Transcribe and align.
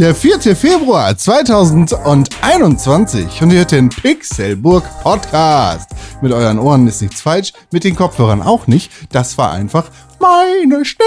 der 0.00 0.14
4. 0.14 0.56
Februar 0.56 1.14
2021 1.14 3.42
und 3.42 3.50
ihr 3.50 3.58
hört 3.58 3.72
den 3.72 3.90
Pixelburg 3.90 4.82
Podcast. 5.02 5.90
Mit 6.22 6.32
euren 6.32 6.58
Ohren 6.58 6.86
ist 6.86 7.02
nichts 7.02 7.20
falsch, 7.20 7.52
mit 7.70 7.84
den 7.84 7.96
Kopfhörern 7.96 8.40
auch 8.40 8.66
nicht. 8.66 8.90
Das 9.12 9.36
war 9.36 9.52
einfach 9.52 9.90
meine 10.18 10.86
Stimme 10.86 11.04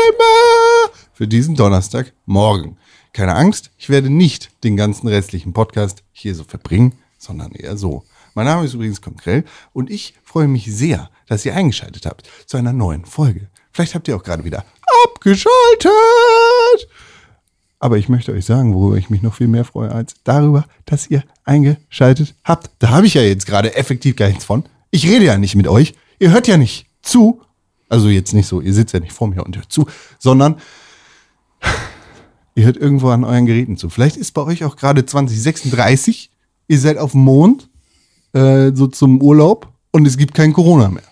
für 1.11 1.27
diesen 1.27 1.55
Donnerstagmorgen. 1.55 2.77
Keine 3.13 3.33
Angst, 3.33 3.71
ich 3.79 3.89
werde 3.89 4.11
nicht 4.11 4.51
den 4.63 4.77
ganzen 4.77 5.07
restlichen 5.07 5.53
Podcast 5.53 6.03
hier 6.11 6.35
so 6.35 6.43
verbringen, 6.43 6.93
sondern 7.17 7.53
eher 7.53 7.77
so. 7.77 8.03
Mein 8.35 8.45
Name 8.45 8.63
ist 8.63 8.75
übrigens 8.75 9.01
Konkrell 9.01 9.43
und 9.73 9.89
ich 9.89 10.13
freue 10.23 10.47
mich 10.47 10.71
sehr, 10.71 11.09
dass 11.25 11.45
ihr 11.45 11.55
eingeschaltet 11.55 12.05
habt 12.05 12.29
zu 12.45 12.57
einer 12.57 12.73
neuen 12.73 13.05
Folge. 13.05 13.49
Vielleicht 13.71 13.95
habt 13.95 14.07
ihr 14.07 14.15
auch 14.15 14.23
gerade 14.23 14.43
wieder 14.43 14.63
abgeschaltet. 15.03 15.89
Aber 17.83 17.97
ich 17.97 18.07
möchte 18.07 18.31
euch 18.31 18.45
sagen, 18.45 18.73
worüber 18.73 18.95
ich 18.95 19.09
mich 19.09 19.21
noch 19.21 19.33
viel 19.33 19.49
mehr 19.49 19.65
freue, 19.65 19.91
als 19.91 20.15
darüber, 20.23 20.63
dass 20.85 21.09
ihr 21.09 21.21
eingeschaltet 21.43 22.33
habt. 22.45 22.69
Da 22.79 22.91
habe 22.91 23.05
ich 23.05 23.15
ja 23.15 23.21
jetzt 23.21 23.45
gerade 23.45 23.75
effektiv 23.75 24.15
gar 24.15 24.29
nichts 24.29 24.45
von. 24.45 24.63
Ich 24.89 25.05
rede 25.05 25.25
ja 25.25 25.37
nicht 25.37 25.55
mit 25.55 25.67
euch. 25.67 25.93
Ihr 26.17 26.31
hört 26.31 26.47
ja 26.47 26.55
nicht 26.55 26.85
zu. 27.01 27.41
Also 27.89 28.07
jetzt 28.07 28.33
nicht 28.33 28.47
so, 28.47 28.61
ihr 28.61 28.73
sitzt 28.73 28.93
ja 28.93 29.01
nicht 29.01 29.11
vor 29.11 29.27
mir 29.27 29.43
und 29.43 29.57
hört 29.57 29.69
zu, 29.69 29.85
sondern 30.17 30.55
ihr 32.55 32.63
hört 32.63 32.77
irgendwo 32.77 33.09
an 33.09 33.25
euren 33.25 33.45
Geräten 33.45 33.75
zu. 33.75 33.89
Vielleicht 33.89 34.15
ist 34.15 34.31
bei 34.31 34.43
euch 34.43 34.63
auch 34.63 34.77
gerade 34.77 35.05
2036. 35.05 36.31
Ihr 36.69 36.79
seid 36.79 36.97
auf 36.97 37.11
dem 37.11 37.25
Mond, 37.25 37.67
äh, 38.31 38.71
so 38.73 38.87
zum 38.87 39.21
Urlaub 39.21 39.73
und 39.91 40.07
es 40.07 40.15
gibt 40.15 40.35
kein 40.35 40.53
Corona 40.53 40.87
mehr. 40.87 41.03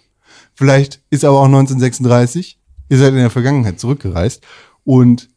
Vielleicht 0.54 1.02
ist 1.10 1.26
aber 1.26 1.42
auch 1.42 1.48
1936. 1.48 2.58
Ihr 2.88 2.98
seid 2.98 3.10
in 3.10 3.16
der 3.18 3.30
Vergangenheit 3.30 3.78
zurückgereist 3.78 4.42
und 4.86 5.31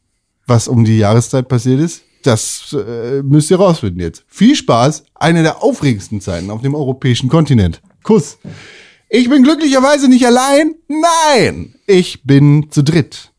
was 0.46 0.68
um 0.68 0.84
die 0.84 0.98
Jahreszeit 0.98 1.48
passiert 1.48 1.80
ist, 1.80 2.02
das 2.22 2.72
äh, 2.72 3.22
müsst 3.22 3.50
ihr 3.50 3.58
rausfinden 3.58 4.00
jetzt. 4.00 4.24
Viel 4.26 4.56
Spaß, 4.56 5.04
eine 5.14 5.42
der 5.42 5.62
aufregendsten 5.62 6.20
Zeiten 6.20 6.50
auf 6.50 6.62
dem 6.62 6.74
europäischen 6.74 7.28
Kontinent. 7.28 7.82
Kuss. 8.02 8.38
Ich 9.08 9.28
bin 9.28 9.42
glücklicherweise 9.42 10.08
nicht 10.08 10.26
allein. 10.26 10.74
Nein, 10.88 11.74
ich 11.86 12.24
bin 12.24 12.70
zu 12.70 12.82
dritt. 12.82 13.32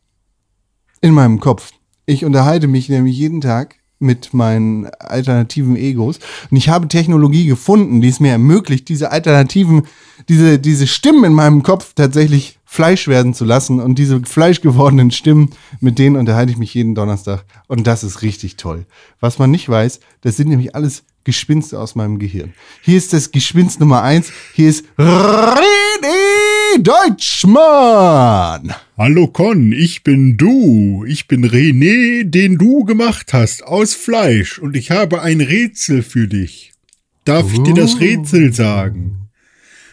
In 1.00 1.12
meinem 1.12 1.40
Kopf. 1.40 1.72
Ich 2.06 2.24
unterhalte 2.24 2.68
mich 2.68 2.88
nämlich 2.88 3.16
jeden 3.16 3.40
Tag 3.40 3.76
mit 3.98 4.34
meinen 4.34 4.86
alternativen 4.98 5.76
Egos. 5.76 6.18
Und 6.50 6.56
ich 6.56 6.68
habe 6.68 6.88
Technologie 6.88 7.46
gefunden, 7.46 8.00
die 8.00 8.08
es 8.08 8.20
mir 8.20 8.32
ermöglicht, 8.32 8.88
diese 8.88 9.10
alternativen, 9.10 9.82
diese, 10.28 10.58
diese 10.58 10.86
Stimmen 10.86 11.24
in 11.24 11.32
meinem 11.32 11.62
Kopf 11.62 11.94
tatsächlich 11.94 12.58
Fleisch 12.64 13.08
werden 13.08 13.32
zu 13.32 13.44
lassen. 13.44 13.80
Und 13.80 13.98
diese 13.98 14.20
fleischgewordenen 14.20 15.10
Stimmen, 15.10 15.50
mit 15.80 15.98
denen 15.98 16.16
unterhalte 16.16 16.52
ich 16.52 16.58
mich 16.58 16.74
jeden 16.74 16.94
Donnerstag. 16.94 17.44
Und 17.68 17.86
das 17.86 18.04
ist 18.04 18.22
richtig 18.22 18.56
toll. 18.56 18.84
Was 19.20 19.38
man 19.38 19.50
nicht 19.50 19.68
weiß, 19.68 20.00
das 20.20 20.36
sind 20.36 20.48
nämlich 20.48 20.74
alles 20.74 21.04
Gespinste 21.24 21.80
aus 21.80 21.94
meinem 21.94 22.18
Gehirn. 22.18 22.52
Hier 22.82 22.96
ist 22.96 23.12
das 23.12 23.32
Gespinst 23.32 23.80
Nummer 23.80 24.02
eins. 24.02 24.30
Hier 24.54 24.68
ist 24.68 24.84
René 24.96 26.78
Deutschmann. 26.78 28.74
Hallo 28.96 29.26
Con, 29.26 29.72
ich 29.72 30.02
bin 30.04 30.36
du. 30.38 31.04
Ich 31.06 31.28
bin 31.28 31.44
René, 31.44 32.24
den 32.24 32.56
du 32.56 32.84
gemacht 32.84 33.32
hast, 33.34 33.62
aus 33.62 33.94
Fleisch. 33.94 34.58
Und 34.58 34.74
ich 34.74 34.90
habe 34.90 35.20
ein 35.22 35.40
Rätsel 35.42 36.02
für 36.02 36.28
dich. 36.28 36.72
Darf 37.24 37.52
ich 37.52 37.60
dir 37.62 37.74
das 37.74 38.00
Rätsel 38.00 38.54
sagen? 38.54 39.28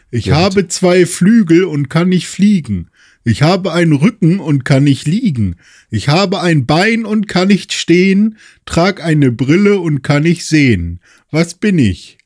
Ich 0.10 0.28
Ja, 0.28 0.36
habe 0.38 0.68
zwei 0.68 1.06
Flügel 1.06 1.66
und 1.66 1.90
kann 1.90 2.10
nicht 2.10 2.28
fliegen. 2.28 2.90
Ich 3.26 3.42
habe 3.42 3.74
einen 3.74 3.94
Rücken 3.94 4.40
und 4.40 4.64
kann 4.64 4.84
nicht 4.84 5.08
liegen. 5.08 5.56
Ich 5.90 6.08
habe 6.10 6.42
ein 6.42 6.66
Bein 6.66 7.06
und 7.06 7.28
kann 7.28 7.48
nicht 7.48 7.74
stehen, 7.74 8.38
trag 8.66 9.04
eine 9.04 9.32
Brille 9.32 9.80
und 9.80 10.02
kann 10.02 10.24
nicht 10.24 10.46
sehen. 10.46 11.00
Was 11.32 11.56
bin 11.56 11.80
ich? 11.80 12.18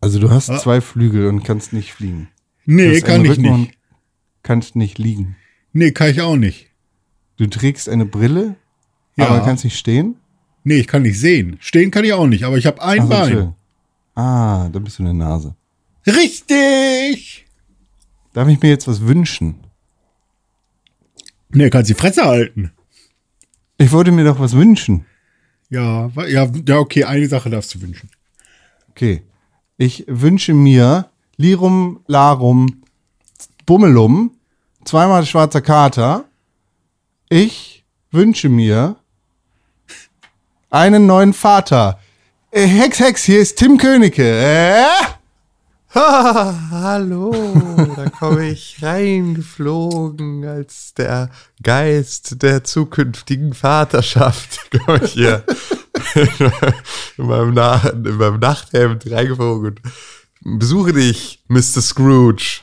Also 0.00 0.18
du 0.20 0.30
hast 0.30 0.50
Ah. 0.50 0.58
zwei 0.58 0.80
Flügel 0.80 1.26
und 1.26 1.42
kannst 1.42 1.72
nicht 1.72 1.92
fliegen. 1.92 2.28
Nee, 2.64 3.00
kann 3.00 3.24
ich 3.24 3.32
Rücken 3.32 3.46
und 3.46 3.60
nicht. 3.62 3.77
Kannst 4.48 4.76
nicht 4.76 4.96
liegen. 4.96 5.36
Nee, 5.74 5.90
kann 5.92 6.08
ich 6.08 6.22
auch 6.22 6.36
nicht. 6.36 6.68
Du 7.36 7.46
trägst 7.48 7.86
eine 7.86 8.06
Brille, 8.06 8.56
Ja. 9.14 9.26
aber 9.28 9.44
kannst 9.44 9.62
nicht 9.62 9.76
stehen. 9.78 10.16
Nee, 10.64 10.76
ich 10.76 10.86
kann 10.86 11.02
nicht 11.02 11.20
sehen. 11.20 11.58
Stehen 11.60 11.90
kann 11.90 12.02
ich 12.02 12.14
auch 12.14 12.26
nicht, 12.26 12.44
aber 12.44 12.56
ich 12.56 12.64
habe 12.64 12.80
ein 12.82 13.00
Ach 13.00 13.02
so, 13.02 13.08
Bein. 13.10 13.18
Entschuldigung. 13.24 13.54
Ah, 14.14 14.70
da 14.72 14.78
bist 14.78 14.98
du 14.98 15.02
eine 15.02 15.12
Nase. 15.12 15.54
Richtig! 16.06 17.44
Darf 18.32 18.48
ich 18.48 18.58
mir 18.62 18.70
jetzt 18.70 18.88
was 18.88 19.02
wünschen? 19.02 19.56
Nee, 21.50 21.68
kannst 21.68 21.90
die 21.90 21.94
Fresse 21.94 22.24
halten. 22.24 22.72
Ich 23.76 23.92
wollte 23.92 24.12
mir 24.12 24.24
doch 24.24 24.40
was 24.40 24.54
wünschen. 24.54 25.04
Ja, 25.68 26.10
ja, 26.26 26.50
ja, 26.66 26.78
okay, 26.78 27.04
eine 27.04 27.28
Sache 27.28 27.50
darfst 27.50 27.74
du 27.74 27.82
wünschen. 27.82 28.08
Okay. 28.88 29.24
Ich 29.76 30.06
wünsche 30.08 30.54
mir 30.54 31.10
Lirum, 31.36 32.00
Larum, 32.06 32.82
Bummelum, 33.66 34.32
zweimal 34.88 35.26
schwarzer 35.26 35.60
Kater. 35.60 36.24
Ich 37.28 37.84
wünsche 38.10 38.48
mir 38.48 38.96
einen 40.70 41.04
neuen 41.04 41.34
Vater. 41.34 41.98
Äh, 42.50 42.66
Hex, 42.66 42.98
Hex, 42.98 43.24
hier 43.24 43.40
ist 43.40 43.58
Tim 43.58 43.76
Königke. 43.76 44.24
Äh? 44.24 44.86
Hallo, 45.94 47.34
da 47.96 48.08
komme 48.08 48.48
ich 48.48 48.82
reingeflogen 48.82 50.46
als 50.46 50.94
der 50.94 51.28
Geist 51.62 52.42
der 52.42 52.64
zukünftigen 52.64 53.52
Vaterschaft. 53.52 54.70
Komme 54.86 55.04
ich 55.04 55.12
hier 55.12 55.44
in 57.16 57.26
meinem, 57.26 57.52
Na 57.52 57.76
in 57.88 58.16
meinem 58.16 58.38
Nachthemd 58.38 59.10
reingeflogen 59.10 59.80
besuche 60.42 60.92
dich, 60.92 61.42
Mr. 61.48 61.82
Scrooge. 61.82 62.60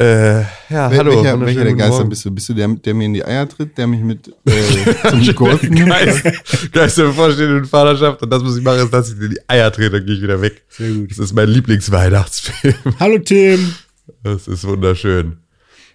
Äh, 0.00 0.42
ja, 0.42 0.46
Wel- 0.90 0.96
hallo. 0.98 1.10
welcher, 1.16 1.40
welcher 1.40 1.64
der 1.64 1.74
Geister 1.74 1.96
Morgen. 1.96 2.08
bist 2.10 2.24
du? 2.24 2.30
Bist 2.30 2.48
du 2.48 2.54
der, 2.54 2.68
der 2.68 2.94
mir 2.94 3.06
in 3.06 3.14
die 3.14 3.24
Eier 3.24 3.48
tritt, 3.48 3.76
der 3.76 3.86
mich 3.88 4.00
mit 4.00 4.28
äh, 4.46 5.10
zum 5.10 5.34
Golf 5.34 5.62
nimmt? 5.68 5.88
Geist, 5.88 6.72
Geist 6.72 6.98
der 6.98 7.04
bevorstehenden 7.04 7.64
Vaterschaft 7.64 8.22
und 8.22 8.30
das, 8.30 8.44
was 8.44 8.56
ich 8.56 8.62
mache, 8.62 8.76
ist, 8.82 8.92
dass 8.92 9.10
ich 9.10 9.18
dir 9.18 9.24
in 9.24 9.30
die 9.32 9.40
Eier 9.48 9.72
trete, 9.72 9.90
dann 9.90 10.06
gehe 10.06 10.14
ich 10.14 10.22
wieder 10.22 10.40
weg. 10.40 10.62
Sehr 10.68 10.90
gut. 10.92 11.10
Das 11.10 11.18
ist 11.18 11.32
mein 11.34 11.48
Lieblingsweihnachtsfilm. 11.48 12.74
Hallo 13.00 13.18
Tim. 13.18 13.74
Das 14.22 14.46
ist 14.46 14.64
wunderschön. 14.64 15.38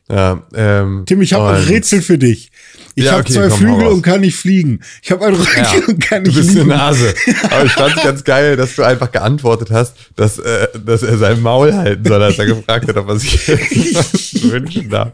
Ja, 0.09 0.45
ähm, 0.53 1.03
Tim, 1.05 1.21
ich 1.21 1.31
habe 1.33 1.55
ein 1.55 1.63
Rätsel 1.63 2.01
für 2.01 2.17
dich. 2.17 2.51
Ich 2.95 3.05
Ja, 3.05 3.13
habe 3.13 3.21
okay, 3.21 3.33
zwei 3.33 3.49
Flügel 3.49 3.87
und 3.87 4.01
kann 4.03 4.21
nicht 4.21 4.35
fliegen. 4.35 4.81
Ich 5.01 5.11
habe 5.11 5.25
einen 5.25 5.35
Rücken 5.35 5.57
Ja, 5.57 5.71
und 5.87 5.99
kann 5.99 6.23
du 6.23 6.29
nicht 6.29 6.37
bist 6.37 6.49
eine 6.51 6.59
liegen. 6.59 6.69
Nase. 6.69 7.13
Aber 7.49 7.65
ich 7.65 7.71
fand's 7.71 8.01
ganz 8.03 8.23
geil, 8.23 8.55
dass 8.55 8.75
du 8.75 8.83
einfach 8.83 9.11
geantwortet 9.11 9.71
hast, 9.71 9.95
dass, 10.15 10.37
äh, 10.39 10.67
dass 10.85 11.01
er 11.03 11.17
sein 11.17 11.41
Maul 11.41 11.73
halten 11.73 12.05
soll, 12.07 12.21
als 12.21 12.37
er 12.37 12.45
gefragt 12.45 12.87
hat, 12.87 12.97
ob 12.97 13.09
er 13.09 13.17
sich 13.19 13.47
wünschen 14.43 14.89
darf. 14.89 15.11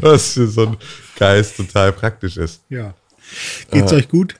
Was 0.00 0.32
für 0.34 0.46
so 0.46 0.66
ein 0.66 0.76
Geist 1.18 1.56
total 1.56 1.92
praktisch 1.92 2.36
ist. 2.36 2.60
Ja. 2.68 2.94
Geht's 3.70 3.92
euch 3.92 4.08
gut? 4.08 4.34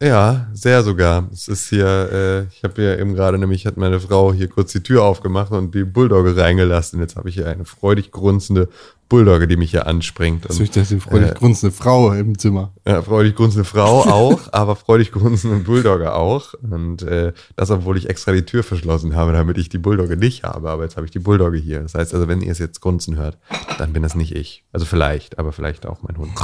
Ja, 0.00 0.46
sehr 0.52 0.84
sogar. 0.84 1.28
Es 1.32 1.48
ist 1.48 1.68
hier, 1.70 1.86
äh, 1.86 2.42
ich 2.54 2.62
habe 2.62 2.74
hier 2.76 2.98
eben 3.00 3.14
gerade 3.14 3.36
nämlich, 3.36 3.66
hat 3.66 3.76
meine 3.76 3.98
Frau 3.98 4.32
hier 4.32 4.48
kurz 4.48 4.70
die 4.70 4.82
Tür 4.82 5.02
aufgemacht 5.02 5.50
und 5.50 5.74
die 5.74 5.82
Bulldogge 5.82 6.36
reingelassen. 6.36 7.00
Jetzt 7.00 7.16
habe 7.16 7.28
ich 7.28 7.34
hier 7.34 7.48
eine 7.48 7.64
freudig 7.64 8.12
grunzende 8.12 8.68
Bulldogge, 9.08 9.48
die 9.48 9.56
mich 9.56 9.72
hier 9.72 9.88
anspringt. 9.88 10.46
Und, 10.46 10.60
ist 10.60 10.76
das 10.76 10.88
die 10.88 11.00
freudig 11.00 11.30
Äh, 11.30 11.34
grunzende 11.34 11.74
Frau 11.74 12.12
im 12.12 12.38
Zimmer. 12.38 12.72
Ja, 12.86 13.02
freudig 13.02 13.34
grunzende 13.34 13.64
Frau 13.64 14.02
auch, 14.02 14.40
aber 14.52 14.76
freudig 14.76 15.10
grunzende 15.10 15.64
Bulldogge 15.64 16.14
auch. 16.14 16.54
Und 16.54 17.02
äh, 17.02 17.32
das, 17.56 17.72
obwohl 17.72 17.96
ich 17.96 18.08
extra 18.08 18.30
die 18.30 18.44
Tür 18.44 18.62
verschlossen 18.62 19.16
habe, 19.16 19.32
damit 19.32 19.58
ich 19.58 19.68
die 19.68 19.78
Bulldogge 19.78 20.16
nicht 20.16 20.44
habe. 20.44 20.70
Aber 20.70 20.84
jetzt 20.84 20.96
habe 20.96 21.06
ich 21.06 21.10
die 21.12 21.18
Bulldogge 21.18 21.58
hier. 21.58 21.80
Das 21.80 21.94
heißt 21.94 22.14
also, 22.14 22.28
wenn 22.28 22.40
ihr 22.40 22.52
es 22.52 22.58
jetzt 22.58 22.80
grunzen 22.80 23.16
hört, 23.16 23.36
dann 23.78 23.92
bin 23.92 24.04
das 24.04 24.14
nicht 24.14 24.36
ich. 24.36 24.62
Also 24.70 24.86
vielleicht, 24.86 25.40
aber 25.40 25.50
vielleicht 25.50 25.86
auch 25.86 26.02
mein 26.02 26.18
Hund. 26.18 26.34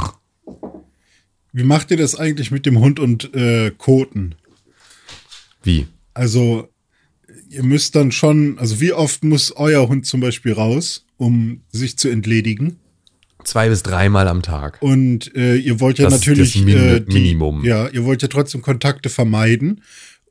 Wie 1.57 1.63
macht 1.63 1.89
ihr 1.89 1.95
das 1.97 2.15
eigentlich 2.15 2.51
mit 2.51 2.65
dem 2.65 2.79
Hund 2.79 2.99
und 2.99 3.33
äh, 3.33 3.71
Koten? 3.77 4.35
Wie? 5.63 5.87
Also, 6.13 6.67
ihr 7.49 7.63
müsst 7.63 7.95
dann 7.95 8.11
schon, 8.11 8.59
also 8.59 8.81
wie 8.81 8.91
oft 8.91 9.23
muss 9.23 9.53
euer 9.55 9.87
Hund 9.87 10.05
zum 10.05 10.19
Beispiel 10.19 10.51
raus, 10.51 11.05
um 11.15 11.61
sich 11.71 11.97
zu 11.97 12.09
entledigen? 12.09 12.75
Zwei 13.45 13.69
bis 13.69 13.83
dreimal 13.83 14.27
am 14.27 14.41
Tag. 14.41 14.81
Und 14.81 15.33
äh, 15.35 15.55
ihr 15.55 15.79
wollt 15.79 15.97
ja 15.97 16.05
Das 16.09 16.15
ist 16.15 16.19
natürlich 16.27 16.53
das 16.55 16.61
Min- 16.63 16.77
äh, 16.77 16.99
die, 17.01 17.13
Minimum. 17.13 17.63
Ja, 17.63 17.87
ihr 17.87 18.03
wollt 18.03 18.21
ja 18.21 18.27
trotzdem 18.27 18.61
Kontakte 18.61 19.07
vermeiden. 19.09 19.81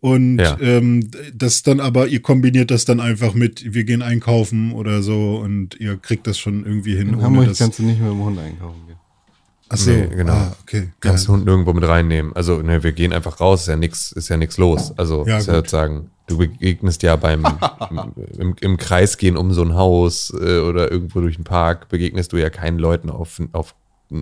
Und 0.01 0.39
Ja. 0.41 0.59
ähm, 0.61 1.09
das 1.33 1.63
dann 1.63 1.81
aber, 1.81 2.09
ihr 2.09 2.21
kombiniert 2.21 2.71
das 2.71 2.85
dann 2.85 3.01
einfach 3.01 3.33
mit, 3.33 3.73
wir 3.73 3.85
gehen 3.85 4.03
einkaufen 4.03 4.73
oder 4.73 5.03
so 5.03 5.37
und 5.39 5.81
ihr 5.81 5.97
kriegt 5.97 6.27
das 6.27 6.39
schon 6.39 6.67
irgendwie 6.67 6.95
hin. 6.97 7.09
In 7.09 7.15
ohne 7.15 7.23
Hamburg 7.25 7.47
das, 7.49 7.57
kannst 7.59 7.79
du 7.79 7.85
nicht 7.85 7.99
mit 8.01 8.11
dem 8.11 8.19
Hund 8.23 8.39
einkaufen 8.39 8.81
gehen. 8.87 8.97
Ach 9.75 9.79
so, 9.79 9.91
Nee, 9.91 10.07
genau. 10.09 10.33
Ah, 10.33 10.57
okay. 10.63 10.89
Kannst 11.01 11.27
den 11.27 11.33
Hund 11.35 11.45
nirgendwo 11.45 11.73
mit 11.73 11.87
reinnehmen. 11.87 12.35
Also, 12.35 12.63
ne, 12.63 12.83
wir 12.83 12.93
gehen 12.93 13.13
einfach 13.13 13.41
raus, 13.41 13.63
ist 13.63 13.69
ja 13.69 13.77
nix, 13.77 14.13
ist 14.13 14.29
ja 14.29 14.37
nix 14.37 14.57
los. 14.57 14.97
Also, 14.97 15.27
Ja, 15.27 15.41
sozusagen, 15.41 16.11
du 16.27 16.39
begegnest 16.39 17.03
ja 17.03 17.17
beim, 17.17 17.45
im, 18.39 18.55
im 18.61 18.77
Kreis 18.77 19.19
gehen 19.19 19.37
um 19.37 19.53
so 19.53 19.63
ein 19.63 19.75
Haus 19.75 20.33
äh, 20.41 20.61
oder 20.61 20.91
irgendwo 20.91 21.21
durch 21.21 21.37
den 21.37 21.45
Park, 21.45 21.89
begegnest 21.89 22.33
du 22.33 22.37
ja 22.37 22.51
keinen 22.51 22.79
Leuten 22.79 23.11
auf, 23.11 23.41
auf 23.53 23.75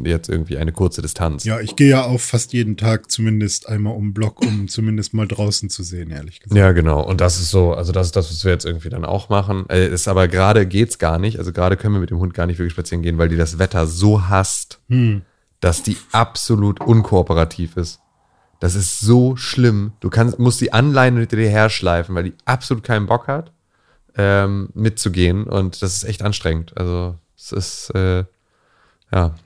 jetzt 0.04 0.28
irgendwie 0.28 0.56
eine 0.56 0.72
kurze 0.72 1.02
Distanz. 1.02 1.44
Ja, 1.44 1.60
ich 1.60 1.76
gehe 1.76 1.90
ja 1.90 2.04
auch 2.04 2.20
fast 2.20 2.52
jeden 2.52 2.76
Tag 2.76 3.10
zumindest 3.10 3.68
einmal 3.68 3.94
um 3.94 4.08
den 4.08 4.14
Block, 4.14 4.40
um 4.40 4.68
zumindest 4.68 5.14
mal 5.14 5.26
draußen 5.26 5.68
zu 5.70 5.82
sehen, 5.82 6.10
ehrlich 6.10 6.40
gesagt. 6.40 6.58
Ja, 6.58 6.72
genau. 6.72 7.02
Und 7.02 7.20
das 7.20 7.40
ist 7.40 7.50
so, 7.50 7.74
also 7.74 7.92
das 7.92 8.06
ist 8.06 8.16
das, 8.16 8.30
was 8.30 8.44
wir 8.44 8.52
jetzt 8.52 8.64
irgendwie 8.64 8.88
dann 8.88 9.04
auch 9.04 9.28
machen. 9.28 9.66
Äh, 9.68 9.88
ist 9.88 10.08
aber 10.08 10.28
gerade 10.28 10.66
geht's 10.66 10.98
gar 10.98 11.18
nicht. 11.18 11.38
Also 11.38 11.52
gerade 11.52 11.76
können 11.76 11.94
wir 11.94 12.00
mit 12.00 12.10
dem 12.10 12.18
Hund 12.18 12.34
gar 12.34 12.46
nicht 12.46 12.58
wirklich 12.58 12.72
spazieren 12.72 13.02
gehen, 13.02 13.18
weil 13.18 13.28
die 13.28 13.36
das 13.36 13.58
Wetter 13.58 13.86
so 13.86 14.28
hasst, 14.28 14.80
dass 15.62 15.84
die 15.84 15.96
absolut 16.10 16.80
unkooperativ 16.80 17.76
ist. 17.76 18.00
Das 18.58 18.74
ist 18.74 18.98
so 18.98 19.36
schlimm. 19.36 19.92
Du 20.00 20.10
kannst, 20.10 20.38
musst 20.38 20.60
die 20.60 20.72
anleihen 20.72 21.16
hinter 21.16 21.36
dir 21.36 21.48
herschleifen, 21.48 22.14
weil 22.14 22.24
die 22.24 22.34
absolut 22.44 22.82
keinen 22.84 23.06
Bock 23.06 23.28
hat, 23.28 23.52
ähm, 24.16 24.70
mitzugehen. 24.74 25.44
Und 25.44 25.80
das 25.80 25.94
ist 25.94 26.04
echt 26.04 26.22
anstrengend. 26.22 26.76
Also 26.76 27.14
es 27.36 27.52
ist, 27.52 27.90
äh, 27.94 28.24
ja, 29.12 29.36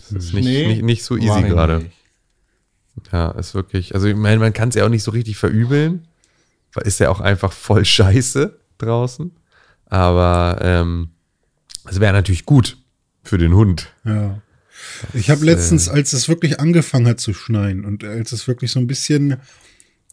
es 0.00 0.12
ist 0.12 0.32
nicht, 0.32 0.44
Schnee 0.44 0.66
nicht, 0.66 0.82
nicht 0.82 1.04
so 1.04 1.16
easy 1.18 1.42
gerade. 1.42 1.90
Ja, 3.12 3.32
ist 3.32 3.54
wirklich, 3.54 3.94
also 3.94 4.08
ich 4.08 4.16
meine, 4.16 4.40
man 4.40 4.54
kann 4.54 4.70
es 4.70 4.76
ja 4.76 4.84
auch 4.86 4.88
nicht 4.88 5.02
so 5.02 5.10
richtig 5.10 5.36
verübeln, 5.36 6.08
weil 6.72 6.86
ist 6.86 7.00
ja 7.00 7.10
auch 7.10 7.20
einfach 7.20 7.52
voll 7.52 7.84
scheiße 7.84 8.58
draußen. 8.78 9.30
Aber 9.84 10.58
ähm, 10.62 11.10
es 11.84 12.00
wäre 12.00 12.14
natürlich 12.14 12.46
gut 12.46 12.78
für 13.22 13.36
den 13.36 13.52
Hund. 13.54 13.92
Ja. 14.04 14.40
Ich 15.14 15.30
habe 15.30 15.44
letztens, 15.44 15.88
als 15.88 16.12
es 16.12 16.28
wirklich 16.28 16.60
angefangen 16.60 17.06
hat 17.06 17.20
zu 17.20 17.34
schneien 17.34 17.84
und 17.84 18.04
als 18.04 18.32
es 18.32 18.46
wirklich 18.48 18.70
so 18.70 18.80
ein 18.80 18.86
bisschen 18.86 19.36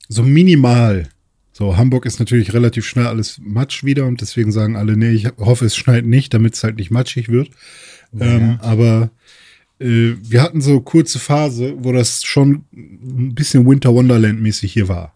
so 0.09 0.23
minimal, 0.23 1.09
so 1.51 1.77
Hamburg 1.77 2.05
ist 2.05 2.19
natürlich 2.19 2.53
relativ 2.53 2.85
schnell 2.85 3.07
alles 3.07 3.39
matsch 3.43 3.83
wieder 3.83 4.05
und 4.05 4.21
deswegen 4.21 4.51
sagen 4.51 4.75
alle, 4.75 4.97
nee, 4.97 5.11
ich 5.11 5.27
hoffe, 5.37 5.65
es 5.65 5.75
schneit 5.75 6.05
nicht, 6.05 6.33
damit 6.33 6.55
es 6.55 6.63
halt 6.63 6.77
nicht 6.77 6.91
matschig 6.91 7.29
wird. 7.29 7.49
Ähm, 8.19 8.59
aber 8.61 9.09
äh, 9.79 10.13
wir 10.21 10.41
hatten 10.41 10.61
so 10.61 10.79
kurze 10.81 11.19
Phase, 11.19 11.75
wo 11.77 11.91
das 11.91 12.23
schon 12.23 12.63
ein 12.73 13.33
bisschen 13.35 13.65
Winter 13.67 13.93
Wonderland 13.93 14.41
mäßig 14.41 14.71
hier 14.73 14.87
war. 14.87 15.13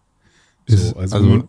So, 0.66 0.96
also, 0.96 1.16
also- 1.16 1.48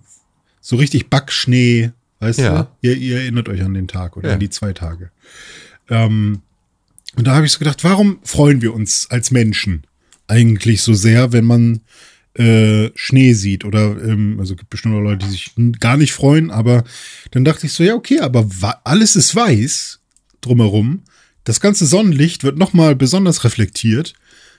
so 0.62 0.76
richtig 0.76 1.10
Backschnee, 1.10 1.92
weißt 2.20 2.40
Ja. 2.40 2.64
du? 2.64 2.88
Ihr, 2.88 2.98
ihr 2.98 3.18
erinnert 3.22 3.50
euch 3.50 3.62
an 3.64 3.74
den 3.74 3.88
Tag 3.88 4.18
oder 4.18 4.30
Ja. 4.30 4.34
an 4.36 4.40
die 4.40 4.50
zwei 4.50 4.74
Tage. 4.74 5.10
Ähm, 5.90 6.42
und 7.16 7.28
da 7.28 7.36
habe 7.36 7.46
ich 7.46 7.52
so 7.52 7.60
gedacht, 7.60 7.84
warum 7.84 8.20
freuen 8.24 8.62
wir 8.62 8.74
uns 8.74 9.08
als 9.10 9.32
Menschen 9.32 9.84
eigentlich 10.28 10.82
so 10.82 10.94
sehr, 10.94 11.34
wenn 11.34 11.46
man 11.46 11.82
äh, 12.36 12.90
Schnee 12.96 13.34
sieht? 13.34 13.66
Oder, 13.66 14.02
ähm, 14.04 14.38
also 14.40 14.56
gibt 14.56 14.70
bestimmt 14.70 14.96
auch 14.96 15.02
Leute, 15.02 15.26
die 15.26 15.32
sich 15.32 15.52
gar 15.80 15.98
nicht 15.98 16.14
freuen, 16.14 16.52
aber 16.52 16.84
dann 17.32 17.44
dachte 17.44 17.66
ich 17.66 17.74
so, 17.74 17.84
ja, 17.84 17.96
okay, 17.96 18.20
aber 18.20 18.48
alles 18.84 19.16
ist 19.16 19.36
weiß 19.36 20.00
drumherum. 20.42 21.04
Das 21.44 21.60
ganze 21.60 21.86
Sonnenlicht 21.86 22.44
wird 22.44 22.58
nochmal 22.58 22.96
besonders 22.96 23.44
reflektiert. 23.44 24.14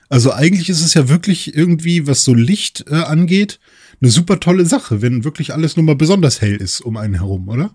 Also 0.09 0.33
eigentlich 0.33 0.69
ist 0.69 0.81
es 0.81 0.93
ja 0.93 1.07
wirklich 1.07 1.55
irgendwie, 1.55 2.05
was 2.05 2.25
so 2.25 2.33
Licht 2.33 2.85
äh, 2.89 2.95
angeht, 2.95 3.59
eine 4.01 4.09
super 4.11 4.39
tolle 4.39 4.65
Sache, 4.65 5.01
wenn 5.01 5.23
wirklich 5.23 5.53
alles 5.53 5.75
nur 5.77 5.85
mal 5.85 5.95
besonders 5.95 6.41
hell 6.41 6.55
ist 6.55 6.81
um 6.81 6.97
einen 6.97 7.13
herum, 7.13 7.47
oder? 7.49 7.71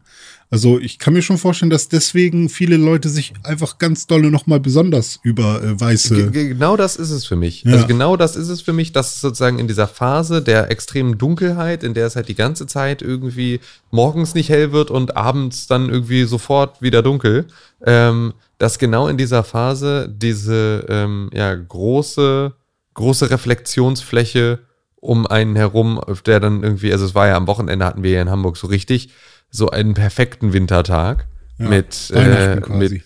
Also 0.48 0.78
ich 0.78 1.00
kann 1.00 1.12
mir 1.12 1.22
schon 1.22 1.38
vorstellen, 1.38 1.70
dass 1.70 1.88
deswegen 1.88 2.48
viele 2.48 2.76
Leute 2.76 3.08
sich 3.08 3.32
einfach 3.42 3.78
ganz 3.78 4.06
dolle 4.06 4.30
nochmal 4.30 4.60
besonders 4.60 5.18
über 5.24 5.60
äh, 5.62 5.80
weiße. 5.80 6.30
Ge- 6.30 6.48
Genau 6.48 6.76
das 6.76 6.94
ist 6.96 7.10
es 7.10 7.26
für 7.26 7.34
mich. 7.34 7.64
Ja. 7.64 7.72
Also 7.72 7.86
genau 7.88 8.16
das 8.16 8.36
ist 8.36 8.48
es 8.48 8.60
für 8.60 8.72
mich, 8.72 8.92
dass 8.92 9.20
sozusagen 9.20 9.58
in 9.58 9.66
dieser 9.66 9.88
Phase 9.88 10.42
der 10.42 10.70
extremen 10.70 11.18
Dunkelheit, 11.18 11.82
in 11.82 11.94
der 11.94 12.06
es 12.06 12.14
halt 12.14 12.28
die 12.28 12.36
ganze 12.36 12.66
Zeit 12.68 13.02
irgendwie 13.02 13.58
morgens 13.90 14.34
nicht 14.34 14.48
hell 14.48 14.70
wird 14.70 14.92
und 14.92 15.16
abends 15.16 15.66
dann 15.66 15.88
irgendwie 15.90 16.22
sofort 16.24 16.80
wieder 16.80 17.02
dunkel, 17.02 17.46
ähm, 17.84 18.32
dass 18.58 18.78
genau 18.78 19.08
in 19.08 19.16
dieser 19.16 19.42
Phase 19.42 20.08
diese 20.16 20.86
ähm, 20.88 21.28
ja, 21.34 21.52
große, 21.54 22.52
große 22.94 23.30
Reflexionsfläche 23.30 24.60
um 25.00 25.26
einen 25.26 25.56
herum, 25.56 25.98
auf 25.98 26.22
der 26.22 26.40
dann 26.40 26.62
irgendwie, 26.62 26.92
also 26.92 27.04
es 27.04 27.14
war 27.14 27.28
ja 27.28 27.36
am 27.36 27.46
Wochenende 27.46 27.84
hatten 27.84 28.02
wir 28.02 28.10
ja 28.10 28.22
in 28.22 28.30
Hamburg 28.30 28.56
so 28.56 28.66
richtig 28.66 29.10
so 29.50 29.70
einen 29.70 29.94
perfekten 29.94 30.52
Wintertag 30.52 31.28
Ja, 31.58 31.68
mit, 31.68 32.10
äh, 32.14 32.60
mit 32.68 33.02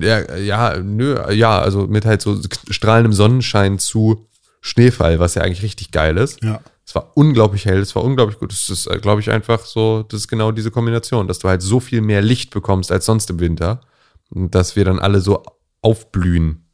ja, 0.00 0.36
ja, 0.36 0.78
nö, 0.78 1.18
ja, 1.32 1.60
also 1.60 1.86
mit 1.86 2.04
halt 2.04 2.22
so 2.22 2.40
strahlendem 2.70 3.12
Sonnenschein 3.12 3.78
zu 3.78 4.28
Schneefall, 4.60 5.18
was 5.18 5.34
ja 5.34 5.42
eigentlich 5.42 5.62
richtig 5.62 5.90
geil 5.90 6.16
ist. 6.16 6.42
Ja. 6.42 6.60
Es 6.86 6.94
war 6.94 7.12
unglaublich 7.14 7.64
hell, 7.64 7.80
es 7.80 7.94
war 7.94 8.04
unglaublich 8.04 8.38
gut. 8.38 8.52
Das 8.52 8.68
ist, 8.68 8.88
glaube 9.02 9.20
ich, 9.20 9.30
einfach 9.30 9.64
so, 9.64 10.04
das 10.04 10.20
ist 10.20 10.28
genau 10.28 10.52
diese 10.52 10.70
Kombination, 10.70 11.28
dass 11.28 11.38
du 11.38 11.48
halt 11.48 11.62
so 11.62 11.80
viel 11.80 12.00
mehr 12.00 12.22
Licht 12.22 12.50
bekommst 12.50 12.92
als 12.92 13.06
sonst 13.06 13.30
im 13.30 13.40
Winter. 13.40 13.80
Und 14.30 14.54
dass 14.54 14.76
wir 14.76 14.84
dann 14.84 14.98
alle 14.98 15.20
so 15.20 15.42
aufblühen. 15.80 16.64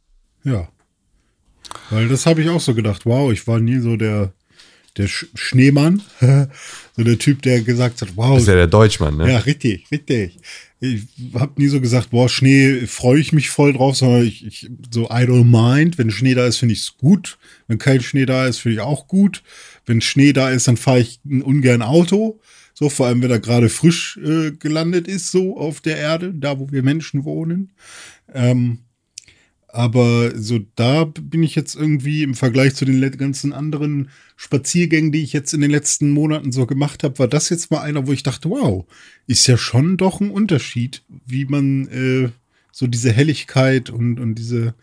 Ja. 0.43 0.67
Weil 1.89 2.07
das 2.07 2.25
habe 2.25 2.41
ich 2.41 2.49
auch 2.49 2.61
so 2.61 2.73
gedacht. 2.73 3.05
Wow, 3.05 3.31
ich 3.31 3.47
war 3.47 3.59
nie 3.59 3.79
so 3.79 3.97
der, 3.97 4.33
der 4.99 5.07
Sch 5.07 5.25
Schneemann. 5.33 6.03
so 6.95 7.03
der 7.03 7.17
Typ, 7.17 7.41
der 7.41 7.61
gesagt 7.61 8.01
hat, 8.01 8.15
wow. 8.15 8.33
Das 8.33 8.43
ist 8.43 8.49
ja 8.49 8.55
der 8.55 8.67
Deutschmann, 8.67 9.17
ne? 9.17 9.31
Ja, 9.31 9.39
richtig, 9.39 9.87
richtig. 9.91 10.37
Ich 10.81 11.07
habe 11.33 11.61
nie 11.61 11.67
so 11.67 11.81
gesagt, 11.81 12.11
boah, 12.11 12.29
Schnee 12.29 12.85
freue 12.85 13.19
ich 13.19 13.33
mich 13.33 13.49
voll 13.49 13.73
drauf, 13.73 13.97
sondern 13.97 14.23
ich, 14.23 14.45
ich 14.45 14.69
so 14.91 15.05
I 15.05 15.25
don't 15.25 15.45
mind. 15.45 15.97
Wenn 15.97 16.11
Schnee 16.11 16.35
da 16.35 16.45
ist, 16.45 16.57
finde 16.57 16.73
ich 16.73 16.81
es 16.81 16.97
gut. 16.97 17.37
Wenn 17.67 17.79
kein 17.79 18.01
Schnee 18.01 18.25
da 18.25 18.45
ist, 18.45 18.59
finde 18.59 18.75
ich 18.75 18.81
auch 18.81 19.07
gut. 19.07 19.43
Wenn 19.85 20.01
Schnee 20.01 20.31
da 20.33 20.49
ist, 20.49 20.67
dann 20.67 20.77
fahre 20.77 20.99
ich 20.99 21.19
ungern 21.25 21.81
Auto. 21.81 22.39
So, 22.73 22.89
vor 22.89 23.07
allem, 23.07 23.21
wenn 23.21 23.31
er 23.31 23.39
gerade 23.39 23.67
frisch 23.67 24.17
äh, 24.23 24.51
gelandet 24.51 25.07
ist, 25.07 25.31
so 25.31 25.57
auf 25.57 25.81
der 25.81 25.97
Erde, 25.97 26.33
da 26.33 26.59
wo 26.59 26.71
wir 26.71 26.81
Menschen 26.81 27.25
wohnen. 27.25 27.71
Ähm, 28.33 28.79
aber 29.71 30.31
so 30.35 30.59
da 30.75 31.05
bin 31.05 31.43
ich 31.43 31.55
jetzt 31.55 31.75
irgendwie 31.75 32.23
im 32.23 32.33
Vergleich 32.33 32.75
zu 32.75 32.85
den 32.85 32.99
ganzen 33.17 33.53
anderen 33.53 34.09
Spaziergängen, 34.35 35.11
die 35.11 35.21
ich 35.21 35.33
jetzt 35.33 35.53
in 35.53 35.61
den 35.61 35.71
letzten 35.71 36.11
Monaten 36.11 36.51
so 36.51 36.65
gemacht 36.65 37.03
habe, 37.03 37.19
war 37.19 37.27
das 37.27 37.49
jetzt 37.49 37.69
mal 37.71 37.81
einer, 37.81 38.07
wo 38.07 38.11
ich 38.11 38.23
dachte, 38.23 38.49
wow, 38.49 38.85
ist 39.27 39.47
ja 39.47 39.57
schon 39.57 39.97
doch 39.97 40.21
ein 40.21 40.31
Unterschied, 40.31 41.03
wie 41.25 41.45
man 41.45 41.87
äh, 41.87 42.29
so 42.71 42.87
diese 42.87 43.11
Helligkeit 43.11 43.89
und, 43.89 44.19
und 44.19 44.35
diese, 44.35 44.73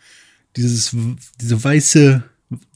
dieses, 0.55 0.95
diese 1.41 1.63
weiße, 1.63 2.23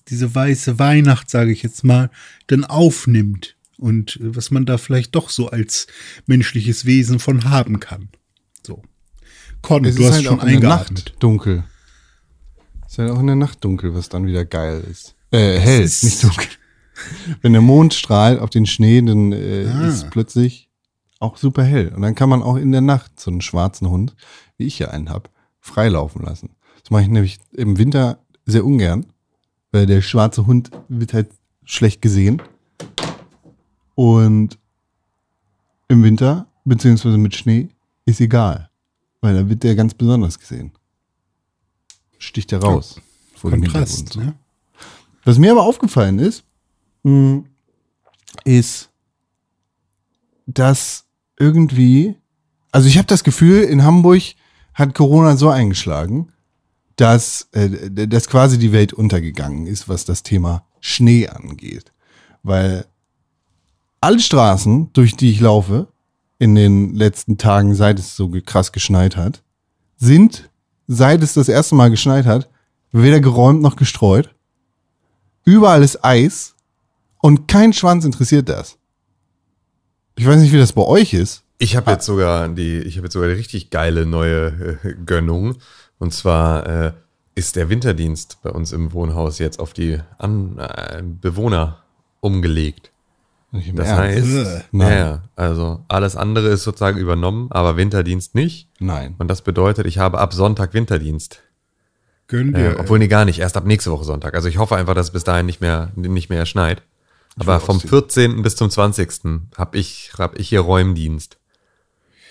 diese 0.09 0.35
weiße 0.35 0.79
Weihnacht, 0.79 1.29
sage 1.29 1.51
ich 1.51 1.63
jetzt 1.63 1.83
mal, 1.83 2.09
dann 2.47 2.65
aufnimmt 2.65 3.55
und 3.77 4.17
äh, 4.17 4.35
was 4.35 4.51
man 4.51 4.65
da 4.65 4.77
vielleicht 4.77 5.15
doch 5.15 5.29
so 5.29 5.49
als 5.49 5.87
menschliches 6.25 6.85
Wesen 6.85 7.19
von 7.19 7.45
haben 7.45 7.79
kann. 7.79 8.09
So. 8.65 8.83
Con, 9.61 9.85
Es 9.85 9.95
du 9.95 10.05
hast 10.05 10.13
halt 10.15 10.25
schon 10.25 10.39
eingeatmet. 10.39 11.05
Nacht 11.05 11.15
dunkel. 11.19 11.63
Es 12.91 12.95
ist 12.95 12.99
halt 12.99 13.11
auch 13.11 13.21
in 13.21 13.27
der 13.27 13.37
Nacht 13.37 13.63
dunkel, 13.63 13.95
was 13.95 14.09
dann 14.09 14.25
wieder 14.25 14.43
geil 14.43 14.83
ist. 14.91 15.15
Äh, 15.31 15.57
hell, 15.59 15.81
ist- 15.83 16.03
nicht 16.03 16.21
dunkel. 16.25 16.47
Wenn 17.41 17.53
der 17.53 17.61
Mond 17.61 17.93
strahlt 17.93 18.37
auf 18.41 18.49
den 18.49 18.65
Schnee, 18.65 19.01
dann 19.01 19.31
äh, 19.31 19.65
Ah. 19.73 19.87
ist 19.87 19.93
es 19.95 20.09
plötzlich 20.09 20.69
auch 21.21 21.37
super 21.37 21.63
hell. 21.63 21.93
Und 21.95 22.01
dann 22.01 22.15
kann 22.15 22.27
man 22.27 22.43
auch 22.43 22.57
in 22.57 22.73
der 22.73 22.81
Nacht 22.81 23.17
so 23.17 23.31
einen 23.31 23.39
schwarzen 23.39 23.89
Hund, 23.89 24.13
wie 24.57 24.65
ich 24.65 24.75
hier 24.75 24.91
einen 24.91 25.09
hab, 25.09 25.29
freilaufen 25.61 26.21
lassen. 26.21 26.49
Das 26.81 26.91
mache 26.91 27.03
ich 27.03 27.07
nämlich 27.07 27.39
im 27.53 27.77
Winter 27.77 28.19
sehr 28.45 28.65
ungern, 28.65 29.05
weil 29.71 29.85
der 29.85 30.01
schwarze 30.01 30.45
Hund 30.45 30.69
wird 30.89 31.13
halt 31.13 31.29
schlecht 31.63 32.01
gesehen. 32.01 32.41
Und 33.95 34.59
im 35.87 36.03
Winter, 36.03 36.47
beziehungsweise 36.65 37.17
mit 37.17 37.35
Schnee, 37.37 37.69
ist 38.05 38.19
egal. 38.19 38.69
Weil 39.21 39.35
da 39.35 39.47
wird 39.47 39.63
der 39.63 39.75
ganz 39.75 39.93
besonders 39.93 40.37
gesehen. 40.37 40.73
Sticht 42.21 42.51
er 42.51 42.61
raus. 42.61 43.01
vor 43.35 43.49
dem 43.49 43.63
Kontrast, 43.63 43.97
Hintergrund. 43.97 44.25
ne? 44.25 44.35
Was 45.25 45.39
mir 45.39 45.51
aber 45.51 45.63
aufgefallen 45.63 46.19
ist, 46.19 46.43
mh, 47.01 47.43
ist, 48.45 48.89
dass 50.45 51.05
irgendwie, 51.37 52.15
also 52.71 52.87
ich 52.87 52.97
habe 52.97 53.07
das 53.07 53.23
Gefühl, 53.23 53.63
in 53.63 53.83
Hamburg 53.83 54.21
hat 54.75 54.93
Corona 54.93 55.35
so 55.35 55.49
eingeschlagen, 55.49 56.31
dass, 56.95 57.49
äh, 57.53 57.89
dass 58.07 58.27
quasi 58.27 58.59
die 58.59 58.71
Welt 58.71 58.93
untergegangen 58.93 59.65
ist, 59.65 59.89
was 59.89 60.05
das 60.05 60.21
Thema 60.21 60.67
Schnee 60.79 61.27
angeht. 61.27 61.91
Weil 62.43 62.85
alle 63.99 64.19
Straßen, 64.19 64.93
durch 64.93 65.15
die 65.15 65.31
ich 65.31 65.39
laufe, 65.39 65.87
in 66.37 66.53
den 66.53 66.93
letzten 66.93 67.39
Tagen, 67.39 67.73
seit 67.73 67.97
es 67.97 68.15
so 68.15 68.29
krass 68.45 68.71
geschneit 68.71 69.17
hat, 69.17 69.41
sind, 69.97 70.50
seit 70.93 71.23
es 71.23 71.33
das 71.33 71.47
erste 71.47 71.75
Mal 71.75 71.89
geschneit 71.89 72.25
hat, 72.25 72.49
weder 72.91 73.21
geräumt 73.21 73.61
noch 73.61 73.77
gestreut. 73.77 74.33
Überall 75.45 75.83
ist 75.83 76.03
Eis 76.03 76.55
und 77.21 77.47
kein 77.47 77.71
Schwanz 77.71 78.03
interessiert 78.03 78.49
das. 78.49 78.77
Ich 80.17 80.27
weiß 80.27 80.39
nicht, 80.41 80.51
wie 80.51 80.57
das 80.57 80.73
bei 80.73 80.83
euch 80.83 81.13
ist. 81.13 81.43
Ich 81.57 81.75
habe 81.75 81.91
jetzt 81.91 82.05
sogar 82.05 82.49
die, 82.49 82.79
ich 82.79 82.97
habe 82.97 83.05
jetzt 83.05 83.13
sogar 83.13 83.29
die 83.29 83.35
richtig 83.35 83.69
geile 83.69 84.05
neue 84.05 84.79
äh, 84.83 84.93
Gönnung. 85.05 85.55
Und 85.97 86.13
zwar 86.13 86.67
äh, 86.67 86.93
ist 87.35 87.55
der 87.55 87.69
Winterdienst 87.69 88.39
bei 88.43 88.49
uns 88.49 88.73
im 88.73 88.91
Wohnhaus 88.91 89.39
jetzt 89.39 89.59
auf 89.59 89.71
die 89.73 89.99
An 90.17 90.57
äh, 90.57 91.01
Bewohner 91.03 91.83
umgelegt. 92.19 92.90
Das 93.51 93.65
Ernst. 93.67 93.79
Äh, 93.79 94.45
heißt, 94.45 94.65
Nein. 94.71 94.91
ja, 94.91 94.97
ja, 94.97 95.23
also 95.35 95.83
alles 95.89 96.15
andere 96.15 96.47
ist 96.49 96.63
sozusagen 96.63 96.97
übernommen, 96.97 97.47
aber 97.51 97.75
Winterdienst 97.75 98.33
nicht. 98.33 98.69
Nein. 98.79 99.15
Und 99.17 99.27
das 99.27 99.41
bedeutet, 99.41 99.85
ich 99.85 99.97
habe 99.97 100.19
ab 100.19 100.33
Sonntag 100.33 100.73
Winterdienst. 100.73 101.41
Gönn 102.27 102.53
dir. 102.53 102.77
Äh, 102.77 102.79
obwohl, 102.79 102.99
nee, 102.99 103.09
gar 103.09 103.25
nicht. 103.25 103.39
Erst 103.39 103.57
ab 103.57 103.65
nächste 103.65 103.91
Woche 103.91 104.05
Sonntag. 104.05 104.35
Also 104.35 104.47
ich 104.47 104.57
hoffe 104.57 104.77
einfach, 104.77 104.95
dass 104.95 105.07
es 105.07 105.11
bis 105.11 105.25
dahin 105.25 105.45
nicht 105.45 105.59
mehr, 105.59 105.91
nicht 105.95 106.29
mehr 106.29 106.45
schneit. 106.45 106.81
Aber 107.37 107.59
vom 107.59 107.75
ausziehen. 107.75 107.89
14. 107.89 108.41
bis 108.41 108.55
zum 108.55 108.69
20. 108.69 109.09
habe 109.57 109.77
ich, 109.77 110.13
hab 110.17 110.39
ich 110.39 110.47
hier 110.47 110.61
Räumdienst. 110.61 111.37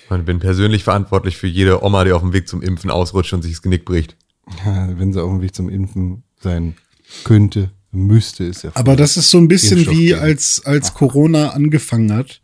Und 0.08 0.24
bin 0.24 0.40
persönlich 0.40 0.84
verantwortlich 0.84 1.36
für 1.36 1.46
jede 1.46 1.84
Oma, 1.84 2.04
die 2.04 2.12
auf 2.12 2.22
dem 2.22 2.32
Weg 2.32 2.48
zum 2.48 2.62
Impfen 2.62 2.90
ausrutscht 2.90 3.32
und 3.34 3.42
sich 3.42 3.52
das 3.52 3.62
Genick 3.62 3.84
bricht. 3.84 4.16
Ja, 4.64 4.88
wenn 4.98 5.12
sie 5.12 5.22
auf 5.22 5.30
dem 5.30 5.42
Weg 5.42 5.54
zum 5.54 5.68
Impfen 5.68 6.24
sein 6.40 6.76
könnte, 7.24 7.70
müsste 7.92 8.44
es 8.44 8.62
ja. 8.62 8.70
Aber 8.75 8.97
das 8.97 9.16
ist 9.16 9.30
so 9.30 9.38
ein 9.38 9.49
bisschen 9.49 9.90
wie 9.90 10.14
als, 10.14 10.64
als 10.64 10.94
Corona 10.94 11.50
angefangen 11.50 12.12
hat 12.12 12.40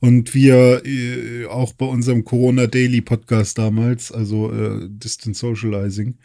und 0.00 0.34
wir 0.34 0.84
äh, 0.84 1.46
auch 1.46 1.72
bei 1.72 1.86
unserem 1.86 2.24
Corona 2.24 2.66
Daily 2.66 3.00
Podcast 3.00 3.58
damals, 3.58 4.12
also 4.12 4.52
äh, 4.52 4.88
Distant 4.88 5.36
Socializing, 5.36 6.16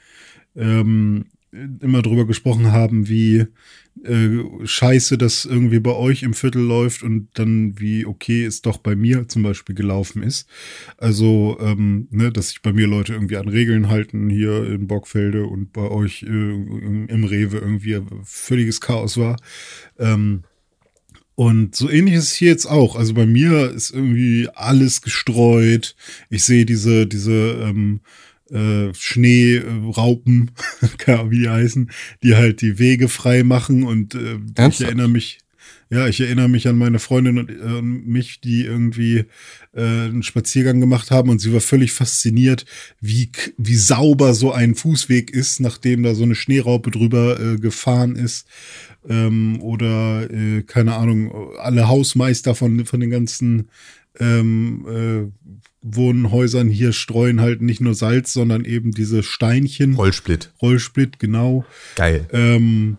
ähm, 0.56 1.26
immer 1.52 2.02
drüber 2.02 2.26
gesprochen 2.26 2.72
haben, 2.72 3.10
wie 3.10 3.46
äh, 4.04 4.40
scheiße 4.64 5.18
das 5.18 5.46
irgendwie 5.46 5.80
bei 5.80 5.94
euch 5.94 6.24
im 6.24 6.34
Viertel 6.34 6.62
läuft 6.62 7.04
und 7.04 7.28
dann 7.34 7.80
wie 7.80 8.06
okay 8.06 8.46
es 8.46 8.62
doch 8.62 8.78
bei 8.78 8.96
mir 8.96 9.28
zum 9.28 9.44
Beispiel 9.44 9.76
gelaufen 9.76 10.24
ist. 10.24 10.48
Also, 10.98 11.58
ähm, 11.62 12.08
ne, 12.10 12.32
dass 12.32 12.50
sich 12.50 12.62
bei 12.62 12.74
mir 12.74 12.88
Leute 12.88 13.14
irgendwie 13.14 13.38
an 13.38 13.48
Regeln 13.48 13.90
halten 13.90 14.30
hier 14.30 14.66
in 14.66 14.88
Bockfelde 14.88 15.46
und 15.46 15.74
bei 15.74 15.90
euch 15.90 16.24
äh, 16.24 16.28
im, 16.28 17.08
im 17.08 17.24
Rewe 17.24 17.58
irgendwie 17.58 18.00
völliges 18.24 18.82
Chaos 18.82 19.18
war. 19.18 19.38
Ähm, 20.00 20.44
und 21.36 21.76
so 21.76 21.90
ähnlich 21.90 22.16
ist 22.16 22.26
es 22.26 22.34
hier 22.34 22.50
jetzt 22.50 22.66
auch. 22.68 22.96
Also 22.96 23.14
bei 23.14 23.26
mir 23.26 23.72
ist 23.72 23.92
irgendwie 23.92 24.48
alles 24.54 25.02
gestreut. 25.02 25.96
Ich 26.30 26.44
sehe 26.44 26.66
diese, 26.66 27.08
diese 27.08 27.32
ähm, 27.32 28.02
äh, 28.52 28.94
Schneeraupen, 28.94 30.52
Ahnung, 30.98 31.30
wie 31.32 31.40
die 31.40 31.50
heißen, 31.50 31.92
die 32.24 32.36
halt 32.36 32.62
die 32.62 32.80
Wege 32.80 33.08
frei 33.08 33.44
machen. 33.44 33.84
Und 33.84 34.16
äh, 34.16 34.40
ich 34.68 34.82
erinnere 34.82 35.10
mich, 35.10 35.40
ja, 35.90 36.08
ich 36.08 36.22
erinnere 36.22 36.48
mich 36.48 36.70
an 36.70 36.78
meine 36.78 37.00
Freundin 37.00 37.38
und 37.38 37.50
äh, 37.50 37.82
mich, 37.82 38.40
die 38.40 38.64
irgendwie 38.64 39.26
äh, 39.74 39.82
einen 39.82 40.24
Spaziergang 40.24 40.80
gemacht 40.80 41.12
haben 41.12 41.30
und 41.30 41.40
sie 41.40 41.52
war 41.52 41.60
völlig 41.60 41.92
fasziniert, 41.92 42.66
wie, 43.02 43.30
wie 43.58 43.76
sauber 43.76 44.34
so 44.34 44.54
ein 44.54 44.76
Fußweg 44.76 45.32
ist, 45.32 45.60
nachdem 45.60 46.04
da 46.04 46.16
so 46.16 46.24
eine 46.24 46.36
Schneeraupe 46.36 46.92
drüber 46.92 47.40
äh, 47.40 47.58
gefahren 47.58 48.16
ist. 48.16 48.48
Ähm, 49.10 49.62
oder, 49.62 50.32
äh, 50.32 50.62
keine 50.64 50.96
Ahnung, 50.96 51.34
alle 51.58 51.90
Hausmeister 51.90 52.56
von, 52.56 52.86
von 52.86 53.00
den 53.02 53.10
ganzen 53.10 53.68
ähm, 54.20 54.86
äh, 54.88 55.50
Wohnhäusern 55.82 56.70
hier 56.70 56.94
streuen 56.94 57.42
halt 57.42 57.62
nicht 57.62 57.82
nur 57.82 57.96
Salz, 57.96 58.34
sondern 58.34 58.66
eben 58.66 58.92
diese 58.92 59.24
Steinchen. 59.24 59.96
Rollsplit. 59.96 60.52
Rollsplit, 60.62 61.20
genau. 61.20 61.66
Geil. 61.96 62.28
Ähm, 62.32 62.98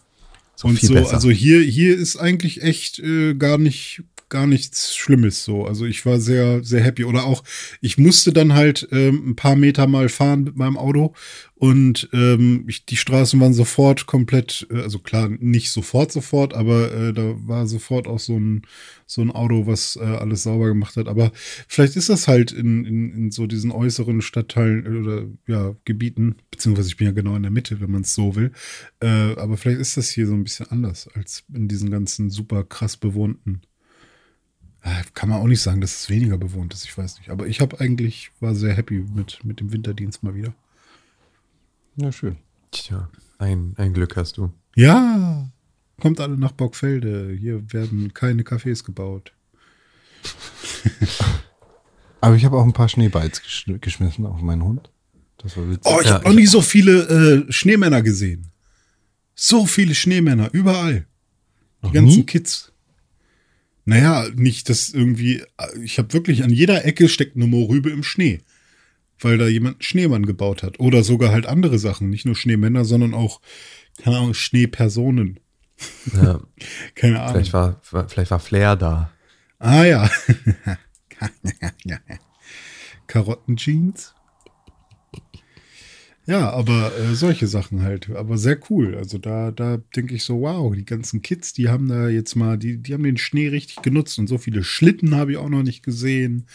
So 0.56 0.68
und 0.68 0.78
viel 0.78 0.88
so, 0.88 0.94
besser. 0.94 1.14
also 1.14 1.30
hier, 1.30 1.60
hier 1.62 1.96
ist 1.96 2.16
eigentlich 2.16 2.62
echt 2.62 2.98
äh, 2.98 3.34
gar 3.34 3.58
nicht, 3.58 4.02
gar 4.32 4.46
nichts 4.46 4.96
Schlimmes 4.96 5.44
so. 5.44 5.66
Also 5.66 5.84
ich 5.84 6.04
war 6.06 6.18
sehr, 6.18 6.64
sehr 6.64 6.82
happy. 6.82 7.04
Oder 7.04 7.24
auch, 7.24 7.44
ich 7.82 7.98
musste 7.98 8.32
dann 8.32 8.54
halt 8.54 8.88
ähm, 8.90 9.30
ein 9.30 9.36
paar 9.36 9.56
Meter 9.56 9.86
mal 9.86 10.08
fahren 10.08 10.44
mit 10.44 10.56
meinem 10.56 10.78
Auto 10.78 11.14
und 11.62 12.08
ähm, 12.12 12.64
ich, 12.66 12.86
die 12.86 12.96
Straßen 12.96 13.38
waren 13.38 13.54
sofort 13.54 14.06
komplett, 14.06 14.66
äh, 14.68 14.80
also 14.80 14.98
klar, 14.98 15.28
nicht 15.28 15.70
sofort, 15.70 16.10
sofort, 16.10 16.54
aber 16.54 16.92
äh, 16.92 17.12
da 17.12 17.34
war 17.46 17.68
sofort 17.68 18.08
auch 18.08 18.18
so 18.18 18.36
ein, 18.36 18.62
so 19.06 19.22
ein 19.22 19.30
Auto, 19.30 19.64
was 19.64 19.94
äh, 19.94 20.00
alles 20.00 20.42
sauber 20.42 20.66
gemacht 20.66 20.96
hat. 20.96 21.06
Aber 21.06 21.30
vielleicht 21.68 21.94
ist 21.94 22.08
das 22.08 22.26
halt 22.26 22.50
in, 22.50 22.84
in, 22.84 23.12
in 23.12 23.30
so 23.30 23.46
diesen 23.46 23.70
äußeren 23.70 24.22
Stadtteilen 24.22 24.86
äh, 24.86 24.98
oder 24.98 25.26
ja, 25.46 25.76
Gebieten, 25.84 26.34
beziehungsweise 26.50 26.88
ich 26.88 26.96
bin 26.96 27.06
ja 27.06 27.12
genau 27.12 27.36
in 27.36 27.42
der 27.42 27.52
Mitte, 27.52 27.80
wenn 27.80 27.92
man 27.92 28.02
es 28.02 28.14
so 28.14 28.34
will. 28.34 28.50
Äh, 28.98 29.36
aber 29.36 29.56
vielleicht 29.56 29.80
ist 29.80 29.96
das 29.96 30.10
hier 30.10 30.26
so 30.26 30.34
ein 30.34 30.42
bisschen 30.42 30.68
anders 30.70 31.06
als 31.14 31.44
in 31.54 31.68
diesen 31.68 31.90
ganzen 31.92 32.30
super 32.30 32.64
krass 32.64 32.96
bewohnten. 32.96 33.60
Äh, 34.82 35.02
Kann 35.14 35.28
man 35.28 35.40
auch 35.40 35.46
nicht 35.46 35.60
sagen, 35.62 35.80
dass 35.80 35.94
es 36.00 36.10
weniger 36.10 36.38
bewohnt 36.38 36.74
ist, 36.74 36.84
ich 36.84 36.96
weiß 36.96 37.18
nicht. 37.18 37.30
Aber 37.30 37.46
ich 37.46 37.60
habe 37.60 37.78
eigentlich, 37.80 38.30
war 38.40 38.54
sehr 38.54 38.74
happy 38.74 39.04
mit, 39.14 39.44
mit 39.44 39.60
dem 39.60 39.72
Winterdienst 39.72 40.22
mal 40.22 40.34
wieder. 40.34 40.52
Ja, 41.96 42.10
schön. 42.10 42.36
Tja, 42.72 43.08
ein, 43.38 43.74
ein 43.76 43.92
Glück 43.92 44.16
hast 44.16 44.38
du. 44.38 44.50
Ja, 44.74 45.48
kommt 46.00 46.20
alle 46.20 46.36
nach 46.38 46.52
Bockfelde. 46.52 47.36
Hier 47.38 47.70
werden 47.72 48.12
keine 48.14 48.42
Cafés 48.42 48.82
gebaut. 48.84 49.32
Aber 52.20 52.36
ich 52.36 52.44
habe 52.44 52.56
auch 52.56 52.64
ein 52.64 52.72
paar 52.72 52.88
Schneeballs 52.88 53.42
gesch 53.42 53.66
geschmissen 53.80 54.26
auf 54.26 54.40
meinen 54.40 54.62
Hund. 54.62 54.90
Das 55.38 55.56
war 55.56 55.68
witzig. 55.68 55.92
Oh, 55.92 56.00
ich 56.00 56.06
Ja, 56.06 56.14
habe 56.14 56.28
noch 56.28 56.34
nie 56.34 56.46
so 56.46 56.62
viele 56.62 57.44
äh, 57.48 57.52
Schneemänner 57.52 58.00
gesehen. 58.02 58.48
So 59.34 59.66
viele 59.66 59.94
Schneemänner, 59.94 60.50
überall. 60.52 61.06
Die 61.82 61.86
Noch 61.86 61.92
ganzen 61.92 62.18
nie? 62.18 62.26
Kids. 62.26 62.71
Naja, 63.84 64.26
nicht, 64.34 64.68
dass 64.68 64.90
irgendwie, 64.90 65.42
ich 65.82 65.98
habe 65.98 66.12
wirklich 66.12 66.44
an 66.44 66.50
jeder 66.50 66.84
Ecke 66.84 67.08
steckt 67.08 67.36
eine 67.36 67.46
Mohrrübe 67.46 67.90
im 67.90 68.02
Schnee. 68.02 68.40
Weil 69.18 69.38
da 69.38 69.46
jemand 69.46 69.76
einen 69.76 69.82
Schneemann 69.82 70.26
gebaut 70.26 70.62
hat. 70.62 70.80
Oder 70.80 71.04
sogar 71.04 71.30
halt 71.32 71.46
andere 71.46 71.78
Sachen. 71.78 72.10
Nicht 72.10 72.24
nur 72.24 72.34
Schneemänner, 72.34 72.84
sondern 72.84 73.14
auch, 73.14 73.40
keine 74.02 74.18
Ahnung, 74.18 74.34
Schneepersonen. 74.34 75.38
Ja, 76.14 76.40
Keine 76.94 77.20
Ahnung. 77.20 77.34
vielleicht, 77.34 77.52
war, 77.52 77.80
vielleicht 78.08 78.30
war 78.30 78.40
Flair 78.40 78.76
da. 78.76 79.10
Ah 79.58 79.84
ja. 79.84 80.10
Karottenjeans. 83.06 84.14
Ja, 86.24 86.50
aber 86.50 86.92
äh, 86.96 87.14
solche 87.14 87.48
Sachen 87.48 87.82
halt. 87.82 88.08
Aber 88.14 88.38
sehr 88.38 88.56
cool. 88.70 88.94
Also 88.96 89.18
da, 89.18 89.50
da 89.50 89.78
denke 89.96 90.14
ich 90.14 90.22
so, 90.22 90.40
wow, 90.42 90.72
die 90.74 90.84
ganzen 90.84 91.20
Kids, 91.20 91.52
die 91.52 91.68
haben 91.68 91.88
da 91.88 92.08
jetzt 92.08 92.36
mal, 92.36 92.56
die, 92.56 92.78
die 92.78 92.94
haben 92.94 93.02
den 93.02 93.16
Schnee 93.16 93.48
richtig 93.48 93.82
genutzt 93.82 94.18
und 94.20 94.28
so 94.28 94.38
viele 94.38 94.62
Schlitten 94.62 95.16
habe 95.16 95.32
ich 95.32 95.38
auch 95.38 95.48
noch 95.48 95.64
nicht 95.64 95.82
gesehen. 95.82 96.46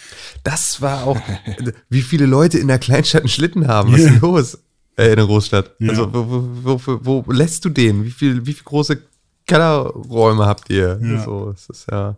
Das 0.43 0.81
war 0.81 1.03
auch, 1.05 1.19
wie 1.89 2.01
viele 2.01 2.25
Leute 2.25 2.57
in 2.59 2.69
der 2.69 2.79
Kleinstadt 2.79 3.23
einen 3.23 3.29
Schlitten 3.29 3.67
haben. 3.67 3.91
Was 3.91 3.99
ist 3.99 4.05
Ja. 4.05 4.11
denn 4.13 4.21
los? 4.21 4.57
Äh, 4.95 5.09
in 5.09 5.15
der 5.17 5.25
Großstadt. 5.25 5.75
Ja. 5.79 5.89
Also, 5.89 6.13
wo, 6.13 6.49
wo, 6.63 6.81
wo, 7.03 7.25
wo 7.27 7.31
lässt 7.33 7.65
du 7.65 7.69
den? 7.69 8.05
Wie 8.05 8.11
viel, 8.11 8.45
wie 8.45 8.53
viel 8.53 8.63
große 8.63 9.01
Kellerräume 9.45 10.45
habt 10.45 10.69
ihr? 10.69 10.99
Ja. 11.03 11.23
So, 11.25 11.51
es 11.53 11.67
ist 11.69 11.87
ja. 11.91 12.15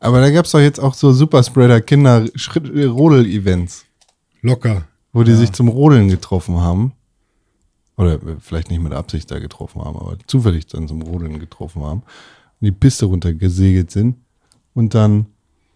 Aber 0.00 0.20
da 0.20 0.30
gab 0.30 0.44
es 0.44 0.50
doch 0.52 0.60
jetzt 0.60 0.78
auch 0.78 0.92
so 0.92 1.12
Superspreader 1.12 1.80
Kinder 1.80 2.26
Rodel-Events, 2.36 3.86
Locker. 4.42 4.86
Wo 5.14 5.22
die 5.22 5.32
sich 5.34 5.52
zum 5.52 5.68
Rodeln 5.68 6.08
getroffen 6.08 6.60
haben. 6.60 6.92
Oder 7.96 8.14
äh, 8.14 8.36
vielleicht 8.40 8.68
nicht 8.70 8.82
mit 8.82 8.92
Absicht 8.92 9.30
da 9.30 9.38
getroffen 9.38 9.80
haben, 9.82 9.96
aber 9.96 10.18
zufällig 10.26 10.66
dann 10.66 10.88
zum 10.88 11.00
Rodeln 11.00 11.38
getroffen 11.38 11.82
haben. 11.82 12.00
Und 12.00 12.66
die 12.66 12.72
Piste 12.72 13.06
runtergesegelt 13.06 13.90
sind 13.90 14.16
und 14.74 14.94
dann 14.94 15.26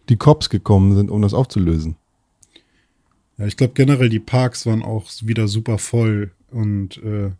die 0.09 0.17
Cops 0.17 0.49
gekommen 0.49 0.95
sind, 0.95 1.09
um 1.09 1.21
das 1.21 1.33
aufzulösen. 1.33 1.95
Ja, 3.37 3.45
ich 3.45 3.55
glaube 3.57 3.73
generell 3.73 4.09
die 4.09 4.19
Parks 4.19 4.65
waren 4.65 4.83
auch 4.83 5.09
wieder 5.21 5.47
super 5.47 5.77
voll 5.77 6.31
und 6.51 6.97
äh, 6.97 7.31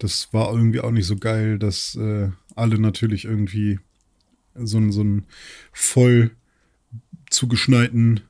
das 0.00 0.32
war 0.32 0.52
irgendwie 0.52 0.80
auch 0.80 0.90
nicht 0.90 1.06
so 1.06 1.16
geil, 1.16 1.58
dass 1.58 1.94
äh, 1.94 2.30
alle 2.56 2.78
natürlich 2.80 3.24
irgendwie 3.24 3.78
so, 4.56 4.78
einen- 4.78 4.90
so 4.92 5.02
einen 5.02 5.26
voll 5.72 6.32
zugeschneiten 7.30 8.20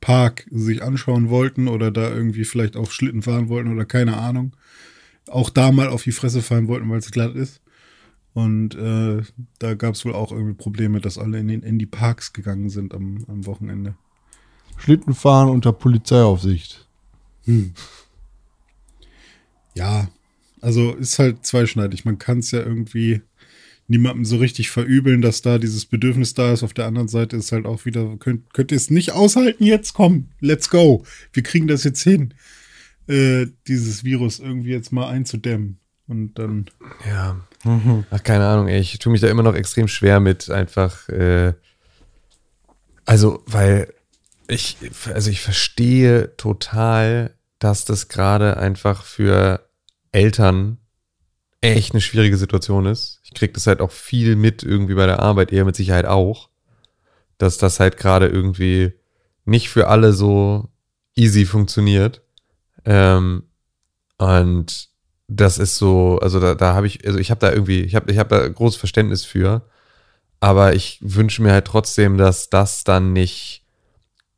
Park 0.00 0.46
sich 0.50 0.82
anschauen 0.82 1.30
wollten 1.30 1.68
oder 1.68 1.90
da 1.90 2.10
irgendwie 2.10 2.44
vielleicht 2.44 2.76
auf 2.76 2.92
Schlitten 2.92 3.22
fahren 3.22 3.48
wollten 3.48 3.72
oder 3.72 3.84
keine 3.84 4.16
Ahnung. 4.16 4.54
Auch 5.28 5.50
da 5.50 5.72
mal 5.72 5.88
auf 5.88 6.02
die 6.02 6.12
Fresse 6.12 6.42
fallen 6.42 6.68
wollten, 6.68 6.88
weil 6.88 6.98
es 6.98 7.10
glatt 7.10 7.34
ist. 7.34 7.60
Und 8.34 8.74
äh, 8.76 9.22
da 9.58 9.74
gab 9.74 9.94
es 9.94 10.04
wohl 10.04 10.14
auch 10.14 10.30
irgendwie 10.30 10.54
Probleme, 10.54 11.00
dass 11.00 11.18
alle 11.18 11.38
in, 11.38 11.48
den, 11.48 11.62
in 11.62 11.78
die 11.78 11.86
Parks 11.86 12.32
gegangen 12.32 12.70
sind 12.70 12.94
am, 12.94 13.24
am 13.28 13.46
Wochenende. 13.46 13.96
Schlittenfahren 14.76 15.48
unter 15.48 15.72
Polizeiaufsicht. 15.72 16.86
Ja, 19.74 20.08
also 20.60 20.94
ist 20.94 21.18
halt 21.18 21.44
zweischneidig. 21.44 22.04
Man 22.04 22.18
kann 22.18 22.38
es 22.38 22.50
ja 22.52 22.60
irgendwie 22.60 23.22
niemandem 23.88 24.24
so 24.24 24.36
richtig 24.36 24.70
verübeln, 24.70 25.22
dass 25.22 25.42
da 25.42 25.58
dieses 25.58 25.86
Bedürfnis 25.86 26.34
da 26.34 26.52
ist. 26.52 26.62
Auf 26.62 26.74
der 26.74 26.86
anderen 26.86 27.08
Seite 27.08 27.36
ist 27.36 27.52
halt 27.52 27.66
auch 27.66 27.84
wieder, 27.86 28.16
könnt, 28.18 28.52
könnt 28.52 28.70
ihr 28.70 28.76
es 28.76 28.90
nicht 28.90 29.12
aushalten 29.12 29.64
jetzt? 29.64 29.94
Komm, 29.94 30.28
let's 30.40 30.68
go. 30.70 31.04
Wir 31.32 31.42
kriegen 31.42 31.66
das 31.66 31.84
jetzt 31.84 32.02
hin, 32.02 32.34
äh, 33.08 33.46
dieses 33.66 34.04
Virus 34.04 34.38
irgendwie 34.38 34.70
jetzt 34.70 34.92
mal 34.92 35.08
einzudämmen. 35.08 35.80
Und 36.06 36.38
dann, 36.38 36.66
Ja. 37.08 37.40
Ach, 38.10 38.22
keine 38.22 38.46
Ahnung, 38.46 38.68
ey. 38.68 38.80
Ich 38.80 38.98
tue 38.98 39.10
mich 39.10 39.20
da 39.20 39.28
immer 39.28 39.42
noch 39.42 39.54
extrem 39.54 39.88
schwer 39.88 40.20
mit 40.20 40.48
einfach, 40.48 41.08
äh, 41.08 41.54
also, 43.04 43.42
weil 43.46 43.92
ich, 44.48 44.76
also 45.12 45.30
ich 45.30 45.40
verstehe 45.40 46.36
total, 46.36 47.34
dass 47.58 47.84
das 47.84 48.08
gerade 48.08 48.58
einfach 48.58 49.04
für 49.04 49.66
Eltern 50.12 50.78
echt 51.60 51.92
eine 51.92 52.00
schwierige 52.00 52.36
Situation 52.36 52.86
ist. 52.86 53.20
Ich 53.24 53.34
krieg 53.34 53.54
das 53.54 53.66
halt 53.66 53.80
auch 53.80 53.90
viel 53.90 54.36
mit 54.36 54.62
irgendwie 54.62 54.94
bei 54.94 55.06
der 55.06 55.20
Arbeit, 55.20 55.52
eher 55.52 55.64
mit 55.64 55.76
Sicherheit 55.76 56.06
auch, 56.06 56.50
dass 57.38 57.58
das 57.58 57.80
halt 57.80 57.96
gerade 57.96 58.28
irgendwie 58.28 58.92
nicht 59.44 59.70
für 59.70 59.88
alle 59.88 60.12
so 60.12 60.68
easy 61.16 61.46
funktioniert. 61.46 62.22
Ähm, 62.84 63.44
Und 64.18 64.88
das 65.28 65.58
ist 65.58 65.76
so, 65.76 66.18
also 66.20 66.40
da, 66.40 66.54
da 66.54 66.74
habe 66.74 66.86
ich, 66.86 67.06
also 67.06 67.18
ich 67.18 67.30
habe 67.30 67.40
da 67.40 67.52
irgendwie, 67.52 67.82
ich 67.82 67.94
habe 67.94 68.10
ich 68.10 68.18
hab 68.18 68.28
da 68.30 68.46
großes 68.48 68.78
Verständnis 68.78 69.24
für, 69.24 69.62
aber 70.40 70.74
ich 70.74 70.98
wünsche 71.02 71.42
mir 71.42 71.52
halt 71.52 71.66
trotzdem, 71.66 72.18
dass 72.18 72.50
das 72.50 72.84
dann 72.84 73.12
nicht 73.12 73.64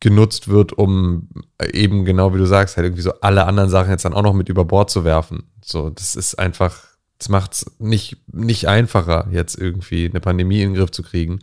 genutzt 0.01 0.49
wird, 0.49 0.73
um 0.73 1.29
eben 1.73 2.05
genau 2.05 2.35
wie 2.35 2.39
du 2.39 2.47
sagst, 2.47 2.77
halt 2.77 2.87
irgendwie 2.87 3.03
so 3.03 3.13
alle 3.21 3.47
anderen 3.47 3.71
Sachen 3.71 3.91
jetzt 3.91 4.05
dann 4.05 4.15
auch 4.15 4.23
noch 4.23 4.33
mit 4.35 4.49
über 4.49 4.65
Bord 4.65 4.91
zu 4.91 5.05
werfen. 5.05 5.51
So, 5.63 5.91
das 5.91 6.15
ist 6.17 6.39
einfach, 6.39 6.90
das 7.21 7.29
macht 7.29 7.53
es 7.53 7.67
nicht, 7.79 8.17
nicht 8.33 8.67
einfacher, 8.67 9.29
jetzt 9.31 9.57
irgendwie 9.57 10.07
eine 10.09 10.21
Pandemie 10.21 10.63
in 10.63 10.71
den 10.71 10.77
Griff 10.79 10.91
zu 10.91 11.03
kriegen, 11.05 11.39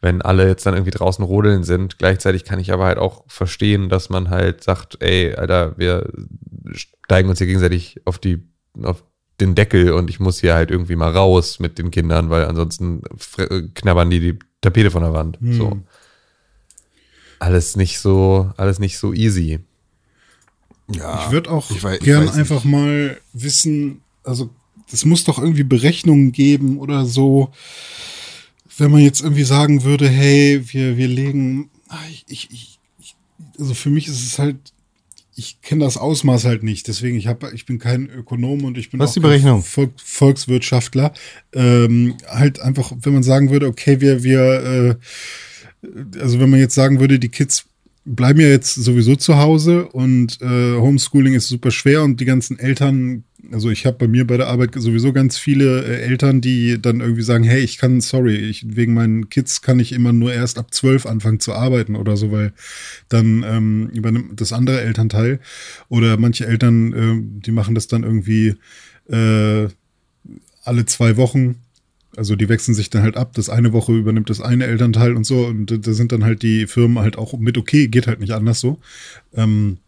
wenn 0.00 0.22
alle 0.22 0.46
jetzt 0.46 0.64
dann 0.66 0.74
irgendwie 0.74 0.92
draußen 0.92 1.24
rodeln 1.24 1.64
sind. 1.64 1.98
Gleichzeitig 1.98 2.44
kann 2.44 2.60
ich 2.60 2.72
aber 2.72 2.84
halt 2.84 2.98
auch 2.98 3.24
verstehen, 3.26 3.88
dass 3.88 4.10
man 4.10 4.30
halt 4.30 4.62
sagt, 4.62 5.02
ey, 5.02 5.34
Alter, 5.34 5.76
wir 5.76 6.12
steigen 6.72 7.28
uns 7.28 7.38
hier 7.38 7.46
gegenseitig 7.48 8.00
auf 8.04 8.18
die, 8.18 8.42
auf 8.82 9.02
den 9.40 9.54
Deckel 9.54 9.92
und 9.92 10.10
ich 10.10 10.20
muss 10.20 10.40
hier 10.40 10.54
halt 10.54 10.70
irgendwie 10.70 10.94
mal 10.96 11.10
raus 11.12 11.58
mit 11.58 11.78
den 11.78 11.90
Kindern, 11.90 12.28
weil 12.30 12.44
ansonsten 12.44 13.02
knabbern 13.74 14.10
die 14.10 14.20
die 14.20 14.38
Tapete 14.60 14.90
von 14.90 15.02
der 15.02 15.12
Wand. 15.14 15.40
Hm. 15.40 15.52
So. 15.54 15.78
Alles 17.38 17.76
nicht 17.76 17.98
so, 18.00 18.52
alles 18.56 18.78
nicht 18.78 18.98
so 18.98 19.12
easy. 19.12 19.60
Ja, 20.90 21.24
Ich 21.24 21.30
würde 21.32 21.50
auch 21.50 21.70
ich 21.70 21.82
wei- 21.84 21.94
ich 21.96 22.00
gern 22.00 22.26
weiß 22.26 22.34
einfach 22.36 22.64
mal 22.64 23.18
wissen, 23.32 24.02
also 24.24 24.50
es 24.92 25.04
muss 25.04 25.24
doch 25.24 25.38
irgendwie 25.38 25.64
Berechnungen 25.64 26.32
geben 26.32 26.78
oder 26.78 27.04
so, 27.04 27.52
wenn 28.76 28.90
man 28.90 29.00
jetzt 29.00 29.20
irgendwie 29.20 29.44
sagen 29.44 29.82
würde, 29.84 30.08
hey, 30.08 30.62
wir, 30.72 30.96
wir 30.96 31.08
legen, 31.08 31.70
ah, 31.88 31.98
ich, 32.10 32.24
ich, 32.28 32.78
ich, 32.98 33.14
also 33.58 33.74
für 33.74 33.90
mich 33.90 34.06
ist 34.06 34.24
es 34.24 34.38
halt, 34.38 34.56
ich 35.34 35.60
kenne 35.62 35.84
das 35.84 35.96
Ausmaß 35.96 36.44
halt 36.44 36.62
nicht, 36.62 36.88
deswegen 36.88 37.16
ich 37.16 37.26
habe, 37.26 37.50
ich 37.54 37.66
bin 37.66 37.78
kein 37.78 38.08
Ökonom 38.08 38.64
und 38.64 38.78
ich 38.78 38.90
bin 38.90 39.00
Was 39.00 39.10
auch 39.10 39.14
die 39.14 39.20
Berechnung? 39.20 39.62
kein 39.62 39.70
Volk, 39.70 39.92
Volkswirtschaftler. 40.02 41.12
Ähm, 41.52 42.16
halt 42.26 42.60
einfach, 42.60 42.92
wenn 43.02 43.12
man 43.12 43.22
sagen 43.22 43.50
würde, 43.50 43.66
okay, 43.66 44.00
wir, 44.00 44.22
wir, 44.22 44.98
äh, 45.82 46.18
also 46.20 46.40
wenn 46.40 46.50
man 46.50 46.60
jetzt 46.60 46.74
sagen 46.74 47.00
würde, 47.00 47.18
die 47.18 47.28
Kids 47.28 47.66
bleiben 48.04 48.40
ja 48.40 48.48
jetzt 48.48 48.74
sowieso 48.74 49.16
zu 49.16 49.36
Hause 49.36 49.86
und 49.88 50.40
äh, 50.40 50.76
Homeschooling 50.76 51.34
ist 51.34 51.48
super 51.48 51.70
schwer 51.70 52.02
und 52.02 52.20
die 52.20 52.24
ganzen 52.24 52.58
Eltern, 52.58 53.24
also 53.52 53.70
ich 53.70 53.86
habe 53.86 53.98
bei 53.98 54.08
mir 54.08 54.26
bei 54.26 54.36
der 54.36 54.48
Arbeit 54.48 54.74
sowieso 54.74 55.12
ganz 55.12 55.38
viele 55.38 55.84
äh, 55.84 56.00
Eltern, 56.02 56.40
die 56.40 56.80
dann 56.80 57.00
irgendwie 57.00 57.22
sagen, 57.22 57.44
hey, 57.44 57.60
ich 57.60 57.78
kann, 57.78 58.00
sorry, 58.00 58.36
ich, 58.36 58.76
wegen 58.76 58.94
meinen 58.94 59.28
Kids 59.30 59.62
kann 59.62 59.80
ich 59.80 59.92
immer 59.92 60.12
nur 60.12 60.32
erst 60.32 60.58
ab 60.58 60.72
zwölf 60.72 61.06
anfangen 61.06 61.40
zu 61.40 61.52
arbeiten 61.52 61.96
oder 61.96 62.16
so, 62.16 62.30
weil 62.30 62.52
dann 63.08 63.44
ähm, 63.46 63.90
übernimmt 63.94 64.40
das 64.40 64.52
andere 64.52 64.80
Elternteil 64.80 65.40
oder 65.88 66.16
manche 66.18 66.46
Eltern, 66.46 66.92
äh, 66.92 67.40
die 67.44 67.52
machen 67.52 67.74
das 67.74 67.86
dann 67.86 68.02
irgendwie 68.02 68.54
äh, 69.08 69.68
alle 70.64 70.86
zwei 70.86 71.16
Wochen 71.16 71.56
also 72.16 72.34
die 72.34 72.48
wechseln 72.48 72.74
sich 72.74 72.90
dann 72.90 73.02
halt 73.02 73.16
ab. 73.16 73.32
Das 73.34 73.48
eine 73.48 73.72
Woche 73.72 73.92
übernimmt 73.92 74.28
das 74.28 74.40
eine 74.40 74.66
Elternteil 74.66 75.14
und 75.14 75.24
so. 75.24 75.46
Und 75.46 75.86
da 75.86 75.92
sind 75.92 76.10
dann 76.10 76.24
halt 76.24 76.42
die 76.42 76.66
Firmen 76.66 76.98
halt 76.98 77.16
auch 77.16 77.38
mit, 77.38 77.56
okay, 77.56 77.86
geht 77.86 78.08
halt 78.08 78.18
nicht 78.18 78.32
anders 78.32 78.58
so. 78.58 78.80
Ähm, 79.34 79.78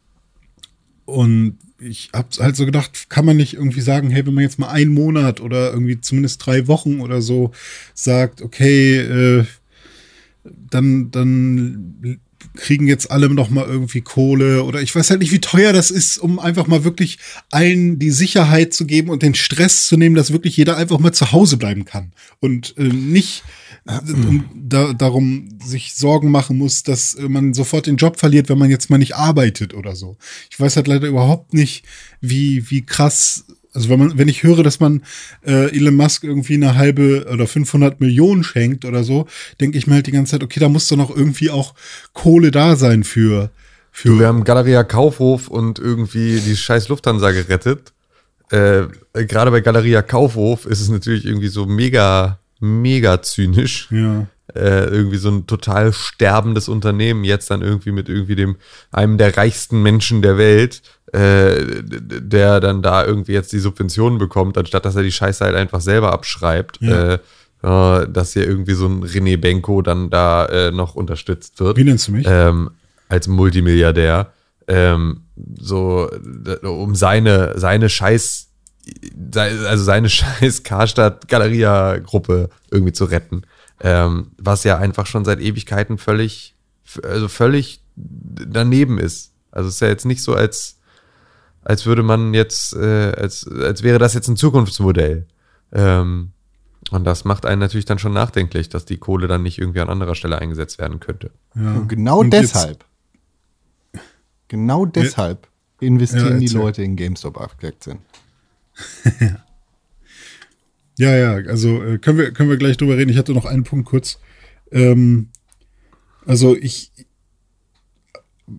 und 1.11 1.59
ich 1.79 2.11
habe 2.12 2.29
halt 2.38 2.57
so 2.57 2.66
gedacht, 2.66 3.09
kann 3.09 3.25
man 3.25 3.37
nicht 3.37 3.55
irgendwie 3.55 3.81
sagen, 3.81 4.11
hey, 4.11 4.27
wenn 4.27 4.35
man 4.35 4.44
jetzt 4.44 4.59
mal 4.59 4.68
einen 4.68 4.92
Monat 4.92 5.40
oder 5.40 5.73
irgendwie 5.73 6.01
zumindest 6.01 6.44
drei 6.44 6.68
Wochen 6.68 7.01
oder 7.01 7.23
so 7.23 7.53
sagt, 7.94 8.42
okay, 8.42 8.99
äh, 8.99 9.44
dann, 10.44 11.11
dann 11.11 12.20
kriegen 12.55 12.87
jetzt 12.87 13.11
alle 13.11 13.29
noch 13.29 13.50
mal 13.50 13.66
irgendwie 13.66 14.00
Kohle 14.00 14.64
oder 14.64 14.81
ich 14.81 14.94
weiß 14.94 15.11
halt 15.11 15.20
nicht, 15.20 15.33
wie 15.33 15.40
teuer 15.40 15.72
das 15.72 15.90
ist, 15.90 16.18
um 16.18 16.38
einfach 16.38 16.66
mal 16.66 16.85
wirklich 16.85 17.18
allen 17.50 17.98
die 17.98 18.11
Sicherheit 18.11 18.74
zu 18.74 18.87
geben 18.87 19.11
und 19.11 19.22
den 19.22 19.35
Stress 19.35 19.87
zu 19.87 19.96
nehmen, 19.96 20.14
dass 20.14 20.33
wirklich 20.33 20.57
jeder 20.57 20.76
einfach 20.76 20.98
mal 20.98 21.12
zu 21.12 21.33
Hause 21.33 21.57
bleiben 21.57 21.85
kann 21.85 22.12
und 22.40 22.74
äh, 22.76 22.85
nicht 22.85 23.44
um, 23.87 24.44
da, 24.55 24.92
darum 24.92 25.48
sich 25.64 25.94
Sorgen 25.94 26.31
machen 26.31 26.59
muss, 26.59 26.83
dass 26.83 27.14
äh, 27.14 27.29
man 27.29 27.55
sofort 27.55 27.87
den 27.87 27.96
Job 27.96 28.18
verliert, 28.18 28.48
wenn 28.48 28.59
man 28.59 28.70
jetzt 28.70 28.90
mal 28.90 28.98
nicht 28.98 29.16
arbeitet 29.16 29.74
oder 29.74 29.96
so. 29.96 30.16
Ich 30.50 30.61
weiß 30.61 30.76
halt 30.76 30.87
leider 30.87 31.09
überhaupt 31.09 31.55
nicht, 31.55 31.85
wie, 32.20 32.70
wie 32.70 32.83
krass 32.83 33.44
also 33.72 33.88
wenn 33.88 33.98
man, 33.98 34.18
wenn 34.18 34.28
ich 34.28 34.42
höre, 34.42 34.62
dass 34.62 34.80
man 34.80 35.02
äh, 35.46 35.74
Elon 35.76 35.94
Musk 35.94 36.24
irgendwie 36.24 36.54
eine 36.54 36.76
halbe 36.76 37.26
oder 37.33 37.46
500 37.46 38.00
Millionen 38.00 38.42
schenkt 38.42 38.85
oder 38.85 39.04
so, 39.04 39.26
denke 39.61 39.78
ich 39.78 39.87
mir 39.87 39.94
halt 39.94 40.06
die 40.06 40.12
ganze 40.12 40.33
Zeit, 40.33 40.42
okay, 40.42 40.61
da 40.61 40.68
muss 40.68 40.88
doch 40.88 40.96
noch 40.96 41.14
irgendwie 41.14 41.50
auch 41.50 41.74
Kohle 42.12 42.50
da 42.50 42.76
sein 42.76 43.04
für. 43.04 43.50
für 43.92 44.09
Du, 44.09 44.18
wir 44.18 44.26
haben 44.26 44.44
Galeria 44.44 44.83
Kaufhof 44.83 45.48
und 45.48 45.78
irgendwie 45.78 46.40
die 46.40 46.56
scheiß 46.56 46.88
Lufthansa 46.88 47.30
gerettet. 47.30 47.92
Äh, 48.50 48.87
Gerade 49.12 49.50
bei 49.52 49.61
Galeria 49.61 50.02
Kaufhof 50.02 50.66
ist 50.66 50.80
es 50.80 50.88
natürlich 50.88 51.24
irgendwie 51.24 51.48
so 51.48 51.66
mega, 51.66 52.40
mega 52.59 53.22
zynisch. 53.22 53.88
ja. 53.90 54.26
Äh, 54.52 54.87
irgendwie 54.87 55.18
so 55.18 55.30
ein 55.30 55.46
total 55.46 55.92
sterbendes 55.92 56.68
Unternehmen 56.68 57.22
jetzt 57.22 57.52
dann 57.52 57.62
irgendwie 57.62 57.92
mit 57.92 58.09
irgendwie 58.09 58.35
dem 58.35 58.56
einem 58.90 59.16
der 59.16 59.37
reichsten 59.37 59.80
Menschen 59.80 60.22
der 60.22 60.38
Welt, 60.38 60.83
äh, 61.12 61.83
der 61.83 62.61
dann 62.61 62.83
da 62.83 63.05
irgendwie 63.05 63.33
jetzt 63.33 63.53
die 63.53 63.59
Subventionen 63.59 64.18
bekommt, 64.18 64.57
anstatt 64.57 64.85
dass 64.85 64.96
er 64.96 65.03
die 65.03 65.12
Scheiße 65.12 65.44
halt 65.44 65.57
einfach 65.57 65.81
selber 65.81 66.12
abschreibt. 66.12 66.79
Ja. 66.81 67.14
Äh, 67.14 67.18
dass 67.62 68.33
hier 68.33 68.46
irgendwie 68.46 68.73
so 68.73 68.87
ein 68.87 69.05
René 69.05 69.37
Benko 69.37 69.83
dann 69.83 70.09
da 70.09 70.46
äh, 70.46 70.70
noch 70.70 70.94
unterstützt 70.94 71.61
wird 71.61 71.77
Wie 71.77 71.85
nennst 71.85 72.09
du 72.09 72.12
mich? 72.12 72.27
ähm, 72.27 72.70
als 73.11 73.29
Multimilliardär, 73.29 74.33
ähm, 74.66 75.25
so 75.59 76.09
um 76.62 76.94
seine 76.94 77.59
seine 77.59 77.90
Scheiß 77.90 78.49
also 79.35 79.85
seine 79.85 80.09
Scheiß 80.09 80.62
Karstadt 80.62 81.29
Galeria 81.29 81.99
Gruppe 81.99 82.49
irgendwie 82.70 82.94
zu 82.94 83.05
retten, 83.05 83.42
ähm, 83.83 84.29
was 84.38 84.64
ja 84.64 84.79
einfach 84.79 85.05
schon 85.05 85.27
seit 85.27 85.40
Ewigkeiten 85.40 85.99
völlig 85.99 86.55
also 87.03 87.29
völlig 87.29 87.83
daneben 87.94 88.99
ist. 88.99 89.33
Also 89.51 89.68
es 89.68 89.75
ist 89.75 89.81
ja 89.81 89.88
jetzt 89.88 90.07
nicht 90.07 90.23
so 90.23 90.35
als 90.35 90.79
als 91.62 91.87
würde 91.87 92.03
man 92.03 92.35
jetzt 92.35 92.75
äh, 92.75 93.12
als 93.16 93.46
als 93.49 93.83
wäre 93.83 93.99
das 93.99 94.14
jetzt 94.14 94.29
ein 94.29 94.37
Zukunftsmodell. 94.37 95.27
Ähm, 95.73 96.33
und 96.90 97.05
das 97.05 97.25
macht 97.25 97.46
einen 97.46 97.61
natürlich 97.61 97.85
dann 97.85 97.99
schon 97.99 98.12
nachdenklich, 98.12 98.68
dass 98.70 98.85
die 98.85 98.96
Kohle 98.96 99.29
dann 99.29 99.42
nicht 99.42 99.59
irgendwie 99.59 99.81
an 99.81 99.88
anderer 99.90 100.14
Stelle 100.14 100.38
eingesetzt 100.38 100.79
werden 100.79 100.99
könnte. 101.01 101.31
ja. 101.55 101.75
Und 101.75 101.88
genau 101.88 102.20
Und 102.20 102.33
jetzt- 102.35 102.55
deshalb, 102.55 102.85
genau 104.49 104.87
deshalb 104.87 105.46
investieren 105.81 106.33
Ja, 106.33 106.38
die. 106.38 106.49
Leute 106.49 106.83
in 106.83 106.96
GameStop-Aktien. 106.96 107.99
Ja, 110.99 111.16
ja, 111.16 111.33
also 111.49 111.83
äh, 111.83 111.99
können 111.99 112.18
wir, 112.18 112.31
können 112.33 112.51
wir 112.51 112.59
gleich 112.59 112.77
drüber 112.77 112.96
reden. 112.99 113.11
Ich 113.11 113.16
hatte 113.16 113.33
noch 113.33 113.46
einen 113.46 113.64
Punkt 113.64 113.88
kurz. 113.88 114.18
Ähm, 114.70 115.29
also 116.27 116.55
ich, 116.55 116.92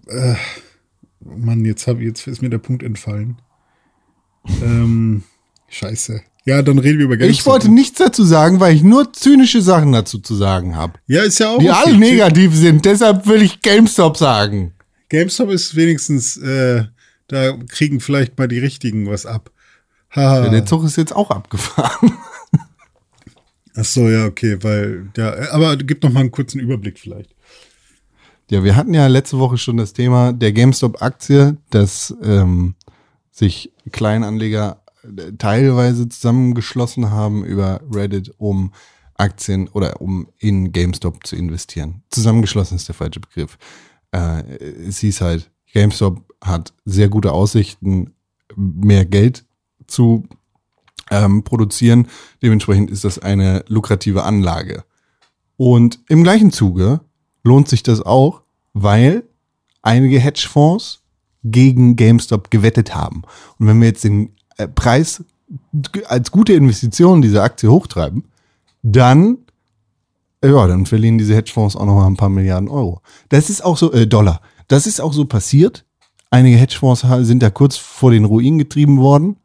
äh, 0.08 0.34
Mann, 1.24 1.66
jetzt 1.66 1.88
hab, 1.88 2.00
jetzt 2.00 2.28
ist 2.28 2.42
mir 2.42 2.50
der 2.50 2.58
Punkt 2.58 2.84
entfallen. 2.84 3.38
Ähm, 4.64 5.22
scheiße. 5.70 6.24
Ja, 6.46 6.64
dann 6.64 6.80
reden 6.80 6.98
wir 6.98 7.06
über 7.06 7.14
Ich 7.14 7.20
GameStop. 7.20 7.54
wollte 7.54 7.70
nichts 7.70 8.00
dazu 8.00 8.24
sagen, 8.24 8.60
weil 8.60 8.76
ich 8.76 8.82
nur 8.82 9.14
zynische 9.14 9.62
Sachen 9.62 9.92
dazu 9.92 10.18
zu 10.18 10.34
sagen 10.34 10.76
habe. 10.76 10.94
Ja, 11.06 11.22
ist 11.22 11.38
ja 11.38 11.50
auch. 11.50 11.60
Die 11.60 11.70
okay. 11.70 11.80
alle 11.86 11.98
negativ 12.00 12.56
sind, 12.56 12.84
deshalb 12.86 13.28
will 13.28 13.44
ich 13.44 13.62
GameStop 13.62 14.18
sagen. 14.18 14.74
GameStop 15.10 15.52
ist 15.52 15.76
wenigstens, 15.76 16.38
äh, 16.38 16.86
da 17.28 17.56
kriegen 17.68 18.00
vielleicht 18.00 18.40
mal 18.40 18.48
die 18.48 18.58
richtigen 18.58 19.08
was 19.08 19.28
ab. 19.28 19.52
Haha. 20.10 20.46
Ja, 20.46 20.50
der 20.50 20.66
Zug 20.66 20.84
ist 20.86 20.98
jetzt 20.98 21.16
auch 21.16 21.30
abgefahren. 21.30 22.14
Ach 23.76 23.86
so, 23.86 24.10
ja, 24.10 24.26
okay, 24.26 24.58
weil, 24.62 25.10
ja, 25.16 25.52
aber 25.52 25.78
gib 25.78 26.04
noch 26.04 26.12
mal 26.12 26.22
einen 26.22 26.32
kurzen 26.32 26.60
Überblick 26.60 27.00
vielleicht. 27.00 27.36
Ja, 28.52 28.66
wir 28.66 28.76
hatten 28.76 28.94
ja 28.94 29.08
letzte 29.08 29.40
Woche 29.40 29.58
schon 29.58 29.78
das 29.78 29.94
Thema 29.94 30.34
der 30.34 30.52
GameStop-Aktie, 30.52 31.56
dass 31.70 32.14
ähm, 32.22 32.76
sich 33.32 33.72
Kleinanleger 33.94 34.84
äh, 35.04 35.32
teilweise 35.38 36.10
zusammengeschlossen 36.10 37.12
haben 37.12 37.46
über 37.46 37.80
Reddit, 37.90 38.34
um 38.40 38.74
Aktien 39.16 39.70
oder 39.70 40.02
um 40.02 40.28
in 40.38 40.74
GameStop 40.74 41.26
zu 41.26 41.38
investieren. 41.38 42.04
Zusammengeschlossen 42.10 42.76
ist 42.76 42.90
der 42.90 42.96
falsche 42.96 43.22
Begriff. 43.22 43.58
Äh, 44.12 44.44
es 44.86 44.98
hieß 44.98 45.22
halt, 45.22 45.50
GameStop 45.72 46.22
hat 46.44 46.74
sehr 46.84 47.08
gute 47.08 47.32
Aussichten, 47.32 48.16
mehr 48.58 49.06
Geld 49.06 49.46
zu 49.88 50.28
ähm, 51.10 51.46
produzieren. 51.46 52.10
Dementsprechend 52.44 52.92
ist 52.92 53.06
das 53.06 53.18
eine 53.18 53.64
lukrative 53.70 54.24
Anlage. 54.24 54.84
Und 55.56 56.00
im 56.10 56.24
gleichen 56.24 56.52
Zuge 56.52 57.00
lohnt 57.44 57.68
sich 57.68 57.84
das 57.84 58.02
auch, 58.02 58.42
weil 58.74 59.24
einige 59.82 60.20
Hedgefonds 60.20 61.02
gegen 61.44 61.96
GameStop 61.96 62.52
gewettet 62.52 62.94
haben. 62.94 63.24
Und 63.58 63.68
wenn 63.68 63.80
wir 63.80 63.88
jetzt 63.88 64.04
den 64.04 64.36
äh, 64.58 64.68
Preis 64.68 65.24
als 66.06 66.32
gute 66.32 66.54
Investition 66.54 67.22
dieser 67.22 67.44
Aktie 67.44 67.70
hochtreiben, 67.70 68.26
dann 68.84 69.40
ja, 70.44 70.66
dann 70.66 70.88
verlieren 70.88 71.20
diese 71.20 71.36
Hedgefonds 71.36 71.76
auch 71.76 71.86
noch 71.86 71.96
mal 71.96 72.08
ein 72.08 72.18
paar 72.18 72.30
Milliarden 72.30 72.68
Euro. 72.68 73.02
Das 73.30 73.52
ist 73.52 73.64
auch 73.64 73.78
so, 73.78 73.92
äh, 73.94 74.08
Dollar. 74.08 74.42
Das 74.68 74.88
ist 74.88 75.00
auch 75.00 75.14
so 75.14 75.26
passiert, 75.26 75.86
Einige 76.34 76.56
Hedgefonds 76.56 77.06
sind 77.28 77.44
da 77.44 77.50
kurz 77.50 77.76
vor 77.76 78.12
den 78.12 78.24
Ruin 78.24 78.58
getrieben 78.58 79.00
worden 79.00 79.36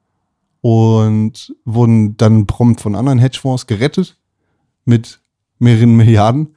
und 0.61 1.53
wurden 1.65 2.17
dann 2.17 2.47
prompt 2.47 2.81
von 2.81 2.95
anderen 2.95 3.19
Hedgefonds 3.19 3.67
gerettet 3.67 4.17
mit 4.85 5.19
mehreren 5.59 5.97
Milliarden. 5.97 6.55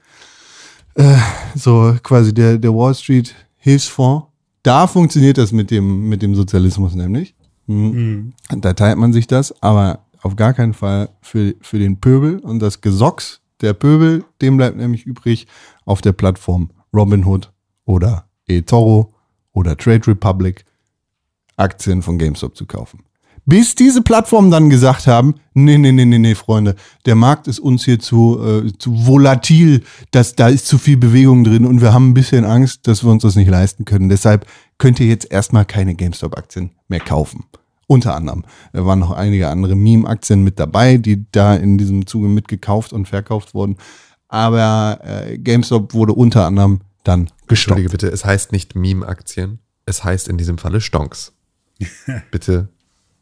Äh, 0.96 1.18
so 1.56 1.96
quasi 2.04 2.34
der, 2.34 2.58
der 2.58 2.74
Wall 2.74 2.94
Street 2.96 3.36
Hilfsfonds. 3.58 4.28
Da 4.64 4.88
funktioniert 4.88 5.38
das 5.38 5.52
mit 5.52 5.72
dem, 5.72 6.10
mit 6.10 6.22
dem 6.22 6.36
Sozialismus 6.36 6.94
nämlich. 6.96 7.36
Mhm. 7.68 8.34
Da 8.50 8.74
teilt 8.74 8.98
man 8.98 9.14
sich 9.14 9.28
das, 9.28 9.54
aber 9.62 10.06
auf 10.22 10.36
gar 10.36 10.54
keinen 10.54 10.74
Fall 10.74 11.10
für, 11.22 11.56
für 11.62 11.80
den 11.80 12.00
Pöbel 12.00 12.40
und 12.40 12.60
das 12.60 12.82
Gesocks 12.82 13.42
der 13.62 13.74
Pöbel, 13.74 14.26
dem 14.42 14.58
bleibt 14.58 14.78
nämlich 14.78 15.06
übrig, 15.06 15.48
auf 15.86 16.02
der 16.02 16.14
Plattform 16.14 16.72
Robinhood 16.94 17.52
oder 17.86 18.26
eToro 18.48 19.14
oder 19.52 19.78
Trade 19.78 20.08
Republic 20.08 20.66
Aktien 21.58 22.02
von 22.02 22.18
GameStop 22.18 22.56
zu 22.56 22.66
kaufen. 22.66 23.04
Bis 23.46 23.76
diese 23.76 24.02
Plattformen 24.02 24.52
dann 24.52 24.70
gesagt 24.70 25.08
haben, 25.08 25.36
nee, 25.54 25.78
nee, 25.78 25.92
nee, 25.92 26.06
nee, 26.06 26.18
nee, 26.18 26.36
Freunde, 26.36 26.76
der 27.06 27.16
Markt 27.16 27.48
ist 27.48 27.60
uns 27.60 27.86
hier 27.86 28.00
zu, 28.00 28.40
äh, 28.42 28.78
zu 28.78 29.06
volatil, 29.08 29.84
dass 30.12 30.36
da 30.36 30.48
ist 30.50 30.68
zu 30.68 30.78
viel 30.78 30.98
Bewegung 30.98 31.44
drin 31.44 31.66
und 31.66 31.82
wir 31.82 31.94
haben 31.94 32.10
ein 32.10 32.14
bisschen 32.14 32.46
Angst, 32.46 32.88
dass 32.88 33.04
wir 33.04 33.12
uns 33.12 33.24
das 33.24 33.36
nicht 33.36 33.50
leisten 33.50 33.86
können. 33.86 34.10
Deshalb 34.10 34.46
könnt 34.78 35.00
ihr 35.00 35.08
jetzt 35.08 35.32
erstmal 35.32 35.66
keine 35.66 35.96
GameStop-Aktien 35.96 36.72
mehr 36.88 37.00
kaufen. 37.00 37.46
Unter 37.88 38.16
anderem. 38.16 38.44
Da 38.72 38.86
waren 38.86 39.00
noch 39.00 39.12
einige 39.12 39.48
andere 39.50 39.76
Meme-Aktien 39.76 40.44
mit 40.44 40.60
dabei, 40.60 40.98
die 40.98 41.26
da 41.32 41.56
in 41.56 41.80
diesem 41.80 42.06
Zuge 42.06 42.28
mitgekauft 42.28 42.94
und 42.94 43.08
verkauft 43.08 43.56
wurden. 43.56 43.78
Aber 44.28 45.00
äh, 45.04 45.40
GameStop 45.40 45.96
wurde 45.96 46.14
unter 46.14 46.46
anderem 46.46 46.82
dann 47.04 47.30
gestoppt. 47.48 47.80
Entschuldige 47.80 47.90
bitte, 47.90 48.08
es 48.10 48.26
heißt 48.26 48.52
nicht 48.52 48.76
Meme-Aktien, 48.76 49.60
es 49.86 50.04
heißt 50.04 50.28
in 50.28 50.38
diesem 50.38 50.60
Falle 50.60 50.82
Stonks. 50.82 51.34
bitte, 52.32 52.70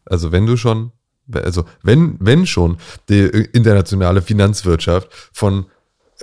also 0.09 0.31
wenn 0.31 0.45
du 0.45 0.57
schon, 0.57 0.91
also 1.31 1.65
wenn, 1.83 2.17
wenn 2.19 2.45
schon 2.45 2.77
die 3.09 3.23
internationale 3.53 4.21
Finanzwirtschaft 4.21 5.09
von 5.33 5.65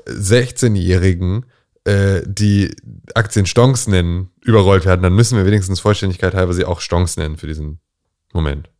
16-Jährigen, 0.06 1.46
äh, 1.84 2.22
die 2.26 2.74
Aktien 3.14 3.46
Stonks 3.46 3.86
nennen, 3.86 4.30
überrollt 4.42 4.84
werden, 4.84 5.02
dann 5.02 5.14
müssen 5.14 5.36
wir 5.36 5.46
wenigstens 5.46 5.80
Vollständigkeit 5.80 6.34
halber 6.34 6.54
sie 6.54 6.64
auch 6.64 6.80
Stonks 6.80 7.16
nennen 7.16 7.36
für 7.36 7.46
diesen 7.46 7.80
Moment. 8.32 8.70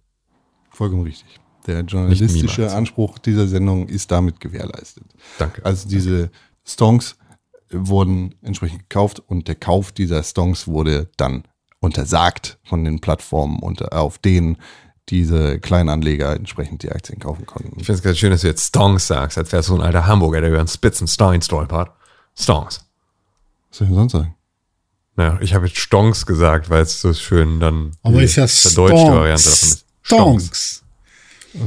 Vollkommen 0.71 1.05
richtig. 1.05 1.41
Der 1.67 1.81
journalistische. 1.81 2.73
Anspruch 2.73 3.19
dieser 3.19 3.47
Sendung 3.47 3.89
ist 3.89 4.11
damit 4.11 4.41
gewährleistet. 4.41 5.05
Danke. 5.39 5.65
Also 5.65 5.89
diese 5.89 6.31
Stonks 6.67 7.17
wurden 7.71 8.35
entsprechend 8.43 8.81
gekauft 8.81 9.21
und 9.21 9.49
der 9.49 9.55
Kauf 9.55 9.93
dieser 9.93 10.23
Stonks 10.23 10.67
wurde 10.67 11.09
dann 11.17 11.45
untersagt 11.81 12.59
von 12.65 12.85
den 12.85 13.01
Plattformen, 13.01 13.61
unter, 13.61 13.93
auf 13.93 14.19
denen 14.19 14.57
diese 15.09 15.59
Kleinanleger 15.61 16.35
entsprechend 16.35 16.83
die 16.83 16.93
Aktien 16.93 17.19
kaufen 17.19 17.47
konnten. 17.47 17.79
Ich 17.79 17.87
finde 17.87 17.99
es 17.99 18.03
ganz 18.03 18.19
schön, 18.19 18.31
dass 18.31 18.41
du 18.41 18.47
jetzt 18.47 18.69
Stonks 18.69 19.07
sagst, 19.07 19.37
als 19.37 19.53
wärst 19.53 19.69
du 19.69 19.75
so 19.75 19.81
ein 19.81 19.85
alter 19.87 20.07
Hamburger, 20.07 20.41
der 20.41 20.51
über 20.51 20.59
einen 20.59 20.69
spitzen 20.69 21.07
Stein 21.09 21.43
stolpert. 21.43 21.91
Stonks. 22.35 22.85
Was 23.69 23.79
soll 23.79 23.87
ich 23.87 23.91
denn 23.91 23.99
sonst 23.99 24.13
sagen? 24.13 24.35
Naja, 25.17 25.39
ich 25.41 25.55
habe 25.55 25.67
jetzt 25.67 25.79
Stonks 25.79 26.27
gesagt, 26.27 26.71
weil 26.71 26.83
es 26.83 27.01
so 27.01 27.13
schön 27.13 27.61
dann 27.61 27.93
Aber 28.03 28.19
die 28.19 28.25
ist 28.25 28.37
ja 28.37 28.47
verdeutschte 28.47 29.13
Variante 29.13 29.45
davon 29.45 29.69
ist. 29.69 29.87
Stonks. 30.03 30.84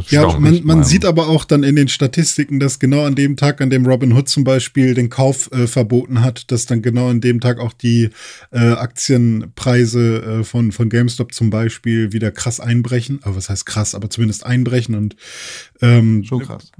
Ja, 0.09 0.37
man, 0.37 0.63
man 0.63 0.83
sieht 0.83 1.05
aber 1.05 1.27
auch 1.27 1.45
dann 1.45 1.63
in 1.63 1.75
den 1.75 1.87
Statistiken, 1.87 2.59
dass 2.59 2.79
genau 2.79 3.05
an 3.05 3.15
dem 3.15 3.37
Tag, 3.37 3.61
an 3.61 3.69
dem 3.69 3.85
Robin 3.85 4.13
Hood 4.13 4.27
zum 4.27 4.43
Beispiel 4.43 4.93
den 4.93 5.09
Kauf 5.09 5.49
äh, 5.51 5.65
verboten 5.65 6.21
hat, 6.21 6.51
dass 6.51 6.65
dann 6.65 6.81
genau 6.81 7.09
an 7.09 7.21
dem 7.21 7.39
Tag 7.39 7.59
auch 7.59 7.73
die 7.73 8.09
äh, 8.51 8.57
Aktienpreise 8.59 10.39
äh, 10.39 10.43
von, 10.43 10.71
von 10.71 10.89
GameStop 10.89 11.33
zum 11.33 11.49
Beispiel 11.49 12.11
wieder 12.11 12.31
krass 12.31 12.59
einbrechen. 12.59 13.19
Aber 13.23 13.37
was 13.37 13.49
heißt 13.49 13.65
krass, 13.65 13.95
aber 13.95 14.09
zumindest 14.09 14.45
einbrechen 14.45 14.95
und 14.95 15.15
ähm, 15.81 16.23
Schon 16.23 16.41
krass. 16.41 16.71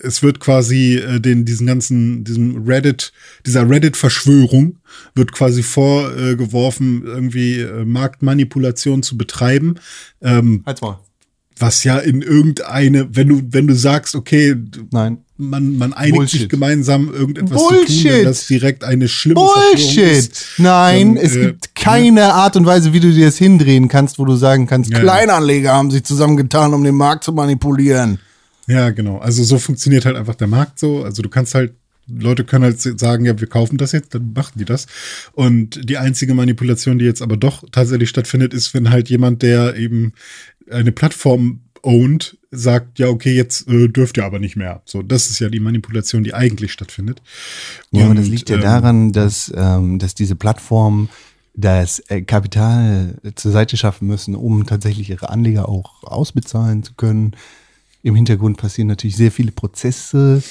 es 0.00 0.22
wird 0.22 0.38
quasi 0.38 0.96
äh, 0.96 1.20
den 1.20 1.44
diesen 1.44 1.66
ganzen 1.66 2.22
diesem 2.24 2.64
Reddit 2.64 3.12
dieser 3.46 3.68
Reddit 3.68 3.96
Verschwörung 3.96 4.78
wird 5.14 5.32
quasi 5.32 5.62
vorgeworfen 5.62 7.02
irgendwie 7.04 7.60
äh, 7.60 7.84
Marktmanipulation 7.84 9.02
zu 9.02 9.16
betreiben 9.16 9.76
ähm, 10.20 10.62
Halt's 10.66 10.82
mal. 10.82 11.00
Was 11.62 11.82
ja 11.84 11.96
in 11.98 12.20
irgendeine 12.20 13.08
wenn 13.16 13.28
du 13.28 13.40
wenn 13.50 13.66
du 13.66 13.74
sagst 13.74 14.14
okay 14.14 14.54
Nein. 14.90 15.18
man 15.38 15.78
man 15.78 15.92
einigt 15.94 16.16
Bullshit. 16.16 16.40
sich 16.40 16.48
gemeinsam 16.50 17.10
irgendetwas 17.12 17.58
zu 17.58 17.68
tun 17.68 17.76
Bullshit. 17.78 18.26
das 18.26 18.46
direkt 18.46 18.84
eine 18.84 19.08
schlimme 19.08 19.40
Bullshit! 19.40 20.02
ist, 20.18 20.44
Nein, 20.58 21.14
dann, 21.14 21.24
es 21.24 21.34
äh, 21.36 21.46
gibt 21.46 21.74
keine 21.74 22.34
Art 22.34 22.56
und 22.56 22.66
Weise, 22.66 22.92
wie 22.92 23.00
du 23.00 23.10
dir 23.10 23.26
das 23.26 23.38
hindrehen 23.38 23.88
kannst, 23.88 24.18
wo 24.18 24.24
du 24.26 24.36
sagen 24.36 24.66
kannst, 24.66 24.90
Ja, 24.90 24.98
ja. 24.98 25.02
Kleinanleger 25.04 25.72
haben 25.72 25.90
sich 25.90 26.04
zusammengetan, 26.04 26.74
um 26.74 26.84
den 26.84 26.94
Markt 26.96 27.24
zu 27.24 27.32
manipulieren. 27.32 28.18
Ja, 28.68 28.90
genau. 28.90 29.18
Also 29.18 29.42
so 29.42 29.58
funktioniert 29.58 30.04
halt 30.04 30.16
einfach 30.16 30.36
der 30.36 30.46
Markt 30.48 30.78
so. 30.78 31.02
Also 31.02 31.22
du 31.22 31.28
kannst 31.28 31.54
halt, 31.54 31.72
Leute 32.08 32.44
können 32.44 32.64
halt 32.64 32.80
sagen, 32.80 33.24
ja, 33.24 33.38
wir 33.38 33.46
kaufen 33.46 33.78
das 33.78 33.92
jetzt, 33.92 34.14
dann 34.14 34.32
machen 34.34 34.54
die 34.58 34.64
das. 34.64 34.86
Und 35.32 35.88
die 35.88 35.98
einzige 35.98 36.34
Manipulation, 36.34 36.98
die 36.98 37.04
jetzt 37.04 37.22
aber 37.22 37.36
doch 37.36 37.64
tatsächlich 37.70 38.08
stattfindet, 38.08 38.54
ist, 38.54 38.74
wenn 38.74 38.90
halt 38.90 39.08
jemand, 39.08 39.42
der 39.42 39.76
eben 39.76 40.12
eine 40.70 40.92
Plattform 40.92 41.60
owned, 41.82 42.36
sagt, 42.50 42.98
ja, 42.98 43.08
okay, 43.08 43.34
jetzt 43.34 43.66
äh, 43.68 43.88
dürft 43.88 44.16
ihr 44.16 44.24
aber 44.24 44.38
nicht 44.38 44.56
mehr. 44.56 44.82
So, 44.84 45.02
das 45.02 45.30
ist 45.30 45.38
ja 45.40 45.48
die 45.48 45.60
Manipulation, 45.60 46.22
die 46.22 46.34
eigentlich 46.34 46.72
stattfindet. 46.72 47.22
Ja, 47.90 48.02
aber 48.02 48.10
Und, 48.10 48.18
das 48.18 48.28
liegt 48.28 48.50
ja 48.50 48.56
ähm, 48.56 48.62
daran, 48.62 49.12
dass, 49.12 49.52
ähm, 49.56 49.98
dass 49.98 50.14
diese 50.14 50.36
Plattformen 50.36 51.08
das 51.54 52.00
äh, 52.08 52.22
Kapital 52.22 53.16
zur 53.34 53.52
Seite 53.52 53.76
schaffen 53.76 54.06
müssen, 54.06 54.34
um 54.34 54.66
tatsächlich 54.66 55.10
ihre 55.10 55.30
Anleger 55.30 55.68
auch 55.68 56.02
ausbezahlen 56.04 56.82
zu 56.82 56.94
können. 56.94 57.32
Im 58.02 58.14
Hintergrund 58.14 58.56
passieren 58.56 58.88
natürlich 58.88 59.16
sehr 59.16 59.30
viele 59.30 59.52
Prozesse, 59.52 60.42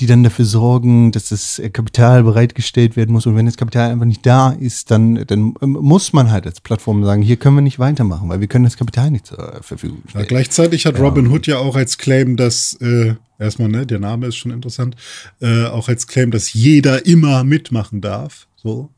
die 0.00 0.06
dann 0.06 0.24
dafür 0.24 0.44
sorgen, 0.44 1.12
dass 1.12 1.28
das 1.28 1.58
äh, 1.58 1.70
Kapital 1.70 2.24
bereitgestellt 2.24 2.96
werden 2.96 3.12
muss. 3.12 3.26
Und 3.26 3.36
wenn 3.36 3.46
das 3.46 3.56
Kapital 3.56 3.90
einfach 3.90 4.06
nicht 4.06 4.24
da 4.26 4.50
ist, 4.50 4.90
dann, 4.90 5.24
dann 5.26 5.54
ähm, 5.60 5.78
muss 5.80 6.12
man 6.12 6.30
halt 6.30 6.46
als 6.46 6.60
Plattform 6.60 7.04
sagen, 7.04 7.22
hier 7.22 7.36
können 7.36 7.56
wir 7.56 7.62
nicht 7.62 7.78
weitermachen, 7.78 8.28
weil 8.28 8.40
wir 8.40 8.48
können 8.48 8.64
das 8.64 8.76
Kapital 8.76 9.10
nicht 9.10 9.26
zur 9.26 9.60
Verfügung 9.62 9.98
Ja, 10.06 10.10
stellen. 10.10 10.26
gleichzeitig 10.26 10.86
hat 10.86 10.98
Robin 10.98 11.28
Hood 11.28 11.46
ja 11.46 11.58
auch 11.58 11.76
als 11.76 11.98
Claim, 11.98 12.36
dass, 12.36 12.74
äh, 12.80 13.14
erstmal, 13.38 13.68
ne, 13.68 13.86
der 13.86 14.00
Name 14.00 14.26
ist 14.26 14.36
schon 14.36 14.50
interessant, 14.50 14.96
äh, 15.40 15.66
auch 15.66 15.88
als 15.88 16.06
Claim, 16.06 16.30
dass 16.30 16.52
jeder 16.52 17.06
immer 17.06 17.44
mitmachen 17.44 18.00
darf. 18.00 18.46
So. 18.56 18.90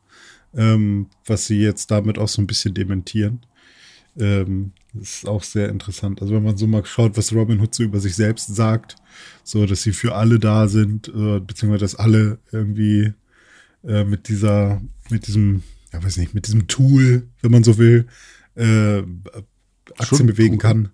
Ähm, 0.54 1.06
was 1.26 1.46
sie 1.46 1.58
jetzt 1.60 1.90
damit 1.90 2.18
auch 2.18 2.28
so 2.28 2.40
ein 2.42 2.46
bisschen 2.46 2.74
dementieren. 2.74 3.40
Ähm, 4.18 4.72
das 4.92 5.14
ist 5.14 5.26
auch 5.28 5.42
sehr 5.42 5.70
interessant. 5.70 6.20
Also 6.20 6.34
wenn 6.34 6.42
man 6.42 6.58
so 6.58 6.66
mal 6.66 6.84
schaut, 6.84 7.16
was 7.16 7.32
Robin 7.32 7.60
Hood 7.60 7.74
so 7.74 7.82
über 7.82 7.98
sich 8.00 8.14
selbst 8.14 8.54
sagt, 8.54 8.96
so 9.44 9.66
dass 9.66 9.82
sie 9.82 9.92
für 9.92 10.14
alle 10.14 10.38
da 10.38 10.68
sind, 10.68 11.08
äh, 11.08 11.40
beziehungsweise 11.40 11.84
dass 11.84 11.94
alle 11.94 12.38
irgendwie 12.52 13.12
äh, 13.84 14.04
mit 14.04 14.28
dieser, 14.28 14.80
mit 15.10 15.26
diesem, 15.26 15.62
ja 15.92 16.02
weiß 16.02 16.16
nicht, 16.18 16.34
mit 16.34 16.46
diesem 16.46 16.68
Tool, 16.68 17.28
wenn 17.40 17.50
man 17.50 17.64
so 17.64 17.78
will, 17.78 18.06
äh, 18.54 19.02
Aktien 19.98 20.18
Schon 20.18 20.26
bewegen 20.26 20.58
Tool. 20.58 20.70
kann. 20.70 20.88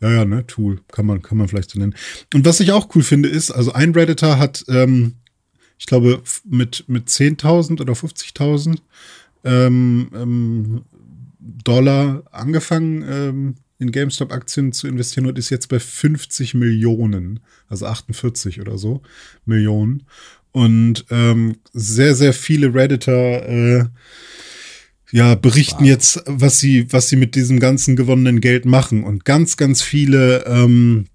Ja, 0.00 0.10
ja, 0.10 0.24
ne, 0.24 0.46
Tool, 0.46 0.80
kann 0.92 1.06
man, 1.06 1.22
kann 1.22 1.38
man 1.38 1.48
vielleicht 1.48 1.70
so 1.70 1.78
nennen. 1.78 1.94
Und 2.32 2.44
was 2.44 2.60
ich 2.60 2.72
auch 2.72 2.94
cool 2.94 3.02
finde, 3.02 3.28
ist, 3.28 3.50
also 3.50 3.72
ein 3.72 3.92
Redditor 3.92 4.38
hat, 4.38 4.64
ähm, 4.68 5.14
ich 5.78 5.86
glaube, 5.86 6.22
mit, 6.44 6.84
mit 6.88 7.08
10.000 7.08 7.80
oder 7.80 7.94
50.000 7.94 8.78
ähm, 9.44 10.10
ähm, 10.14 10.82
Dollar 11.40 12.22
angefangen, 12.30 13.04
ähm, 13.08 13.54
in 13.78 13.92
GameStop-Aktien 13.92 14.72
zu 14.72 14.88
investieren 14.88 15.26
und 15.26 15.38
ist 15.38 15.50
jetzt 15.50 15.68
bei 15.68 15.78
50 15.78 16.54
Millionen, 16.54 17.40
also 17.68 17.86
48 17.86 18.60
oder 18.60 18.76
so 18.78 19.02
Millionen. 19.44 20.04
Und 20.52 21.04
ähm, 21.10 21.56
sehr, 21.72 22.14
sehr 22.14 22.32
viele 22.32 22.74
Redditor 22.74 23.42
äh, 23.42 23.84
ja, 25.10 25.34
berichten 25.36 25.84
jetzt, 25.84 26.22
was 26.26 26.58
sie, 26.58 26.92
was 26.92 27.08
sie 27.08 27.16
mit 27.16 27.34
diesem 27.34 27.60
ganzen 27.60 27.96
gewonnenen 27.96 28.40
Geld 28.40 28.64
machen. 28.64 29.04
Und 29.04 29.24
ganz, 29.24 29.56
ganz 29.56 29.82
viele 29.82 30.44
ähm, 30.46 31.06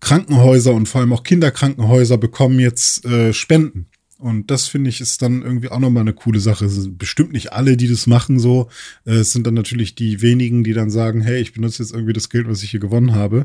Krankenhäuser 0.00 0.74
und 0.74 0.88
vor 0.88 1.00
allem 1.00 1.12
auch 1.12 1.22
Kinderkrankenhäuser 1.22 2.18
bekommen 2.18 2.58
jetzt 2.58 3.04
äh, 3.04 3.32
Spenden. 3.32 3.86
Und 4.22 4.52
das 4.52 4.68
finde 4.68 4.88
ich 4.88 5.00
ist 5.00 5.20
dann 5.20 5.42
irgendwie 5.42 5.68
auch 5.68 5.80
nochmal 5.80 6.02
eine 6.02 6.12
coole 6.12 6.38
Sache. 6.38 6.68
Bestimmt 6.90 7.32
nicht 7.32 7.52
alle, 7.52 7.76
die 7.76 7.88
das 7.88 8.06
machen 8.06 8.38
so. 8.38 8.68
Äh, 9.04 9.14
Es 9.14 9.32
sind 9.32 9.48
dann 9.48 9.54
natürlich 9.54 9.96
die 9.96 10.22
wenigen, 10.22 10.62
die 10.62 10.74
dann 10.74 10.90
sagen, 10.90 11.22
hey, 11.22 11.40
ich 11.40 11.52
benutze 11.52 11.82
jetzt 11.82 11.92
irgendwie 11.92 12.12
das 12.12 12.28
Geld, 12.28 12.48
was 12.48 12.62
ich 12.62 12.70
hier 12.70 12.78
gewonnen 12.78 13.16
habe. 13.16 13.42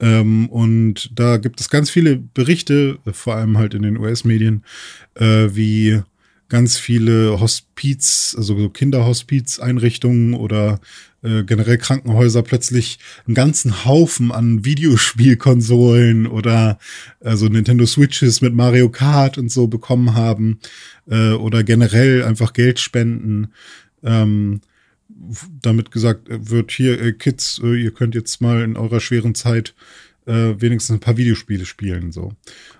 Ähm, 0.00 0.48
und 0.48 1.10
da 1.14 1.36
gibt 1.36 1.60
es 1.60 1.70
ganz 1.70 1.88
viele 1.88 2.16
Berichte, 2.16 2.98
vor 3.12 3.36
allem 3.36 3.58
halt 3.58 3.74
in 3.74 3.82
den 3.82 3.96
US-Medien, 3.96 4.64
äh, 5.14 5.50
wie 5.52 6.02
ganz 6.48 6.78
viele 6.78 7.38
Hospiz, 7.38 8.34
also 8.36 8.58
so 8.58 8.70
Kinderhospizeinrichtungen 8.70 10.34
oder 10.34 10.80
äh, 11.22 11.42
generell 11.44 11.78
Krankenhäuser 11.78 12.42
plötzlich 12.42 12.98
einen 13.26 13.34
ganzen 13.34 13.84
Haufen 13.84 14.30
an 14.32 14.64
Videospielkonsolen 14.64 16.26
oder 16.26 16.78
also 17.20 17.46
Nintendo 17.46 17.86
Switches 17.86 18.40
mit 18.40 18.54
Mario 18.54 18.88
Kart 18.88 19.38
und 19.38 19.50
so 19.50 19.66
bekommen 19.66 20.14
haben 20.14 20.60
äh, 21.10 21.32
oder 21.32 21.64
generell 21.64 22.24
einfach 22.24 22.52
Geld 22.52 22.78
spenden. 22.78 23.52
Ähm, 24.02 24.60
damit 25.62 25.90
gesagt 25.90 26.28
wird, 26.28 26.70
hier, 26.70 27.00
äh, 27.00 27.12
Kids, 27.12 27.60
äh, 27.62 27.74
ihr 27.74 27.92
könnt 27.92 28.14
jetzt 28.14 28.40
mal 28.40 28.62
in 28.62 28.76
eurer 28.76 29.00
schweren 29.00 29.34
Zeit 29.34 29.74
äh, 30.26 30.54
wenigstens 30.60 30.96
ein 30.96 31.00
paar 31.00 31.16
Videospiele 31.16 31.66
spielen. 31.66 32.12
So. 32.12 32.32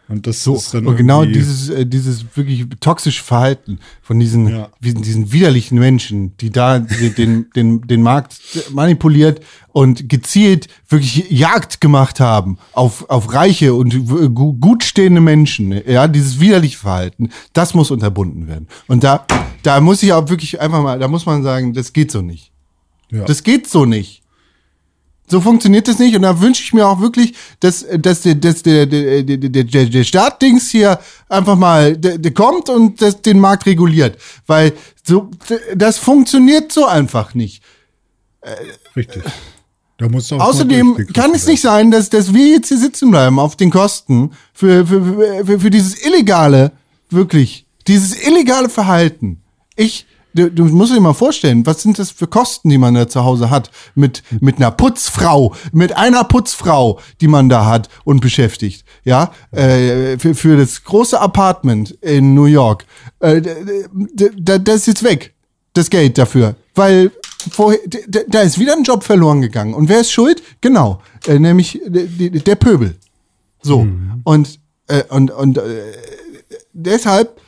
Und 0.09 0.27
das 0.27 0.43
So, 0.43 0.57
ist 0.57 0.73
dann 0.73 0.87
und 0.87 0.97
genau 0.97 1.27
dieses, 1.27 1.69
äh, 1.69 1.85
dieses 1.85 2.25
wirklich 2.35 2.67
toxische 2.81 3.23
Verhalten 3.23 3.79
von 4.01 4.19
diesen, 4.19 4.49
Ja. 4.49 4.71
diesen, 4.81 5.03
diesen 5.03 5.33
widerlichen 5.33 5.79
Menschen, 5.79 6.35
die 6.39 6.49
da 6.49 6.79
den, 6.79 7.51
den, 7.55 7.83
den, 7.83 8.03
Markt 8.03 8.37
manipuliert 8.73 9.41
und 9.73 10.09
gezielt 10.09 10.69
wirklich 10.89 11.31
Jagd 11.31 11.83
gemacht 11.83 12.21
haben 12.21 12.57
auf, 12.73 13.11
auf 13.11 13.35
reiche 13.35 13.75
und 13.75 14.07
gut 14.35 14.83
stehende 14.83 15.21
Menschen. 15.21 15.79
Ja, 15.87 16.09
dieses 16.09 16.41
widerliche 16.41 16.79
Verhalten, 16.79 17.29
das 17.53 17.75
muss 17.75 17.91
unterbunden 17.91 18.49
werden. 18.49 18.67
Und 18.87 19.05
da, 19.05 19.27
da 19.63 19.81
muss 19.81 20.03
ich 20.03 20.15
auch 20.15 20.31
wirklich 20.31 20.59
einfach 20.59 20.83
mal, 20.83 20.99
da 20.99 21.09
muss 21.09 21.27
man 21.27 21.43
sagen, 21.43 21.75
das 21.75 21.93
geht 21.93 22.11
so 22.11 22.23
nicht. 22.23 22.51
Ja. 23.11 23.25
Das 23.25 23.43
geht 23.43 23.69
so 23.69 23.85
nicht. 23.85 24.23
So 25.31 25.41
funktioniert 25.41 25.87
das 25.89 25.99
nicht. 25.99 26.17
Und 26.17 26.23
da 26.23 26.41
wünsche 26.41 26.63
ich 26.63 26.73
mir 26.73 26.87
auch 26.87 27.01
wirklich, 27.01 27.35
dass, 27.61 27.87
dass, 27.99 28.23
der, 28.23 28.35
dass 28.35 28.63
der, 28.63 28.87
der, 28.87 29.23
der, 29.23 29.65
der, 29.65 29.85
der, 29.87 30.05
Staatdings 30.05 30.71
hier 30.71 30.99
einfach 31.29 31.57
mal 31.57 31.97
der, 31.97 32.19
der 32.19 32.33
kommt 32.33 32.69
und 32.71 33.01
das, 33.03 33.21
den 33.21 33.39
Markt 33.39 33.67
reguliert. 33.67 34.19
Weil 34.47 34.73
so, 35.03 35.31
das 35.75 35.99
funktioniert 35.99 36.73
so 36.73 36.87
einfach 36.87 37.35
nicht. 37.35 37.63
Richtig. 38.97 39.23
Da 39.99 40.09
muss 40.09 40.33
auch 40.33 40.41
Außerdem 40.41 41.09
kann 41.13 41.35
es 41.35 41.47
nicht 41.47 41.61
sein, 41.61 41.91
dass, 41.91 42.09
dass 42.09 42.33
wir 42.33 42.47
jetzt 42.47 42.69
hier 42.69 42.79
sitzen 42.79 43.11
bleiben 43.11 43.39
auf 43.39 43.57
den 43.57 43.71
Kosten 43.71 44.31
für, 44.53 44.87
für, 44.87 45.05
für, 45.05 45.45
für, 45.45 45.61
für 45.61 45.71
dieses 45.71 46.05
illegale, 46.07 46.73
wirklich, 47.11 47.67
dieses 47.89 48.17
illegale 48.27 48.69
Verhalten. 48.69 49.43
Ich, 49.75 50.07
du, 50.35 50.51
du 50.51 50.65
musst 50.67 50.95
dir 50.95 51.01
mal 51.01 51.15
vorstellen, 51.15 51.67
was 51.67 51.83
sind 51.83 51.99
das 51.99 52.11
für 52.11 52.27
Kosten, 52.27 52.69
die 52.69 52.79
man 52.79 52.95
da 52.95 53.09
zu 53.09 53.25
Hause 53.25 53.51
hat? 53.51 53.71
Mit, 53.95 54.23
mit 54.41 54.57
einer 54.57 54.71
Putzfrau, 54.71 55.55
mit 55.73 55.97
einer 55.97 56.25
Putzfrau, 56.25 57.01
die 57.21 57.29
man 57.29 57.49
da 57.49 57.67
hat 57.67 57.89
und 58.05 58.21
beschäftigt. 58.21 58.85
Ja, 59.05 59.33
äh, 59.51 60.19
für, 60.19 60.35
für 60.35 60.57
das 60.57 60.85
große 60.85 61.21
Apartment 61.21 61.91
in 62.03 62.35
New 62.35 62.47
York. 62.47 62.87
Äh, 63.21 63.43
das 63.43 64.77
ist 64.77 64.87
jetzt 64.87 65.03
weg 65.03 65.35
das 65.79 65.91
Geld 65.91 66.19
dafür. 66.19 66.57
Weil 66.75 67.11
vorher, 67.51 67.81
da 68.29 68.43
ist 68.43 68.59
wieder 68.59 68.75
ein 68.75 68.83
Job 68.83 69.05
verloren 69.05 69.41
gegangen. 69.41 69.75
Und 69.75 69.89
wer 69.89 70.01
ist 70.01 70.13
schuld? 70.13 70.43
Genau, 70.61 71.01
äh, 71.27 71.39
nämlich 71.39 71.81
der, 71.87 72.05
der 72.07 72.55
Pöbel. 72.57 72.97
So. 73.63 73.87
Und, 74.25 74.61
äh, 74.87 75.03
und, 75.09 75.31
und 75.31 75.59
äh, 75.59 75.93
deshalb 76.73 77.41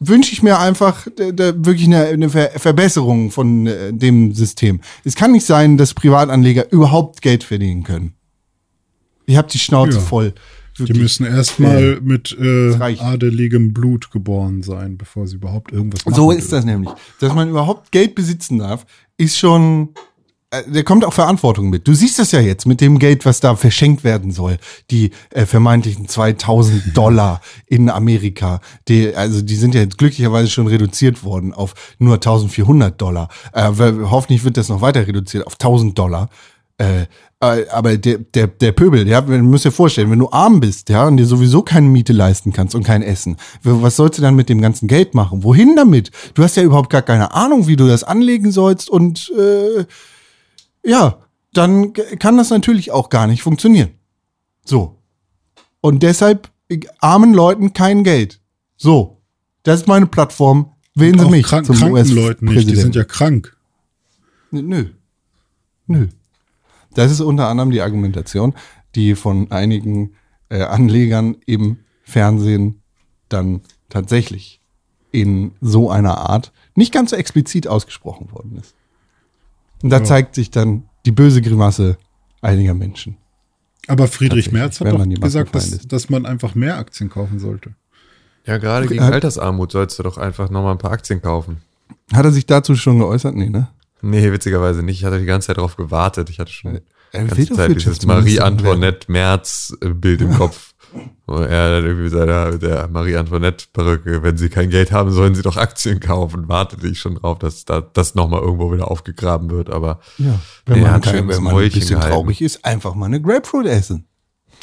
wünsche 0.00 0.32
ich 0.32 0.42
mir 0.42 0.58
einfach 0.58 1.06
äh, 1.18 1.32
da 1.32 1.52
wirklich 1.64 1.86
eine, 1.86 2.06
eine 2.06 2.30
Ver 2.30 2.50
Verbesserung 2.56 3.30
von 3.30 3.66
äh, 3.66 3.92
dem 3.92 4.32
System. 4.34 4.80
Es 5.04 5.14
kann 5.14 5.32
nicht 5.32 5.46
sein, 5.46 5.76
dass 5.76 5.94
Privatanleger 5.94 6.72
überhaupt 6.72 7.22
Geld 7.22 7.44
verdienen 7.44 7.82
können. 7.84 8.14
Ihr 9.26 9.38
habt 9.38 9.52
die 9.54 9.58
Schnauze 9.58 9.98
Ja. 9.98 10.00
voll. 10.00 10.32
Die 10.76 10.84
Wirklich. 10.84 10.98
müssen 11.02 11.26
erstmal 11.26 12.00
mit 12.00 12.34
äh, 12.40 12.72
adeligem 12.74 13.74
Blut 13.74 14.10
geboren 14.10 14.62
sein, 14.62 14.96
bevor 14.96 15.26
sie 15.26 15.36
überhaupt 15.36 15.72
irgendwas 15.72 16.06
machen. 16.06 16.14
So 16.14 16.30
ist 16.30 16.52
das 16.52 16.64
nämlich. 16.64 16.90
Dass 17.20 17.34
man 17.34 17.50
überhaupt 17.50 17.92
Geld 17.92 18.14
besitzen 18.14 18.58
darf, 18.58 18.86
ist 19.18 19.36
schon. 19.38 19.90
Äh, 20.50 20.62
Da 20.70 20.82
kommt 20.82 21.04
auch 21.04 21.12
Verantwortung 21.12 21.70
mit. 21.70 21.86
Du 21.86 21.94
siehst 21.94 22.18
das 22.18 22.32
ja 22.32 22.40
jetzt 22.40 22.66
mit 22.66 22.80
dem 22.80 22.98
Geld, 22.98 23.24
was 23.24 23.40
da 23.40 23.56
verschenkt 23.56 24.04
werden 24.04 24.32
soll. 24.32 24.58
Die 24.90 25.10
äh, 25.30 25.46
vermeintlichen 25.46 26.08
2000 26.08 26.96
Dollar 26.96 27.40
in 27.66 27.90
Amerika. 27.90 28.60
Die, 28.88 29.14
also 29.14 29.42
die 29.42 29.56
sind 29.56 29.74
ja 29.74 29.80
jetzt 29.80 29.98
glücklicherweise 29.98 30.50
schon 30.50 30.66
reduziert 30.66 31.24
worden 31.24 31.52
auf 31.52 31.74
nur 31.98 32.14
1400 32.14 33.00
Dollar. 33.00 33.28
Äh, 33.52 33.70
hoffentlich 33.72 34.44
wird 34.44 34.56
das 34.56 34.68
noch 34.68 34.80
weiter 34.80 35.06
reduziert 35.06 35.46
auf 35.46 35.54
1000 35.54 35.98
Dollar. 35.98 36.28
Äh, 36.78 37.06
äh, 37.42 37.66
aber 37.70 37.96
der, 37.96 38.18
der, 38.18 38.48
der 38.48 38.72
Pöbel, 38.72 39.08
ja, 39.08 39.20
du 39.22 39.38
musst 39.38 39.64
dir 39.64 39.72
vorstellen, 39.72 40.10
wenn 40.10 40.18
du 40.18 40.30
arm 40.30 40.60
bist, 40.60 40.90
ja, 40.90 41.06
und 41.06 41.16
dir 41.16 41.24
sowieso 41.24 41.62
keine 41.62 41.88
Miete 41.88 42.12
leisten 42.12 42.52
kannst 42.52 42.74
und 42.74 42.84
kein 42.84 43.02
Essen, 43.02 43.36
was 43.62 43.96
sollst 43.96 44.18
du 44.18 44.22
dann 44.22 44.36
mit 44.36 44.50
dem 44.50 44.60
ganzen 44.60 44.88
Geld 44.88 45.14
machen? 45.14 45.42
Wohin 45.42 45.74
damit? 45.74 46.10
Du 46.34 46.42
hast 46.42 46.56
ja 46.56 46.62
überhaupt 46.62 46.90
gar 46.90 47.00
keine 47.00 47.32
Ahnung, 47.32 47.66
wie 47.66 47.76
du 47.76 47.86
das 47.86 48.04
anlegen 48.04 48.52
sollst 48.52 48.90
und 48.90 49.32
äh, 49.38 49.84
ja, 50.84 51.18
dann 51.52 51.92
kann 51.92 52.36
das 52.36 52.50
natürlich 52.50 52.90
auch 52.90 53.08
gar 53.08 53.26
nicht 53.26 53.42
funktionieren. 53.42 53.90
So. 54.64 54.98
Und 55.80 56.02
deshalb 56.02 56.50
äh, 56.68 56.80
armen 57.00 57.34
Leuten 57.34 57.72
kein 57.72 58.04
Geld. 58.04 58.40
So. 58.76 59.20
Das 59.62 59.80
ist 59.80 59.86
meine 59.86 60.06
Plattform. 60.06 60.72
Wählen 60.94 61.18
Sie 61.18 61.30
mich 61.30 61.46
krank, 61.46 61.66
zum 61.66 61.76
kranken 61.76 62.08
Leuten 62.14 62.46
nicht, 62.46 62.68
die 62.68 62.76
sind 62.76 62.94
ja 62.94 63.04
krank. 63.04 63.56
Nö. 64.50 64.86
Nö. 65.86 66.08
Das 66.94 67.12
ist 67.12 67.20
unter 67.20 67.48
anderem 67.48 67.70
die 67.70 67.80
Argumentation, 67.80 68.54
die 68.94 69.14
von 69.14 69.50
einigen 69.52 70.14
äh, 70.48 70.62
Anlegern 70.62 71.36
im 71.46 71.78
Fernsehen 72.02 72.82
dann 73.28 73.62
tatsächlich 73.88 74.60
in 75.12 75.52
so 75.60 75.90
einer 75.90 76.18
Art 76.18 76.52
nicht 76.74 76.92
ganz 76.92 77.10
so 77.10 77.16
explizit 77.16 77.68
ausgesprochen 77.68 78.32
worden 78.32 78.56
ist. 78.58 78.74
Und 79.82 79.90
da 79.90 79.98
Ja. 79.98 80.04
zeigt 80.04 80.34
sich 80.34 80.50
dann 80.50 80.84
die 81.06 81.12
böse 81.12 81.40
Grimasse 81.42 81.96
einiger 82.42 82.74
Menschen. 82.74 83.16
Aber 83.88 84.06
Friedrich 84.06 84.52
Merz 84.52 84.80
hat 84.80 84.88
doch 84.92 84.98
man 84.98 85.10
die 85.10 85.16
gesagt, 85.16 85.54
dass, 85.54 85.78
dass 85.88 86.10
man 86.10 86.26
einfach 86.26 86.54
mehr 86.54 86.76
Aktien 86.78 87.08
kaufen 87.10 87.38
sollte. 87.38 87.74
Ja, 88.46 88.58
gerade 88.58 88.86
gegen 88.86 89.02
Hat- 89.02 89.14
Altersarmut 89.14 89.72
sollst 89.72 89.98
du 89.98 90.02
doch 90.02 90.16
einfach 90.18 90.50
nochmal 90.50 90.72
ein 90.72 90.78
paar 90.78 90.92
Aktien 90.92 91.20
kaufen. 91.22 91.58
Hat 92.12 92.24
er 92.24 92.32
sich 92.32 92.46
dazu 92.46 92.74
schon 92.76 92.98
geäußert? 92.98 93.34
Nee, 93.34 93.48
ne? 93.50 93.68
Nee, 94.02 94.32
witzigerweise 94.32 94.82
nicht. 94.82 94.98
Ich 95.00 95.04
hatte 95.04 95.18
die 95.18 95.26
ganze 95.26 95.48
Zeit 95.48 95.58
darauf 95.58 95.76
gewartet. 95.76 96.30
Ich 96.30 96.38
hatte 96.38 96.50
schon 96.52 96.74
die 96.74 96.80
Er 97.12 97.20
ganze 97.24 97.34
Zeit 97.36 97.38
dieses 97.38 97.58
Wirtschaftsminister 97.58 98.06
Marie-Antoinette 98.06 99.10
Merz-Bild 99.12 100.20
im 100.22 100.34
Kopf. 100.38 100.69
Wo 101.26 101.36
er 101.36 101.70
dann 101.70 101.84
irgendwie 101.84 102.08
seiner 102.08 102.58
der 102.58 102.88
Marie-Antoinette-Perücke, 102.88 104.22
wenn 104.22 104.36
sie 104.36 104.48
kein 104.48 104.70
Geld 104.70 104.90
haben, 104.92 105.10
sollen 105.12 105.34
sie 105.34 105.42
doch 105.42 105.56
Aktien 105.56 106.00
kaufen. 106.00 106.48
Wartete 106.48 106.88
ich 106.88 106.98
schon 106.98 107.14
drauf, 107.16 107.38
dass 107.38 107.64
da, 107.64 107.80
das 107.80 108.14
nochmal 108.14 108.40
irgendwo 108.40 108.72
wieder 108.72 108.90
aufgegraben 108.90 109.50
wird. 109.50 109.70
Aber 109.70 110.00
Ja, 110.18 110.40
wenn 110.66 110.82
man, 110.82 111.00
kein, 111.00 111.28
wenn 111.28 111.42
man 111.42 111.56
ein 111.56 111.70
bisschen 111.70 111.98
gehalten. 111.98 112.14
traurig 112.14 112.42
ist, 112.42 112.64
einfach 112.64 112.94
mal 112.94 113.06
eine 113.06 113.20
Grapefruit 113.22 113.66
essen. 113.66 114.06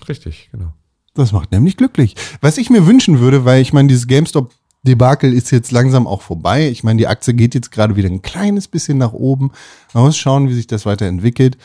richtig, 0.09 0.49
genau. 0.51 0.73
Das 1.13 1.31
macht 1.31 1.51
nämlich 1.51 1.77
glücklich. 1.77 2.15
Was 2.41 2.57
ich 2.57 2.69
mir 2.69 2.85
wünschen 2.85 3.19
würde, 3.19 3.43
weil 3.45 3.61
ich 3.61 3.73
meine, 3.73 3.87
dieses 3.87 4.05
GameStop-Debakel 4.07 5.33
ist 5.33 5.49
jetzt 5.51 5.71
langsam 5.71 6.05
auch 6.05 6.21
vorbei. 6.21 6.69
Ich 6.69 6.83
meine, 6.83 6.97
die 6.99 7.07
Aktie 7.07 7.33
geht 7.33 7.55
jetzt 7.55 7.71
gerade 7.71 7.95
wieder 7.95 8.09
ein 8.09 8.21
kleines 8.21 8.67
bisschen 8.67 8.97
nach 8.99 9.13
oben. 9.13 9.51
Man 9.93 10.03
muss 10.03 10.17
schauen, 10.17 10.47
wie 10.49 10.53
sich 10.53 10.67
das 10.67 10.85
weiterentwickelt. 10.85 11.57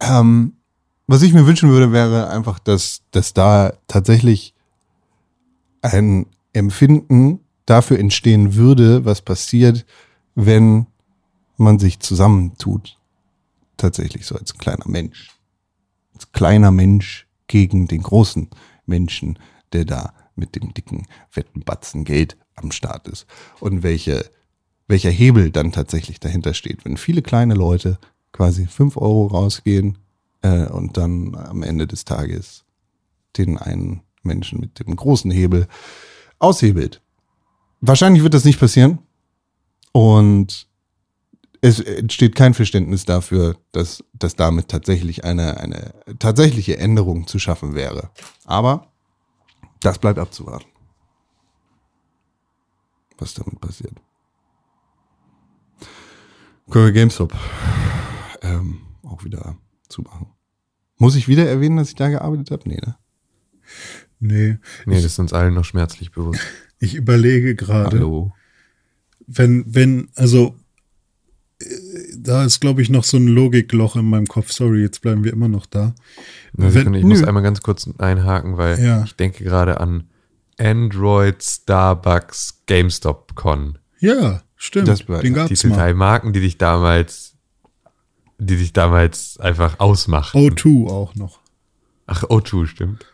Ähm, 0.00 0.54
was 1.06 1.22
ich 1.22 1.32
mir 1.32 1.46
wünschen 1.46 1.70
würde, 1.70 1.92
wäre 1.92 2.28
einfach, 2.28 2.58
dass, 2.58 3.02
dass 3.10 3.34
da 3.34 3.74
tatsächlich 3.86 4.54
ein 5.82 6.26
Empfinden 6.52 7.40
dafür 7.66 7.98
entstehen 7.98 8.54
würde, 8.54 9.04
was 9.04 9.20
passiert, 9.20 9.84
wenn 10.34 10.86
man 11.56 11.78
sich 11.78 12.00
zusammentut. 12.00 12.98
Tatsächlich 13.76 14.26
so 14.26 14.36
als 14.36 14.56
kleiner 14.56 14.86
Mensch. 14.88 15.30
Als 16.14 16.32
kleiner 16.32 16.70
Mensch 16.70 17.26
gegen 17.48 17.86
den 17.86 18.02
großen 18.02 18.48
Menschen, 18.86 19.38
der 19.72 19.84
da 19.84 20.14
mit 20.36 20.56
dem 20.56 20.72
dicken, 20.74 21.06
fetten 21.28 21.60
Batzen 21.60 22.04
Geld 22.04 22.36
am 22.54 22.72
Start 22.72 23.08
ist. 23.08 23.26
Und 23.60 23.82
welche, 23.82 24.24
welcher 24.88 25.10
Hebel 25.10 25.50
dann 25.50 25.72
tatsächlich 25.72 26.18
dahinter 26.20 26.54
steht. 26.54 26.84
Wenn 26.84 26.96
viele 26.96 27.22
kleine 27.22 27.54
Leute 27.54 27.98
quasi 28.32 28.66
fünf 28.66 28.96
Euro 28.96 29.26
rausgehen 29.26 29.98
äh, 30.44 30.66
und 30.66 30.96
dann 30.96 31.34
am 31.34 31.62
Ende 31.62 31.86
des 31.86 32.04
Tages 32.04 32.64
den 33.36 33.58
einen 33.58 34.02
Menschen 34.22 34.60
mit 34.60 34.78
dem 34.78 34.94
großen 34.94 35.30
Hebel 35.30 35.66
aushebelt. 36.38 37.00
Wahrscheinlich 37.80 38.22
wird 38.22 38.34
das 38.34 38.44
nicht 38.44 38.60
passieren. 38.60 38.98
Und 39.92 40.68
es 41.60 41.80
entsteht 41.80 42.34
kein 42.34 42.52
Verständnis 42.52 43.06
dafür, 43.06 43.56
dass, 43.72 44.04
dass 44.12 44.36
damit 44.36 44.68
tatsächlich 44.68 45.24
eine, 45.24 45.58
eine 45.58 45.94
tatsächliche 46.18 46.76
Änderung 46.76 47.26
zu 47.26 47.38
schaffen 47.38 47.74
wäre. 47.74 48.10
Aber 48.44 48.92
das 49.80 49.98
bleibt 49.98 50.18
abzuwarten. 50.18 50.68
Was 53.18 53.34
damit 53.34 53.60
passiert. 53.60 53.94
Können 56.70 56.92
GameStop 56.92 57.32
ähm, 58.42 58.80
auch 59.02 59.24
wieder 59.24 59.56
zumachen. 59.88 60.28
Muss 60.98 61.16
ich 61.16 61.28
wieder 61.28 61.46
erwähnen, 61.48 61.76
dass 61.76 61.88
ich 61.88 61.94
da 61.96 62.08
gearbeitet 62.08 62.50
habe? 62.50 62.68
Nee, 62.68 62.80
ne? 62.84 62.96
Nee. 64.20 64.58
Nee, 64.86 64.94
das 64.96 65.04
ist 65.04 65.18
uns 65.18 65.32
allen 65.32 65.54
noch 65.54 65.64
schmerzlich 65.64 66.12
bewusst. 66.12 66.40
Ich 66.78 66.94
überlege 66.94 67.54
gerade, 67.54 67.96
Hallo. 67.98 68.32
wenn, 69.26 69.64
wenn, 69.66 70.08
also 70.14 70.54
äh, 71.60 71.66
da 72.16 72.44
ist, 72.44 72.60
glaube 72.60 72.80
ich, 72.82 72.90
noch 72.90 73.04
so 73.04 73.16
ein 73.16 73.26
Logikloch 73.26 73.96
in 73.96 74.04
meinem 74.06 74.26
Kopf. 74.26 74.52
Sorry, 74.52 74.80
jetzt 74.82 75.02
bleiben 75.02 75.24
wir 75.24 75.32
immer 75.32 75.48
noch 75.48 75.66
da. 75.66 75.94
Eine 76.56 76.66
Wenn- 76.66 76.72
Sekunde, 76.72 76.98
ich 77.00 77.04
muss 77.04 77.20
nö. 77.20 77.26
einmal 77.26 77.42
ganz 77.42 77.60
kurz 77.62 77.88
einhaken, 77.98 78.56
weil 78.56 78.82
Ja. 78.82 79.04
ich 79.04 79.14
denke 79.16 79.44
gerade 79.44 79.80
an 79.80 80.08
Android, 80.58 81.42
Starbucks, 81.42 82.62
GameStop 82.66 83.34
Con. 83.34 83.78
Ja, 83.98 84.42
Stimmt, 84.56 84.88
Das 84.88 85.06
weiß 85.08 85.20
den 85.20 85.32
ich. 85.32 85.34
gab's 85.36 85.60
Die 85.60 85.68
drei 85.68 85.92
Marken, 85.92 86.32
die 86.32 86.40
dich 86.40 86.56
damals, 86.56 87.33
die 88.44 88.56
dich 88.56 88.72
damals 88.72 89.38
einfach 89.38 89.80
ausmachen. 89.80 90.40
O2 90.40 90.88
auch 90.88 91.14
noch. 91.14 91.40
Ach, 92.06 92.22
O2, 92.24 92.66
stimmt. 92.66 93.06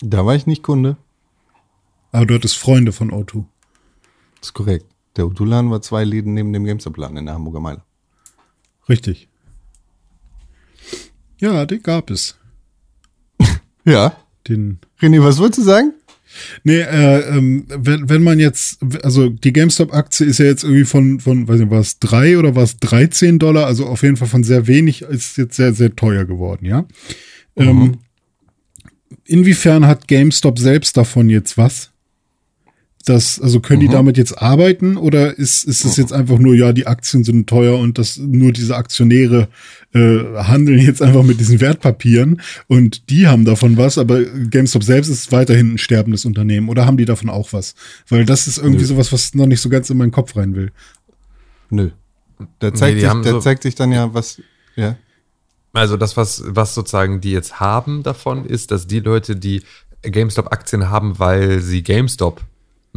Da 0.00 0.24
war 0.24 0.34
ich 0.34 0.46
nicht 0.46 0.62
Kunde. 0.62 0.96
Aber 2.12 2.26
du 2.26 2.34
hattest 2.34 2.56
Freunde 2.56 2.92
von 2.92 3.10
O2. 3.10 3.44
Das 4.40 4.48
ist 4.48 4.54
korrekt. 4.54 4.86
Der 5.16 5.26
Utulan 5.26 5.70
war 5.70 5.82
zwei 5.82 6.04
Läden 6.04 6.34
neben 6.34 6.52
dem 6.52 6.64
GameStop-Laden 6.64 7.16
in 7.16 7.26
der 7.26 7.34
Hamburger 7.34 7.60
Meile. 7.60 7.82
Richtig. 8.88 9.28
Ja, 11.38 11.66
den 11.66 11.82
gab 11.82 12.10
es. 12.10 12.36
Ja. 13.84 14.16
Den. 14.46 14.80
René, 15.00 15.22
was 15.22 15.38
wolltest 15.38 15.60
du 15.60 15.62
sagen? 15.62 15.94
Nee, 16.64 16.80
äh, 16.80 17.36
ähm, 17.36 17.64
wenn, 17.68 18.08
wenn 18.08 18.22
man 18.22 18.38
jetzt, 18.38 18.78
also 19.02 19.28
die 19.28 19.52
GameStop-Aktie 19.52 20.26
ist 20.26 20.38
ja 20.38 20.46
jetzt 20.46 20.64
irgendwie 20.64 20.84
von, 20.84 21.20
von, 21.20 21.48
weiß 21.48 21.60
nicht, 21.60 21.70
war 21.70 21.80
es 21.80 21.98
drei 21.98 22.38
oder 22.38 22.54
war 22.54 22.64
es 22.64 22.78
13 22.78 23.38
Dollar, 23.38 23.66
also 23.66 23.86
auf 23.86 24.02
jeden 24.02 24.16
Fall 24.16 24.28
von 24.28 24.44
sehr 24.44 24.66
wenig, 24.66 25.02
ist 25.02 25.36
jetzt 25.36 25.56
sehr, 25.56 25.72
sehr 25.72 25.94
teuer 25.94 26.24
geworden, 26.24 26.64
ja. 26.64 26.86
Ähm, 27.56 27.98
inwiefern 29.24 29.86
hat 29.86 30.08
GameStop 30.08 30.58
selbst 30.58 30.96
davon 30.96 31.28
jetzt 31.28 31.58
was? 31.58 31.90
Das, 33.08 33.40
also 33.40 33.60
können 33.60 33.80
die 33.80 33.88
damit 33.88 34.18
jetzt 34.18 34.42
arbeiten 34.42 34.98
oder 34.98 35.38
ist, 35.38 35.64
ist 35.64 35.86
es 35.86 35.96
jetzt 35.96 36.12
einfach 36.12 36.38
nur, 36.38 36.54
ja, 36.54 36.74
die 36.74 36.86
Aktien 36.86 37.24
sind 37.24 37.48
teuer 37.48 37.78
und 37.78 37.96
das 37.96 38.18
nur 38.18 38.52
diese 38.52 38.76
Aktionäre 38.76 39.48
äh, 39.94 40.18
handeln 40.36 40.78
jetzt 40.78 41.00
einfach 41.00 41.22
mit 41.22 41.40
diesen 41.40 41.58
Wertpapieren 41.58 42.42
und 42.66 43.08
die 43.08 43.26
haben 43.26 43.46
davon 43.46 43.78
was, 43.78 43.96
aber 43.96 44.22
GameStop 44.22 44.84
selbst 44.84 45.08
ist 45.08 45.32
weiterhin 45.32 45.74
ein 45.74 45.78
sterbendes 45.78 46.26
Unternehmen 46.26 46.68
oder 46.68 46.84
haben 46.84 46.98
die 46.98 47.06
davon 47.06 47.30
auch 47.30 47.54
was? 47.54 47.74
Weil 48.10 48.26
das 48.26 48.46
ist 48.46 48.58
irgendwie 48.58 48.84
sowas, 48.84 49.10
was 49.10 49.32
noch 49.34 49.46
nicht 49.46 49.62
so 49.62 49.70
ganz 49.70 49.88
in 49.88 49.96
meinen 49.96 50.12
Kopf 50.12 50.36
rein 50.36 50.54
will. 50.54 50.70
Nö. 51.70 51.88
Da 52.58 52.74
zeigt, 52.74 52.98
die 52.98 53.00
sich, 53.00 53.10
da 53.10 53.22
so- 53.22 53.40
zeigt 53.40 53.62
sich 53.62 53.74
dann 53.74 53.90
ja, 53.90 54.12
was. 54.12 54.42
Ja. 54.76 54.98
Also 55.72 55.96
das, 55.96 56.18
was, 56.18 56.42
was 56.46 56.74
sozusagen 56.74 57.22
die 57.22 57.32
jetzt 57.32 57.58
haben 57.58 58.02
davon, 58.02 58.44
ist, 58.44 58.70
dass 58.70 58.86
die 58.86 59.00
Leute, 59.00 59.34
die 59.34 59.62
GameStop-Aktien 60.02 60.90
haben, 60.90 61.18
weil 61.18 61.60
sie 61.60 61.82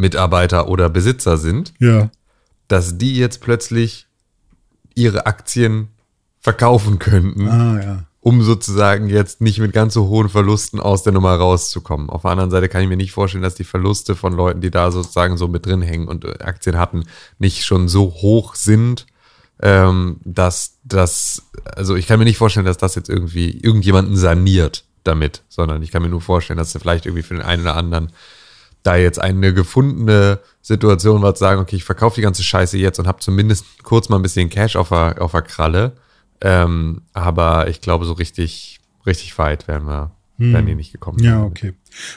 GameStop-Mitarbeiter 0.01 0.67
oder 0.67 0.89
Besitzer 0.89 1.37
sind, 1.37 1.73
Ja. 1.79 2.09
dass 2.67 2.97
die 2.97 3.15
jetzt 3.17 3.41
plötzlich 3.41 4.07
ihre 4.95 5.25
Aktien 5.25 5.89
verkaufen 6.39 6.99
könnten, 6.99 7.47
Ah, 7.47 7.81
ja. 7.83 8.03
um 8.19 8.41
sozusagen 8.41 9.09
jetzt 9.09 9.41
nicht 9.41 9.59
mit 9.59 9.73
ganz 9.73 9.93
so 9.93 10.07
hohen 10.07 10.29
Verlusten 10.29 10.79
aus 10.79 11.03
der 11.03 11.13
Nummer 11.13 11.35
rauszukommen. 11.35 12.09
Auf 12.09 12.23
der 12.23 12.31
anderen 12.31 12.51
Seite 12.51 12.67
kann 12.69 12.81
ich 12.81 12.89
mir 12.89 12.97
nicht 12.97 13.11
vorstellen, 13.11 13.43
dass 13.43 13.55
die 13.55 13.63
Verluste 13.63 14.15
von 14.15 14.33
Leuten, 14.33 14.61
die 14.61 14.71
da 14.71 14.91
sozusagen 14.91 15.37
so 15.37 15.47
mit 15.47 15.65
drin 15.65 15.81
hängen 15.81 16.07
und 16.07 16.25
äh, 16.25 16.39
Aktien 16.39 16.77
hatten, 16.77 17.03
nicht 17.39 17.63
schon 17.63 17.87
so 17.87 18.05
hoch 18.11 18.55
sind, 18.55 19.05
ähm, 19.61 20.17
dass 20.23 20.77
das, 20.83 21.43
also 21.75 21.95
ich 21.95 22.07
kann 22.07 22.17
mir 22.19 22.25
nicht 22.25 22.37
vorstellen, 22.37 22.65
dass 22.65 22.77
das 22.77 22.95
jetzt 22.95 23.09
irgendwie 23.09 23.51
irgendjemanden 23.59 24.15
saniert 24.15 24.85
damit, 25.03 25.43
sondern 25.49 25.81
ich 25.83 25.91
kann 25.91 26.01
mir 26.01 26.09
nur 26.09 26.21
vorstellen, 26.21 26.57
dass 26.57 26.71
vielleicht 26.73 27.05
irgendwie 27.05 27.23
für 27.23 27.35
den 27.35 27.43
einen 27.43 27.61
oder 27.63 27.75
anderen 27.75 28.11
da 28.83 28.95
jetzt 28.95 29.19
eine 29.19 29.53
gefundene 29.53 30.39
Situation 30.61 31.21
war, 31.21 31.35
zu 31.35 31.39
sagen, 31.39 31.61
okay, 31.61 31.75
ich 31.75 31.83
verkaufe 31.83 32.15
die 32.15 32.21
ganze 32.21 32.43
Scheiße 32.43 32.77
jetzt 32.77 32.99
und 32.99 33.07
habe 33.07 33.19
zumindest 33.19 33.65
kurz 33.83 34.09
mal 34.09 34.17
ein 34.17 34.21
bisschen 34.21 34.49
Cash 34.49 34.75
auf 34.75 34.89
der, 34.89 35.21
auf 35.21 35.31
der 35.31 35.41
Kralle. 35.41 35.93
Ähm, 36.41 37.01
aber 37.13 37.67
ich 37.67 37.81
glaube, 37.81 38.05
so 38.05 38.13
richtig, 38.13 38.79
richtig 39.05 39.37
weit 39.37 39.67
wären 39.67 39.85
wir, 39.85 40.11
wären 40.37 40.65
die 40.65 40.75
nicht 40.75 40.91
gekommen. 40.91 41.23
Ja, 41.23 41.43
okay. 41.43 41.73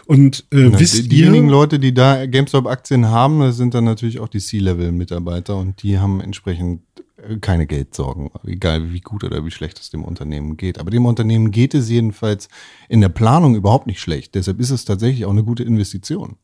Und 0.06 0.46
äh, 0.50 0.68
Ja, 0.68 0.78
wisst 0.78 0.96
die, 0.96 1.08
diejenigen 1.08 1.46
ihr, 1.46 1.52
Leute, 1.52 1.78
die 1.78 1.92
da 1.92 2.24
GameStop-Aktien 2.24 3.08
haben, 3.10 3.40
das 3.40 3.56
sind 3.56 3.74
dann 3.74 3.84
natürlich 3.84 4.20
auch 4.20 4.28
die 4.28 4.38
C-Level-Mitarbeiter 4.38 5.56
und 5.56 5.82
die 5.82 5.98
haben 5.98 6.20
entsprechend 6.20 6.82
äh, 7.16 7.36
keine 7.38 7.66
Geldsorgen, 7.66 8.30
egal 8.46 8.92
wie 8.92 9.00
gut 9.00 9.24
oder 9.24 9.44
wie 9.44 9.50
schlecht 9.50 9.78
es 9.78 9.90
dem 9.90 10.04
Unternehmen 10.04 10.56
geht. 10.56 10.78
Aber 10.78 10.90
dem 10.90 11.06
Unternehmen 11.06 11.50
geht 11.50 11.74
es 11.74 11.90
jedenfalls 11.90 12.48
in 12.88 13.00
der 13.00 13.08
Planung 13.08 13.56
überhaupt 13.56 13.86
nicht 13.86 14.00
schlecht. 14.00 14.34
Deshalb 14.34 14.60
ist 14.60 14.70
es 14.70 14.84
tatsächlich 14.84 15.26
auch 15.26 15.30
eine 15.30 15.44
gute 15.44 15.64
Investition. 15.64 16.36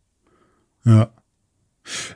Ja, 0.85 1.11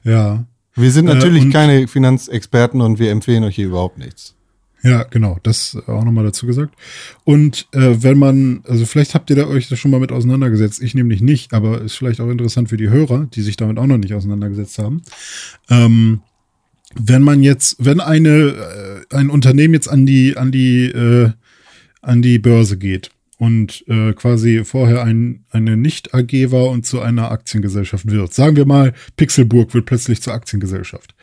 ja, 0.04 0.44
Wir 0.76 0.90
sind 0.90 1.06
Äh, 1.08 1.14
natürlich 1.14 1.42
und- 1.44 1.52
keine 1.52 1.86
Finanzexperten 1.88 2.80
und 2.80 2.98
wir 2.98 3.10
empfehlen 3.10 3.44
euch 3.44 3.54
hier 3.56 3.66
überhaupt 3.66 3.98
nichts. 3.98 4.34
ja, 4.82 5.04
genau, 5.04 5.38
das 5.42 5.76
auch 5.86 6.04
nochmal 6.04 6.24
dazu 6.24 6.46
gesagt. 6.46 6.74
Und 7.24 7.66
äh, 7.72 8.02
wenn 8.02 8.18
man, 8.18 8.62
also 8.68 8.84
vielleicht 8.84 9.14
habt 9.14 9.30
ihr 9.30 9.36
da 9.36 9.46
euch 9.46 9.68
da 9.68 9.76
schon 9.76 9.90
mal 9.90 10.00
mit 10.00 10.12
auseinandergesetzt, 10.12 10.82
ich 10.82 10.94
nämlich 10.94 11.20
nicht, 11.22 11.54
aber 11.54 11.80
ist 11.80 11.96
vielleicht 11.96 12.20
auch 12.20 12.28
interessant 12.28 12.68
für 12.68 12.76
die 12.76 12.90
Hörer, 12.90 13.26
die 13.32 13.40
sich 13.42 13.56
damit 13.56 13.78
auch 13.78 13.86
noch 13.86 13.96
nicht 13.98 14.12
auseinandergesetzt 14.14 14.78
haben. 14.78 15.02
Ähm, 15.70 16.20
wenn 16.96 17.22
man 17.22 17.42
jetzt, 17.42 17.76
wenn 17.84 18.00
eine 18.00 18.28
äh, 19.10 19.16
ein 19.16 19.30
Unternehmen 19.30 19.74
jetzt 19.74 19.88
an 19.88 20.04
die 20.06 20.36
an 20.36 20.52
die 20.52 20.84
äh, 20.86 21.30
an 22.02 22.20
die 22.20 22.38
Börse 22.38 22.76
geht 22.76 23.10
und 23.44 23.84
äh, 23.88 24.12
quasi 24.14 24.64
vorher 24.64 25.04
ein, 25.04 25.44
eine 25.50 25.76
Nicht-AG 25.76 26.50
war 26.50 26.68
und 26.70 26.86
zu 26.86 27.00
einer 27.00 27.30
Aktiengesellschaft 27.30 28.10
wird. 28.10 28.32
Sagen 28.32 28.56
wir 28.56 28.64
mal, 28.66 28.92
Pixelburg 29.16 29.74
wird 29.74 29.86
plötzlich 29.86 30.22
zur 30.22 30.32
Aktiengesellschaft. 30.32 31.14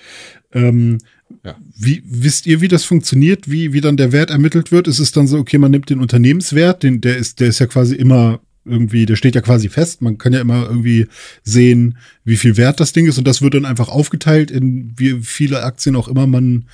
Ähm, 0.54 1.00
Ja. 1.44 1.56
wie, 1.78 2.04
wisst 2.06 2.46
ihr, 2.46 2.60
wie 2.62 2.68
das 2.68 2.84
funktioniert, 2.84 3.50
wie, 3.50 3.74
wie 3.74 3.82
dann 3.82 3.98
der 3.98 4.12
Wert 4.12 4.30
ermittelt 4.30 4.72
wird? 4.72 4.88
Ist 4.88 5.00
es 5.00 5.12
dann 5.12 5.28
so, 5.28 5.38
okay, 5.40 5.58
man 5.58 5.72
nimmt 5.72 5.90
den 5.90 6.02
Unternehmenswert, 6.02 6.84
den, 6.84 7.02
der 7.02 7.18
ist, 7.18 7.40
der 7.40 7.48
ist 7.48 7.60
ja 7.60 7.66
quasi 7.68 7.96
immer 7.96 8.40
irgendwie, 8.66 9.06
der 9.08 9.16
steht 9.16 9.34
ja 9.34 9.42
quasi 9.42 9.70
fest. 9.70 10.02
Man 10.04 10.18
kann 10.20 10.34
ja 10.34 10.42
immer 10.42 10.68
irgendwie 10.68 11.08
sehen, 11.44 11.98
wie 12.24 12.38
viel 12.38 12.58
wert 12.58 12.80
das 12.80 12.94
Ding 12.94 13.08
ist 13.08 13.18
und 13.18 13.26
das 13.28 13.42
wird 13.42 13.56
dann 13.56 13.66
einfach 13.66 13.90
aufgeteilt 13.90 14.52
in 14.52 14.94
wie 14.98 15.22
viele 15.24 15.64
Aktien 15.64 15.96
auch 15.96 16.08
immer 16.08 16.28
man 16.28 16.66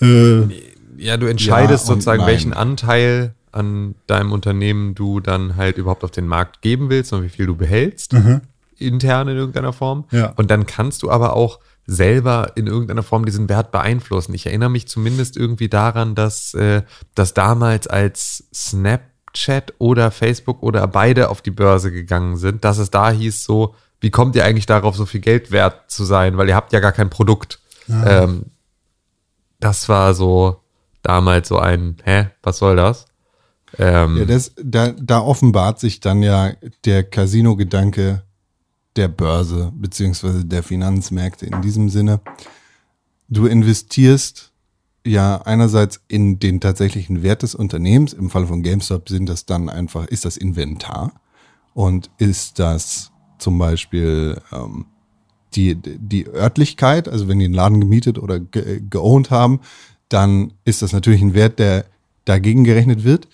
äh, 0.00 0.40
Ja, 0.96 1.16
du 1.16 1.26
entscheidest 1.26 1.84
Ja 1.84 1.94
sozusagen, 1.94 2.22
nein. 2.22 2.30
welchen 2.32 2.52
Anteil 2.52 3.34
an 3.52 3.94
deinem 4.06 4.32
Unternehmen 4.32 4.94
du 4.94 5.20
dann 5.20 5.56
halt 5.56 5.78
überhaupt 5.78 6.04
auf 6.04 6.10
den 6.10 6.26
Markt 6.26 6.62
geben 6.62 6.90
willst 6.90 7.12
und 7.12 7.22
wie 7.22 7.28
viel 7.28 7.46
du 7.46 7.56
behältst, 7.56 8.14
aha, 8.14 8.40
intern 8.76 9.28
in 9.28 9.36
irgendeiner 9.36 9.72
Form. 9.72 10.04
Ja. 10.10 10.32
Und 10.36 10.50
dann 10.50 10.66
kannst 10.66 11.02
du 11.02 11.10
aber 11.10 11.34
auch 11.34 11.58
selber 11.86 12.52
in 12.54 12.66
irgendeiner 12.66 13.02
Form 13.02 13.24
diesen 13.24 13.48
Wert 13.48 13.72
beeinflussen. 13.72 14.34
Ich 14.34 14.46
erinnere 14.46 14.70
mich 14.70 14.88
zumindest 14.88 15.36
irgendwie 15.36 15.68
daran, 15.68 16.14
dass 16.14 16.54
äh, 16.54 16.82
das 17.14 17.34
damals 17.34 17.86
als 17.86 18.44
Snapchat 18.54 19.74
oder 19.78 20.10
Facebook 20.10 20.62
oder 20.62 20.86
beide 20.86 21.30
auf 21.30 21.40
die 21.40 21.50
Börse 21.50 21.90
gegangen 21.90 22.36
sind, 22.36 22.64
dass 22.64 22.78
es 22.78 22.90
da 22.90 23.10
hieß 23.10 23.42
so, 23.42 23.74
wie 24.00 24.10
kommt 24.10 24.36
ihr 24.36 24.44
eigentlich 24.44 24.66
darauf, 24.66 24.96
so 24.96 25.06
viel 25.06 25.20
Geld 25.20 25.50
wert 25.50 25.90
zu 25.90 26.04
sein, 26.04 26.36
weil 26.36 26.48
ihr 26.48 26.54
habt 26.54 26.72
ja 26.72 26.80
gar 26.80 26.92
kein 26.92 27.10
Produkt. 27.10 27.58
Ähm, 27.88 28.44
das 29.60 29.88
war 29.88 30.14
so 30.14 30.60
damals 31.02 31.48
so 31.48 31.58
ein, 31.58 31.96
hä, 32.04 32.28
was 32.42 32.58
soll 32.58 32.76
das? 32.76 33.06
Ähm, 33.76 34.16
Ja, 34.16 34.24
das, 34.24 34.52
da, 34.62 34.92
da 34.92 35.20
offenbart 35.20 35.80
sich 35.80 36.00
dann 36.00 36.22
ja 36.22 36.52
der 36.84 37.04
Casino-Gedanke 37.04 38.22
der 38.96 39.08
Börse 39.08 39.72
beziehungsweise 39.76 40.44
der 40.44 40.62
Finanzmärkte 40.62 41.46
in 41.46 41.60
diesem 41.62 41.88
Sinne. 41.88 42.20
Du 43.28 43.46
investierst 43.46 44.52
ja 45.06 45.40
einerseits 45.42 46.00
in 46.08 46.38
den 46.38 46.60
tatsächlichen 46.60 47.22
Wert 47.22 47.42
des 47.42 47.54
Unternehmens. 47.54 48.12
Im 48.12 48.30
Fall 48.30 48.46
von 48.46 48.62
GameStop 48.62 49.08
sind 49.08 49.28
das 49.28 49.46
dann 49.46 49.68
einfach, 49.68 50.06
ist 50.06 50.24
das 50.24 50.36
Inventar 50.36 51.12
und 51.74 52.10
ist 52.18 52.58
das 52.58 53.12
zum 53.38 53.58
Beispiel 53.58 54.40
ähm, 54.52 54.86
die, 55.54 55.76
die 55.76 56.26
Örtlichkeit, 56.26 57.08
also 57.08 57.28
wenn 57.28 57.38
die 57.38 57.46
einen 57.46 57.54
Laden 57.54 57.80
gemietet 57.80 58.18
oder 58.18 58.40
ge 58.40 58.82
geowned 58.88 59.30
haben, 59.30 59.60
dann 60.08 60.52
ist 60.64 60.82
das 60.82 60.92
natürlich 60.92 61.22
ein 61.22 61.34
Wert, 61.34 61.58
der 61.58 61.84
dagegen 62.24 62.64
gerechnet 62.64 63.04
wird. 63.04 63.28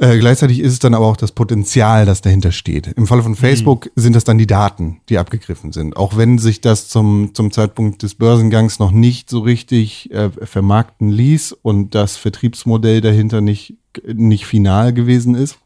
Äh, 0.00 0.18
gleichzeitig 0.18 0.60
ist 0.60 0.72
es 0.72 0.78
dann 0.78 0.94
aber 0.94 1.06
auch 1.06 1.16
das 1.18 1.32
Potenzial, 1.32 2.06
das 2.06 2.22
dahinter 2.22 2.52
steht. 2.52 2.86
Im 2.86 3.06
Falle 3.06 3.22
von 3.22 3.36
Facebook 3.36 3.90
sind 3.96 4.16
das 4.16 4.24
dann 4.24 4.38
die 4.38 4.46
Daten, 4.46 5.02
die 5.10 5.18
abgegriffen 5.18 5.72
sind. 5.72 5.94
Auch 5.94 6.16
wenn 6.16 6.38
sich 6.38 6.62
das 6.62 6.88
zum, 6.88 7.34
zum 7.34 7.50
Zeitpunkt 7.50 8.02
des 8.02 8.14
Börsengangs 8.14 8.78
noch 8.78 8.92
nicht 8.92 9.28
so 9.28 9.40
richtig 9.40 10.10
äh, 10.10 10.30
vermarkten 10.30 11.10
ließ 11.10 11.52
und 11.52 11.94
das 11.94 12.16
Vertriebsmodell 12.16 13.02
dahinter 13.02 13.42
nicht, 13.42 13.74
nicht 14.06 14.46
final 14.46 14.94
gewesen 14.94 15.34
ist, 15.34 15.58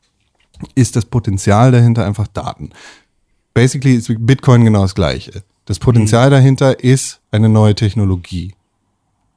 ist 0.74 0.97
das 0.97 1.05
Potenzial 1.05 1.70
dahinter 1.70 2.05
einfach 2.05 2.26
Daten. 2.26 2.70
Basically 3.55 3.95
ist 3.95 4.12
Bitcoin 4.18 4.64
genau 4.64 4.82
das 4.82 4.97
gleiche. 4.97 5.45
Das 5.64 5.78
Potenzial 5.78 6.30
dahinter 6.30 6.82
ist 6.82 7.20
eine 7.30 7.49
neue 7.49 7.76
Technologie. 7.76 8.53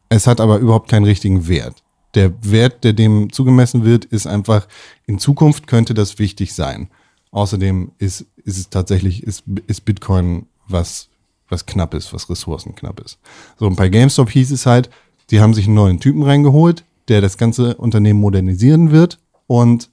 Es 0.10 0.26
hat 0.26 0.41
aber 0.41 0.58
überhaupt 0.58 0.89
keinen 0.89 1.06
richtigen 1.06 1.48
Wert. 1.48 1.84
Der 2.18 2.34
Wert, 2.41 2.84
der 2.84 2.93
dem 2.93 3.32
zugemessen 3.32 3.86
wird, 3.86 4.03
ist 4.03 4.26
einfach, 4.26 4.68
in 5.05 5.20
Zukunft 5.20 5.68
könnte 5.68 5.93
das 5.93 6.18
wichtig 6.18 6.55
sein. 6.55 6.89
Außerdem 7.30 7.91
ist, 7.99 8.26
ist 8.43 8.57
es 8.57 8.70
tatsächlich, 8.72 9.22
ist, 9.22 9.43
ist 9.68 9.86
Bitcoin 9.86 10.47
was, 10.68 11.09
was 11.47 11.68
knapp 11.68 11.93
ist, 11.93 12.13
was 12.13 12.28
ressourcenknapp 12.28 12.99
ist. 13.01 13.20
So, 13.59 13.68
und 13.68 13.76
bei 13.76 13.89
GameStop 13.89 14.32
hieß 14.32 14.49
es 14.49 14.65
halt, 14.65 14.89
die 15.30 15.41
haben 15.41 15.53
sich 15.53 15.68
einen 15.68 15.76
neuen 15.76 15.99
Typen 15.99 16.24
reingeholt, 16.24 16.84
der 17.07 17.22
das 17.22 17.38
ganze 17.38 17.76
Unternehmen 17.76 18.20
modernisieren 18.20 18.89
wird 18.89 19.20
und 19.45 19.91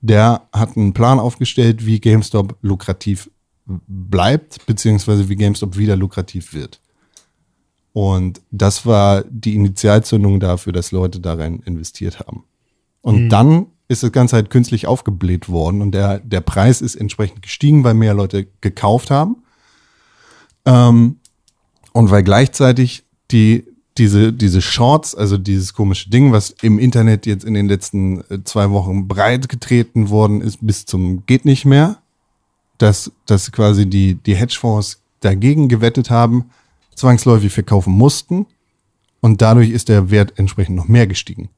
der 0.00 0.48
hat 0.52 0.76
einen 0.76 0.92
Plan 0.92 1.20
aufgestellt, 1.20 1.86
wie 1.86 2.00
GameStop 2.00 2.56
lukrativ 2.62 3.30
bleibt, 3.64 4.66
beziehungsweise 4.66 5.28
wie 5.28 5.36
GameStop 5.36 5.76
wieder 5.76 5.94
lukrativ 5.94 6.52
wird. 6.52 6.80
Und 7.92 8.40
das 8.50 8.86
war 8.86 9.24
die 9.28 9.54
Initialzündung 9.54 10.40
dafür, 10.40 10.72
dass 10.72 10.92
Leute 10.92 11.20
darin 11.20 11.60
investiert 11.60 12.20
haben. 12.20 12.44
Und 13.02 13.30
dann 13.30 13.66
ist 13.88 14.04
das 14.04 14.12
Ganze 14.12 14.36
halt 14.36 14.50
künstlich 14.50 14.86
aufgebläht 14.86 15.48
worden 15.48 15.82
und 15.82 15.92
der, 15.92 16.20
der 16.20 16.40
Preis 16.40 16.80
ist 16.80 16.94
entsprechend 16.94 17.42
gestiegen, 17.42 17.82
weil 17.82 17.94
mehr 17.94 18.14
Leute 18.14 18.46
gekauft 18.60 19.10
haben. 19.10 19.42
Ähm, 20.64 21.16
und 21.92 22.10
weil 22.12 22.22
gleichzeitig 22.22 23.02
die, 23.32 23.64
diese, 23.98 24.32
diese 24.32 24.62
Shorts, 24.62 25.16
also 25.16 25.36
dieses 25.38 25.74
komische 25.74 26.08
Ding, 26.08 26.30
was 26.30 26.50
im 26.62 26.78
Internet 26.78 27.26
jetzt 27.26 27.44
in 27.44 27.54
den 27.54 27.66
letzten 27.66 28.20
äh, 28.30 28.44
zwei 28.44 28.70
Wochen 28.70 29.08
breit 29.08 29.48
getreten 29.48 30.08
worden 30.08 30.40
ist, 30.40 30.58
bis 30.60 30.86
zum 30.86 31.26
geht 31.26 31.44
nicht 31.44 31.64
mehr, 31.64 31.98
dass, 32.78 33.10
dass 33.26 33.50
quasi 33.50 33.86
die, 33.86 34.14
die 34.14 34.36
Hedgefonds 34.36 35.02
dagegen 35.18 35.68
gewettet 35.68 36.10
haben, 36.10 36.50
zwangsläufig 37.00 37.52
verkaufen 37.52 37.92
mussten 37.92 38.46
und 39.20 39.42
dadurch 39.42 39.70
ist 39.70 39.88
der 39.88 40.10
Wert 40.10 40.34
entsprechend 40.36 40.76
noch 40.76 40.88
mehr 40.88 41.06
gestiegen. 41.06 41.50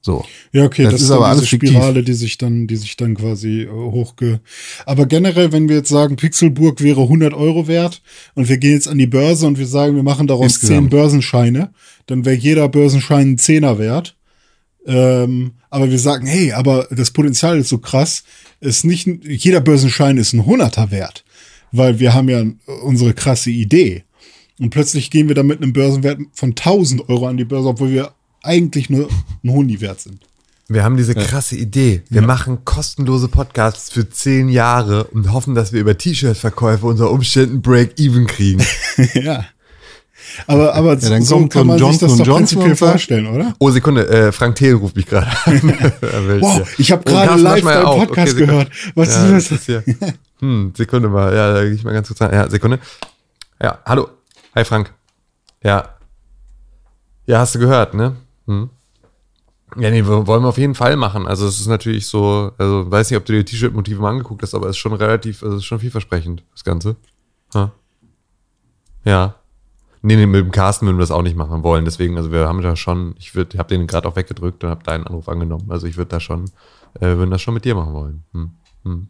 So. 0.00 0.24
Ja, 0.52 0.64
okay, 0.64 0.82
Das 0.84 0.92
das, 0.92 1.02
ist 1.02 1.10
aber 1.10 1.28
alles 1.28 1.40
diese 1.40 1.50
fiktiv. 1.50 1.70
Spirale, 1.70 2.02
die 2.02 2.12
sich 2.12 2.36
dann, 2.36 2.66
die 2.66 2.76
sich 2.76 2.96
dann 2.96 3.14
quasi 3.14 3.62
äh, 3.62 3.68
hochge. 3.70 4.40
Aber 4.84 5.06
generell, 5.06 5.50
wenn 5.52 5.68
wir 5.68 5.76
jetzt 5.76 5.88
sagen, 5.88 6.16
Pixelburg 6.16 6.82
wäre 6.82 7.02
100 7.02 7.32
Euro 7.32 7.68
wert 7.68 8.02
und 8.34 8.48
wir 8.48 8.58
gehen 8.58 8.72
jetzt 8.72 8.88
an 8.88 8.98
die 8.98 9.06
Börse 9.06 9.46
und 9.46 9.58
wir 9.58 9.66
sagen, 9.66 9.96
wir 9.96 10.02
machen 10.02 10.26
daraus 10.26 10.56
Insgesamt. 10.56 10.90
10 10.90 10.90
Börsenscheine, 10.90 11.72
dann 12.06 12.26
wäre 12.26 12.36
jeder 12.36 12.68
Börsenschein 12.68 13.32
ein 13.32 13.38
Zehner 13.38 13.78
wert. 13.78 14.16
Ähm, 14.86 15.52
aber 15.70 15.90
wir 15.90 15.98
sagen, 15.98 16.26
hey, 16.26 16.52
aber 16.52 16.86
das 16.90 17.10
Potenzial 17.10 17.58
ist 17.58 17.70
so 17.70 17.78
krass, 17.78 18.24
ist 18.60 18.84
nicht, 18.84 19.08
jeder 19.24 19.60
Börsenschein 19.60 20.18
ist 20.18 20.34
ein 20.34 20.44
Hunderter 20.44 20.90
wert, 20.90 21.23
weil 21.76 21.98
wir 21.98 22.14
haben 22.14 22.28
ja 22.28 22.44
unsere 22.82 23.14
krasse 23.14 23.50
Idee. 23.50 24.04
Und 24.60 24.70
plötzlich 24.70 25.10
gehen 25.10 25.28
wir 25.28 25.34
da 25.34 25.42
mit 25.42 25.60
einem 25.60 25.72
Börsenwert 25.72 26.20
von 26.32 26.50
1000 26.50 27.08
Euro 27.08 27.26
an 27.26 27.36
die 27.36 27.44
Börse, 27.44 27.68
obwohl 27.68 27.90
wir 27.90 28.12
eigentlich 28.42 28.88
nur 28.90 29.08
ein 29.42 29.50
Hundi 29.50 29.80
wert 29.80 30.00
sind. 30.00 30.20
Wir 30.68 30.82
haben 30.82 30.96
diese 30.96 31.14
krasse 31.14 31.56
Idee. 31.56 32.02
Wir 32.08 32.22
machen 32.22 32.64
kostenlose 32.64 33.28
Podcasts 33.28 33.90
für 33.90 34.08
zehn 34.08 34.48
Jahre 34.48 35.04
und 35.04 35.30
hoffen, 35.32 35.54
dass 35.54 35.72
wir 35.72 35.80
über 35.80 35.98
T-Shirt-Verkäufe 35.98 36.86
unter 36.86 37.10
Umständen 37.10 37.60
Break-Even 37.60 38.26
kriegen. 38.26 38.64
ja. 39.14 39.44
Aber, 40.46 40.74
aber 40.74 40.96
dann 40.96 41.22
so 41.22 41.36
kommt 41.36 41.52
kann 41.52 41.66
man 41.66 41.78
sich 41.78 41.86
Johnson 41.86 42.08
das 42.08 42.18
doch 42.18 42.26
Johnson 42.26 42.58
prinzipiell 42.60 42.76
vorstellen, 42.90 43.26
oder? 43.26 43.54
Oh, 43.58 43.70
Sekunde, 43.70 44.08
äh, 44.08 44.32
Frank 44.32 44.56
Thiel 44.56 44.74
ruft 44.74 44.96
mich 44.96 45.06
gerade 45.06 45.26
an. 45.44 45.60
Wow, 46.40 46.68
ich 46.78 46.90
habe 46.92 47.02
Oh, 47.06 47.10
gerade 47.10 47.26
Carsten 47.28 47.42
live 47.44 47.64
deinen. 47.64 47.84
Podcast 47.84 48.30
Sekunde. 48.32 48.46
gehört. 48.52 48.70
Was 48.94 49.14
ja, 49.14 49.36
ist 49.36 49.50
das 49.50 49.66
das? 49.66 49.84
Hm, 50.40 50.72
Sekunde 50.76 51.08
mal. 51.08 51.34
Ja, 51.34 51.54
da 51.54 51.62
gehe 51.64 51.72
ich 51.74 51.84
mal 51.84 51.92
ganz 51.92 52.08
kurz 52.08 52.20
an. 52.22 52.32
Ja, 52.32 52.48
Sekunde. 52.50 52.78
Ja, 53.62 53.78
hallo. 53.84 54.08
Hi, 54.54 54.64
Frank. 54.64 54.92
Ja. 55.62 55.90
Ja, 57.26 57.38
hast 57.38 57.54
du 57.54 57.58
gehört, 57.58 57.94
ne? 57.94 58.16
Hm. 58.46 58.68
Ja, 59.76 59.90
nee, 59.90 60.04
wir 60.04 60.26
wollen 60.26 60.42
wir 60.42 60.48
auf 60.48 60.58
jeden 60.58 60.74
Fall 60.74 60.96
machen. 60.96 61.26
Also 61.26 61.46
es 61.48 61.58
ist 61.58 61.66
natürlich 61.66 62.06
so, 62.06 62.52
also 62.58 62.88
weiß 62.90 63.10
nicht, 63.10 63.16
ob 63.18 63.24
du 63.24 63.32
dir 63.32 63.42
die 63.42 63.50
T-Shirt-Motive 63.52 64.00
mal 64.00 64.10
angeguckt 64.10 64.42
hast, 64.42 64.54
aber 64.54 64.66
es 64.66 64.76
ist 64.76 64.78
schon 64.78 64.92
relativ, 64.92 65.42
also 65.42 65.56
es 65.56 65.62
ist 65.62 65.66
schon 65.66 65.80
vielversprechend, 65.80 66.44
das 66.52 66.62
Ganze. 66.62 66.96
Ha. 67.54 67.72
Ja. 69.04 69.34
Nee, 70.06 70.16
nee, 70.16 70.26
mit 70.26 70.44
dem 70.44 70.50
Carsten 70.50 70.84
würden 70.84 70.98
wir 70.98 71.02
das 71.02 71.10
auch 71.10 71.22
nicht 71.22 71.34
machen 71.34 71.62
wollen. 71.62 71.86
Deswegen, 71.86 72.18
also 72.18 72.30
wir 72.30 72.46
haben 72.46 72.60
da 72.60 72.76
schon, 72.76 73.14
ich 73.18 73.34
würde, 73.34 73.56
habe 73.56 73.70
den 73.70 73.86
gerade 73.86 74.06
auch 74.06 74.16
weggedrückt 74.16 74.62
und 74.62 74.68
habe 74.68 74.84
deinen 74.84 75.06
Anruf 75.06 75.30
angenommen. 75.30 75.70
Also 75.70 75.86
ich 75.86 75.96
würde 75.96 76.10
da 76.10 76.20
schon, 76.20 76.44
äh, 77.00 77.16
würden 77.16 77.30
das 77.30 77.40
schon 77.40 77.54
mit 77.54 77.64
dir 77.64 77.74
machen 77.74 77.94
wollen. 77.94 78.22
Hm. 78.32 78.50
Hm. 78.84 79.08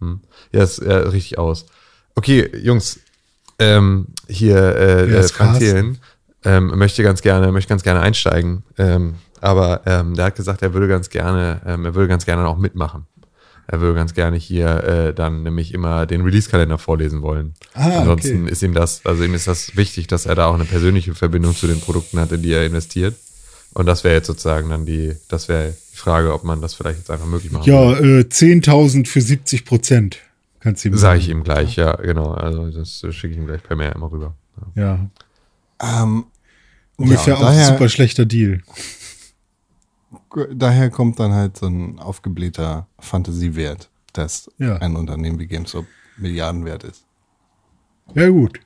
Hm. 0.00 0.20
Ja, 0.52 0.62
ist 0.62 0.78
äh, 0.78 0.90
richtig 0.94 1.36
aus. 1.36 1.66
Okay, 2.14 2.50
Jungs, 2.56 2.98
ähm, 3.58 4.06
hier 4.26 4.56
äh, 4.56 5.10
Wer 5.10 5.20
äh? 5.20 5.58
Thelen 5.58 5.98
ähm, 6.46 6.68
möchte 6.78 7.02
ganz 7.02 7.20
gerne, 7.20 7.52
möchte 7.52 7.68
ganz 7.68 7.82
gerne 7.82 8.00
einsteigen. 8.00 8.62
Ähm, 8.78 9.16
aber 9.42 9.82
ähm, 9.84 10.14
der 10.14 10.24
hat 10.24 10.36
gesagt, 10.36 10.62
er 10.62 10.72
würde 10.72 10.88
ganz 10.88 11.10
gerne, 11.10 11.60
ähm, 11.66 11.84
er 11.84 11.94
würde 11.94 12.08
ganz 12.08 12.24
gerne 12.24 12.48
auch 12.48 12.56
mitmachen. 12.56 13.06
Er 13.68 13.80
würde 13.80 13.94
ganz 13.94 14.14
gerne 14.14 14.36
hier 14.36 14.84
äh, 14.84 15.14
dann 15.14 15.42
nämlich 15.42 15.74
immer 15.74 16.06
den 16.06 16.22
Release-Kalender 16.22 16.78
vorlesen 16.78 17.22
wollen. 17.22 17.54
Ah, 17.74 18.00
Ansonsten 18.00 18.44
okay. 18.44 18.52
ist 18.52 18.62
ihm 18.62 18.74
das, 18.74 19.00
also 19.04 19.24
ihm 19.24 19.34
ist 19.34 19.48
das 19.48 19.76
wichtig, 19.76 20.06
dass 20.06 20.26
er 20.26 20.36
da 20.36 20.46
auch 20.46 20.54
eine 20.54 20.64
persönliche 20.64 21.14
Verbindung 21.14 21.54
zu 21.54 21.66
den 21.66 21.80
Produkten 21.80 22.20
hat, 22.20 22.30
in 22.32 22.42
die 22.42 22.52
er 22.52 22.64
investiert. 22.64 23.16
Und 23.74 23.86
das 23.86 24.04
wäre 24.04 24.14
jetzt 24.14 24.28
sozusagen 24.28 24.70
dann 24.70 24.86
die, 24.86 25.16
das 25.28 25.48
wäre 25.48 25.74
die 25.92 25.96
Frage, 25.96 26.32
ob 26.32 26.44
man 26.44 26.62
das 26.62 26.74
vielleicht 26.74 26.98
jetzt 26.98 27.10
einfach 27.10 27.26
möglich 27.26 27.52
machen 27.52 27.68
Ja, 27.68 27.92
äh, 27.92 28.20
10.000 28.20 29.06
für 29.06 29.20
70 29.20 29.64
Prozent. 29.64 30.18
Kannst 30.60 30.84
du 30.84 30.88
ihm 30.88 30.96
Sage 30.96 31.00
sagen. 31.02 31.20
ich 31.20 31.28
ihm 31.28 31.44
gleich, 31.44 31.76
ja, 31.76 31.94
genau. 31.96 32.32
Also 32.32 32.70
das 32.70 33.04
schicke 33.10 33.34
ich 33.34 33.38
ihm 33.38 33.46
gleich 33.46 33.62
per 33.62 33.76
Mail 33.76 33.92
immer 33.94 34.10
rüber. 34.10 34.34
Ja. 34.76 35.08
Ja. 35.80 36.02
Ähm, 36.02 36.24
Ungefähr 36.96 37.34
ja, 37.34 37.40
auch 37.40 37.46
ein 37.46 37.64
super 37.64 37.88
schlechter 37.88 38.24
Deal. 38.24 38.62
Daher 40.54 40.90
kommt 40.90 41.18
dann 41.20 41.32
halt 41.32 41.56
so 41.56 41.66
ein 41.66 41.98
aufgeblähter 41.98 42.86
Fantasiewert, 42.98 43.90
dass 44.12 44.50
Ja. 44.58 44.76
ein 44.76 44.96
Unternehmen 44.96 45.38
wie 45.38 45.46
GameStop 45.46 45.86
Milliarden 46.18 46.64
wert 46.64 46.84
ist. 46.84 47.04
Ja, 48.14 48.28
gut. 48.28 48.60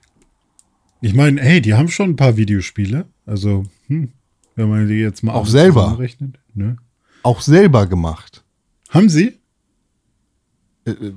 Ich 1.01 1.13
meine, 1.13 1.41
hey, 1.41 1.61
die 1.61 1.73
haben 1.73 1.87
schon 1.89 2.11
ein 2.11 2.15
paar 2.15 2.37
Videospiele. 2.37 3.05
Also, 3.25 3.63
hm, 3.87 4.11
wenn 4.55 4.69
man 4.69 4.87
die 4.87 4.95
jetzt 4.95 5.23
mal 5.23 5.33
Auch 5.33 5.47
selber. 5.47 5.97
rechnet. 5.97 6.37
Ne? 6.53 6.77
Auch 7.23 7.41
selber 7.41 7.87
gemacht. 7.87 8.43
Haben 8.89 9.09
sie? 9.09 9.39
Äh, 10.85 10.91
äh, 10.91 11.13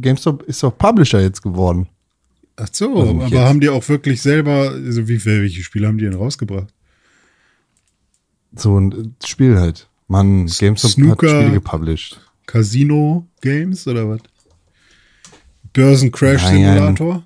GameStop 0.00 0.42
ist 0.44 0.62
doch 0.62 0.76
Publisher 0.76 1.20
jetzt 1.20 1.42
geworden. 1.42 1.88
Ach 2.56 2.68
so, 2.72 2.96
Also 3.00 3.10
aber 3.10 3.24
jetzt. 3.26 3.34
haben 3.38 3.60
die 3.60 3.68
auch 3.68 3.88
wirklich 3.88 4.20
selber, 4.20 4.70
also 4.70 5.08
wie, 5.08 5.24
welche 5.24 5.62
Spiele 5.62 5.86
haben 5.86 5.98
die 5.98 6.04
denn 6.04 6.14
rausgebracht? 6.14 6.72
So 8.54 8.78
ein 8.78 8.92
äh, 8.92 9.26
Spiel 9.26 9.58
halt. 9.58 9.88
Mann, 10.10 10.46
GameStop 10.46 10.90
Snooker. 10.90 11.28
hat 11.30 11.36
Spiele 11.42 11.52
gepublished. 11.54 12.20
Casino 12.46 13.26
Games 13.42 13.86
oder 13.86 14.08
was? 14.08 14.20
Börsencrash. 15.72 16.44
Simulator? 16.46 17.22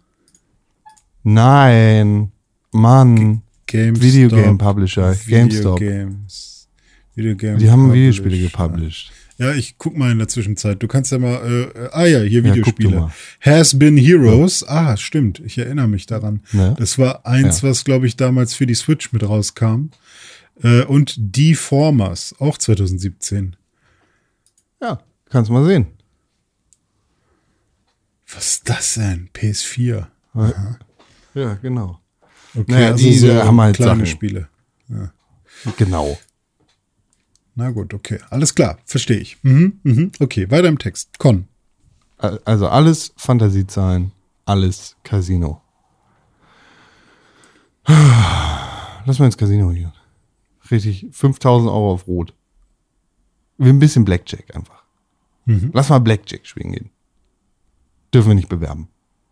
Nein, 1.23 2.31
Mann, 2.73 3.43
GameStop. 3.67 4.03
Videogame 4.03 4.59
Publisher, 4.59 5.17
GameStop. 5.27 5.81
Videogames. 5.81 6.69
Videogame 7.15 7.59
Die 7.59 7.71
haben 7.71 7.85
Publisher. 7.89 7.95
Videospiele 8.25 8.39
gepublished. 8.51 9.13
Ja, 9.39 9.53
ich 9.53 9.79
guck 9.79 9.97
mal 9.97 10.13
in 10.13 10.19
der 10.19 10.29
Zwischenzeit. 10.29 10.81
Du 10.83 10.87
kannst 10.87 11.11
ja 11.11 11.19
mal, 11.19 11.37
äh, 11.45 11.63
äh, 11.87 11.89
ah 11.93 12.05
ja, 12.07 12.21
hier 12.21 12.43
Ja, 12.43 12.55
Videospiele. 12.55 13.01
mal. 13.01 13.11
Has 13.41 13.77
Been 13.77 13.97
Heroes. 13.97 14.63
Ah, 14.69 14.97
stimmt. 14.97 15.41
Ich 15.45 15.59
erinnere 15.59 15.89
mich 15.89 16.07
daran. 16.07 16.41
Ne? 16.53 16.77
Das 16.79 16.99
war 16.99 17.27
eins, 17.27 17.63
Ja. 17.63 17.71
was, 17.71 17.83
glaube 17.85 18.07
ich, 18.07 18.15
damals 18.17 18.55
für 18.55 18.67
die 18.67 18.75
Switch 18.77 19.13
mit 19.13 19.25
rauskam. 19.29 19.87
Äh, 20.63 20.85
und 20.85 21.15
Deformers, 21.19 22.35
auch 22.39 22.59
2017. 22.59 23.57
Ja, 24.81 25.01
kannst 25.31 25.51
mal 25.51 25.65
sehen. 25.65 25.87
Was 28.33 28.49
ist 28.55 28.69
das 28.69 28.95
denn? 28.95 29.29
PS4. 29.35 30.07
Ja, 31.35 31.55
genau. 31.55 32.01
Okay, 32.55 32.65
Naja, 32.73 32.93
diese 32.95 33.45
haben 33.45 33.61
halt 33.61 33.77
kleine 33.77 33.93
Sachen. 33.93 34.07
Spiele. 34.07 34.49
Genau. 35.77 36.19
Na 37.57 37.71
gut, 37.71 37.95
okay. 37.95 38.19
Alles 38.31 38.55
klar, 38.55 38.79
verstehe 38.85 39.19
ich. 39.19 39.39
Mhm, 39.43 39.79
mhm. 39.85 40.13
Okay, 40.19 40.51
weiter 40.51 40.69
im 40.69 40.79
Text. 40.79 41.19
Con. 41.19 41.47
Al- 42.19 42.41
Also 42.45 42.69
alles 42.69 43.13
Fantasiezahlen, 43.17 44.11
alles 44.45 44.97
Casino. 45.05 45.61
Lass 47.87 49.19
mal 49.19 49.27
ins 49.27 49.37
Casino 49.37 49.71
hier. 49.71 49.93
Richtig, 50.71 51.07
5000 51.11 51.71
Euro 51.71 51.93
auf 51.93 52.07
Rot. 52.07 52.35
Wir 53.59 53.73
ein 53.73 53.79
bisschen 53.79 54.05
Blackjack 54.05 54.55
einfach. 54.55 54.83
Lass 55.73 55.91
mal 55.91 55.99
Blackjack 55.99 56.47
spielen 56.47 56.73
gehen. 56.73 56.91
Dürfen 58.13 58.29
wir 58.29 58.35
nicht 58.35 58.49
bewerben. 58.49 58.89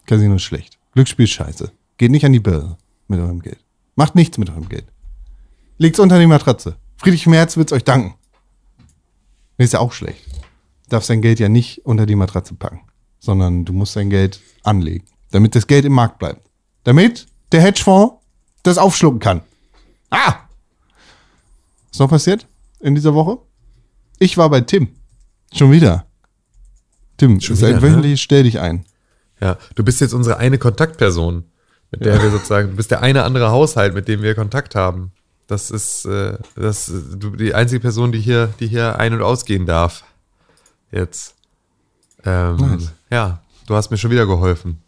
Casino 0.06 0.34
ist 0.34 0.42
schlecht. 0.42 0.78
Glücksspiel 0.92 1.24
ist 1.24 1.30
scheiße. 1.30 1.72
Geht 1.96 2.10
nicht 2.10 2.24
an 2.24 2.32
die 2.32 2.40
Börse 2.40 2.76
mit 3.08 3.20
eurem 3.20 3.40
Geld. 3.40 3.64
Macht 3.96 4.14
nichts 4.14 4.38
mit 4.38 4.50
eurem 4.50 4.68
Geld. 4.68 4.86
Legt's 5.78 5.98
unter 5.98 6.18
die 6.18 6.26
Matratze. 6.26 6.76
Friedrich 6.96 7.26
Merz 7.26 7.56
wird's 7.56 7.72
euch 7.72 7.84
danken. 7.84 8.14
Ist 9.58 9.72
ja 9.72 9.80
auch 9.80 9.92
schlecht. 9.92 10.24
Darfst 10.88 11.10
dein 11.10 11.22
Geld 11.22 11.40
ja 11.40 11.48
nicht 11.48 11.86
unter 11.86 12.06
die 12.06 12.16
Matratze 12.16 12.54
packen, 12.54 12.82
sondern 13.18 13.64
du 13.64 13.72
musst 13.72 13.96
dein 13.96 14.10
Geld 14.10 14.40
anlegen, 14.62 15.06
damit 15.30 15.54
das 15.54 15.66
Geld 15.66 15.84
im 15.84 15.92
Markt 15.92 16.18
bleibt. 16.18 16.46
Damit 16.84 17.26
der 17.52 17.62
Hedgefonds 17.62 18.16
das 18.62 18.78
aufschlucken 18.78 19.20
kann. 19.20 19.42
Ah! 20.10 20.34
Was 21.92 21.98
noch 21.98 22.08
passiert 22.08 22.46
in 22.80 22.94
dieser 22.94 23.14
Woche? 23.14 23.38
Ich 24.18 24.38
war 24.38 24.48
bei 24.48 24.62
Tim. 24.62 24.88
Schon 25.52 25.70
wieder. 25.70 26.06
Tim, 27.18 27.40
Schon 27.40 27.54
ist 27.54 27.62
ein 27.62 27.82
wieder, 27.82 27.96
ne? 27.98 28.16
Stell 28.16 28.44
dich 28.44 28.58
ein. 28.58 28.84
Ja, 29.40 29.58
du 29.74 29.84
bist 29.84 30.00
jetzt 30.00 30.14
unsere 30.14 30.38
eine 30.38 30.56
Kontaktperson, 30.56 31.44
mit 31.90 32.04
der 32.04 32.22
wir 32.22 32.30
sozusagen, 32.30 32.70
du 32.70 32.76
bist 32.76 32.90
der 32.90 33.02
eine 33.02 33.24
andere 33.24 33.50
Haushalt, 33.50 33.94
mit 33.94 34.08
dem 34.08 34.22
wir 34.22 34.34
Kontakt 34.34 34.74
haben. 34.74 35.12
Das 35.48 35.70
ist, 35.70 36.06
äh, 36.06 36.38
das, 36.54 36.90
du 37.16 37.30
die 37.30 37.54
einzige 37.54 37.80
Person, 37.80 38.10
die 38.12 38.20
hier, 38.20 38.48
die 38.58 38.68
hier 38.68 38.98
ein- 38.98 39.12
und 39.12 39.22
ausgehen 39.22 39.66
darf. 39.66 40.04
Jetzt. 40.90 41.34
Ähm, 42.24 42.56
Nice. 42.56 42.92
Ja, 43.10 43.42
du 43.66 43.74
hast 43.74 43.90
mir 43.90 43.98
schon 43.98 44.10
wieder 44.10 44.26
geholfen. 44.26 44.80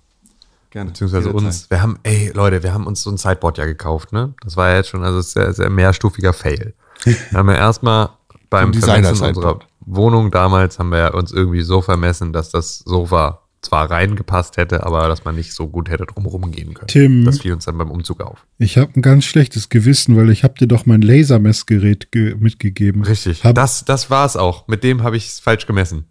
Gerne. 0.71 0.91
Beziehungsweise 0.91 1.27
Jederzeit. 1.29 1.47
uns. 1.47 1.71
Wir 1.71 1.83
haben, 1.83 1.99
ey, 2.03 2.31
Leute, 2.33 2.63
wir 2.63 2.73
haben 2.73 2.87
uns 2.87 3.03
so 3.03 3.11
ein 3.11 3.19
Sideboard 3.19 3.59
ja 3.59 3.67
gekauft, 3.67 4.13
ne? 4.13 4.33
Das 4.43 4.57
war 4.57 4.71
ja 4.71 4.77
jetzt 4.77 4.89
schon 4.89 5.05
also 5.05 5.21
sehr, 5.21 5.53
sehr 5.53 5.69
mehrstufiger 5.69 6.33
Fail. 6.33 6.75
Wir 7.05 7.17
haben 7.39 7.49
ja 7.49 7.57
erstmal 7.57 8.11
beim 8.51 8.73
Vermessen 8.75 9.27
unserer 9.27 9.59
Wohnung 9.87 10.31
damals 10.31 10.79
haben 10.79 10.91
wir 10.91 11.15
uns 11.15 11.33
irgendwie 11.33 11.63
so 11.63 11.83
vermessen, 11.83 12.33
dass 12.33 12.51
das 12.51 12.79
Sofa 12.79 13.41
zwar 13.61 13.91
reingepasst 13.91 14.57
hätte, 14.59 14.85
aber 14.85 15.09
dass 15.09 15.25
man 15.25 15.35
nicht 15.37 15.53
so 15.55 15.69
gut 15.69 15.89
hätte 15.91 16.05
drumherum 16.07 16.51
gehen 16.53 16.75
können. 16.75 16.87
Tim. 16.89 17.25
Das 17.25 17.41
fiel 17.41 17.53
uns 17.55 17.65
dann 17.65 17.79
beim 17.79 17.91
Umzug 17.91 18.21
auf. 18.21 18.47
Ich 18.59 18.77
habe 18.79 18.93
ein 18.97 19.03
ganz 19.03 19.25
schlechtes 19.25 19.71
Gewissen, 19.71 20.17
weil 20.17 20.29
ich 20.31 20.45
habe 20.45 20.55
dir 20.59 20.67
doch 20.69 20.85
mein 20.87 21.01
Lasermessgerät 21.03 22.13
ge 22.13 22.35
mitgegeben. 22.39 23.03
Richtig. 23.05 23.43
Hab, 23.45 23.55
das 23.55 23.85
das 23.85 24.11
war's 24.11 24.37
auch. 24.37 24.69
Mit 24.69 24.85
dem 24.85 25.03
habe 25.03 25.17
ich 25.17 25.29
es 25.29 25.41
falsch 25.41 25.67
gemessen. 25.67 26.05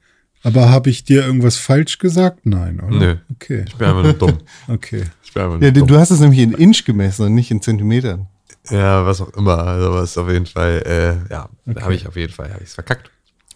aber 0.44 0.70
habe 0.70 0.90
ich 0.90 1.04
dir 1.04 1.26
irgendwas 1.26 1.58
falsch 1.58 2.00
gesagt? 2.00 2.46
Nein, 2.46 2.80
oder? 2.80 2.98
Nö. 2.98 3.16
Okay. 3.36 3.66
Ich 3.68 3.76
bin 3.76 3.88
einfach 3.88 4.04
nur 4.04 4.14
dumm. 4.14 4.38
Okay. 4.68 5.04
Ich 5.24 5.34
bin 5.34 5.44
einfach 5.44 5.58
nur 5.60 5.64
Ja, 5.66 5.72
dumm. 5.72 5.88
du 5.88 5.98
hast 5.98 6.12
es 6.12 6.20
nämlich 6.20 6.40
in 6.40 6.54
Inch 6.54 6.86
gemessen 6.86 7.26
und 7.28 7.34
nicht 7.36 7.50
in 7.52 7.62
Zentimetern. 7.62 8.28
Ja, 8.70 9.06
was 9.06 9.22
auch 9.22 9.30
immer. 9.34 9.58
Also 9.60 9.94
was 9.94 10.18
auf 10.18 10.30
jeden 10.30 10.46
Fall, 10.46 10.84
äh, 10.86 11.34
ja, 11.34 11.50
da 11.66 11.82
habe 11.82 11.96
ich 11.96 12.08
auf 12.08 12.16
jeden 12.16 12.34
Fall, 12.34 12.54
habe 12.54 12.64
ich 12.64 12.70
verkackt. 12.70 13.10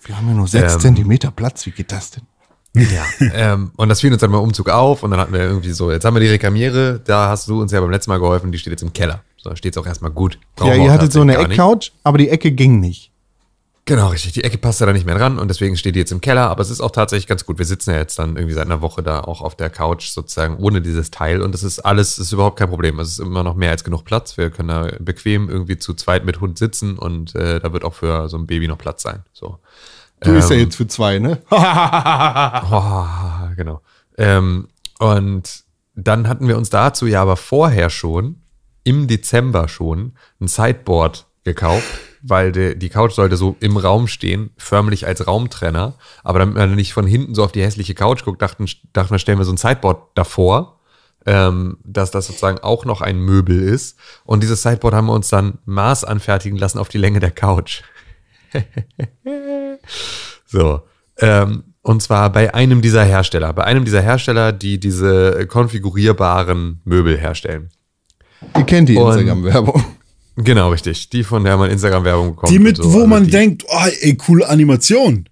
Wir 0.05 0.17
haben 0.17 0.27
ja 0.27 0.33
nur 0.33 0.47
sechs 0.47 0.75
Ähm. 0.75 0.79
Zentimeter 0.79 1.31
Platz. 1.31 1.65
Wie 1.65 1.71
geht 1.71 1.91
das 1.91 2.11
denn? 2.11 2.23
Ja. 2.73 3.05
ähm, 3.33 3.71
und 3.75 3.89
das 3.89 4.01
fiel 4.01 4.11
uns 4.11 4.21
dann 4.21 4.31
beim 4.31 4.41
Umzug 4.41 4.69
auf 4.69 5.01
und 5.03 5.11
dann 5.11 5.19
hatten 5.19 5.33
wir 5.33 5.39
irgendwie 5.39 5.71
so, 5.71 5.91
jetzt 5.91 6.05
haben 6.05 6.15
wir 6.15 6.19
die 6.19 6.27
Rekamiere, 6.27 6.99
da 7.03 7.29
hast 7.29 7.47
du 7.47 7.61
uns 7.61 7.71
ja 7.71 7.81
beim 7.81 7.89
letzten 7.89 8.11
Mal 8.11 8.19
geholfen, 8.19 8.51
die 8.51 8.57
steht 8.59 8.71
jetzt 8.71 8.83
im 8.83 8.93
Keller. 8.93 9.23
So, 9.37 9.49
da 9.49 9.55
steht 9.55 9.75
es 9.75 9.81
auch 9.81 9.87
erstmal 9.87 10.11
gut. 10.11 10.37
Brauchen 10.55 10.77
ja, 10.77 10.83
ihr 10.85 10.91
hattet 10.91 11.11
so 11.11 11.21
eine. 11.21 11.37
Eckcouch, 11.37 11.91
aber 12.03 12.17
die 12.17 12.29
Ecke 12.29 12.51
ging 12.51 12.79
nicht. 12.79 13.11
Genau, 13.87 14.09
richtig. 14.09 14.33
Die 14.33 14.43
Ecke 14.43 14.57
passt 14.57 14.81
ja 14.81 14.85
da 14.85 14.91
nicht 14.91 15.05
mehr 15.05 15.17
dran 15.17 15.39
und 15.39 15.47
deswegen 15.47 15.77
steht 15.77 15.95
die 15.95 15.99
jetzt 15.99 16.11
im 16.11 16.19
Keller, 16.19 16.49
aber 16.49 16.61
es 16.61 16.69
ist 16.69 16.81
auch 16.81 16.91
tatsächlich 16.91 17.25
ganz 17.25 17.45
gut. 17.45 17.57
Wir 17.57 17.65
sitzen 17.65 17.91
ja 17.91 17.95
jetzt 17.97 18.19
dann 18.19 18.35
irgendwie 18.35 18.53
seit 18.53 18.65
einer 18.65 18.81
Woche 18.81 19.01
da 19.01 19.21
auch 19.21 19.41
auf 19.41 19.55
der 19.55 19.69
Couch 19.69 20.09
sozusagen 20.09 20.57
ohne 20.57 20.81
dieses 20.81 21.09
Teil 21.09 21.41
und 21.41 21.53
das 21.53 21.63
ist 21.63 21.79
alles, 21.79 22.17
das 22.17 22.25
ist 22.27 22.31
überhaupt 22.33 22.59
kein 22.59 22.67
Problem. 22.67 22.99
Es 22.99 23.07
ist 23.07 23.19
immer 23.19 23.43
noch 23.43 23.55
mehr 23.55 23.71
als 23.71 23.85
genug 23.85 24.03
Platz. 24.03 24.35
Wir 24.37 24.49
können 24.49 24.67
da 24.67 24.91
bequem 24.99 25.49
irgendwie 25.49 25.77
zu 25.77 25.93
zweit 25.93 26.25
mit 26.25 26.41
Hund 26.41 26.57
sitzen 26.57 26.97
und 26.99 27.33
äh, 27.35 27.61
da 27.61 27.71
wird 27.71 27.85
auch 27.85 27.93
für 27.93 28.27
so 28.27 28.37
ein 28.37 28.45
Baby 28.45 28.67
noch 28.67 28.77
Platz 28.77 29.03
sein. 29.03 29.23
So. 29.31 29.59
Du 30.19 30.33
bist 30.33 30.49
ja 30.49 30.57
Ähm. 30.57 30.63
jetzt 30.63 30.75
für 30.75 30.87
zwei, 30.87 31.19
ne? 31.19 31.41
Oh, 31.49 33.05
genau. 33.55 33.81
Ähm, 34.17 34.67
und 34.99 35.63
dann 35.95 36.27
hatten 36.27 36.49
wir 36.49 36.57
uns 36.57 36.69
dazu 36.69 37.05
ja 37.07 37.21
aber 37.21 37.37
vorher 37.37 37.89
schon, 37.89 38.41
im 38.83 39.07
Dezember 39.07 39.69
schon, 39.69 40.13
ein 40.41 40.47
Sideboard 40.49 41.25
gekauft, 41.45 41.85
weil 42.21 42.51
die, 42.51 42.77
die 42.77 42.89
Couch 42.89 43.13
sollte 43.13 43.37
so 43.37 43.55
im 43.59 43.77
Raum 43.77 44.07
stehen, 44.07 44.51
förmlich 44.57 45.07
als 45.07 45.25
Raumtrenner. 45.25 45.95
Aber 46.23 46.39
damit 46.39 46.55
man 46.55 46.75
nicht 46.75 46.93
von 46.93 47.07
hinten 47.07 47.35
so 47.35 47.43
auf 47.43 47.51
die 47.51 47.61
hässliche 47.61 47.95
Couch 47.95 48.23
guckt, 48.23 48.41
dachten, 48.41 48.65
dachten 48.93 49.11
wir, 49.11 49.19
stellen 49.19 49.37
wir 49.37 49.45
so 49.45 49.53
ein 49.53 49.57
Sideboard 49.57 50.11
davor, 50.15 50.79
ähm, 51.25 51.77
dass 51.83 52.11
das 52.11 52.27
sozusagen 52.27 52.59
auch 52.59 52.85
noch 52.85 53.01
ein 53.01 53.19
Möbel 53.19 53.61
ist. 53.61 53.97
Und 54.25 54.43
dieses 54.43 54.61
Sideboard 54.61 54.93
haben 54.93 55.07
wir 55.07 55.13
uns 55.13 55.29
dann 55.29 55.59
Maß 55.65 56.03
anfertigen 56.03 56.57
lassen 56.57 56.79
auf 56.79 56.89
die 56.89 56.97
Länge 56.97 57.19
der 57.19 57.31
Couch. 57.31 57.81
So. 60.47 60.81
Ähm, 61.19 61.63
und 61.81 62.01
zwar 62.01 62.31
bei 62.31 62.53
einem 62.53 62.81
dieser 62.81 63.03
Hersteller. 63.03 63.53
Bei 63.53 63.63
einem 63.65 63.85
dieser 63.85 64.01
Hersteller, 64.01 64.51
die 64.51 64.79
diese 64.79 65.45
konfigurierbaren 65.47 66.81
Möbel 66.85 67.17
herstellen. 67.17 67.69
Ihr 68.55 68.63
kennt 68.63 68.89
die 68.89 68.95
Instagram-Werbung. 68.95 69.83
Genau, 70.37 70.69
richtig. 70.69 71.09
Die, 71.09 71.23
von 71.23 71.43
der 71.43 71.57
man 71.57 71.69
Instagram-Werbung 71.71 72.31
bekommt. 72.35 72.51
Die 72.51 72.59
mit, 72.59 72.77
so. 72.77 72.83
wo 72.93 72.97
Also 72.97 73.07
man 73.07 73.25
die, 73.25 73.31
denkt, 73.31 73.65
oh, 73.67 73.85
ey, 74.01 74.15
coole 74.15 74.47
Animation. 74.47 75.27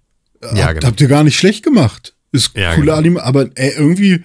Ja, 0.54 0.66
Hab- 0.66 0.74
genau. 0.74 0.86
Habt 0.88 1.00
ihr 1.00 1.08
gar 1.08 1.24
nicht 1.24 1.38
schlecht 1.38 1.64
gemacht. 1.64 2.14
Ist 2.32 2.56
Ja, 2.56 2.74
coole 2.74 2.86
genau. 2.86 2.98
Animation, 2.98 3.28
aber 3.28 3.46
ey, 3.54 3.72
irgendwie, 3.76 4.24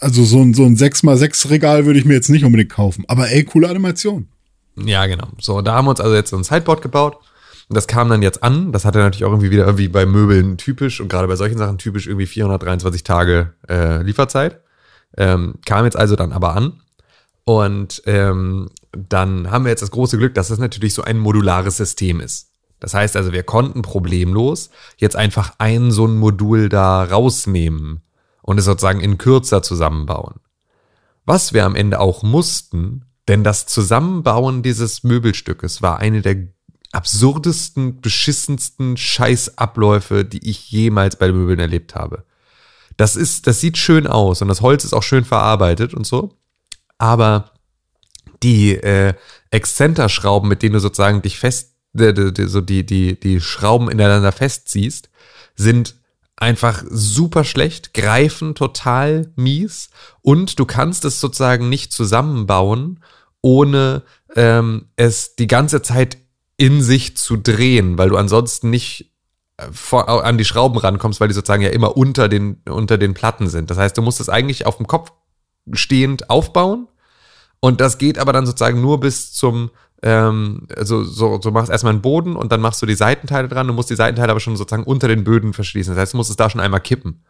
also 0.00 0.24
so 0.24 0.40
ein, 0.40 0.54
so 0.54 0.64
ein 0.64 0.76
6x6 0.76 1.50
Regal 1.50 1.84
würde 1.86 1.98
ich 1.98 2.04
mir 2.04 2.14
jetzt 2.14 2.30
nicht 2.30 2.44
unbedingt 2.44 2.70
kaufen. 2.72 3.04
Aber 3.08 3.30
ey, 3.30 3.44
coole 3.44 3.68
Animation. 3.68 4.28
Ja, 4.76 5.06
genau. 5.06 5.28
So, 5.38 5.60
da 5.60 5.74
haben 5.74 5.84
wir 5.86 5.90
uns 5.90 6.00
also 6.00 6.14
jetzt 6.14 6.30
so 6.30 6.36
ein 6.36 6.44
Sideboard 6.44 6.80
gebaut. 6.82 7.18
Und 7.68 7.76
das 7.76 7.86
kam 7.86 8.08
dann 8.08 8.22
jetzt 8.22 8.42
an. 8.42 8.72
Das 8.72 8.84
hatte 8.84 8.98
natürlich 8.98 9.24
auch 9.24 9.30
irgendwie 9.30 9.50
wieder 9.50 9.64
irgendwie 9.66 9.88
bei 9.88 10.04
Möbeln 10.06 10.56
typisch 10.58 11.00
und 11.00 11.08
gerade 11.08 11.28
bei 11.28 11.36
solchen 11.36 11.58
Sachen 11.58 11.78
typisch 11.78 12.06
irgendwie 12.06 12.26
423 12.26 13.04
Tage 13.04 13.52
äh, 13.68 14.02
Lieferzeit. 14.02 14.60
Ähm, 15.16 15.54
kam 15.66 15.84
jetzt 15.84 15.96
also 15.96 16.16
dann 16.16 16.32
aber 16.32 16.56
an. 16.56 16.80
Und 17.44 18.02
ähm, 18.06 18.70
dann 18.92 19.50
haben 19.50 19.64
wir 19.64 19.70
jetzt 19.70 19.82
das 19.82 19.90
große 19.90 20.18
Glück, 20.18 20.34
dass 20.34 20.48
das 20.48 20.58
natürlich 20.58 20.94
so 20.94 21.02
ein 21.02 21.18
modulares 21.18 21.76
System 21.76 22.20
ist. 22.20 22.50
Das 22.78 22.94
heißt 22.94 23.16
also, 23.16 23.32
wir 23.32 23.42
konnten 23.42 23.82
problemlos 23.82 24.70
jetzt 24.96 25.16
einfach 25.16 25.54
ein 25.58 25.90
so 25.90 26.06
ein 26.06 26.16
Modul 26.16 26.68
da 26.68 27.04
rausnehmen 27.04 28.02
und 28.42 28.58
es 28.58 28.64
sozusagen 28.64 29.00
in 29.00 29.18
kürzer 29.18 29.62
zusammenbauen. 29.62 30.40
Was 31.24 31.52
wir 31.52 31.64
am 31.64 31.76
Ende 31.76 32.00
auch 32.00 32.22
mussten, 32.22 33.04
denn 33.28 33.44
das 33.44 33.66
Zusammenbauen 33.66 34.62
dieses 34.62 35.04
Möbelstückes 35.04 35.80
war 35.80 35.98
eine 36.00 36.22
der 36.22 36.48
absurdesten, 36.90 38.00
beschissensten 38.00 38.96
Scheißabläufe, 38.96 40.24
die 40.24 40.48
ich 40.48 40.70
jemals 40.70 41.16
bei 41.16 41.32
Möbeln 41.32 41.58
erlebt 41.58 41.94
habe. 41.94 42.24
Das 42.96 43.16
ist, 43.16 43.46
das 43.46 43.60
sieht 43.60 43.78
schön 43.78 44.06
aus 44.06 44.42
und 44.42 44.48
das 44.48 44.60
Holz 44.60 44.84
ist 44.84 44.92
auch 44.92 45.02
schön 45.02 45.24
verarbeitet 45.24 45.94
und 45.94 46.06
so. 46.06 46.36
Aber 46.98 47.52
die 48.42 48.74
äh, 48.74 49.14
Exzenterschrauben, 49.50 50.48
mit 50.48 50.62
denen 50.62 50.74
du 50.74 50.80
sozusagen 50.80 51.22
dich 51.22 51.38
fest, 51.38 51.74
äh, 51.98 52.12
die, 52.12 52.46
so 52.46 52.60
die, 52.60 52.84
die, 52.84 53.18
die 53.18 53.40
Schrauben 53.40 53.90
ineinander 53.90 54.32
festziehst, 54.32 55.10
sind 55.54 55.96
einfach 56.36 56.82
super 56.88 57.44
schlecht, 57.44 57.94
greifen 57.94 58.54
total 58.54 59.32
mies 59.36 59.90
und 60.22 60.58
du 60.58 60.64
kannst 60.64 61.04
es 61.04 61.20
sozusagen 61.20 61.68
nicht 61.68 61.92
zusammenbauen, 61.92 63.02
ohne 63.42 64.02
ähm, 64.34 64.86
es 64.96 65.36
die 65.36 65.46
ganze 65.46 65.82
Zeit 65.82 66.18
in 66.56 66.82
sich 66.82 67.16
zu 67.16 67.36
drehen, 67.36 67.98
weil 67.98 68.08
du 68.08 68.16
ansonsten 68.16 68.70
nicht 68.70 69.12
äh, 69.56 69.66
vor, 69.72 70.24
an 70.24 70.38
die 70.38 70.44
Schrauben 70.44 70.78
rankommst, 70.78 71.20
weil 71.20 71.28
die 71.28 71.34
sozusagen 71.34 71.62
ja 71.62 71.70
immer 71.70 71.96
unter 71.96 72.28
den, 72.28 72.62
unter 72.68 72.98
den 72.98 73.14
Platten 73.14 73.48
sind. 73.48 73.70
Das 73.70 73.78
heißt, 73.78 73.96
du 73.96 74.02
musst 74.02 74.20
es 74.20 74.28
eigentlich 74.28 74.66
auf 74.66 74.78
dem 74.78 74.86
Kopf 74.86 75.12
stehend 75.72 76.30
aufbauen 76.30 76.88
und 77.64 77.80
das 77.80 77.96
geht 77.96 78.18
aber 78.18 78.32
dann 78.32 78.44
sozusagen 78.44 78.80
nur 78.80 78.98
bis 78.98 79.32
zum, 79.32 79.70
ähm, 80.02 80.66
also 80.76 81.04
so, 81.04 81.40
so 81.40 81.52
machst 81.52 81.70
erstmal 81.70 81.92
einen 81.92 82.02
Boden 82.02 82.34
und 82.34 82.50
dann 82.50 82.60
machst 82.60 82.82
du 82.82 82.86
die 82.86 82.96
Seitenteile 82.96 83.46
dran. 83.46 83.68
Du 83.68 83.72
musst 83.72 83.88
die 83.88 83.94
Seitenteile 83.94 84.32
aber 84.32 84.40
schon 84.40 84.56
sozusagen 84.56 84.82
unter 84.82 85.06
den 85.06 85.22
Böden 85.22 85.52
verschließen. 85.52 85.94
Das 85.94 86.00
heißt, 86.02 86.12
du 86.14 86.16
musst 86.16 86.28
es 86.28 86.36
da 86.36 86.50
schon 86.50 86.60
einmal 86.60 86.80
kippen. 86.80 87.22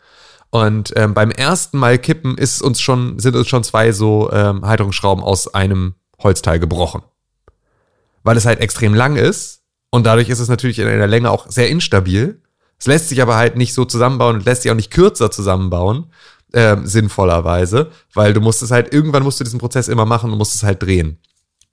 Und 0.49 0.95
ähm, 0.97 1.13
beim 1.13 1.31
ersten 1.31 1.77
Mal 1.77 1.99
kippen 1.99 2.39
ist 2.39 2.63
uns 2.63 2.81
schon, 2.81 3.19
sind 3.19 3.37
uns 3.37 3.47
schon 3.47 3.63
zwei 3.63 3.93
so 3.93 4.31
ähm, 4.33 4.65
Halterungsschrauben 4.65 5.23
aus 5.23 5.53
einem 5.53 5.97
Holzteil 6.19 6.59
gebrochen. 6.59 7.03
Weil 8.23 8.39
es 8.39 8.47
halt 8.47 8.61
extrem 8.61 8.95
lang 8.95 9.17
ist 9.17 9.65
und 9.91 10.07
dadurch 10.07 10.31
ist 10.31 10.39
es 10.39 10.49
natürlich 10.49 10.79
in 10.79 10.87
der 10.87 11.07
Länge 11.07 11.31
auch 11.31 11.51
sehr 11.51 11.69
instabil. 11.69 12.41
Es 12.79 12.87
lässt 12.87 13.11
sich 13.11 13.21
aber 13.21 13.37
halt 13.37 13.57
nicht 13.57 13.75
so 13.75 13.85
zusammenbauen 13.85 14.37
und 14.37 14.47
lässt 14.47 14.63
sich 14.63 14.71
auch 14.71 14.77
nicht 14.77 14.91
kürzer 14.91 15.31
zusammenbauen, 15.31 16.07
ähm, 16.55 16.87
sinnvollerweise, 16.87 17.91
weil 18.15 18.33
du 18.33 18.41
musst 18.41 18.63
es 18.63 18.71
halt, 18.71 18.93
irgendwann 18.93 19.23
musst 19.23 19.41
du 19.41 19.45
diesen 19.45 19.61
Prozess 19.61 19.89
immer 19.89 20.07
machen 20.07 20.33
und 20.33 20.39
musst 20.39 20.55
es 20.55 20.63
halt 20.63 20.83
drehen. 20.83 21.19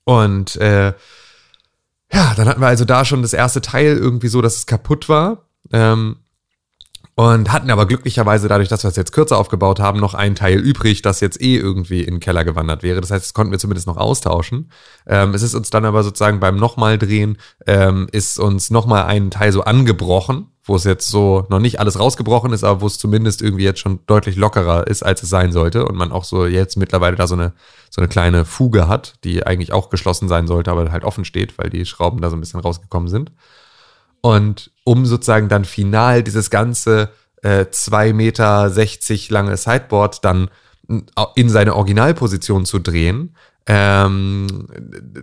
Und 0.04 0.56
äh, 0.58 0.94
ja, 2.12 2.34
dann 2.36 2.48
hatten 2.48 2.62
wir 2.62 2.68
also 2.68 2.86
da 2.86 3.06
schon 3.06 3.22
das 3.22 3.34
erste 3.34 3.62
Teil 3.62 3.98
irgendwie 3.98 4.28
so, 4.28 4.42
dass 4.42 4.56
es 4.56 4.66
kaputt 4.66 5.10
war. 5.10 5.46
Ähm, 5.72 6.18
und 7.20 7.52
hatten 7.52 7.70
aber 7.70 7.86
glücklicherweise 7.86 8.48
dadurch, 8.48 8.70
dass 8.70 8.86
wir 8.86 8.88
es 8.88 8.96
jetzt 8.96 9.12
kürzer 9.12 9.38
aufgebaut 9.40 9.82
haben, 9.82 10.00
noch 10.00 10.14
ein 10.14 10.36
Teil 10.36 10.58
übrig, 10.58 11.02
das 11.02 11.20
jetzt 11.20 11.42
eh 11.42 11.58
irgendwie 11.58 12.00
in 12.00 12.14
den 12.14 12.20
Keller 12.22 12.46
gewandert 12.46 12.82
wäre. 12.82 13.02
Das 13.02 13.12
heißt, 13.12 13.26
das 13.26 13.34
konnten 13.34 13.52
wir 13.52 13.60
zumindest 13.60 13.88
noch 13.88 13.98
austauschen. 13.98 14.72
Ähm, 15.06 15.34
es 15.34 15.42
ist 15.42 15.54
uns 15.54 15.70
dann 15.70 15.84
aber 15.84 16.02
sozusagen 16.04 16.40
beim 16.40 16.56
nochmal 16.56 16.98
drehen, 16.98 17.38
ähm, 17.68 18.08
ist 18.14 18.40
uns 18.40 18.72
nochmal 18.72 19.04
ein 19.04 19.32
Teil 19.32 19.52
so 19.52 19.66
angebrochen, 19.66 20.48
wo 20.64 20.78
es 20.78 20.86
jetzt 20.86 21.10
so 21.10 21.46
noch 21.50 21.60
nicht 21.60 21.82
alles 21.82 22.00
rausgebrochen 22.00 22.54
ist, 22.54 22.64
aber 22.64 22.80
wo 22.80 22.88
es 22.88 22.98
zumindest 22.98 23.42
irgendwie 23.42 23.66
jetzt 23.66 23.82
schon 23.82 24.00
deutlich 24.08 24.38
lockerer 24.38 24.88
ist, 24.88 25.04
als 25.04 25.22
es 25.22 25.28
sein 25.28 25.52
sollte. 25.52 25.86
Und 25.86 25.98
man 25.98 26.14
auch 26.14 26.24
so 26.24 26.46
jetzt 26.46 26.78
mittlerweile 26.78 27.18
da 27.18 27.28
so 27.28 27.36
eine, 27.36 27.52
so 27.90 28.00
eine 28.00 28.08
kleine 28.08 28.46
Fuge 28.46 28.88
hat, 28.88 29.16
die 29.26 29.46
eigentlich 29.46 29.74
auch 29.74 29.90
geschlossen 29.90 30.30
sein 30.30 30.48
sollte, 30.48 30.72
aber 30.72 30.90
halt 30.94 31.04
offen 31.04 31.26
steht, 31.26 31.58
weil 31.58 31.70
die 31.70 31.86
Schrauben 31.86 32.22
da 32.22 32.30
so 32.30 32.38
ein 32.38 32.40
bisschen 32.40 32.62
rausgekommen 32.62 33.10
sind. 33.10 33.34
Und 34.22 34.72
um 34.84 35.06
sozusagen 35.06 35.50
dann 35.50 35.66
final 35.66 36.24
dieses 36.24 36.50
ganze 36.50 37.10
äh, 37.42 37.66
2,60 37.66 38.14
Meter 38.14 39.34
lange 39.34 39.58
Sideboard 39.58 40.26
dann 40.26 40.50
in 41.36 41.50
seine 41.50 41.76
Originalposition 41.76 42.66
zu 42.66 42.80
drehen, 42.80 43.36
ähm, 43.72 44.68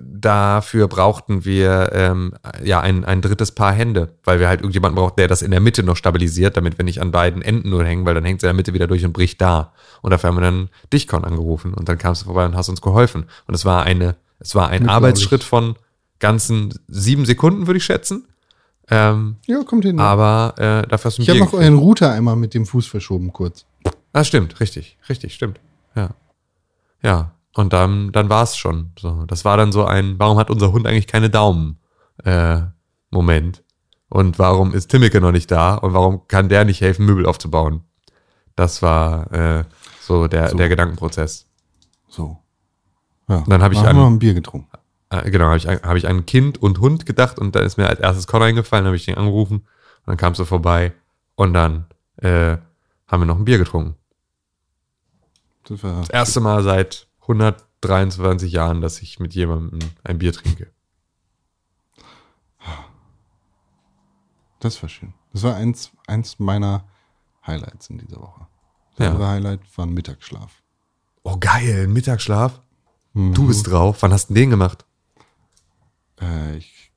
dafür 0.00 0.86
brauchten 0.86 1.44
wir 1.44 1.90
ähm, 1.92 2.32
ja 2.62 2.78
ein, 2.78 3.04
ein 3.04 3.20
drittes 3.20 3.50
Paar 3.50 3.72
Hände, 3.72 4.14
weil 4.22 4.38
wir 4.38 4.46
halt 4.48 4.60
irgendjemanden 4.60 4.94
brauchten, 4.94 5.16
der 5.18 5.26
das 5.26 5.42
in 5.42 5.50
der 5.50 5.58
Mitte 5.58 5.82
noch 5.82 5.96
stabilisiert, 5.96 6.56
damit 6.56 6.78
wir 6.78 6.84
nicht 6.84 7.00
an 7.00 7.10
beiden 7.10 7.42
Enden 7.42 7.70
nur 7.70 7.84
hängen, 7.84 8.06
weil 8.06 8.14
dann 8.14 8.24
hängt 8.24 8.38
es 8.38 8.44
in 8.44 8.48
der 8.48 8.54
Mitte 8.54 8.72
wieder 8.72 8.86
durch 8.86 9.04
und 9.04 9.12
bricht 9.12 9.40
da. 9.40 9.72
Und 10.00 10.12
dafür 10.12 10.28
haben 10.28 10.36
wir 10.36 10.42
dann 10.42 10.68
Dichcon 10.92 11.24
angerufen 11.24 11.74
und 11.74 11.88
dann 11.88 11.98
kamst 11.98 12.22
du 12.22 12.26
vorbei 12.26 12.44
und 12.44 12.54
hast 12.54 12.68
uns 12.68 12.80
geholfen. 12.80 13.24
Und 13.48 13.54
es 13.54 13.64
war 13.64 13.82
eine, 13.82 14.14
es 14.38 14.54
war 14.54 14.68
ein. 14.68 14.88
Arbeitsschritt 14.88 15.42
von 15.42 15.74
ganzen 16.20 16.72
sieben 16.86 17.26
Sekunden, 17.26 17.66
würde 17.66 17.78
ich 17.78 17.84
schätzen. 17.84 18.28
Ähm, 18.88 19.36
Ja, 19.46 19.62
kommt 19.64 19.84
hin. 19.84 19.98
aber 19.98 20.54
äh, 20.58 20.86
dafür 20.88 21.08
hast 21.10 21.18
du 21.18 21.22
ich 21.22 21.28
habe 21.30 21.40
noch 21.40 21.52
euren 21.52 21.74
Router 21.78 22.12
einmal 22.12 22.36
mit 22.36 22.54
dem 22.54 22.66
Fuß 22.66 22.86
verschoben 22.86 23.32
kurz. 23.32 23.66
Ah, 24.12 24.22
stimmt, 24.24 24.60
richtig, 24.60 24.96
richtig, 25.08 25.34
stimmt. 25.34 25.60
Ja. 25.94 26.10
ja, 27.02 27.32
und 27.54 27.72
dann, 27.72 28.12
dann 28.12 28.28
war 28.28 28.42
es 28.44 28.56
schon. 28.56 28.92
So, 28.98 29.24
das 29.26 29.44
war 29.44 29.56
dann 29.56 29.72
so 29.72 29.84
ein, 29.84 30.18
warum 30.18 30.38
hat 30.38 30.50
unser 30.50 30.72
Hund 30.72 30.86
eigentlich 30.86 31.06
keine 31.06 31.30
Daumen? 31.30 31.78
Äh, 32.24 32.60
Moment. 33.10 33.62
Und 34.08 34.38
warum 34.38 34.72
ist 34.72 34.88
Timmeke 34.88 35.20
noch 35.20 35.32
nicht 35.32 35.50
da? 35.50 35.74
Und 35.74 35.92
warum 35.92 36.28
kann 36.28 36.48
der 36.48 36.64
nicht 36.64 36.80
helfen, 36.80 37.06
Möbel 37.06 37.26
aufzubauen? 37.26 37.82
Das 38.54 38.80
war 38.82 39.32
äh, 39.32 39.64
so 40.00 40.28
der, 40.28 40.50
So. 40.50 40.56
der 40.56 40.68
Gedankenprozess. 40.68 41.46
So. 42.08 42.38
Ja. 43.28 43.42
Dann 43.48 43.62
hab 43.62 43.72
ich 43.72 43.78
an- 43.80 43.96
ein 43.98 44.18
Bier 44.18 44.32
getrunken. 44.34 44.68
Äh, 45.10 45.30
genau, 45.30 45.46
habe 45.46 45.56
ich, 45.56 45.68
an- 45.68 45.80
hab 45.82 45.96
ich 45.96 46.08
an 46.08 46.26
Kind 46.26 46.60
und 46.62 46.80
Hund 46.80 47.06
gedacht 47.06 47.38
und 47.38 47.54
dann 47.54 47.64
ist 47.64 47.76
mir 47.76 47.86
als 47.88 48.00
erstes 48.00 48.26
Conor 48.26 48.48
eingefallen, 48.48 48.86
habe 48.86 48.96
ich 48.96 49.04
den 49.04 49.16
angerufen 49.16 49.58
und 49.60 50.06
dann 50.06 50.16
kamst 50.16 50.40
du 50.40 50.44
vorbei 50.44 50.92
und 51.36 51.52
dann 51.54 51.86
äh, 52.16 52.56
haben 53.06 53.20
wir 53.22 53.26
noch 53.26 53.38
ein 53.38 53.44
Bier 53.44 53.58
getrunken. 53.58 53.94
Das 55.64 55.82
war, 55.82 56.00
Das 56.00 56.10
erste 56.10 56.40
Mal 56.40 56.62
seit 56.64 57.06
123 57.22 58.50
Jahren, 58.52 58.80
dass 58.80 59.00
ich 59.02 59.20
mit 59.20 59.34
jemandem 59.34 59.78
ein 60.04 60.18
Bier 60.18 60.32
trinke. 60.32 60.70
das 64.60 64.82
war 64.82 64.88
schön. 64.88 65.12
Das 65.32 65.42
war 65.42 65.54
eins, 65.56 65.90
eins 66.06 66.38
meiner 66.38 66.84
Highlights 67.46 67.90
in 67.90 67.98
dieser 67.98 68.20
Woche. 68.20 68.46
Das 68.96 69.04
Ja. 69.06 69.12
andere 69.12 69.28
Highlight 69.28 69.60
war 69.76 69.86
ein 69.86 69.92
Mittagsschlaf. 69.92 70.62
Oh 71.22 71.36
geil, 71.38 71.84
ein 71.84 71.92
Mittagsschlaf. 71.92 72.60
Du 73.14 73.46
bist 73.46 73.66
drauf. 73.70 73.98
Wann 74.02 74.12
hast 74.12 74.30
du 74.30 74.34
den 74.34 74.50
gemacht? 74.50 74.84
Äh, 76.20 76.56
ich, 76.56 76.90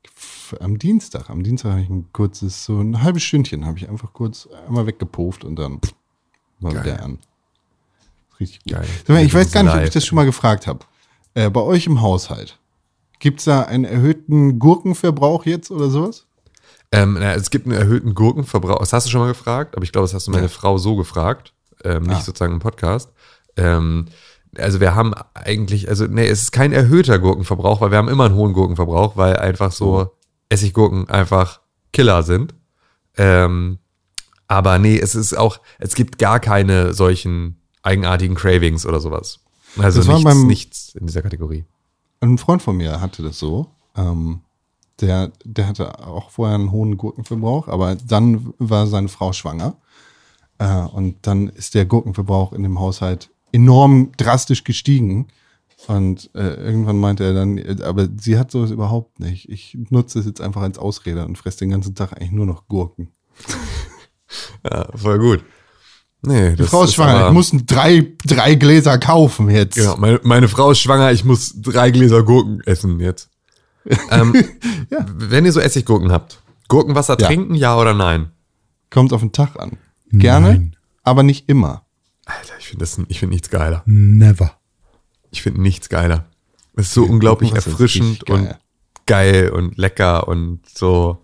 am 0.60 0.78
Dienstag, 0.78 1.30
am 1.30 1.42
Dienstag 1.42 1.70
habe 1.72 1.82
ich 1.82 1.88
ein 1.88 2.12
kurzes, 2.12 2.64
so 2.64 2.80
ein 2.80 3.02
halbes 3.02 3.22
Stündchen, 3.22 3.66
habe 3.66 3.78
ich 3.78 3.88
einfach 3.88 4.12
kurz 4.12 4.48
einmal 4.66 4.86
weggepufft 4.86 5.44
und 5.44 5.56
dann 5.56 5.80
pff, 5.80 5.92
war 6.60 6.72
Geil. 6.74 6.84
wieder 6.84 7.02
an. 7.04 7.18
Richtig 8.38 8.64
gut. 8.64 8.72
Geil. 8.74 8.86
Mal, 9.08 9.24
Ich 9.24 9.34
weiß 9.34 9.52
gar 9.52 9.62
nicht, 9.62 9.74
ob 9.74 9.82
ich 9.82 9.90
das 9.90 10.04
schon 10.06 10.16
mal 10.16 10.24
gefragt 10.24 10.66
habe. 10.66 10.80
Äh, 11.34 11.50
bei 11.50 11.60
euch 11.60 11.86
im 11.86 12.00
Haushalt, 12.00 12.58
gibt's 13.18 13.44
da 13.44 13.62
einen 13.62 13.84
erhöhten 13.84 14.58
Gurkenverbrauch 14.58 15.44
jetzt 15.46 15.70
oder 15.70 15.90
sowas? 15.90 16.26
Ähm, 16.92 17.16
na, 17.20 17.34
es 17.34 17.50
gibt 17.50 17.66
einen 17.66 17.76
erhöhten 17.76 18.14
Gurkenverbrauch. 18.14 18.78
Das 18.80 18.92
hast 18.92 19.06
du 19.06 19.10
schon 19.10 19.20
mal 19.20 19.28
gefragt, 19.28 19.76
aber 19.76 19.84
ich 19.84 19.92
glaube, 19.92 20.04
das 20.06 20.14
hast 20.14 20.26
du 20.26 20.32
meine 20.32 20.44
Ja. 20.44 20.48
Frau 20.48 20.76
so 20.78 20.96
gefragt, 20.96 21.52
ähm, 21.84 22.02
nicht 22.04 22.16
Ah. 22.16 22.20
sozusagen 22.22 22.54
im 22.54 22.58
Podcast. 22.58 23.10
Ähm, 23.56 24.06
also 24.56 24.80
wir 24.80 24.94
haben 24.94 25.14
eigentlich, 25.34 25.88
also 25.88 26.06
nee, 26.06 26.26
es 26.26 26.42
ist 26.42 26.52
kein 26.52 26.72
erhöhter 26.72 27.18
Gurkenverbrauch, 27.18 27.80
weil 27.80 27.90
wir 27.90 27.98
haben 27.98 28.08
immer 28.08 28.24
einen 28.24 28.34
hohen 28.34 28.52
Gurkenverbrauch, 28.52 29.16
weil 29.16 29.36
einfach 29.36 29.72
so 29.72 30.10
Essiggurken 30.48 31.08
einfach 31.08 31.60
Killer 31.92 32.22
sind. 32.22 32.54
Ähm, 33.16 33.78
aber 34.48 34.78
nee, 34.78 34.98
es 34.98 35.14
ist 35.14 35.34
auch, 35.36 35.60
es 35.78 35.94
gibt 35.94 36.18
gar 36.18 36.40
keine 36.40 36.92
solchen 36.94 37.60
eigenartigen 37.82 38.36
Cravings 38.36 38.84
oder 38.86 39.00
sowas. 39.00 39.40
Also 39.78 40.00
nichts, 40.00 40.24
beim- 40.24 40.46
nichts 40.46 40.94
in 40.94 41.06
dieser 41.06 41.22
Kategorie. 41.22 41.64
Ein 42.20 42.38
Freund 42.38 42.60
von 42.60 42.76
mir 42.76 43.00
hatte 43.00 43.22
das 43.22 43.38
so. 43.38 43.68
Ähm, 43.96 44.40
der, 45.00 45.30
der 45.44 45.68
hatte 45.68 46.06
auch 46.06 46.30
vorher 46.30 46.56
einen 46.56 46.72
hohen 46.72 46.96
Gurkenverbrauch, 46.96 47.68
aber 47.68 47.94
dann 47.94 48.52
war 48.58 48.86
seine 48.86 49.08
Frau 49.08 49.32
schwanger. 49.32 49.76
Äh, 50.58 50.82
und 50.82 51.16
dann 51.22 51.48
ist 51.48 51.74
der 51.74 51.86
Gurkenverbrauch 51.86 52.52
in 52.52 52.62
dem 52.62 52.78
Haushalt 52.78 53.30
enorm 53.52 54.12
drastisch 54.16 54.64
gestiegen. 54.64 55.28
Und 55.86 56.28
äh, 56.34 56.54
irgendwann 56.54 56.98
meinte 56.98 57.24
er 57.24 57.32
dann, 57.32 57.56
äh, 57.56 57.76
aber 57.82 58.06
sie 58.18 58.38
hat 58.38 58.50
sowas 58.50 58.70
überhaupt 58.70 59.18
nicht. 59.20 59.48
Ich 59.48 59.78
nutze 59.88 60.18
es 60.18 60.26
jetzt 60.26 60.40
einfach 60.40 60.60
als 60.62 60.78
Ausrede 60.78 61.24
und 61.24 61.38
fresse 61.38 61.60
den 61.60 61.70
ganzen 61.70 61.94
Tag 61.94 62.12
eigentlich 62.12 62.32
nur 62.32 62.46
noch 62.46 62.66
Gurken. 62.68 63.08
Ja, 64.64 64.86
voll 64.94 65.18
gut. 65.18 65.44
Nee, 66.22 66.54
Die 66.54 66.62
Frau 66.64 66.84
ist 66.84 66.94
schwanger. 66.94 67.14
aber- 67.14 67.28
Ich 67.28 67.32
muss 67.34 67.50
drei, 67.66 68.12
drei 68.26 68.54
Gläser 68.54 68.98
kaufen 68.98 69.48
jetzt. 69.50 69.74
Genau, 69.76 69.96
meine, 69.96 70.20
meine 70.22 70.48
Frau 70.48 70.70
ist 70.70 70.80
schwanger, 70.80 71.10
ich 71.12 71.24
muss 71.24 71.54
drei 71.60 71.90
Gläser 71.90 72.22
Gurken 72.22 72.60
essen 72.66 73.00
jetzt. 73.00 73.30
ähm, 74.10 74.34
Ja. 74.90 75.04
Wenn 75.16 75.46
ihr 75.46 75.52
so 75.52 75.60
Essiggurken 75.60 76.12
habt, 76.12 76.42
Gurkenwasser 76.68 77.16
Ja. 77.18 77.26
trinken, 77.26 77.54
ja 77.54 77.76
oder 77.78 77.94
nein? 77.94 78.30
Kommt 78.90 79.12
auf 79.12 79.20
den 79.20 79.32
Tag 79.32 79.58
an. 79.58 79.78
Gerne, 80.12 80.48
Nein. 80.48 80.76
aber 81.04 81.22
nicht 81.22 81.48
immer. 81.48 81.86
Alter, 82.26 82.54
ich 82.58 82.59
finde 82.70 82.86
ich 83.08 83.18
find 83.20 83.30
nichts 83.32 83.50
geiler. 83.50 83.82
Never. 83.86 84.52
Ich 85.30 85.42
finde 85.42 85.60
nichts 85.60 85.88
geiler. 85.88 86.26
Es 86.76 86.86
ist 86.86 86.94
so 86.94 87.04
unglaublich 87.04 87.50
Gurkenwasser 87.50 87.70
ist 87.70 87.72
erfrischend 87.80 88.26
geil. 88.26 88.36
und 88.36 88.56
geil 89.06 89.50
und 89.50 89.76
lecker 89.78 90.28
und 90.28 90.60
so. 90.68 91.18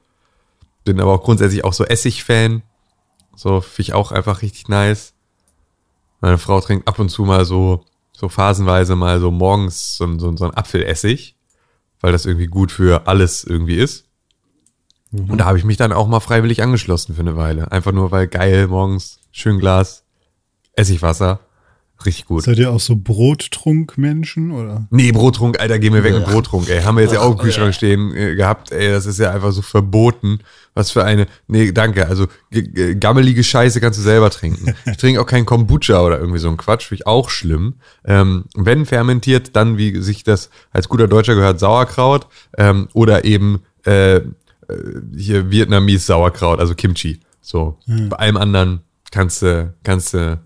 Bin 0.84 1.00
aber 1.00 1.12
auch 1.14 1.22
grundsätzlich 1.22 1.64
auch 1.64 1.72
so 1.72 1.84
Essig-Fan. 1.84 2.62
So, 3.34 3.60
finde 3.60 3.82
ich 3.82 3.92
auch 3.94 4.12
einfach 4.12 4.42
richtig 4.42 4.68
nice. 4.68 5.12
Meine 6.20 6.38
Frau 6.38 6.60
trinkt 6.60 6.88
ab 6.88 6.98
und 6.98 7.08
zu 7.10 7.24
mal 7.24 7.44
so, 7.44 7.84
so 8.12 8.28
phasenweise 8.28 8.96
mal 8.96 9.20
so 9.20 9.30
morgens 9.30 9.96
so, 9.96 10.04
ein- 10.04 10.18
so, 10.18 10.28
ein- 10.28 10.36
so 10.36 10.44
ein 10.46 10.54
Apfelessig, 10.54 11.36
weil 12.00 12.12
das 12.12 12.24
irgendwie 12.26 12.46
gut 12.46 12.72
für 12.72 13.06
alles 13.06 13.44
irgendwie 13.44 13.76
ist. 13.76 14.04
Und 15.12 15.38
da 15.38 15.44
habe 15.46 15.58
ich 15.58 15.64
mich 15.64 15.76
dann 15.76 15.92
auch 15.92 16.08
mal 16.08 16.20
freiwillig 16.20 16.62
angeschlossen 16.62 17.14
für 17.14 17.20
eine 17.20 17.36
Weile. 17.36 17.70
Einfach 17.72 17.92
nur, 17.92 18.10
weil 18.10 18.26
geil, 18.26 18.66
morgens 18.68 19.18
schön 19.32 19.58
Glas 19.58 20.04
Essigwasser. 20.76 21.40
Richtig 22.04 22.26
gut. 22.26 22.42
Seid 22.42 22.58
ihr 22.58 22.70
auch 22.70 22.80
so 22.80 22.94
Brottrunkmenschen 22.94 24.50
oder? 24.50 24.86
Nee, 24.90 25.12
Brottrunk, 25.12 25.58
Alter, 25.58 25.78
geh 25.78 25.88
mir 25.88 26.04
weg 26.04 26.12
mit 26.12 26.26
Brottrunk, 26.26 26.68
ey. 26.68 26.82
Haben 26.82 26.96
wir 26.96 27.02
jetzt 27.02 27.14
ja 27.14 27.20
auch 27.20 27.32
im 27.32 27.38
Kühlschrank 27.38 27.74
stehen 27.74 28.14
äh, 28.14 28.34
gehabt, 28.34 28.70
ey. 28.70 28.90
Das 28.90 29.06
ist 29.06 29.18
ja 29.18 29.30
einfach 29.30 29.52
so 29.52 29.62
verboten. 29.62 30.40
Was 30.74 30.90
für 30.90 31.04
eine. 31.04 31.26
Nee, 31.48 31.72
danke. 31.72 32.06
Also 32.06 32.26
gammelige 33.00 33.42
Scheiße 33.42 33.80
kannst 33.80 33.98
du 33.98 34.02
selber 34.02 34.28
trinken. 34.30 34.74
Ich 34.86 34.98
trinke 34.98 35.20
auch 35.20 35.26
kein 35.26 35.46
Kombucha 35.46 36.02
oder 36.02 36.18
irgendwie 36.18 36.38
so 36.38 36.48
ein 36.48 36.58
Quatsch, 36.58 36.86
finde 36.86 37.02
ich 37.02 37.06
auch 37.06 37.30
schlimm. 37.30 37.76
Ähm, 38.04 38.44
wenn 38.54 38.84
fermentiert, 38.84 39.56
dann, 39.56 39.78
wie 39.78 40.00
sich 40.00 40.22
das 40.22 40.50
als 40.72 40.88
guter 40.88 41.08
Deutscher 41.08 41.34
gehört, 41.34 41.58
Sauerkraut 41.58 42.26
ähm, 42.58 42.88
oder 42.92 43.24
eben 43.24 43.62
äh, 43.86 44.16
äh, 44.16 44.22
hier 45.16 45.50
Vietnamese 45.50 46.04
Sauerkraut, 46.04 46.60
also 46.60 46.74
Kimchi. 46.74 47.20
So. 47.40 47.78
Bei 47.86 48.16
allem 48.16 48.36
anderen 48.36 48.80
kannst 49.10 49.42
du 49.42 49.72
kannst 49.82 50.14
du 50.14 50.40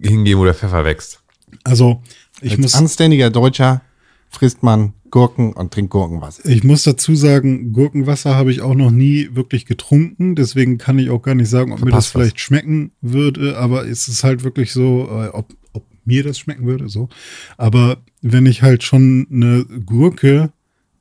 hingehen, 0.00 0.38
wo 0.38 0.44
der 0.44 0.54
Pfeffer 0.54 0.84
wächst. 0.84 1.22
Also, 1.64 2.02
ich 2.40 2.52
Als 2.52 2.60
muss, 2.60 2.74
anständiger 2.74 3.30
Deutscher 3.30 3.82
frisst 4.28 4.62
man 4.62 4.92
Gurken 5.10 5.52
und 5.52 5.72
trinkt 5.72 5.90
Gurkenwasser. 5.90 6.44
ich 6.46 6.64
muss 6.64 6.82
dazu 6.82 7.14
sagen, 7.14 7.72
Gurkenwasser 7.72 8.34
habe 8.34 8.50
ich 8.50 8.60
auch 8.60 8.74
noch 8.74 8.90
nie 8.90 9.30
wirklich 9.32 9.64
getrunken. 9.64 10.34
Deswegen 10.34 10.78
kann 10.78 10.98
ich 10.98 11.10
auch 11.10 11.22
gar 11.22 11.34
nicht 11.34 11.48
sagen, 11.48 11.72
ob 11.72 11.78
mir 11.78 11.90
das 11.90 12.08
Verpasst 12.08 12.14
was. 12.14 12.22
vielleicht 12.22 12.40
schmecken 12.40 12.92
würde. 13.00 13.56
Aber 13.56 13.86
es 13.86 14.08
ist 14.08 14.24
halt 14.24 14.44
wirklich 14.44 14.72
so, 14.72 15.08
äh, 15.08 15.28
ob, 15.28 15.54
ob 15.72 15.84
mir 16.04 16.22
das 16.22 16.38
schmecken 16.38 16.66
würde, 16.66 16.88
so. 16.88 17.08
Aber 17.56 17.98
wenn 18.20 18.46
ich 18.46 18.62
halt 18.62 18.82
schon 18.82 19.26
eine 19.30 19.64
Gurke 19.64 20.52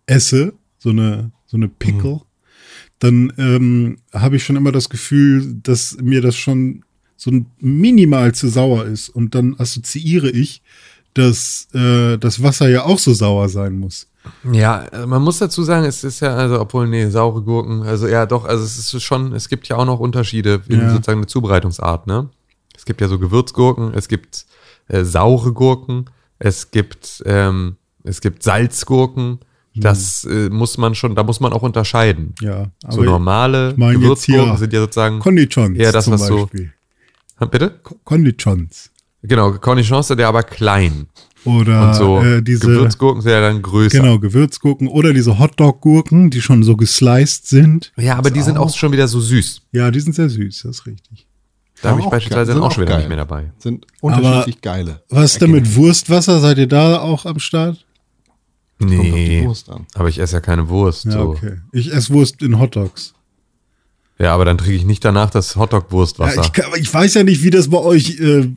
esse, 0.06 0.54
so 0.78 0.92
eine, 0.92 1.32
so 1.46 1.58
eine 1.58 1.68
Pickle, 1.68 2.22
dann 3.00 3.34
ähm, 3.38 3.98
habe 4.14 4.38
ich 4.38 4.44
schon 4.44 4.56
immer 4.56 4.72
das 4.72 4.90
Gefühl, 4.90 5.60
dass 5.62 5.98
mir 6.02 6.22
das 6.22 6.38
schon 6.38 6.85
so 7.18 7.32
ein 7.32 7.46
minimal 7.60 8.34
zu 8.34 8.48
sauer 8.50 8.86
ist. 8.86 9.10
Und 9.10 9.36
dann 9.36 9.56
assoziiere 9.58 10.30
ich, 10.30 10.62
dass 11.14 11.68
äh, 11.74 12.18
das 12.18 12.44
Wasser 12.44 12.70
ja 12.70 12.84
auch 12.84 13.00
so 13.00 13.14
sauer 13.14 13.50
sein 13.50 13.78
muss. 13.80 14.08
Ja, 14.52 14.80
also 14.92 15.08
man 15.08 15.22
muss 15.22 15.38
dazu 15.38 15.64
sagen, 15.64 15.86
es 15.86 16.04
ist 16.04 16.20
ja, 16.20 16.36
also, 16.36 16.60
obwohl, 16.60 16.88
nee, 16.88 17.08
saure 17.10 17.42
Gurken, 17.44 17.84
also 17.84 18.08
ja, 18.08 18.26
doch, 18.26 18.44
also 18.46 18.64
es 18.64 18.92
ist 18.94 19.04
schon, 19.04 19.34
es 19.34 19.50
gibt 19.50 19.68
ja 19.68 19.78
auch 19.78 19.86
noch 19.86 20.00
Unterschiede 20.00 20.62
in 20.68 20.80
Ja. 20.82 20.90
sozusagen 20.90 21.22
der 21.22 21.28
Zubereitungsart, 21.28 22.08
ne? 22.08 22.30
Es 22.76 22.86
gibt 22.86 23.02
ja 23.02 23.08
so 23.08 23.20
Gewürzgurken, 23.20 23.94
es 23.94 24.08
gibt 24.08 24.46
äh, 24.88 25.04
saure 25.04 25.54
Gurken, 25.54 26.06
es 26.40 26.72
gibt, 26.72 27.22
ähm, 27.28 27.76
es 28.04 28.20
gibt 28.20 28.42
Salzgurken, 28.42 29.40
das 29.76 30.24
äh, 30.26 30.50
muss 30.50 30.78
man 30.80 30.96
schon, 30.96 31.16
da 31.16 31.24
muss 31.24 31.40
man 31.40 31.54
auch 31.54 31.62
unterscheiden. 31.62 32.34
Ja, 32.42 32.72
so 32.90 33.04
normale 33.04 33.72
ich 33.72 33.76
hier 33.78 33.94
Gewürzgurken 34.00 34.58
sind 34.58 34.74
ja 34.74 34.80
sozusagen, 34.82 35.20
Condichons 35.20 35.78
eher 35.78 35.92
das, 35.92 36.06
zum 36.06 36.14
was 36.14 36.26
so- 36.28 36.42
Beispiel. 36.42 36.74
Bitte? 37.40 37.80
Co- 37.84 38.00
Condichons. 38.04 38.92
Genau, 39.24 39.54
Cornichons, 39.54 40.08
der 40.10 40.28
aber 40.28 40.44
klein. 40.44 41.08
Oder 41.46 41.90
Und 41.90 41.94
so 41.96 42.22
äh, 42.22 42.42
diese 42.42 42.68
Gewürzgurken 42.68 43.22
sind 43.22 43.32
ja 43.32 43.42
dann 43.42 43.62
größer. 43.62 44.00
genau, 44.00 44.20
Gewürzgurken 44.20 44.88
oder 44.88 45.14
diese 45.14 45.38
Hotdog-Gurken, 45.38 46.30
die 46.32 46.42
schon 46.42 46.64
so 46.64 46.76
gesliced 46.76 47.48
sind. 47.48 47.92
Ja, 47.98 48.18
aber 48.18 48.32
die 48.32 48.42
sind 48.42 48.58
auch 48.58 48.74
schon 48.76 48.92
wieder 48.92 49.08
so 49.08 49.20
süß. 49.20 49.62
Ja, 49.72 49.92
die 49.92 50.00
sind 50.00 50.14
sehr 50.14 50.30
süß, 50.30 50.64
das 50.64 50.78
ist 50.80 50.86
richtig. 50.86 51.28
Da 51.82 51.90
habe 51.92 52.00
ich 52.00 52.06
auch 52.08 52.12
beispielsweise 52.12 52.54
dann 52.54 52.62
auch 52.64 52.72
sind 52.72 52.76
schon 52.76 52.84
auch 52.84 52.88
wieder 52.88 52.94
geil. 52.94 53.00
nicht 53.00 53.10
mehr 53.10 53.18
dabei. 53.18 53.52
Sind 53.60 53.86
unterschiedlich 54.02 54.62
geile. 54.62 55.04
Was 55.10 55.38
denn 55.38 55.52
mit 55.52 55.76
Wurstwasser? 55.76 56.40
Seid 56.40 56.58
ihr 56.58 56.68
da 56.68 57.00
auch 57.02 57.26
am 57.26 57.40
Start? 57.40 57.86
Nee, 58.80 59.48
aber 59.96 60.10
ich 60.10 60.20
esse 60.20 60.36
ja 60.36 60.42
keine 60.42 60.68
Wurst. 60.70 61.06
Ja, 61.06 61.12
so. 61.12 61.20
okay. 61.30 61.58
Ich 61.72 61.92
esse 61.94 62.14
Wurst 62.14 62.42
in 62.44 62.60
Hotdogs. 62.60 63.14
Ja, 64.18 64.34
aber 64.34 64.46
dann 64.46 64.58
trinke 64.58 64.76
ich 64.76 64.86
nicht 64.86 65.04
danach 65.04 65.30
das 65.30 65.56
Ja, 65.56 65.62
Hotdog-Wurstwasser. 65.62 66.42
ich, 66.42 66.54
kann, 66.54 66.66
ich 66.78 66.94
weiß 66.94 67.16
ja 67.16 67.24
nicht, 67.24 67.44
wie 67.44 67.50
das 67.50 67.70
bei 67.70 67.80
euch 67.80 68.20
äh, 68.20 68.40
äh, 68.40 68.50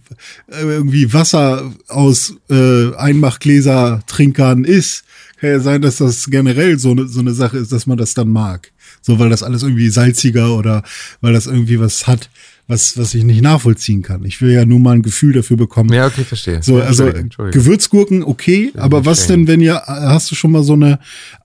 irgendwie 0.48 1.12
Wasser 1.12 1.72
aus 1.88 2.34
äh, 2.48 2.94
Einmachgläser-Trinkern 2.94 4.64
ist. 4.64 5.04
Kann 5.40 5.50
ja 5.50 5.60
sein, 5.60 5.82
dass 5.82 5.96
das 5.96 6.26
generell 6.30 6.78
so 6.78 6.90
eine 6.92 7.06
so 7.08 7.20
eine 7.20 7.32
Sache 7.32 7.58
ist, 7.58 7.72
dass 7.72 7.86
man 7.86 7.98
das 7.98 8.14
dann 8.14 8.28
mag. 8.28 8.72
So, 9.02 9.18
weil 9.18 9.30
das 9.30 9.42
alles 9.42 9.62
irgendwie 9.62 9.88
salziger 9.88 10.56
oder 10.56 10.82
weil 11.20 11.32
das 11.32 11.46
irgendwie 11.46 11.80
was 11.80 12.06
hat, 12.06 12.30
was, 12.68 12.98
was 12.98 13.14
ich 13.14 13.24
nicht 13.24 13.40
nachvollziehen 13.40 14.02
kann. 14.02 14.26
Ich 14.26 14.42
will 14.42 14.52
ja 14.52 14.66
nur 14.66 14.78
mal 14.78 14.94
ein 14.94 15.02
Gefühl 15.02 15.32
dafür 15.32 15.56
bekommen. 15.56 15.90
Ja, 15.90 16.06
okay, 16.06 16.22
verstehe. 16.22 16.62
So, 16.62 16.78
Ja, 16.78 16.84
also. 16.84 17.10
Gewürzgurken, 17.50 18.22
okay, 18.22 18.72
aber 18.76 19.06
was 19.06 19.26
denn, 19.26 19.48
wenn 19.48 19.62
ihr, 19.62 19.82
hast 19.86 20.30
du 20.30 20.34
schon 20.34 20.52
mal 20.52 20.62
so 20.62 20.74
eine 20.74 20.98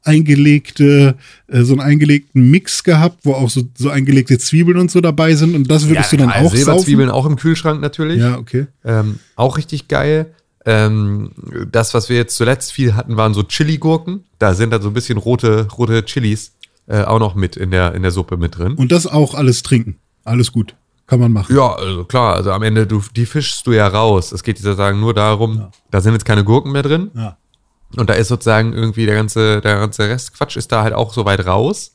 eingelegte, 0.03 1.15
äh, 1.47 1.61
so 1.63 1.73
einen 1.73 1.81
eingelegten 1.81 2.51
Mix 2.51 2.83
gehabt, 2.83 3.19
wo 3.23 3.33
auch 3.33 3.49
so, 3.49 3.63
so 3.73 3.89
eingelegte 3.89 4.37
Zwiebeln 4.37 4.77
und 4.77 4.91
so 4.91 4.99
dabei 4.99 5.35
sind 5.35 5.55
und 5.55 5.71
das 5.71 5.87
würdest 5.87 6.11
du 6.11 6.17
dann 6.17 6.29
also 6.29 6.49
auch 6.49 6.53
Silberzwiebeln 6.53 7.07
saufen? 7.07 7.21
auch 7.21 7.25
im 7.25 7.37
Kühlschrank 7.37 7.79
natürlich. 7.79 8.19
Ja, 8.19 8.37
okay. 8.37 8.67
Ähm, 8.83 9.19
auch 9.37 9.55
richtig 9.57 9.87
geil. 9.87 10.33
Ähm, 10.65 11.31
das, 11.71 11.93
was 11.93 12.09
wir 12.09 12.17
jetzt 12.17 12.35
zuletzt 12.35 12.73
viel 12.73 12.95
hatten, 12.95 13.15
waren 13.15 13.33
so 13.33 13.43
Chili-Gurken. 13.43 14.25
Da 14.39 14.53
sind 14.53 14.71
dann 14.71 14.81
so 14.81 14.89
ein 14.89 14.93
bisschen 14.93 15.17
rote, 15.17 15.67
rote 15.77 16.03
Chilis 16.03 16.51
äh, 16.87 17.01
auch 17.03 17.19
noch 17.19 17.33
mit 17.33 17.55
in 17.55 17.71
der, 17.71 17.95
in 17.95 18.01
der 18.01 18.11
Suppe 18.11 18.35
mit 18.35 18.57
drin. 18.57 18.73
Und 18.73 18.91
das 18.91 19.07
auch 19.07 19.35
alles 19.35 19.63
trinken. 19.63 19.95
Alles 20.25 20.51
gut. 20.51 20.75
Kann 21.07 21.19
man 21.19 21.31
machen. 21.33 21.55
Ja, 21.55 21.73
also 21.75 22.05
klar, 22.05 22.35
also 22.35 22.51
am 22.51 22.63
Ende, 22.63 22.87
du, 22.87 23.01
die 23.15 23.25
fischst 23.25 23.67
du 23.67 23.71
ja 23.73 23.87
raus. 23.87 24.31
Es 24.31 24.43
geht 24.43 24.57
sozusagen 24.57 24.99
nur 24.99 25.13
darum, 25.13 25.67
da 25.91 26.01
sind 26.01 26.13
jetzt 26.13 26.25
keine 26.25 26.43
Gurken 26.43 26.71
mehr 26.71 26.83
drin. 26.83 27.11
Ja. 27.13 27.37
Und 27.97 28.09
da 28.09 28.13
ist 28.13 28.29
sozusagen 28.29 28.73
irgendwie 28.73 29.05
der 29.05 29.15
ganze, 29.15 29.61
der 29.61 29.75
ganze 29.79 30.09
Restquatsch 30.09 30.55
ist 30.57 30.71
da 30.71 30.83
halt 30.83 30.93
auch 30.93 31.13
so 31.13 31.25
weit 31.25 31.45
raus. 31.45 31.91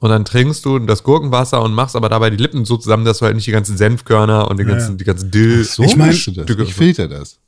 Und 0.00 0.10
dann 0.10 0.24
trinkst 0.24 0.64
du 0.64 0.78
das 0.78 1.02
Gurkenwasser 1.02 1.60
und 1.62 1.74
machst 1.74 1.96
aber 1.96 2.08
dabei 2.08 2.30
die 2.30 2.36
Lippen 2.36 2.64
so 2.64 2.76
zusammen, 2.76 3.04
dass 3.04 3.18
du 3.18 3.26
halt 3.26 3.34
nicht 3.34 3.46
die 3.46 3.52
ganzen 3.52 3.76
Senfkörner 3.76 4.48
und 4.48 4.58
die 4.58 4.62
Ja, 4.64 4.70
ganzen, 4.70 4.92
ja. 4.92 4.96
die 4.96 5.04
ganzen 5.04 5.30
Dill. 5.30 5.64
So 5.64 5.82
Ich 5.82 5.94
das. 5.94 6.26
Ich 6.26 6.74
filter 6.74 7.08
das. 7.08 7.38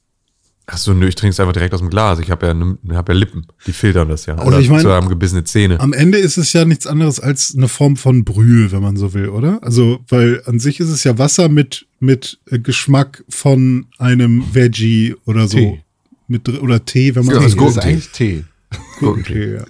Achso, 0.72 0.94
nö, 0.94 1.06
ich 1.06 1.14
trinke 1.16 1.32
es 1.32 1.38
einfach 1.40 1.52
direkt 1.52 1.74
aus 1.74 1.80
dem 1.80 1.90
Glas. 1.90 2.18
Ich 2.18 2.30
habe 2.30 2.46
ja, 2.46 2.54
ne- 2.54 2.78
hab 2.94 3.06
ja 3.06 3.14
Lippen, 3.14 3.46
die 3.66 3.72
filtern 3.72 4.08
das 4.08 4.24
ja. 4.24 4.36
Also 4.36 4.46
Oder 4.48 4.58
ich 4.58 4.70
mein- 4.70 4.80
zu 4.80 4.90
haben 4.90 5.10
gebissene 5.10 5.44
Zähne. 5.44 5.78
Am 5.80 5.92
Ende 5.92 6.16
ist 6.16 6.38
es 6.38 6.54
ja 6.54 6.64
nichts 6.64 6.86
anderes 6.86 7.20
als 7.20 7.54
eine 7.54 7.68
Form 7.68 7.96
von 7.96 8.24
Brühe, 8.24 8.72
wenn 8.72 8.80
man 8.80 8.96
so 8.96 9.12
will, 9.12 9.28
oder? 9.28 9.62
Also, 9.62 10.00
weil 10.08 10.42
an 10.46 10.58
sich 10.58 10.80
ist 10.80 10.88
es 10.88 11.04
ja 11.04 11.18
Wasser 11.18 11.50
mit, 11.50 11.86
mit 12.00 12.38
äh, 12.50 12.58
Geschmack 12.58 13.22
von 13.28 13.84
einem 13.98 14.42
Veggie 14.54 15.14
oder 15.26 15.46
so. 15.46 15.58
Tee. 15.58 15.82
Mit, 16.26 16.48
oder 16.48 16.82
Tee, 16.82 17.14
wenn 17.14 17.26
man 17.26 17.34
Ja, 17.34 17.40
so 17.42 17.54
das 17.54 17.74
Das 17.74 17.76
ist 17.76 17.78
eigentlich 17.84 18.08
Tee. 18.12 18.44
Gurkentee, 18.98 19.56
ja. 19.56 19.64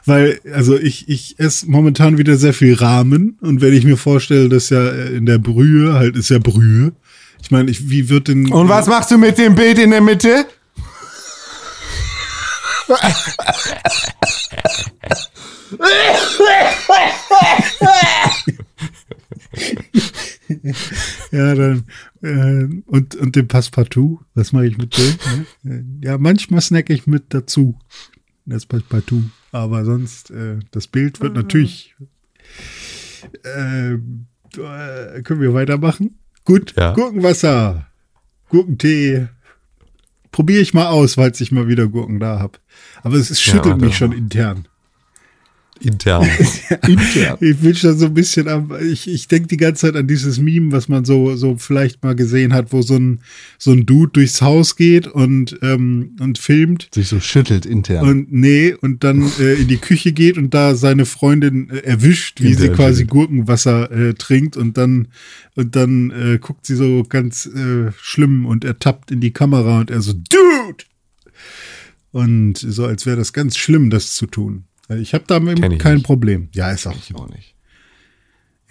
Weil, 0.05 0.39
also 0.53 0.77
ich, 0.77 1.07
ich 1.07 1.35
esse 1.39 1.69
momentan 1.71 2.17
wieder 2.17 2.35
sehr 2.35 2.53
viel 2.53 2.73
Rahmen 2.73 3.37
und 3.39 3.61
wenn 3.61 3.71
ich 3.73 3.85
mir 3.85 3.95
vorstelle, 3.95 4.49
dass 4.49 4.69
ja 4.69 4.85
äh, 4.85 5.15
in 5.15 5.25
der 5.25 5.37
Brühe 5.37 5.93
halt 5.93 6.17
ist 6.17 6.29
ja 6.29 6.39
Brühe. 6.39 6.91
Ich 7.41 7.51
meine, 7.51 7.69
ich, 7.71 7.89
wie 7.89 8.09
wird 8.09 8.27
denn. 8.27 8.51
Und 8.51 8.69
was 8.69 8.87
machst 8.87 9.11
du 9.11 9.17
mit 9.17 9.37
dem 9.37 9.55
Bild 9.55 9.77
in 9.79 9.91
der 9.91 10.01
Mitte? 10.01 10.45
Ja, 21.31 21.55
dann, 21.55 21.83
äh, 22.21 22.67
und, 22.85 23.15
und 23.15 23.35
dem 23.35 23.47
Passepartout, 23.47 24.21
was 24.33 24.53
mache 24.53 24.67
ich 24.67 24.77
mit 24.77 24.97
dem? 24.97 25.17
Ne? 25.63 25.75
Äh, 26.01 26.05
Ja, 26.05 26.17
manchmal 26.17 26.61
snacke 26.61 26.93
ich 26.93 27.07
mit 27.07 27.33
dazu. 27.33 27.77
Das 28.45 28.65
Passepartout. 28.65 29.23
Aber 29.51 29.83
sonst, 29.83 30.31
äh, 30.31 30.59
das 30.71 30.87
Bild 30.87 31.19
wird 31.19 31.33
natürlich. 31.35 31.95
Äh, 33.43 33.93
äh, 33.93 35.21
können 35.23 35.41
wir 35.41 35.53
weitermachen? 35.53 36.17
Gut, 36.47 36.73
Ja. 36.77 36.93
Gurkenwasser, 36.93 37.87
Gurkentee. 38.49 39.27
Probiere 40.31 40.61
ich 40.61 40.73
mal 40.73 40.87
aus, 40.87 41.15
falls 41.15 41.41
ich 41.41 41.51
mal 41.51 41.67
wieder 41.67 41.87
Gurken 41.87 42.19
da 42.21 42.39
habe. 42.39 42.57
Aber 43.03 43.15
es 43.17 43.29
ist- 43.29 43.41
schüttelt 43.41 43.65
warte 43.65 43.85
mich 43.85 43.97
schon 43.97 44.11
intern. 44.13 44.65
Intern. 45.79 46.25
Intern. 46.87 47.37
Ich 47.39 47.57
bin 47.57 47.75
schon 47.75 47.95
so 47.99 48.07
ein 48.07 48.13
bisschen 48.15 48.47
am, 48.47 48.71
ich, 48.81 49.07
ich 49.07 49.27
denke 49.27 49.47
die 49.47 49.57
ganze 49.57 49.81
Zeit 49.87 49.95
an 49.95 50.07
dieses 50.07 50.39
Meme, 50.39 50.71
was 50.71 50.87
man 50.89 51.05
so, 51.05 51.35
so 51.35 51.55
vielleicht 51.57 52.03
mal 52.03 52.15
gesehen 52.15 52.51
hat, 52.51 52.73
wo 52.73 52.81
so 52.81 52.95
ein, 52.95 53.19
so 53.59 53.73
ein 53.73 53.85
Dude 53.85 54.11
durchs 54.13 54.41
Haus 54.41 54.75
geht 54.75 55.05
und, 55.05 55.59
ähm, 55.61 56.15
und 56.19 56.39
filmt. 56.39 56.87
Sich 56.95 57.09
so 57.09 57.19
schüttelt 57.19 57.67
intern. 57.67 58.07
Und 58.07 58.31
nee, 58.33 58.73
und 58.73 59.03
dann 59.03 59.21
äh, 59.39 59.53
in 59.53 59.67
die 59.67 59.77
Küche 59.77 60.13
geht 60.13 60.39
und 60.39 60.51
da 60.55 60.73
seine 60.75 61.05
Freundin 61.05 61.69
äh, 61.69 61.77
erwischt, 61.81 62.41
wie 62.41 62.55
sie 62.55 62.63
Intern 62.67 62.75
quasi 62.75 62.93
schüttelt. 63.03 63.09
Gurkenwasser 63.11 63.91
äh, 63.91 64.13
trinkt 64.15 64.57
und 64.57 64.77
dann 64.77 65.09
und 65.57 65.75
dann 65.75 66.11
äh, 66.11 66.37
guckt 66.39 66.65
sie 66.65 66.75
so 66.75 67.03
ganz 67.03 67.45
äh, 67.47 67.91
schlimm 67.99 68.45
und 68.45 68.63
ertappt 68.63 69.11
in 69.11 69.19
die 69.19 69.31
Kamera 69.31 69.79
und 69.81 69.91
er 69.91 69.99
so, 70.01 70.13
Dude! 70.13 70.85
Und 72.11 72.57
so, 72.57 72.85
als 72.85 73.05
wäre 73.05 73.17
das 73.17 73.33
ganz 73.33 73.57
schlimm, 73.57 73.89
das 73.89 74.15
zu 74.15 74.25
tun. 74.27 74.63
Also 74.87 75.01
Ich 75.01 75.13
habe 75.13 75.25
damit 75.27 75.59
kein 75.79 75.95
nicht. 75.95 76.05
Problem. 76.05 76.47
Ja, 76.53 76.71
ist 76.71 76.87
auch 76.87 76.95
ich 76.95 77.13
auch 77.15 77.27
nicht. 77.29 77.53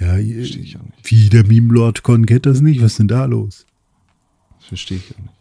ja, 0.01 0.15
Verstehe 0.15 0.63
ich 0.63 0.77
auch 0.79 0.83
nicht. 0.85 0.99
wie 1.11 1.29
der 1.29 1.47
Meme-Lord 1.47 2.03
Con 2.03 2.25
kennt 2.27 2.47
das 2.47 2.61
nicht? 2.61 2.81
Was 2.81 2.93
ist 2.93 2.99
denn 3.01 3.09
da 3.09 3.25
los? 3.27 3.67
Das 4.59 4.69
verstehe 4.69 4.99
ich 4.99 5.15
auch 5.15 5.21
nicht. 5.21 5.35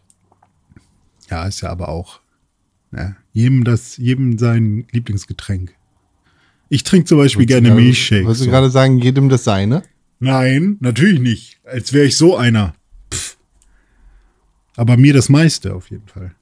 Ja, 1.30 1.46
ist 1.46 1.60
ja 1.62 1.70
aber 1.70 1.88
auch. 1.88 2.20
Ja, 2.92 3.16
jedem 3.32 3.64
das, 3.64 3.96
jedem 3.96 4.38
sein 4.38 4.86
Lieblingsgetränk. 4.92 5.74
Ich 6.68 6.84
trinke 6.84 7.06
zum 7.06 7.18
Beispiel 7.18 7.46
gerne 7.46 7.68
gerade- 7.70 7.80
Wolltest 8.24 8.40
du 8.42 8.44
so. 8.46 8.50
gerade 8.50 8.70
sagen, 8.70 8.98
jedem 8.98 9.28
das 9.28 9.44
seine? 9.44 9.82
Nein, 10.18 10.76
natürlich 10.80 11.20
nicht. 11.20 11.60
Als 11.64 11.92
wäre 11.92 12.06
ich 12.06 12.16
so 12.16 12.36
einer. 12.36 12.74
Pff. 13.12 13.36
Aber 14.76 14.96
mir 14.96 15.12
das 15.14 15.28
meiste 15.28 15.74
auf 15.74 15.90
jeden 15.90 16.08
Fall. 16.08 16.34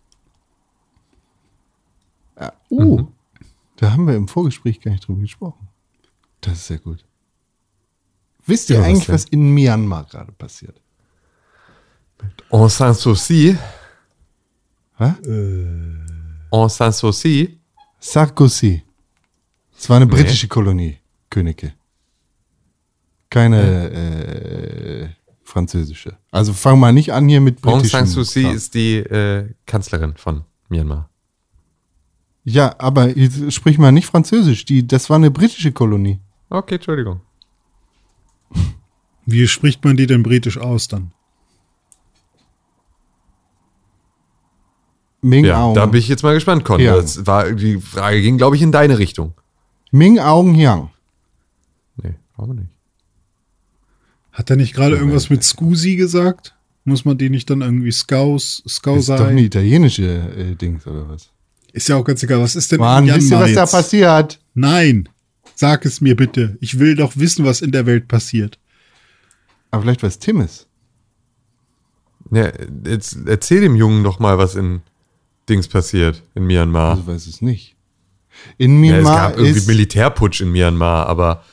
Ja. 2.41 2.53
Uh, 2.71 3.07
da 3.77 3.93
haben 3.93 4.07
wir 4.07 4.15
im 4.17 4.29
Vorgespräch 4.29 4.81
gar 4.81 4.93
nicht 4.93 5.07
drüber 5.07 5.21
gesprochen. 5.21 5.69
Das 6.41 6.55
ist 6.55 6.67
sehr 6.67 6.79
gut. 6.79 7.05
Wisst 8.47 8.71
ihr 8.71 8.77
Ja, 8.77 8.83
was 8.83 8.89
eigentlich, 8.89 9.07
denn? 9.07 9.15
was 9.15 9.25
in 9.27 9.55
Myanmar 9.55 10.05
gerade 10.05 10.33
passiert? 10.33 10.81
En 12.51 12.69
sans 12.69 13.01
souci. 13.01 13.57
Hä? 14.99 15.15
En 16.51 16.69
sans 16.69 16.99
souci. 16.99 17.59
Sarkozy. 18.01 18.83
Es 19.77 19.89
war 19.89 19.97
eine 19.97 20.07
britische 20.07 20.49
Kolonie, 20.49 20.99
Könige. 21.31 21.73
Keine 23.35 23.91
äh, 23.91 25.09
französische. 25.43 26.17
Also 26.31 26.53
fang 26.53 26.79
mal 26.79 26.93
nicht 26.93 27.13
an 27.13 27.29
hier 27.29 27.41
mit 27.41 27.65
Aung 27.65 27.81
britischen. 27.81 28.07
San 28.07 28.07
Suu 28.07 28.23
Kyi 28.25 28.45
Kram. 28.45 28.55
ist 28.55 28.75
die 28.75 28.97
äh, 28.99 29.53
Kanzlerin 29.67 30.15
von 30.17 30.45
Myanmar. 30.69 31.11
Ja, 32.45 32.77
aber 32.79 33.11
sprich 33.51 33.77
mal 33.79 33.91
nicht 33.91 34.07
französisch. 34.07 34.65
Die, 34.67 34.87
das 34.87 35.11
war 35.11 35.17
eine 35.17 35.33
britische 35.33 35.73
Kolonie. 35.73 36.21
Okay, 36.49 36.77
Entschuldigung. 36.77 37.23
Wie 39.27 39.49
spricht 39.49 39.85
man 39.85 39.97
die 39.97 40.07
denn 40.07 40.23
britisch 40.23 40.59
aus 40.59 40.87
dann? 40.87 41.11
Ming 45.23 45.45
Ja, 45.47 45.63
Aung. 45.63 45.75
da 45.75 45.87
bin 45.87 45.99
ich 45.99 46.09
jetzt 46.09 46.23
mal 46.23 46.35
gespannt, 46.35 46.65
Con. 46.65 46.85
Das 46.85 47.27
war, 47.27 47.51
die 47.51 47.81
Frage 47.81 48.21
ging, 48.21 48.37
glaube 48.37 48.55
ich, 48.57 48.63
in 48.63 48.71
deine 48.71 48.99
Richtung. 48.99 49.33
Ming 49.91 50.21
Aung 50.21 50.55
Hyang. 50.55 50.91
Nee, 51.97 52.15
glaube 52.37 52.55
nicht. 52.55 52.74
Hat 54.35 54.51
er 54.51 54.57
nicht 54.57 54.75
gerade 54.75 54.97
irgendwas 54.97 55.31
mit 55.31 55.45
Scusi 55.45 55.95
gesagt? 55.95 56.55
Muss 56.85 57.05
man 57.05 57.17
die 57.17 57.31
nicht 57.31 57.49
dann 57.49 57.63
irgendwie 57.63 57.93
Scouse, 57.93 58.63
Das 58.65 58.73
ist 58.75 59.09
doch 59.09 59.21
eine 59.21 59.43
italienische 59.43 60.03
äh, 60.37 60.55
Dings 60.57 60.87
oder 60.87 61.09
was? 61.09 61.31
Ist 61.73 61.89
ja 61.89 61.97
auch 61.97 62.05
ganz 62.05 62.23
egal. 62.23 62.41
Was 62.41 62.57
ist 62.57 62.71
denn 62.73 62.81
Mann, 62.81 63.07
wisst 63.07 63.31
ihr, 63.31 63.39
Myanmar 63.39 63.41
was 63.49 63.55
da 63.55 63.63
jetzt? 63.63 63.71
passiert? 63.73 64.41
Nein, 64.55 65.09
sag 65.55 65.87
es 65.87 66.01
mir 66.01 66.17
bitte. 66.17 66.59
Ich 66.61 66.79
will 66.79 66.97
doch 66.97 67.17
wissen, 67.17 67.45
was 67.45 67.63
in 67.63 67.71
der 67.71 67.87
Welt 67.87 68.09
passiert. 68.09 68.59
Aber 69.71 69.83
vielleicht 69.83 70.03
was 70.03 70.19
Timmes. 70.19 70.67
Ja, 72.31 72.53
jetzt 72.87 73.17
erzähl 73.27 73.61
dem 73.61 73.77
Jungen 73.77 74.03
doch 74.03 74.19
mal, 74.19 74.37
was 74.37 74.57
in 74.57 74.83
Dings 75.49 75.69
passiert 75.69 76.23
in 76.35 76.47
Myanmar. 76.47 76.91
Also 76.97 77.07
weiß 77.07 77.27
es 77.29 77.41
nicht. 77.41 77.77
In 78.59 78.83
Ja, 78.83 78.97
es 78.97 79.03
Myanmar 79.05 79.31
gab 79.31 79.39
irgendwie 79.39 79.59
ist 79.59 79.69
Militärputsch 79.69 80.41
in 80.41 80.51
Myanmar, 80.51 81.07
aber 81.07 81.45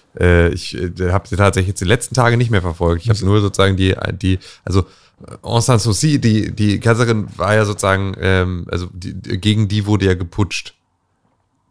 ich 0.53 0.75
äh, 0.77 1.11
habe 1.11 1.27
sie 1.27 1.35
tatsächlich 1.37 1.69
jetzt 1.69 1.81
die 1.81 1.85
letzten 1.85 2.15
Tage 2.15 2.37
nicht 2.37 2.51
mehr 2.51 2.61
verfolgt. 2.61 3.03
Ich 3.03 3.09
habe 3.09 3.25
nur 3.25 3.41
sozusagen 3.41 3.77
die, 3.77 3.95
die, 4.21 4.39
also 4.65 4.81
äh, 5.25 5.37
Aung 5.41 5.61
San 5.61 5.79
Suu 5.79 5.93
Kyi, 5.93 6.19
die, 6.19 6.51
die 6.51 6.79
Kanzlerin 6.79 7.27
war 7.37 7.55
ja 7.55 7.65
sozusagen, 7.65 8.13
ähm, 8.19 8.67
also 8.71 8.87
die, 8.93 9.13
gegen 9.39 9.67
die 9.67 9.85
wurde 9.85 10.05
ja 10.05 10.13
geputscht. 10.15 10.75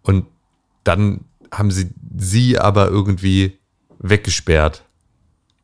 Und 0.03 0.27
dann 0.85 1.21
haben 1.53 1.71
sie 1.71 1.91
sie 2.17 2.59
aber 2.59 2.89
irgendwie 2.89 3.59
weggesperrt. 3.99 4.85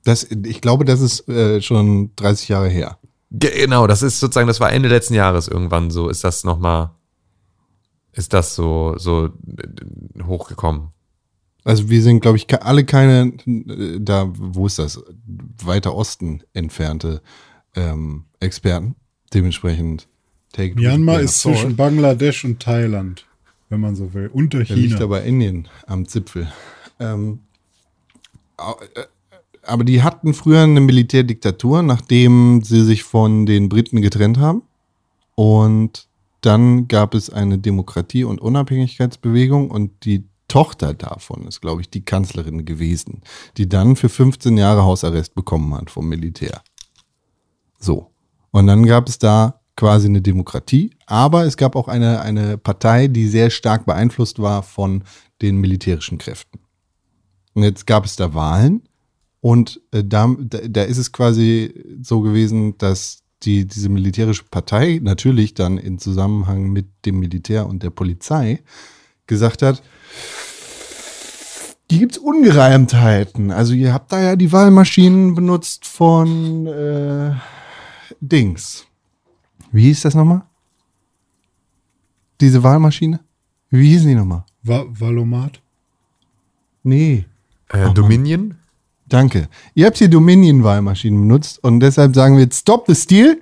das, 0.05 0.25
ich 0.25 0.61
glaube, 0.61 0.85
das 0.85 1.01
ist 1.01 1.29
äh, 1.29 1.63
schon 1.63 2.11
30 2.17 2.49
Jahre 2.49 2.69
her. 2.69 2.99
Ge- 3.31 3.63
Genau, 3.65 3.87
das 3.87 4.03
ist 4.03 4.21
sozusagen, 4.21 4.47
das 4.47 4.61
war 4.61 4.71
Ende 4.73 4.89
letzten 4.89 5.15
Jahres 5.15 5.49
irgendwann 5.49 5.91
so, 5.91 6.09
ist 6.11 6.23
das 6.25 6.45
nochmal, 6.45 6.91
ist 8.13 8.33
das 8.35 8.55
so, 8.55 8.95
so 8.99 9.27
äh, 9.27 10.23
hochgekommen. 10.25 10.89
Also 11.67 11.91
wir 11.91 12.01
sind, 12.01 12.21
glaube 12.21 12.37
ich, 12.37 12.47
alle 12.63 12.85
keine, 12.85 13.33
äh, 13.45 13.99
da, 13.99 14.33
wo 14.33 14.67
ist 14.67 14.79
das, 14.79 15.03
weiter 15.65 15.97
Osten 15.97 16.43
entfernte 16.55 17.21
ähm, 17.75 18.25
Experten. 18.39 18.95
Dementsprechend 19.35 20.07
take 20.53 20.77
Myanmar 20.77 21.21
ist 21.21 21.31
of 21.31 21.35
salt. 21.35 21.57
zwischen 21.57 21.77
Bangladesch 21.77 22.45
und 22.45 22.61
Thailand, 22.61 23.27
wenn 23.69 23.81
man 23.81 23.97
so 23.97 24.15
will. 24.15 24.31
Unter 24.33 24.63
Da 24.63 24.75
liegt 24.75 24.93
China. 24.93 25.05
aber 25.05 25.25
Indien 25.25 25.67
am 25.89 26.07
Zipfel. 26.07 26.47
Ähm, 27.01 27.41
äh, 28.59 29.03
aber 29.63 29.83
die 29.83 30.05
hatten 30.05 30.35
früher 30.35 30.63
eine 30.63 30.81
Militärdiktatur, 30.81 31.83
nachdem 31.83 32.63
sie 32.63 32.85
sich 32.85 33.03
von 33.03 33.45
den 33.45 33.69
Briten 33.69 34.03
getrennt 34.03 34.39
haben. 34.39 34.63
Und 35.35 36.07
dann 36.43 36.87
gab 36.87 37.15
es 37.15 37.29
eine 37.29 37.59
Demokratie- 37.59 38.23
und 38.23 38.41
Unabhängigkeitsbewegung 38.41 39.69
und 39.69 40.05
die 40.05 40.23
Tochter 40.49 40.95
davon 40.95 41.47
ist, 41.47 41.61
glaube 41.61 41.81
ich, 41.81 41.91
die 41.91 42.05
Kanzlerin 42.05 42.65
gewesen, 42.65 43.23
die 43.57 43.69
dann 43.69 43.97
für 43.97 44.09
15 44.09 44.57
Jahre 44.57 44.85
Hausarrest 44.85 45.35
bekommen 45.35 45.75
hat 45.75 45.91
vom 45.91 46.09
Militär. 46.09 46.63
So. 47.79 48.11
Und 48.51 48.67
dann 48.67 48.87
gab 48.87 49.09
es 49.09 49.19
da 49.19 49.61
quasi 49.77 50.07
eine 50.07 50.23
Demokratie, 50.23 50.91
aber 51.07 51.45
es 51.45 51.57
gab 51.57 51.77
auch 51.77 51.89
eine, 51.89 52.21
eine 52.23 52.57
Partei, 52.57 53.09
die 53.09 53.29
sehr 53.29 53.51
stark 53.51 53.85
beeinflusst 53.85 54.41
war 54.41 54.63
von 54.63 55.05
den 55.43 55.59
militärischen 55.59 56.19
Kräften. 56.19 56.61
Und 57.55 57.63
jetzt 57.63 57.87
gab 57.87 58.05
es 58.05 58.17
da 58.17 58.35
Wahlen 58.35 58.83
und 59.41 59.81
äh, 59.93 60.03
da, 60.05 60.35
da, 60.39 60.83
ist 60.83 60.99
es 60.99 61.13
quasi 61.13 61.73
so 62.03 62.21
gewesen, 62.21 62.77
dass 62.79 63.23
die, 63.43 63.67
diese 63.67 63.89
militärische 63.89 64.45
Partei 64.51 64.99
natürlich 65.03 65.55
dann 65.55 65.79
in 65.79 65.99
Zusammenhang 65.99 66.71
mit 66.71 66.87
dem 67.05 67.19
Militär 67.19 67.67
und 67.67 67.83
der 67.83 67.91
Polizei 67.91 68.63
gesagt 69.27 69.63
hat, 69.63 69.83
die 71.91 71.99
gibt's 71.99 72.19
Ungereimtheiten. 72.19 73.51
Also 73.51 73.75
ihr 73.75 73.93
habt 73.93 74.13
da 74.13 74.21
ja 74.21 74.37
die 74.37 74.51
Wahlmaschinen 74.53 75.35
benutzt 75.35 75.87
von 75.87 76.67
äh, 76.67 77.33
Dings. 78.21 78.87
Wie 79.73 79.85
hieß 79.85 80.03
das 80.03 80.15
nochmal? 80.15 80.43
Diese 82.41 82.63
Wahlmaschine? 82.63 83.21
Wie 83.71 83.89
hieß 83.91 84.03
die 84.03 84.15
nochmal? 84.15 84.45
Va 84.63 84.85
Valomat? 84.89 85.61
Nee. 86.83 87.25
Äh, 87.69 87.93
Dominion? 87.93 88.57
Danke. 89.09 89.49
Ihr 89.75 89.87
habt 89.87 89.99
hier 89.99 90.09
Dominion-Wahlmaschinen 90.09 91.21
benutzt 91.21 91.63
und 91.63 91.81
deshalb 91.81 92.15
sagen 92.15 92.37
wir 92.37 92.45
jetzt 92.45 92.61
Stop 92.61 92.87
the 92.87 92.95
Steal 92.95 93.39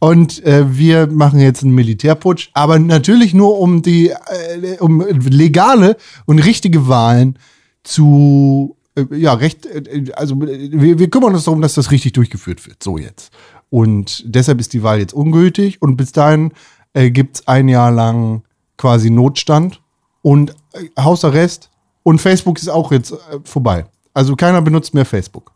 und 0.00 0.42
äh, 0.44 0.76
wir 0.76 1.06
machen 1.06 1.40
jetzt 1.40 1.62
einen 1.62 1.74
Militärputsch, 1.74 2.50
aber 2.54 2.78
natürlich 2.78 3.34
nur 3.34 3.58
um 3.58 3.82
die 3.82 4.08
äh, 4.08 4.78
um 4.80 5.00
legale 5.00 5.96
und 6.24 6.38
richtige 6.38 6.88
Wahlen 6.88 7.38
zu 7.84 8.76
äh, 8.96 9.04
ja 9.14 9.34
recht 9.34 9.66
äh, 9.66 10.10
also 10.16 10.40
wir, 10.40 10.98
wir 10.98 11.10
kümmern 11.10 11.34
uns 11.34 11.44
darum, 11.44 11.60
dass 11.60 11.74
das 11.74 11.90
richtig 11.90 12.12
durchgeführt 12.12 12.66
wird. 12.66 12.82
So 12.82 12.96
jetzt. 12.96 13.30
Und 13.68 14.24
deshalb 14.26 14.58
ist 14.58 14.72
die 14.72 14.82
Wahl 14.82 14.98
jetzt 14.98 15.12
ungültig 15.12 15.80
und 15.82 15.96
bis 15.96 16.12
dahin 16.12 16.52
äh, 16.94 17.10
gibt's 17.10 17.46
ein 17.46 17.68
Jahr 17.68 17.92
lang 17.92 18.42
quasi 18.78 19.10
Notstand 19.10 19.82
und 20.22 20.54
äh, 20.72 20.88
Hausarrest 20.98 21.70
und 22.02 22.20
Facebook 22.20 22.58
ist 22.58 22.68
auch 22.68 22.90
jetzt 22.90 23.12
äh, 23.12 23.16
vorbei. 23.44 23.84
Also 24.14 24.34
keiner 24.34 24.62
benutzt 24.62 24.94
mehr 24.94 25.04
Facebook. 25.04 25.52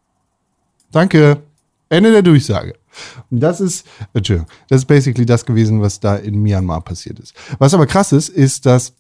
Danke. 0.93 1.39
Ende 1.89 2.13
der 2.13 2.23
Durchsage. 2.23 2.75
Und 3.31 3.41
das 3.41 3.61
ist, 3.61 3.87
Entschuldigung, 4.13 4.51
das 4.69 4.83
ist 4.83 4.87
basically 4.87 5.27
das 5.27 5.45
gewesen, 5.45 5.81
was 5.81 6.01
da 6.01 6.17
in 6.17 6.41
Myanmar 6.43 6.83
passiert 6.83 7.19
ist. 7.19 7.35
Was 7.59 7.75
aber 7.75 7.87
krass 7.87 8.13
ist, 8.13 8.29
ist, 8.29 8.67
dass, 8.67 8.95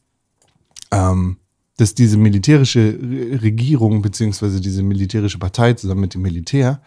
ähm, 0.91 1.39
dass 1.77 1.95
diese 1.95 2.17
militärische 2.17 2.99
Re- 3.01 3.43
Regierung 3.43 4.03
beziehungsweise 4.03 4.61
diese 4.61 4.83
militärische 4.83 5.39
Partei 5.39 5.75
zusammen 5.75 6.03
mit 6.03 6.15
dem 6.15 6.23
Militär 6.23 6.81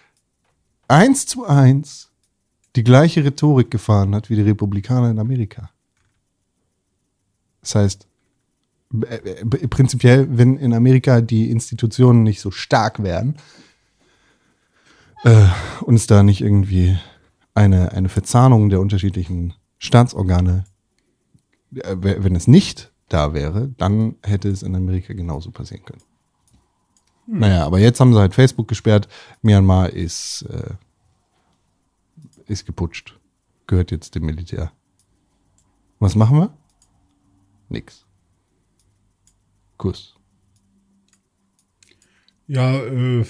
eins 0.88 1.26
zu 1.26 1.46
eins 1.46 2.10
die 2.76 2.84
gleiche 2.84 3.24
Rhetorik 3.24 3.72
gefahren 3.72 4.14
hat 4.14 4.30
wie 4.30 4.36
die 4.36 4.44
Republikaner 4.44 5.10
in 5.10 5.20
Amerika. 5.20 5.70
Das 7.62 7.76
heißt, 7.76 8.08
äh, 9.10 9.16
äh, 9.16 9.68
prinzipiell, 9.68 10.28
wenn 10.30 10.58
in 10.58 10.74
Amerika 10.74 11.20
die 11.22 11.52
Institutionen 11.52 12.24
nicht 12.24 12.40
so 12.40 12.52
stark 12.52 13.04
wären 13.04 13.36
äh, 15.24 15.48
und 15.82 15.96
es 15.96 16.08
da 16.08 16.24
nicht 16.24 16.42
irgendwie 16.42 16.98
eine, 17.54 17.92
eine 17.92 18.10
Verzahnung 18.10 18.70
der 18.70 18.82
unterschiedlichen 18.82 19.54
Staatsorgane, 19.80 20.66
äh, 21.76 21.96
wenn 22.00 22.36
es 22.36 22.48
nicht 22.48 22.92
da 23.10 23.34
wäre, 23.34 23.70
dann 23.78 24.16
hätte 24.24 24.50
es 24.50 24.64
in 24.64 24.76
Amerika 24.76 25.14
genauso 25.14 25.52
passieren 25.52 25.86
können. 25.86 26.02
Naja, 27.28 27.66
aber 27.66 27.80
jetzt 27.80 28.00
haben 28.00 28.14
sie 28.14 28.20
halt 28.20 28.34
Facebook 28.34 28.68
gesperrt. 28.68 29.08
Myanmar 29.42 29.90
ist, 29.90 30.44
äh, 30.44 30.76
ist 32.46 32.66
geputscht. 32.66 33.20
Gehört 33.68 33.92
jetzt 33.92 34.16
dem 34.16 34.26
Militär. 34.26 34.72
Was 36.00 36.16
machen 36.16 36.38
wir? 36.38 36.58
Nix. 37.70 38.06
Kuss. 39.78 40.16
Ja, 42.48 42.78
äh, 42.78 43.26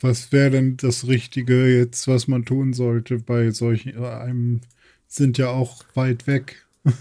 was 0.00 0.32
wäre 0.32 0.50
denn 0.50 0.76
das 0.76 1.06
Richtige 1.06 1.66
jetzt, 1.66 2.08
was 2.08 2.28
man 2.28 2.44
tun 2.44 2.72
sollte 2.72 3.18
bei 3.18 3.50
solchen, 3.50 4.02
äh, 4.02 4.06
einem 4.06 4.60
sind 5.06 5.38
ja 5.38 5.48
auch 5.48 5.82
weit 5.94 6.26
weg. 6.26 6.66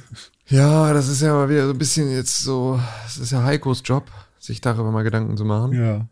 Ja, 0.52 0.93
das 0.93 1.08
ist 1.10 1.22
ja 1.22 1.32
mal 1.32 1.47
wieder 1.47 1.68
so 1.68 1.74
ein 1.74 1.78
bisschen 1.78 2.12
jetzt 2.12 2.39
so, 2.39 2.80
das 3.04 3.20
ist 3.20 3.32
ja 3.32 3.43
Heikos 3.43 3.84
Job, 3.86 4.10
sich 4.39 4.62
darüber 4.62 4.89
mal 4.89 5.04
Gedanken 5.04 5.38
zu 5.38 5.45
machen. 5.45 5.74
Ja. 5.74 6.08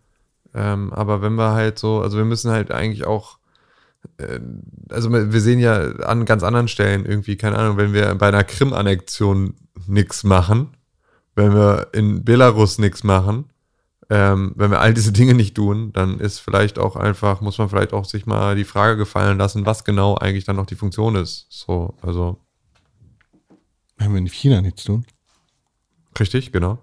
Ähm, 0.53 0.93
aber 0.93 1.23
wenn 1.23 1.33
wir 1.33 1.53
halt 1.53 1.79
so, 1.79 2.01
also 2.01 2.17
wir 2.17 2.25
müssen 2.25 2.51
halt 2.51 2.71
eigentlich 2.71 3.07
auch, 3.07 3.39
äh, 4.17 4.39
also 4.89 5.11
wir 5.11 5.41
sehen 5.41 5.57
ja 5.57 5.89
an 6.01 6.25
ganz 6.25 6.43
anderen 6.43 6.67
Stellen 6.67 7.03
irgendwie, 7.03 7.35
keine 7.35 7.57
Ahnung, 7.57 7.77
wenn 7.77 7.93
wir 7.93 8.13
bei 8.13 8.27
einer 8.27 8.43
Krim-Annexion 8.43 9.55
nichts 9.87 10.23
machen, 10.23 10.69
wenn 11.35 11.55
wir 11.55 11.87
in 11.93 12.23
Belarus 12.23 12.77
nichts 12.77 13.03
machen, 13.03 13.45
ähm, 14.09 14.53
wenn 14.55 14.71
wir 14.71 14.79
all 14.79 14.93
diese 14.93 15.11
Dinge 15.11 15.33
nicht 15.33 15.55
tun, 15.55 15.91
dann 15.93 16.19
ist 16.19 16.39
vielleicht 16.39 16.79
auch 16.79 16.95
einfach, 16.95 17.41
muss 17.41 17.57
man 17.57 17.69
vielleicht 17.69 17.93
auch 17.93 18.05
sich 18.05 18.25
mal 18.25 18.55
die 18.55 18.63
Frage 18.63 18.95
gefallen 18.97 19.37
lassen, 19.37 19.65
was 19.65 19.83
genau 19.83 20.15
eigentlich 20.15 20.45
dann 20.45 20.55
noch 20.55 20.65
die 20.65 20.75
Funktion 20.75 21.15
ist. 21.15 21.47
So, 21.49 21.93
also, 22.01 22.39
Wenn 23.97 24.11
wir 24.11 24.19
in 24.19 24.27
China 24.27 24.61
nichts 24.61 24.83
tun. 24.83 25.05
richtig, 26.19 26.51
genau. 26.51 26.79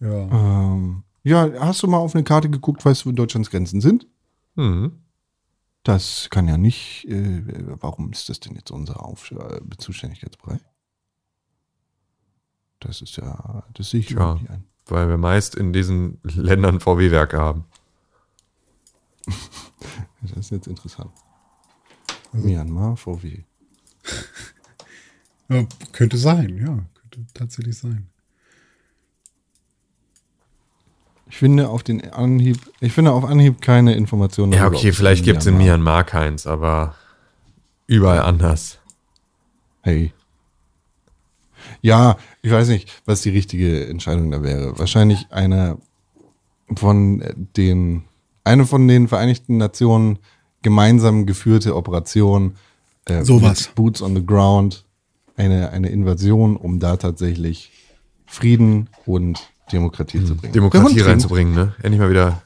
Ja. 0.00 0.08
Ähm, 0.08 1.02
ja, 1.24 1.50
hast 1.60 1.82
du 1.82 1.88
mal 1.88 1.98
auf 1.98 2.14
eine 2.14 2.24
Karte 2.24 2.48
geguckt, 2.48 2.84
weißt 2.84 3.04
du, 3.04 3.08
wo 3.08 3.12
Deutschlands 3.12 3.50
Grenzen 3.50 3.80
sind? 3.80 4.06
Mhm. 4.54 4.92
Das 5.82 6.28
kann 6.30 6.48
ja 6.48 6.56
nicht. 6.56 7.06
Äh, 7.08 7.42
warum 7.80 8.12
ist 8.12 8.28
das 8.28 8.40
denn 8.40 8.54
jetzt 8.56 8.70
unser 8.70 9.04
Auf 9.04 9.30
äh, 9.30 9.60
Zuständigkeitsbereich? 9.78 10.60
Das 12.80 13.02
ist 13.02 13.16
ja, 13.16 13.64
das 13.74 13.90
sehe 13.90 14.00
ich 14.00 14.10
überhaupt 14.10 14.42
nicht 14.42 14.50
ein. 14.50 14.64
Weil 14.86 15.08
wir 15.08 15.16
meist 15.16 15.54
in 15.54 15.72
diesen 15.72 16.18
Ländern 16.22 16.80
VW-Werke 16.80 17.38
haben. 17.38 17.64
Das 20.22 20.46
ist 20.46 20.50
jetzt 20.50 20.66
interessant. 20.66 21.12
Myanmar, 22.32 22.96
VW. 22.96 23.44
ja. 25.48 25.64
Könnte 25.92 26.16
sein, 26.16 26.56
ja. 26.58 26.84
Könnte 27.10 27.32
tatsächlich 27.32 27.78
sein. 27.78 28.08
Ich 31.28 31.38
finde 31.38 31.68
auf 31.68 31.82
den 31.82 32.12
Anhieb, 32.12 32.58
ich 32.80 32.92
finde 32.92 33.12
auf 33.12 33.24
Anhieb 33.24 33.60
keine 33.60 33.94
Informationen. 33.94 34.52
Ja, 34.52 34.66
okay, 34.66 34.92
vielleicht 34.92 35.24
gibt 35.24 35.40
es 35.40 35.46
in 35.46 35.58
Myanmar 35.58 36.04
keins, 36.04 36.46
aber 36.46 36.94
überall 37.86 38.20
anders. 38.20 38.78
Hey. 39.82 40.12
Ja, 41.86 42.16
ich 42.42 42.50
weiß 42.50 42.66
nicht, 42.66 42.90
was 43.04 43.20
die 43.20 43.30
richtige 43.30 43.86
Entscheidung 43.86 44.32
da 44.32 44.42
wäre. 44.42 44.76
Wahrscheinlich 44.76 45.28
eine 45.30 45.78
von 46.74 47.22
den, 47.56 48.02
eine 48.42 48.66
von 48.66 48.88
den 48.88 49.06
Vereinigten 49.06 49.56
Nationen 49.56 50.18
gemeinsam 50.62 51.26
geführte 51.26 51.76
Operation. 51.76 52.56
Äh, 53.04 53.22
Sowas. 53.22 53.68
mit 53.68 53.74
Boots 53.76 54.02
on 54.02 54.16
the 54.16 54.26
ground. 54.26 54.84
Eine, 55.36 55.70
eine 55.70 55.88
Invasion, 55.90 56.56
um 56.56 56.80
da 56.80 56.96
tatsächlich 56.96 57.70
Frieden 58.26 58.88
und 59.04 59.48
Demokratie 59.70 60.24
zu 60.24 60.34
bringen. 60.34 60.54
Der 60.54 60.62
Hund 60.62 60.74
Demokratie 60.74 61.00
reinzubringen, 61.02 61.54
ne? 61.54 61.74
Endlich 61.82 62.00
mal 62.00 62.10
wieder, 62.10 62.42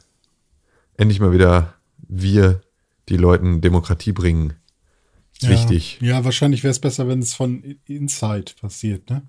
endlich 0.98 1.18
mal 1.18 1.32
wieder 1.32 1.72
wir 2.08 2.60
die 3.08 3.16
Leuten 3.16 3.62
Demokratie 3.62 4.12
bringen. 4.12 4.52
Ist 5.40 5.48
ja. 5.48 5.50
wichtig. 5.50 5.98
Ja, 6.02 6.22
wahrscheinlich 6.22 6.62
wäre 6.62 6.70
es 6.70 6.78
besser, 6.78 7.08
wenn 7.08 7.20
es 7.20 7.32
von 7.32 7.62
Inside 7.86 8.52
passiert, 8.60 9.08
ne? 9.08 9.22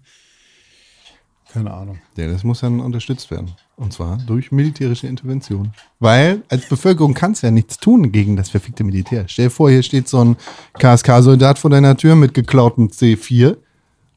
Keine 1.53 1.72
Ahnung. 1.74 1.99
Ja, 2.18 2.28
das 2.28 2.43
muss 2.43 2.62
dann 2.62 2.80
unterstützt 2.80 3.30
werden. 3.32 3.51
Und 3.78 3.93
zwar 3.93 4.18
durch 4.18 4.51
militärische 4.51 5.07
Intervention. 5.07 5.74
Weil 5.99 6.43
als 6.49 6.68
Bevölkerung 6.68 7.14
kannst 7.14 7.43
du 7.43 7.47
ja 7.47 7.51
nichts 7.51 7.78
tun 7.78 8.12
gegen 8.12 8.36
das 8.36 8.49
verfickte 8.49 8.84
Militär. 8.84 9.26
Stell 9.28 9.45
dir 9.45 9.51
vor, 9.51 9.70
hier 9.70 9.84
steht 9.84 10.07
so 10.07 10.24
ein 10.24 10.38
KSK-Soldat 10.80 11.59
vor 11.59 11.70
deiner 11.70 11.95
Tür 11.97 12.16
mit 12.16 12.34
geklautem 12.34 12.88
C4 12.88 13.57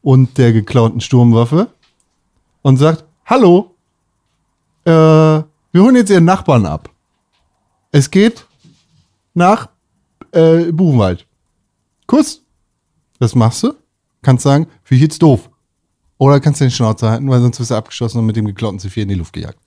und 0.01 0.37
der 0.37 0.53
geklauten 0.53 1.01
Sturmwaffe 1.01 1.67
und 2.61 2.77
sagt, 2.77 3.05
hallo, 3.25 3.75
äh, 4.85 4.91
wir 4.91 5.45
holen 5.73 5.95
jetzt 5.95 6.11
ihren 6.11 6.25
Nachbarn 6.25 6.65
ab. 6.65 6.89
Es 7.91 8.11
geht 8.11 8.45
nach 9.33 9.69
äh, 10.31 10.71
Buchenwald. 10.71 11.24
Kuss. 12.07 12.43
Was 13.19 13.35
machst 13.35 13.63
du? 13.63 13.73
Kannst 14.21 14.43
sagen, 14.43 14.67
ich 14.89 15.01
jetzt 15.01 15.21
doof. 15.21 15.49
Oder 16.17 16.39
kannst 16.39 16.61
du 16.61 16.65
den 16.65 16.71
Schnauze 16.71 17.09
halten, 17.09 17.29
weil 17.29 17.41
sonst 17.41 17.59
wirst 17.59 17.71
du 17.71 17.75
abgeschossen 17.75 18.19
und 18.19 18.25
mit 18.25 18.35
dem 18.35 18.45
geklauten 18.45 18.79
C4 18.79 19.03
in 19.03 19.09
die 19.09 19.15
Luft 19.15 19.33
gejagt. 19.33 19.59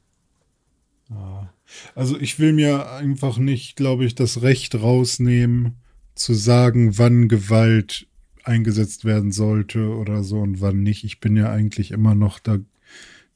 Also 1.95 2.19
ich 2.19 2.39
will 2.39 2.53
mir 2.53 2.91
einfach 2.93 3.39
nicht, 3.39 3.77
glaube 3.77 4.05
ich, 4.05 4.15
das 4.15 4.43
Recht 4.43 4.75
rausnehmen, 4.75 5.77
zu 6.15 6.35
sagen, 6.35 6.99
wann 6.99 7.29
Gewalt 7.29 8.07
eingesetzt 8.43 9.05
werden 9.05 9.31
sollte 9.31 9.95
oder 9.95 10.25
so 10.25 10.41
und 10.41 10.61
wann 10.61 10.83
nicht. 10.83 11.05
Ich 11.05 11.21
bin 11.21 11.37
ja 11.37 11.51
eigentlich 11.51 11.91
immer 11.91 12.15
noch 12.15 12.39
da. 12.39 12.59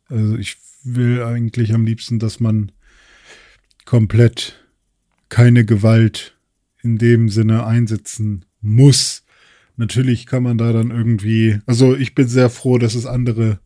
Also 0.09 0.37
ich 0.37 0.57
will 0.83 1.23
eigentlich 1.23 1.75
am 1.75 1.85
liebsten, 1.85 2.19
dass 2.19 2.41
man 2.41 2.73
komplett 3.85 4.67
keine 5.29 5.65
Gewalt 5.65 6.37
in 6.83 6.99
dem 6.99 7.29
Sinne 7.29 7.65
einsetzen 7.67 8.45
muss. 8.63 9.25
Natürlich 9.77 10.27
kann 10.27 10.43
man 10.43 10.59
da 10.59 10.73
dann 10.73 10.91
irgendwie, 10.91 11.59
also 11.67 11.97
ich 11.97 12.15
bin 12.15 12.29
sehr 12.29 12.51
froh, 12.51 12.79
dass 12.79 12.95
es 12.95 13.07
andere 13.07 13.61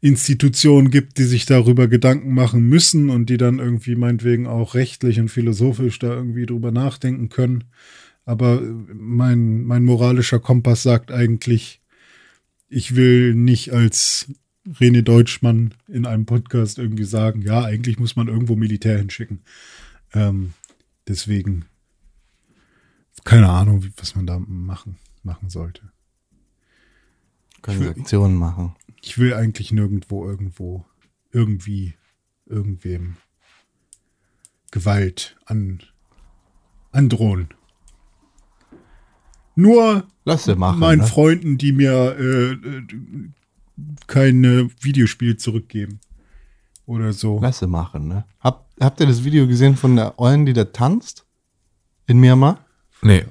Institutionen 0.00 0.90
gibt, 0.90 1.18
die 1.18 1.24
sich 1.24 1.46
darüber 1.46 1.86
Gedanken 1.86 2.34
machen 2.34 2.68
müssen 2.68 3.08
und 3.08 3.30
die 3.30 3.36
dann 3.36 3.60
irgendwie 3.60 3.94
meinetwegen 3.94 4.46
auch 4.46 4.74
rechtlich 4.74 5.20
und 5.20 5.28
philosophisch 5.28 5.98
da 6.00 6.08
irgendwie 6.08 6.44
drüber 6.44 6.72
nachdenken 6.72 7.28
können. 7.28 7.64
Aber 8.24 8.60
mein, 8.60 9.62
mein 9.62 9.84
moralischer 9.84 10.40
Kompass 10.40 10.82
sagt 10.82 11.12
eigentlich, 11.12 11.80
ich 12.68 12.96
will 12.96 13.34
nicht 13.34 13.72
als 13.72 14.26
René 14.66 15.02
Deutschmann 15.02 15.74
in 15.88 16.06
einem 16.06 16.26
Podcast 16.26 16.78
irgendwie 16.78 17.04
sagen, 17.04 17.42
ja, 17.42 17.62
eigentlich 17.64 17.98
muss 17.98 18.16
man 18.16 18.28
irgendwo 18.28 18.56
Militär 18.56 18.98
hinschicken. 18.98 19.40
Ähm, 20.14 20.52
deswegen, 21.08 21.64
keine 23.24 23.48
Ahnung, 23.48 23.84
was 23.96 24.14
man 24.14 24.26
da 24.26 24.38
machen, 24.38 24.98
machen 25.22 25.50
sollte. 25.50 25.92
Können 27.62 27.88
Aktionen 27.88 28.36
machen. 28.36 28.74
Ich 29.00 29.18
will 29.18 29.34
eigentlich 29.34 29.72
nirgendwo 29.72 30.26
irgendwo 30.26 30.84
irgendwie 31.30 31.94
irgendwem 32.46 33.16
Gewalt 34.70 35.36
an, 35.46 35.82
androhen. 36.90 37.48
Nur 39.54 40.08
Lass 40.24 40.44
sie 40.44 40.56
machen, 40.56 40.80
meinen 40.80 41.00
ne? 41.02 41.06
Freunden, 41.06 41.58
die 41.58 41.72
mir 41.72 42.16
äh, 42.18 42.52
äh, 42.52 42.82
kein 44.06 44.42
äh, 44.44 44.68
Videospiel 44.80 45.36
zurückgeben. 45.36 46.00
Oder 46.86 47.12
so. 47.12 47.38
Lass 47.40 47.58
sie 47.58 47.66
machen, 47.66 48.08
ne? 48.08 48.24
Hab, 48.40 48.68
habt 48.80 49.00
ihr 49.00 49.06
das 49.06 49.24
Video 49.24 49.46
gesehen 49.46 49.76
von 49.76 49.94
der 49.96 50.18
Eulen, 50.18 50.46
die 50.46 50.52
da 50.52 50.64
tanzt? 50.64 51.26
In 52.06 52.18
Myanmar? 52.18 52.61
Nee. 53.02 53.24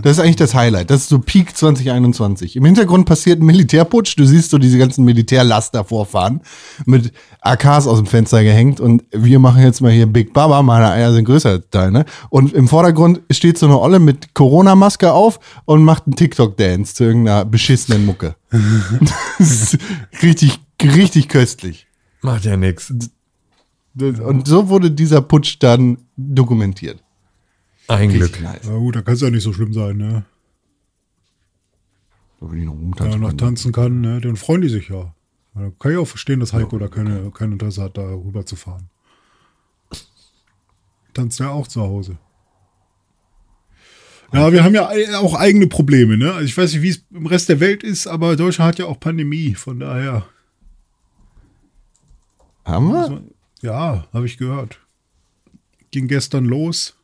Das 0.00 0.12
ist 0.12 0.20
eigentlich 0.20 0.36
das 0.36 0.54
Highlight. 0.54 0.90
Das 0.90 1.02
ist 1.02 1.08
so 1.08 1.18
Peak 1.18 1.56
2021. 1.56 2.56
Im 2.56 2.64
Hintergrund 2.64 3.04
passiert 3.06 3.40
ein 3.40 3.46
Militärputsch. 3.46 4.16
Du 4.16 4.24
siehst 4.24 4.50
so 4.50 4.58
diese 4.58 4.78
ganzen 4.78 5.04
Militärlaster 5.04 5.84
vorfahren 5.84 6.40
mit 6.84 7.12
AKs 7.40 7.86
aus 7.86 7.98
dem 7.98 8.06
Fenster 8.06 8.42
gehängt 8.42 8.80
und 8.80 9.04
wir 9.10 9.38
machen 9.38 9.62
jetzt 9.62 9.80
mal 9.80 9.90
hier 9.90 10.06
Big 10.06 10.32
Baba. 10.32 10.62
Meine 10.62 10.90
Eier 10.90 11.12
sind 11.12 11.24
größer 11.24 11.50
als 11.50 11.68
deine. 11.70 12.04
Und 12.30 12.52
im 12.52 12.68
Vordergrund 12.68 13.20
steht 13.30 13.58
so 13.58 13.66
eine 13.66 13.78
Olle 13.78 13.98
mit 13.98 14.34
Corona-Maske 14.34 15.12
auf 15.12 15.40
und 15.64 15.82
macht 15.82 16.06
einen 16.06 16.16
TikTok-Dance 16.16 16.94
zu 16.94 17.04
irgendeiner 17.04 17.44
beschissenen 17.44 18.06
Mucke. 18.06 18.36
das 19.38 19.50
ist 19.74 19.78
richtig, 20.22 20.60
richtig 20.82 21.28
köstlich. 21.28 21.86
Macht 22.22 22.44
ja 22.44 22.56
nix. 22.56 22.92
Und 23.98 24.46
so 24.46 24.68
wurde 24.68 24.90
dieser 24.90 25.22
Putsch 25.22 25.56
dann 25.58 25.98
dokumentiert. 26.16 27.02
Ein 27.88 28.10
Glück. 28.10 28.40
nice. 28.40 28.62
Na 28.64 28.76
gut, 28.76 28.96
da 28.96 29.02
kann 29.02 29.14
es 29.14 29.20
ja 29.20 29.30
nicht 29.30 29.42
so 29.42 29.52
schlimm 29.52 29.72
sein, 29.72 29.96
ne? 29.96 30.24
Da 32.40 32.50
will 32.50 32.58
ich 32.58 32.64
noch 32.64 32.72
Wenn 32.74 32.80
er 32.80 32.84
rumtanzen. 32.86 33.20
noch 33.20 33.28
können. 33.28 33.38
tanzen 33.38 33.72
kann, 33.72 34.00
ne? 34.00 34.20
Dann 34.20 34.36
freuen 34.36 34.60
die 34.62 34.68
sich 34.68 34.88
ja. 34.88 35.14
Da 35.54 35.70
kann 35.78 35.92
ich 35.92 35.98
auch 35.98 36.06
verstehen, 36.06 36.40
dass 36.40 36.52
Heiko 36.52 36.78
da 36.78 36.88
keine, 36.88 37.30
kein 37.30 37.52
Interesse 37.52 37.82
hat, 37.82 37.96
da 37.96 38.02
rüber 38.02 38.44
zu 38.44 38.56
fahren. 38.56 38.88
Tanzt 41.14 41.40
ja 41.40 41.48
auch 41.50 41.66
zu 41.66 41.80
Hause. 41.80 42.18
Ja, 44.32 44.52
wir 44.52 44.64
haben 44.64 44.74
ja 44.74 44.90
auch 45.18 45.34
eigene 45.34 45.66
Probleme, 45.68 46.18
ne? 46.18 46.32
Also 46.32 46.44
ich 46.44 46.56
weiß 46.58 46.72
nicht, 46.74 46.82
wie 46.82 46.90
es 46.90 47.04
im 47.10 47.26
Rest 47.26 47.48
der 47.48 47.60
Welt 47.60 47.82
ist, 47.84 48.06
aber 48.06 48.36
Deutschland 48.36 48.68
hat 48.68 48.78
ja 48.78 48.86
auch 48.86 49.00
Pandemie, 49.00 49.54
von 49.54 49.78
daher. 49.78 50.26
Haben 52.64 52.88
wir? 52.92 53.22
Ja, 53.62 54.08
habe 54.12 54.26
ich 54.26 54.36
gehört. 54.36 54.80
Ging 55.92 56.08
gestern 56.08 56.44
los. 56.44 56.95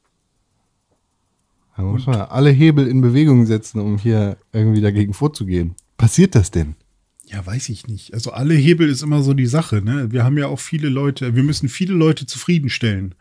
Da 1.76 1.82
muss 1.82 2.06
man 2.06 2.20
alle 2.20 2.50
Hebel 2.50 2.86
in 2.86 3.00
Bewegung 3.00 3.46
setzen, 3.46 3.80
um 3.80 3.98
hier 3.98 4.36
irgendwie 4.52 4.80
dagegen 4.80 5.14
vorzugehen. 5.14 5.74
Passiert 5.96 6.34
das 6.34 6.50
denn? 6.50 6.74
Ja, 7.24 7.44
weiß 7.44 7.70
ich 7.70 7.86
nicht. 7.86 8.12
Also 8.12 8.32
alle 8.32 8.54
Hebel 8.54 8.88
ist 8.88 9.02
immer 9.02 9.22
so 9.22 9.32
die 9.32 9.46
Sache, 9.46 9.80
ne? 9.82 10.12
Wir 10.12 10.22
haben 10.24 10.36
ja 10.36 10.48
auch 10.48 10.60
viele 10.60 10.88
Leute, 10.88 11.34
wir 11.34 11.42
müssen 11.42 11.68
viele 11.68 11.94
Leute 11.94 12.26
zufriedenstellen. 12.26 13.14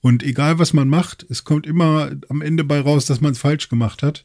Und 0.00 0.22
egal 0.22 0.58
was 0.58 0.72
man 0.72 0.88
macht, 0.88 1.26
es 1.28 1.44
kommt 1.44 1.66
immer 1.66 2.12
am 2.30 2.40
Ende 2.40 2.64
bei 2.64 2.80
raus, 2.80 3.04
dass 3.04 3.20
man 3.20 3.32
es 3.32 3.38
falsch 3.38 3.68
gemacht 3.68 4.02
hat. 4.02 4.24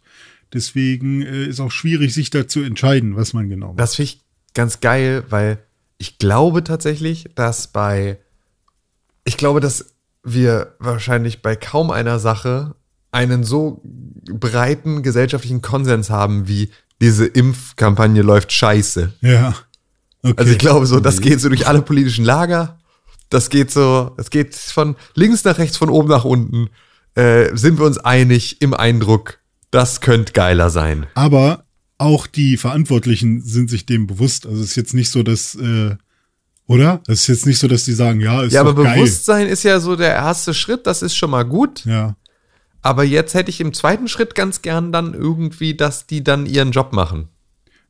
Deswegen 0.53 1.21
äh, 1.21 1.45
ist 1.45 1.59
auch 1.59 1.71
schwierig, 1.71 2.13
sich 2.13 2.29
da 2.29 2.47
zu 2.47 2.61
entscheiden, 2.61 3.17
was 3.17 3.33
man 3.33 3.49
genau 3.49 3.67
macht. 3.69 3.79
Das 3.79 3.95
finde 3.95 4.11
ich 4.11 4.21
ganz 4.53 4.79
geil, 4.79 5.25
weil 5.29 5.59
ich 5.97 6.17
glaube 6.17 6.63
tatsächlich, 6.63 7.25
dass 7.35 7.67
bei, 7.67 8.19
ich 9.25 9.35
glaube, 9.35 9.59
dass 9.59 9.95
wir 10.23 10.75
wahrscheinlich 10.79 11.41
bei 11.41 11.57
kaum 11.57 11.91
einer 11.91 12.19
Sache 12.19 12.75
einen 13.15 13.43
so 13.43 13.81
breiten 13.83 15.01
gesellschaftlichen 15.01 15.61
Konsens 15.61 16.09
haben, 16.09 16.47
wie 16.47 16.69
diese 17.01 17.25
Impfkampagne 17.25 18.21
läuft 18.21 18.51
scheiße. 18.51 19.13
ja. 19.21 19.55
Okay. 20.21 20.33
Also 20.37 20.51
ich 20.53 20.57
glaube 20.57 20.87
so, 20.87 20.99
das 20.99 21.21
geht 21.21 21.39
so 21.39 21.49
durch 21.49 21.67
alle 21.67 21.83
politischen 21.83 22.25
Lager. 22.25 22.79
Das 23.29 23.51
geht 23.51 23.69
so, 23.69 24.11
es 24.17 24.31
geht 24.31 24.55
von 24.55 24.95
links 25.13 25.43
nach 25.43 25.59
rechts, 25.59 25.77
von 25.77 25.89
oben 25.89 26.09
nach 26.09 26.25
unten. 26.25 26.69
Äh, 27.13 27.55
sind 27.55 27.77
wir 27.77 27.85
uns 27.85 27.99
einig 27.99 28.59
im 28.59 28.73
Eindruck, 28.73 29.37
das 29.69 30.01
könnte 30.01 30.33
geiler 30.33 30.71
sein. 30.71 31.05
Aber 31.13 31.65
auch 31.99 32.25
die 32.25 32.57
Verantwortlichen 32.57 33.41
sind 33.41 33.69
sich 33.69 33.85
dem 33.85 34.07
bewusst. 34.07 34.47
Also 34.47 34.63
es 34.63 34.69
ist 34.69 34.75
jetzt 34.77 34.93
nicht 34.95 35.11
so, 35.11 35.21
dass, 35.21 35.53
äh, 35.53 35.95
oder? 36.65 37.01
Es 37.07 37.21
ist 37.21 37.27
jetzt 37.27 37.45
nicht 37.45 37.59
so, 37.59 37.67
dass 37.67 37.85
die 37.85 37.93
sagen, 37.93 38.19
ja, 38.19 38.41
ist 38.41 38.53
Ja, 38.53 38.61
aber 38.61 38.73
geil. 38.83 38.95
Bewusstsein 38.95 39.47
ist 39.47 39.61
ja 39.61 39.79
so 39.79 39.95
der 39.95 40.13
erste 40.13 40.55
Schritt, 40.55 40.87
das 40.87 41.03
ist 41.03 41.15
schon 41.15 41.29
mal 41.29 41.43
gut. 41.43 41.85
Ja. 41.85 42.15
Aber 42.85 43.03
jetzt 43.03 43.33
hätte 43.33 43.49
ich 43.49 43.61
im 43.61 43.73
zweiten 43.73 44.07
Schritt 44.07 44.35
ganz 44.35 44.61
gern 44.61 44.91
dann 44.91 45.15
irgendwie, 45.15 45.73
dass 45.73 46.05
die 46.05 46.23
dann 46.23 46.45
ihren 46.45 46.69
Job 46.69 46.93
machen. 46.93 47.29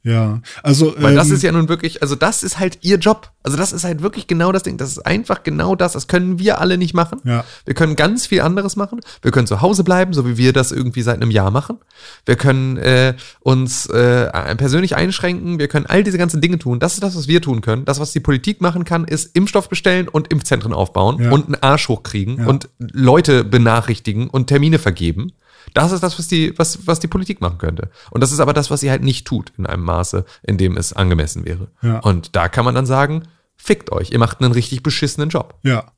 Ja. 0.05 0.39
Also, 0.61 0.93
Weil 0.99 1.15
das 1.15 1.29
ähm, 1.29 1.33
ist 1.33 1.41
ja 1.41 1.51
nun 1.51 1.67
wirklich, 1.67 2.03
also 2.03 2.13
das 2.15 2.43
ist 2.43 2.59
halt 2.59 2.77
ihr 2.81 2.97
Job. 2.97 3.31
Also 3.41 3.57
das 3.57 3.73
ist 3.73 3.83
halt 3.83 4.03
wirklich 4.03 4.27
genau 4.27 4.51
das 4.51 4.61
Ding. 4.61 4.77
Das 4.77 4.89
ist 4.89 4.99
einfach 5.05 5.41
genau 5.43 5.75
das. 5.75 5.93
Das 5.93 6.07
können 6.07 6.37
wir 6.37 6.61
alle 6.61 6.77
nicht 6.77 6.93
machen. 6.93 7.21
Ja. 7.23 7.43
Wir 7.65 7.73
können 7.73 7.95
ganz 7.95 8.27
viel 8.27 8.41
anderes 8.41 8.75
machen. 8.75 9.01
Wir 9.23 9.31
können 9.31 9.47
zu 9.47 9.61
Hause 9.61 9.83
bleiben, 9.83 10.13
so 10.13 10.27
wie 10.27 10.37
wir 10.37 10.53
das 10.53 10.71
irgendwie 10.71 11.01
seit 11.01 11.15
einem 11.15 11.31
Jahr 11.31 11.49
machen. 11.49 11.79
Wir 12.25 12.35
können 12.35 12.77
äh, 12.77 13.15
uns 13.39 13.87
äh, 13.87 14.55
persönlich 14.55 14.95
einschränken. 14.95 15.57
Wir 15.57 15.67
können 15.67 15.87
all 15.87 16.03
diese 16.03 16.19
ganzen 16.19 16.39
Dinge 16.39 16.59
tun. 16.59 16.79
Das 16.79 16.93
ist 16.93 17.01
das, 17.03 17.15
was 17.15 17.27
wir 17.27 17.41
tun 17.41 17.61
können. 17.61 17.83
Das, 17.85 17.99
was 17.99 18.11
die 18.11 18.19
Politik 18.19 18.61
machen 18.61 18.83
kann, 18.83 19.05
ist 19.05 19.35
Impfstoff 19.35 19.69
bestellen 19.69 20.07
und 20.07 20.31
Impfzentren 20.31 20.71
aufbauen 20.73 21.19
Ja. 21.21 21.31
und 21.31 21.45
einen 21.47 21.55
Arsch 21.63 21.89
hochkriegen 21.89 22.41
Ja. 22.41 22.45
und 22.45 22.69
Leute 22.77 23.43
benachrichtigen 23.43 24.29
und 24.29 24.47
Termine 24.47 24.77
vergeben. 24.77 25.31
Das 25.73 25.91
ist 25.91 26.01
das, 26.03 26.17
was 26.19 26.27
die, 26.27 26.53
was, 26.57 26.87
was 26.87 26.99
die 26.99 27.07
Politik 27.07 27.41
machen 27.41 27.57
könnte. 27.57 27.89
Und 28.11 28.21
das 28.21 28.31
ist 28.31 28.39
aber 28.39 28.53
das, 28.53 28.69
was 28.71 28.79
sie 28.81 28.89
halt 28.91 29.03
nicht 29.03 29.25
tut 29.25 29.51
in 29.57 29.65
einem 29.65 29.83
Maße, 29.83 30.25
in 30.43 30.57
dem 30.57 30.77
es 30.77 30.93
angemessen 30.93 31.45
wäre. 31.45 31.69
Ja. 31.81 31.99
Und 31.99 32.35
da 32.35 32.47
kann 32.47 32.65
man 32.65 32.75
dann 32.75 32.85
sagen, 32.85 33.23
fickt 33.57 33.91
euch, 33.91 34.11
ihr 34.11 34.19
macht 34.19 34.41
einen 34.41 34.51
richtig 34.53 34.83
beschissenen 34.83 35.29
Job. 35.29 35.59
Ja. 35.63 35.91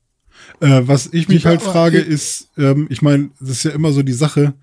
Äh, 0.60 0.82
was 0.84 1.08
ich 1.12 1.28
mich 1.28 1.42
Die- 1.42 1.48
halt 1.48 1.62
frage, 1.62 1.98
ist, 1.98 2.48
ähm, 2.56 2.86
ich 2.90 3.02
meine, 3.02 3.30
das 3.40 3.50
ist 3.50 3.62
ja 3.64 3.72
immer 3.72 3.92
so 3.92 4.02
die 4.02 4.12
Sache, 4.12 4.54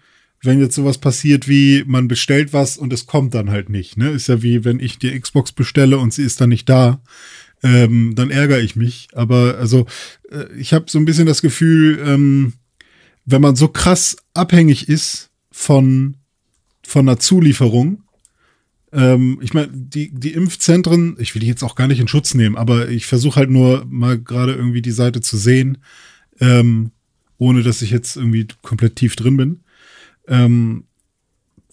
wenn 0.42 0.60
jetzt 0.60 0.76
sowas 0.76 0.98
passiert 0.98 1.48
wie, 1.48 1.84
man 1.88 2.08
bestellt 2.08 2.54
was 2.54 2.78
und 2.78 2.94
es 2.94 3.08
kommt 3.08 3.34
dann 3.34 3.50
halt 3.50 3.70
nicht. 3.70 3.98
Ne? 3.98 4.10
Ist 4.12 4.28
ja 4.28 4.42
wie, 4.42 4.64
wenn 4.64 4.80
ich 4.80 5.00
die 5.00 5.18
Xbox 5.20 5.52
bestelle 5.52 5.98
und 5.98 6.14
sie 6.14 6.24
ist 6.24 6.40
dann 6.42 6.50
nicht 6.50 6.70
da. 6.70 7.02
Ähm, 7.64 8.14
dann 8.16 8.30
ärgere 8.32 8.60
ich 8.60 8.76
mich. 8.76 9.08
Aber 9.14 9.56
also, 9.60 9.86
äh, 10.30 10.46
ich 10.58 10.74
habe 10.74 10.86
so 10.88 11.00
ein 11.00 11.06
bisschen 11.06 11.26
das 11.26 11.42
Gefühl, 11.42 12.00
ähm, 12.06 12.54
wenn 13.26 13.42
man 13.42 13.56
so 13.56 13.68
krass 13.68 14.18
abhängig 14.34 14.88
ist 14.88 15.30
von, 15.52 16.18
von 16.84 17.08
einer 17.08 17.20
Zulieferung, 17.20 18.04
ähm, 18.92 19.40
ich 19.42 19.54
meine, 19.54 19.70
die, 19.74 20.12
die 20.12 20.34
Impfzentren, 20.34 21.18
ich 21.20 21.36
will 21.36 21.42
die 21.42 21.48
jetzt 21.48 21.64
auch 21.64 21.76
gar 21.76 21.88
nicht 21.88 22.00
in 22.00 22.08
Schutz 22.08 22.34
nehmen, 22.34 22.56
aber 22.56 22.90
ich 22.90 23.08
versuche 23.08 23.38
halt 23.38 23.50
nur 23.50 23.86
mal 23.90 24.18
gerade 24.18 24.54
irgendwie 24.54 24.82
die 24.82 24.92
Seite 24.92 25.22
zu 25.22 25.38
sehen, 25.38 25.80
ähm, 26.40 26.92
ohne 27.38 27.64
dass 27.64 27.82
ich 27.82 27.92
jetzt 27.92 28.16
irgendwie 28.16 28.48
komplett 28.62 28.96
tief 28.96 29.16
drin 29.16 29.38
bin. 29.38 29.60
Ähm, 30.28 30.86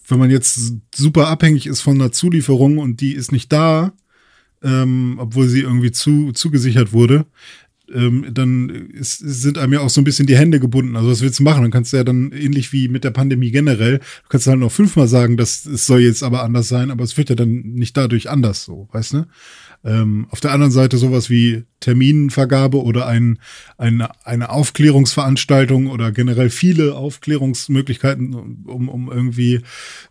wenn 0.07 0.19
man 0.19 0.31
jetzt 0.31 0.73
super 0.93 1.27
abhängig 1.29 1.65
ist 1.65 1.81
von 1.81 1.95
einer 1.95 2.11
Zulieferung 2.11 2.77
und 2.77 2.99
die 2.99 3.13
ist 3.13 3.31
nicht 3.31 3.51
da, 3.53 3.93
ähm, 4.61 5.15
obwohl 5.17 5.47
sie 5.47 5.61
irgendwie 5.61 5.91
zu, 5.91 6.33
zugesichert 6.33 6.91
wurde, 6.91 7.25
ähm, 7.93 8.27
dann 8.31 8.69
ist, 8.69 9.19
sind 9.19 9.57
einem 9.57 9.73
ja 9.73 9.79
auch 9.81 9.89
so 9.89 10.01
ein 10.01 10.03
bisschen 10.03 10.27
die 10.27 10.37
Hände 10.37 10.59
gebunden. 10.59 10.95
Also 10.95 11.09
was 11.09 11.21
willst 11.21 11.39
du 11.39 11.43
machen? 11.43 11.61
Dann 11.61 11.71
kannst 11.71 11.93
du 11.93 11.97
ja 11.97 12.03
dann 12.03 12.31
ähnlich 12.31 12.73
wie 12.73 12.87
mit 12.87 13.03
der 13.03 13.11
Pandemie 13.11 13.51
generell, 13.51 13.99
du 13.99 14.29
kannst 14.29 14.47
halt 14.47 14.59
noch 14.59 14.71
fünfmal 14.71 15.07
sagen, 15.07 15.37
dass 15.37 15.65
es 15.65 15.85
soll 15.85 16.01
jetzt 16.01 16.23
aber 16.23 16.43
anders 16.43 16.67
sein, 16.67 16.91
aber 16.91 17.03
es 17.03 17.17
wird 17.17 17.29
ja 17.29 17.35
dann 17.35 17.61
nicht 17.61 17.95
dadurch 17.97 18.29
anders 18.29 18.63
so, 18.63 18.87
weißt 18.91 19.13
du? 19.13 19.25
Ähm, 19.85 20.27
auf 20.29 20.39
der 20.39 20.51
anderen 20.51 20.71
Seite 20.71 20.97
sowas 20.97 21.29
wie 21.29 21.63
Terminvergabe 21.81 22.81
oder 22.81 23.05
ein, 23.05 23.39
ein, 23.77 24.01
eine 24.23 24.49
Aufklärungsveranstaltung 24.49 25.87
oder 25.87 26.13
generell 26.13 26.49
viele 26.49 26.95
Aufklärungsmöglichkeiten, 26.95 28.33
um, 28.65 28.87
um 28.87 29.11
irgendwie 29.11 29.61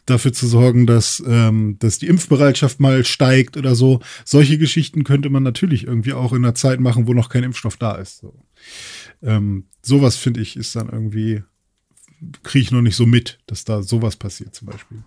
dafür 0.04 0.34
zu 0.34 0.46
sorgen, 0.46 0.86
dass, 0.86 1.22
ähm, 1.26 1.76
dass 1.78 1.98
die 1.98 2.08
Impfbereitschaft 2.08 2.80
mal 2.80 3.04
steigt 3.04 3.56
oder 3.56 3.74
so. 3.74 4.00
Solche 4.26 4.58
Geschichten 4.58 5.04
könnte 5.04 5.30
man 5.30 5.42
natürlich 5.42 5.86
irgendwie 5.86 6.12
auch 6.12 6.32
in 6.32 6.44
einer 6.44 6.54
Zeit 6.54 6.80
machen, 6.80 7.06
wo 7.06 7.14
noch 7.14 7.30
kein 7.30 7.44
Impfstoff 7.44 7.78
da 7.78 7.94
ist. 7.94 8.18
So. 8.18 8.34
Ähm, 9.22 9.64
sowas 9.80 10.16
finde 10.16 10.40
ich 10.42 10.56
ist 10.56 10.76
dann 10.76 10.90
irgendwie, 10.90 11.42
kriege 12.42 12.62
ich 12.62 12.72
noch 12.72 12.82
nicht 12.82 12.96
so 12.96 13.06
mit, 13.06 13.38
dass 13.46 13.64
da 13.64 13.82
sowas 13.82 14.16
passiert 14.16 14.54
zum 14.54 14.68
Beispiel. 14.68 15.02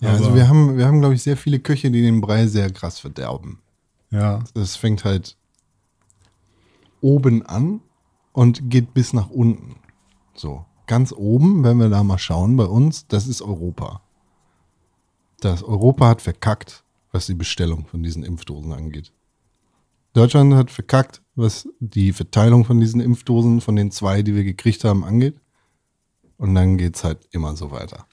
Ja, 0.00 0.10
also 0.10 0.34
wir 0.34 0.48
haben, 0.48 0.78
wir 0.78 0.86
haben, 0.86 1.00
glaube 1.00 1.14
ich, 1.14 1.22
sehr 1.22 1.36
viele 1.36 1.60
Köche, 1.60 1.90
die 1.90 2.00
den 2.00 2.20
Brei 2.20 2.46
sehr 2.46 2.70
krass 2.70 2.98
verderben. 2.98 3.60
Ja, 4.10 4.42
Das 4.54 4.76
fängt 4.76 5.04
halt 5.04 5.36
oben 7.00 7.44
an 7.46 7.80
und 8.32 8.70
geht 8.70 8.94
bis 8.94 9.12
nach 9.12 9.30
unten. 9.30 9.76
So. 10.34 10.64
Ganz 10.86 11.12
oben, 11.12 11.62
wenn 11.62 11.78
wir 11.78 11.88
da 11.88 12.02
mal 12.02 12.18
schauen 12.18 12.56
bei 12.56 12.64
uns, 12.64 13.06
das 13.06 13.26
ist 13.26 13.42
Europa. 13.42 14.02
Das 15.40 15.62
Europa 15.62 16.08
hat 16.08 16.22
verkackt, 16.22 16.84
was 17.12 17.26
die 17.26 17.34
Bestellung 17.34 17.86
von 17.86 18.02
diesen 18.02 18.24
Impfdosen 18.24 18.72
angeht. 18.72 19.12
Deutschland 20.12 20.54
hat 20.54 20.70
verkackt, 20.70 21.22
was 21.34 21.68
die 21.78 22.12
Verteilung 22.12 22.64
von 22.64 22.80
diesen 22.80 23.00
Impfdosen, 23.00 23.60
von 23.60 23.76
den 23.76 23.90
zwei, 23.90 24.22
die 24.22 24.34
wir 24.34 24.44
gekriegt 24.44 24.84
haben, 24.84 25.04
angeht. 25.04 25.40
Und 26.36 26.54
dann 26.54 26.78
geht's 26.78 27.04
halt 27.04 27.28
immer 27.30 27.54
so 27.54 27.70
weiter. 27.70 28.06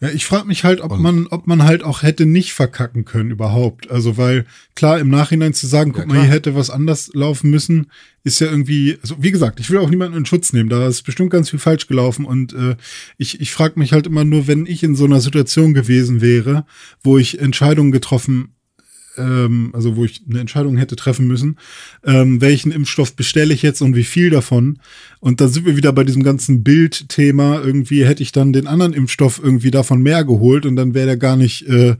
Ja, 0.00 0.08
ich 0.10 0.24
frage 0.26 0.46
mich 0.46 0.64
halt, 0.64 0.80
ob 0.80 0.92
Und- 0.92 1.02
man, 1.02 1.26
ob 1.28 1.46
man 1.46 1.62
halt 1.64 1.82
auch 1.82 2.02
hätte 2.02 2.26
nicht 2.26 2.52
verkacken 2.52 3.04
können 3.04 3.30
überhaupt. 3.30 3.90
Also 3.90 4.16
weil 4.16 4.44
klar 4.74 4.98
im 4.98 5.08
Nachhinein 5.08 5.54
zu 5.54 5.66
sagen, 5.66 5.92
guck 5.92 6.02
Ja, 6.02 6.06
mal, 6.06 6.12
klar. 6.14 6.24
hier 6.24 6.32
hätte 6.34 6.54
was 6.54 6.70
anders 6.70 7.10
laufen 7.14 7.50
müssen, 7.50 7.90
ist 8.24 8.40
ja 8.40 8.48
irgendwie. 8.48 8.98
Also 9.02 9.16
wie 9.20 9.30
gesagt, 9.30 9.60
ich 9.60 9.70
will 9.70 9.78
auch 9.78 9.90
niemanden 9.90 10.16
in 10.18 10.26
Schutz 10.26 10.52
nehmen. 10.52 10.68
Da 10.68 10.86
ist 10.88 11.02
bestimmt 11.02 11.30
ganz 11.30 11.50
viel 11.50 11.58
falsch 11.58 11.86
gelaufen 11.86 12.24
und 12.24 12.52
äh, 12.52 12.76
ich 13.18 13.40
ich 13.40 13.52
frage 13.52 13.78
mich 13.78 13.92
halt 13.92 14.06
immer 14.06 14.24
nur, 14.24 14.46
wenn 14.46 14.66
ich 14.66 14.82
in 14.82 14.96
so 14.96 15.04
einer 15.04 15.20
Situation 15.20 15.74
gewesen 15.74 16.20
wäre, 16.20 16.66
wo 17.02 17.18
ich 17.18 17.38
Entscheidungen 17.40 17.92
getroffen 17.92 18.54
ähm, 19.16 19.70
also 19.72 19.96
wo 19.96 20.04
ich 20.04 20.22
eine 20.28 20.40
Entscheidung 20.40 20.76
hätte 20.76 20.96
treffen 20.96 21.26
müssen, 21.26 21.56
ähm, 22.04 22.40
welchen 22.40 22.72
Impfstoff 22.72 23.14
bestelle 23.16 23.54
ich 23.54 23.62
jetzt 23.62 23.80
und 23.80 23.96
wie 23.96 24.04
viel 24.04 24.30
davon. 24.30 24.78
Und 25.20 25.40
da 25.40 25.48
sind 25.48 25.66
wir 25.66 25.76
wieder 25.76 25.92
bei 25.92 26.04
diesem 26.04 26.22
ganzen 26.22 26.62
Bildthema. 26.62 27.60
Irgendwie 27.60 28.04
hätte 28.04 28.22
ich 28.22 28.32
dann 28.32 28.52
den 28.52 28.66
anderen 28.66 28.92
Impfstoff 28.92 29.40
irgendwie 29.42 29.70
davon 29.70 30.02
mehr 30.02 30.24
geholt 30.24 30.66
und 30.66 30.76
dann 30.76 30.94
wäre 30.94 31.06
der 31.06 31.16
gar 31.16 31.36
nicht, 31.36 31.66
äh, 31.68 31.96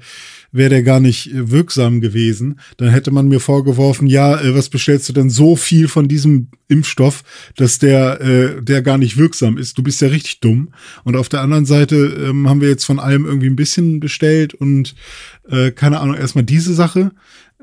wäre 0.55 0.71
der 0.71 0.83
gar 0.85 1.01
nicht 1.01 1.33
äh, 1.33 1.51
wirksam 1.51 2.01
gewesen. 2.01 2.61
Dann 2.77 2.89
hätte 2.89 3.11
man 3.11 3.29
mir 3.29 3.41
vorgeworfen, 3.41 4.07
ja, 4.07 4.41
äh, 4.41 4.55
was 4.55 4.69
bestellst 4.69 5.09
du 5.09 5.13
denn 5.13 5.29
so 5.29 5.57
viel 5.57 5.89
von 5.89 6.07
diesem 6.07 6.49
Impfstoff, 6.69 7.25
dass 7.57 7.79
der, 7.79 8.21
äh, 8.21 8.63
der 8.63 8.81
gar 8.81 8.97
nicht 8.97 9.19
wirksam 9.19 9.59
ist? 9.59 9.77
Du 9.77 9.83
bist 9.83 10.01
ja 10.01 10.09
richtig 10.09 10.41
dumm. 10.41 10.71
Und 11.03 11.17
auf 11.17 11.29
der 11.29 11.41
anderen 11.41 11.67
Seite 11.67 11.97
ähm, 11.97 12.49
haben 12.49 12.61
wir 12.61 12.69
jetzt 12.69 12.85
von 12.85 13.01
allem 13.01 13.27
irgendwie 13.27 13.49
ein 13.49 13.57
bisschen 13.57 13.99
bestellt 13.99 14.55
und 14.55 14.95
äh, 15.49 15.73
keine 15.73 16.01
Ahnung, 16.01 16.17
erstmal 16.17 16.45
diese 16.45 16.73
Sache. 16.73 17.11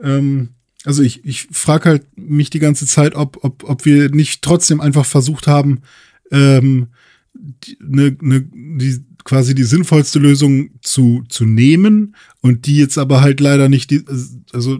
Ähm, 0.03 0.49
also 0.83 1.01
ich, 1.01 1.23
ich 1.23 1.47
frage 1.51 1.89
halt 1.89 2.05
mich 2.17 2.49
die 2.49 2.59
ganze 2.59 2.85
Zeit, 2.85 3.15
ob, 3.15 3.43
ob, 3.43 3.63
ob 3.63 3.85
wir 3.85 4.09
nicht 4.09 4.41
trotzdem 4.41 4.81
einfach 4.81 5.05
versucht 5.05 5.47
haben, 5.47 5.81
ähm, 6.29 6.87
die, 7.33 7.77
ne, 7.79 8.17
ne, 8.19 8.41
die, 8.41 8.99
quasi 9.23 9.55
die 9.55 9.63
sinnvollste 9.63 10.19
Lösung 10.19 10.71
zu, 10.81 11.23
zu 11.29 11.45
nehmen 11.45 12.15
und 12.43 12.65
die 12.65 12.77
jetzt 12.77 12.97
aber 12.97 13.21
halt 13.21 13.39
leider 13.39 13.69
nicht 13.69 13.91
die, 13.91 14.03
also 14.51 14.77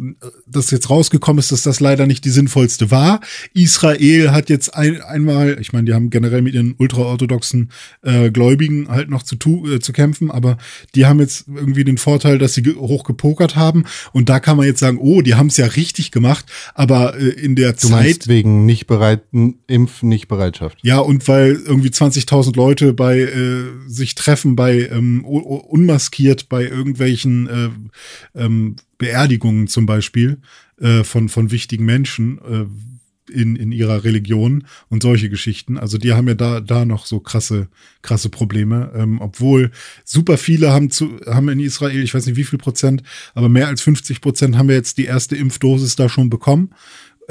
dass 0.48 0.72
jetzt 0.72 0.90
rausgekommen 0.90 1.40
ist, 1.40 1.52
dass 1.52 1.62
das 1.62 1.80
leider 1.80 2.08
nicht 2.08 2.26
die 2.26 2.32
sinnvollste 2.32 2.90
war. 2.90 3.20
Israel 3.54 4.32
hat 4.32 4.50
jetzt 4.50 4.74
ein, 4.76 5.00
einmal, 5.02 5.58
ich 5.62 5.72
meine, 5.72 5.86
die 5.86 5.94
haben 5.94 6.10
generell 6.10 6.42
mit 6.42 6.56
ihren 6.56 6.74
ultraorthodoxen 6.78 7.72
äh, 8.02 8.32
Gläubigen 8.32 8.88
halt 8.90 9.10
noch 9.10 9.22
zu, 9.24 9.36
tu, 9.36 9.68
äh, 9.72 9.80
zu 9.80 9.94
kämpfen, 9.94 10.32
aber 10.32 10.58
die 10.96 11.06
haben 11.06 11.20
jetzt 11.20 11.46
irgendwie 11.48 11.84
den 11.84 11.98
Vorteil, 12.00 12.40
dass 12.40 12.56
sie 12.56 12.64
ge- 12.64 12.76
hoch 12.76 13.04
gepokert 13.04 13.56
haben 13.56 13.86
und 14.12 14.30
da 14.30 14.40
kann 14.40 14.58
man 14.58 14.66
jetzt 14.66 14.80
sagen, 14.80 14.98
oh, 15.00 15.22
die 15.22 15.36
haben 15.36 15.48
es 15.48 15.58
ja 15.58 15.68
richtig 15.68 16.10
gemacht, 16.12 16.46
aber 16.74 17.16
äh, 17.20 17.30
in 17.30 17.56
der 17.56 17.74
Du 17.74 17.90
Zeit 17.90 18.28
wegen 18.28 18.66
nicht 18.66 18.88
bereiten, 18.88 19.60
Impf-Nicht-Bereitschaft. 19.68 20.80
ja, 20.82 20.98
und 21.00 21.28
weil 21.28 21.60
irgendwie 21.64 21.90
20.000 21.90 22.56
Leute 22.56 22.94
bei 22.94 23.20
äh, 23.20 23.64
sich 23.88 24.16
treffen, 24.16 24.56
bei 24.56 24.90
ähm, 24.92 25.24
unmaskiert 25.26 26.50
bei 26.50 26.64
irgendwelchen 26.64 27.48
äh, 27.52 27.70
ähm, 28.36 28.76
Beerdigungen 28.98 29.68
zum 29.68 29.86
Beispiel 29.86 30.40
äh, 30.80 31.04
von, 31.04 31.30
von 31.30 31.52
wichtigen 31.52 31.86
Menschen 31.86 32.40
äh, 32.40 32.66
in, 33.32 33.56
in 33.56 33.72
ihrer 33.72 34.04
Religion 34.04 34.66
und 34.90 35.04
solche 35.04 35.30
Geschichten. 35.30 35.78
Also 35.78 35.98
die 35.98 36.14
haben 36.14 36.28
ja 36.28 36.36
da, 36.36 36.60
da 36.60 36.86
noch 36.86 37.06
so 37.06 37.20
krasse, 37.20 37.68
krasse 38.02 38.30
Probleme. 38.30 38.92
Ähm, 38.96 39.22
obwohl 39.22 39.72
super 40.04 40.38
viele 40.38 40.72
haben 40.72 40.92
zu, 40.92 41.20
haben 41.26 41.50
in 41.50 41.60
Israel, 41.60 42.04
ich 42.04 42.14
weiß 42.14 42.26
nicht 42.26 42.36
wie 42.36 42.44
viel 42.44 42.60
Prozent, 42.60 43.04
aber 43.34 43.50
mehr 43.50 43.68
als 43.68 43.82
50 43.82 44.22
Prozent 44.22 44.58
haben 44.58 44.68
wir 44.68 44.76
jetzt 44.76 44.98
die 44.98 45.06
erste 45.06 45.36
Impfdosis 45.36 45.96
da 45.96 46.10
schon 46.10 46.30
bekommen. 46.30 46.72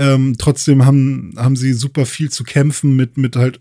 Ähm, 0.01 0.37
trotzdem 0.39 0.87
haben, 0.87 1.35
haben 1.37 1.57
sie 1.57 1.75
super 1.75 2.07
viel 2.07 2.31
zu 2.31 2.43
kämpfen 2.43 2.97
mit, 2.97 3.19
mit 3.19 3.37
halt, 3.37 3.61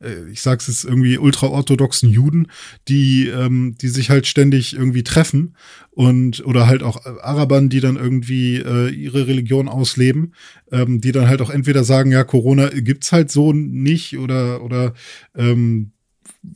äh, 0.00 0.30
ich 0.30 0.40
sag's 0.40 0.68
jetzt 0.68 0.84
irgendwie 0.84 1.18
ultraorthodoxen 1.18 2.08
Juden, 2.08 2.46
die, 2.86 3.26
ähm, 3.26 3.74
die 3.80 3.88
sich 3.88 4.08
halt 4.08 4.28
ständig 4.28 4.72
irgendwie 4.72 5.02
treffen 5.02 5.56
und 5.90 6.46
oder 6.46 6.68
halt 6.68 6.84
auch 6.84 7.04
Arabern, 7.04 7.70
die 7.70 7.80
dann 7.80 7.96
irgendwie 7.96 8.58
äh, 8.58 8.90
ihre 8.90 9.26
Religion 9.26 9.68
ausleben, 9.68 10.34
ähm, 10.70 11.00
die 11.00 11.10
dann 11.10 11.26
halt 11.26 11.42
auch 11.42 11.50
entweder 11.50 11.82
sagen, 11.82 12.12
ja, 12.12 12.22
Corona 12.22 12.68
gibt's 12.68 13.10
halt 13.10 13.32
so 13.32 13.52
nicht 13.52 14.16
oder, 14.16 14.62
oder 14.62 14.94
ähm, 15.34 15.90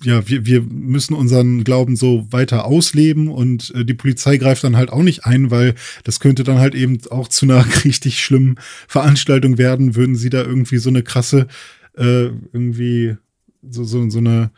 ja, 0.03 0.26
wir, 0.28 0.47
wir 0.47 0.62
müssen 0.62 1.14
unseren 1.14 1.62
Glauben 1.62 1.97
so 1.97 2.27
weiter 2.31 2.65
ausleben 2.65 3.28
und 3.28 3.73
äh, 3.74 3.85
die 3.85 3.94
Polizei 3.94 4.39
greift 4.39 4.65
dann 4.65 4.77
halt 4.77 4.90
auch 4.90 5.02
nicht 5.02 5.27
ein, 5.27 5.51
weil 5.51 5.74
das 6.05 6.20
könnte 6.20 6.43
dann 6.43 6.59
halt 6.59 6.74
eben 6.74 6.98
auch 7.11 7.28
zu 7.28 7.47
einer 7.47 7.65
richtig 7.85 8.23
schlimmen 8.23 8.56
Veranstaltung 8.89 9.59
werden, 9.59 9.94
würden 9.94 10.16
sie 10.16 10.31
da 10.31 10.43
irgendwie 10.43 10.78
so 10.78 10.89
eine 10.89 11.02
krasse, 11.02 11.48
äh, 11.97 12.31
irgendwie 12.52 13.16
so, 13.62 13.85
so, 13.85 14.09
so 14.09 14.19
eine 14.19 14.51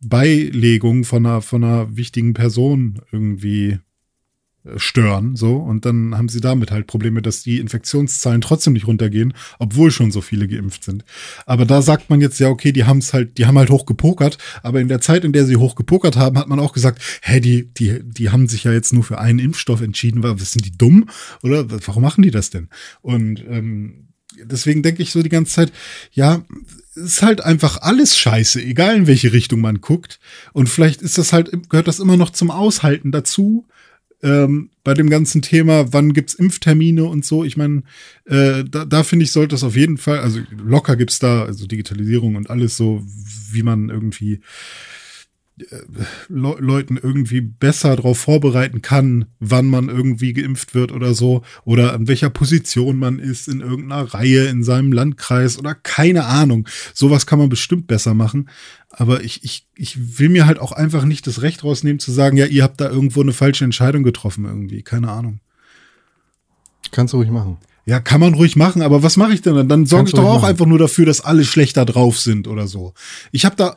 Beilegung 0.00 1.04
von 1.04 1.26
einer, 1.26 1.42
von 1.42 1.62
einer 1.62 1.96
wichtigen 1.96 2.32
Person 2.32 3.02
irgendwie 3.12 3.78
stören, 4.76 5.36
so. 5.36 5.56
Und 5.56 5.86
dann 5.86 6.16
haben 6.16 6.28
sie 6.28 6.40
damit 6.40 6.70
halt 6.70 6.86
Probleme, 6.86 7.22
dass 7.22 7.42
die 7.42 7.58
Infektionszahlen 7.58 8.40
trotzdem 8.40 8.74
nicht 8.74 8.86
runtergehen, 8.86 9.32
obwohl 9.58 9.90
schon 9.90 10.10
so 10.10 10.20
viele 10.20 10.46
geimpft 10.48 10.84
sind. 10.84 11.04
Aber 11.46 11.64
da 11.64 11.80
sagt 11.80 12.10
man 12.10 12.20
jetzt 12.20 12.38
ja, 12.40 12.48
okay, 12.48 12.72
die 12.72 12.84
haben 12.84 12.98
es 12.98 13.14
halt, 13.14 13.38
die 13.38 13.46
haben 13.46 13.56
halt 13.58 13.70
hoch 13.70 13.86
gepokert, 13.86 14.38
aber 14.62 14.80
in 14.80 14.88
der 14.88 15.00
Zeit, 15.00 15.24
in 15.24 15.32
der 15.32 15.46
sie 15.46 15.56
hoch 15.56 15.76
gepokert 15.76 16.16
haben, 16.16 16.38
hat 16.38 16.48
man 16.48 16.60
auch 16.60 16.72
gesagt, 16.72 17.00
hä, 17.22 17.40
die, 17.40 17.72
die, 17.72 18.00
die 18.02 18.30
haben 18.30 18.48
sich 18.48 18.64
ja 18.64 18.72
jetzt 18.72 18.92
nur 18.92 19.02
für 19.02 19.18
einen 19.18 19.38
Impfstoff 19.38 19.80
entschieden, 19.80 20.22
was 20.22 20.52
sind 20.52 20.66
die 20.66 20.76
dumm? 20.76 21.08
Oder 21.42 21.66
warum 21.86 22.02
machen 22.02 22.22
die 22.22 22.30
das 22.30 22.50
denn? 22.50 22.68
Und 23.00 23.42
ähm, 23.48 24.08
deswegen 24.44 24.82
denke 24.82 25.02
ich 25.02 25.10
so 25.10 25.22
die 25.22 25.28
ganze 25.28 25.54
Zeit, 25.54 25.72
ja, 26.12 26.44
ist 26.94 27.22
halt 27.22 27.42
einfach 27.42 27.80
alles 27.82 28.18
scheiße, 28.18 28.62
egal 28.62 28.96
in 28.96 29.06
welche 29.06 29.32
Richtung 29.32 29.60
man 29.60 29.80
guckt. 29.80 30.20
Und 30.52 30.68
vielleicht 30.68 31.02
ist 31.02 31.18
das 31.18 31.32
halt, 31.32 31.50
gehört 31.68 31.88
das 31.88 32.00
immer 32.00 32.16
noch 32.16 32.30
zum 32.30 32.50
Aushalten 32.50 33.12
dazu. 33.12 33.66
Ähm, 34.22 34.70
bei 34.84 34.94
dem 34.94 35.08
ganzen 35.08 35.42
Thema, 35.42 35.92
wann 35.92 36.12
gibt's 36.12 36.34
Impftermine 36.34 37.04
und 37.04 37.24
so. 37.24 37.44
Ich 37.44 37.56
meine, 37.56 37.82
äh, 38.26 38.64
da, 38.64 38.84
da 38.84 39.02
finde 39.02 39.24
ich, 39.24 39.32
sollte 39.32 39.54
es 39.54 39.64
auf 39.64 39.76
jeden 39.76 39.98
Fall, 39.98 40.18
also 40.18 40.40
locker 40.62 40.96
gibt's 40.96 41.18
da, 41.18 41.44
also 41.44 41.66
Digitalisierung 41.66 42.36
und 42.36 42.50
alles 42.50 42.76
so, 42.76 43.02
wie 43.52 43.62
man 43.62 43.88
irgendwie 43.88 44.40
Le 46.28 46.56
Leuten 46.58 46.96
irgendwie 46.96 47.40
besser 47.40 47.96
darauf 47.96 48.18
vorbereiten 48.18 48.82
kann, 48.82 49.26
wann 49.38 49.66
man 49.66 49.88
irgendwie 49.88 50.32
geimpft 50.32 50.74
wird 50.74 50.92
oder 50.92 51.14
so, 51.14 51.42
oder 51.64 51.92
an 51.92 52.08
welcher 52.08 52.30
Position 52.30 52.98
man 52.98 53.18
ist 53.18 53.48
in 53.48 53.60
irgendeiner 53.60 54.02
Reihe 54.14 54.46
in 54.46 54.62
seinem 54.62 54.92
Landkreis 54.92 55.58
oder 55.58 55.74
keine 55.74 56.24
Ahnung. 56.24 56.68
Sowas 56.94 57.26
kann 57.26 57.38
man 57.38 57.48
bestimmt 57.48 57.86
besser 57.86 58.14
machen. 58.14 58.48
Aber 58.90 59.22
ich, 59.22 59.44
ich, 59.44 59.66
ich 59.76 60.18
will 60.18 60.28
mir 60.28 60.46
halt 60.46 60.58
auch 60.58 60.72
einfach 60.72 61.04
nicht 61.04 61.26
das 61.26 61.42
Recht 61.42 61.62
rausnehmen 61.62 62.00
zu 62.00 62.12
sagen, 62.12 62.36
ja, 62.36 62.46
ihr 62.46 62.62
habt 62.62 62.80
da 62.80 62.90
irgendwo 62.90 63.20
eine 63.20 63.32
falsche 63.32 63.64
Entscheidung 63.64 64.02
getroffen 64.02 64.44
irgendwie. 64.44 64.82
Keine 64.82 65.10
Ahnung. 65.10 65.40
Kannst 66.90 67.14
du 67.14 67.18
ruhig 67.18 67.30
machen. 67.30 67.58
Ja, 67.86 68.00
kann 68.00 68.20
man 68.20 68.34
ruhig 68.34 68.56
machen, 68.56 68.82
aber 68.82 69.02
was 69.02 69.16
mache 69.16 69.32
ich 69.32 69.42
denn 69.42 69.54
dann? 69.54 69.68
Dann 69.68 69.86
sorge 69.86 70.08
ich 70.08 70.14
doch 70.14 70.24
auch 70.24 70.42
machen. 70.42 70.50
einfach 70.50 70.66
nur 70.66 70.78
dafür, 70.78 71.06
dass 71.06 71.22
alle 71.22 71.44
schlechter 71.44 71.84
drauf 71.84 72.18
sind 72.18 72.46
oder 72.46 72.66
so. 72.66 72.94
Ich 73.32 73.44
habe 73.44 73.56
da 73.56 73.76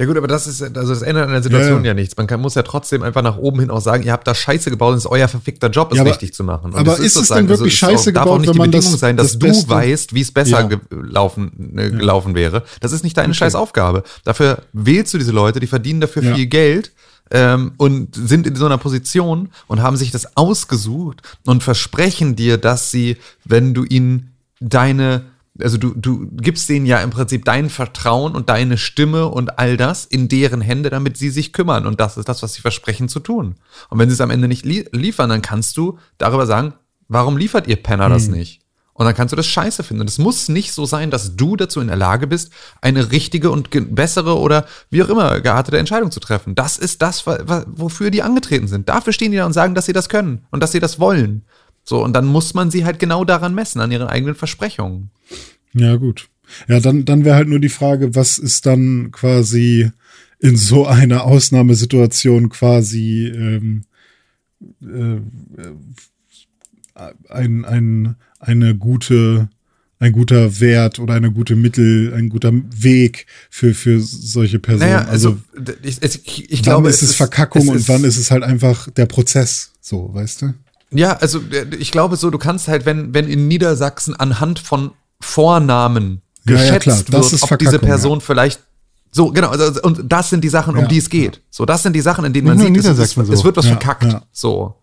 Ja 0.00 0.06
gut, 0.06 0.16
aber 0.16 0.28
das 0.28 0.46
ist, 0.46 0.62
also 0.62 0.94
das 0.94 1.02
ändert 1.02 1.26
an 1.26 1.32
der 1.32 1.42
Situation 1.42 1.78
Ja, 1.78 1.78
ja, 1.78 1.86
ja. 1.88 1.94
nichts. 1.94 2.16
Man 2.16 2.26
kann, 2.26 2.40
muss 2.40 2.54
ja 2.54 2.62
trotzdem 2.62 3.02
einfach 3.02 3.20
nach 3.20 3.36
oben 3.36 3.60
hin 3.60 3.68
auch 3.70 3.82
sagen, 3.82 4.02
ihr 4.02 4.12
habt 4.12 4.26
da 4.26 4.34
Scheiße 4.34 4.70
gebaut 4.70 4.92
und 4.92 4.96
es 4.98 5.04
ist 5.04 5.10
euer 5.10 5.28
verfickter 5.28 5.68
Job, 5.68 5.92
es 5.92 5.98
Ja, 5.98 6.04
richtig 6.04 6.32
zu 6.32 6.42
machen. 6.42 6.72
Und 6.72 6.76
aber 6.78 6.92
das 6.92 7.00
ist 7.00 7.16
es 7.16 7.28
denn 7.28 7.48
wirklich 7.50 7.74
es 7.74 7.82
ist 7.82 7.84
auch- 7.84 7.90
Scheiße 7.90 8.12
darf 8.14 8.22
auch 8.26 8.38
gebaut, 8.38 8.40
nicht 8.40 8.48
wenn 8.48 8.52
die 8.54 8.58
man 8.60 8.70
Bedingung 8.70 8.92
das- 8.92 9.00
sein, 9.00 9.16
dass 9.18 9.26
das 9.32 9.38
du 9.38 9.46
Beste- 9.46 9.68
weißt, 9.68 10.14
wie 10.14 10.20
es 10.22 10.32
besser 10.32 10.64
gelaufen, 10.64 11.76
äh, 11.78 11.90
gelaufen 11.90 12.34
wäre. 12.34 12.62
Das 12.80 12.92
ist 12.92 13.04
nicht 13.04 13.16
deine 13.18 13.34
scheiß 13.34 13.54
Aufgabe. 13.54 14.02
Dafür 14.24 14.62
wählst 14.72 15.12
du 15.12 15.18
diese 15.18 15.32
Leute, 15.32 15.60
die 15.60 15.66
verdienen 15.66 16.00
dafür 16.00 16.22
viel 16.34 16.46
Geld. 16.46 16.92
ähm, 17.32 17.74
und 17.76 18.12
sind 18.16 18.44
in 18.48 18.56
so 18.56 18.66
einer 18.66 18.76
Position 18.78 19.50
und 19.68 19.80
haben 19.82 19.96
sich 19.96 20.10
das 20.10 20.36
ausgesucht 20.36 21.22
und 21.46 21.62
versprechen 21.62 22.34
dir, 22.34 22.58
dass 22.58 22.90
sie, 22.90 23.18
wenn 23.44 23.72
du 23.72 23.84
ihnen 23.84 24.32
deine 24.58 25.22
also 25.62 25.78
du, 25.78 25.94
du 25.94 26.28
gibst 26.32 26.68
denen 26.68 26.86
ja 26.86 26.98
im 27.00 27.10
Prinzip 27.10 27.44
dein 27.44 27.70
Vertrauen 27.70 28.34
und 28.34 28.48
deine 28.48 28.78
Stimme 28.78 29.28
und 29.28 29.58
all 29.58 29.76
das 29.76 30.04
in 30.04 30.28
deren 30.28 30.60
Hände, 30.60 30.90
damit 30.90 31.16
sie 31.16 31.30
sich 31.30 31.52
kümmern. 31.52 31.86
Und 31.86 32.00
das 32.00 32.16
ist 32.16 32.28
das, 32.28 32.42
was 32.42 32.54
sie 32.54 32.60
versprechen 32.60 33.08
zu 33.08 33.20
tun. 33.20 33.56
Und 33.88 33.98
wenn 33.98 34.08
sie 34.08 34.14
es 34.14 34.20
am 34.20 34.30
Ende 34.30 34.48
nicht 34.48 34.64
li 34.64 34.88
liefern, 34.92 35.30
dann 35.30 35.42
kannst 35.42 35.76
du 35.76 35.98
darüber 36.18 36.46
sagen, 36.46 36.74
warum 37.08 37.36
liefert 37.36 37.66
ihr 37.66 37.76
Penner 37.76 38.08
das 38.08 38.26
Hm. 38.26 38.32
nicht? 38.32 38.60
Und 39.00 39.06
dann 39.06 39.14
kannst 39.14 39.32
du 39.32 39.36
das 39.36 39.46
scheiße 39.46 39.82
finden. 39.82 40.02
Und 40.02 40.10
es 40.10 40.18
muss 40.18 40.50
nicht 40.50 40.74
so 40.74 40.84
sein, 40.84 41.10
dass 41.10 41.34
du 41.34 41.56
dazu 41.56 41.80
in 41.80 41.86
der 41.86 41.96
Lage 41.96 42.26
bist, 42.26 42.52
eine 42.82 43.10
richtige 43.10 43.50
und 43.50 43.70
bessere 43.94 44.38
oder 44.38 44.66
wie 44.90 45.02
auch 45.02 45.08
immer 45.08 45.40
geartete 45.40 45.78
Entscheidung 45.78 46.10
zu 46.10 46.20
treffen. 46.20 46.54
Das 46.54 46.76
ist 46.76 47.00
das, 47.00 47.24
wofür 47.26 48.10
die 48.10 48.22
angetreten 48.22 48.68
sind. 48.68 48.90
Dafür 48.90 49.14
stehen 49.14 49.32
die 49.32 49.38
da 49.38 49.46
und 49.46 49.54
sagen, 49.54 49.74
dass 49.74 49.86
sie 49.86 49.94
das 49.94 50.10
können 50.10 50.44
und 50.50 50.62
dass 50.62 50.72
sie 50.72 50.80
das 50.80 51.00
wollen. 51.00 51.46
So, 51.84 52.02
und 52.04 52.12
dann 52.12 52.26
muss 52.26 52.54
man 52.54 52.70
sie 52.70 52.84
halt 52.84 52.98
genau 52.98 53.24
daran 53.24 53.54
messen, 53.54 53.80
an 53.80 53.90
ihren 53.90 54.06
eigenen 54.08 54.34
Versprechungen. 54.34 55.10
Ja, 55.72 55.96
gut. 55.96 56.28
Ja, 56.68 56.80
dann, 56.80 57.04
dann 57.04 57.24
wäre 57.24 57.36
halt 57.36 57.48
nur 57.48 57.60
die 57.60 57.68
Frage, 57.68 58.14
was 58.14 58.38
ist 58.38 58.66
dann 58.66 59.10
quasi 59.12 59.90
in 60.38 60.56
so 60.56 60.86
einer 60.86 61.24
Ausnahmesituation 61.24 62.48
quasi 62.48 63.26
ähm, 63.28 63.84
äh, 64.82 65.20
ein, 67.28 67.64
ein, 67.64 68.16
eine 68.38 68.74
gute, 68.76 69.48
ein 69.98 70.12
guter 70.12 70.60
Wert 70.60 70.98
oder 70.98 71.14
eine 71.14 71.30
gute 71.32 71.56
Mittel, 71.56 72.12
ein 72.14 72.28
guter 72.28 72.52
Weg 72.52 73.26
für, 73.48 73.74
für 73.74 74.00
solche 74.00 74.58
Personen. 74.58 74.90
Naja, 74.90 75.04
also, 75.06 75.38
d- 75.56 75.74
ich, 75.82 76.02
ich, 76.02 76.50
ich 76.50 76.58
wann 76.60 76.64
glaube, 76.64 76.88
ist 76.90 77.02
es 77.02 77.14
Verkackung 77.14 77.62
es 77.62 77.68
und 77.68 77.76
ist- 77.76 77.88
wann 77.88 78.04
ist 78.04 78.16
es 78.18 78.30
halt 78.30 78.42
einfach 78.42 78.90
der 78.90 79.06
Prozess, 79.06 79.72
so, 79.80 80.12
weißt 80.12 80.42
du? 80.42 80.54
Ja, 80.92 81.12
also 81.14 81.38
äh, 81.52 81.74
ich 81.78 81.92
glaube 81.92 82.16
so, 82.16 82.30
du 82.30 82.38
kannst 82.38 82.68
halt, 82.68 82.86
wenn, 82.86 83.14
wenn 83.14 83.28
in 83.28 83.48
Niedersachsen 83.48 84.14
anhand 84.16 84.58
von 84.58 84.90
Vornamen 85.20 86.22
Ja, 86.46 86.54
ja, 86.56 86.58
geschätzt 86.78 87.12
das 87.12 87.32
wird, 87.32 87.52
ob 87.52 87.58
diese 87.58 87.78
Person 87.78 88.20
vielleicht 88.20 88.60
so, 89.12 89.32
genau, 89.32 89.48
also, 89.48 89.82
und 89.82 90.02
das 90.04 90.30
sind 90.30 90.44
die 90.44 90.48
Sachen, 90.48 90.74
um 90.76 90.82
Ja, 90.82 90.86
die 90.86 90.98
es 90.98 91.10
geht. 91.10 91.40
So, 91.50 91.66
das 91.66 91.82
sind 91.82 91.94
die 91.94 92.00
Sachen, 92.00 92.24
in 92.24 92.32
denen 92.32 92.46
Nicht 92.56 92.62
man 92.62 92.74
sieht, 92.74 92.84
es, 92.98 93.10
so. 93.14 93.22
es 93.32 93.44
wird 93.44 93.56
was 93.56 93.64
Ja, 93.64 93.72
verkackt. 93.72 94.04
ja. 94.04 94.22
So. 94.30 94.76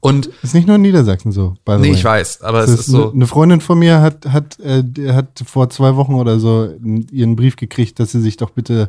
Und, 0.00 0.30
Ist 0.42 0.54
nicht 0.54 0.66
nur 0.66 0.76
in 0.76 0.82
Niedersachsen 0.82 1.32
so, 1.32 1.54
by 1.64 1.72
the 1.72 1.78
nee, 1.78 1.88
way. 1.88 1.94
ich 1.94 2.04
weiß, 2.04 2.42
aber 2.42 2.60
Das 2.60 2.70
es 2.70 2.80
ist 2.80 2.86
so. 2.86 3.12
Eine, 3.12 3.26
Freundin 3.26 3.60
von 3.60 3.78
mir 3.78 4.00
hat, 4.00 4.26
hat, 4.26 4.58
äh, 4.60 4.82
hat 5.12 5.42
vor 5.46 5.68
zwei 5.70 5.96
Wochen 5.96 6.14
oder 6.14 6.38
so 6.40 6.70
ihren 7.10 7.34
Brief 7.36 7.56
gekriegt, 7.56 7.98
dass 8.00 8.12
sie 8.12 8.20
sich 8.20 8.36
doch 8.36 8.50
bitte 8.50 8.88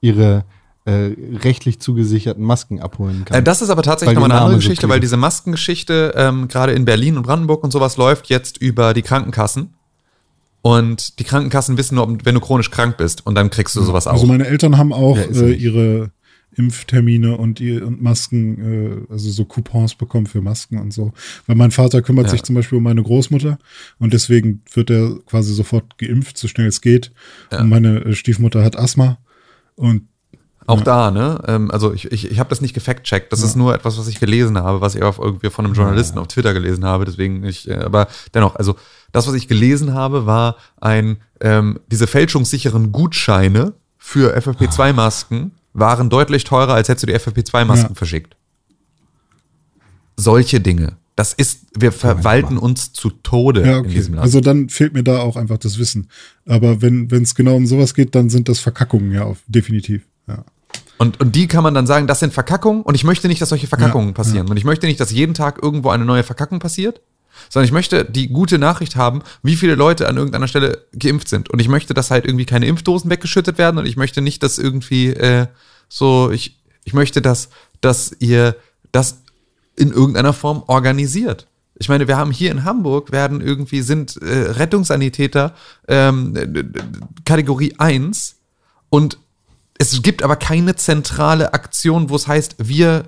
ihre 0.00 0.44
äh, 0.86 1.12
rechtlich 1.42 1.80
zugesicherten 1.80 2.44
Masken 2.44 2.80
abholen 2.80 3.24
kann. 3.24 3.38
Äh, 3.38 3.42
das 3.42 3.62
ist 3.62 3.70
aber 3.70 3.82
tatsächlich 3.82 4.14
nochmal 4.14 4.30
eine 4.30 4.40
andere 4.40 4.52
Name 4.52 4.62
so 4.62 4.68
Geschichte, 4.68 4.88
weil 4.88 5.00
diese 5.00 5.16
Maskengeschichte 5.16 6.12
ähm, 6.16 6.48
gerade 6.48 6.72
in 6.72 6.84
Berlin 6.84 7.16
und 7.16 7.22
Brandenburg 7.22 7.64
und 7.64 7.70
sowas 7.70 7.96
läuft 7.96 8.26
jetzt 8.28 8.58
über 8.58 8.92
die 8.92 9.02
Krankenkassen. 9.02 9.74
Und 10.60 11.18
die 11.18 11.24
Krankenkassen 11.24 11.76
wissen 11.76 11.96
nur, 11.96 12.18
wenn 12.24 12.34
du 12.34 12.40
chronisch 12.40 12.70
krank 12.70 12.96
bist 12.96 13.26
und 13.26 13.34
dann 13.34 13.50
kriegst 13.50 13.76
du 13.76 13.82
sowas 13.82 14.06
auch. 14.06 14.12
Also 14.12 14.26
meine 14.26 14.46
Eltern 14.46 14.78
haben 14.78 14.92
auch 14.94 15.16
Ja, 15.16 15.24
äh, 15.24 15.52
ihre 15.52 16.10
Impftermine 16.56 17.36
und, 17.36 17.60
ihr, 17.60 17.86
und 17.86 18.00
Masken, 18.02 19.06
äh, 19.08 19.12
also 19.12 19.30
so 19.30 19.44
Coupons 19.44 19.94
bekommen 19.94 20.26
für 20.26 20.40
Masken 20.40 20.78
und 20.78 20.92
so. 20.92 21.12
Weil 21.46 21.56
mein 21.56 21.70
Vater 21.70 22.00
kümmert 22.00 22.26
Ja. 22.26 22.30
sich 22.30 22.44
zum 22.44 22.54
Beispiel 22.54 22.78
um 22.78 22.84
meine 22.84 23.02
Großmutter 23.02 23.58
und 23.98 24.12
deswegen 24.12 24.62
wird 24.72 24.90
er 24.90 25.18
quasi 25.26 25.52
sofort 25.52 25.98
geimpft, 25.98 26.38
so 26.38 26.48
schnell 26.48 26.68
es 26.68 26.80
geht. 26.80 27.12
Ja. 27.52 27.60
Und 27.60 27.68
meine 27.68 27.98
äh, 28.04 28.14
Stiefmutter 28.14 28.62
hat 28.64 28.76
Asthma 28.78 29.18
und 29.76 30.02
Auch 30.66 30.78
Ja. 30.78 30.84
da, 30.84 31.10
ne? 31.10 31.40
Ähm, 31.46 31.70
also 31.70 31.92
ich, 31.92 32.10
ich, 32.10 32.30
ich 32.30 32.38
habe 32.38 32.48
das 32.48 32.60
nicht 32.60 32.72
gefact-checkt. 32.74 33.32
Das 33.32 33.42
ist 33.42 33.54
nur 33.54 33.74
etwas, 33.74 33.98
was 33.98 34.08
ich 34.08 34.18
gelesen 34.18 34.56
habe, 34.58 34.80
was 34.80 34.94
ich 34.94 35.02
auch 35.02 35.18
irgendwie 35.18 35.50
von 35.50 35.66
einem 35.66 35.74
Journalisten 35.74 36.18
auf 36.18 36.28
Twitter 36.28 36.54
gelesen 36.54 36.84
habe. 36.84 37.04
Deswegen 37.04 37.40
nicht, 37.40 37.68
äh, 37.68 37.74
aber 37.74 38.08
dennoch, 38.32 38.56
also 38.56 38.76
das, 39.12 39.26
was 39.26 39.34
ich 39.34 39.46
gelesen 39.46 39.92
habe, 39.94 40.26
war 40.26 40.56
ein 40.80 41.18
ähm, 41.40 41.80
diese 41.90 42.06
fälschungssicheren 42.06 42.92
Gutscheine 42.92 43.74
für 43.98 44.36
FFP2-Masken 44.36 45.50
waren 45.74 46.08
deutlich 46.08 46.44
teurer, 46.44 46.74
als 46.74 46.88
hättest 46.88 47.02
du 47.02 47.06
die 47.08 47.14
FFP2-Masken 47.18 47.90
Ja. 47.90 47.94
verschickt. 47.94 48.36
Solche 50.16 50.60
Dinge. 50.60 50.96
Das 51.16 51.32
ist, 51.32 51.66
wir 51.78 51.92
verwalten 51.92 52.58
uns 52.58 52.92
zu 52.92 53.10
Tode 53.10 53.64
ja, 53.64 53.74
in 53.78 53.84
okay. 53.84 53.88
diesem 53.94 54.14
Land. 54.14 54.24
Also 54.24 54.40
dann 54.40 54.68
fehlt 54.68 54.94
mir 54.94 55.04
da 55.04 55.20
auch 55.20 55.36
einfach 55.36 55.58
das 55.58 55.78
Wissen. 55.78 56.08
Aber 56.46 56.82
wenn 56.82 57.08
es 57.10 57.34
genau 57.36 57.54
um 57.54 57.66
sowas 57.66 57.94
geht, 57.94 58.14
dann 58.14 58.30
sind 58.30 58.48
das 58.48 58.58
Verkackungen, 58.58 59.12
ja, 59.12 59.22
auf, 59.24 59.38
definitiv. 59.46 60.02
Ja. 60.26 60.44
Und, 60.96 61.20
und 61.20 61.34
die 61.34 61.48
kann 61.48 61.62
man 61.62 61.74
dann 61.74 61.86
sagen, 61.86 62.06
das 62.06 62.20
sind 62.20 62.32
Verkackungen 62.32 62.82
und 62.82 62.94
ich 62.94 63.04
möchte 63.04 63.28
nicht, 63.28 63.42
dass 63.42 63.48
solche 63.48 63.66
Verkackungen 63.66 64.08
Ja, 64.08 64.14
passieren. 64.14 64.48
Und 64.48 64.56
ich 64.56 64.64
möchte 64.64 64.86
nicht, 64.86 65.00
dass 65.00 65.10
jeden 65.10 65.34
Tag 65.34 65.62
irgendwo 65.62 65.90
eine 65.90 66.04
neue 66.04 66.22
Verkackung 66.22 66.60
passiert, 66.60 67.00
sondern 67.50 67.66
ich 67.66 67.72
möchte 67.72 68.04
die 68.04 68.28
gute 68.28 68.58
Nachricht 68.58 68.96
haben, 68.96 69.22
wie 69.42 69.56
viele 69.56 69.74
Leute 69.74 70.08
an 70.08 70.16
irgendeiner 70.16 70.48
Stelle 70.48 70.86
geimpft 70.92 71.28
sind. 71.28 71.50
Und 71.50 71.58
ich 71.58 71.68
möchte, 71.68 71.94
dass 71.94 72.10
halt 72.10 72.24
irgendwie 72.26 72.46
keine 72.46 72.66
Impfdosen 72.66 73.10
weggeschüttet 73.10 73.58
werden 73.58 73.78
und 73.78 73.86
ich 73.86 73.96
möchte 73.96 74.20
nicht, 74.20 74.42
dass 74.42 74.58
irgendwie 74.58 75.08
äh, 75.08 75.46
so, 75.88 76.30
ich, 76.30 76.60
ich 76.84 76.94
möchte, 76.94 77.20
dass, 77.20 77.48
dass 77.80 78.14
ihr 78.20 78.56
das 78.92 79.22
in 79.76 79.90
irgendeiner 79.90 80.32
Form 80.32 80.62
organisiert. 80.66 81.48
Ich 81.76 81.88
meine, 81.88 82.06
wir 82.06 82.16
haben 82.16 82.30
hier 82.30 82.52
in 82.52 82.64
Hamburg 82.64 83.10
werden 83.10 83.40
irgendwie 83.40 83.82
sind 83.82 84.16
äh, 84.22 84.52
Rettungssanitäter 84.52 85.54
ähm, 85.88 86.36
äh, 86.36 86.42
äh, 86.42 86.64
Kategorie 87.24 87.74
1 87.78 88.36
und 88.90 89.18
es 89.78 90.02
gibt 90.02 90.22
aber 90.22 90.36
keine 90.36 90.76
zentrale 90.76 91.52
Aktion, 91.54 92.10
wo 92.10 92.16
es 92.16 92.28
heißt, 92.28 92.56
wir 92.58 93.06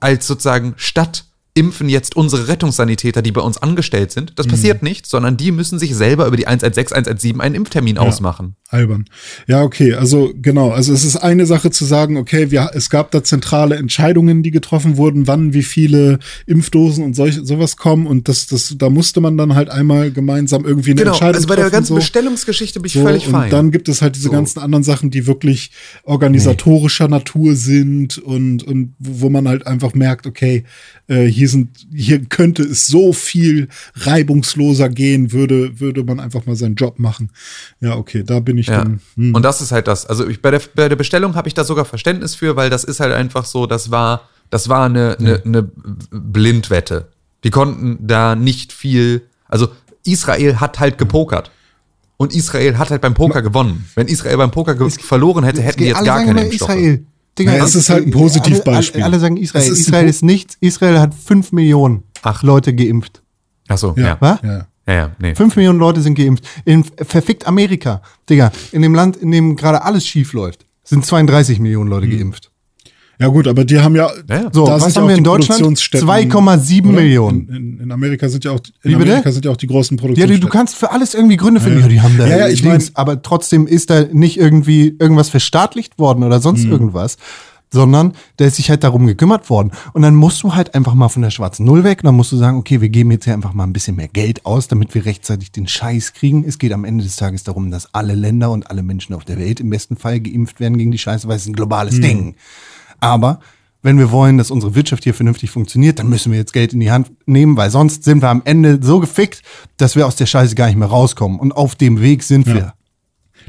als 0.00 0.26
sozusagen 0.26 0.74
Stadt 0.76 1.24
impfen 1.58 1.88
jetzt 1.88 2.16
unsere 2.16 2.48
Rettungssanitäter, 2.48 3.22
die 3.22 3.32
bei 3.32 3.40
uns 3.40 3.58
angestellt 3.58 4.12
sind. 4.12 4.32
Das 4.36 4.46
passiert 4.46 4.82
nicht, 4.82 5.06
sondern 5.06 5.36
die 5.36 5.50
müssen 5.52 5.78
sich 5.78 5.94
selber 5.94 6.26
über 6.26 6.36
die 6.36 6.46
116, 6.46 6.94
117 6.96 7.40
einen 7.40 7.54
Impftermin 7.54 7.98
ausmachen. 7.98 8.56
Albern. 8.70 9.06
Ja, 9.46 9.62
okay, 9.62 9.94
also 9.94 10.30
genau, 10.36 10.70
also 10.70 10.92
es 10.92 11.04
ist 11.04 11.16
eine 11.16 11.46
Sache 11.46 11.70
zu 11.70 11.84
sagen, 11.86 12.16
okay, 12.18 12.50
wir, 12.50 12.70
es 12.74 12.90
gab 12.90 13.10
da 13.10 13.24
zentrale 13.24 13.76
Entscheidungen, 13.76 14.42
die 14.42 14.50
getroffen 14.50 14.96
wurden, 14.98 15.26
wann 15.26 15.54
wie 15.54 15.62
viele 15.62 16.18
Impfdosen 16.46 17.02
und 17.02 17.14
solch, 17.14 17.38
sowas 17.42 17.76
kommen 17.78 18.06
und 18.06 18.28
das, 18.28 18.46
das, 18.46 18.74
da 18.76 18.90
musste 18.90 19.20
man 19.20 19.38
dann 19.38 19.54
halt 19.54 19.70
einmal 19.70 20.10
gemeinsam 20.12 20.64
irgendwie 20.66 20.90
eine 20.90 21.00
Genau, 21.00 21.12
Entscheidung 21.12 21.36
also 21.36 21.48
bei 21.48 21.56
der 21.56 21.70
ganzen 21.70 21.88
so. 21.88 21.94
Bestellungsgeschichte 21.94 22.80
bin 22.80 22.86
ich 22.88 22.92
So, 22.92 23.02
völlig 23.02 23.26
und 23.26 23.32
fein. 23.32 23.50
dann 23.50 23.70
gibt 23.70 23.88
es 23.88 24.02
halt 24.02 24.16
diese 24.16 24.26
So. 24.26 24.30
ganzen 24.32 24.58
anderen 24.60 24.84
Sachen, 24.84 25.10
die 25.10 25.26
wirklich 25.26 25.70
organisatorischer 26.04 27.08
Natur 27.08 27.54
sind 27.56 28.18
und, 28.18 28.62
und 28.64 28.94
wo 28.98 29.30
man 29.30 29.48
halt 29.48 29.66
einfach 29.66 29.94
merkt, 29.94 30.26
okay, 30.26 30.64
äh, 31.08 31.24
hier 31.26 31.48
sind, 31.48 31.86
hier 31.92 32.24
könnte 32.26 32.62
es 32.62 32.86
so 32.86 33.12
viel 33.12 33.68
reibungsloser 33.94 34.88
gehen, 34.88 35.32
würde, 35.32 35.80
würde 35.80 36.04
man 36.04 36.20
einfach 36.20 36.46
mal 36.46 36.54
seinen 36.56 36.74
Job 36.76 36.98
machen. 36.98 37.30
Ja, 37.80 37.96
okay, 37.96 38.22
da 38.24 38.40
bin 38.40 38.58
ich 38.58 38.66
Ja. 38.68 38.78
dann. 38.84 39.00
hm. 39.16 39.34
Und 39.34 39.42
das 39.42 39.60
ist 39.60 39.72
halt 39.72 39.88
das. 39.88 40.06
Also 40.06 40.28
ich, 40.28 40.40
bei, 40.42 40.50
der, 40.50 40.60
bei 40.74 40.88
der 40.88 40.96
Bestellung 40.96 41.34
habe 41.34 41.48
ich 41.48 41.54
da 41.54 41.64
sogar 41.64 41.84
Verständnis 41.84 42.34
für, 42.34 42.56
weil 42.56 42.70
das 42.70 42.84
ist 42.84 43.00
halt 43.00 43.12
einfach 43.12 43.44
so, 43.44 43.66
das 43.66 43.90
war, 43.90 44.28
das 44.50 44.68
war 44.68 44.86
eine, 44.86 45.16
eine, 45.18 45.42
eine 45.44 45.62
Blindwette. 46.10 47.08
Die 47.44 47.50
konnten 47.50 48.06
da 48.06 48.34
nicht 48.34 48.72
viel. 48.72 49.22
Also 49.46 49.68
Israel 50.04 50.60
hat 50.60 50.78
halt 50.80 50.98
gepokert. 50.98 51.50
Und 52.16 52.34
Israel 52.34 52.78
hat 52.78 52.90
halt 52.90 53.00
beim 53.00 53.14
Poker 53.14 53.42
gewonnen. 53.42 53.88
Wenn 53.94 54.08
Israel 54.08 54.36
beim 54.38 54.50
Poker 54.50 54.76
verloren 54.90 55.44
hätte, 55.44 55.62
hätten 55.62 55.78
die 55.78 55.86
jetzt 55.86 56.04
gar 56.04 56.24
keine 56.24 56.42
Impfstoffe. 56.46 56.70
Israel. 56.70 57.04
Digga, 57.38 57.56
Ja, 57.56 57.64
es 57.64 57.74
ist 57.74 57.88
halt 57.90 58.06
ein 58.06 58.10
Positivbeispiel. 58.10 59.02
Alle, 59.02 59.12
alle 59.12 59.20
sagen 59.20 59.36
Israel. 59.36 59.70
Ist 59.70 59.78
Israel 59.78 60.08
ist 60.08 60.22
nichts. 60.22 60.56
Israel 60.60 60.98
hat 60.98 61.14
fünf 61.14 61.52
Millionen 61.52 62.02
Ach. 62.22 62.42
Leute 62.42 62.74
geimpft. 62.74 63.22
Ach 63.68 63.78
so, 63.78 63.94
Ja. 63.96 64.06
ja. 64.06 64.16
Was? 64.20 64.38
ja. 64.42 64.66
Ja, 64.86 64.94
ja, 64.94 65.10
nee. 65.18 65.34
Fünf 65.34 65.54
Millionen 65.56 65.78
Leute 65.78 66.00
sind 66.00 66.14
geimpft. 66.14 66.48
In 66.64 66.82
verfickt 66.82 67.46
Amerika, 67.46 68.00
Digga, 68.30 68.50
in 68.72 68.80
dem 68.80 68.94
Land, 68.94 69.18
in 69.18 69.30
dem 69.30 69.54
gerade 69.54 69.82
alles 69.82 70.06
schief 70.06 70.32
läuft, 70.32 70.64
sind 70.82 71.04
32 71.04 71.60
Millionen 71.60 71.90
Leute 71.90 72.08
geimpft. 72.08 72.50
Ja 73.20 73.26
gut, 73.28 73.48
aber 73.48 73.64
die 73.64 73.80
haben 73.80 73.96
ja, 73.96 74.08
Ja, 74.28 74.42
ja. 74.42 74.50
So, 74.52 74.64
da 74.66 74.74
was 74.74 74.84
sind 74.84 74.94
ja 74.94 75.00
haben 75.00 75.04
auch 75.06 75.08
wir 75.08 75.16
in 75.16 75.24
Deutschland? 75.24 75.60
Produktionsstätten, 75.60 76.08
2,7 76.08 76.82
oder? 76.84 76.92
Millionen. 76.92 77.48
In, 77.48 77.54
in, 77.56 77.80
in 77.80 77.92
Amerika 77.92 78.28
sind 78.28 78.44
ja 78.44 78.52
auch, 78.52 78.60
in 78.84 78.90
Wie 78.92 78.94
bitte? 78.94 79.10
Amerika 79.10 79.32
sind 79.32 79.44
ja 79.44 79.50
auch 79.50 79.56
die 79.56 79.66
großen 79.66 79.96
Ja, 79.96 80.00
Produktionsstätten. 80.00 80.40
du, 80.40 80.46
du 80.46 80.52
kannst 80.52 80.76
für 80.76 80.92
alles 80.92 81.14
irgendwie 81.14 81.36
Gründe 81.36 81.60
finden. 81.60 81.80
Ja, 81.80 81.88
die 81.88 82.00
haben 82.00 82.16
da 82.16 82.26
Ja, 82.28 82.38
ja, 82.38 82.48
ich 82.48 82.62
Dings, 82.62 82.86
mein- 82.90 82.96
aber 82.96 83.20
trotzdem 83.22 83.66
ist 83.66 83.90
da 83.90 84.04
nicht 84.12 84.38
irgendwie 84.38 84.94
irgendwas 85.00 85.30
verstaatlicht 85.30 85.98
worden 85.98 86.22
oder 86.22 86.40
sonst 86.40 86.62
Hm. 86.64 86.70
irgendwas, 86.70 87.16
sondern 87.70 88.12
da 88.38 88.46
ist 88.46 88.56
sich 88.56 88.70
halt 88.70 88.82
darum 88.84 89.06
gekümmert 89.06 89.50
worden. 89.50 89.72
Und 89.92 90.02
dann 90.02 90.14
musst 90.14 90.42
du 90.42 90.54
halt 90.54 90.74
einfach 90.74 90.94
mal 90.94 91.08
von 91.10 91.20
der 91.22 91.30
schwarzen 91.30 91.66
Null 91.66 91.84
weg. 91.84 91.98
Und 92.02 92.06
dann 92.06 92.14
musst 92.14 92.30
du 92.32 92.36
sagen, 92.36 92.56
okay, 92.56 92.80
wir 92.80 92.88
geben 92.88 93.10
jetzt 93.10 93.24
hier 93.24 93.34
einfach 93.34 93.52
mal 93.52 93.64
ein 93.64 93.72
bisschen 93.74 93.96
mehr 93.96 94.08
Geld 94.08 94.46
aus, 94.46 94.68
damit 94.68 94.94
wir 94.94 95.04
rechtzeitig 95.04 95.50
den 95.52 95.66
Scheiß 95.66 96.14
kriegen. 96.14 96.44
Es 96.46 96.58
geht 96.58 96.72
am 96.72 96.84
Ende 96.86 97.04
des 97.04 97.16
Tages 97.16 97.42
darum, 97.44 97.70
dass 97.70 97.92
alle 97.94 98.14
Länder 98.14 98.52
und 98.52 98.70
alle 98.70 98.82
Menschen 98.82 99.14
auf 99.14 99.24
der 99.26 99.38
Welt 99.38 99.60
im 99.60 99.68
besten 99.70 99.96
Fall 99.96 100.20
geimpft 100.20 100.60
werden 100.60 100.78
gegen 100.78 100.92
die 100.92 100.98
Scheiße, 100.98 101.28
weil 101.28 101.36
es 101.36 101.42
ist 101.42 101.48
ein 101.48 101.52
globales 101.54 101.96
Hm. 101.96 102.02
Ding. 102.02 102.34
Aber 103.00 103.40
wenn 103.82 103.98
wir 103.98 104.10
wollen, 104.10 104.38
dass 104.38 104.50
unsere 104.50 104.74
Wirtschaft 104.74 105.04
hier 105.04 105.14
vernünftig 105.14 105.50
funktioniert, 105.50 105.98
dann 105.98 106.08
müssen 106.08 106.32
wir 106.32 106.38
jetzt 106.38 106.52
Geld 106.52 106.72
in 106.72 106.80
die 106.80 106.90
Hand 106.90 107.10
nehmen, 107.26 107.56
weil 107.56 107.70
sonst 107.70 108.04
sind 108.04 108.22
wir 108.22 108.28
am 108.28 108.42
Ende 108.44 108.78
so 108.82 108.98
gefickt, 109.00 109.42
dass 109.76 109.94
wir 109.96 110.06
aus 110.06 110.16
der 110.16 110.26
Scheiße 110.26 110.54
gar 110.56 110.66
nicht 110.66 110.76
mehr 110.76 110.88
rauskommen. 110.88 111.38
Und 111.38 111.52
auf 111.52 111.74
dem 111.76 112.00
Weg 112.00 112.22
sind 112.24 112.46
wir. 112.46 112.74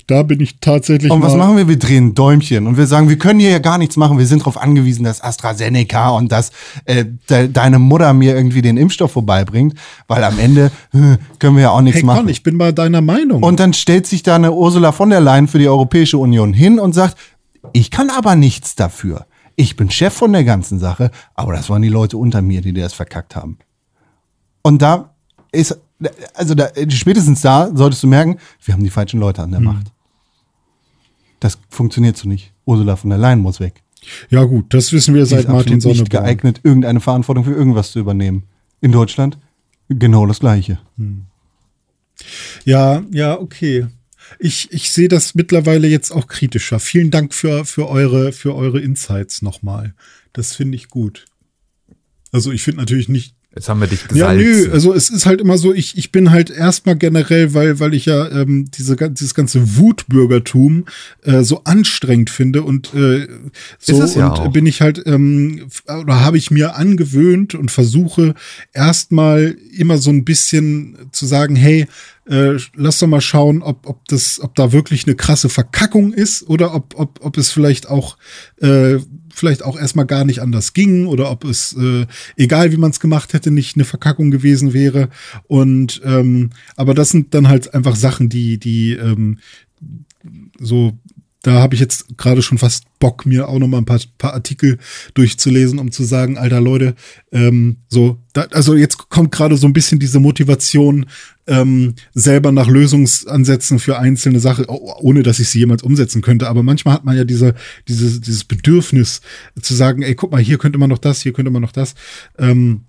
da 0.05 0.21
bin 0.23 0.39
ich 0.39 0.59
tatsächlich. 0.59 1.11
Und 1.11 1.21
was 1.23 1.33
mal- 1.33 1.39
machen 1.39 1.57
wir? 1.57 1.67
Wir 1.67 1.79
drehen 1.79 2.13
Däumchen 2.13 2.67
und 2.67 2.77
wir 2.77 2.85
sagen, 2.85 3.09
wir 3.09 3.17
können 3.17 3.39
hier 3.39 3.49
ja 3.49 3.59
gar 3.59 3.77
nichts 3.79 3.97
machen. 3.97 4.17
Wir 4.19 4.27
sind 4.27 4.41
darauf 4.43 4.57
angewiesen, 4.57 5.03
dass 5.03 5.19
AstraZeneca 5.21 6.09
und 6.11 6.31
dass 6.31 6.51
äh, 6.85 7.05
de 7.29 7.47
deine 7.51 7.79
Mutter 7.79 8.13
mir 8.13 8.35
irgendwie 8.35 8.61
den 8.61 8.77
Impfstoff 8.77 9.11
vorbeibringt, 9.13 9.73
weil 10.07 10.23
am 10.23 10.37
Ende 10.39 10.71
äh, 10.93 11.17
können 11.39 11.55
wir 11.55 11.63
ja 11.63 11.69
auch 11.71 11.81
nichts 11.81 11.97
Hey, 11.97 12.05
machen. 12.05 12.19
Con, 12.19 12.29
ich 12.29 12.43
bin 12.43 12.57
bei 12.59 12.71
deiner 12.71 13.01
Meinung. 13.01 13.41
Und 13.43 13.59
dann 13.59 13.73
stellt 13.73 14.05
sich 14.07 14.21
da 14.23 14.35
eine 14.35 14.51
Ursula 14.53 14.91
von 14.91 15.09
der 15.09 15.21
Leyen 15.21 15.47
für 15.47 15.57
die 15.59 15.67
Europäische 15.67 16.19
Union 16.19 16.53
hin 16.53 16.79
und 16.79 16.93
sagt, 16.93 17.17
ich 17.73 17.91
kann 17.91 18.09
aber 18.11 18.35
nichts 18.35 18.75
dafür. 18.75 19.25
Ich 19.59 19.75
bin 19.75 19.91
Chef 19.91 20.13
von 20.13 20.31
der 20.31 20.45
ganzen 20.45 20.79
Sache, 20.79 21.11
aber 21.35 21.51
das 21.51 21.69
waren 21.69 21.81
die 21.81 21.89
Leute 21.89 22.17
unter 22.17 22.41
mir, 22.41 22.61
die 22.61 22.71
das 22.71 22.93
verkackt 22.93 23.35
haben. 23.35 23.57
Und 24.61 24.81
da 24.81 25.13
ist, 25.51 25.77
also 26.33 26.55
da, 26.55 26.69
spätestens 26.87 27.41
da 27.41 27.69
solltest 27.75 28.01
du 28.03 28.07
merken, 28.07 28.37
wir 28.63 28.73
haben 28.73 28.85
die 28.85 28.89
falschen 28.89 29.19
Leute 29.19 29.41
an 29.41 29.51
der 29.51 29.59
Macht. 29.59 29.91
Das 31.41 31.57
funktioniert 31.67 32.15
so 32.15 32.29
nicht. 32.29 32.53
Ursula 32.63 32.95
von 32.95 33.09
der 33.09 33.19
Leyen 33.19 33.39
muss 33.41 33.59
weg. 33.59 33.83
ja, 34.29 34.45
gut, 34.45 34.73
das 34.73 34.93
wissen 34.93 35.13
wir 35.13 35.25
Sie 35.25 35.35
seit 35.35 35.49
Martin 35.49 35.75
absolut 35.75 35.97
nicht 35.97 35.97
Sonneborn. 35.97 36.23
geeignet, 36.23 36.61
irgendeine 36.63 37.01
Verantwortung 37.01 37.43
für 37.43 37.53
irgendwas 37.53 37.91
zu 37.91 37.99
übernehmen. 37.99 38.43
In 38.79 38.93
Deutschland 38.93 39.37
genau 39.89 40.25
das 40.25 40.39
Gleiche. 40.39 40.79
Ja, 42.63 43.03
ja, 43.11 43.37
okay. 43.37 43.87
Ich, 44.37 44.71
ich 44.71 44.91
sehe 44.91 45.07
das 45.07 45.35
mittlerweile 45.35 45.87
jetzt 45.87 46.11
auch 46.11 46.27
kritischer. 46.27 46.79
Vielen 46.79 47.11
Dank 47.11 47.33
für, 47.33 47.65
für, 47.65 47.87
eure, 47.89 48.31
für 48.31 48.55
eure 48.55 48.79
Insights 48.79 49.41
nochmal. 49.41 49.95
Das 50.33 50.55
finde 50.55 50.75
ich 50.75 50.89
gut. 50.89 51.25
Also 52.31 52.51
ich 52.51 52.61
finde 52.61 52.81
natürlich 52.81 53.09
nicht, 53.09 53.35
Jetzt 53.55 53.67
haben 53.67 53.81
wir 53.81 53.87
dich 53.87 54.01
Ja, 54.13 54.31
gesalzen. 54.31 54.67
nö, 54.67 54.71
also 54.71 54.93
es 54.93 55.09
ist 55.09 55.25
halt 55.25 55.41
immer 55.41 55.57
so, 55.57 55.73
ich, 55.73 55.97
ich 55.97 56.11
bin 56.11 56.29
halt 56.29 56.51
erstmal 56.51 56.95
generell, 56.95 57.55
weil, 57.55 57.79
weil 57.79 57.95
ich 57.95 58.05
ja 58.05 58.29
ähm, 58.29 58.69
diese, 58.69 58.95
dieses 58.95 59.33
ganze 59.33 59.77
Wutbürgertum 59.77 60.85
äh, 61.23 61.41
so 61.41 61.63
anstrengend 61.63 62.29
finde 62.29 62.61
und 62.61 62.93
äh, 62.93 63.27
so 63.79 64.03
ja 64.03 64.27
und 64.27 64.39
auch. 64.39 64.51
bin 64.53 64.67
ich 64.67 64.81
halt, 64.81 65.01
ähm, 65.07 65.67
oder 65.87 66.19
habe 66.23 66.37
ich 66.37 66.51
mir 66.51 66.75
angewöhnt 66.75 67.55
und 67.55 67.71
versuche 67.71 68.35
erstmal 68.71 69.55
immer 69.75 69.97
so 69.97 70.11
ein 70.11 70.25
bisschen 70.25 70.97
zu 71.11 71.25
sagen, 71.25 71.55
hey, 71.55 71.87
äh, 72.29 72.57
lass 72.75 72.99
doch 72.99 73.07
mal 73.07 73.19
schauen, 73.21 73.63
ob, 73.63 73.87
ob 73.87 74.07
das, 74.09 74.39
ob 74.39 74.53
da 74.53 74.71
wirklich 74.71 75.07
eine 75.07 75.15
krasse 75.15 75.49
Verkackung 75.49 76.13
ist 76.13 76.47
oder 76.47 76.75
ob, 76.75 76.93
ob, 76.99 77.25
ob 77.25 77.37
es 77.37 77.49
vielleicht 77.51 77.89
auch 77.89 78.17
äh, 78.61 78.99
vielleicht 79.39 79.63
auch 79.63 79.77
erstmal 79.79 80.05
gar 80.05 80.25
nicht 80.25 80.41
anders 80.41 80.73
ging 80.73 81.07
oder 81.07 81.31
ob 81.31 81.45
es, 81.45 81.75
äh, 81.75 82.05
egal 82.35 82.71
wie 82.71 82.77
man 82.77 82.91
es 82.91 82.99
gemacht 82.99 83.33
hätte, 83.33 83.51
nicht 83.51 83.75
eine 83.75 83.85
Verkackung 83.85 84.31
gewesen 84.31 84.73
wäre. 84.73 85.09
Und 85.47 86.01
ähm, 86.05 86.51
aber 86.75 86.93
das 86.93 87.09
sind 87.09 87.33
dann 87.33 87.47
halt 87.47 87.73
einfach 87.73 87.95
Sachen, 87.95 88.29
die, 88.29 88.57
die 88.59 88.93
ähm, 88.93 89.39
so, 90.59 90.97
da 91.41 91.53
habe 91.53 91.73
ich 91.73 91.79
jetzt 91.79 92.17
gerade 92.17 92.41
schon 92.41 92.57
fast 92.57 92.83
Bock, 92.99 93.25
mir 93.25 93.47
auch 93.47 93.59
noch 93.59 93.67
mal 93.67 93.77
ein 93.77 93.85
paar, 93.85 93.99
paar 94.17 94.33
Artikel 94.33 94.77
durchzulesen, 95.13 95.79
um 95.79 95.91
zu 95.91 96.03
sagen, 96.03 96.37
alter 96.37 96.59
Leute, 96.59 96.95
ähm, 97.31 97.77
so, 97.87 98.17
da, 98.33 98.41
also 98.51 98.75
jetzt 98.75 99.09
kommt 99.09 99.31
gerade 99.31 99.55
so 99.55 99.65
ein 99.65 99.73
bisschen 99.73 99.99
diese 99.99 100.19
Motivation, 100.19 101.05
ähm, 101.47 101.95
selber 102.13 102.51
nach 102.51 102.67
Lösungsansätzen 102.67 103.79
für 103.79 103.97
einzelne 103.97 104.39
Sachen, 104.39 104.65
oh, 104.67 104.93
ohne 104.99 105.23
dass 105.23 105.39
ich 105.39 105.49
sie 105.49 105.59
jemals 105.59 105.81
umsetzen 105.81 106.21
könnte. 106.21 106.47
Aber 106.47 106.61
manchmal 106.61 106.93
hat 106.93 107.05
man 107.05 107.17
ja 107.17 107.23
diese, 107.23 107.55
dieses, 107.87 108.21
dieses 108.21 108.43
Bedürfnis 108.43 109.21
zu 109.61 109.73
sagen, 109.73 110.03
ey, 110.03 110.15
guck 110.15 110.31
mal, 110.31 110.41
hier 110.41 110.57
könnte 110.57 110.77
man 110.77 110.89
noch 110.89 110.99
das, 110.99 111.21
hier 111.21 111.33
könnte 111.33 111.51
man 111.51 111.61
noch 111.61 111.71
das. 111.71 111.95
Ähm, 112.37 112.81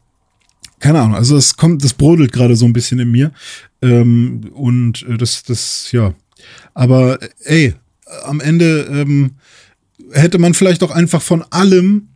keine 0.81 1.01
Ahnung, 1.01 1.15
also 1.15 1.37
es 1.37 1.57
kommt, 1.57 1.85
das 1.85 1.95
brodelt 1.95 2.33
gerade 2.33 2.57
so 2.57 2.67
ein 2.67 2.73
bisschen 2.73 2.99
in 2.99 3.11
mir. 3.11 3.33
Ähm, 3.81 4.51
und 4.53 5.07
äh, 5.09 5.17
das, 5.17 5.43
das, 5.43 5.93
ja. 5.93 6.15
Aber 6.75 7.23
äh, 7.23 7.29
ey, 7.45 7.75
am 8.25 8.41
Ende 8.41 8.83
ähm, 8.91 9.33
hätte 10.13 10.39
man 10.39 10.55
vielleicht 10.55 10.83
auch 10.83 10.91
einfach 10.91 11.23
von 11.23 11.43
allem 11.51 12.09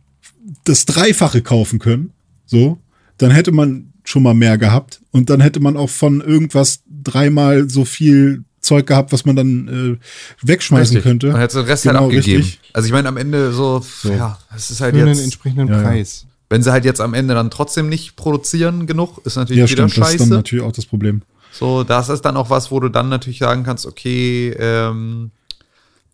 das 0.63 0.85
Dreifache 0.85 1.41
kaufen 1.41 1.79
können. 1.79 2.11
So, 2.45 2.79
dann 3.17 3.31
hätte 3.31 3.51
man 3.51 3.93
schon 4.03 4.23
mal 4.23 4.33
mehr 4.33 4.57
gehabt 4.57 5.01
und 5.11 5.29
dann 5.29 5.41
hätte 5.41 5.59
man 5.59 5.77
auch 5.77 5.89
von 5.89 6.21
irgendwas 6.21 6.81
dreimal 7.03 7.69
so 7.69 7.85
viel 7.85 8.43
Zeug 8.61 8.85
gehabt, 8.87 9.11
was 9.11 9.25
man 9.25 9.35
dann 9.35 9.97
äh, 10.01 10.45
wegschmeißen 10.47 10.95
Richtig. 10.97 11.03
könnte. 11.03 11.31
Man 11.31 11.39
hätte 11.39 11.57
den 11.57 11.65
Rest 11.65 11.83
Genau, 11.83 12.01
halt 12.01 12.05
abgegeben. 12.05 12.43
richtig. 12.43 12.59
Also 12.73 12.85
ich 12.87 12.91
meine, 12.91 13.07
am 13.07 13.17
Ende 13.17 13.51
so, 13.53 13.83
ja, 14.03 14.37
es 14.55 14.69
ist 14.71 14.81
halt 14.81 14.95
Für 14.95 15.01
einen 15.01 15.09
jetzt, 15.09 15.23
entsprechenden 15.23 15.67
Ja, 15.67 15.77
ja. 15.77 15.81
Preis. 15.83 16.25
wenn 16.49 16.61
sie 16.63 16.71
halt 16.71 16.85
jetzt 16.85 17.01
am 17.01 17.13
Ende 17.13 17.33
dann 17.35 17.49
trotzdem 17.51 17.89
nicht 17.89 18.15
produzieren 18.15 18.85
genug, 18.87 19.21
ist 19.25 19.35
natürlich 19.37 19.59
Ja, 19.61 19.69
wieder 19.69 19.87
stimmt, 19.89 20.03
das 20.05 20.11
ist 20.11 20.19
dann 20.19 20.27
scheiße. 20.27 20.33
natürlich 20.35 20.65
auch 20.65 20.71
das 20.71 20.85
Problem. 20.85 21.21
So, 21.51 21.83
das 21.83 22.09
ist 22.09 22.21
dann 22.21 22.37
auch 22.37 22.49
was, 22.49 22.69
wo 22.71 22.79
du 22.79 22.89
dann 22.89 23.07
natürlich 23.09 23.39
sagen 23.39 23.63
kannst, 23.63 23.85
okay, 23.85 24.49
ähm, 24.59 25.31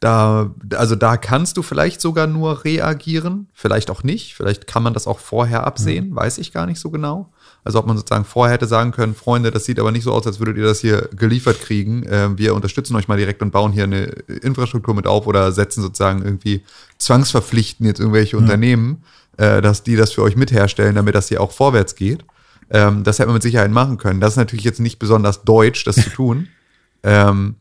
da, 0.02 0.50
also 0.74 0.96
da 0.96 1.16
kannst 1.16 1.58
du 1.58 1.62
vielleicht 1.62 2.02
sogar 2.02 2.26
nur 2.26 2.66
reagieren, 2.66 3.48
vielleicht 3.54 3.92
auch 3.92 4.02
nicht, 4.02 4.34
vielleicht 4.34 4.66
kann 4.66 4.82
man 4.82 4.96
das 4.96 5.06
auch 5.06 5.20
vorher 5.20 5.64
absehen, 5.64 6.16
weiß 6.16 6.40
ich 6.40 6.52
gar 6.52 6.66
nicht 6.66 6.80
so 6.80 6.90
genau. 6.90 7.32
Also 7.64 7.78
ob 7.78 7.86
man 7.86 7.96
sozusagen 7.98 8.26
vorher 8.26 8.56
hätte 8.56 8.66
sagen 8.66 8.92
können, 8.92 9.14
Freunde, 9.14 9.52
das 9.52 9.66
sieht 9.66 9.80
aber 9.80 9.92
nicht 9.92 10.04
so 10.04 10.12
aus, 10.12 10.26
als 10.26 10.40
würdet 10.40 10.58
ihr 10.58 10.64
das 10.64 10.80
hier 10.80 11.08
geliefert 11.16 11.62
kriegen. 11.62 12.04
Ähm, 12.10 12.40
wir 12.40 12.56
unterstützen 12.56 12.96
euch 12.96 13.08
mal 13.08 13.18
direkt 13.18 13.44
und 13.44 13.52
bauen 13.52 13.72
hier 13.74 13.84
eine 13.84 14.06
Infrastruktur 14.42 14.96
mit 14.96 15.06
auf 15.06 15.28
oder 15.28 15.52
setzen 15.52 15.84
sozusagen 15.84 16.24
irgendwie 16.24 16.64
zwangsverpflichten 16.98 17.86
jetzt 17.86 18.00
irgendwelche 18.00 18.38
Unternehmen, 18.38 19.04
äh, 19.38 19.62
dass 19.62 19.84
die 19.84 19.96
das 19.96 20.14
für 20.14 20.24
euch 20.24 20.36
mitherstellen, 20.36 20.96
damit 20.96 21.14
das 21.14 21.28
hier 21.28 21.42
auch 21.42 21.52
vorwärts 21.52 21.94
geht. 21.94 22.26
Ähm, 22.72 23.04
das 23.04 23.20
hätte 23.20 23.28
man 23.28 23.36
mit 23.36 23.44
Sicherheit 23.44 23.70
machen 23.70 23.98
können. 23.98 24.20
Das 24.20 24.34
ist 24.34 24.38
natürlich 24.38 24.66
jetzt 24.66 24.80
nicht 24.80 24.98
besonders 24.98 25.44
deutsch, 25.44 25.84
das 25.84 25.98
zu 25.98 26.10
tun. 26.16 26.48
ähm, 27.04 27.58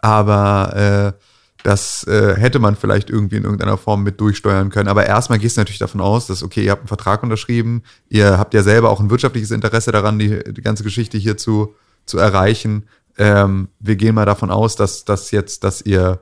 aber 0.00 1.14
äh, 1.16 1.27
das 1.62 2.04
äh, 2.04 2.36
hätte 2.36 2.58
man 2.58 2.76
vielleicht 2.76 3.10
irgendwie 3.10 3.36
in 3.36 3.44
irgendeiner 3.44 3.76
Form 3.76 4.02
mit 4.02 4.20
durchsteuern 4.20 4.70
können. 4.70 4.88
Aber 4.88 5.06
erstmal 5.06 5.38
gehst 5.38 5.56
du 5.56 5.60
natürlich 5.60 5.78
davon 5.80 6.00
aus, 6.00 6.26
dass, 6.26 6.42
okay, 6.42 6.64
ihr 6.64 6.70
habt 6.70 6.82
einen 6.82 6.88
Vertrag 6.88 7.22
unterschrieben, 7.22 7.82
ihr 8.08 8.38
habt 8.38 8.54
ja 8.54 8.62
selber 8.62 8.90
auch 8.90 9.00
ein 9.00 9.10
wirtschaftliches 9.10 9.50
Interesse 9.50 9.92
daran, 9.92 10.18
die, 10.18 10.42
die 10.44 10.62
ganze 10.62 10.84
Geschichte 10.84 11.18
hier 11.18 11.36
zu, 11.36 11.74
zu 12.06 12.18
erreichen. 12.18 12.84
Ähm, 13.18 13.68
wir 13.80 13.96
gehen 13.96 14.14
mal 14.14 14.26
davon 14.26 14.50
aus, 14.50 14.76
dass, 14.76 15.04
dass 15.04 15.32
jetzt, 15.32 15.64
dass 15.64 15.82
ihr, 15.82 16.20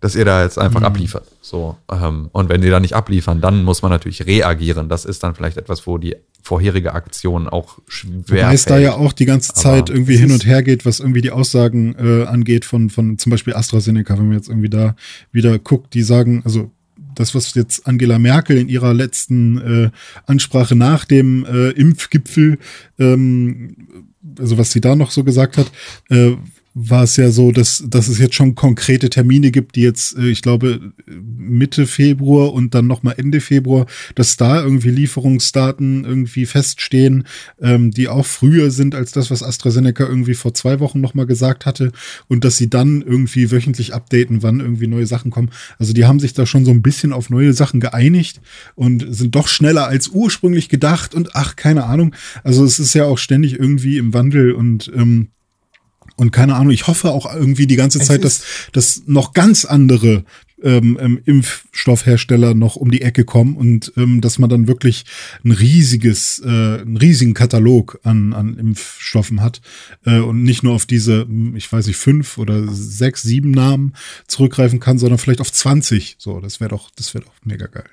dass 0.00 0.14
ihr 0.14 0.24
da 0.24 0.42
jetzt 0.42 0.58
einfach 0.58 0.82
abliefert. 0.82 1.26
So, 1.40 1.76
ähm, 1.90 2.28
und 2.32 2.48
wenn 2.48 2.60
die 2.60 2.68
da 2.68 2.80
nicht 2.80 2.94
abliefern, 2.94 3.40
dann 3.40 3.64
muss 3.64 3.82
man 3.82 3.90
natürlich 3.90 4.26
reagieren. 4.26 4.88
Das 4.88 5.04
ist 5.04 5.22
dann 5.22 5.34
vielleicht 5.34 5.56
etwas, 5.56 5.86
wo 5.86 5.98
die 5.98 6.16
vorherige 6.42 6.94
Aktion 6.94 7.48
auch 7.48 7.78
schwer 7.88 8.44
Wobei 8.44 8.54
es 8.54 8.66
da 8.66 8.78
ja 8.78 8.94
auch 8.94 9.12
die 9.12 9.24
ganze 9.24 9.52
Aber 9.52 9.60
Zeit 9.60 9.90
irgendwie 9.90 10.16
hin 10.16 10.30
und 10.30 10.46
her 10.46 10.62
geht, 10.62 10.86
was 10.86 11.00
irgendwie 11.00 11.22
die 11.22 11.32
Aussagen 11.32 11.96
äh, 11.98 12.26
angeht 12.26 12.64
von, 12.64 12.90
von 12.90 13.18
zum 13.18 13.30
Beispiel 13.30 13.54
AstraZeneca, 13.54 14.16
wenn 14.16 14.28
man 14.28 14.36
jetzt 14.36 14.48
irgendwie 14.48 14.68
da 14.68 14.94
wieder 15.32 15.58
guckt, 15.58 15.94
die 15.94 16.02
sagen, 16.02 16.42
also 16.44 16.70
das, 17.16 17.34
was 17.34 17.54
jetzt 17.54 17.86
Angela 17.86 18.18
Merkel 18.18 18.58
in 18.58 18.68
ihrer 18.68 18.94
letzten 18.94 19.58
äh, 19.86 19.90
Ansprache 20.26 20.76
nach 20.76 21.04
dem 21.04 21.44
äh, 21.44 21.70
Impfgipfel, 21.70 22.58
ähm, 22.98 23.76
also 24.38 24.58
was 24.58 24.70
sie 24.70 24.80
da 24.80 24.94
noch 24.94 25.10
so 25.10 25.24
gesagt 25.24 25.56
hat, 25.56 25.70
äh, 26.10 26.36
war 26.78 27.04
es 27.04 27.16
ja 27.16 27.30
so, 27.30 27.52
dass, 27.52 27.82
dass 27.88 28.06
es 28.06 28.18
jetzt 28.18 28.34
schon 28.34 28.54
konkrete 28.54 29.08
Termine 29.08 29.50
gibt, 29.50 29.76
die 29.76 29.80
jetzt, 29.80 30.14
äh, 30.18 30.28
ich 30.28 30.42
glaube, 30.42 30.92
Mitte 31.06 31.86
Februar 31.86 32.52
und 32.52 32.74
dann 32.74 32.86
nochmal 32.86 33.14
Ende 33.16 33.40
Februar, 33.40 33.86
dass 34.14 34.36
da 34.36 34.62
irgendwie 34.62 34.90
Lieferungsdaten 34.90 36.04
irgendwie 36.04 36.44
feststehen, 36.44 37.24
ähm, 37.62 37.92
die 37.92 38.08
auch 38.08 38.26
früher 38.26 38.70
sind 38.70 38.94
als 38.94 39.12
das, 39.12 39.30
was 39.30 39.42
AstraZeneca 39.42 40.04
irgendwie 40.04 40.34
vor 40.34 40.52
zwei 40.52 40.78
Wochen 40.78 41.00
nochmal 41.00 41.24
gesagt 41.24 41.64
hatte 41.64 41.92
und 42.28 42.44
dass 42.44 42.58
sie 42.58 42.68
dann 42.68 43.00
irgendwie 43.00 43.50
wöchentlich 43.50 43.94
updaten, 43.94 44.42
wann 44.42 44.60
irgendwie 44.60 44.86
neue 44.86 45.06
Sachen 45.06 45.30
kommen. 45.30 45.52
Also 45.78 45.94
die 45.94 46.04
haben 46.04 46.20
sich 46.20 46.34
da 46.34 46.44
schon 46.44 46.66
so 46.66 46.72
ein 46.72 46.82
bisschen 46.82 47.14
auf 47.14 47.30
neue 47.30 47.54
Sachen 47.54 47.80
geeinigt 47.80 48.42
und 48.74 49.02
sind 49.08 49.34
doch 49.34 49.48
schneller 49.48 49.86
als 49.86 50.08
ursprünglich 50.08 50.68
gedacht 50.68 51.14
und 51.14 51.36
ach, 51.36 51.56
keine 51.56 51.84
Ahnung. 51.84 52.14
Also 52.44 52.66
es 52.66 52.78
ist 52.78 52.92
ja 52.92 53.06
auch 53.06 53.16
ständig 53.16 53.58
irgendwie 53.58 53.96
im 53.96 54.12
Wandel 54.12 54.52
und 54.52 54.92
ähm, 54.94 55.28
und 56.16 56.30
keine 56.32 56.54
Ahnung, 56.56 56.70
ich 56.72 56.86
hoffe 56.86 57.10
auch 57.10 57.32
irgendwie 57.32 57.66
die 57.66 57.76
ganze 57.76 57.98
Es 58.00 58.06
Zeit, 58.06 58.24
dass, 58.24 58.42
dass 58.72 59.02
noch 59.06 59.32
ganz 59.32 59.64
andere 59.64 60.24
ähm, 60.62 60.96
ähm, 60.98 61.20
Impfstoffhersteller 61.26 62.54
noch 62.54 62.76
um 62.76 62.90
die 62.90 63.02
Ecke 63.02 63.24
kommen 63.24 63.56
und 63.56 63.92
ähm, 63.98 64.22
dass 64.22 64.38
man 64.38 64.48
dann 64.48 64.66
wirklich 64.66 65.04
ein 65.44 65.50
riesiges, 65.50 66.40
äh, 66.42 66.48
einen 66.80 66.96
riesigen 66.96 67.34
Katalog 67.34 68.00
an, 68.04 68.32
an 68.32 68.56
Impfstoffen 68.56 69.42
hat 69.42 69.60
äh, 70.06 70.18
und 70.18 70.42
nicht 70.42 70.62
nur 70.62 70.72
auf 70.72 70.86
diese, 70.86 71.22
hm, 71.22 71.54
ich 71.56 71.70
weiß 71.70 71.86
nicht, 71.86 71.98
fünf 71.98 72.38
oder 72.38 72.66
sechs, 72.72 73.22
sieben 73.22 73.50
Namen 73.50 73.92
zurückgreifen 74.26 74.80
kann, 74.80 74.98
sondern 74.98 75.18
vielleicht 75.18 75.42
auf 75.42 75.52
20. 75.52 76.16
So, 76.18 76.40
das 76.40 76.58
wäre 76.58 76.70
doch, 76.70 76.90
das 76.96 77.12
wäre 77.12 77.24
doch 77.24 77.34
mega 77.44 77.66
geil. 77.66 77.88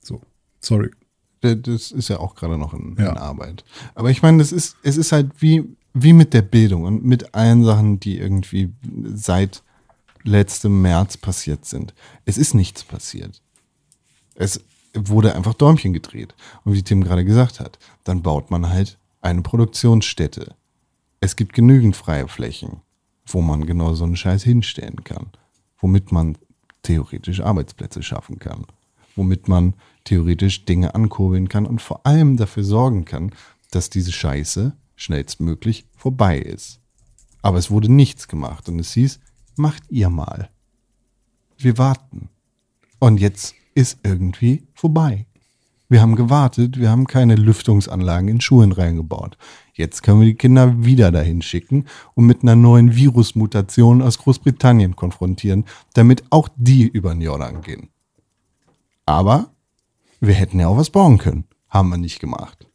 So, 0.00 0.22
sorry. 0.60 0.90
Das 1.40 1.90
ist 1.90 2.08
ja 2.08 2.20
auch 2.20 2.36
gerade 2.36 2.56
noch 2.56 2.72
in, 2.72 2.94
Ja. 3.00 3.10
in 3.10 3.18
Arbeit. 3.18 3.64
Aber 3.96 4.12
ich 4.12 4.22
meine, 4.22 4.38
das 4.38 4.52
ist, 4.52 4.76
es 4.84 4.96
ist 4.96 5.10
halt 5.10 5.30
wie, 5.40 5.64
wie 5.94 6.12
mit 6.12 6.32
der 6.34 6.42
Bildung 6.42 6.84
und 6.84 7.04
mit 7.04 7.34
allen 7.34 7.64
Sachen, 7.64 8.00
die 8.00 8.18
irgendwie 8.18 8.72
seit 9.14 9.62
letztem 10.22 10.82
März 10.82 11.16
passiert 11.16 11.64
sind. 11.64 11.94
Es 12.24 12.38
ist 12.38 12.54
nichts 12.54 12.84
passiert. 12.84 13.42
Es 14.34 14.64
wurde 14.94 15.34
einfach 15.34 15.54
Däumchen 15.54 15.92
gedreht. 15.92 16.34
Und 16.64 16.74
wie 16.74 16.82
Tim 16.82 17.02
gerade 17.02 17.24
gesagt 17.24 17.60
hat, 17.60 17.78
dann 18.04 18.22
baut 18.22 18.50
man 18.50 18.68
halt 18.68 18.98
eine 19.20 19.42
Produktionsstätte. 19.42 20.54
Es 21.20 21.36
gibt 21.36 21.52
genügend 21.52 21.96
freie 21.96 22.28
Flächen. 22.28 22.80
wo 23.26 23.40
man 23.40 23.66
genau 23.66 23.94
so 23.94 24.04
einen 24.04 24.16
Scheiß 24.16 24.42
hinstellen 24.42 25.04
kann, 25.04 25.30
womit 25.78 26.12
man 26.12 26.36
theoretisch 26.82 27.40
Arbeitsplätze 27.40 28.02
schaffen 28.02 28.38
kann, 28.38 28.66
womit 29.16 29.48
man 29.48 29.74
theoretisch 30.04 30.64
Dinge 30.64 30.94
ankurbeln 30.94 31.48
kann 31.48 31.66
und 31.66 31.80
vor 31.80 32.06
allem 32.06 32.36
dafür 32.36 32.64
sorgen 32.64 33.04
kann, 33.04 33.30
dass 33.70 33.90
diese 33.90 34.12
Scheiße 34.12 34.76
schnellstmöglich 34.96 35.86
vorbei 35.96 36.38
ist. 36.38 36.80
Aber 37.42 37.58
es 37.58 37.70
wurde 37.70 37.90
nichts 37.92 38.28
gemacht 38.28 38.68
und 38.68 38.78
es 38.78 38.92
hieß, 38.92 39.20
macht 39.56 39.82
ihr 39.90 40.08
mal. 40.08 40.50
Wir 41.58 41.78
warten. 41.78 42.28
Und 42.98 43.18
jetzt 43.18 43.54
ist 43.74 43.98
irgendwie 44.02 44.66
vorbei. 44.74 45.26
Wir 45.88 46.00
haben 46.00 46.16
gewartet, 46.16 46.78
wir 46.78 46.88
haben 46.88 47.06
keine 47.06 47.34
Lüftungsanlagen 47.34 48.28
in 48.28 48.40
Schulen 48.40 48.72
reingebaut. 48.72 49.36
Jetzt 49.74 50.02
können 50.02 50.20
wir 50.20 50.26
die 50.26 50.36
Kinder 50.36 50.84
wieder 50.84 51.12
dahin 51.12 51.42
schicken 51.42 51.86
und 52.14 52.24
mit 52.24 52.42
einer 52.42 52.56
neuen 52.56 52.96
Virusmutation 52.96 54.00
aus 54.00 54.16
Großbritannien 54.16 54.96
konfrontieren, 54.96 55.66
damit 55.92 56.24
auch 56.30 56.48
die 56.56 56.88
über 56.88 57.12
den 57.12 57.20
Jordan 57.20 57.60
gehen. 57.60 57.90
Aber 59.04 59.50
wir 60.20 60.32
hätten 60.32 60.60
ja 60.60 60.68
auch 60.68 60.78
was 60.78 60.88
bauen 60.88 61.18
können. 61.18 61.44
Haben 61.68 61.90
wir 61.90 61.98
nicht 61.98 62.20
gemacht. 62.20 62.66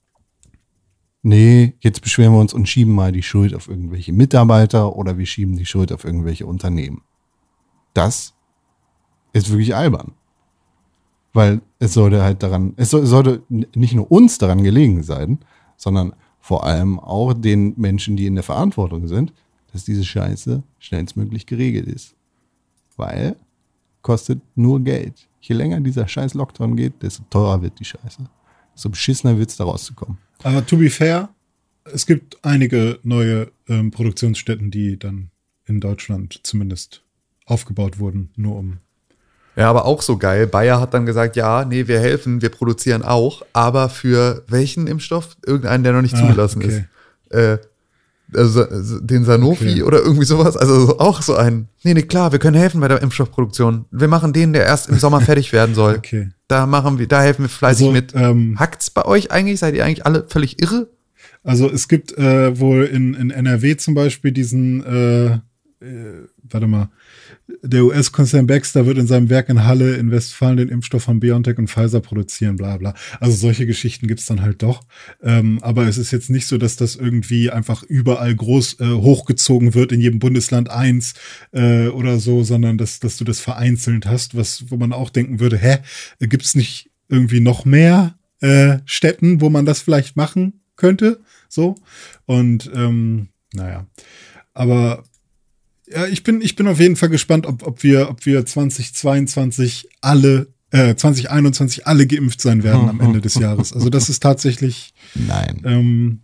Nee, 1.27 1.73
jetzt 1.81 2.01
beschweren 2.01 2.31
wir 2.31 2.39
uns 2.39 2.53
und 2.53 2.69
schieben 2.69 2.95
mal 2.95 3.11
die 3.11 3.21
Schuld 3.21 3.53
auf 3.53 3.67
irgendwelche 3.67 4.13
Mitarbeiter 4.13 4.95
oder 4.95 5.17
wir 5.17 5.25
schieben 5.25 5.57
die 5.57 5.65
Schuld 5.65 5.91
auf 5.91 6.05
irgendwelche 6.05 6.45
Unternehmen. 6.45 7.01
Das 7.93 8.33
ist 9.33 9.49
wirklich 9.49 9.75
albern. 9.75 10.13
Weil 11.33 11.59
es 11.79 11.95
sollte 11.95 12.23
halt 12.23 12.43
daran, 12.43 12.75
es 12.77 12.91
sollte 12.91 13.43
nicht 13.49 13.93
nur 13.93 14.09
uns 14.09 14.37
daran 14.37 14.63
gelegen 14.63 15.03
sein, 15.03 15.39
sondern 15.75 16.13
vor 16.39 16.63
allem 16.63 16.97
auch 16.97 17.33
den 17.33 17.73
Menschen, 17.75 18.15
die 18.15 18.25
in 18.25 18.35
der 18.35 18.45
Verantwortung 18.45 19.09
sind, 19.09 19.33
dass 19.73 19.83
diese 19.83 20.05
Scheiße 20.05 20.63
schnellstmöglich 20.79 21.45
geregelt 21.45 21.87
ist. 21.87 22.15
Weil 22.95 23.35
kostet 24.01 24.39
nur 24.55 24.79
Geld. 24.79 25.27
Je 25.41 25.55
länger 25.55 25.81
dieser 25.81 26.07
scheiß 26.07 26.35
Lockdown 26.35 26.77
geht, 26.77 27.03
desto 27.03 27.23
teurer 27.29 27.61
wird 27.61 27.77
die 27.81 27.85
Scheiße. 27.85 28.29
Desto 28.73 28.89
beschissener 28.89 29.37
wird 29.37 29.49
es 29.49 29.57
da 29.57 29.65
rauszukommen. 29.65 30.19
Aber 30.43 30.65
to 30.65 30.77
be 30.77 30.89
fair, 30.89 31.29
es 31.85 32.05
gibt 32.05 32.37
einige 32.43 32.99
neue 33.03 33.51
ähm, 33.67 33.91
Produktionsstätten, 33.91 34.71
die 34.71 34.97
dann 34.99 35.29
in 35.65 35.79
Deutschland 35.79 36.39
zumindest 36.43 37.01
aufgebaut 37.45 37.99
wurden, 37.99 38.29
nur 38.35 38.57
um. 38.57 38.77
Ja, 39.55 39.69
aber 39.69 39.85
auch 39.85 40.01
so 40.03 40.17
geil. 40.17 40.45
Bayer 40.45 40.79
hat 40.79 40.93
dann 40.93 41.05
gesagt, 41.05 41.35
ja, 41.35 41.65
nee, 41.65 41.87
wir 41.87 41.99
helfen, 41.99 42.41
wir 42.41 42.49
produzieren 42.49 43.01
auch, 43.01 43.43
aber 43.53 43.89
für 43.89 44.43
welchen 44.47 44.85
Impfstoff? 44.85 45.35
Irgendeinen, 45.45 45.83
der 45.83 45.93
noch 45.93 46.03
nicht 46.03 46.13
Ah, 46.15 46.19
zugelassen 46.19 46.61
okay. 46.63 46.85
ist. 47.29 47.33
Äh, 47.33 47.57
also 48.33 48.65
den 48.99 49.23
Sanofi 49.25 49.69
Okay. 49.71 49.83
oder 49.83 49.99
irgendwie 49.99 50.25
sowas. 50.25 50.57
Also 50.57 50.85
so- 50.85 50.99
auch 50.99 51.21
so 51.21 51.35
ein, 51.35 51.67
nee, 51.83 51.93
nee, 51.93 52.01
klar, 52.01 52.31
wir 52.31 52.39
können 52.39 52.57
helfen 52.57 52.81
bei 52.81 52.87
der 52.87 53.01
Impfstoffproduktion. 53.01 53.85
Wir 53.91 54.07
machen 54.07 54.33
den, 54.33 54.53
der 54.53 54.65
erst 54.65 54.89
im 54.89 54.97
Sommer 54.99 55.21
fertig 55.21 55.53
werden 55.53 55.75
soll. 55.75 55.95
Okay. 55.97 56.29
Da 56.49 56.65
machen 56.65 56.97
wir, 56.97 57.07
da 57.07 57.21
helfen 57.21 57.43
wir 57.43 57.49
fleißig 57.49 57.87
Also, 57.87 57.93
mit. 57.93 58.13
ähm, 58.15 58.57
Hackt's 58.59 58.89
bei 58.89 59.03
euch 59.05 59.31
eigentlich? 59.31 59.59
Seid 59.59 59.75
ihr 59.75 59.83
eigentlich 59.85 60.05
alle 60.05 60.25
völlig 60.29 60.61
irre? 60.61 60.87
Also 61.43 61.69
es 61.69 61.87
gibt 61.87 62.17
äh, 62.17 62.57
wohl 62.59 62.83
in, 62.85 63.13
in 63.13 63.31
NRW 63.31 63.75
zum 63.77 63.93
Beispiel 63.93 64.31
diesen, 64.31 64.83
äh, 64.85 65.25
äh, 65.25 65.39
warte 66.49 66.67
mal, 66.67 66.89
der 67.61 67.85
US-Konzern 67.85 68.47
Baxter 68.47 68.85
wird 68.85 68.97
in 68.97 69.07
seinem 69.07 69.29
Werk 69.29 69.49
in 69.49 69.63
Halle 69.63 69.95
in 69.95 70.11
Westfalen 70.11 70.57
den 70.57 70.69
Impfstoff 70.69 71.03
von 71.03 71.19
BioNTech 71.19 71.57
und 71.57 71.69
Pfizer 71.69 72.01
produzieren, 72.01 72.57
bla 72.57 72.77
bla. 72.77 72.93
Also 73.19 73.35
solche 73.35 73.65
Geschichten 73.65 74.07
gibt's 74.07 74.25
dann 74.25 74.41
halt 74.41 74.63
doch. 74.63 74.81
Ähm, 75.23 75.59
aber 75.61 75.87
es 75.87 75.97
ist 75.97 76.11
jetzt 76.11 76.29
nicht 76.29 76.47
so, 76.47 76.57
dass 76.57 76.75
das 76.75 76.95
irgendwie 76.95 77.49
einfach 77.49 77.83
überall 77.83 78.35
groß 78.35 78.79
äh, 78.81 78.85
hochgezogen 78.87 79.73
wird, 79.73 79.91
in 79.91 80.01
jedem 80.01 80.19
Bundesland 80.19 80.69
eins 80.69 81.13
äh, 81.51 81.87
oder 81.87 82.19
so, 82.19 82.43
sondern 82.43 82.77
dass, 82.77 82.99
dass 82.99 83.17
du 83.17 83.23
das 83.23 83.39
vereinzelt 83.39 84.05
hast, 84.05 84.35
was, 84.35 84.65
wo 84.69 84.77
man 84.77 84.91
auch 84.91 85.09
denken 85.09 85.39
würde, 85.39 85.57
hä, 85.57 85.77
gibt's 86.19 86.55
nicht 86.55 86.89
irgendwie 87.07 87.39
noch 87.39 87.63
mehr 87.63 88.17
äh, 88.41 88.79
Städten, 88.85 89.41
wo 89.41 89.49
man 89.49 89.65
das 89.65 89.81
vielleicht 89.81 90.17
machen 90.17 90.61
könnte? 90.75 91.21
So. 91.47 91.75
Und 92.25 92.69
ähm, 92.73 93.29
naja. 93.53 93.87
Aber 94.53 95.03
ja, 95.89 96.05
ich 96.07 96.23
bin, 96.23 96.41
ich 96.41 96.55
bin 96.55 96.67
auf 96.67 96.79
jeden 96.79 96.95
Fall 96.95 97.09
gespannt, 97.09 97.45
ob, 97.45 97.65
ob 97.65 97.83
wir, 97.83 98.09
ob 98.09 98.25
wir 98.25 98.45
2022 98.45 99.89
alle, 100.01 100.47
äh, 100.71 100.95
2021 100.95 101.87
alle 101.87 102.07
geimpft 102.07 102.41
sein 102.41 102.63
werden 102.63 102.89
am 102.89 102.99
Ende 102.99 103.21
des 103.21 103.35
Jahres. 103.35 103.73
Also 103.73 103.89
das 103.89 104.09
ist 104.09 104.21
tatsächlich, 104.21 104.93
Nein. 105.15 105.61
ähm, 105.65 106.19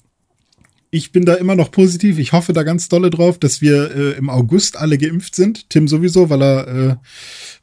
ich 0.91 1.11
bin 1.11 1.25
da 1.25 1.33
immer 1.33 1.55
noch 1.55 1.71
positiv. 1.71 2.19
Ich 2.19 2.33
hoffe 2.33 2.53
da 2.53 2.63
ganz 2.63 2.87
dolle 2.87 3.09
drauf, 3.09 3.39
dass 3.39 3.61
wir 3.61 3.95
äh, 3.95 4.11
im 4.11 4.29
August 4.29 4.77
alle 4.77 4.97
geimpft 4.97 5.33
sind. 5.33 5.69
Tim 5.69 5.87
sowieso, 5.87 6.29
weil 6.29 6.43
er, 6.43 6.67
äh, 6.67 6.95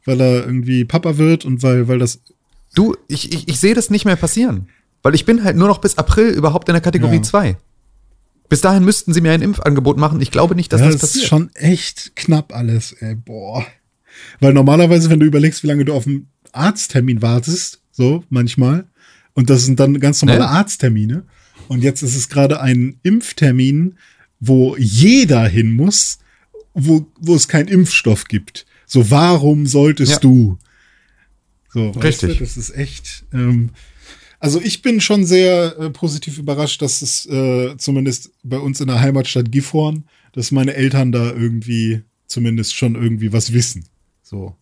weil 0.05 0.21
er 0.21 0.47
irgendwie 0.47 0.85
Papa 0.85 1.17
wird 1.17 1.45
und 1.45 1.63
weil, 1.63 1.87
weil 1.87 2.01
das 2.01 2.21
Du, 2.75 2.97
ich, 3.09 3.33
ich, 3.33 3.49
ich 3.49 3.59
sehe 3.59 3.75
das 3.75 3.91
nicht 3.91 4.05
mehr 4.05 4.17
passieren. 4.17 4.69
Weil 5.03 5.15
ich 5.15 5.25
bin 5.25 5.43
halt 5.45 5.57
nur 5.57 5.69
noch 5.69 5.79
bis 5.79 5.99
April 5.99 6.31
überhaupt 6.31 6.69
in 6.69 6.75
der 6.75 6.83
Kategorie 6.83 7.17
Ja. 7.17 7.23
2. 8.51 8.55
Bis 8.57 8.61
dahin 8.61 8.85
müssten 8.85 9.15
sie 9.15 9.21
mir 9.21 9.33
ein 9.33 9.43
Impfangebot 9.43 9.97
machen. 9.97 10.21
Ich 10.21 10.31
glaube 10.31 10.55
nicht, 10.55 10.73
dass 10.73 10.81
ja, 10.81 10.87
das 10.87 10.97
das 10.97 11.03
passiert. 11.11 11.23
ist 11.25 11.29
schon 11.29 11.51
echt 11.55 12.17
knapp 12.17 12.53
alles, 12.55 12.93
ey, 12.93 13.15
boah. 13.15 13.65
Weil 14.41 14.53
normalerweise, 14.53 15.09
wenn 15.09 15.21
du 15.21 15.27
überlegst, 15.27 15.63
wie 15.63 15.69
lange 15.69 15.85
du 15.85 15.95
auf 15.95 16.07
einen 16.07 16.29
Arzttermin 16.53 17.23
wartest, 17.23 17.81
so 17.93 18.25
manchmal, 18.29 18.85
und 19.35 19.49
das 19.49 19.65
sind 19.65 19.79
dann 19.81 19.99
ganz 20.01 20.21
normale 20.23 20.41
Ne? 20.41 20.49
Arzttermine, 20.49 21.25
und 21.69 21.83
jetzt 21.83 22.03
ist 22.03 22.17
es 22.17 22.29
gerade 22.29 22.61
ein 22.61 22.99
Impftermin, 23.05 23.97
wo 24.41 24.77
jeder 24.77 25.47
hin 25.47 25.71
muss, 25.71 26.19
wo, 26.75 27.07
wo 27.21 27.35
es 27.37 27.47
keinen 27.47 27.69
Impfstoff 27.69 28.25
gibt. 28.25 28.67
So, 28.87 29.11
warum 29.11 29.67
solltest 29.67 30.13
Ja. 30.13 30.19
du? 30.19 30.59
So, 31.73 31.95
weißt 31.95 32.05
Richtig. 32.25 32.39
Du, 32.39 32.45
das 32.45 32.57
ist 32.57 32.71
echt. 32.77 33.25
Ähm, 33.33 33.71
also 34.41 34.61
ich 34.61 34.83
bin 34.83 35.01
schon 35.01 35.25
sehr 35.25 35.77
äh, 35.79 35.91
positiv 35.91 36.39
überrascht, 36.39 36.83
dass 36.83 37.03
es 37.03 37.27
äh, 37.27 37.77
zumindest 37.77 38.31
bei 38.43 38.59
uns 38.59 38.81
in 38.81 38.89
der 38.89 39.01
Heimatstadt 39.01 39.53
Gifhorn, 39.53 40.05
dass 40.33 40.51
meine 40.51 40.75
Eltern 40.75 41.13
da 41.13 41.31
irgendwie 41.31 42.03
zumindest 42.27 42.75
schon 42.75 42.95
irgendwie 42.95 43.33
was 43.33 43.53
wissen. 43.53 43.85
So, 44.23 44.57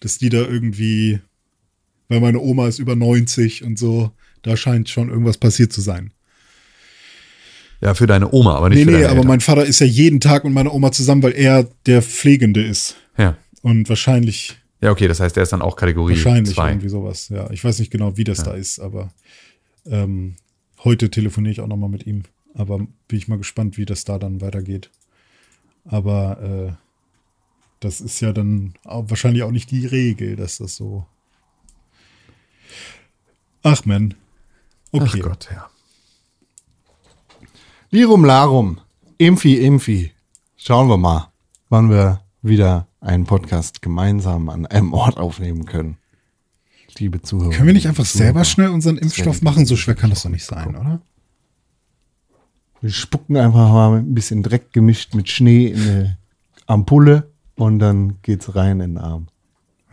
dass 0.00 0.18
die 0.18 0.28
da 0.28 0.38
irgendwie, 0.38 1.20
weil 2.08 2.20
meine 2.20 2.40
Oma 2.40 2.66
ist 2.68 2.78
über 2.80 2.96
90 2.96 3.62
und 3.64 3.78
so, 3.78 4.10
da 4.42 4.56
scheint 4.56 4.88
schon 4.88 5.08
irgendwas 5.08 5.38
passiert 5.38 5.72
zu 5.72 5.80
sein. 5.80 6.12
Ja, 7.80 7.94
für 7.94 8.06
deine 8.06 8.32
Oma, 8.32 8.56
aber 8.56 8.68
nicht 8.68 8.78
Nee, 8.78 8.84
für 8.84 8.90
nee, 8.90 8.96
deine 8.98 9.06
aber 9.08 9.16
Eltern. 9.16 9.28
mein 9.28 9.40
Vater 9.40 9.64
ist 9.66 9.80
ja 9.80 9.86
jeden 9.86 10.20
Tag 10.20 10.44
mit 10.44 10.52
meiner 10.52 10.72
Oma 10.72 10.92
zusammen, 10.92 11.22
weil 11.22 11.32
er 11.32 11.68
der 11.86 12.00
Pflegende 12.02 12.64
ist. 12.64 12.96
Ja. 13.18 13.36
Und 13.60 13.88
wahrscheinlich 13.88 14.56
ja, 14.82 14.90
okay, 14.90 15.06
das 15.06 15.20
heißt, 15.20 15.36
der 15.36 15.44
ist 15.44 15.52
dann 15.52 15.62
auch 15.62 15.76
Kategorie 15.76 16.14
Wahrscheinlich 16.14 16.56
2. 16.56 16.70
irgendwie 16.70 16.88
sowas. 16.88 17.28
Ja, 17.28 17.48
ich 17.50 17.62
weiß 17.62 17.78
nicht 17.78 17.92
genau, 17.92 18.16
wie 18.16 18.24
das 18.24 18.42
da 18.42 18.52
ist, 18.52 18.80
aber 18.80 19.10
ähm, 19.86 20.34
heute 20.82 21.08
telefoniere 21.08 21.52
ich 21.52 21.60
auch 21.60 21.68
noch 21.68 21.76
mal 21.76 21.88
mit 21.88 22.04
ihm. 22.04 22.24
Aber 22.54 22.78
bin 22.78 23.18
ich 23.18 23.28
mal 23.28 23.38
gespannt, 23.38 23.78
wie 23.78 23.86
das 23.86 24.04
da 24.04 24.18
dann 24.18 24.40
weitergeht. 24.40 24.90
Aber 25.84 26.42
äh, 26.42 26.72
das 27.78 28.00
ist 28.00 28.20
ja 28.20 28.32
dann 28.32 28.74
auch 28.84 29.08
wahrscheinlich 29.08 29.44
auch 29.44 29.52
nicht 29.52 29.70
die 29.70 29.86
Regel, 29.86 30.34
dass 30.34 30.58
das 30.58 30.74
so. 30.74 31.06
Ach 33.62 33.84
man. 33.84 34.14
Okay. 34.90 35.20
Ach 35.20 35.20
Gott, 35.20 35.48
ja. 35.52 35.70
Lirum 37.90 38.24
Larum. 38.24 38.80
Impfi, 39.18 39.64
Impfi. 39.64 40.10
Schauen 40.56 40.88
wir 40.88 40.96
mal, 40.96 41.32
wann 41.68 41.88
wir 41.88 42.24
wieder 42.42 42.88
einen 43.02 43.26
Podcast 43.26 43.82
gemeinsam 43.82 44.48
an 44.48 44.66
einem 44.66 44.92
Ort 44.92 45.18
aufnehmen 45.18 45.66
können. 45.66 45.98
Liebe 46.98 47.22
Zuhörer. 47.22 47.50
Können 47.50 47.66
wir 47.66 47.74
nicht 47.74 47.88
einfach 47.88 48.04
selber 48.04 48.44
schnell 48.44 48.68
unseren 48.68 48.98
Impfstoff 48.98 49.42
machen? 49.42 49.66
So 49.66 49.76
schwer 49.76 49.94
kann 49.94 50.10
das 50.10 50.22
doch 50.22 50.30
nicht 50.30 50.44
sein, 50.44 50.76
oder? 50.76 51.00
Wir 52.80 52.90
spucken 52.90 53.36
einfach 53.36 53.70
mal 53.70 53.98
ein 53.98 54.14
bisschen 54.14 54.42
Dreck 54.42 54.72
gemischt 54.72 55.14
mit 55.14 55.28
Schnee 55.28 55.68
in 55.68 55.80
eine 55.80 56.18
Ampulle 56.66 57.30
und 57.54 57.78
dann 57.78 58.20
geht's 58.22 58.54
rein 58.54 58.80
in 58.80 58.94
den 58.94 58.98
Arm. 58.98 59.28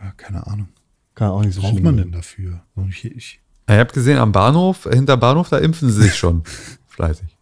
Ja, 0.02 0.12
keine 0.16 0.46
Ahnung. 0.46 0.68
Kann 1.14 1.30
auch 1.30 1.42
nicht 1.42 1.54
so 1.54 1.62
Was 1.62 1.70
braucht 1.70 1.82
man 1.82 1.96
denn 1.96 2.12
dafür? 2.12 2.62
Ich, 2.88 3.04
ich, 3.04 3.40
Ihr 3.68 3.78
habt 3.78 3.92
gesehen, 3.92 4.18
am 4.18 4.32
Bahnhof, 4.32 4.88
hinter 4.90 5.16
Bahnhof, 5.16 5.48
da 5.48 5.58
impfen 5.58 5.90
sie 5.90 6.02
sich 6.02 6.14
schon. 6.16 6.42
Fleißig. 6.88 7.36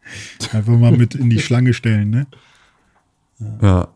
einfach 0.52 0.76
mal 0.78 0.92
mit 0.92 1.14
in 1.14 1.30
die 1.30 1.40
Schlange 1.40 1.72
stellen, 1.72 2.10
ne? 2.10 2.26
Ja. 3.62 3.88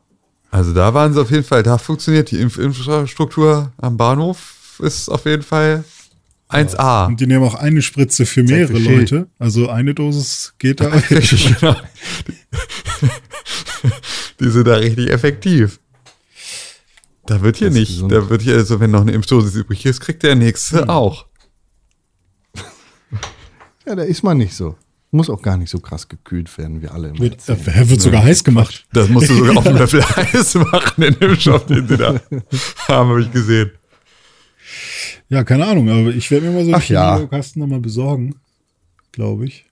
Also 0.52 0.74
da 0.74 0.92
waren 0.92 1.14
sie 1.14 1.20
auf 1.20 1.30
jeden 1.30 1.44
Fall, 1.44 1.62
da 1.62 1.78
funktioniert 1.78 2.30
die 2.30 2.38
Impf 2.38 2.58
Infrastruktur 2.58 3.72
am 3.78 3.96
Bahnhof, 3.96 4.80
ist 4.80 5.08
auf 5.08 5.24
jeden 5.24 5.42
Fall 5.42 5.82
1A. 6.50 7.06
Und 7.06 7.18
die 7.20 7.26
nehmen 7.26 7.42
auch 7.42 7.54
eine 7.54 7.80
Spritze 7.80 8.26
für 8.26 8.42
mehrere. 8.42 8.78
Leute. 8.78 9.28
Also 9.38 9.70
eine 9.70 9.94
Dosis 9.94 10.52
geht 10.58 10.80
da. 10.80 10.88
Richtig, 11.10 11.58
genau. 11.58 11.74
Die 14.40 14.50
sind 14.50 14.66
da 14.66 14.76
richtig 14.76 15.08
effektiv. 15.08 15.80
Da 17.24 17.40
wird 17.40 17.56
hier 17.56 17.70
nicht, 17.70 17.92
gesund. 17.92 18.12
da 18.12 18.28
wird 18.28 18.42
hier, 18.42 18.56
also 18.56 18.78
wenn 18.78 18.90
noch 18.90 19.00
eine 19.00 19.12
Impfdosis 19.12 19.54
übrig 19.54 19.86
ist, 19.86 20.00
kriegt 20.00 20.22
der 20.22 20.34
nächste 20.34 20.88
auch. 20.88 21.26
Ja, 23.86 23.94
da 23.94 24.02
ist 24.02 24.22
man 24.22 24.36
nicht 24.36 24.54
so. 24.54 24.76
Muss 25.14 25.28
auch 25.28 25.42
gar 25.42 25.58
nicht 25.58 25.68
so 25.68 25.78
krass 25.78 26.08
gekühlt 26.08 26.56
werden, 26.56 26.80
wie 26.80 26.88
alle. 26.88 27.08
immer 27.10 27.18
Wird, 27.18 27.46
erzählen. 27.48 27.76
äh, 27.84 27.88
wird 27.90 28.00
sogar 28.00 28.24
heiß 28.24 28.42
gemacht. 28.44 28.86
Das 28.94 29.10
musst 29.10 29.28
du 29.28 29.34
sogar 29.34 29.58
auf 29.58 29.64
dem 29.64 29.76
Löffel 29.76 30.02
heiß 30.16 30.54
machen 30.54 31.02
in 31.04 31.14
dem 31.14 31.36
Shop, 31.38 31.66
den 31.66 31.86
sie 31.86 31.98
da 31.98 32.18
haben, 32.88 33.10
habe 33.10 33.20
ich 33.20 33.30
gesehen. 33.30 33.70
Ja, 35.28 35.44
keine 35.44 35.66
Ahnung, 35.66 35.88
aber 35.90 36.08
ich 36.14 36.30
werde 36.30 36.46
mir 36.46 36.52
mal 36.52 36.64
so 36.64 36.72
Ach 36.74 36.88
ja. 36.88 37.26
Kasten 37.26 37.60
nochmal 37.60 37.80
besorgen, 37.80 38.36
glaube 39.12 39.44
ich. 39.46 39.66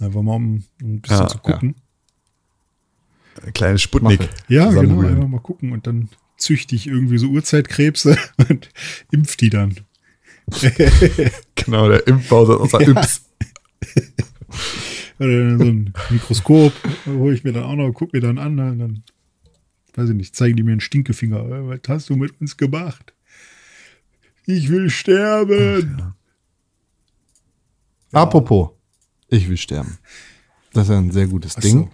Einfach 0.00 0.20
mal, 0.22 0.34
um 0.36 0.62
ein 0.82 1.00
bisschen 1.00 1.18
Ja, 1.18 1.28
zu 1.28 1.38
gucken. 1.38 1.74
Kleine 3.54 3.78
Sputnik. 3.78 4.20
Mache. 4.20 4.30
Ja, 4.48 4.70
genau, 4.70 5.00
einfach 5.00 5.28
mal 5.28 5.40
gucken 5.40 5.72
und 5.72 5.86
dann 5.86 6.08
züchte 6.36 6.74
ich 6.76 6.86
irgendwie 6.86 7.18
so 7.18 7.28
Urzeitkrebse 7.28 8.18
und 8.50 8.68
impf 9.10 9.36
die 9.36 9.48
dann. 9.50 9.76
Genau, 11.54 11.88
der 11.88 12.06
Impfbau 12.06 12.46
aus 12.46 12.70
der 12.70 12.88
Yps. 12.88 13.22
Oder 15.18 15.58
so 15.58 15.64
ein 15.64 15.92
Mikroskop 16.10 16.72
hole 17.06 17.34
ich 17.34 17.44
mir 17.44 17.52
dann 17.52 17.64
auch 17.64 17.74
noch, 17.74 17.92
guck 17.92 18.12
mir 18.12 18.20
dann 18.20 18.38
an, 18.38 18.58
und 18.58 18.78
dann, 18.78 19.02
weiß 19.94 20.10
ich 20.10 20.14
nicht, 20.16 20.36
zeigen 20.36 20.56
die 20.56 20.62
mir 20.62 20.72
einen 20.72 20.80
Stinkefinger. 20.80 21.40
Äh, 21.40 21.68
Was 21.68 21.80
hast 21.88 22.08
du 22.10 22.16
mit 22.16 22.40
uns 22.40 22.56
gemacht? 22.56 23.12
Ich 24.46 24.68
will 24.70 24.88
sterben. 24.90 26.14
Apropos, 28.12 28.70
ich 29.28 29.48
will 29.48 29.56
sterben. 29.56 29.98
Das 30.72 30.88
ist 30.88 30.94
ein 30.94 31.10
sehr 31.10 31.26
gutes 31.26 31.56
Ach 31.56 31.60
Ding. 31.60 31.72
so. 31.78 31.90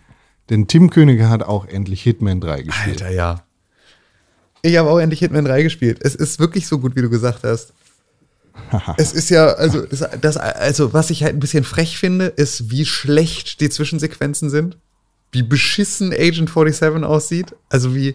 Denn 0.51 0.69
Tim 0.69 0.91
Königke 0.91 1.29
hat 1.29 1.43
auch 1.43 1.65
endlich 1.67 2.03
Hitman 2.03 2.41
3 2.41 2.63
gespielt. 2.63 3.03
Alter, 3.03 3.15
ja. 3.15 3.45
Ich 4.63 4.77
habe 4.77 4.91
auch 4.91 4.99
endlich 4.99 5.21
Hitman 5.21 5.45
3 5.45 5.63
gespielt. 5.63 5.99
Es 6.03 6.15
ist 6.15 6.39
wirklich 6.39 6.67
so 6.67 6.79
gut, 6.79 6.95
wie 6.97 7.03
du 7.03 7.11
gesagt 7.11 7.45
hast. 7.45 7.73
es 8.97 9.13
ist 9.13 9.31
ja, 9.31 9.49
also, 9.49 9.85
das, 9.87 10.05
das, 10.21 10.37
also, 10.37 10.93
was 10.93 11.11
ich 11.11 11.23
halt 11.23 11.35
ein 11.35 11.41
bisschen 11.41 11.65
frech 11.65 11.99
finde, 11.99 12.27
ist, 12.27 12.71
wie 12.71 12.85
schlecht 12.85 13.61
die 13.61 13.71
Zwischensequenzen 13.71 14.51
sind. 14.51 14.79
Wie 15.33 15.43
beschissen 15.43 16.13
Agent 16.13 16.51
47 16.51 17.05
aussieht. 17.05 17.55
Also, 17.69 17.95
wie, 17.95 18.15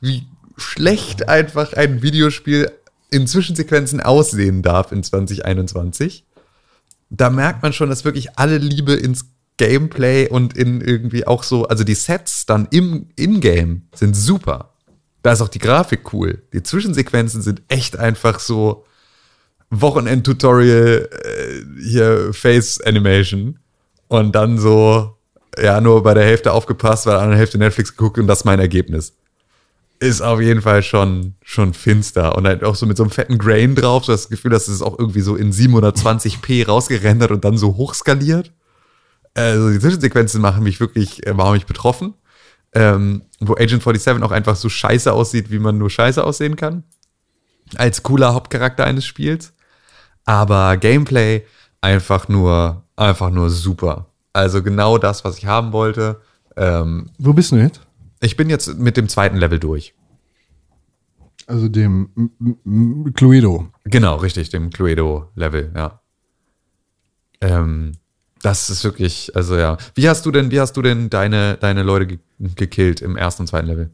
wie 0.00 0.26
schlecht 0.56 1.28
einfach 1.28 1.72
ein 1.72 2.02
Videospiel 2.02 2.70
in 3.10 3.26
Zwischensequenzen 3.26 4.00
aussehen 4.00 4.62
darf 4.62 4.92
in 4.92 5.02
2021. 5.02 6.24
Da 7.10 7.30
merkt 7.30 7.62
man 7.62 7.72
schon, 7.72 7.90
dass 7.90 8.04
wirklich 8.04 8.38
alle 8.38 8.58
Liebe 8.58 8.94
ins 8.94 9.26
Gameplay 9.58 10.28
und 10.28 10.56
in 10.56 10.80
irgendwie 10.80 11.26
auch 11.26 11.42
so, 11.42 11.66
also 11.66 11.84
die 11.84 11.94
Sets 11.94 12.46
dann 12.46 12.68
im 12.70 13.08
In-Game 13.16 13.82
sind 13.94 14.16
super. 14.16 14.74
Da 15.22 15.32
ist 15.32 15.42
auch 15.42 15.48
die 15.48 15.58
Grafik 15.58 16.12
cool. 16.12 16.42
Die 16.52 16.62
Zwischensequenzen 16.62 17.42
sind 17.42 17.62
echt 17.68 17.98
einfach 17.98 18.40
so 18.40 18.84
Wochenend-Tutorial, 19.72 21.08
äh, 21.10 21.82
hier 21.82 22.32
Face 22.32 22.80
Animation 22.80 23.58
und 24.08 24.34
dann 24.34 24.58
so, 24.58 25.16
ja, 25.58 25.80
nur 25.80 26.02
bei 26.02 26.12
der 26.12 26.24
Hälfte 26.24 26.52
aufgepasst, 26.52 27.06
bei 27.06 27.12
der 27.12 27.20
anderen 27.20 27.38
Hälfte 27.38 27.56
Netflix 27.56 27.96
geguckt 27.96 28.18
und 28.18 28.26
das 28.26 28.40
ist 28.40 28.44
mein 28.44 28.60
Ergebnis. 28.60 29.14
Ist 29.98 30.20
auf 30.20 30.40
jeden 30.40 30.60
Fall 30.60 30.82
schon, 30.82 31.36
schon 31.42 31.72
finster. 31.72 32.36
Und 32.36 32.46
halt 32.46 32.64
auch 32.64 32.74
so 32.74 32.86
mit 32.86 32.96
so 32.96 33.04
einem 33.04 33.10
fetten 33.10 33.38
Grain 33.38 33.74
drauf, 33.74 34.04
so 34.04 34.12
das 34.12 34.28
Gefühl, 34.28 34.50
dass 34.50 34.68
es 34.68 34.82
auch 34.82 34.98
irgendwie 34.98 35.20
so 35.20 35.36
in 35.36 35.52
720p 35.52 36.66
rausgerendert 36.66 37.30
und 37.30 37.44
dann 37.44 37.56
so 37.56 37.76
hochskaliert. 37.76 38.52
Also 39.34 39.70
die 39.70 39.78
Zwischensequenzen 39.78 40.42
machen 40.42 40.64
mich 40.64 40.80
wirklich, 40.80 41.26
äh, 41.26 41.32
machen 41.32 41.52
mich 41.52 41.66
betroffen. 41.66 42.14
Ähm, 42.74 43.22
wo 43.38 43.54
Agent 43.54 43.82
47 43.82 44.22
auch 44.22 44.32
einfach 44.32 44.56
so 44.56 44.68
scheiße 44.68 45.12
aussieht, 45.12 45.50
wie 45.50 45.58
man 45.58 45.78
nur 45.78 45.88
scheiße 45.88 46.22
aussehen 46.22 46.56
kann. 46.56 46.84
Als 47.76 48.02
cooler 48.02 48.34
Hauptcharakter 48.34 48.84
eines 48.84 49.06
Spiels. 49.06 49.54
Aber 50.24 50.76
Gameplay 50.76 51.42
einfach 51.80 52.28
nur, 52.28 52.84
einfach 52.96 53.30
nur 53.30 53.50
super. 53.50 54.06
Also 54.32 54.62
genau 54.62 54.98
das, 54.98 55.24
was 55.24 55.38
ich 55.38 55.46
haben 55.46 55.72
wollte. 55.72 56.20
Ähm, 56.56 57.10
Wo 57.18 57.32
bist 57.32 57.52
du 57.52 57.56
jetzt? 57.56 57.80
ich 58.20 58.36
bin 58.36 58.48
jetzt 58.48 58.78
mit 58.78 58.96
dem 58.96 59.08
zweiten 59.08 59.36
Level 59.36 59.58
durch. 59.58 59.94
Also 61.48 61.68
dem 61.68 62.08
M- 62.64 63.12
Cluedo. 63.14 63.68
Genau, 63.84 64.16
richtig, 64.16 64.50
dem 64.50 64.70
Cluedo-Level, 64.70 65.72
ja. 65.74 66.00
Ähm, 67.40 67.92
das 68.42 68.70
ist 68.70 68.84
wirklich, 68.84 69.34
also 69.34 69.56
ja. 69.56 69.76
Wie 69.94 70.08
hast 70.08 70.24
du 70.24 70.30
denn, 70.30 70.50
wie 70.50 70.60
hast 70.60 70.76
du 70.76 70.82
denn 70.82 71.10
deine, 71.10 71.56
deine 71.56 71.82
Leute 71.82 72.06
ge 72.06 72.18
gekillt 72.38 73.00
im 73.02 73.16
ersten 73.16 73.42
und 73.42 73.46
zweiten 73.48 73.66
Level? 73.68 73.90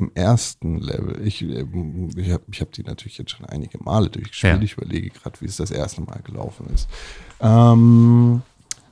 Im 0.00 0.10
ersten 0.14 0.78
Level. 0.78 1.20
Ich, 1.26 1.42
ähm, 1.42 2.08
ich 2.16 2.30
habe 2.30 2.42
ich 2.50 2.60
hab 2.60 2.72
die 2.72 2.82
natürlich 2.82 3.18
jetzt 3.18 3.30
schon 3.32 3.44
einige 3.46 3.78
Male 3.82 4.08
durchgespielt. 4.08 4.56
Ja. 4.56 4.62
Ich 4.62 4.72
überlege 4.72 5.10
gerade, 5.10 5.40
wie 5.40 5.44
es 5.46 5.56
das 5.56 5.70
erste 5.70 6.00
Mal 6.00 6.20
gelaufen 6.24 6.66
ist. 6.74 6.88
Ähm, 7.40 8.42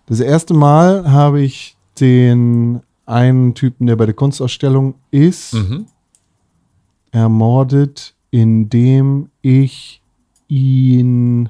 das 0.06 0.20
erste 0.20 0.52
Mal 0.54 1.10
habe 1.10 1.40
ich 1.40 1.76
den 1.98 2.80
einen 3.06 3.54
Typen, 3.54 3.86
der 3.86 3.96
bei 3.96 4.04
der 4.06 4.14
Kunstausstellung 4.14 4.94
ist, 5.10 5.54
Mhm. 5.54 5.86
ermordet, 7.10 8.14
indem 8.30 9.30
ich 9.42 10.02
ihn. 10.48 11.48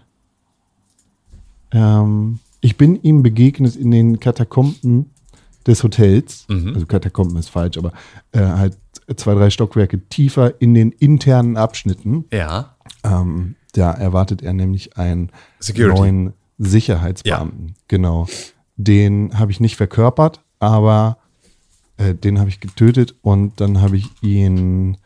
Ähm, 1.72 2.38
ich 2.60 2.76
bin 2.76 3.00
ihm 3.02 3.22
begegnet 3.22 3.76
in 3.76 3.90
den 3.90 4.20
Katakomben 4.20 5.10
des 5.66 5.82
Hotels. 5.84 6.46
Mhm. 6.48 6.72
Also 6.74 6.86
Katakomben 6.86 7.36
ist 7.36 7.48
falsch, 7.50 7.76
aber 7.76 7.92
äh, 8.32 8.40
halt 8.40 8.76
zwei, 9.16 9.34
drei 9.34 9.50
Stockwerke 9.50 10.00
tiefer 10.08 10.60
in 10.60 10.74
den 10.74 10.90
internen 10.92 11.56
Abschnitten. 11.56 12.24
Ja. 12.32 12.76
Ähm, 13.04 13.54
da 13.72 13.92
erwartet 13.92 14.42
er 14.42 14.52
nämlich 14.52 14.96
einen 14.96 15.30
Security. 15.60 15.98
neuen 16.00 16.32
Sicherheitsbeamten. 16.58 17.74
Genau. 17.88 18.26
Den 18.76 19.38
habe 19.38 19.50
ich 19.52 19.60
nicht 19.60 19.76
verkörpert, 19.76 20.40
aber 20.58 21.18
äh, 21.96 22.14
den 22.14 22.38
habe 22.38 22.48
ich 22.48 22.60
getötet 22.60 23.14
und 23.22 23.60
dann 23.60 23.80
habe 23.80 23.96
ich 23.96 24.06
ihn 24.22 24.96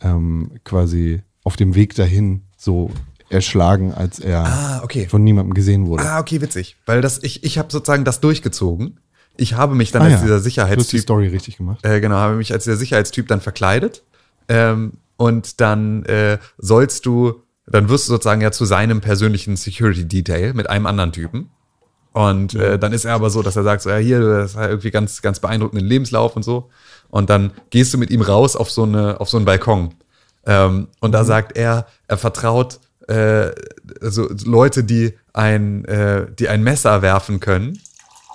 ähm, 0.00 0.52
quasi 0.64 1.22
auf 1.44 1.56
dem 1.56 1.74
Weg 1.74 1.94
dahin 1.94 2.42
so 2.56 2.90
erschlagen, 3.28 3.92
als 3.92 4.18
er 4.20 4.44
Ah, 4.44 4.80
okay. 4.84 5.06
von 5.08 5.22
niemandem 5.24 5.54
gesehen 5.54 5.86
wurde. 5.86 6.04
Ah, 6.04 6.20
okay, 6.20 6.40
witzig. 6.40 6.76
Weil 6.86 7.00
das, 7.00 7.22
ich, 7.22 7.42
ich 7.44 7.58
habe 7.58 7.72
sozusagen 7.72 8.04
das 8.04 8.20
durchgezogen. 8.20 9.00
Ich 9.36 9.54
habe 9.54 9.74
mich 9.74 9.92
dann 9.92 10.02
Ah, 10.02 10.06
als 10.06 10.14
ja. 10.14 10.20
dieser 10.20 10.28
Du 10.28 10.34
hast 10.34 10.44
die 10.44 10.50
Sicherheitstyp 10.50 11.00
Story 11.00 11.28
richtig 11.28 11.56
gemacht. 11.56 11.84
Äh, 11.84 12.00
genau, 12.00 12.16
habe 12.16 12.36
mich 12.36 12.52
als 12.52 12.64
der 12.64 12.76
Sicherheitstyp 12.76 13.28
dann 13.28 13.40
verkleidet. 13.40 14.02
Ähm, 14.48 14.94
und 15.16 15.60
dann 15.60 16.04
äh, 16.04 16.38
sollst 16.58 17.06
du, 17.06 17.42
dann 17.66 17.88
wirst 17.88 18.08
du 18.08 18.12
sozusagen 18.12 18.40
ja 18.40 18.52
zu 18.52 18.64
seinem 18.64 19.00
persönlichen 19.00 19.56
Security 19.56 20.06
Detail 20.06 20.54
mit 20.54 20.68
einem 20.68 20.86
anderen 20.86 21.12
Typen. 21.12 21.50
Und 22.12 22.54
äh, 22.54 22.78
dann 22.78 22.92
ist 22.92 23.04
er 23.04 23.14
aber 23.14 23.28
so, 23.28 23.42
dass 23.42 23.56
er 23.56 23.62
sagt, 23.62 23.82
so, 23.82 23.90
ja, 23.90 23.96
hier, 23.96 24.40
hast 24.42 24.56
halt 24.56 24.70
irgendwie 24.70 24.90
ganz, 24.90 25.20
ganz 25.20 25.40
beeindruckenden 25.40 25.86
Lebenslauf 25.86 26.34
und 26.34 26.42
so. 26.42 26.70
Und 27.08 27.28
dann 27.28 27.52
gehst 27.70 27.92
du 27.92 27.98
mit 27.98 28.10
ihm 28.10 28.22
raus 28.22 28.56
auf 28.56 28.70
so, 28.70 28.84
eine, 28.84 29.20
auf 29.20 29.28
so 29.28 29.36
einen 29.36 29.44
Balkon. 29.44 29.94
Ähm, 30.46 30.88
und 31.00 31.12
da 31.12 31.24
sagt 31.24 31.56
er, 31.56 31.86
er 32.08 32.16
vertraut 32.16 32.80
äh, 33.08 33.50
also 34.00 34.28
Leute, 34.44 34.84
die 34.84 35.14
ein, 35.32 35.84
äh, 35.84 36.26
die 36.38 36.48
ein 36.48 36.62
Messer 36.62 37.02
werfen 37.02 37.40
können, 37.40 37.78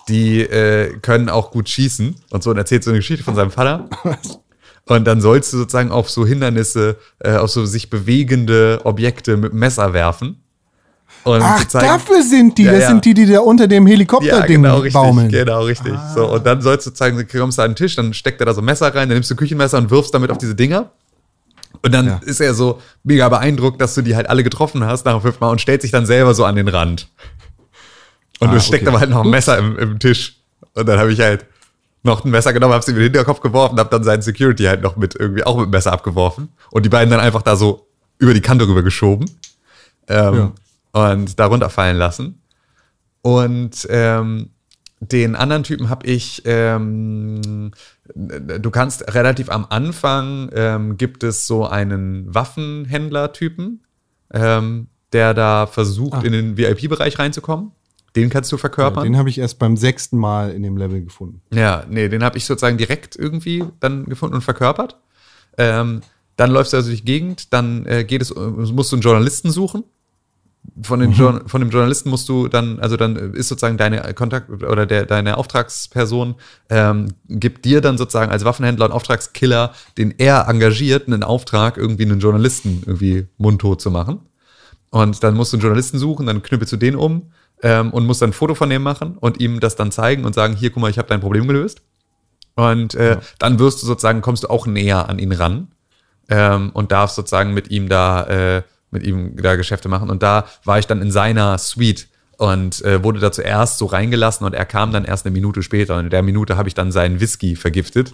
die 0.07 0.41
äh, 0.41 0.97
können 0.99 1.29
auch 1.29 1.51
gut 1.51 1.69
schießen 1.69 2.15
und 2.31 2.43
so 2.43 2.49
und 2.51 2.57
erzählt 2.57 2.83
so 2.83 2.89
eine 2.91 2.99
Geschichte 2.99 3.23
von 3.23 3.35
seinem 3.35 3.51
Vater. 3.51 3.89
Und 4.87 5.05
dann 5.05 5.21
sollst 5.21 5.53
du 5.53 5.57
sozusagen 5.57 5.91
auf 5.91 6.09
so 6.09 6.25
Hindernisse, 6.25 6.97
äh, 7.19 7.35
auf 7.35 7.51
so 7.51 7.65
sich 7.65 7.89
bewegende 7.89 8.81
Objekte 8.83 9.37
mit 9.37 9.53
Messer 9.53 9.93
werfen. 9.93 10.41
Und 11.23 11.41
Ach, 11.43 11.63
dafür 11.65 12.23
sind 12.23 12.57
die. 12.57 12.63
Ja, 12.63 12.71
das 12.71 12.81
ja. 12.81 12.87
sind 12.87 13.05
die, 13.05 13.13
die 13.13 13.27
da 13.27 13.41
unter 13.41 13.67
dem 13.67 13.85
ja, 13.85 13.93
Helikopterding 13.93 14.63
genau, 14.63 14.77
richtig. 14.77 14.93
baumeln. 14.93 15.29
Genau, 15.29 15.63
richtig. 15.63 15.93
So, 16.15 16.27
und 16.33 16.45
dann 16.45 16.61
sollst 16.61 16.87
du 16.87 16.89
sozusagen, 16.89 17.15
du 17.15 17.25
kommst 17.25 17.59
da 17.59 17.63
an 17.63 17.71
den 17.71 17.75
Tisch, 17.75 17.95
dann 17.95 18.13
steckt 18.13 18.39
er 18.41 18.47
da 18.47 18.53
so 18.53 18.61
ein 18.61 18.65
Messer 18.65 18.87
rein, 18.87 19.07
dann 19.07 19.17
nimmst 19.17 19.29
du 19.29 19.35
ein 19.35 19.37
Küchenmesser 19.37 19.77
und 19.77 19.91
wirfst 19.91 20.13
damit 20.15 20.31
auf 20.31 20.39
diese 20.39 20.55
Dinger. 20.55 20.89
Und 21.83 21.93
dann 21.93 22.07
Ja. 22.07 22.19
ist 22.25 22.41
er 22.41 22.53
so 22.53 22.79
mega 23.03 23.29
beeindruckt, 23.29 23.79
dass 23.81 23.93
du 23.93 24.01
die 24.01 24.15
halt 24.15 24.29
alle 24.29 24.43
getroffen 24.43 24.83
hast 24.83 25.05
nach 25.05 25.13
dem 25.13 25.21
fünften 25.21 25.43
Mal 25.43 25.51
und 25.51 25.61
stellt 25.61 25.81
sich 25.83 25.91
dann 25.91 26.05
selber 26.05 26.33
so 26.33 26.43
an 26.43 26.55
den 26.55 26.67
Rand. 26.67 27.07
Und 28.41 28.49
Ah, 28.49 28.53
du 28.53 28.59
steckt 28.59 28.83
okay. 28.83 28.89
aber 28.89 28.99
halt 28.99 29.09
noch 29.11 29.23
ein 29.23 29.29
Messer 29.29 29.57
im, 29.57 29.77
im 29.77 29.99
Tisch. 29.99 30.35
Und 30.73 30.87
dann 30.89 30.99
habe 30.99 31.13
ich 31.13 31.19
halt 31.21 31.45
noch 32.03 32.25
ein 32.25 32.31
Messer 32.31 32.51
genommen, 32.53 32.73
hab's 32.73 32.87
ihm 32.87 32.95
in 32.95 33.01
den 33.01 33.03
Hinterkopf 33.03 33.39
geworfen, 33.41 33.79
hab 33.79 33.91
dann 33.91 34.03
seinen 34.03 34.21
Security 34.23 34.63
halt 34.63 34.81
noch 34.81 34.97
mit 34.97 35.15
irgendwie 35.15 35.43
auch 35.43 35.55
mit 35.57 35.65
dem 35.67 35.69
Messer 35.71 35.93
abgeworfen. 35.93 36.49
Und 36.71 36.83
die 36.85 36.89
beiden 36.89 37.09
dann 37.11 37.19
einfach 37.19 37.43
da 37.43 37.55
so 37.55 37.87
über 38.17 38.33
die 38.33 38.41
Kante 38.41 38.67
rüber 38.67 38.81
geschoben. 38.83 39.29
Ähm, 40.07 40.53
Und 40.93 41.39
da 41.39 41.45
runterfallen 41.45 41.95
lassen. 41.97 42.41
Und 43.21 43.87
ähm, 43.89 44.49
den 44.99 45.35
anderen 45.35 45.63
Typen 45.63 45.89
habe 45.89 46.05
ich, 46.07 46.41
ähm, 46.45 47.71
du 48.15 48.71
kannst 48.71 49.13
relativ 49.13 49.49
am 49.49 49.65
Anfang 49.69 50.49
ähm, 50.53 50.97
gibt 50.97 51.23
es 51.23 51.47
so 51.47 51.65
einen 51.67 52.33
Waffenhändler-Typen, 52.33 53.83
ähm, 54.33 54.87
der 55.13 55.33
da 55.33 55.67
versucht, 55.67 56.19
Ah. 56.19 56.25
in 56.25 56.31
den 56.33 56.57
VIP-Bereich 56.57 57.19
reinzukommen. 57.19 57.71
Den 58.15 58.29
kannst 58.29 58.51
du 58.51 58.57
verkörpern. 58.57 59.03
Den 59.03 59.17
habe 59.17 59.29
ich 59.29 59.37
erst 59.37 59.57
beim 59.59 59.77
sechsten 59.77 60.17
Mal 60.17 60.51
in 60.51 60.63
dem 60.63 60.77
Level 60.77 61.01
gefunden. 61.01 61.41
Ja, 61.53 61.85
nee, 61.89 62.09
den 62.09 62.23
habe 62.23 62.37
ich 62.37 62.45
sozusagen 62.45 62.77
direkt 62.77 63.15
irgendwie 63.15 63.63
dann 63.79 64.05
gefunden 64.05 64.35
und 64.35 64.41
verkörpert. 64.41 64.97
Ähm, 65.57 66.01
dann 66.35 66.51
läufst 66.51 66.73
du 66.73 66.77
also 66.77 66.89
durch 66.89 67.01
die 67.01 67.05
Gegend, 67.05 67.53
dann 67.53 67.85
äh, 67.85 68.03
geht 68.03 68.21
es, 68.21 68.33
musst 68.35 68.91
du 68.91 68.95
einen 68.95 69.01
Journalisten 69.01 69.51
suchen, 69.51 69.83
von, 70.81 70.99
den 70.99 71.11
Jour- 71.11 71.43
von 71.47 71.61
dem 71.61 71.69
Journalisten 71.69 72.09
musst 72.09 72.29
du 72.29 72.47
dann, 72.47 72.79
also 72.79 72.95
dann 72.95 73.15
ist 73.33 73.49
sozusagen 73.49 73.77
deine 73.77 74.13
Kontakt 74.13 74.49
oder 74.49 74.85
der, 74.85 75.05
deine 75.05 75.37
Auftragsperson 75.37 76.35
ähm, 76.69 77.13
gibt 77.27 77.65
dir 77.65 77.81
dann 77.81 77.97
sozusagen 77.97 78.31
als 78.31 78.45
Waffenhändler 78.45 78.85
und 78.85 78.91
Auftragskiller, 78.91 79.73
den 79.97 80.13
er 80.17 80.47
engagiert, 80.47 81.07
einen 81.07 81.23
Auftrag, 81.23 81.77
irgendwie 81.77 82.03
einen 82.03 82.19
Journalisten 82.19 82.83
irgendwie 82.85 83.27
mundtot 83.37 83.81
zu 83.81 83.91
machen. 83.91 84.21
Und 84.91 85.23
dann 85.23 85.35
musst 85.35 85.53
du 85.53 85.57
einen 85.57 85.61
Journalisten 85.61 85.97
suchen, 85.97 86.25
dann 86.25 86.41
knüppelst 86.41 86.73
du 86.73 86.77
den 86.77 86.95
um 86.95 87.31
ähm, 87.61 87.91
und 87.91 88.05
musst 88.05 88.21
dann 88.21 88.31
ein 88.31 88.33
Foto 88.33 88.55
von 88.55 88.69
dem 88.69 88.83
machen 88.83 89.17
und 89.19 89.39
ihm 89.39 89.59
das 89.59 89.75
dann 89.75 89.91
zeigen 89.91 90.25
und 90.25 90.35
sagen, 90.35 90.55
hier, 90.55 90.71
guck 90.71 90.81
mal, 90.81 90.89
ich 90.89 90.97
habe 90.97 91.07
dein 91.07 91.21
Problem 91.21 91.47
gelöst. 91.47 91.81
Und 92.55 92.95
äh, 92.95 93.17
dann 93.39 93.59
wirst 93.59 93.81
du 93.81 93.87
sozusagen, 93.87 94.21
kommst 94.21 94.43
du 94.43 94.49
auch 94.49 94.67
näher 94.67 95.07
an 95.09 95.19
ihn 95.19 95.31
ran 95.31 95.69
ähm, 96.29 96.71
und 96.73 96.91
darfst 96.91 97.15
sozusagen 97.15 97.53
mit 97.53 97.71
ihm 97.71 97.87
da, 97.87 98.23
äh, 98.23 98.63
mit 98.91 99.03
ihm 99.03 99.37
da 99.41 99.55
Geschäfte 99.55 99.89
machen. 99.89 100.09
Und 100.09 100.21
da 100.21 100.45
war 100.65 100.77
ich 100.77 100.87
dann 100.87 101.01
in 101.01 101.11
seiner 101.11 101.57
Suite 101.57 102.07
und 102.37 102.83
äh, 102.83 103.03
wurde 103.03 103.19
da 103.19 103.31
zuerst 103.31 103.77
so 103.77 103.85
reingelassen 103.85 104.45
und 104.45 104.53
er 104.53 104.65
kam 104.65 104.91
dann 104.91 105.05
erst 105.05 105.25
eine 105.25 105.33
Minute 105.33 105.63
später. 105.63 105.95
Und 105.97 106.05
in 106.05 106.09
der 106.09 106.23
Minute 106.23 106.57
habe 106.57 106.67
ich 106.67 106.73
dann 106.73 106.91
seinen 106.91 107.19
Whisky 107.19 107.55
vergiftet 107.55 108.13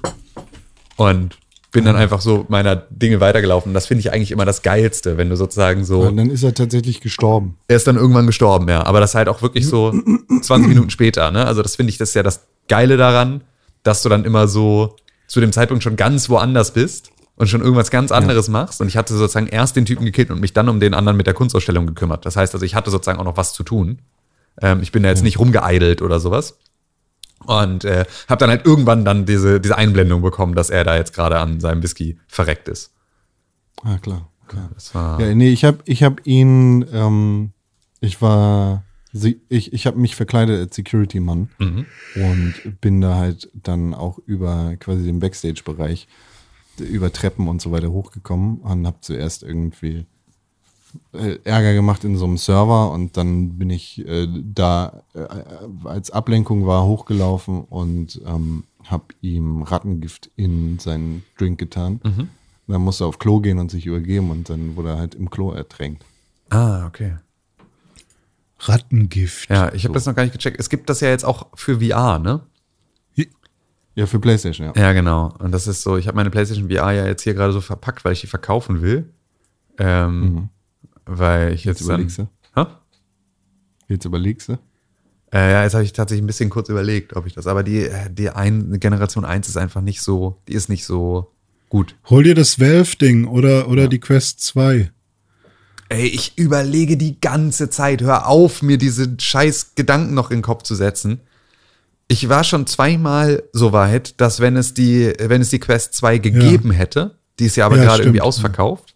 und 0.98 1.38
bin 1.72 1.86
dann 1.86 1.96
einfach 1.96 2.22
so 2.22 2.46
meiner 2.48 2.76
Dinge 2.76 3.20
weitergelaufen. 3.20 3.74
Das 3.74 3.88
finde 3.88 4.00
ich 4.00 4.12
eigentlich 4.12 4.32
immer 4.32 4.46
das 4.46 4.62
Geilste, 4.62 5.18
wenn 5.18 5.30
du 5.30 5.36
sozusagen 5.36 5.84
so. 5.84 6.02
Und 6.02 6.18
dann 6.18 6.30
ist 6.30 6.44
er 6.44 6.54
tatsächlich 6.54 7.02
gestorben. 7.02 7.58
Er 7.68 7.76
ist 7.76 7.88
dann 7.88 7.98
irgendwann 7.98 8.26
gestorben, 8.26 8.70
ja. 8.70 8.86
Aber 8.86 9.00
das 9.00 9.16
halt 9.16 9.28
auch 9.28 9.42
wirklich 9.42 9.68
so 9.68 9.94
20 10.42 10.70
Minuten 10.70 10.90
später, 10.90 11.30
ne? 11.32 11.46
Also 11.46 11.62
das 11.62 11.76
finde 11.76 11.92
ich, 11.92 11.98
das 11.98 12.10
ist 12.10 12.16
ja 12.16 12.24
das 12.24 12.48
Geile 12.70 12.98
daran, 12.98 13.42
dass 13.84 14.02
du 14.02 14.10
dann 14.10 14.26
immer 14.26 14.48
so 14.48 14.96
zu 15.28 15.42
dem 15.42 15.52
Zeitpunkt 15.52 15.84
schon 15.84 15.98
ganz 15.98 16.30
woanders 16.30 16.72
bist 16.72 17.12
und 17.36 17.48
schon 17.48 17.62
irgendwas 17.62 17.92
ganz 17.92 18.12
anderes 18.12 18.48
machst. 18.48 18.82
Und 18.82 18.88
ich 18.88 18.98
hatte 18.98 19.14
sozusagen 19.14 19.48
erst 19.48 19.76
den 19.76 19.86
Typen 19.86 20.06
gekillt 20.06 20.32
und 20.32 20.40
mich 20.40 20.54
dann 20.54 20.70
um 20.70 20.80
den 20.80 20.94
anderen 20.94 21.18
mit 21.18 21.28
der 21.28 21.34
Kunstausstellung 21.34 21.86
gekümmert. 21.86 22.26
Das 22.26 22.36
heißt 22.36 22.54
also, 22.54 22.66
ich 22.66 22.76
hatte 22.76 22.92
sozusagen 22.92 23.20
auch 23.20 23.26
noch 23.26 23.38
was 23.38 23.54
zu 23.54 23.64
tun. 23.64 24.00
Ähm, 24.62 24.80
ich 24.82 24.92
bin 24.92 25.04
da 25.04 25.10
jetzt 25.10 25.24
nicht 25.24 25.38
rumgeeidelt 25.38 26.02
oder 26.02 26.20
sowas. 26.20 26.58
Und 27.48 27.86
äh, 27.86 28.06
habe 28.30 28.40
dann 28.40 28.50
halt 28.50 28.66
irgendwann 28.66 29.06
dann 29.06 29.26
diese, 29.26 29.60
diese 29.60 29.78
Einblendung 29.78 30.22
bekommen, 30.22 30.54
dass 30.56 30.70
er 30.70 30.84
da 30.84 30.96
jetzt 30.98 31.14
gerade 31.14 31.40
an 31.40 31.60
seinem 31.60 31.82
Whisky 31.84 32.20
verreckt 32.28 32.68
ist. 32.68 32.94
Ah, 33.84 33.98
klar. 33.98 34.30
klar. 34.48 34.70
Das 34.74 34.94
war 34.94 35.20
Ja, 35.22 35.34
nee, 35.34 35.50
ich 35.50 35.64
habe 35.66 35.80
ich 35.86 36.04
hab 36.04 36.26
ihn, 36.28 36.86
ähm, 36.92 37.52
ich 38.02 38.22
war, 38.22 38.84
ich, 39.50 39.74
ich 39.74 39.88
habe 39.88 39.98
mich 39.98 40.16
verkleidet 40.16 40.60
als 40.60 40.76
Security-Mann 40.76 41.50
Mhm. 41.60 41.86
und 42.16 42.82
bin 42.82 43.02
da 43.02 43.16
halt 43.16 43.50
dann 43.54 43.94
auch 43.94 44.20
über 44.26 44.76
quasi 44.80 45.04
den 45.06 45.20
Backstage-Bereich, 45.20 46.08
über 46.80 47.12
Treppen 47.12 47.48
und 47.48 47.62
so 47.62 47.72
weiter 47.72 47.92
hochgekommen 47.92 48.58
und 48.58 48.86
habe 48.86 48.98
zuerst 49.02 49.42
irgendwie 49.44 50.06
äh, 51.14 51.38
Ärger 51.44 51.74
gemacht 51.74 52.04
in 52.04 52.18
so 52.18 52.26
einem 52.26 52.38
Server 52.38 52.92
und 52.92 53.18
dann 53.18 53.58
bin 53.58 53.70
ich 53.70 54.06
äh, 54.08 54.28
da 54.28 55.04
äh, 55.14 55.28
als 55.86 56.12
Ablenkung 56.12 56.66
war 56.66 56.86
hochgelaufen 56.86 57.64
und 57.64 58.22
ähm, 58.26 58.64
habe 58.86 59.06
ihm 59.22 59.64
Rattengift 59.64 60.30
in 60.36 60.80
seinen 60.80 61.24
Drink 61.38 61.60
getan. 61.60 62.00
Dann 62.68 62.82
musste 62.82 63.06
er 63.06 63.08
auf 63.08 63.20
Klo 63.20 63.40
gehen 63.40 63.60
und 63.60 63.72
sich 63.72 63.86
übergeben 63.86 64.32
und 64.32 64.50
dann 64.50 64.76
wurde 64.76 64.90
er 64.90 64.98
halt 64.98 65.16
im 65.16 65.30
Klo 65.30 65.52
ertränkt. 65.52 66.04
Ah, 66.50 66.86
okay. 66.86 67.18
Rattengift. 68.60 69.50
Ja, 69.50 69.74
ich 69.74 69.84
habe 69.84 69.94
das 69.94 70.06
noch 70.06 70.16
gar 70.16 70.24
nicht 70.24 70.34
gecheckt. 70.34 70.60
Es 70.60 70.70
gibt 70.70 70.90
das 70.90 71.02
ja 71.02 71.10
jetzt 71.10 71.26
auch 71.26 71.48
für 71.54 71.80
VR, 71.80 72.20
ne? 72.20 72.42
Ja, 73.98 74.06
für 74.06 74.20
Playstation, 74.20 74.68
ja. 74.68 74.80
Ja, 74.80 74.94
genau. 74.94 75.34
Und 75.40 75.52
das 75.52 75.66
ist 75.66 75.82
so, 75.82 75.98
ich 75.98 76.08
habe 76.08 76.16
meine 76.16 76.30
PlayStation 76.30 76.70
VR 76.70 76.92
ja 76.92 77.08
jetzt 77.08 77.24
hier 77.24 77.34
gerade 77.34 77.52
so 77.52 77.62
verpackt, 77.62 78.06
weil 78.06 78.14
ich 78.14 78.22
die 78.22 78.28
verkaufen 78.28 78.84
will. 78.84 79.12
Ähm, 79.80 80.50
Weil 81.08 81.54
ich 81.54 81.64
jetzt, 81.64 81.80
Jetzt 81.80 81.88
überlegst 81.88 82.18
du? 82.20 82.28
Hä? 82.56 82.66
Jetzt 83.88 84.06
überlegst 84.06 84.50
du? 84.50 84.58
Äh, 85.34 85.52
ja, 85.52 85.64
jetzt 85.64 85.74
habe 85.74 85.84
ich 85.84 85.94
tatsächlich 85.94 86.24
ein 86.24 86.28
bisschen 86.28 86.50
kurz 86.50 86.70
überlegt, 86.70 87.16
ob 87.16 87.26
ich 87.26 87.34
das. 87.34 87.48
Aber 87.48 87.64
die, 87.64 87.90
die 88.12 88.30
ein, 88.30 88.80
Generation 88.80 89.26
1 89.26 89.48
ist 89.48 89.58
einfach 89.58 89.82
nicht 89.82 90.02
so, 90.02 90.38
die 90.48 90.54
ist 90.54 90.70
nicht 90.70 90.86
so 90.86 91.32
gut. 91.70 91.96
Hol 92.10 92.24
dir 92.24 92.36
das 92.36 92.60
Valve-Ding 92.60 93.26
oder, 93.28 93.68
oder 93.68 93.88
die 93.88 94.00
Quest 94.00 94.42
2. 94.42 94.92
Ey, 95.90 96.06
ich 96.08 96.38
überlege 96.38 96.98
die 96.98 97.20
ganze 97.20 97.70
Zeit. 97.70 98.02
Hör 98.02 98.28
auf, 98.28 98.62
mir 98.62 98.78
diese 98.78 99.16
scheiß 99.18 99.76
Gedanken 99.76 100.14
noch 100.14 100.32
in 100.32 100.38
den 100.38 100.44
Kopf 100.44 100.64
zu 100.64 100.76
setzen. 100.76 101.22
Ich 102.10 102.30
war 102.30 102.44
schon 102.44 102.68
zweimal 102.68 103.44
so 103.52 103.74
weit, 103.74 104.20
dass 104.20 104.40
wenn 104.40 104.56
es 104.56 104.74
die, 104.74 105.14
wenn 105.20 105.42
es 105.42 105.50
die 105.50 105.60
Quest 105.60 105.94
2 105.94 106.20
gegeben 106.20 106.72
hätte, 106.72 107.18
die 107.40 107.46
ist 107.46 107.58
ja 107.58 107.66
aber 107.66 107.78
Ja, 107.78 107.84
gerade 107.84 108.04
irgendwie 108.04 108.22
ausverkauft. 108.22 108.96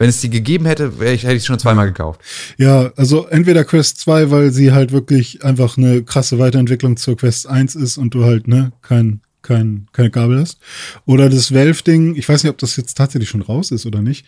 Wenn 0.00 0.08
es 0.08 0.22
die 0.22 0.30
gegeben 0.30 0.64
hätte, 0.64 0.92
hätte 0.98 1.34
ich 1.34 1.44
schon 1.44 1.58
zweimal 1.58 1.88
gekauft. 1.88 2.22
Ja, 2.56 2.90
also 2.96 3.26
entweder 3.26 3.64
Quest 3.64 4.00
2, 4.00 4.30
weil 4.30 4.50
sie 4.50 4.72
halt 4.72 4.92
wirklich 4.92 5.44
einfach 5.44 5.76
eine 5.76 6.02
krasse 6.02 6.38
Weiterentwicklung 6.38 6.96
zur 6.96 7.18
Quest 7.18 7.46
1 7.46 7.74
ist 7.74 7.98
und 7.98 8.14
du 8.14 8.24
halt, 8.24 8.48
ne, 8.48 8.72
kein, 8.80 9.20
kein, 9.42 9.88
keine 9.92 10.10
Kabel 10.10 10.40
hast. 10.40 10.58
Oder 11.04 11.28
das 11.28 11.52
Valve-Ding, 11.52 12.14
ich 12.16 12.26
weiß 12.26 12.42
nicht, 12.42 12.50
ob 12.50 12.56
das 12.56 12.76
jetzt 12.76 12.94
tatsächlich 12.94 13.28
schon 13.28 13.42
raus 13.42 13.72
ist 13.72 13.84
oder 13.84 14.00
nicht. 14.00 14.24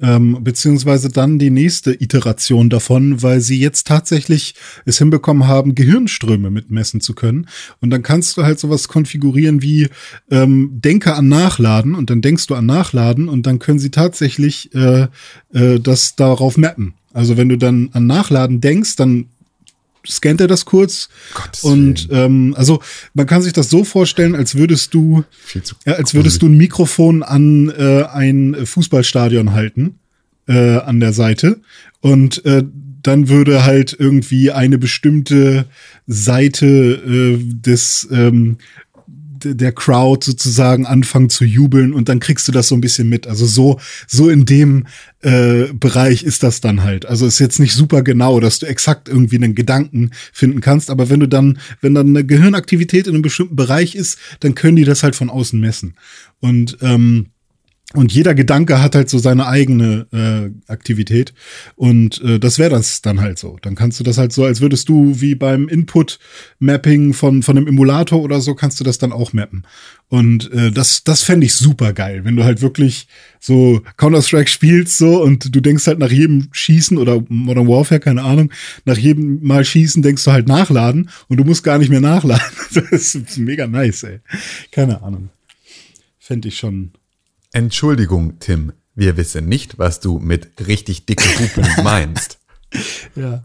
Ähm, 0.00 0.38
beziehungsweise 0.42 1.08
dann 1.08 1.38
die 1.38 1.50
nächste 1.50 1.92
Iteration 1.92 2.68
davon, 2.68 3.22
weil 3.22 3.40
sie 3.40 3.60
jetzt 3.60 3.86
tatsächlich 3.86 4.56
es 4.84 4.98
hinbekommen 4.98 5.46
haben, 5.46 5.76
Gehirnströme 5.76 6.50
mitmessen 6.50 7.00
zu 7.00 7.14
können. 7.14 7.46
Und 7.80 7.90
dann 7.90 8.02
kannst 8.02 8.36
du 8.36 8.42
halt 8.42 8.58
sowas 8.58 8.88
konfigurieren 8.88 9.62
wie 9.62 9.88
ähm, 10.30 10.70
denke 10.72 11.14
an 11.14 11.28
Nachladen 11.28 11.94
und 11.94 12.10
dann 12.10 12.22
denkst 12.22 12.48
du 12.48 12.56
an 12.56 12.66
Nachladen 12.66 13.28
und 13.28 13.46
dann 13.46 13.60
können 13.60 13.78
sie 13.78 13.90
tatsächlich 13.90 14.74
äh, 14.74 15.06
äh, 15.52 15.78
das 15.78 16.16
darauf 16.16 16.56
mappen. 16.56 16.94
Also 17.12 17.36
wenn 17.36 17.48
du 17.48 17.56
dann 17.56 17.90
an 17.92 18.08
Nachladen 18.08 18.60
denkst, 18.60 18.96
dann 18.96 19.26
scannt 20.06 20.40
er 20.40 20.48
das 20.48 20.64
kurz 20.64 21.08
Gottes 21.34 21.62
und 21.62 22.08
ähm, 22.10 22.54
also 22.56 22.80
man 23.14 23.26
kann 23.26 23.42
sich 23.42 23.52
das 23.52 23.70
so 23.70 23.84
vorstellen, 23.84 24.34
als 24.34 24.54
würdest 24.54 24.94
du 24.94 25.24
ja, 25.84 25.94
als 25.94 26.14
würdest 26.14 26.42
du 26.42 26.46
ein 26.46 26.56
Mikrofon 26.56 27.22
an 27.22 27.70
äh, 27.70 28.04
ein 28.04 28.56
Fußballstadion 28.66 29.52
halten, 29.52 29.98
äh, 30.46 30.78
an 30.78 31.00
der 31.00 31.12
Seite. 31.12 31.60
Und 32.00 32.44
äh, 32.44 32.64
dann 33.02 33.28
würde 33.28 33.64
halt 33.64 33.94
irgendwie 33.98 34.50
eine 34.50 34.78
bestimmte 34.78 35.66
Seite 36.06 36.66
äh, 36.66 37.38
des 37.38 38.08
ähm, 38.10 38.56
der 39.44 39.72
Crowd 39.72 40.24
sozusagen 40.24 40.86
anfangen 40.86 41.30
zu 41.30 41.44
jubeln 41.44 41.92
und 41.92 42.08
dann 42.08 42.20
kriegst 42.20 42.48
du 42.48 42.52
das 42.52 42.68
so 42.68 42.74
ein 42.74 42.80
bisschen 42.80 43.08
mit. 43.08 43.26
Also 43.26 43.46
so, 43.46 43.80
so 44.06 44.28
in 44.28 44.44
dem 44.44 44.86
äh, 45.20 45.72
Bereich 45.72 46.22
ist 46.22 46.42
das 46.42 46.60
dann 46.60 46.82
halt. 46.82 47.06
Also 47.06 47.26
ist 47.26 47.38
jetzt 47.38 47.60
nicht 47.60 47.74
super 47.74 48.02
genau, 48.02 48.40
dass 48.40 48.58
du 48.58 48.66
exakt 48.66 49.08
irgendwie 49.08 49.36
einen 49.36 49.54
Gedanken 49.54 50.10
finden 50.32 50.60
kannst, 50.60 50.90
aber 50.90 51.10
wenn 51.10 51.20
du 51.20 51.28
dann, 51.28 51.58
wenn 51.80 51.94
dann 51.94 52.08
eine 52.08 52.24
Gehirnaktivität 52.24 53.06
in 53.06 53.14
einem 53.14 53.22
bestimmten 53.22 53.56
Bereich 53.56 53.94
ist, 53.94 54.18
dann 54.40 54.54
können 54.54 54.76
die 54.76 54.84
das 54.84 55.02
halt 55.02 55.16
von 55.16 55.30
außen 55.30 55.60
messen. 55.60 55.94
Und 56.40 56.78
ähm, 56.82 57.26
und 57.94 58.12
jeder 58.12 58.34
Gedanke 58.34 58.82
hat 58.82 58.96
halt 58.96 59.08
so 59.08 59.18
seine 59.18 59.46
eigene 59.46 60.06
äh, 60.12 60.70
Aktivität. 60.70 61.32
Und 61.76 62.20
äh, 62.22 62.40
das 62.40 62.58
wäre 62.58 62.70
das 62.70 63.02
dann 63.02 63.20
halt 63.20 63.38
so. 63.38 63.56
Dann 63.62 63.76
kannst 63.76 64.00
du 64.00 64.04
das 64.04 64.18
halt 64.18 64.32
so, 64.32 64.44
als 64.44 64.60
würdest 64.60 64.88
du 64.88 65.20
wie 65.20 65.36
beim 65.36 65.68
Input-Mapping 65.68 67.14
von, 67.14 67.44
von 67.44 67.56
einem 67.56 67.68
Emulator 67.68 68.20
oder 68.20 68.40
so, 68.40 68.56
kannst 68.56 68.80
du 68.80 68.84
das 68.84 68.98
dann 68.98 69.12
auch 69.12 69.32
mappen. 69.32 69.64
Und 70.08 70.52
äh, 70.52 70.72
das, 70.72 71.04
das 71.04 71.22
fände 71.22 71.46
ich 71.46 71.54
super 71.54 71.92
geil, 71.92 72.24
wenn 72.24 72.34
du 72.34 72.42
halt 72.42 72.62
wirklich 72.62 73.06
so 73.38 73.80
Counter-Strike 73.96 74.50
spielst 74.50 74.98
so 74.98 75.22
und 75.22 75.54
du 75.54 75.60
denkst 75.60 75.86
halt 75.86 76.00
nach 76.00 76.10
jedem 76.10 76.48
Schießen 76.50 76.98
oder 76.98 77.22
Modern 77.28 77.68
Warfare, 77.68 78.00
keine 78.00 78.24
Ahnung, 78.24 78.50
nach 78.84 78.98
jedem 78.98 79.40
Mal 79.40 79.64
Schießen 79.64 80.02
denkst 80.02 80.24
du 80.24 80.32
halt 80.32 80.48
nachladen 80.48 81.10
und 81.28 81.36
du 81.36 81.44
musst 81.44 81.62
gar 81.62 81.78
nicht 81.78 81.90
mehr 81.90 82.00
nachladen. 82.00 82.44
Das 82.90 83.14
ist 83.14 83.38
mega 83.38 83.68
nice, 83.68 84.02
ey. 84.02 84.18
Keine 84.72 85.02
Ahnung. 85.02 85.30
Fände 86.18 86.48
ich 86.48 86.58
schon 86.58 86.90
Entschuldigung, 87.54 88.40
Tim. 88.40 88.72
Wir 88.96 89.16
wissen 89.16 89.48
nicht, 89.48 89.78
was 89.78 90.00
du 90.00 90.18
mit 90.18 90.66
richtig 90.66 91.06
dicke 91.06 91.24
Hupen 91.38 91.64
meinst. 91.84 92.40
Ja. 93.14 93.44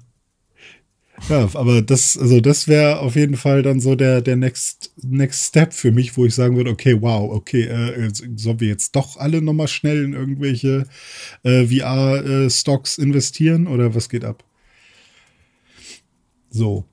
Ja, 1.27 1.47
aber 1.53 1.83
das, 1.83 2.17
also 2.17 2.39
das 2.39 2.67
wäre 2.67 3.01
auf 3.01 3.15
jeden 3.15 3.35
Fall 3.35 3.61
dann 3.61 3.79
so 3.79 3.93
der, 3.93 4.21
der 4.21 4.35
next, 4.35 4.93
next 5.03 5.49
Step 5.49 5.73
für 5.73 5.91
mich, 5.91 6.17
wo 6.17 6.25
ich 6.25 6.33
sagen 6.33 6.55
würde, 6.55 6.71
okay, 6.71 6.99
wow, 6.99 7.29
okay, 7.31 7.65
äh, 7.65 8.09
sollen 8.35 8.59
wir 8.59 8.69
jetzt 8.69 8.95
doch 8.95 9.17
alle 9.17 9.43
nochmal 9.43 9.67
schnell 9.67 10.03
in 10.05 10.13
irgendwelche 10.13 10.85
äh, 11.43 11.67
VR-Stocks 11.67 12.97
investieren 12.97 13.67
oder 13.67 13.93
was 13.93 14.09
geht 14.09 14.25
ab? 14.25 14.43
So. 16.49 16.85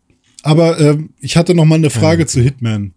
Aber 0.43 0.79
ähm, 0.79 1.15
ich 1.21 1.39
hatte 1.39 1.55
noch 1.55 1.65
mal 1.65 1.77
eine 1.77 1.91
Frage 1.91 2.27
zu 2.27 2.43
Hitman. 2.43 2.93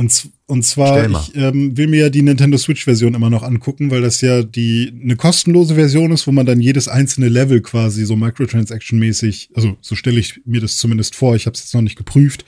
Und, 0.00 0.30
und 0.46 0.62
zwar, 0.62 1.10
ich 1.10 1.36
ähm, 1.36 1.76
will 1.76 1.86
mir 1.86 2.04
ja 2.04 2.08
die 2.08 2.22
Nintendo 2.22 2.56
Switch-Version 2.56 3.12
immer 3.12 3.28
noch 3.28 3.42
angucken, 3.42 3.90
weil 3.90 4.00
das 4.00 4.22
ja 4.22 4.42
die 4.42 4.90
eine 4.98 5.14
kostenlose 5.14 5.74
Version 5.74 6.10
ist, 6.10 6.26
wo 6.26 6.32
man 6.32 6.46
dann 6.46 6.58
jedes 6.58 6.88
einzelne 6.88 7.28
Level 7.28 7.60
quasi 7.60 8.06
so 8.06 8.14
Microtransaction-mäßig, 8.14 9.50
also 9.54 9.76
so 9.82 9.94
stelle 9.96 10.18
ich 10.18 10.40
mir 10.46 10.62
das 10.62 10.78
zumindest 10.78 11.16
vor, 11.16 11.36
ich 11.36 11.44
habe 11.44 11.52
es 11.52 11.64
jetzt 11.64 11.74
noch 11.74 11.82
nicht 11.82 11.96
geprüft, 11.96 12.46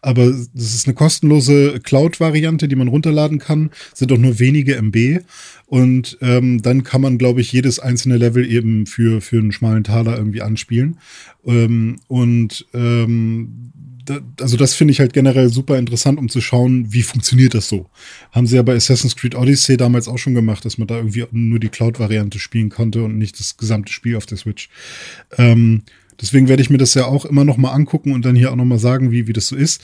aber 0.00 0.26
das 0.26 0.74
ist 0.74 0.86
eine 0.86 0.94
kostenlose 0.94 1.80
Cloud-Variante, 1.80 2.68
die 2.68 2.76
man 2.76 2.86
runterladen 2.86 3.40
kann, 3.40 3.70
sind 3.94 4.12
auch 4.12 4.18
nur 4.18 4.38
wenige 4.38 4.76
MB 4.76 5.24
und 5.72 6.18
ähm, 6.20 6.60
dann 6.60 6.84
kann 6.84 7.00
man, 7.00 7.16
glaube 7.16 7.40
ich, 7.40 7.50
jedes 7.50 7.80
einzelne 7.80 8.18
Level 8.18 8.46
eben 8.46 8.84
für, 8.84 9.22
für 9.22 9.38
einen 9.38 9.52
schmalen 9.52 9.84
Taler 9.84 10.18
irgendwie 10.18 10.42
anspielen. 10.42 10.98
Ähm, 11.46 11.98
und 12.08 12.66
ähm, 12.74 13.71
also 14.40 14.56
das 14.56 14.74
finde 14.74 14.92
ich 14.92 15.00
halt 15.00 15.12
generell 15.12 15.48
super 15.48 15.78
interessant, 15.78 16.18
um 16.18 16.28
zu 16.28 16.40
schauen, 16.40 16.92
wie 16.92 17.02
funktioniert 17.02 17.54
das 17.54 17.68
so. 17.68 17.88
Haben 18.30 18.46
sie 18.46 18.56
ja 18.56 18.62
bei 18.62 18.74
Assassin's 18.74 19.16
Creed 19.16 19.34
Odyssey 19.34 19.76
damals 19.76 20.08
auch 20.08 20.18
schon 20.18 20.34
gemacht, 20.34 20.64
dass 20.64 20.78
man 20.78 20.88
da 20.88 20.96
irgendwie 20.96 21.24
nur 21.30 21.58
die 21.58 21.68
Cloud-Variante 21.68 22.38
spielen 22.38 22.70
konnte 22.70 23.02
und 23.02 23.18
nicht 23.18 23.38
das 23.38 23.56
gesamte 23.56 23.92
Spiel 23.92 24.16
auf 24.16 24.26
der 24.26 24.38
Switch. 24.38 24.68
Ähm, 25.38 25.82
deswegen 26.20 26.48
werde 26.48 26.62
ich 26.62 26.70
mir 26.70 26.78
das 26.78 26.94
ja 26.94 27.06
auch 27.06 27.24
immer 27.24 27.44
noch 27.44 27.56
mal 27.56 27.72
angucken 27.72 28.12
und 28.12 28.24
dann 28.24 28.36
hier 28.36 28.52
auch 28.52 28.56
noch 28.56 28.64
mal 28.64 28.78
sagen, 28.78 29.10
wie, 29.10 29.26
wie 29.26 29.32
das 29.32 29.46
so 29.46 29.56
ist. 29.56 29.82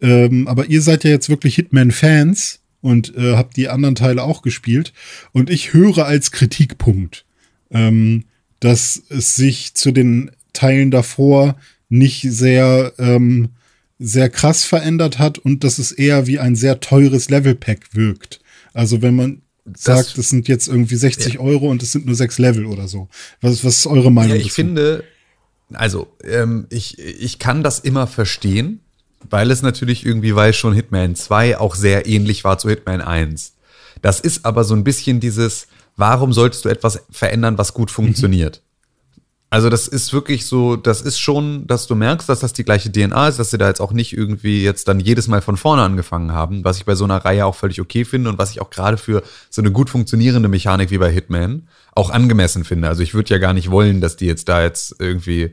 Ähm, 0.00 0.48
aber 0.48 0.66
ihr 0.66 0.82
seid 0.82 1.04
ja 1.04 1.10
jetzt 1.10 1.28
wirklich 1.28 1.56
Hitman-Fans 1.56 2.60
und 2.80 3.14
äh, 3.16 3.34
habt 3.34 3.56
die 3.56 3.68
anderen 3.68 3.94
Teile 3.94 4.22
auch 4.22 4.42
gespielt. 4.42 4.92
Und 5.32 5.50
ich 5.50 5.72
höre 5.72 6.06
als 6.06 6.30
Kritikpunkt, 6.30 7.24
ähm, 7.70 8.24
dass 8.58 9.02
es 9.08 9.36
sich 9.36 9.74
zu 9.74 9.92
den 9.92 10.30
Teilen 10.52 10.90
davor 10.90 11.56
nicht 11.88 12.22
sehr, 12.22 12.92
ähm, 12.98 13.50
sehr 14.00 14.30
krass 14.30 14.64
verändert 14.64 15.18
hat 15.18 15.38
und 15.38 15.62
dass 15.62 15.78
es 15.78 15.92
eher 15.92 16.26
wie 16.26 16.38
ein 16.38 16.56
sehr 16.56 16.80
teures 16.80 17.28
Level-Pack 17.28 17.94
wirkt. 17.94 18.40
Also 18.72 19.02
wenn 19.02 19.14
man 19.14 19.42
sagt, 19.76 20.16
es 20.16 20.30
sind 20.30 20.48
jetzt 20.48 20.68
irgendwie 20.68 20.96
60 20.96 21.38
Euro 21.38 21.68
und 21.70 21.82
es 21.82 21.92
sind 21.92 22.06
nur 22.06 22.14
sechs 22.14 22.38
Level 22.38 22.64
oder 22.64 22.88
so. 22.88 23.08
Was, 23.42 23.62
was 23.62 23.78
ist 23.78 23.86
eure 23.86 24.10
Meinung 24.10 24.36
Ja, 24.36 24.42
ich 24.42 24.52
finde, 24.52 25.04
also 25.74 26.08
ähm, 26.24 26.66
ich, 26.70 26.98
ich 26.98 27.38
kann 27.38 27.62
das 27.62 27.78
immer 27.78 28.06
verstehen, 28.06 28.80
weil 29.28 29.50
es 29.50 29.60
natürlich 29.60 30.06
irgendwie, 30.06 30.34
weil 30.34 30.54
schon 30.54 30.72
Hitman 30.72 31.14
2 31.14 31.58
auch 31.58 31.74
sehr 31.74 32.06
ähnlich 32.06 32.42
war 32.42 32.58
zu 32.58 32.70
Hitman 32.70 33.02
1. 33.02 33.52
Das 34.00 34.18
ist 34.18 34.46
aber 34.46 34.64
so 34.64 34.74
ein 34.74 34.82
bisschen 34.82 35.20
dieses, 35.20 35.66
warum 35.96 36.32
solltest 36.32 36.64
du 36.64 36.70
etwas 36.70 37.02
verändern, 37.10 37.58
was 37.58 37.74
gut 37.74 37.90
funktioniert? 37.90 38.62
Also 39.52 39.68
das 39.68 39.88
ist 39.88 40.12
wirklich 40.12 40.46
so, 40.46 40.76
das 40.76 41.02
ist 41.02 41.18
schon, 41.18 41.66
dass 41.66 41.88
du 41.88 41.96
merkst, 41.96 42.28
dass 42.28 42.38
das 42.38 42.52
die 42.52 42.62
gleiche 42.62 42.92
DNA 42.92 43.28
ist, 43.28 43.40
dass 43.40 43.50
sie 43.50 43.58
da 43.58 43.66
jetzt 43.66 43.80
auch 43.80 43.92
nicht 43.92 44.16
irgendwie 44.16 44.62
jetzt 44.62 44.86
dann 44.86 45.00
jedes 45.00 45.26
Mal 45.26 45.42
von 45.42 45.56
vorne 45.56 45.82
angefangen 45.82 46.30
haben, 46.32 46.62
was 46.64 46.76
ich 46.76 46.84
bei 46.84 46.94
so 46.94 47.02
einer 47.02 47.16
Reihe 47.16 47.44
auch 47.46 47.56
völlig 47.56 47.80
okay 47.80 48.04
finde 48.04 48.30
und 48.30 48.38
was 48.38 48.52
ich 48.52 48.60
auch 48.60 48.70
gerade 48.70 48.96
für 48.96 49.24
so 49.50 49.60
eine 49.60 49.72
gut 49.72 49.90
funktionierende 49.90 50.48
Mechanik 50.48 50.92
wie 50.92 50.98
bei 50.98 51.10
Hitman 51.10 51.66
auch 51.96 52.10
angemessen 52.10 52.62
finde. 52.64 52.86
Also 52.88 53.02
ich 53.02 53.12
würde 53.12 53.30
ja 53.30 53.38
gar 53.38 53.52
nicht 53.52 53.72
wollen, 53.72 54.00
dass 54.00 54.14
die 54.16 54.26
jetzt 54.26 54.48
da 54.48 54.62
jetzt 54.62 54.94
irgendwie 55.00 55.50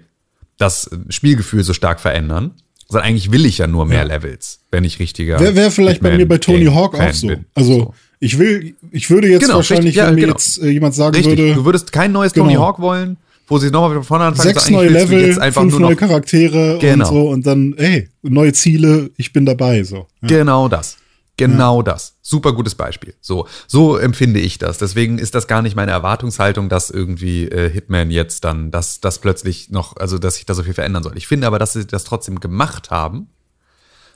das 0.57 0.89
Spielgefühl 1.09 1.63
so 1.63 1.73
stark 1.73 1.99
verändern. 1.99 2.51
Sondern 2.89 3.09
eigentlich 3.09 3.31
will 3.33 3.45
ich 3.45 3.57
ja 3.57 3.67
nur 3.67 3.85
mehr 3.85 3.97
Ja. 3.97 4.03
Levels, 4.03 4.59
wenn 4.71 4.85
ich 4.85 4.99
richtiger. 4.99 5.39
Wäre 5.41 5.55
wär 5.55 5.71
vielleicht 5.71 6.01
bei 6.01 6.15
mir 6.15 6.25
bei 6.25 6.37
Tony 6.37 6.59
Hitman-Game- 6.59 6.75
Hawk 6.83 6.95
auch 6.97 7.13
so. 7.13 7.27
bin. 7.27 7.45
Also 7.53 7.73
So. 7.73 7.93
ich 8.21 8.39
will, 8.39 8.75
ich 8.91 9.09
würde 9.09 9.27
jetzt 9.27 9.41
Genau, 9.41 9.55
wahrscheinlich, 9.55 9.87
richtig, 9.87 9.97
ja, 9.97 10.07
wenn 10.07 10.15
mir 10.15 10.21
genau. 10.21 10.33
jetzt 10.33 10.61
äh, 10.61 10.69
jemand 10.69 10.95
sagen 10.95 11.13
Richtig, 11.15 11.37
würde, 11.37 11.53
du 11.55 11.65
würdest 11.65 11.91
kein 11.91 12.13
neues 12.13 12.31
Tony 12.31 12.53
Genau. 12.53 12.65
Hawk 12.65 12.79
wollen, 12.79 13.17
wo 13.47 13.57
sie 13.57 13.71
nochmal 13.71 13.93
von 13.95 14.03
vorne 14.03 14.25
anfangen. 14.25 14.49
sechs 14.49 14.65
sondern 14.65 14.85
neue 14.85 14.93
Level, 14.93 15.51
fünf 15.51 15.71
nur 15.71 15.79
neue 15.79 15.95
Charaktere 15.95 16.77
Genau. 16.79 17.07
und 17.07 17.13
so 17.13 17.29
und 17.29 17.47
dann, 17.47 17.73
hey, 17.77 18.09
neue 18.21 18.53
Ziele, 18.53 19.09
ich 19.17 19.33
bin 19.33 19.45
dabei, 19.45 19.83
so. 19.83 20.07
Ja. 20.21 20.27
Genau 20.27 20.67
das. 20.67 20.97
Genau 21.39 21.83
das. 21.83 22.15
Super 22.23 22.51
gutes 22.53 22.73
Beispiel. 22.73 23.13
So, 23.21 23.47
so 23.67 23.95
empfinde 23.97 24.39
ich 24.39 24.57
das. 24.57 24.79
Deswegen 24.79 25.19
ist 25.19 25.35
das 25.35 25.45
gar 25.47 25.61
nicht 25.61 25.75
meine 25.75 25.91
Erwartungshaltung, 25.91 26.67
dass 26.67 26.89
irgendwie 26.89 27.45
äh, 27.47 27.69
Hitman 27.69 28.09
jetzt 28.09 28.43
dann, 28.43 28.71
dass 28.71 29.01
das 29.01 29.19
plötzlich 29.19 29.69
noch, 29.69 29.95
also 29.97 30.17
dass 30.17 30.35
sich 30.35 30.47
da 30.47 30.55
so 30.55 30.63
viel 30.63 30.73
verändern 30.73 31.03
soll. 31.03 31.15
Ich 31.15 31.27
finde 31.27 31.45
aber, 31.45 31.59
dass 31.59 31.73
sie 31.73 31.85
das 31.85 32.05
trotzdem 32.05 32.39
gemacht 32.39 32.89
haben, 32.89 33.27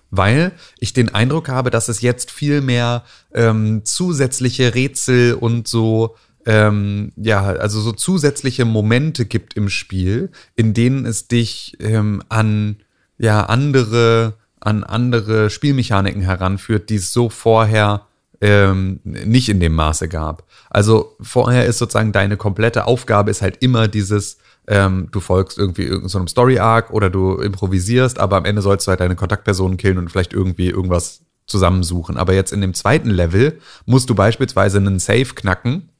weil 0.09 0.51
ich 0.79 0.93
den 0.93 1.13
Eindruck 1.13 1.47
habe, 1.47 1.69
dass 1.69 1.89
es 1.89 2.01
jetzt 2.01 2.31
viel 2.31 2.59
mehr 2.61 3.03
ähm, 3.35 3.81
zusätzliche 3.85 4.73
Rätsel 4.73 5.35
und 5.35 5.67
so 5.67 6.15
ähm, 6.45 7.11
ja, 7.15 7.43
also 7.43 7.79
so 7.81 7.91
zusätzliche 7.91 8.65
Momente 8.65 9.25
gibt 9.25 9.55
im 9.55 9.69
Spiel, 9.69 10.31
in 10.55 10.73
denen 10.73 11.05
es 11.05 11.27
dich 11.27 11.77
ähm, 11.79 12.23
an 12.29 12.77
ja 13.17 13.45
andere 13.45 14.35
an 14.59 14.83
andere 14.83 15.49
Spielmechaniken 15.49 16.21
heranführt, 16.21 16.89
die 16.89 16.95
es 16.95 17.11
so 17.11 17.29
vorher 17.29 18.05
ähm, 18.41 18.99
nicht 19.03 19.49
in 19.49 19.59
dem 19.59 19.73
Maße 19.73 20.07
gab. 20.07 20.43
Also 20.69 21.15
vorher 21.21 21.65
ist 21.65 21.77
sozusagen 21.77 22.11
deine 22.11 22.37
komplette 22.37 22.85
Aufgabe 22.85 23.31
ist 23.31 23.41
halt 23.41 23.57
immer 23.61 23.87
dieses, 23.87 24.37
ähm, 24.67 25.09
du 25.11 25.19
folgst 25.19 25.57
irgendwie 25.57 25.83
irgendeinem 25.83 26.09
so 26.09 26.27
Story-Arc 26.27 26.91
oder 26.91 27.09
du 27.09 27.35
improvisierst, 27.35 28.19
aber 28.19 28.37
am 28.37 28.45
Ende 28.45 28.61
sollst 28.61 28.87
du 28.87 28.89
halt 28.89 28.99
deine 28.99 29.15
Kontaktpersonen 29.15 29.77
killen 29.77 29.97
und 29.97 30.09
vielleicht 30.09 30.33
irgendwie 30.33 30.69
irgendwas 30.69 31.21
zusammensuchen. 31.45 32.17
Aber 32.17 32.33
jetzt 32.33 32.53
in 32.53 32.61
dem 32.61 32.73
zweiten 32.73 33.09
Level 33.09 33.59
musst 33.85 34.09
du 34.09 34.15
beispielsweise 34.15 34.77
einen 34.77 34.99
Safe 34.99 35.33
knacken 35.35 35.90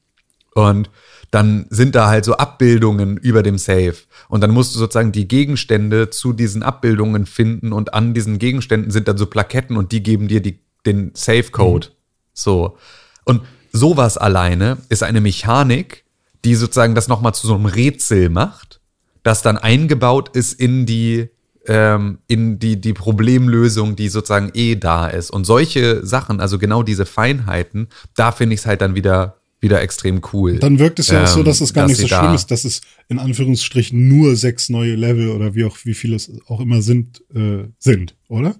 und 0.54 0.90
dann 1.30 1.66
sind 1.70 1.94
da 1.94 2.08
halt 2.08 2.26
so 2.26 2.36
Abbildungen 2.36 3.16
über 3.16 3.42
dem 3.42 3.56
Safe. 3.56 3.94
Und 4.28 4.42
dann 4.42 4.50
musst 4.50 4.74
du 4.74 4.78
sozusagen 4.78 5.12
die 5.12 5.26
Gegenstände 5.26 6.10
zu 6.10 6.34
diesen 6.34 6.62
Abbildungen 6.62 7.24
finden 7.24 7.72
und 7.72 7.94
an 7.94 8.12
diesen 8.12 8.38
Gegenständen 8.38 8.90
sind 8.90 9.08
dann 9.08 9.16
so 9.16 9.26
Plaketten 9.26 9.78
und 9.78 9.92
die 9.92 10.02
geben 10.02 10.28
dir 10.28 10.42
die, 10.42 10.60
den 10.84 11.12
Safe-Code. 11.14 11.88
So. 12.34 12.76
Und 13.24 13.42
sowas 13.72 14.18
alleine 14.18 14.76
ist 14.90 15.02
eine 15.02 15.22
Mechanik, 15.22 16.04
die 16.44 16.54
sozusagen 16.54 16.94
das 16.94 17.08
nochmal 17.08 17.34
zu 17.34 17.46
so 17.46 17.54
einem 17.54 17.66
Rätsel 17.66 18.28
macht, 18.28 18.80
das 19.22 19.40
dann 19.40 19.56
eingebaut 19.56 20.36
ist 20.36 20.52
in 20.60 20.84
die, 20.84 21.30
ähm, 21.66 22.18
in 22.26 22.58
die, 22.58 22.80
die 22.80 22.92
Problemlösung, 22.92 23.96
die 23.96 24.08
sozusagen 24.08 24.50
eh 24.52 24.74
da 24.74 25.06
ist. 25.06 25.30
Und 25.30 25.44
solche 25.44 26.04
Sachen, 26.04 26.40
also 26.40 26.58
genau 26.58 26.82
diese 26.82 27.06
Feinheiten, 27.06 27.88
da 28.16 28.32
finde 28.32 28.54
ich 28.54 28.60
es 28.60 28.66
halt 28.66 28.82
dann 28.82 28.94
wieder, 28.94 29.41
wieder 29.62 29.80
extrem 29.80 30.20
cool. 30.34 30.58
Dann 30.58 30.78
wirkt 30.78 30.98
es 30.98 31.06
ja 31.08 31.22
auch 31.22 31.26
so, 31.28 31.38
Ähm, 31.40 31.46
dass 31.46 31.60
es 31.62 31.72
gar 31.72 31.86
nicht 31.86 31.96
so 32.00 32.06
schlimm 32.08 32.20
da- 32.20 32.34
ist, 32.34 32.50
dass 32.50 32.64
es 32.66 32.82
in 33.08 33.18
Anführungsstrichen 33.18 34.08
nur 34.08 34.36
sechs 34.36 34.68
neue 34.68 34.94
Level 34.96 35.30
oder 35.30 35.54
wie 35.54 35.64
auch 35.64 35.78
wie 35.84 35.94
viele 35.94 36.16
es 36.16 36.30
auch 36.48 36.60
immer 36.60 36.82
sind, 36.82 37.22
äh, 37.34 37.64
sind, 37.78 38.14
oder? 38.28 38.56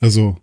Also, 0.00 0.36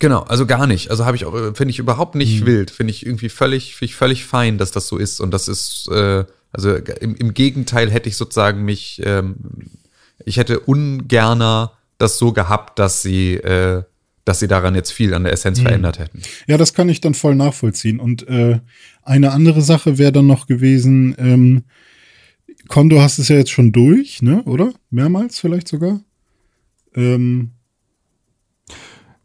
Genau, 0.00 0.20
also 0.20 0.46
gar 0.46 0.68
nicht. 0.68 0.92
Also 0.92 1.04
habe 1.06 1.16
ich 1.16 1.24
auch, 1.24 1.34
äh, 1.34 1.54
finde 1.54 1.70
ich 1.72 1.80
überhaupt 1.80 2.14
Mhm. 2.14 2.20
nicht 2.20 2.46
wild. 2.46 2.70
Finde 2.70 2.92
ich 2.92 3.04
irgendwie 3.04 3.28
völlig, 3.28 3.74
finde 3.74 3.90
ich 3.90 3.96
völlig 3.96 4.24
fein, 4.24 4.56
dass 4.56 4.70
das 4.70 4.86
so 4.86 4.96
ist. 4.96 5.18
Und 5.20 5.32
das 5.32 5.48
ist, 5.48 5.88
äh, 5.90 6.24
also 6.52 6.76
im, 6.76 7.16
im 7.16 7.34
Gegenteil 7.34 7.90
hätte 7.90 8.08
ich 8.08 8.16
sozusagen 8.16 8.64
mich, 8.64 9.02
ähm, 9.04 9.34
ich 10.24 10.36
hätte 10.36 10.60
ungerner 10.60 11.72
das 11.98 12.16
so 12.16 12.32
gehabt, 12.32 12.78
dass 12.78 13.02
sie, 13.02 13.34
äh, 13.34 13.82
dass 14.28 14.40
sie 14.40 14.46
daran 14.48 14.74
jetzt 14.74 14.92
viel 14.92 15.14
an 15.14 15.22
der 15.24 15.32
Mhm. 15.32 15.34
Essenz 15.34 15.60
verändert 15.60 15.98
hätten. 15.98 16.20
ja, 16.46 16.56
das 16.58 16.74
kann 16.74 16.88
ich 16.88 17.00
dann 17.00 17.14
voll 17.14 17.34
nachvollziehen. 17.34 17.98
Und 17.98 18.28
äh, 18.28 18.60
eine 19.02 19.32
andere 19.32 19.62
Sache 19.62 19.96
wäre 19.98 20.12
dann 20.12 20.26
noch 20.26 20.46
gewesen, 20.46 21.14
ähm, 21.18 21.64
Con, 22.68 22.90
du 22.90 23.00
hast 23.00 23.18
es 23.18 23.28
ja 23.28 23.36
jetzt 23.36 23.50
schon 23.50 23.72
durch, 23.72 24.20
ne? 24.20 24.42
Oder? 24.44 24.74
Mehrmals 24.90 25.38
vielleicht 25.38 25.68
sogar? 25.68 26.00
Ähm, 26.94 27.52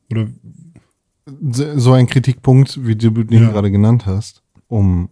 oder 0.10 0.28
So 1.26 1.78
so 1.80 1.92
ein 1.94 2.08
Kritikpunkt, 2.08 2.86
wie 2.86 2.96
du 2.96 3.10
den 3.12 3.44
Ja. 3.44 3.52
gerade 3.52 3.72
genannt 3.72 4.06
hast, 4.06 4.42
um 4.68 5.10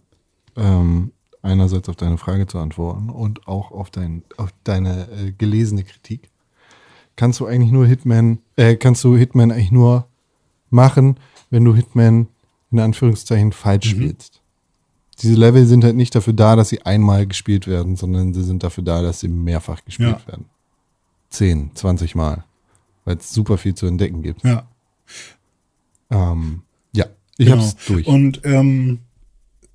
ähm, 0.56 1.12
einerseits 1.42 1.88
auf 1.90 1.96
deine 1.96 2.16
Frage 2.18 2.46
zu 2.46 2.58
antworten 2.58 3.10
und 3.10 3.46
auch 3.46 3.70
auf, 3.72 3.90
dein, 3.90 4.22
auf 4.38 4.50
deine 4.64 5.08
äh, 5.10 5.32
gelesene 5.32 5.82
Kritik, 5.84 6.30
kannst 7.16 7.40
du 7.40 7.46
eigentlich 7.46 7.72
nur 7.72 7.86
Hitman, 7.86 8.38
äh, 8.56 8.76
kannst 8.76 9.02
du 9.04 9.16
Hitman 9.16 9.50
eigentlich 9.50 9.72
nur 9.72 10.06
machen, 10.70 11.16
wenn 11.50 11.64
du 11.64 11.74
Hitman 11.74 12.28
in 12.70 12.80
Anführungszeichen 12.80 13.52
falsch 13.52 13.90
spielst. 13.90 14.40
Diese 15.20 15.34
Level 15.34 15.66
sind 15.66 15.84
halt 15.84 15.94
nicht 15.94 16.14
dafür 16.14 16.32
da, 16.32 16.56
dass 16.56 16.70
sie 16.70 16.82
einmal 16.82 17.26
gespielt 17.26 17.66
werden, 17.66 17.96
sondern 17.96 18.32
sie 18.34 18.42
sind 18.42 18.62
dafür 18.62 18.82
da, 18.82 19.02
dass 19.02 19.20
sie 19.20 19.28
mehrfach 19.28 19.84
gespielt 19.84 20.18
Ja. 20.20 20.26
werden. 20.26 20.46
10, 21.30 21.70
20 21.74 22.14
Mal. 22.14 22.44
Weil 23.04 23.16
es 23.16 23.32
super 23.32 23.58
viel 23.58 23.74
zu 23.74 23.86
entdecken 23.86 24.22
gibt. 24.22 24.42
ja. 24.44 24.66
Ähm, 26.10 26.62
ja, 26.94 27.06
ich 27.38 27.46
Genau. 27.46 27.62
hab's 27.62 27.76
durch. 27.86 28.06
Und 28.06 28.40
ähm, 28.44 29.00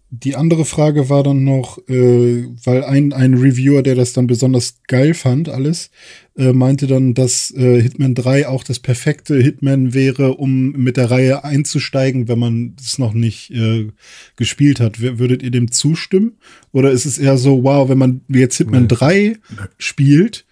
die 0.09 0.35
andere 0.38 0.63
Frage 0.63 1.09
war 1.09 1.21
dann 1.23 1.43
noch, 1.43 1.79
äh, 1.89 2.45
weil 2.63 2.84
ein, 2.85 3.11
ein 3.11 3.34
Reviewer, 3.34 3.84
der 3.84 3.95
das 3.95 4.13
dann 4.13 4.25
besonders 4.25 4.75
geil 4.88 5.13
fand, 5.13 5.49
alles, 5.49 5.89
äh, 6.38 6.53
meinte 6.53 6.88
dann, 6.88 7.13
dass 7.13 7.51
äh, 7.51 7.81
Hitman 7.81 8.15
3 8.15 8.47
auch 8.47 8.63
das 8.63 8.79
perfekte 8.79 9.35
Hitman 9.35 9.93
wäre, 9.93 10.35
um 10.35 10.71
mit 10.71 10.95
der 10.95 11.11
Reihe 11.11 11.43
einzusteigen, 11.43 12.29
wenn 12.29 12.39
man 12.39 12.75
es 12.79 12.97
noch 12.99 13.13
nicht 13.13 13.51
äh, 13.51 13.88
gespielt 14.38 14.79
hat. 14.79 15.01
W 15.01 15.19
würdet 15.19 15.43
ihr 15.43 15.51
dem 15.51 15.71
zustimmen? 15.71 16.38
Oder 16.71 16.91
ist 16.91 17.05
es 17.05 17.17
eher 17.17 17.38
so, 17.38 17.63
wow, 17.63 17.89
wenn 17.89 17.97
man 17.97 18.21
jetzt 18.29 18.57
Hitman 18.57 18.84
Nee. 18.84 18.88
3 18.88 19.38
spielt, 19.77 20.45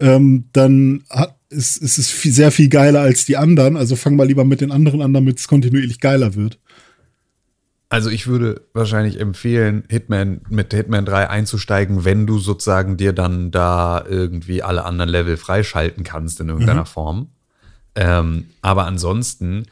ähm, 0.00 0.44
dann 0.52 1.04
hat, 1.08 1.38
es, 1.50 1.80
es 1.80 1.96
ist 1.96 2.10
viel, 2.10 2.32
sehr 2.32 2.50
viel 2.50 2.68
geiler 2.68 3.00
als 3.00 3.24
die 3.24 3.36
anderen. 3.36 3.76
Also 3.76 3.96
fang 3.96 4.16
mal 4.16 4.26
lieber 4.26 4.44
mit 4.44 4.60
den 4.60 4.70
anderen 4.70 5.00
an, 5.00 5.14
damit 5.14 5.38
es 5.38 5.48
kontinuierlich 5.48 6.00
geiler 6.00 6.34
wird. 6.34 6.58
Also 7.90 8.10
ich 8.10 8.26
würde 8.26 8.62
wahrscheinlich 8.74 9.18
empfehlen, 9.18 9.84
Hitman 9.88 10.42
mit 10.50 10.74
Hitman 10.74 11.06
3 11.06 11.30
einzusteigen, 11.30 12.04
wenn 12.04 12.26
du 12.26 12.38
sozusagen 12.38 12.98
dir 12.98 13.14
dann 13.14 13.50
da 13.50 14.04
irgendwie 14.06 14.62
alle 14.62 14.84
anderen 14.84 15.08
Level 15.08 15.38
freischalten 15.38 16.04
kannst 16.04 16.40
in 16.40 16.50
irgendeiner 16.50 16.82
Mhm. 16.82 16.86
Form. 16.86 17.28
Ähm, 17.94 18.50
aber 18.60 18.84
ansonsten, 18.86 19.64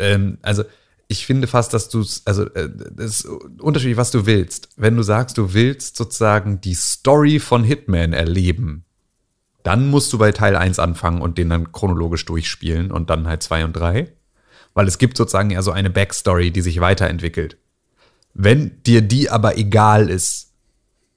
ähm, 0.00 0.38
also 0.42 0.64
ich 1.06 1.26
finde 1.26 1.46
fast, 1.46 1.72
dass 1.72 1.88
du 1.88 2.00
es, 2.00 2.22
also 2.26 2.44
äh, 2.54 2.68
das 2.92 3.20
ist 3.20 3.24
unterschiedlich, 3.60 3.96
was 3.96 4.10
du 4.10 4.26
willst. 4.26 4.68
Wenn 4.76 4.96
du 4.96 5.02
sagst, 5.02 5.38
du 5.38 5.54
willst 5.54 5.96
sozusagen 5.96 6.60
die 6.60 6.74
Story 6.74 7.38
von 7.38 7.62
Hitman 7.62 8.12
erleben, 8.12 8.84
dann 9.62 9.88
musst 9.90 10.12
du 10.12 10.18
bei 10.18 10.32
Teil 10.32 10.56
1 10.56 10.78
anfangen 10.80 11.20
und 11.22 11.38
den 11.38 11.50
dann 11.50 11.70
chronologisch 11.72 12.24
durchspielen 12.26 12.90
und 12.90 13.10
dann 13.10 13.28
halt 13.28 13.42
2 13.42 13.64
und 13.64 13.74
3. 13.74 14.10
Weil 14.80 14.88
es 14.88 14.96
gibt 14.96 15.18
sozusagen 15.18 15.50
ja 15.50 15.60
so 15.60 15.72
eine 15.72 15.90
Backstory, 15.90 16.52
die 16.52 16.62
sich 16.62 16.80
weiterentwickelt. 16.80 17.58
Wenn 18.32 18.82
dir 18.84 19.02
die 19.02 19.28
aber 19.28 19.58
egal 19.58 20.08
ist, 20.08 20.54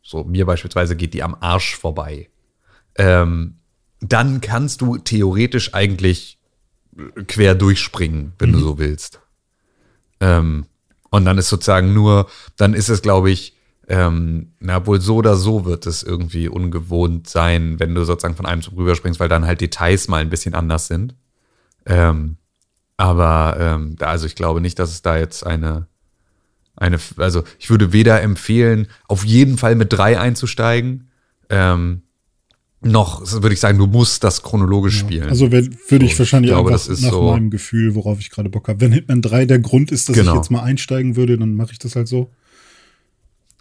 so 0.02 0.26
mir 0.26 0.45
beispielsweise 0.45 0.98
geht 0.98 1.14
die 1.14 1.23
am 1.23 1.34
Arsch 1.40 1.77
vorbei, 1.77 2.27
ähm, 2.95 3.60
dann 4.02 4.41
kannst 4.41 4.81
du 4.81 4.98
theoretisch 4.98 5.73
eigentlich 5.73 6.40
quer 7.27 7.56
durchspringen, 7.56 8.34
wenn 8.38 8.52
du 8.52 8.60
so 8.60 8.80
willst. 8.80 9.22
Ähm, 10.19 10.65
und 11.10 11.23
dann 11.23 11.38
ist 11.38 11.48
sozusagen 11.48 11.94
nur, 11.94 12.30
dann 12.57 12.73
ist 12.73 12.90
es, 12.90 13.02
glaube 13.02 13.31
ich, 13.31 13.56
ähm, 13.88 14.52
na 14.60 14.85
wohl 14.85 14.99
so 14.99 15.15
oder 15.15 15.38
so 15.38 15.64
wird 15.64 15.85
es 15.85 16.03
irgendwie 16.03 16.49
ungewohnt 16.49 17.30
sein, 17.30 17.80
wenn 17.80 17.95
du 17.95 18.03
sozusagen 18.03 18.35
von 18.35 18.45
einem 18.45 18.61
zum 18.61 18.76
rüberspringst, 18.76 19.22
weil 19.22 19.30
dann 19.30 19.45
halt 19.45 19.61
Details 19.61 20.10
mal 20.10 20.19
ein 20.19 20.30
bisschen 20.30 20.53
anders 20.53 20.88
sind. 20.88 21.15
Ähm, 21.85 22.35
aber 23.04 23.58
ähm, 23.60 23.96
also 24.00 24.26
ich 24.26 24.36
glaube 24.36 24.62
nicht, 24.62 24.80
dass 24.80 24.90
es 24.92 25.02
da 25.02 25.18
jetzt 25.18 25.46
eine, 25.46 25.88
eine, 26.78 27.00
also 27.18 27.44
ich 27.60 27.70
würde 27.70 27.92
weder 27.92 28.22
empfehlen, 28.22 28.88
auf 29.10 29.26
jeden 29.26 29.58
Fall 29.58 29.76
mit 29.76 29.92
drei 29.92 30.18
einzusteigen, 30.18 31.10
ähm, 31.50 32.04
noch 32.82 33.22
würde 33.42 33.54
ich 33.54 33.60
sagen, 33.60 33.78
du 33.78 33.88
musst 33.88 34.24
das 34.24 34.42
chronologisch 34.42 34.98
spielen. 35.00 35.28
Also 35.30 35.52
würde 35.52 36.06
ich 36.06 36.14
So, 36.14 36.20
wahrscheinlich 36.20 36.52
ich 36.52 36.56
glaube, 36.56 36.70
einfach 36.72 36.86
das 36.86 36.88
ist 36.88 37.02
nach 37.02 37.12
so- 37.12 37.32
meinem 37.32 37.50
Gefühl, 37.50 37.94
worauf 37.96 38.20
ich 38.20 38.30
gerade 38.30 38.50
Bock 38.50 38.70
habe. 38.70 38.80
Wenn 38.80 38.94
Hitman 38.94 39.22
3 39.22 39.46
der 39.46 39.60
Grund 39.60 39.92
ist, 39.92 40.08
dass 40.08 40.16
Genau. 40.16 40.32
ich 40.32 40.38
jetzt 40.38 40.52
mal 40.52 40.64
einsteigen 40.64 41.16
würde, 41.18 41.38
dann 41.38 41.56
mache 41.56 41.74
ich 41.74 41.80
das 41.80 41.96
halt 41.98 42.08
so. 42.08 42.30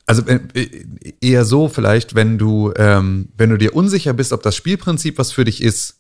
Also 0.07 0.23
äh, 0.27 0.39
äh, 0.55 1.13
eher 1.21 1.45
so 1.45 1.69
vielleicht, 1.69 2.15
wenn 2.15 2.39
du, 2.39 2.73
ähm, 2.77 3.29
wenn 3.37 3.51
du 3.51 3.59
dir 3.59 3.75
unsicher 3.75 4.13
bist, 4.13 4.33
ob 4.33 4.43
das 4.43 4.55
Spielprinzip 4.57 5.19
was 5.19 5.33
für 5.33 5.45
dich 5.45 5.63
ist, 5.63 5.97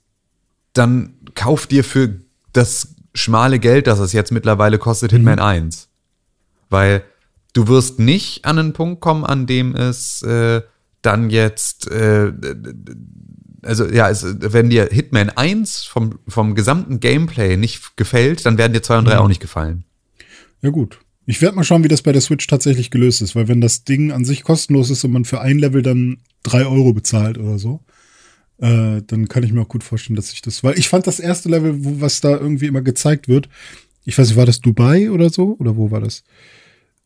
dann 0.73 1.15
kauf 1.35 1.67
dir 1.67 1.83
für 1.85 2.21
das 2.53 2.95
schmale 3.15 3.59
Geld, 3.59 3.87
das 3.87 3.99
es 3.99 4.13
jetzt 4.13 4.33
mittlerweile 4.33 4.79
kostet, 4.79 5.13
Hitman 5.13 5.39
1. 5.39 5.89
Weil 6.71 7.05
du 7.53 7.69
wirst 7.69 7.99
nicht 7.99 8.45
an 8.45 8.59
einen 8.59 8.73
Punkt 8.73 9.01
kommen, 9.01 9.25
an 9.25 9.47
dem 9.47 9.75
es 9.75 10.23
äh, 10.23 10.63
dann 11.03 11.31
jetzt, 11.31 11.91
äh, 11.91 12.33
also 13.63 13.87
ja, 13.87 14.09
es, 14.09 14.25
wenn 14.41 14.71
dir 14.71 14.89
Hitman 14.91 15.31
1 15.31 15.85
vom, 15.85 16.19
vom 16.29 16.55
gesamten 16.55 17.01
Gameplay 17.01 17.57
nicht 17.57 17.97
gefällt, 17.97 18.47
dann 18.47 18.59
werden 18.59 18.73
dir 18.73 18.83
2 18.83 18.99
und 18.99 19.05
3 19.07 19.19
auch 19.19 19.29
nicht 19.29 19.41
gefallen. 19.41 19.85
Ja, 20.63 20.71
gut. 20.71 20.99
Ich 21.25 21.41
werde 21.41 21.57
mal 21.57 21.65
schauen, 21.65 21.85
wie 21.85 21.89
das 21.89 22.03
bei 22.03 22.13
der 22.13 22.21
Switch 22.21 22.47
tatsächlich 22.47 22.91
gelöst 22.91 23.23
ist, 23.23 23.37
weil 23.37 23.47
wenn 23.47 23.61
das 23.61 23.85
Ding 23.85 24.11
an 24.11 24.25
sich 24.25 24.43
kostenlos 24.43 24.91
ist 24.91 25.05
und 25.05 25.13
man 25.13 25.25
für 25.25 25.41
ein 25.41 25.59
Level 25.59 25.83
dann 25.83 26.19
drei 26.43 26.67
Euro 26.67 26.93
bezahlt 26.93 27.39
oder 27.39 27.59
so, 27.59 27.81
äh, 28.63 29.03
dann 29.07 29.29
kann 29.29 29.43
ich 29.43 29.53
mir 29.53 29.61
auch 29.61 29.69
gut 29.69 29.83
vorstellen, 29.85 30.17
dass 30.17 30.33
ich 30.33 30.41
das, 30.41 30.63
weil 30.65 30.79
ich 30.79 30.89
fand 30.89 31.07
das 31.07 31.19
erste 31.21 31.49
Level, 31.49 31.85
wo, 31.85 32.01
was 32.01 32.21
da 32.21 32.31
irgendwie 32.31 32.67
immer 32.67 32.81
gezeigt 32.83 33.29
wird, 33.29 33.49
ich 34.05 34.17
weiß 34.17 34.29
nicht, 34.29 34.37
war 34.37 34.47
das 34.47 34.61
Dubai 34.61 35.11
oder 35.11 35.31
so? 35.31 35.57
Oder 35.59 35.77
wo 35.77 35.91
war 35.91 36.01
das? 36.01 36.25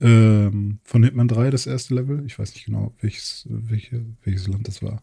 Ähm, 0.00 0.78
von 0.84 1.02
Hitman 1.02 1.28
3 1.28 1.50
das 1.50 1.66
erste 1.66 1.94
Level? 1.94 2.22
Ich 2.26 2.38
weiß 2.38 2.54
nicht 2.54 2.66
genau, 2.66 2.92
welches, 3.00 3.46
welche, 3.48 4.04
welches 4.24 4.46
Land 4.48 4.68
das 4.68 4.82
war. 4.82 5.02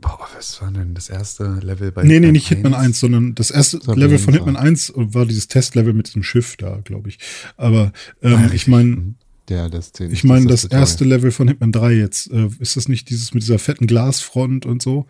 Boah, 0.00 0.26
was 0.34 0.60
war 0.60 0.70
denn 0.72 0.94
das 0.94 1.08
erste 1.08 1.44
Level 1.62 1.92
bei 1.92 2.02
Nee, 2.02 2.08
nee, 2.08 2.14
Hitman 2.14 2.32
nicht 2.32 2.48
Hitman 2.48 2.74
1, 2.74 2.98
sondern 3.00 3.34
das 3.34 3.50
erste 3.50 3.78
Das 3.78 3.94
Level 3.96 4.18
von 4.18 4.34
Hitman 4.34 4.56
1 4.56 4.94
war 4.96 5.26
dieses 5.26 5.48
Testlevel 5.48 5.92
mit 5.92 6.14
dem 6.14 6.22
Schiff 6.22 6.56
da, 6.56 6.80
glaube 6.84 7.08
ich. 7.10 7.18
Aber 7.56 7.92
ähm, 8.22 8.50
ich 8.52 8.66
meine, 8.66 9.14
Der, 9.48 9.68
das 9.68 9.92
zählt 9.92 10.12
ich 10.12 10.24
meine, 10.24 10.46
das 10.46 10.62
Tutorial. 10.62 10.80
erste 10.82 11.04
Level 11.04 11.30
von 11.30 11.48
Hitman 11.48 11.72
3 11.72 11.92
jetzt, 11.92 12.30
äh, 12.32 12.48
ist 12.58 12.76
das 12.76 12.88
nicht 12.88 13.10
dieses 13.10 13.32
mit 13.34 13.42
dieser 13.42 13.58
fetten 13.58 13.86
Glasfront 13.86 14.66
und 14.66 14.82
so? 14.82 15.06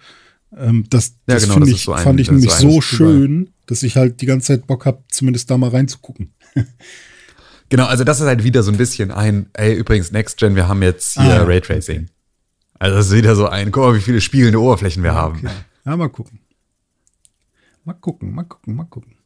Ähm, 0.57 0.85
das 0.91 1.09
Ja, 1.27 1.35
das 1.35 1.43
genau, 1.45 1.55
finde 1.55 1.71
das 1.71 1.79
ich, 1.79 1.85
so 1.85 1.93
ein- 1.93 2.03
fand 2.05 2.21
ich 2.21 2.31
nämlich 2.31 2.51
so 2.53 2.71
so 2.71 2.81
schön, 2.81 3.51
dass 3.67 3.83
ich 3.83 3.97
halt 3.97 4.21
die 4.21 4.27
ganze 4.27 4.49
Zeit 4.49 4.67
Bock 4.67 4.85
habe, 4.87 5.03
zumindest 5.09 5.51
da 5.51 5.57
mal 5.59 5.71
reinzugucken. 5.71 6.33
Genau, 7.69 7.87
also 7.87 8.05
das 8.05 8.21
ist 8.21 8.27
halt 8.27 8.45
wieder 8.45 8.63
so 8.63 8.71
ein 8.71 8.77
bisschen 8.77 9.11
ein, 9.11 9.49
ey, 9.55 9.73
übrigens, 9.75 10.13
Next 10.13 10.37
Gen, 10.37 10.57
wir 10.57 10.69
haben 10.69 10.83
jetzt 10.83 11.15
hier 11.15 11.23
Ah, 11.23 11.37
ja. 11.37 11.43
Raytracing. 11.45 12.11
Also 12.79 12.97
das 12.99 13.07
ist 13.07 13.15
wieder 13.15 13.35
so 13.35 13.47
ein, 13.49 13.73
guck 13.73 13.83
mal, 13.85 13.95
wie 13.97 14.03
viele 14.03 14.21
spielende 14.21 14.61
Oberflächen 14.61 15.03
wir 15.03 15.15
haben. 15.15 15.39
Okay. 15.39 15.49
Ja, 15.87 15.97
mal 15.97 16.11
gucken. 16.11 16.41
Mal 17.85 17.95
gucken, 17.95 18.35
mal 18.35 18.43
gucken, 18.45 18.77
mal 18.77 18.85
gucken. 18.85 19.17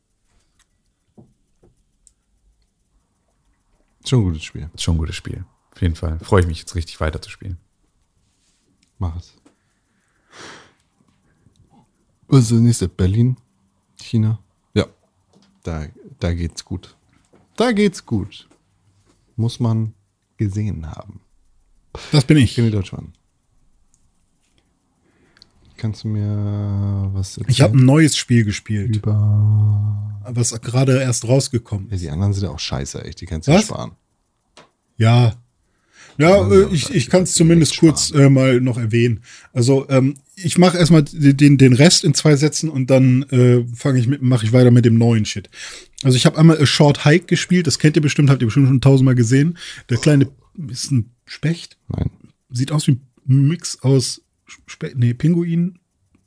Schon 4.06 4.20
ein 4.20 4.24
gutes 4.26 4.44
Spiel. 4.44 4.70
Schon 4.78 4.94
ein 4.94 4.98
gutes 4.98 5.16
Spiel. 5.16 5.44
Auf 5.74 5.82
jeden 5.82 5.96
Fall. 5.96 6.18
Freue 6.20 6.42
ich 6.42 6.46
mich 6.46 6.60
jetzt 6.60 6.76
richtig 6.76 7.00
weiter 7.00 7.20
zu 7.20 7.28
spielen. 7.30 7.58
Mach 8.98 9.16
es. 9.16 9.34
Das 12.28 12.50
nächste? 12.50 12.88
Berlin? 12.88 13.36
China? 14.00 14.38
Ja. 14.74 14.86
Da, 15.62 15.86
da 16.18 16.34
geht's 16.34 16.64
gut. 16.64 16.96
Da 17.56 17.72
geht's 17.72 18.04
gut. 18.04 18.48
Muss 19.36 19.60
man 19.60 19.94
gesehen 20.36 20.90
haben. 20.90 21.20
Das 22.12 22.24
bin 22.24 22.36
ich. 22.36 22.54
Kimi 22.54 22.70
Deutschmann. 22.70 23.12
Kannst 25.76 26.04
du 26.04 26.08
mir 26.08 27.10
was 27.12 27.36
erzählen? 27.36 27.50
Ich 27.50 27.60
habe 27.60 27.76
ein 27.76 27.84
neues 27.84 28.16
Spiel 28.16 28.44
gespielt, 28.44 28.96
über. 28.96 30.20
was 30.26 30.58
gerade 30.62 31.00
erst 31.00 31.28
rausgekommen 31.28 31.88
Ja, 31.88 31.94
ist. 31.94 32.00
die 32.02 32.10
anderen 32.10 32.32
sind 32.32 32.44
ja 32.44 32.50
auch 32.50 32.58
scheiße, 32.58 33.04
echt. 33.04 33.20
Die 33.20 33.26
kannst 33.26 33.46
du 33.48 33.52
ja 33.52 33.60
sparen. 33.60 33.92
Ja. 34.96 35.34
Ja, 36.18 36.48
Ja, 36.48 36.50
äh, 36.50 36.74
ich, 36.74 36.90
ich 36.90 37.08
kann 37.08 37.22
es 37.22 37.34
zumindest 37.34 37.78
kurz 37.78 38.10
äh, 38.10 38.28
mal 38.28 38.60
noch 38.60 38.78
erwähnen. 38.78 39.20
Also 39.52 39.86
ähm, 39.88 40.14
ich 40.36 40.58
mache 40.58 40.78
erstmal 40.78 41.02
den, 41.02 41.58
den 41.58 41.72
Rest 41.72 42.04
in 42.04 42.14
zwei 42.14 42.36
Sätzen 42.36 42.68
und 42.68 42.90
dann 42.90 43.22
äh, 43.24 43.64
fange 43.74 43.98
ich 43.98 44.06
mit, 44.06 44.22
mache 44.22 44.44
ich 44.44 44.52
weiter 44.52 44.70
mit 44.70 44.84
dem 44.84 44.98
neuen 44.98 45.24
Shit. 45.24 45.48
Also 46.02 46.16
ich 46.16 46.26
habe 46.26 46.38
einmal 46.38 46.60
A 46.60 46.66
Short 46.66 47.04
Hike 47.04 47.26
gespielt, 47.26 47.66
das 47.66 47.78
kennt 47.78 47.96
ihr 47.96 48.02
bestimmt, 48.02 48.28
habt 48.30 48.42
ihr 48.42 48.46
bestimmt 48.46 48.68
schon 48.68 48.80
tausendmal 48.80 49.14
gesehen. 49.14 49.56
Der 49.88 49.98
kleine 49.98 50.28
ist 50.68 50.90
ein 50.90 51.10
Specht, 51.24 51.78
Nein. 51.88 52.10
sieht 52.50 52.70
aus 52.70 52.86
wie 52.86 52.98
ein 53.28 53.48
Mix 53.48 53.82
aus 53.82 54.22
Spe 54.66 54.92
nee, 54.94 55.14
Pinguin. 55.14 55.78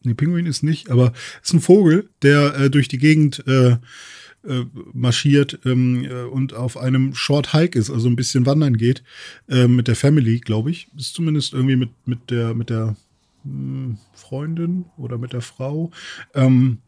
Nee, 0.03 0.13
Pinguin 0.13 0.45
ist 0.45 0.63
nicht, 0.63 0.89
aber 0.89 1.13
ist 1.43 1.53
ein 1.53 1.61
Vogel, 1.61 2.09
der 2.21 2.55
äh, 2.55 2.69
durch 2.69 2.87
die 2.87 2.97
Gegend 2.97 3.45
äh, 3.47 3.77
äh, 4.47 4.65
marschiert 4.93 5.59
ähm, 5.65 6.05
äh, 6.05 6.23
und 6.23 6.53
auf 6.53 6.77
einem 6.77 7.13
Short 7.13 7.53
Hike 7.53 7.77
ist, 7.77 7.89
also 7.89 8.07
ein 8.07 8.15
bisschen 8.15 8.45
wandern 8.45 8.77
geht 8.77 9.03
äh, 9.49 9.67
mit 9.67 9.87
der 9.87 9.95
Family, 9.95 10.39
glaube 10.39 10.71
ich. 10.71 10.87
Ist 10.97 11.13
zumindest 11.13 11.53
irgendwie 11.53 11.75
mit, 11.75 11.89
mit 12.05 12.31
der, 12.31 12.53
mit 12.53 12.69
der 12.69 12.95
hm, 13.43 13.97
Freundin 14.13 14.85
oder 14.97 15.17
mit 15.17 15.33
der 15.33 15.41
Frau. 15.41 15.91
Ähm, 16.33 16.79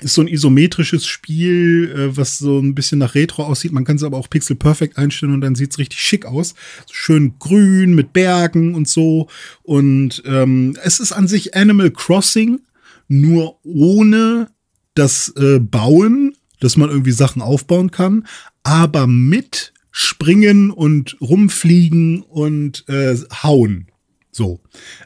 ist 0.00 0.14
so 0.14 0.22
ein 0.22 0.28
isometrisches 0.28 1.06
Spiel, 1.06 1.92
äh, 1.96 2.16
was 2.16 2.38
so 2.38 2.58
ein 2.58 2.74
bisschen 2.74 2.98
nach 2.98 3.14
Retro 3.14 3.44
aussieht. 3.44 3.72
Man 3.72 3.84
kann 3.84 3.96
es 3.96 4.02
aber 4.02 4.16
auch 4.16 4.28
Pixel 4.28 4.56
Perfect 4.56 4.98
einstellen 4.98 5.34
und 5.34 5.40
dann 5.40 5.54
sieht's 5.54 5.78
richtig 5.78 6.00
schick 6.00 6.26
aus. 6.26 6.54
Schön 6.90 7.38
grün 7.38 7.94
mit 7.94 8.12
Bergen 8.12 8.74
und 8.74 8.88
so. 8.88 9.28
Und 9.62 10.22
ähm, 10.26 10.76
es 10.82 10.98
ist 11.00 11.12
an 11.12 11.28
sich 11.28 11.54
Animal 11.54 11.90
Crossing, 11.90 12.60
nur 13.08 13.58
ohne 13.62 14.48
das 14.94 15.32
äh, 15.36 15.58
Bauen, 15.58 16.33
dass 16.64 16.76
man 16.76 16.90
irgendwie 16.90 17.12
Sachen 17.12 17.42
aufbauen 17.42 17.90
kann, 17.90 18.26
aber 18.62 19.06
mit 19.06 19.72
Springen 19.92 20.70
und 20.70 21.16
rumfliegen 21.20 22.22
und 22.22 22.88
äh, 22.88 23.16
hauen. 23.42 23.86
So. 24.32 24.60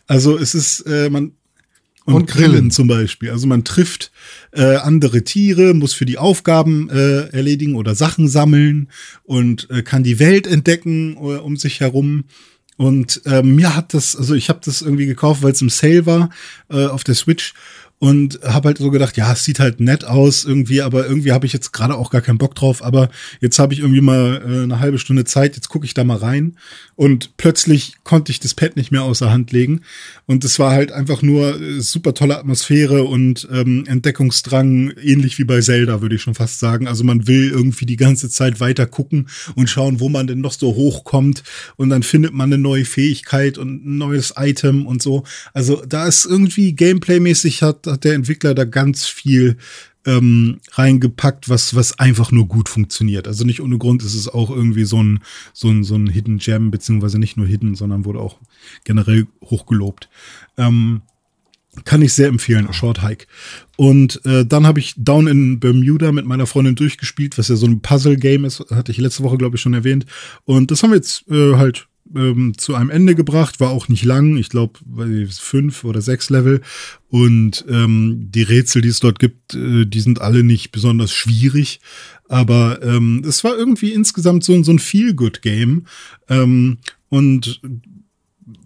Also 0.06 0.38
es 0.38 0.54
ist, 0.54 0.80
äh, 0.82 1.10
man, 1.10 1.32
und, 2.08 2.14
Und 2.14 2.26
Grillen. 2.26 2.50
Grillen. 2.52 2.70
zum 2.70 2.88
Beispiel. 2.88 3.30
Also 3.30 3.46
man 3.46 3.64
trifft 3.64 4.12
äh, 4.52 4.76
andere 4.76 5.24
Tiere, 5.24 5.74
muss 5.74 5.92
für 5.92 6.06
die 6.06 6.16
Aufgaben 6.16 6.88
äh, 6.88 7.28
erledigen 7.36 7.74
oder 7.74 7.94
Sachen 7.94 8.28
sammeln 8.28 8.88
und 9.24 9.68
äh, 9.68 9.82
kann 9.82 10.04
die 10.04 10.18
Welt 10.18 10.46
entdecken 10.46 11.16
äh, 11.16 11.36
um 11.36 11.58
sich 11.58 11.80
herum. 11.80 12.24
Und 12.78 13.20
ähm, 13.26 13.56
mir 13.56 13.76
hat 13.76 13.92
das, 13.92 14.16
also 14.16 14.34
ich 14.34 14.48
habe 14.48 14.60
das 14.64 14.80
irgendwie 14.80 15.04
gekauft, 15.04 15.42
weil 15.42 15.52
es 15.52 15.60
im 15.60 15.68
Sale 15.68 16.06
war 16.06 16.30
äh, 16.70 16.86
auf 16.86 17.04
der 17.04 17.14
Switch. 17.14 17.52
Und 18.00 18.38
habe 18.44 18.68
halt 18.68 18.78
so 18.78 18.90
gedacht, 18.90 19.16
ja, 19.16 19.32
es 19.32 19.44
sieht 19.44 19.58
halt 19.58 19.80
nett 19.80 20.04
aus 20.04 20.44
irgendwie, 20.44 20.82
aber 20.82 21.06
irgendwie 21.06 21.32
habe 21.32 21.46
ich 21.46 21.52
jetzt 21.52 21.72
gerade 21.72 21.96
auch 21.96 22.10
gar 22.10 22.20
keinen 22.20 22.38
Bock 22.38 22.54
drauf. 22.54 22.84
Aber 22.84 23.10
jetzt 23.40 23.58
habe 23.58 23.74
ich 23.74 23.80
irgendwie 23.80 24.00
mal 24.00 24.42
äh, 24.46 24.62
eine 24.62 24.78
halbe 24.78 24.98
Stunde 24.98 25.24
Zeit, 25.24 25.56
jetzt 25.56 25.68
gucke 25.68 25.84
ich 25.84 25.94
da 25.94 26.04
mal 26.04 26.18
rein 26.18 26.56
und 26.94 27.36
plötzlich 27.36 27.96
konnte 28.04 28.30
ich 28.30 28.38
das 28.38 28.54
Pad 28.54 28.76
nicht 28.76 28.92
mehr 28.92 29.02
außer 29.02 29.32
Hand 29.32 29.50
legen 29.50 29.80
und 30.26 30.44
es 30.44 30.58
war 30.58 30.70
halt 30.70 30.92
einfach 30.92 31.22
nur 31.22 31.60
äh, 31.60 31.80
super 31.80 32.14
tolle 32.14 32.38
Atmosphäre 32.38 33.02
und 33.02 33.48
ähm, 33.50 33.84
Entdeckungsdrang, 33.86 34.92
ähnlich 35.02 35.38
wie 35.38 35.44
bei 35.44 35.60
Zelda, 35.60 36.00
würde 36.00 36.14
ich 36.14 36.22
schon 36.22 36.34
fast 36.34 36.60
sagen. 36.60 36.86
Also 36.86 37.02
man 37.02 37.26
will 37.26 37.50
irgendwie 37.50 37.86
die 37.86 37.96
ganze 37.96 38.30
Zeit 38.30 38.60
weiter 38.60 38.86
gucken 38.86 39.28
und 39.56 39.68
schauen, 39.68 39.98
wo 39.98 40.08
man 40.08 40.28
denn 40.28 40.40
noch 40.40 40.52
so 40.52 40.74
hochkommt 40.74 41.42
und 41.76 41.90
dann 41.90 42.04
findet 42.04 42.32
man 42.32 42.52
eine 42.52 42.62
neue 42.62 42.84
Fähigkeit 42.84 43.58
und 43.58 43.84
ein 43.84 43.98
neues 43.98 44.34
Item 44.36 44.86
und 44.86 45.02
so. 45.02 45.24
Also 45.52 45.82
da 45.84 46.06
ist 46.06 46.26
irgendwie 46.26 46.76
Gameplay-mäßig 46.76 47.62
hat 47.62 47.87
hat 47.90 48.04
der 48.04 48.14
Entwickler 48.14 48.54
da 48.54 48.64
ganz 48.64 49.06
viel 49.06 49.56
ähm, 50.06 50.60
reingepackt, 50.72 51.48
was, 51.48 51.74
was 51.74 51.98
einfach 51.98 52.32
nur 52.32 52.48
gut 52.48 52.68
funktioniert. 52.68 53.28
Also 53.28 53.44
nicht 53.44 53.60
ohne 53.60 53.78
Grund 53.78 54.02
ist 54.02 54.14
es 54.14 54.28
auch 54.28 54.50
irgendwie 54.50 54.84
so 54.84 55.02
ein, 55.02 55.20
so 55.52 55.68
ein, 55.68 55.84
so 55.84 55.96
ein 55.96 56.06
Hidden 56.06 56.38
Gem, 56.38 56.70
beziehungsweise 56.70 57.18
nicht 57.18 57.36
nur 57.36 57.46
Hidden, 57.46 57.74
sondern 57.74 58.04
wurde 58.04 58.20
auch 58.20 58.38
generell 58.84 59.26
hochgelobt. 59.44 60.08
Ähm, 60.56 61.02
kann 61.84 62.02
ich 62.02 62.12
sehr 62.12 62.28
empfehlen, 62.28 62.72
Short 62.72 63.02
Hike. 63.02 63.26
Und 63.76 64.24
äh, 64.24 64.44
dann 64.44 64.66
habe 64.66 64.80
ich 64.80 64.94
Down 64.96 65.26
in 65.26 65.60
Bermuda 65.60 66.10
mit 66.12 66.24
meiner 66.24 66.46
Freundin 66.46 66.74
durchgespielt, 66.74 67.38
was 67.38 67.48
ja 67.48 67.56
so 67.56 67.66
ein 67.66 67.80
Puzzle-Game 67.80 68.44
ist, 68.44 68.64
hatte 68.70 68.90
ich 68.90 68.98
letzte 68.98 69.22
Woche, 69.22 69.38
glaube 69.38 69.56
ich, 69.56 69.62
schon 69.62 69.74
erwähnt. 69.74 70.06
Und 70.44 70.70
das 70.70 70.82
haben 70.82 70.90
wir 70.90 70.96
jetzt 70.96 71.28
äh, 71.28 71.54
halt 71.54 71.86
ähm, 72.14 72.56
zu 72.56 72.74
einem 72.74 72.90
Ende 72.90 73.14
gebracht, 73.14 73.60
war 73.60 73.70
auch 73.70 73.88
nicht 73.88 74.04
lang, 74.04 74.36
ich 74.36 74.48
glaube 74.48 74.80
fünf 75.30 75.84
oder 75.84 76.00
sechs 76.00 76.30
Level. 76.30 76.60
Und 77.08 77.64
ähm, 77.68 78.28
die 78.30 78.42
Rätsel, 78.42 78.82
die 78.82 78.88
es 78.88 79.00
dort 79.00 79.18
gibt, 79.18 79.54
äh, 79.54 79.84
die 79.86 80.00
sind 80.00 80.20
alle 80.20 80.42
nicht 80.42 80.72
besonders 80.72 81.12
schwierig. 81.12 81.80
Aber 82.28 82.82
ähm, 82.82 83.22
es 83.26 83.44
war 83.44 83.56
irgendwie 83.56 83.92
insgesamt 83.92 84.44
so, 84.44 84.62
so 84.62 84.72
ein 84.72 84.78
Feel-Good-Game. 84.78 85.86
Ähm, 86.28 86.78
und 87.08 87.60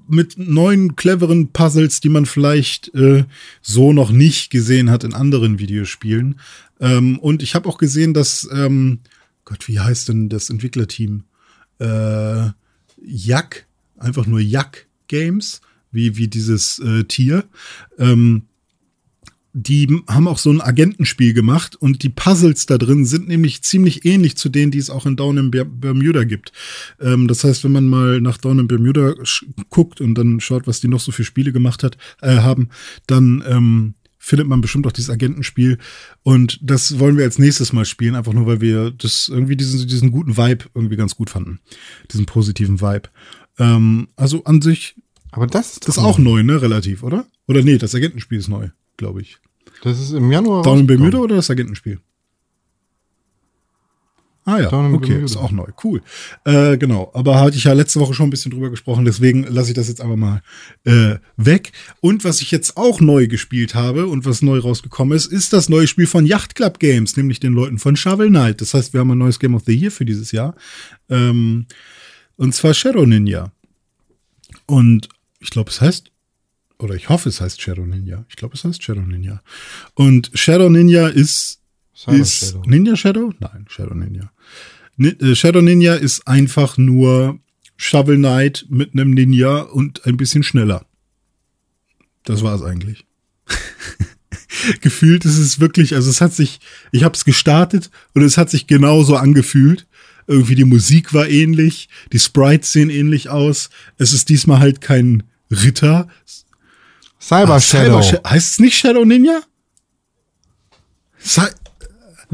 mit 0.09 0.37
neuen 0.37 0.97
cleveren 0.97 1.53
Puzzles, 1.53 2.01
die 2.01 2.09
man 2.09 2.27
vielleicht 2.27 2.95
äh, 2.95 3.25
so 3.63 3.93
noch 3.93 4.11
nicht 4.11 4.51
gesehen 4.51 4.91
hat 4.91 5.05
in 5.05 5.15
anderen 5.15 5.59
Videospielen. 5.59 6.39
Ähm, 6.81 7.19
und 7.19 7.43
ich 7.43 7.55
habe 7.55 7.69
auch 7.69 7.79
gesehen, 7.79 8.13
dass 8.15 8.49
ähm, 8.53 9.01
Gott, 9.45 9.69
wie 9.69 9.81
heißt 9.81 10.09
denn 10.09 10.29
das 10.29 10.51
Entwicklerteam? 10.51 11.25
Äh, 11.79 12.51
Yak, 13.05 13.67
einfach 13.97 14.27
nur 14.27 14.41
Yak 14.41 14.87
Games, 15.09 15.61
wie, 15.91 16.17
wie 16.17 16.29
dieses 16.29 16.79
äh, 16.79 17.05
Tier. 17.05 17.45
Ähm, 17.99 18.43
die 19.55 20.03
haben 20.09 20.29
auch 20.29 20.39
so 20.39 20.51
ein 20.51 20.63
Agentenspiel 20.63 21.35
gemacht 21.35 21.77
und 21.77 22.03
die 22.03 22.09
Puzzles 22.09 22.65
da 22.65 22.79
drin 22.79 23.05
sind 23.05 23.29
nämlich 23.29 23.63
ziemlich 23.63 24.07
ähnlich 24.07 24.37
zu 24.37 24.49
denen, 24.49 24.71
die 24.71 24.79
es 24.79 24.89
auch 24.89 25.05
in 25.05 25.17
Down 25.17 25.37
in 25.37 25.51
Bermuda 25.51 26.25
gibt. 26.25 26.53
Ähm, 27.01 27.29
das 27.29 27.45
heißt, 27.45 27.63
wenn 27.65 27.73
man 27.73 27.89
mal 27.89 28.21
nach 28.21 28.39
Down 28.39 28.61
in 28.61 28.69
Bermuda 28.69 29.15
guckt 29.69 30.01
und 30.01 30.15
dann 30.15 30.41
schaut, 30.41 30.67
was 30.67 30.81
die 30.81 30.89
noch 30.89 31.01
so 31.01 31.13
für 31.13 31.25
Spiele 31.25 31.53
gemacht 31.53 31.83
hat, 31.83 31.99
äh, 32.23 32.37
haben, 32.37 32.71
dann 33.07 33.45
ähm, 33.47 33.95
findet 34.25 34.47
man 34.47 34.61
bestimmt 34.61 34.87
auch 34.87 34.93
dieses 34.93 35.11
Agentenspiel. 35.11 35.79
Und 36.23 36.61
das 36.63 37.01
wollen 37.01 37.19
wir 37.19 37.25
als 37.25 37.41
nächstes 37.41 37.73
mal 37.73 37.85
spielen, 37.85 38.15
einfach 38.15 38.33
nur, 38.33 38.47
weil 38.47 38.61
wir 38.61 38.93
das 38.93 39.29
irgendwie 39.29 39.57
diesen, 39.57 39.87
diesen 39.89 40.13
guten 40.13 40.37
Vibe 40.37 40.67
irgendwie 40.75 40.97
ganz 40.97 41.17
gut 41.17 41.29
fanden. 41.29 41.59
Diesen 42.13 42.25
positiven 42.25 42.81
Vibe. 42.81 43.09
Ähm, 43.59 44.09
also 44.15 44.45
an 44.45 44.63
sich. 44.63 44.95
Aber 45.33 45.49
das 45.49 45.73
ist, 45.73 45.89
das 45.89 45.97
ist 45.97 46.03
auch 46.03 46.19
neu, 46.19 46.45
ne? 46.45 46.63
Relativ, 46.63 47.03
oder? 47.03 47.27
Oder 47.49 47.63
nee, 47.63 47.79
das 47.79 47.97
Agentenspiel 47.97 48.39
ist 48.39 48.49
neu, 48.49 48.69
glaube 48.97 49.23
ich. 49.23 49.39
Das 49.83 50.01
ist 50.01 50.13
im 50.13 50.31
Januar. 50.31 50.63
Down 50.63 50.81
in 50.81 50.87
Bermuda 50.87 51.19
oder 51.19 51.35
das 51.37 51.51
Agentenspiel? 51.51 51.99
Ah 54.45 54.59
ja, 54.59 54.73
okay, 54.73 55.23
ist 55.23 55.37
auch 55.37 55.53
neu. 55.53 55.69
Cool. 55.85 56.03
Äh, 56.45 56.77
genau, 56.77 57.13
aber 57.15 57.39
hatte 57.39 57.57
ich 57.57 57.65
ja 57.65 57.73
letzte 57.75 58.01
Woche 58.01 58.13
schon 58.13 58.27
ein 58.27 58.31
bisschen 58.31 58.51
drüber 58.51 58.71
gesprochen, 58.71 59.05
deswegen 59.05 59.45
lasse 59.45 59.69
ich 59.69 59.77
das 59.77 59.87
jetzt 59.87 60.01
aber 60.01 60.17
mal 60.17 60.43
äh, 60.85 61.17
weg. 61.37 61.73
Und 62.01 62.25
was 62.25 62.41
ich 62.41 62.51
jetzt 62.51 62.77
auch 62.77 63.01
neu 63.01 63.29
gespielt 63.29 63.77
habe 63.77 64.07
und 64.07 64.25
was 64.25 64.43
neu 64.43 64.59
rausgekommen 64.59 65.17
ist, 65.17 65.27
ist 65.27 65.53
das 65.53 65.69
neue 65.69 65.87
Spiel 65.87 66.09
von 66.09 66.27
Yacht 66.27 66.57
Club 66.57 66.81
Games, 66.81 67.17
nämlich 67.17 67.39
den 67.39 67.53
Leuten 67.53 67.79
von 67.79 67.95
Shovel 67.95 68.29
Knight. 68.29 68.61
Das 68.61 68.75
heißt, 68.75 68.93
wir 68.93 69.01
haben 69.01 69.13
ein 69.13 69.19
neues 69.19 69.39
Game 69.39 69.55
of 69.55 69.63
the 69.65 69.77
Year 69.77 69.93
für 69.93 70.05
dieses 70.05 70.33
Jahr. 70.33 70.57
Ähm, 71.09 71.67
und 72.37 72.53
zwar 72.53 72.75
Shadow 72.75 73.07
Ninja. 73.07 73.53
Und 74.67 75.09
ich 75.39 75.51
glaube, 75.51 75.71
es 75.71 75.81
heißt 75.81 76.11
oder 76.83 76.97
ich 76.97 77.09
hoffe, 77.09 77.29
es 77.29 77.41
heißt 77.41 77.63
Shadow 77.63 77.87
Ninja. 77.87 78.25
Ich 78.29 78.35
glaube, 78.35 78.57
es 78.57 78.65
heißt 78.65 78.83
Shadow 78.83 79.03
Ninja. 79.03 79.41
Und 79.95 80.33
Shadow 80.35 80.69
Ninja 80.69 81.07
ist 81.07 81.62
Cyber 82.03 82.17
ist 82.17 82.41
Shadow. 82.41 82.63
Ninja 82.67 82.97
Shadow? 82.97 83.33
Nein, 83.39 83.67
Shadow 83.69 83.95
Ninja. 83.95 84.33
Äh, 84.99 85.35
Shadow 85.37 85.61
Ninja 85.61 85.95
ist 85.95 86.27
einfach 86.27 86.77
nur 86.77 87.39
Shovel 87.77 88.17
Knight 88.17 88.67
mit 88.69 88.93
einem 88.93 89.13
Ninja 89.13 89.61
und 89.61 90.05
ein 90.05 90.17
bisschen 90.17 90.43
schneller. 90.43 90.85
Das 92.25 92.43
war 92.43 92.57
es 92.57 92.63
eigentlich. 92.63 93.07
Gefühlt 94.81 95.25
ist 95.25 95.39
es 95.39 95.61
wirklich, 95.61 95.95
also 95.95 96.11
es 96.11 96.21
hat 96.21 96.33
sich, 96.33 96.61
ich 96.91 97.05
habe 97.05 97.15
es 97.15 97.25
gestartet 97.25 97.91
und 98.15 98.23
es 98.23 98.37
hat 98.37 98.51
sich 98.51 98.67
genauso 98.67 99.17
angefühlt. 99.17 99.87
Irgendwie 100.27 100.55
die 100.55 100.65
Musik 100.65 101.15
war 101.15 101.29
ähnlich, 101.29 101.89
die 102.13 102.19
Sprites 102.19 102.73
sehen 102.73 102.91
ähnlich 102.91 103.29
aus. 103.29 103.71
Es 103.99 104.13
ist 104.13 104.29
diesmal 104.29 104.59
halt 104.59 104.81
kein 104.81 105.25
Ritter. 105.51 106.09
Cyber 107.21 107.61
Shadow. 107.61 108.03
Cyber 108.03 108.29
heißt 108.29 108.53
es 108.53 108.59
nicht 108.59 108.77
Shadow 108.77 109.05
Ninja? 109.05 109.41
Cy 111.25 111.43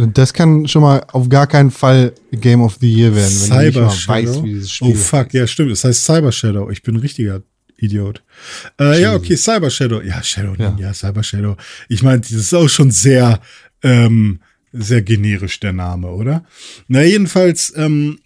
das 0.06 0.32
kann 0.32 0.68
schon 0.68 0.82
mal 0.82 1.04
auf 1.12 1.28
gar 1.28 1.46
keinen 1.46 1.72
Fall 1.72 2.12
Game 2.30 2.62
of 2.62 2.78
the 2.80 2.92
Year 2.92 3.14
werden, 3.14 3.34
wenn 3.40 3.48
Cyber 3.48 3.80
du 3.80 3.86
nicht 3.86 4.08
mal 4.08 4.22
weißt, 4.22 4.42
wie 4.44 4.48
dieses 4.48 4.70
Spiel 4.70 4.92
Oh 4.92 4.94
fuck, 4.94 5.34
ja 5.34 5.46
stimmt. 5.46 5.72
Das 5.72 5.82
heißt 5.82 6.04
Cyber 6.04 6.30
Shadow. 6.30 6.70
Ich 6.70 6.82
bin 6.82 6.94
ein 6.94 7.00
richtiger 7.00 7.42
Idiot. 7.76 8.22
Äh, 8.80 9.02
ja, 9.02 9.14
okay, 9.14 9.36
Cyber 9.36 9.70
Shadow. 9.70 10.00
Ja, 10.00 10.22
Shadow, 10.22 10.54
ja, 10.56 10.76
ja 10.78 10.94
Cyber 10.94 11.22
Shadow. 11.22 11.56
Ich 11.88 12.02
meine, 12.02 12.20
das 12.20 12.30
ist 12.30 12.54
auch 12.54 12.68
schon 12.68 12.90
sehr, 12.90 13.40
ähm, 13.82 14.40
sehr 14.72 15.02
generisch 15.02 15.58
der 15.60 15.72
Name, 15.72 16.08
oder? 16.08 16.44
Na, 16.86 17.02
jedenfalls, 17.02 17.72
ähm, 17.76 18.18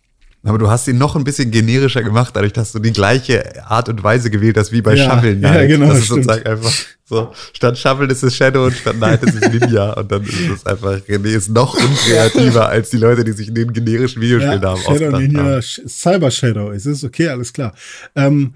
aber 0.45 0.59
du 0.59 0.69
hast 0.69 0.89
ihn 0.89 0.99
noch 0.99 1.15
ein 1.15 1.23
bisschen 1.23 1.51
generischer 1.53 2.03
gemacht, 2.03 2.35
dadurch, 2.35 2.53
dass 2.53 2.73
du 2.73 2.81
die 2.81 2.93
gleiche 2.93 3.65
Art 3.65 3.89
und 3.89 4.03
Weise 4.03 4.29
gewählt 4.29 4.57
hast 4.57 4.73
wie 4.73 4.83
bei 4.83 4.95
ja, 4.95 5.09
Shovel 5.09 5.37
Knight. 5.37 5.55
Ja, 5.55 5.67
genau. 5.67 5.89
Das 5.89 5.99
ist 5.99 6.09
sozusagen 6.09 6.45
einfach 6.45 6.73
so. 7.05 7.33
Statt 7.53 7.79
Shovel 7.79 8.11
ist 8.11 8.25
es 8.25 8.35
Shadow 8.35 8.67
und 8.67 8.75
statt 8.75 8.97
Knight 8.97 9.23
ist 9.23 9.41
es 9.41 9.53
Ninja. 9.53 9.93
Und 9.93 10.11
dann 10.11 10.25
ist 10.25 10.51
es 10.57 10.67
einfach, 10.67 10.99
René 11.09 11.29
ist 11.29 11.49
noch 11.49 11.75
unkreativer 11.75 12.69
als 12.69 12.91
die 12.91 12.97
Leute, 12.97 13.23
die 13.23 13.33
sich 13.33 13.49
in 13.49 13.55
den 13.55 13.73
generischen 13.73 14.21
Videospielen 14.21 14.63
ja, 14.63 14.71
haben. 14.71 14.81
Shadow, 14.81 15.17
Ninja, 15.17 15.43
haben. 15.43 15.63
Cyber 15.63 16.31
Shadow. 16.31 16.73
Es 16.73 16.87
ist 16.87 17.05
okay, 17.05 17.29
alles 17.29 17.53
klar. 17.53 17.73
Ähm, 18.17 18.55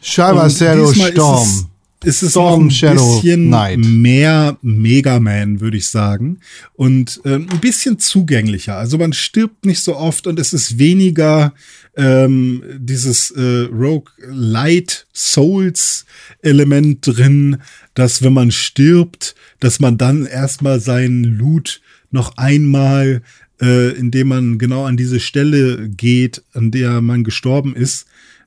Cyber 0.00 0.48
Shadow 0.48 0.92
Storm 0.92 1.42
ist 1.42 1.66
es 2.06 2.30
Storm, 2.30 2.68
noch 2.68 2.82
ein 2.82 2.94
bisschen 2.94 3.50
Night. 3.50 3.78
mehr 3.78 4.58
Mega 4.62 5.20
Man, 5.20 5.60
würde 5.60 5.76
ich 5.76 5.88
sagen. 5.88 6.38
Und 6.74 7.20
äh, 7.24 7.34
ein 7.34 7.60
bisschen 7.60 7.98
zugänglicher. 7.98 8.76
Also 8.76 8.98
man 8.98 9.12
stirbt 9.12 9.66
nicht 9.66 9.80
so 9.80 9.96
oft 9.96 10.26
und 10.26 10.38
es 10.38 10.52
ist 10.52 10.78
weniger 10.78 11.52
ähm, 11.96 12.62
dieses 12.78 13.30
äh, 13.30 13.68
Rogue 13.72 14.12
Light 14.28 15.06
Souls 15.14 16.04
Element 16.42 17.06
drin, 17.06 17.58
dass 17.94 18.22
wenn 18.22 18.34
man 18.34 18.50
stirbt, 18.50 19.34
dass 19.60 19.80
man 19.80 19.98
dann 19.98 20.26
erstmal 20.26 20.80
seinen 20.80 21.24
Loot 21.24 21.80
noch 22.10 22.36
einmal, 22.36 23.22
äh, 23.60 23.92
indem 23.92 24.28
man 24.28 24.58
genau 24.58 24.84
an 24.84 24.96
diese 24.96 25.20
Stelle 25.20 25.88
geht, 25.88 26.42
an 26.52 26.70
der 26.70 27.00
man 27.00 27.24
gestorben 27.24 27.74
ist, 27.74 28.06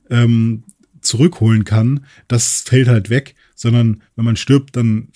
ähm, 0.10 0.64
zurückholen 1.02 1.66
kann. 1.66 2.06
Das 2.28 2.62
fällt 2.62 2.88
halt 2.88 3.10
weg 3.10 3.36
sondern 3.60 4.04
wenn 4.16 4.24
man 4.24 4.38
stirbt, 4.38 4.78
dann 4.78 5.10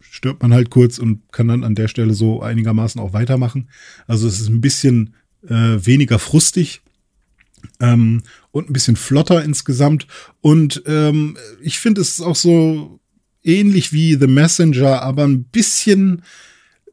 stirbt 0.00 0.40
man 0.40 0.54
halt 0.54 0.70
kurz 0.70 0.98
und 0.98 1.30
kann 1.30 1.48
dann 1.48 1.62
an 1.62 1.74
der 1.74 1.88
Stelle 1.88 2.14
so 2.14 2.40
einigermaßen 2.40 2.98
auch 2.98 3.12
weitermachen. 3.12 3.68
Also 4.06 4.26
es 4.26 4.40
ist 4.40 4.48
ein 4.48 4.62
bisschen 4.62 5.14
äh, 5.46 5.84
weniger 5.84 6.18
frustig 6.18 6.80
ähm, 7.78 8.22
und 8.50 8.70
ein 8.70 8.72
bisschen 8.72 8.96
flotter 8.96 9.44
insgesamt. 9.44 10.06
Und 10.40 10.84
ähm, 10.86 11.36
ich 11.60 11.78
finde 11.78 12.00
es 12.00 12.12
ist 12.12 12.22
auch 12.22 12.34
so 12.34 12.98
ähnlich 13.44 13.92
wie 13.92 14.14
The 14.14 14.26
Messenger, 14.26 15.02
aber 15.02 15.24
ein 15.24 15.44
bisschen 15.44 16.22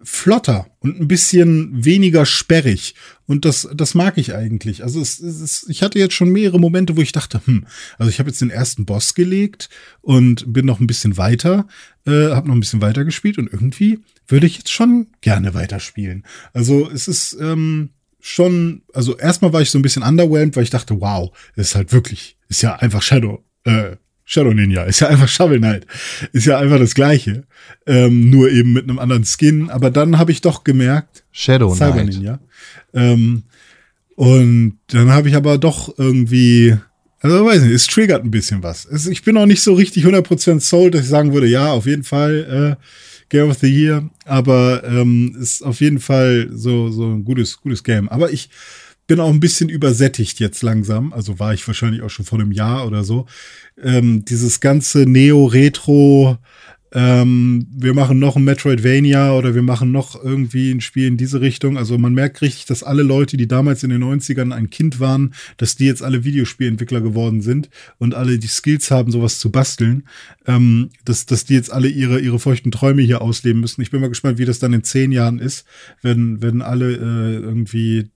flotter 0.02 0.68
und 0.84 1.00
ein 1.00 1.08
bisschen 1.08 1.86
weniger 1.86 2.26
sperrig. 2.26 2.94
Und 3.26 3.46
das, 3.46 3.68
das 3.74 3.96
mag 3.96 4.18
ich 4.18 4.36
eigentlich. 4.36 4.84
Also 4.84 5.00
es, 5.00 5.20
es, 5.20 5.66
ich 5.70 5.82
hatte 5.82 5.98
jetzt 5.98 6.14
schon 6.14 6.30
mehrere 6.30 6.60
Momente, 6.60 6.98
wo 6.98 7.02
ich 7.02 7.14
dachte, 7.14 7.42
hm, 7.46 7.66
also 7.98 8.10
ich 8.10 8.20
habe 8.20 8.30
jetzt 8.30 8.42
den 8.42 8.50
ersten 8.50 8.86
Boss 8.86 9.14
gelegt 9.14 9.70
und 10.02 10.52
bin 10.52 10.66
noch 10.66 10.82
ein 10.82 10.88
bisschen 10.88 11.16
weiter, 11.16 11.68
äh, 12.06 12.32
habe 12.32 12.50
noch 12.50 12.56
ein 12.56 12.60
bisschen 12.60 12.82
weiter 12.82 13.06
gespielt 13.06 13.38
und 13.38 13.52
irgendwie 13.52 14.00
würde 14.28 14.46
ich 14.46 14.58
jetzt 14.58 14.72
schon 14.72 15.08
gerne 15.22 15.54
weiterspielen. 15.54 16.26
Also 16.52 16.90
es 16.92 17.08
ist 17.08 17.38
ähm, 17.40 17.92
schon, 18.20 18.84
also 18.94 19.18
erstmal 19.18 19.54
war 19.54 19.62
ich 19.62 19.72
so 19.72 19.80
ein 19.80 19.84
bisschen 19.84 20.04
underwhelmed, 20.04 20.58
weil 20.58 20.64
ich 20.64 20.70
dachte, 20.70 21.00
wow, 21.00 21.32
ist 21.56 21.76
halt 21.76 21.94
wirklich, 21.94 22.38
ist 22.50 22.62
ja 22.62 22.76
einfach 22.76 23.02
Shadow, 23.02 23.46
äh, 23.64 23.96
Shadow 24.26 24.54
Ninja 24.54 24.84
ist 24.84 25.02
ja 25.02 25.08
einfach 25.10 25.28
Shovel 25.28 25.60
Knight. 25.60 25.86
Ist 26.32 26.46
ja 26.46 26.58
einfach 26.58 26.80
das 26.80 26.96
gleiche. 26.96 27.44
Ähm, 27.86 28.30
nur 28.30 28.50
eben 28.50 28.74
mit 28.74 28.84
einem 28.84 29.00
anderen 29.00 29.26
Skin. 29.26 29.70
Aber 29.70 29.92
dann 29.92 30.18
habe 30.18 30.32
ich 30.32 30.42
doch 30.42 30.64
gemerkt, 30.64 31.24
Shadow 31.32 31.74
Cyber 31.76 32.04
Knight. 32.04 32.14
Ninja. 32.14 32.40
Ähm, 32.94 33.44
und 34.16 34.78
dann 34.88 35.12
habe 35.12 35.30
ich 35.30 35.36
aber 35.36 35.58
doch 35.58 35.98
irgendwie, 35.98 36.78
also 37.20 37.46
weiß 37.46 37.64
nicht, 37.64 37.74
es 37.74 37.88
triggert 37.88 38.24
ein 38.24 38.32
bisschen 38.32 38.64
was. 38.64 38.86
Es, 38.86 39.08
ich 39.08 39.24
bin 39.24 39.38
auch 39.38 39.46
nicht 39.46 39.62
so 39.62 39.74
richtig 39.74 40.06
100% 40.06 40.60
sold, 40.60 40.94
dass 40.94 41.02
ich 41.02 41.10
sagen 41.10 41.34
würde, 41.34 41.48
ja, 41.48 41.72
auf 41.72 41.86
jeden 41.86 42.04
Fall 42.04 42.78
äh, 42.80 42.84
Game 43.30 43.50
of 43.50 43.58
the 43.60 43.68
Year. 43.68 44.10
Aber 44.26 44.84
ähm, 44.86 45.36
ist 45.40 45.64
auf 45.64 45.82
jeden 45.82 46.00
Fall 46.00 46.50
so, 46.54 46.90
so 46.90 47.10
ein 47.10 47.26
gutes, 47.26 47.60
gutes 47.60 47.84
Game. 47.84 48.08
Aber 48.10 48.32
ich 48.32 48.50
bin 49.08 49.20
auch 49.20 49.30
ein 49.30 49.40
bisschen 49.40 49.70
übersättigt 49.70 50.40
jetzt 50.40 50.62
langsam. 50.64 51.14
Also 51.14 51.40
war 51.40 51.54
ich 51.54 51.68
wahrscheinlich 51.68 52.02
auch 52.02 52.10
schon 52.10 52.26
vor 52.26 52.40
einem 52.40 52.52
Jahr 52.52 52.88
oder 52.88 53.04
so. 53.04 53.26
Ähm, 53.82 54.24
dieses 54.26 54.60
ganze 54.60 55.06
Neo-Retro, 55.06 56.38
ähm, 56.96 57.66
wir 57.76 57.96
machen 57.96 58.20
noch 58.20 58.36
ein 58.36 58.44
Metroidvania 58.44 59.34
oder 59.34 59.56
wir 59.56 59.64
machen 59.64 59.92
noch 59.92 60.24
irgendwie 60.24 60.72
ein 60.72 60.80
Spiel 60.80 61.08
in 61.08 61.18
diese 61.18 61.42
Richtung. 61.42 61.76
Also 61.76 61.98
man 61.98 62.14
merkt 62.14 62.42
richtig, 62.42 62.66
dass 62.66 62.84
alle 62.84 63.02
Leute, 63.02 63.36
die 63.36 63.48
damals 63.48 63.84
in 63.84 63.90
den 63.90 64.04
90ern 64.04 64.54
ein 64.54 64.70
Kind 64.70 65.00
waren, 65.00 65.34
dass 65.58 65.76
die 65.76 65.86
jetzt 65.86 66.04
alle 66.04 66.24
Videospielentwickler 66.24 67.02
geworden 67.02 67.42
sind 67.42 67.72
und 67.98 68.14
alle 68.14 68.38
die 68.38 68.48
Skills 68.48 68.92
haben, 68.92 69.12
sowas 69.12 69.40
zu 69.40 69.52
basteln, 69.52 70.08
ähm, 70.46 70.90
dass, 71.04 71.26
dass 71.26 71.46
die 71.46 71.56
jetzt 71.56 71.74
alle 71.74 71.88
ihre, 71.88 72.20
ihre 72.20 72.38
feuchten 72.38 72.72
Träume 72.72 73.02
hier 73.02 73.24
ausleben 73.24 73.60
müssen. 73.60 73.82
Ich 73.82 73.90
bin 73.90 74.00
mal 74.00 74.10
gespannt, 74.10 74.38
wie 74.38 74.46
das 74.46 74.60
dann 74.60 74.74
in 74.74 74.84
zehn 74.84 75.12
Jahren 75.12 75.40
ist, 75.40 75.66
wenn, 76.04 76.44
wenn 76.44 76.62
alle 76.62 76.92
äh, 76.94 77.34
irgendwie 77.38 78.12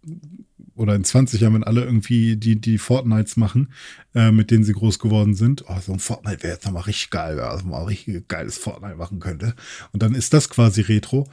oder 0.78 0.96
in 0.96 1.04
20 1.04 1.42
Jahren, 1.42 1.56
wenn 1.56 1.64
alle 1.64 1.84
irgendwie 1.84 2.38
die, 2.38 2.60
die 2.62 2.78
Fortnites 2.78 3.36
machen, 3.36 3.74
äh, 4.16 4.32
mit 4.32 4.52
denen 4.52 4.64
sie 4.64 4.74
groß 4.74 5.00
geworden 5.00 5.36
sind. 5.36 5.66
Oh, 5.68 5.80
so 5.86 5.92
ein 5.92 6.00
Fortnite 6.00 6.44
wäre 6.44 6.54
jetzt 6.54 6.66
nochmal 6.66 6.84
richtig 6.84 7.10
geil, 7.10 7.36
man 7.36 7.68
mal 7.68 7.84
richtig 7.84 8.28
geiles 8.28 8.58
Fortnite 8.58 8.96
machen 8.96 9.20
könnte. 9.20 9.56
Und 9.92 10.04
dann 10.04 10.16
ist 10.16 10.34
das 10.34 10.50
quasi 10.50 10.82
Retro. 10.82 11.28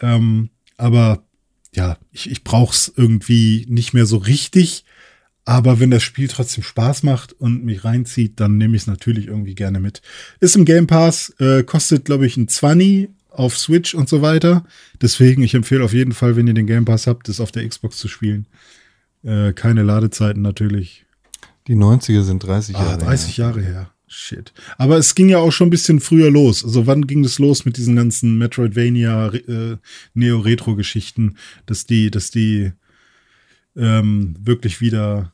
Ähm, 0.00 0.50
aber 0.76 1.22
ja, 1.74 1.98
ich, 2.10 2.30
ich 2.30 2.42
brauche 2.42 2.74
es 2.74 2.92
irgendwie 2.96 3.66
nicht 3.68 3.92
mehr 3.92 4.06
so 4.06 4.16
richtig. 4.16 4.84
Aber 5.44 5.78
wenn 5.78 5.92
das 5.92 6.02
Spiel 6.02 6.26
trotzdem 6.26 6.64
Spaß 6.64 7.04
macht 7.04 7.32
und 7.32 7.64
mich 7.64 7.84
reinzieht, 7.84 8.40
dann 8.40 8.56
nehme 8.56 8.74
ich 8.74 8.82
es 8.82 8.86
natürlich 8.88 9.28
irgendwie 9.28 9.54
gerne 9.54 9.78
mit. 9.78 10.02
Ist 10.40 10.56
im 10.56 10.64
Game 10.64 10.88
Pass, 10.88 11.34
äh, 11.38 11.62
kostet, 11.62 12.06
glaube 12.06 12.26
ich, 12.26 12.36
ein 12.36 12.48
20 12.48 13.10
auf 13.30 13.56
Switch 13.56 13.94
und 13.94 14.08
so 14.08 14.22
weiter. 14.22 14.64
Deswegen, 15.00 15.42
ich 15.42 15.54
empfehle 15.54 15.84
auf 15.84 15.92
jeden 15.92 16.12
Fall, 16.12 16.34
wenn 16.34 16.48
ihr 16.48 16.54
den 16.54 16.66
Game 16.66 16.84
Pass 16.84 17.06
habt, 17.06 17.28
das 17.28 17.40
auf 17.40 17.52
der 17.52 17.68
Xbox 17.68 17.98
zu 17.98 18.08
spielen. 18.08 18.46
Äh, 19.26 19.52
keine 19.52 19.82
Ladezeiten 19.82 20.40
natürlich. 20.40 21.04
Die 21.66 21.74
90er 21.74 22.22
sind 22.22 22.42
30 22.44 22.76
Ah, 22.76 22.84
Jahre. 22.84 22.98
30 22.98 23.36
Jahre 23.36 23.60
her. 23.60 23.90
Shit. 24.08 24.52
Aber 24.78 24.96
es 24.98 25.16
ging 25.16 25.28
ja 25.28 25.38
auch 25.38 25.50
schon 25.50 25.66
ein 25.66 25.70
bisschen 25.70 25.98
früher 25.98 26.30
los. 26.30 26.64
Also 26.64 26.86
wann 26.86 27.08
ging 27.08 27.24
das 27.24 27.40
los 27.40 27.64
mit 27.64 27.76
diesen 27.76 27.96
ganzen 27.96 28.38
Metroidvania, 28.38 29.26
äh, 29.34 29.76
Neo-Retro-Geschichten, 30.14 31.36
dass 31.66 31.86
die, 31.86 32.10
dass 32.12 32.30
die 32.30 32.70
ähm, 33.76 34.36
wirklich 34.40 34.80
wieder. 34.80 35.32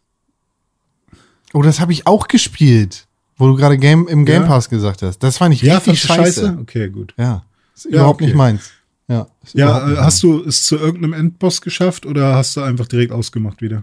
Oh, 1.53 1.61
das 1.61 1.81
habe 1.81 1.93
ich 1.93 2.07
auch 2.07 2.29
gespielt, 2.29 3.07
wo 3.37 3.47
du 3.47 3.57
gerade 3.57 3.77
Game 3.77 4.09
im 4.09 4.25
Game 4.25 4.43
Ja? 4.43 4.49
Pass 4.49 4.71
gesagt 4.71 5.03
hast. 5.03 5.19
Das 5.19 5.37
fand 5.37 5.55
ich 5.55 5.61
Ja, 5.61 5.77
richtig 5.77 6.01
du 6.01 6.07
scheiße. 6.07 6.57
Okay, 6.63 6.89
gut. 6.89 7.13
Ja, 7.19 7.45
ist 7.75 7.85
Ja, 7.85 7.91
überhaupt 7.91 8.23
okay. 8.23 8.27
nicht 8.27 8.37
meins. 8.37 8.71
Ja, 9.09 9.27
Ja, 9.53 9.93
äh, 9.93 9.97
hast 9.99 10.23
du 10.23 10.43
es 10.45 10.65
zu 10.65 10.77
irgendeinem 10.77 11.13
Endboss 11.13 11.61
geschafft 11.61 12.07
oder 12.07 12.37
hast 12.37 12.57
du 12.57 12.63
einfach 12.63 12.87
direkt 12.87 13.13
ausgemacht 13.13 13.61
wieder? 13.63 13.83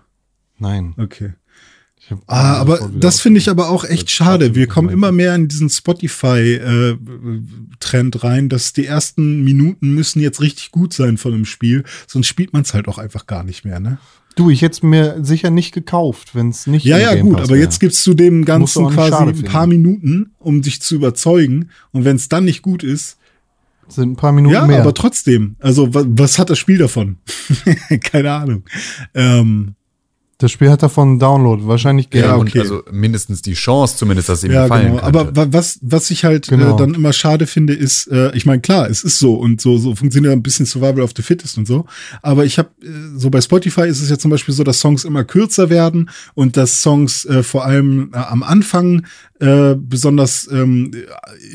Nein. 0.58 0.94
Okay. 0.98 1.34
Ah, 2.26 2.56
aber 2.56 2.90
das 2.98 3.22
finde 3.22 3.38
ich 3.40 3.50
aber 3.50 3.70
auch 3.70 3.84
echt 3.84 4.10
schade. 4.10 4.56
Wir 4.56 4.66
kommen 4.66 4.90
immer 4.90 5.12
mehr 5.12 5.36
in 5.36 5.48
diesen 5.48 5.70
Spotify-Trend 5.70 8.24
rein, 8.24 8.50
dass 8.50 8.74
die 8.74 8.88
ersten 8.88 9.44
Minuten 9.44 9.94
müssen 9.94 10.20
jetzt 10.20 10.42
richtig 10.42 10.72
gut 10.72 10.92
sein 10.94 11.20
von 11.20 11.34
einem 11.36 11.46
Spiel, 11.46 11.84
sonst 12.08 12.26
spielt 12.28 12.52
man 12.54 12.64
es 12.64 12.74
halt 12.74 12.88
auch 12.88 12.98
einfach 12.98 13.28
gar 13.28 13.44
nicht 13.44 13.64
mehr, 13.66 13.80
ne? 13.80 14.00
Du, 14.36 14.50
ich 14.50 14.62
hätte 14.62 14.74
es 14.74 14.84
mir 14.84 15.18
sicher 15.24 15.50
nicht 15.52 15.74
gekauft, 15.74 16.34
wenn 16.34 16.50
es 16.50 16.66
nicht 16.66 16.86
Ja, 16.86 16.98
ja, 16.98 17.14
Game 17.14 17.26
gut, 17.26 17.36
Pass 17.38 17.50
aber 17.50 17.58
wär. 17.58 17.64
jetzt 17.64 17.80
gibst 17.80 18.06
du 18.08 18.14
dem 18.14 18.46
Ganzen 18.46 18.90
quasi 18.90 19.16
ein 19.16 19.44
paar. 19.44 19.68
Minuten, 19.68 20.32
um 20.40 20.62
dich 20.62 20.82
zu 20.82 20.96
überzeugen. 20.96 21.70
Und 21.92 22.06
wenn 22.06 22.16
es 22.16 22.30
dann 22.30 22.46
nicht 22.46 22.62
gut 22.62 22.84
ist, 22.84 23.18
sind 23.92 24.12
ein 24.12 24.16
paar 24.16 24.32
Minuten 24.32 24.54
ja, 24.54 24.66
mehr. 24.66 24.82
aber 24.82 24.94
trotzdem. 24.94 25.56
Also, 25.60 25.94
was, 25.94 26.06
was 26.10 26.40
hat 26.40 26.50
das 26.50 26.60
Spiel 26.60 26.78
davon? 26.78 27.18
Keine 28.04 28.32
Ahnung. 28.32 28.64
Ähm, 29.14 29.76
das 30.40 30.52
Spiel 30.52 30.70
hat 30.72 30.82
davon 30.82 31.20
Download, 31.20 31.68
wahrscheinlich 31.68 32.10
Geld. 32.10 32.26
Ja, 32.26 32.36
und 32.36 32.48
okay. 32.48 32.62
also 32.62 32.82
mindestens 32.92 33.42
die 33.42 33.54
Chance 33.54 33.98
zumindest, 33.98 34.30
dass 34.30 34.44
ihm 34.44 34.52
Ja, 34.52 34.64
gefallen 34.64 34.88
genau. 34.94 35.02
könnte. 35.04 35.20
Aber 35.20 35.36
wa- 35.36 35.48
was, 35.52 35.80
was 35.82 36.10
ich 36.12 36.24
halt 36.24 36.48
Genau. 36.48 36.76
äh, 36.76 36.78
dann 36.78 36.94
immer 36.94 37.12
schade 37.14 37.46
finde, 37.46 37.74
ist, 37.74 38.08
äh, 38.08 38.36
ich 38.36 38.46
meine, 38.46 38.62
klar, 38.62 38.90
es 38.90 39.04
ist 39.04 39.20
so 39.20 39.36
und 39.36 39.60
so, 39.60 39.78
so 39.78 39.94
funktioniert 39.96 40.32
ein 40.34 40.42
bisschen 40.42 40.66
Survival 40.66 41.02
of 41.02 41.12
the 41.16 41.22
Fittest 41.22 41.58
und 41.58 41.68
so. 41.68 41.86
Aber 42.22 42.46
ich 42.46 42.58
habe, 42.58 42.70
äh, 42.82 42.88
so 43.18 43.30
bei 43.30 43.42
Spotify 43.42 43.82
ist 43.88 44.02
es 44.02 44.10
ja 44.10 44.18
zum 44.18 44.32
Beispiel 44.32 44.56
so, 44.56 44.64
dass 44.64 44.80
Songs 44.80 45.04
immer 45.04 45.26
kürzer 45.26 45.70
werden 45.70 46.10
und 46.36 46.56
dass 46.56 46.82
Songs 46.82 47.26
äh, 47.26 47.44
vor 47.44 47.66
allem 47.66 48.12
äh, 48.14 48.18
am 48.18 48.42
Anfang 48.42 49.06
äh, 49.42 49.76
besonders 49.76 50.50
ähm, 50.52 50.92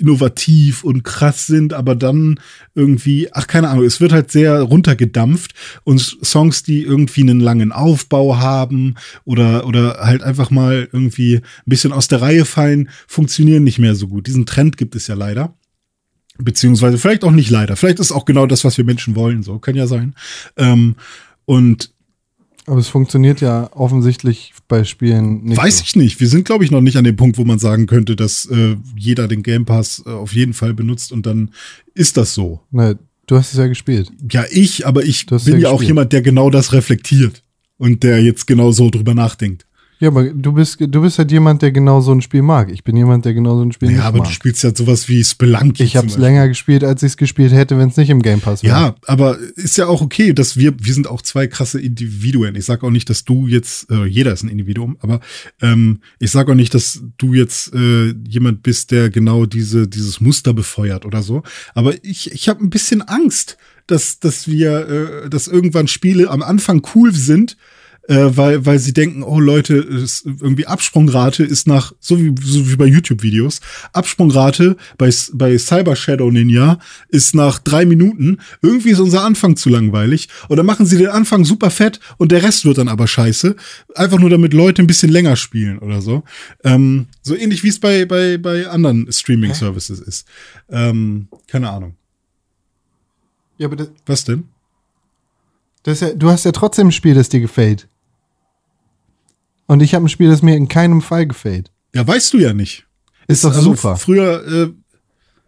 innovativ 0.01 0.85
und 0.85 1.05
krass 1.05 1.47
sind, 1.47 1.73
aber 1.73 1.95
dann 1.95 2.39
irgendwie, 2.75 3.29
ach 3.33 3.47
keine 3.47 3.69
Ahnung, 3.69 3.85
es 3.85 4.01
wird 4.01 4.13
halt 4.13 4.31
sehr 4.31 4.61
runtergedampft 4.61 5.55
und 5.85 6.01
Songs, 6.01 6.63
die 6.63 6.83
irgendwie 6.83 7.23
einen 7.23 7.41
langen 7.41 7.73
Aufbau 7.73 8.39
haben 8.39 8.97
oder 9.25 9.67
oder 9.67 9.99
halt 10.01 10.23
einfach 10.23 10.51
mal 10.51 10.89
irgendwie 10.93 11.37
ein 11.37 11.43
bisschen 11.67 11.93
aus 11.93 12.09
der 12.09 12.21
Reihe 12.21 12.45
fallen, 12.45 12.89
funktionieren 13.07 13.65
nicht 13.65 13.79
mehr 13.79 13.95
so 13.95 14.09
gut. 14.09 14.27
Diesen 14.27 14.47
Trend 14.47 14.77
gibt 14.77 14.97
es 14.97 15.07
ja 15.07 15.15
leider. 15.15 15.55
Beziehungsweise 16.39 16.99
vielleicht 16.99 17.23
auch 17.23 17.31
nicht 17.31 17.51
leider. 17.51 17.77
Vielleicht 17.77 18.01
ist 18.01 18.11
auch 18.11 18.25
genau 18.25 18.47
das, 18.47 18.65
was 18.65 18.77
wir 18.77 18.85
Menschen 18.85 19.15
wollen. 19.15 19.45
So 19.45 19.61
kann 19.61 19.77
ja 19.77 19.87
sein. 19.87 20.17
Ähm, 20.57 20.97
und 21.45 21.94
Aber 22.67 22.79
es 22.79 22.89
funktioniert 22.89 23.41
ja 23.41 23.71
offensichtlich 23.73 24.55
bei 24.69 24.85
Spielen 24.85 25.45
nicht. 25.45 25.59
Weiß 25.59 25.79
so. 25.79 25.85
ich 25.85 25.97
nicht. 25.97 26.21
Wir 26.21 26.29
sind, 26.29 26.45
glaube 26.45 26.65
ich, 26.65 26.71
noch 26.71 26.81
nicht 26.81 26.97
an 26.97 27.05
dem 27.05 27.17
Punkt, 27.17 27.37
wo 27.37 27.45
man 27.45 27.59
sagen 27.59 27.87
könnte, 27.87 28.17
dass 28.17 28.47
äh, 28.47 28.77
jeder 28.97 29.29
den 29.29 29.43
Game 29.43 29.67
Pass 29.67 30.03
äh, 30.07 30.11
auf 30.11 30.33
jeden 30.33 30.55
Fall 30.55 30.73
benutzt 30.73 31.13
und 31.13 31.27
dann 31.27 31.51
ist 31.95 32.17
das 32.17 32.35
so. 32.35 32.61
Ne, 32.71 32.99
du 33.27 33.37
hast 33.37 33.53
es 33.53 33.59
ja 33.59 33.67
gespielt. 33.67 34.11
Ja, 34.31 34.45
ich, 34.51 34.87
aber 34.87 35.05
ich 35.05 35.27
bin 35.27 35.41
ja 35.45 35.57
ja 35.59 35.71
auch 35.71 35.83
jemand, 35.83 36.13
der 36.13 36.23
genau 36.23 36.49
das 36.49 36.73
reflektiert 36.73 37.43
und 37.77 38.03
der 38.03 38.23
jetzt 38.23 38.47
genau 38.47 38.71
so 38.73 38.89
drüber 38.91 39.15
nachdenkt. 39.15 39.67
Ja, 40.05 40.11
aber 40.11 40.25
du 40.25 40.53
bist, 40.53 40.77
du 40.79 41.01
bist 41.01 41.19
halt 41.19 41.33
jemand, 41.33 41.63
der 41.63 41.73
genau 41.73 42.03
so 42.03 42.13
ein 42.13 42.21
Spiel 42.21 42.43
mag. 42.43 42.71
Ich 42.71 42.85
bin 42.85 42.95
jemand, 42.95 43.25
der 43.25 43.33
genau 43.33 43.57
so 43.57 43.63
ein 43.63 43.73
Spiel 43.73 43.89
Ja, 43.89 43.95
nicht 43.97 44.05
aber 44.05 44.19
mag. 44.19 44.27
du 44.27 44.35
spielst 44.35 44.63
ja 44.63 44.75
sowas 44.75 45.09
wie 45.09 45.25
Spelunky. 45.25 45.83
ich 45.83 45.97
habe 45.97 46.09
es 46.09 46.19
länger 46.19 46.47
gespielt, 46.47 46.85
als 46.85 47.03
ich 47.03 47.13
es 47.13 47.17
gespielt 47.17 47.55
hätte, 47.55 47.79
wenn 47.79 47.89
es 47.89 47.97
nicht 47.97 48.11
im 48.11 48.21
Game 48.21 48.43
Pass 48.43 48.63
wäre. 48.63 48.75
Ja, 48.75 48.95
aber 49.07 49.39
ist 49.57 49.79
ja 49.79 49.87
auch 49.87 50.03
okay, 50.03 50.35
dass 50.35 50.59
wir, 50.59 50.75
wir 50.79 50.93
sind 50.93 51.07
auch 51.07 51.23
zwei 51.23 51.47
krasse 51.47 51.81
Individuen. 51.81 52.55
Ich 52.55 52.67
sage 52.67 52.87
auch 52.87 52.91
nicht, 52.91 53.09
dass 53.09 53.25
du 53.25 53.47
jetzt, 53.47 53.91
äh, 53.91 54.05
jeder 54.05 54.35
ist 54.35 54.43
ein 54.43 54.51
Individuum, 54.51 54.99
aber 55.01 55.21
ähm, 55.63 56.01
ich 56.19 56.31
sage 56.31 56.53
auch 56.53 56.57
nicht, 56.57 56.75
dass 56.75 57.03
du 57.17 57.33
jetzt 57.33 57.73
äh, 57.73 58.13
jemand 58.29 58.63
bist, 58.63 58.91
der 58.91 59.09
genau 59.09 59.47
diese, 59.47 59.89
dieses 59.89 60.21
Muster 60.21 60.53
befeuert 60.53 61.07
oder 61.07 61.23
so. 61.23 61.43
Aber 61.75 61.95
ich, 62.05 62.31
ich 62.31 62.51
habe 62.51 62.63
ein 62.63 62.69
bisschen 62.69 63.01
Angst, 63.01 63.57
dass, 63.87 64.19
dass 64.19 64.49
wir, 64.49 65.25
äh, 65.25 65.31
dass 65.31 65.49
irgendwann 65.49 65.89
Spiele 65.89 66.29
am 66.29 66.43
Anfang 66.43 66.83
cool 66.95 67.15
sind, 67.15 67.57
äh, 68.09 68.37
weil, 68.37 68.67
weil 68.67 68.79
sie 68.79 68.93
denken, 68.93 69.23
oh 69.23 69.41
Leute, 69.41 69.77
ist 69.77 70.27
irgendwie 70.27 70.67
Absprungrate 70.67 71.43
ist 71.43 71.67
nach, 71.67 71.93
so 72.01 72.21
wie, 72.21 72.35
so 72.43 72.71
wie 72.71 72.77
bei 72.77 72.87
YouTube-Videos, 72.87 73.61
Absprungrate 73.93 74.77
bei, 74.99 75.11
bei 75.33 75.57
Cyber 75.57 75.97
Shadow 75.97 76.31
Ninja 76.31 76.79
ist 77.09 77.35
nach 77.35 77.59
drei 77.59 77.87
Minuten, 77.87 78.39
irgendwie 78.61 78.91
ist 78.91 79.01
unser 79.01 79.23
Anfang 79.23 79.57
zu 79.57 79.71
langweilig. 79.71 80.29
Oder 80.49 80.63
machen 80.63 80.87
sie 80.87 80.99
den 80.99 81.09
Anfang 81.09 81.45
super 81.45 81.71
fett 81.71 82.01
und 82.19 82.31
der 82.31 82.43
Rest 82.43 82.65
wird 82.65 82.79
dann 82.79 82.89
aber 82.89 83.07
scheiße. 83.07 83.57
Einfach 83.95 84.19
nur 84.19 84.31
damit 84.31 84.53
Leute 84.53 84.83
ein 84.83 84.87
bisschen 84.87 85.11
länger 85.11 85.37
spielen 85.37 85.79
oder 85.79 86.03
so. 86.03 86.25
Ähm, 86.63 87.07
so 87.23 87.35
ähnlich 87.35 87.65
wie 87.65 87.69
es 87.69 87.81
bei, 87.81 88.05
bei, 88.05 88.37
bei 88.37 88.69
anderen 88.69 89.11
Streaming-Services 89.11 90.01
ist. 90.01 90.27
Ähm, 90.69 91.29
keine 91.47 91.71
Ahnung. 91.71 91.95
ja 93.57 93.67
aber 93.67 93.77
das, 93.77 93.91
Was 94.07 94.25
denn? 94.25 94.45
das 95.85 96.01
ja, 96.01 96.13
du 96.13 96.29
hast 96.29 96.45
ja 96.45 96.53
trotzdem 96.53 96.89
ein 96.89 96.93
Spiel, 96.93 97.15
das 97.15 97.29
dir 97.29 97.41
gefällt. 97.41 97.89
Und 99.67 99.81
ich 99.83 99.95
habe 99.95 100.05
ein 100.05 100.09
Spiel, 100.09 100.29
das 100.29 100.43
mir 100.43 100.57
in 100.57 100.69
keinem 100.69 101.01
Fall 101.03 101.27
gefällt. 101.27 101.71
Ja, 101.95 102.07
weißt 102.07 102.33
du 102.35 102.39
ja 102.39 102.53
nicht. 102.53 102.87
Ist 103.29 103.45
doch 103.45 103.55
also 103.55 103.75
super. 103.75 103.97
Früher, 103.97 104.47
äh, 104.47 104.73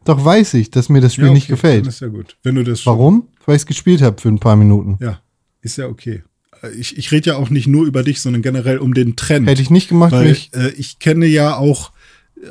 Doch 0.04 0.24
weiß 0.24 0.54
ich, 0.54 0.70
dass 0.70 0.88
mir 0.88 1.00
das 1.00 1.14
Spiel 1.14 1.26
ja, 1.26 1.32
nicht 1.32 1.44
okay, 1.44 1.52
gefällt. 1.52 1.82
Dann 1.82 1.88
ist 1.90 2.00
ja 2.00 2.08
gut. 2.08 2.36
Wenn 2.42 2.54
du 2.54 2.62
das 2.64 2.86
Warum? 2.86 3.28
Weil 3.44 3.56
ich 3.56 3.62
es 3.62 3.66
gespielt 3.66 4.02
habe 4.02 4.20
für 4.20 4.28
ein 4.28 4.38
paar 4.38 4.56
Minuten. 4.56 4.96
Ja, 5.00 5.20
ist 5.60 5.76
ja 5.76 5.86
okay. 5.86 6.22
Äh, 6.62 6.70
Ich, 6.70 6.96
ich 6.96 7.12
rede 7.12 7.30
ja 7.30 7.36
auch 7.36 7.50
nicht 7.50 7.66
nur 7.66 7.84
über 7.86 8.02
dich, 8.02 8.20
sondern 8.20 8.40
generell 8.42 8.78
um 8.78 8.94
den 8.94 9.16
Trend. 9.16 9.46
Hätte 9.48 9.60
ich 9.62 9.70
nicht 9.70 9.88
gemacht, 9.88 10.12
Weil 10.12 10.30
ich. 10.30 10.50
äh, 10.54 10.70
ich 10.70 10.98
kenne 10.98 11.26
ja 11.26 11.56
auch, 11.56 11.92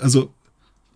also 0.01 0.31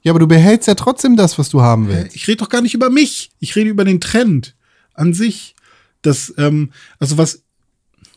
Ja, 0.03 0.11
aber 0.11 0.19
du 0.19 0.27
behältst 0.27 0.67
ja 0.67 0.75
trotzdem 0.75 1.15
das, 1.17 1.39
was 1.39 1.49
du 1.49 1.61
haben 1.61 1.87
willst. 1.87 2.15
ich 2.15 2.27
rede 2.27 2.37
doch 2.37 2.49
gar 2.49 2.61
nicht 2.61 2.75
über 2.75 2.89
mich. 2.91 3.31
Ich 3.39 3.55
rede 3.55 3.69
über 3.71 3.85
den 3.85 3.99
Trend 4.01 4.55
an 4.93 5.13
sich. 5.13 5.55
Das, 6.03 6.33
ähm, 6.37 6.71
also 6.99 7.17
was, 7.17 7.43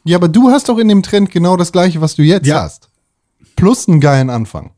Ja, 0.04 0.16
aber 0.16 0.28
du 0.28 0.50
hast 0.50 0.68
doch 0.68 0.78
in 0.78 0.88
dem 0.88 1.02
Trend 1.02 1.30
genau 1.30 1.56
das 1.56 1.72
gleiche, 1.72 2.00
was 2.00 2.14
du 2.16 2.22
jetzt 2.22 2.46
Ja. 2.46 2.62
hast. 2.62 2.88
Plus 3.56 3.88
einen 3.88 4.00
geilen 4.00 4.30
Anfang. 4.30 4.72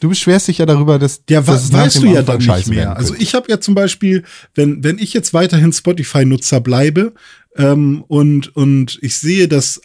Du 0.00 0.08
beschwerst 0.08 0.46
dich 0.48 0.58
ja 0.58 0.66
darüber, 0.66 0.98
dass, 0.98 1.22
Ja, 1.28 1.40
nach 1.40 1.48
weißt 1.48 2.02
du 2.02 2.06
ja 2.06 2.20
Anfang 2.20 2.24
dann 2.26 2.36
nicht 2.38 2.46
scheiße 2.46 2.70
mehr. 2.70 2.96
Also 2.96 3.14
ich 3.18 3.34
habe 3.34 3.50
ja 3.50 3.60
zum 3.60 3.74
Beispiel, 3.74 4.24
wenn, 4.54 4.82
wenn 4.84 4.98
ich 4.98 5.12
jetzt 5.12 5.34
weiterhin 5.34 5.72
Spotify-Nutzer 5.72 6.60
bleibe 6.60 7.14
ähm, 7.56 8.04
und, 8.06 8.54
und 8.56 8.98
ich 9.02 9.16
sehe, 9.16 9.48
dass 9.48 9.80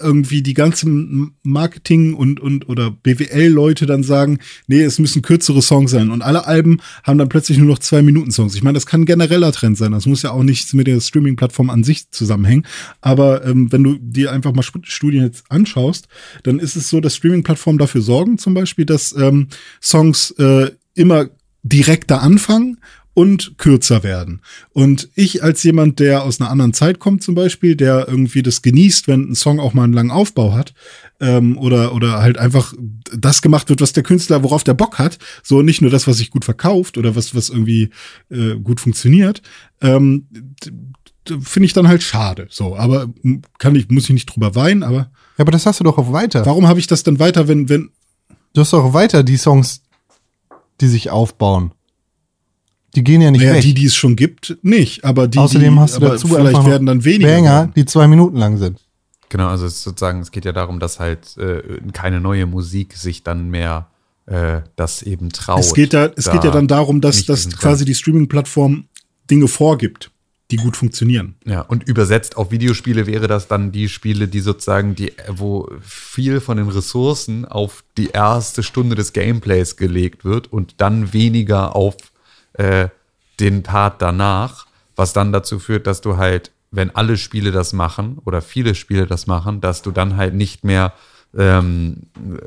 irgendwie 0.00 0.42
die 0.42 0.54
ganzen 0.54 1.36
Marketing 1.42 2.14
und, 2.14 2.40
und 2.40 2.68
oder 2.68 2.90
BWL-Leute 2.90 3.86
dann 3.86 4.02
sagen, 4.02 4.38
nee, 4.66 4.82
es 4.82 4.98
müssen 4.98 5.22
kürzere 5.22 5.62
Songs 5.62 5.90
sein. 5.90 6.10
Und 6.10 6.22
alle 6.22 6.46
Alben 6.46 6.80
haben 7.04 7.18
dann 7.18 7.28
plötzlich 7.28 7.58
nur 7.58 7.68
noch 7.68 7.78
zwei 7.78 8.02
Minuten 8.02 8.30
Songs. 8.30 8.54
Ich 8.54 8.62
meine, 8.62 8.74
das 8.74 8.86
kann 8.86 9.02
ein 9.02 9.06
genereller 9.06 9.52
Trend 9.52 9.78
sein. 9.78 9.92
Das 9.92 10.06
muss 10.06 10.22
ja 10.22 10.32
auch 10.32 10.42
nichts 10.42 10.72
mit 10.72 10.86
der 10.86 11.00
Streaming-Plattform 11.00 11.70
an 11.70 11.84
sich 11.84 12.10
zusammenhängen. 12.10 12.66
Aber 13.00 13.44
ähm, 13.44 13.70
wenn 13.70 13.84
du 13.84 13.98
dir 14.00 14.32
einfach 14.32 14.52
mal 14.52 14.62
Studien 14.62 15.22
jetzt 15.22 15.44
anschaust, 15.48 16.08
dann 16.42 16.58
ist 16.58 16.76
es 16.76 16.88
so, 16.88 17.00
dass 17.00 17.16
Streaming-Plattformen 17.16 17.78
dafür 17.78 18.02
sorgen, 18.02 18.38
zum 18.38 18.54
Beispiel, 18.54 18.86
dass 18.86 19.14
ähm, 19.16 19.48
Songs 19.80 20.32
äh, 20.32 20.70
immer 20.94 21.28
direkter 21.62 22.20
anfangen 22.22 22.78
und 23.14 23.58
kürzer 23.58 24.02
werden. 24.02 24.40
Und 24.72 25.08
ich 25.14 25.42
als 25.42 25.62
jemand, 25.62 26.00
der 26.00 26.24
aus 26.24 26.40
einer 26.40 26.50
anderen 26.50 26.72
Zeit 26.74 26.98
kommt 26.98 27.22
zum 27.22 27.34
Beispiel, 27.34 27.76
der 27.76 28.08
irgendwie 28.08 28.42
das 28.42 28.60
genießt, 28.60 29.06
wenn 29.08 29.30
ein 29.30 29.34
Song 29.36 29.60
auch 29.60 29.72
mal 29.72 29.84
einen 29.84 29.92
langen 29.92 30.10
Aufbau 30.10 30.52
hat 30.52 30.74
ähm, 31.20 31.56
oder 31.56 31.94
oder 31.94 32.20
halt 32.20 32.38
einfach 32.38 32.74
das 33.16 33.40
gemacht 33.40 33.68
wird, 33.68 33.80
was 33.80 33.92
der 33.92 34.02
Künstler, 34.02 34.42
worauf 34.42 34.64
der 34.64 34.74
Bock 34.74 34.98
hat, 34.98 35.18
so 35.42 35.62
nicht 35.62 35.80
nur 35.80 35.90
das, 35.90 36.06
was 36.06 36.16
sich 36.18 36.30
gut 36.30 36.44
verkauft 36.44 36.98
oder 36.98 37.14
was 37.14 37.34
was 37.34 37.48
irgendwie 37.50 37.90
äh, 38.30 38.56
gut 38.56 38.80
funktioniert, 38.80 39.42
ähm, 39.80 40.26
finde 41.26 41.66
ich 41.66 41.72
dann 41.72 41.88
halt 41.88 42.02
schade. 42.02 42.48
So, 42.50 42.76
aber 42.76 43.08
kann 43.58 43.76
ich 43.76 43.88
muss 43.88 44.04
ich 44.04 44.10
nicht 44.10 44.26
drüber 44.26 44.56
weinen, 44.56 44.82
aber 44.82 45.10
Ja, 45.38 45.44
aber 45.44 45.52
das 45.52 45.66
hast 45.66 45.78
du 45.78 45.84
doch 45.84 45.98
auch 45.98 46.12
weiter. 46.12 46.44
warum 46.44 46.66
habe 46.66 46.80
ich 46.80 46.88
das 46.88 47.04
dann 47.04 47.20
weiter, 47.20 47.46
wenn 47.48 47.68
wenn 47.68 47.90
Du 48.54 48.60
hast 48.60 48.72
doch 48.72 48.84
auch 48.84 48.92
weiter 48.94 49.24
die 49.24 49.36
Songs, 49.36 49.82
die 50.80 50.86
sich 50.86 51.10
aufbauen. 51.10 51.72
Die 52.94 53.04
gehen 53.04 53.20
ja 53.20 53.30
nicht 53.30 53.42
naja, 53.42 53.54
weg. 53.54 53.62
die, 53.62 53.74
die 53.74 53.86
es 53.86 53.96
schon 53.96 54.16
gibt, 54.16 54.56
nicht. 54.62 55.04
Aber 55.04 55.28
die, 55.28 55.38
Außerdem 55.38 55.74
die, 55.74 55.80
hast 55.80 55.96
du 55.96 56.00
dazu 56.00 56.28
vielleicht 56.28 56.64
werden 56.64 56.86
dann 56.86 57.04
weniger. 57.04 57.30
Banger, 57.30 57.50
werden. 57.50 57.72
die 57.76 57.84
zwei 57.84 58.06
Minuten 58.06 58.36
lang 58.36 58.56
sind. 58.56 58.80
Genau, 59.28 59.48
also 59.48 59.66
es 59.66 59.82
sozusagen, 59.82 60.20
es 60.20 60.30
geht 60.30 60.44
ja 60.44 60.52
darum, 60.52 60.78
dass 60.78 61.00
halt 61.00 61.36
äh, 61.38 61.62
keine 61.92 62.20
neue 62.20 62.46
Musik 62.46 62.94
sich 62.94 63.24
dann 63.24 63.50
mehr 63.50 63.88
äh, 64.26 64.60
das 64.76 65.02
eben 65.02 65.30
traut. 65.30 65.60
Es 65.60 65.74
geht 65.74 65.92
da, 65.92 66.06
es 66.14 66.30
geht 66.30 66.44
ja 66.44 66.50
dann 66.50 66.68
darum, 66.68 67.00
dass, 67.00 67.24
dass 67.24 67.48
quasi 67.50 67.84
die 67.84 67.94
Streaming-Plattform 67.94 68.84
Dinge 69.30 69.48
vorgibt, 69.48 70.10
die 70.50 70.56
gut 70.56 70.76
funktionieren. 70.76 71.34
Ja, 71.44 71.62
und 71.62 71.84
übersetzt 71.84 72.36
auf 72.36 72.50
Videospiele 72.50 73.06
wäre 73.06 73.26
das 73.26 73.48
dann 73.48 73.72
die 73.72 73.88
Spiele, 73.88 74.28
die 74.28 74.40
sozusagen, 74.40 74.94
die, 74.94 75.12
wo 75.28 75.68
viel 75.80 76.40
von 76.40 76.56
den 76.56 76.68
Ressourcen 76.68 77.44
auf 77.44 77.82
die 77.96 78.10
erste 78.10 78.62
Stunde 78.62 78.94
des 78.94 79.12
Gameplays 79.12 79.76
gelegt 79.76 80.24
wird 80.24 80.52
und 80.52 80.74
dann 80.78 81.12
weniger 81.12 81.74
auf 81.74 81.96
äh, 82.54 82.88
den 83.40 83.62
Part 83.62 84.00
danach, 84.02 84.66
was 84.96 85.12
dann 85.12 85.32
dazu 85.32 85.58
führt, 85.58 85.86
dass 85.86 86.00
du 86.00 86.16
halt, 86.16 86.50
wenn 86.70 86.94
alle 86.94 87.16
Spiele 87.16 87.52
das 87.52 87.72
machen 87.72 88.18
oder 88.24 88.42
viele 88.42 88.74
Spiele 88.74 89.06
das 89.06 89.26
machen, 89.26 89.60
dass 89.60 89.82
du 89.82 89.90
dann 89.90 90.16
halt 90.16 90.34
nicht 90.34 90.64
mehr 90.64 90.92
ähm, 91.36 91.96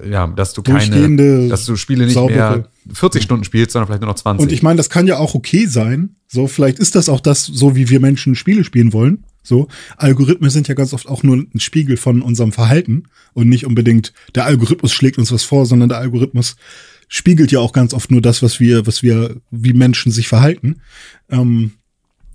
ja, 0.09 0.27
dass 0.27 0.53
du 0.53 0.61
keine, 0.61 1.49
dass 1.49 1.65
du 1.65 1.75
Spiele 1.75 2.05
nicht 2.05 2.15
saubere- 2.15 2.57
mehr 2.57 2.67
40 2.93 3.21
Stunden 3.21 3.43
spielst, 3.43 3.71
sondern 3.71 3.87
vielleicht 3.87 4.01
nur 4.01 4.09
noch 4.09 4.15
20. 4.15 4.43
Und 4.43 4.51
ich 4.53 4.63
meine, 4.63 4.77
das 4.77 4.89
kann 4.89 5.07
ja 5.07 5.17
auch 5.17 5.35
okay 5.35 5.65
sein. 5.65 6.15
So, 6.27 6.47
vielleicht 6.47 6.79
ist 6.79 6.95
das 6.95 7.09
auch 7.09 7.19
das, 7.19 7.45
so 7.45 7.75
wie 7.75 7.89
wir 7.89 7.99
Menschen 7.99 8.35
Spiele 8.35 8.63
spielen 8.63 8.93
wollen. 8.93 9.25
So, 9.43 9.67
Algorithmen 9.97 10.49
sind 10.49 10.67
ja 10.67 10.73
ganz 10.73 10.93
oft 10.93 11.07
auch 11.07 11.23
nur 11.23 11.37
ein 11.37 11.59
Spiegel 11.59 11.97
von 11.97 12.21
unserem 12.21 12.51
Verhalten 12.51 13.03
und 13.33 13.47
nicht 13.47 13.65
unbedingt 13.65 14.13
der 14.35 14.45
Algorithmus 14.45 14.91
schlägt 14.91 15.17
uns 15.17 15.31
was 15.31 15.43
vor, 15.43 15.65
sondern 15.65 15.89
der 15.89 15.99
Algorithmus 15.99 16.57
spiegelt 17.07 17.51
ja 17.51 17.59
auch 17.59 17.73
ganz 17.73 17.93
oft 17.93 18.11
nur 18.11 18.21
das, 18.21 18.43
was 18.43 18.59
wir, 18.59 18.85
was 18.87 19.03
wir, 19.03 19.37
wie 19.51 19.73
Menschen 19.73 20.11
sich 20.11 20.27
verhalten. 20.27 20.81
Ähm, 21.29 21.71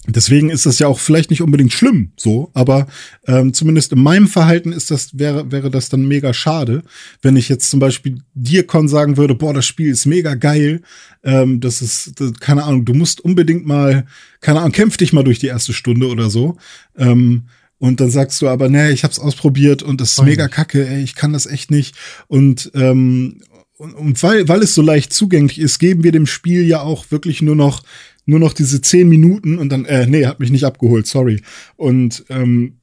Deswegen 0.08 0.50
ist 0.50 0.66
das 0.66 0.80
ja 0.80 0.88
auch 0.88 0.98
vielleicht 0.98 1.30
nicht 1.30 1.42
unbedingt 1.42 1.72
schlimm, 1.72 2.10
so, 2.16 2.50
aber 2.54 2.88
ähm, 3.28 3.54
zumindest 3.54 3.92
in 3.92 4.02
meinem 4.02 4.26
Verhalten 4.26 4.72
ist 4.72 4.90
das 4.90 5.16
wäre 5.16 5.52
wäre 5.52 5.70
das 5.70 5.90
dann 5.90 6.08
mega 6.08 6.34
schade, 6.34 6.82
wenn 7.22 7.36
ich 7.36 7.48
jetzt 7.48 7.70
zum 7.70 7.78
Beispiel 7.78 8.20
dir 8.34 8.66
Con 8.66 8.88
sagen 8.88 9.16
würde, 9.16 9.36
boah, 9.36 9.54
das 9.54 9.64
Spiel 9.64 9.92
ist 9.92 10.06
mega 10.06 10.34
geil, 10.34 10.82
ähm, 11.22 11.60
das 11.60 11.82
ist 11.82 12.20
das, 12.20 12.32
keine 12.40 12.64
Ahnung, 12.64 12.84
du 12.84 12.94
musst 12.94 13.20
unbedingt 13.20 13.64
mal, 13.64 14.04
keine 14.40 14.58
Ahnung, 14.58 14.72
kämpf 14.72 14.96
dich 14.96 15.12
mal 15.12 15.22
durch 15.22 15.38
die 15.38 15.46
erste 15.46 15.72
Stunde 15.72 16.08
oder 16.08 16.30
so. 16.30 16.56
Ähm, 16.96 17.44
und 17.78 18.00
dann 18.00 18.10
sagst 18.10 18.42
du 18.42 18.48
aber, 18.48 18.68
nee, 18.68 18.90
ich 18.90 19.04
hab's 19.04 19.20
ausprobiert 19.20 19.84
und 19.84 20.00
das 20.00 20.12
ist 20.12 20.22
mega 20.22 20.48
kacke, 20.48 20.86
ey, 20.86 21.02
ich 21.02 21.14
kann 21.14 21.32
das 21.32 21.46
echt 21.46 21.70
nicht. 21.70 21.96
Und 22.26 22.72
ähm, 22.74 23.40
und, 23.76 23.94
und 23.94 24.22
weil, 24.22 24.48
weil 24.48 24.62
es 24.62 24.74
so 24.74 24.82
leicht 24.82 25.12
zugänglich 25.12 25.58
ist, 25.58 25.78
geben 25.78 26.04
wir 26.04 26.12
dem 26.12 26.26
Spiel 26.26 26.64
ja 26.66 26.82
auch 26.82 27.10
wirklich 27.10 27.42
nur 27.42 27.56
noch, 27.56 27.82
nur 28.26 28.38
noch 28.38 28.52
diese 28.52 28.80
zehn 28.80 29.08
Minuten 29.08 29.58
und 29.58 29.70
dann, 29.70 29.84
äh, 29.84 30.06
nee, 30.06 30.26
hat 30.26 30.40
mich 30.40 30.50
nicht 30.50 30.64
abgeholt, 30.64 31.06
sorry. 31.06 31.42
Und 31.76 32.24
ähm, 32.28 32.76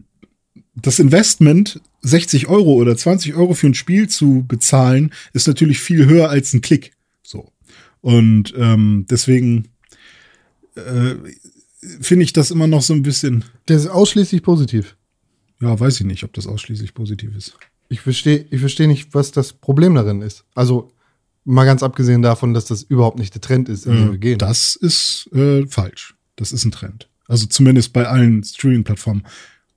das 0.75 0.99
Investment, 0.99 1.81
60 2.01 2.47
Euro 2.47 2.73
oder 2.73 2.95
20 2.95 3.35
Euro 3.35 3.53
für 3.53 3.67
ein 3.67 3.73
Spiel 3.73 4.07
zu 4.07 4.45
bezahlen, 4.47 5.11
ist 5.33 5.47
natürlich 5.47 5.79
viel 5.79 6.05
höher 6.05 6.29
als 6.29 6.53
ein 6.53 6.61
Klick. 6.61 6.91
So. 7.23 7.51
Und 8.01 8.53
ähm, 8.57 9.05
deswegen 9.09 9.67
äh, 10.75 11.15
finde 12.01 12.23
ich 12.23 12.33
das 12.33 12.51
immer 12.51 12.67
noch 12.67 12.81
so 12.81 12.93
ein 12.93 13.03
bisschen, 13.03 13.45
Der 13.67 13.77
ist 13.77 13.87
ausschließlich 13.87 14.43
positiv. 14.43 14.97
ja, 15.61 15.77
weiß 15.77 15.99
ich 15.99 16.05
nicht, 16.05 16.23
ob 16.23 16.33
das 16.33 16.47
ausschließlich 16.47 16.93
positiv 16.93 17.35
ist. 17.35 17.57
Ich 17.89 18.01
verstehe 18.01 18.45
ich 18.51 18.59
versteh 18.59 18.87
nicht, 18.87 19.13
was 19.13 19.31
das 19.31 19.51
Problem 19.53 19.95
darin 19.95 20.21
ist. 20.21 20.45
Also, 20.55 20.91
mal 21.43 21.65
ganz 21.65 21.81
abgesehen 21.83 22.21
davon, 22.21 22.53
dass 22.53 22.65
das 22.65 22.83
überhaupt 22.83 23.17
nicht 23.19 23.33
der 23.33 23.41
Trend 23.41 23.67
ist, 23.69 23.85
in 23.87 23.93
den 23.93 24.07
wir 24.09 24.13
Äh, 24.15 24.17
gehen. 24.19 24.37
das 24.37 24.75
ist 24.75 25.27
äh, 25.33 25.65
falsch. 25.67 26.15
Das 26.35 26.51
ist 26.51 26.63
ein 26.65 26.71
Trend. 26.71 27.09
Also 27.27 27.45
zumindest 27.47 27.91
bei 27.93 28.07
allen 28.07 28.43
Streaming-Plattformen. 28.43 29.23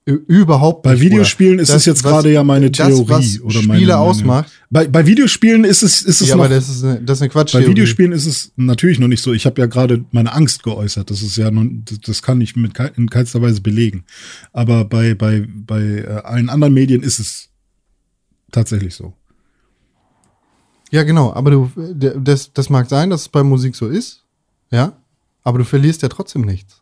Überhaupt 0.05 0.83
Bei 0.83 0.93
nicht. 0.93 1.01
Videospielen 1.01 1.53
Bruder. 1.57 1.63
ist 1.63 1.69
es 1.69 1.85
jetzt 1.85 2.03
gerade 2.03 2.29
ja 2.29 2.43
meine 2.43 2.69
das, 2.69 2.87
Theorie 2.87 3.09
was 3.09 3.41
oder 3.41 3.59
Spiele 3.61 3.67
meine, 3.93 3.97
ausmacht. 3.99 4.51
Bei, 4.69 4.85
bei 4.85 5.05
Videospielen 5.07 5.63
ist 5.63 5.81
es 5.81 6.01
ist 6.01 6.19
es 6.19 6.27
Ja, 6.27 6.35
noch, 6.35 6.43
aber 6.43 6.53
das 6.53 6.67
ist 6.67 6.83
eine, 6.83 7.01
das 7.01 7.19
ist 7.19 7.21
eine 7.21 7.29
Quatsch. 7.29 7.53
bei 7.53 7.65
Videospielen 7.65 8.11
ist 8.11 8.25
es 8.25 8.51
natürlich 8.57 8.99
noch 8.99 9.07
nicht 9.07 9.21
so. 9.21 9.31
Ich 9.31 9.45
habe 9.45 9.61
ja 9.61 9.65
gerade 9.67 10.03
meine 10.11 10.33
Angst 10.33 10.63
geäußert. 10.63 11.09
Das 11.09 11.21
ist 11.21 11.37
ja 11.37 11.49
nun, 11.51 11.83
das, 11.85 12.01
das 12.01 12.21
kann 12.21 12.41
ich 12.41 12.57
mit 12.57 12.77
in 12.97 13.09
keinster 13.09 13.41
Weise 13.41 13.61
belegen. 13.61 14.03
Aber 14.51 14.83
bei 14.83 15.15
bei 15.15 15.47
bei 15.47 15.81
äh, 15.81 16.21
allen 16.25 16.49
anderen 16.49 16.73
Medien 16.73 17.01
ist 17.01 17.19
es 17.19 17.47
tatsächlich 18.53 18.95
so. 18.95 19.13
Ja, 20.91 21.03
genau. 21.03 21.33
Aber 21.33 21.51
du, 21.51 21.71
das, 21.75 22.53
das 22.53 22.69
mag 22.69 22.87
sein, 22.87 23.09
dass 23.09 23.21
es 23.21 23.29
bei 23.29 23.43
Musik 23.43 23.75
so 23.75 23.87
ist. 23.87 24.23
Ja. 24.69 24.93
Aber 25.43 25.57
du 25.57 25.65
verlierst 25.65 26.01
ja 26.03 26.09
trotzdem 26.09 26.43
nichts. 26.43 26.81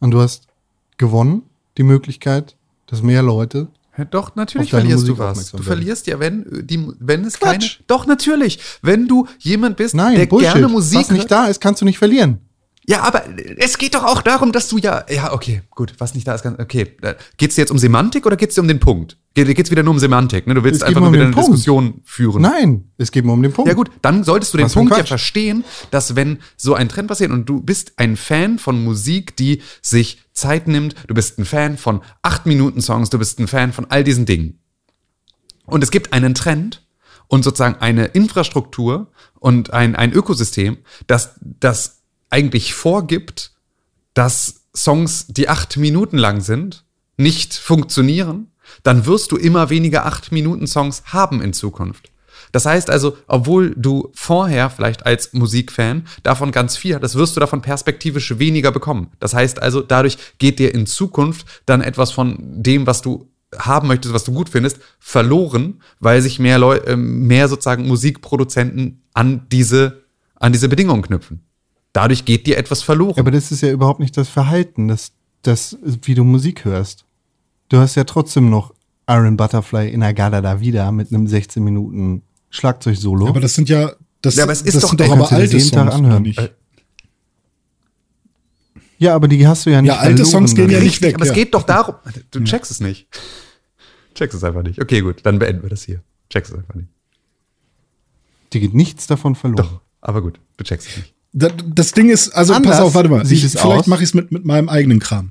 Und 0.00 0.10
du 0.10 0.20
hast 0.20 0.48
gewonnen, 0.96 1.42
die 1.76 1.84
Möglichkeit, 1.84 2.56
dass 2.86 3.02
mehr 3.02 3.22
Leute. 3.22 3.68
Ja, 3.96 4.04
doch, 4.04 4.34
natürlich 4.36 4.66
auf 4.66 4.80
deine 4.80 4.90
verlierst 4.90 5.08
du 5.08 5.12
Musik 5.12 5.18
was. 5.18 5.30
aufmerksam 5.30 5.58
Du 5.58 5.64
verlierst 5.64 6.06
ja, 6.06 6.20
wenn, 6.20 6.52
äh, 6.52 6.62
die, 6.64 6.88
wenn 6.98 7.24
es 7.24 7.38
Quatsch. 7.38 7.76
keine. 7.76 7.84
Doch, 7.86 8.06
natürlich. 8.06 8.60
Wenn 8.82 9.08
du 9.08 9.26
jemand 9.38 9.76
bist, 9.76 9.94
Nein, 9.94 10.16
der 10.16 10.26
Bullshit. 10.26 10.52
gerne 10.52 10.68
Musik. 10.68 10.98
Was 10.98 11.10
nicht 11.10 11.30
da 11.30 11.46
ist, 11.46 11.60
kannst 11.60 11.80
du 11.80 11.84
nicht 11.84 11.98
verlieren. 11.98 12.40
Ja, 12.88 13.02
aber 13.02 13.24
es 13.58 13.76
geht 13.76 13.94
doch 13.94 14.02
auch 14.02 14.22
darum, 14.22 14.50
dass 14.50 14.70
du 14.70 14.78
ja. 14.78 15.04
Ja, 15.10 15.34
okay, 15.34 15.60
gut. 15.70 15.92
Was 15.98 16.14
nicht 16.14 16.26
da 16.26 16.34
ist, 16.34 16.42
ganz. 16.42 16.58
Okay. 16.58 16.96
Geht 17.36 17.50
es 17.50 17.56
dir 17.56 17.60
jetzt 17.60 17.70
um 17.70 17.76
Semantik 17.76 18.24
oder 18.24 18.34
geht 18.34 18.48
es 18.48 18.54
dir 18.54 18.62
um 18.62 18.68
den 18.68 18.80
Punkt? 18.80 19.18
Geht 19.34 19.58
es 19.58 19.70
wieder 19.70 19.82
nur 19.82 19.92
um 19.92 19.98
Semantik? 19.98 20.46
Ne? 20.46 20.54
Du 20.54 20.64
willst 20.64 20.82
einfach 20.82 21.00
nur 21.00 21.08
um 21.08 21.12
wieder 21.14 21.24
eine 21.24 21.34
Punkt. 21.34 21.50
Diskussion 21.50 22.00
führen. 22.04 22.40
Nein, 22.40 22.90
es 22.96 23.12
geht 23.12 23.26
mir 23.26 23.32
um 23.32 23.42
den 23.42 23.52
Punkt. 23.52 23.68
Ja 23.68 23.74
gut, 23.74 23.90
dann 24.00 24.24
solltest 24.24 24.54
du 24.54 24.56
den 24.56 24.64
Was 24.64 24.72
Punkt 24.72 24.96
ja 24.96 25.04
verstehen, 25.04 25.64
dass 25.90 26.16
wenn 26.16 26.38
so 26.56 26.72
ein 26.72 26.88
Trend 26.88 27.08
passiert 27.08 27.30
und 27.30 27.44
du 27.44 27.60
bist 27.60 27.92
ein 27.96 28.16
Fan 28.16 28.58
von 28.58 28.82
Musik, 28.82 29.36
die 29.36 29.60
sich 29.82 30.22
Zeit 30.32 30.66
nimmt, 30.66 30.94
du 31.08 31.14
bist 31.14 31.38
ein 31.38 31.44
Fan 31.44 31.76
von 31.76 32.00
8 32.22 32.46
Minuten 32.46 32.80
Songs, 32.80 33.10
du 33.10 33.18
bist 33.18 33.38
ein 33.38 33.48
Fan 33.48 33.74
von 33.74 33.84
all 33.90 34.02
diesen 34.02 34.24
Dingen. 34.24 34.60
Und 35.66 35.84
es 35.84 35.90
gibt 35.90 36.14
einen 36.14 36.34
Trend 36.34 36.86
und 37.26 37.44
sozusagen 37.44 37.82
eine 37.82 38.06
Infrastruktur 38.06 39.12
und 39.38 39.74
ein, 39.74 39.94
ein 39.94 40.14
Ökosystem, 40.14 40.78
das 41.06 41.38
das 41.42 41.97
eigentlich 42.30 42.74
vorgibt, 42.74 43.52
dass 44.14 44.62
Songs, 44.74 45.26
die 45.28 45.48
acht 45.48 45.76
Minuten 45.76 46.18
lang 46.18 46.40
sind, 46.40 46.84
nicht 47.16 47.54
funktionieren, 47.54 48.50
dann 48.82 49.06
wirst 49.06 49.32
du 49.32 49.36
immer 49.36 49.70
weniger 49.70 50.06
acht 50.06 50.32
Minuten 50.32 50.66
Songs 50.66 51.02
haben 51.06 51.42
in 51.42 51.52
Zukunft. 51.52 52.10
Das 52.52 52.64
heißt 52.64 52.88
also, 52.90 53.16
obwohl 53.26 53.74
du 53.76 54.10
vorher 54.14 54.70
vielleicht 54.70 55.04
als 55.04 55.32
Musikfan 55.32 56.06
davon 56.22 56.50
ganz 56.50 56.76
viel 56.76 56.94
hattest, 56.94 57.14
wirst 57.16 57.36
du 57.36 57.40
davon 57.40 57.62
perspektivisch 57.62 58.38
weniger 58.38 58.72
bekommen. 58.72 59.10
Das 59.20 59.34
heißt 59.34 59.60
also, 59.60 59.82
dadurch 59.82 60.16
geht 60.38 60.58
dir 60.58 60.74
in 60.74 60.86
Zukunft 60.86 61.46
dann 61.66 61.82
etwas 61.82 62.10
von 62.10 62.36
dem, 62.38 62.86
was 62.86 63.02
du 63.02 63.28
haben 63.56 63.88
möchtest, 63.88 64.14
was 64.14 64.24
du 64.24 64.32
gut 64.32 64.48
findest, 64.48 64.78
verloren, 64.98 65.80
weil 66.00 66.20
sich 66.20 66.38
mehr 66.38 66.58
Leu 66.58 66.76
äh, 66.76 66.96
mehr 66.96 67.48
sozusagen 67.48 67.86
Musikproduzenten 67.86 69.02
an 69.14 69.46
diese, 69.50 70.04
an 70.36 70.52
diese 70.52 70.68
Bedingungen 70.68 71.02
knüpfen. 71.02 71.47
Dadurch 71.92 72.24
geht 72.24 72.46
dir 72.46 72.56
etwas 72.58 72.82
verloren. 72.82 73.18
Aber 73.18 73.30
das 73.30 73.50
ist 73.50 73.62
ja 73.62 73.70
überhaupt 73.70 74.00
nicht 74.00 74.16
das 74.16 74.28
Verhalten, 74.28 74.88
das, 74.88 75.12
das, 75.42 75.76
wie 75.82 76.14
du 76.14 76.24
Musik 76.24 76.64
hörst. 76.64 77.04
Du 77.68 77.78
hast 77.78 77.94
ja 77.96 78.04
trotzdem 78.04 78.50
noch 78.50 78.72
Iron 79.08 79.36
Butterfly 79.36 79.88
in 79.90 80.02
Agada 80.02 80.40
da 80.40 80.60
wieder 80.60 80.92
mit 80.92 81.12
einem 81.12 81.26
16 81.26 81.62
Minuten 81.64 82.22
Schlagzeugsolo. 82.50 83.26
Aber 83.28 83.40
das 83.40 83.54
sind 83.54 83.68
ja 83.68 83.92
Das, 84.20 84.36
Ja, 84.36 84.44
aber 84.44 84.52
es 84.52 84.62
ist 84.62 84.74
das 84.74 84.82
doch- 84.82 84.88
sind 84.90 85.00
doch 85.00 85.06
aber 85.10 85.26
kannst 85.28 85.32
du 85.32 85.34
das 85.36 85.42
alte 85.42 85.56
jeden 85.58 85.70
Tag 85.70 85.92
Songs, 85.92 85.94
anhören. 85.94 86.22
nicht? 86.22 86.52
Ja, 88.98 89.14
aber 89.14 89.28
die 89.28 89.46
hast 89.46 89.64
du 89.64 89.70
ja 89.70 89.80
nicht 89.80 89.90
Ja, 89.90 89.98
alte 89.98 90.24
verloren 90.24 90.30
Songs 90.48 90.54
gehen 90.54 90.70
ja 90.70 90.78
nicht 90.78 90.86
Richtig, 90.94 91.02
weg, 91.02 91.14
aber 91.16 91.24
ja. 91.26 91.30
es 91.32 91.34
geht 91.36 91.54
doch 91.54 91.62
darum. 91.62 91.94
Du 92.30 92.42
checkst 92.42 92.70
es 92.70 92.80
nicht. 92.80 93.06
Checkst 94.14 94.36
es 94.36 94.42
einfach 94.44 94.62
nicht. 94.62 94.80
Okay, 94.82 95.00
gut, 95.02 95.20
dann 95.24 95.38
beenden 95.38 95.62
wir 95.62 95.70
das 95.70 95.82
hier. 95.84 96.02
Checkst 96.30 96.52
es 96.52 96.58
einfach 96.58 96.74
nicht. 96.74 96.88
Die 98.52 98.60
geht 98.60 98.74
nichts 98.74 99.06
davon 99.06 99.34
verloren. 99.36 99.56
Doch, 99.68 99.80
aber 100.00 100.20
gut, 100.22 100.40
du 100.56 100.64
checkst 100.64 100.88
es 100.88 100.96
nicht. 100.96 101.14
Das, 101.32 101.52
das 101.66 101.92
Ding 101.92 102.08
ist, 102.08 102.30
also 102.30 102.54
Anders 102.54 102.76
pass 102.76 102.80
auf, 102.80 102.94
warte 102.94 103.10
mal. 103.10 103.30
Ich, 103.30 103.46
vielleicht 103.46 103.86
mache 103.86 104.02
ich 104.02 104.08
es 104.08 104.14
mit, 104.14 104.32
mit 104.32 104.44
meinem 104.44 104.68
eigenen 104.68 104.98
Kram. 104.98 105.30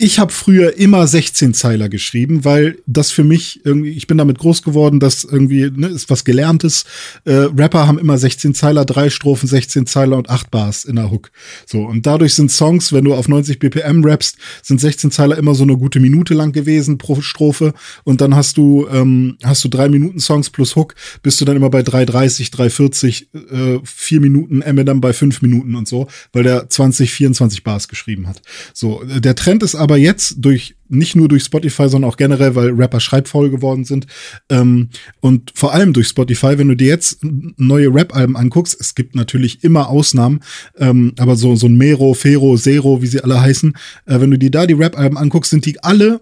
Ich 0.00 0.20
habe 0.20 0.32
früher 0.32 0.76
immer 0.76 1.02
16-Zeiler 1.06 1.88
geschrieben, 1.88 2.44
weil 2.44 2.78
das 2.86 3.10
für 3.10 3.24
mich 3.24 3.62
irgendwie, 3.64 3.90
ich 3.90 4.06
bin 4.06 4.16
damit 4.16 4.38
groß 4.38 4.62
geworden, 4.62 5.00
dass 5.00 5.24
irgendwie, 5.24 5.72
ne, 5.74 5.88
ist 5.88 6.08
was 6.08 6.24
Gelerntes. 6.24 6.84
Äh, 7.24 7.32
Rapper 7.32 7.88
haben 7.88 7.98
immer 7.98 8.14
16-Zeiler, 8.14 8.84
drei 8.84 9.10
Strophen, 9.10 9.48
16-Zeiler 9.48 10.16
und 10.16 10.30
acht 10.30 10.52
Bars 10.52 10.84
in 10.84 10.94
der 10.94 11.10
Hook. 11.10 11.32
So, 11.66 11.80
und 11.80 12.06
dadurch 12.06 12.34
sind 12.34 12.52
Songs, 12.52 12.92
wenn 12.92 13.06
du 13.06 13.12
auf 13.12 13.26
90 13.26 13.58
BPM 13.58 14.04
rappst, 14.04 14.36
sind 14.62 14.80
16-Zeiler 14.80 15.36
immer 15.36 15.56
so 15.56 15.64
eine 15.64 15.76
gute 15.76 15.98
Minute 15.98 16.32
lang 16.32 16.52
gewesen 16.52 16.96
pro 16.98 17.20
Strophe. 17.20 17.74
Und 18.04 18.20
dann 18.20 18.36
hast 18.36 18.56
du, 18.56 18.86
ähm, 18.92 19.36
hast 19.42 19.64
du 19.64 19.68
drei 19.68 19.88
Minuten 19.88 20.20
Songs 20.20 20.48
plus 20.48 20.76
Hook, 20.76 20.94
bist 21.24 21.40
du 21.40 21.44
dann 21.44 21.56
immer 21.56 21.70
bei 21.70 21.80
3,30, 21.80 22.52
3,40, 22.52 23.26
äh, 23.34 23.80
vier 23.82 24.20
Minuten, 24.20 24.62
Eminem 24.62 25.00
bei 25.00 25.12
fünf 25.12 25.42
Minuten 25.42 25.74
und 25.74 25.88
so, 25.88 26.06
weil 26.32 26.44
der 26.44 26.70
20, 26.70 27.12
24 27.12 27.64
Bars 27.64 27.88
geschrieben 27.88 28.28
hat. 28.28 28.40
So, 28.72 29.02
der 29.04 29.34
Trend 29.34 29.64
ist 29.64 29.74
aber 29.74 29.87
jetzt 29.96 30.36
durch, 30.38 30.76
nicht 30.88 31.16
nur 31.16 31.28
durch 31.28 31.44
Spotify, 31.44 31.88
sondern 31.88 32.10
auch 32.10 32.16
generell, 32.16 32.54
weil 32.54 32.70
Rapper 32.70 33.00
schreibfaul 33.00 33.50
geworden 33.50 33.84
sind, 33.84 34.06
ähm, 34.48 34.88
und 35.20 35.52
vor 35.54 35.72
allem 35.72 35.92
durch 35.92 36.08
Spotify, 36.08 36.58
wenn 36.58 36.68
du 36.68 36.76
dir 36.76 36.88
jetzt 36.88 37.18
neue 37.22 37.94
Rap-Alben 37.94 38.36
anguckst, 38.36 38.76
es 38.80 38.94
gibt 38.94 39.14
natürlich 39.14 39.64
immer 39.64 39.88
Ausnahmen, 39.88 40.40
ähm, 40.78 41.12
aber 41.18 41.36
so, 41.36 41.56
so 41.56 41.66
ein 41.66 41.76
Mero, 41.76 42.14
Fero, 42.14 42.56
Zero, 42.56 43.02
wie 43.02 43.06
sie 43.06 43.22
alle 43.22 43.40
heißen, 43.40 43.74
äh, 44.06 44.20
wenn 44.20 44.30
du 44.30 44.38
dir 44.38 44.50
da 44.50 44.66
die 44.66 44.74
Rap-Alben 44.74 45.16
anguckst, 45.16 45.50
sind 45.50 45.66
die 45.66 45.82
alle 45.82 46.20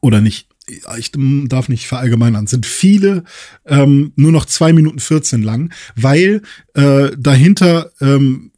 oder 0.00 0.20
nicht, 0.20 0.48
ich 0.66 1.12
darf 1.12 1.68
nicht 1.68 1.86
verallgemeinern, 1.86 2.46
sind 2.46 2.64
viele 2.64 3.24
ähm, 3.66 4.12
nur 4.16 4.32
noch 4.32 4.46
zwei 4.46 4.72
Minuten 4.72 4.98
14 4.98 5.42
lang, 5.42 5.72
weil 5.94 6.42
äh, 6.74 7.10
dahinter 7.18 7.90
ähm, 8.00 8.50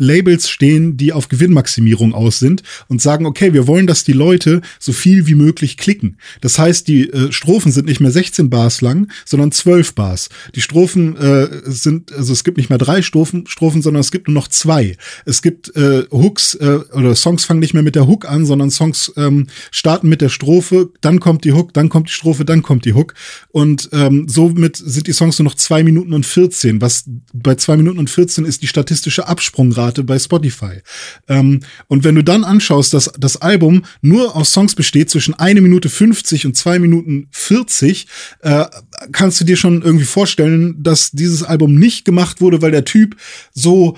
Labels 0.00 0.48
stehen, 0.48 0.96
die 0.96 1.12
auf 1.12 1.28
Gewinnmaximierung 1.28 2.14
aus 2.14 2.38
sind 2.38 2.62
und 2.88 3.02
sagen, 3.02 3.26
okay, 3.26 3.52
wir 3.52 3.66
wollen, 3.66 3.86
dass 3.86 4.02
die 4.02 4.14
Leute 4.14 4.62
so 4.78 4.92
viel 4.92 5.26
wie 5.26 5.34
möglich 5.34 5.76
klicken. 5.76 6.16
Das 6.40 6.58
heißt, 6.58 6.88
die 6.88 7.10
äh, 7.10 7.30
Strophen 7.32 7.70
sind 7.70 7.86
nicht 7.86 8.00
mehr 8.00 8.10
16 8.10 8.48
Bars 8.48 8.80
lang, 8.80 9.10
sondern 9.26 9.52
12 9.52 9.94
Bars. 9.94 10.30
Die 10.54 10.62
Strophen 10.62 11.16
äh, 11.16 11.48
sind, 11.66 12.12
also 12.12 12.32
es 12.32 12.44
gibt 12.44 12.56
nicht 12.56 12.70
mehr 12.70 12.78
drei 12.78 13.02
Strophen, 13.02 13.46
Strophen, 13.46 13.82
sondern 13.82 14.00
es 14.00 14.10
gibt 14.10 14.26
nur 14.26 14.34
noch 14.34 14.48
zwei. 14.48 14.96
Es 15.26 15.42
gibt 15.42 15.76
äh, 15.76 16.04
Hooks 16.10 16.54
äh, 16.54 16.80
oder 16.94 17.14
Songs 17.14 17.44
fangen 17.44 17.60
nicht 17.60 17.74
mehr 17.74 17.82
mit 17.82 17.94
der 17.94 18.06
Hook 18.06 18.26
an, 18.26 18.46
sondern 18.46 18.70
Songs 18.70 19.12
ähm, 19.18 19.48
starten 19.70 20.08
mit 20.08 20.22
der 20.22 20.30
Strophe, 20.30 20.90
dann 21.02 21.20
kommt 21.20 21.44
die 21.44 21.52
Hook, 21.52 21.74
dann 21.74 21.90
kommt 21.90 22.08
die 22.08 22.14
Strophe, 22.14 22.46
dann 22.46 22.62
kommt 22.62 22.86
die 22.86 22.94
Hook. 22.94 23.12
Und 23.50 23.90
ähm, 23.92 24.26
somit 24.28 24.76
sind 24.76 25.06
die 25.06 25.12
Songs 25.12 25.38
nur 25.38 25.44
noch 25.44 25.56
zwei 25.56 25.82
Minuten 25.82 26.14
und 26.14 26.24
14, 26.24 26.80
was 26.80 27.04
bei 27.34 27.54
zwei 27.56 27.76
Minuten 27.76 27.98
und 27.98 28.08
14 28.08 28.46
ist 28.46 28.62
die 28.62 28.66
statistische 28.66 29.28
Absprungrate 29.28 29.89
bei 29.92 30.18
Spotify. 30.18 30.80
Ähm, 31.28 31.60
und 31.88 32.04
wenn 32.04 32.14
du 32.14 32.22
dann 32.22 32.44
anschaust, 32.44 32.94
dass 32.94 33.12
das 33.18 33.40
Album 33.40 33.84
nur 34.00 34.36
aus 34.36 34.52
Songs 34.52 34.74
besteht 34.74 35.10
zwischen 35.10 35.34
eine 35.34 35.60
Minute 35.60 35.88
50 35.88 36.46
und 36.46 36.56
zwei 36.56 36.78
Minuten 36.78 37.28
40, 37.32 38.06
äh, 38.40 38.66
kannst 39.12 39.40
du 39.40 39.44
dir 39.44 39.56
schon 39.56 39.82
irgendwie 39.82 40.04
vorstellen, 40.04 40.82
dass 40.82 41.10
dieses 41.10 41.42
Album 41.42 41.74
nicht 41.74 42.04
gemacht 42.04 42.40
wurde, 42.40 42.62
weil 42.62 42.70
der 42.70 42.84
Typ 42.84 43.16
so 43.52 43.96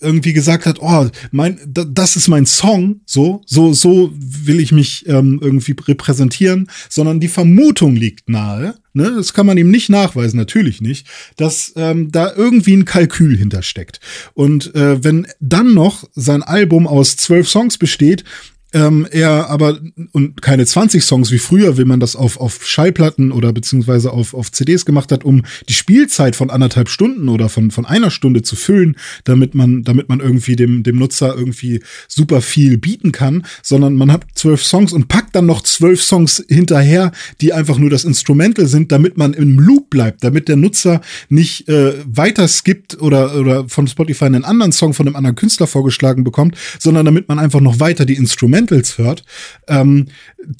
irgendwie 0.00 0.32
gesagt 0.32 0.66
hat, 0.66 0.78
oh, 0.80 1.08
mein, 1.30 1.60
da, 1.66 1.84
das 1.84 2.16
ist 2.16 2.28
mein 2.28 2.46
Song, 2.46 3.00
so, 3.06 3.42
so, 3.46 3.72
so 3.72 4.12
will 4.18 4.58
ich 4.58 4.72
mich 4.72 5.08
ähm, 5.08 5.38
irgendwie 5.40 5.74
repräsentieren, 5.86 6.68
sondern 6.88 7.20
die 7.20 7.28
Vermutung 7.28 7.94
liegt 7.94 8.28
nahe, 8.28 8.74
ne, 8.92 9.12
das 9.14 9.34
kann 9.34 9.46
man 9.46 9.56
ihm 9.56 9.70
nicht 9.70 9.88
nachweisen, 9.88 10.36
natürlich 10.36 10.80
nicht, 10.80 11.06
dass 11.36 11.72
ähm, 11.76 12.10
da 12.10 12.32
irgendwie 12.34 12.74
ein 12.74 12.84
Kalkül 12.84 13.36
hintersteckt. 13.36 14.00
Und 14.34 14.74
äh, 14.74 15.02
wenn 15.04 15.28
dann 15.38 15.74
noch 15.74 16.08
sein 16.14 16.42
Album 16.42 16.88
aus 16.88 17.16
zwölf 17.16 17.48
Songs 17.48 17.78
besteht, 17.78 18.24
ähm, 18.76 19.06
er 19.10 19.48
aber 19.48 19.78
und 20.12 20.42
keine 20.42 20.66
20 20.66 21.02
Songs 21.02 21.30
wie 21.30 21.38
früher, 21.38 21.78
wie 21.78 21.86
man 21.86 21.98
das 21.98 22.14
auf, 22.14 22.38
auf 22.38 22.66
Schallplatten 22.66 23.32
oder 23.32 23.52
beziehungsweise 23.54 24.12
auf, 24.12 24.34
auf 24.34 24.52
CDs 24.52 24.84
gemacht 24.84 25.12
hat, 25.12 25.24
um 25.24 25.42
die 25.68 25.72
Spielzeit 25.72 26.36
von 26.36 26.50
anderthalb 26.50 26.90
Stunden 26.90 27.30
oder 27.30 27.48
von, 27.48 27.70
von 27.70 27.86
einer 27.86 28.10
Stunde 28.10 28.42
zu 28.42 28.54
füllen, 28.54 28.96
damit 29.24 29.54
man, 29.54 29.82
damit 29.82 30.10
man 30.10 30.20
irgendwie 30.20 30.56
dem, 30.56 30.82
dem 30.82 30.98
Nutzer 30.98 31.34
irgendwie 31.34 31.80
super 32.06 32.42
viel 32.42 32.76
bieten 32.76 33.12
kann, 33.12 33.46
sondern 33.62 33.94
man 33.94 34.12
hat 34.12 34.26
zwölf 34.34 34.62
Songs 34.62 34.92
und 34.92 35.08
packt 35.08 35.34
dann 35.34 35.46
noch 35.46 35.62
zwölf 35.62 36.02
Songs 36.02 36.44
hinterher, 36.46 37.12
die 37.40 37.54
einfach 37.54 37.78
nur 37.78 37.88
das 37.88 38.04
Instrumental 38.04 38.66
sind, 38.66 38.92
damit 38.92 39.16
man 39.16 39.32
im 39.32 39.58
Loop 39.58 39.88
bleibt, 39.88 40.22
damit 40.22 40.48
der 40.48 40.56
Nutzer 40.56 41.00
nicht 41.30 41.66
äh, 41.70 41.94
weiter 42.04 42.46
skippt 42.46 43.00
oder, 43.00 43.36
oder 43.36 43.68
von 43.68 43.86
Spotify 43.86 44.26
einen 44.26 44.44
anderen 44.44 44.72
Song 44.72 44.92
von 44.92 45.06
einem 45.06 45.16
anderen 45.16 45.36
Künstler 45.36 45.66
vorgeschlagen 45.66 46.24
bekommt, 46.24 46.56
sondern 46.78 47.06
damit 47.06 47.28
man 47.28 47.38
einfach 47.38 47.60
noch 47.60 47.80
weiter 47.80 48.04
die 48.04 48.16
Instrumentals 48.66 48.98
hört, 48.98 49.24
ähm, 49.68 50.06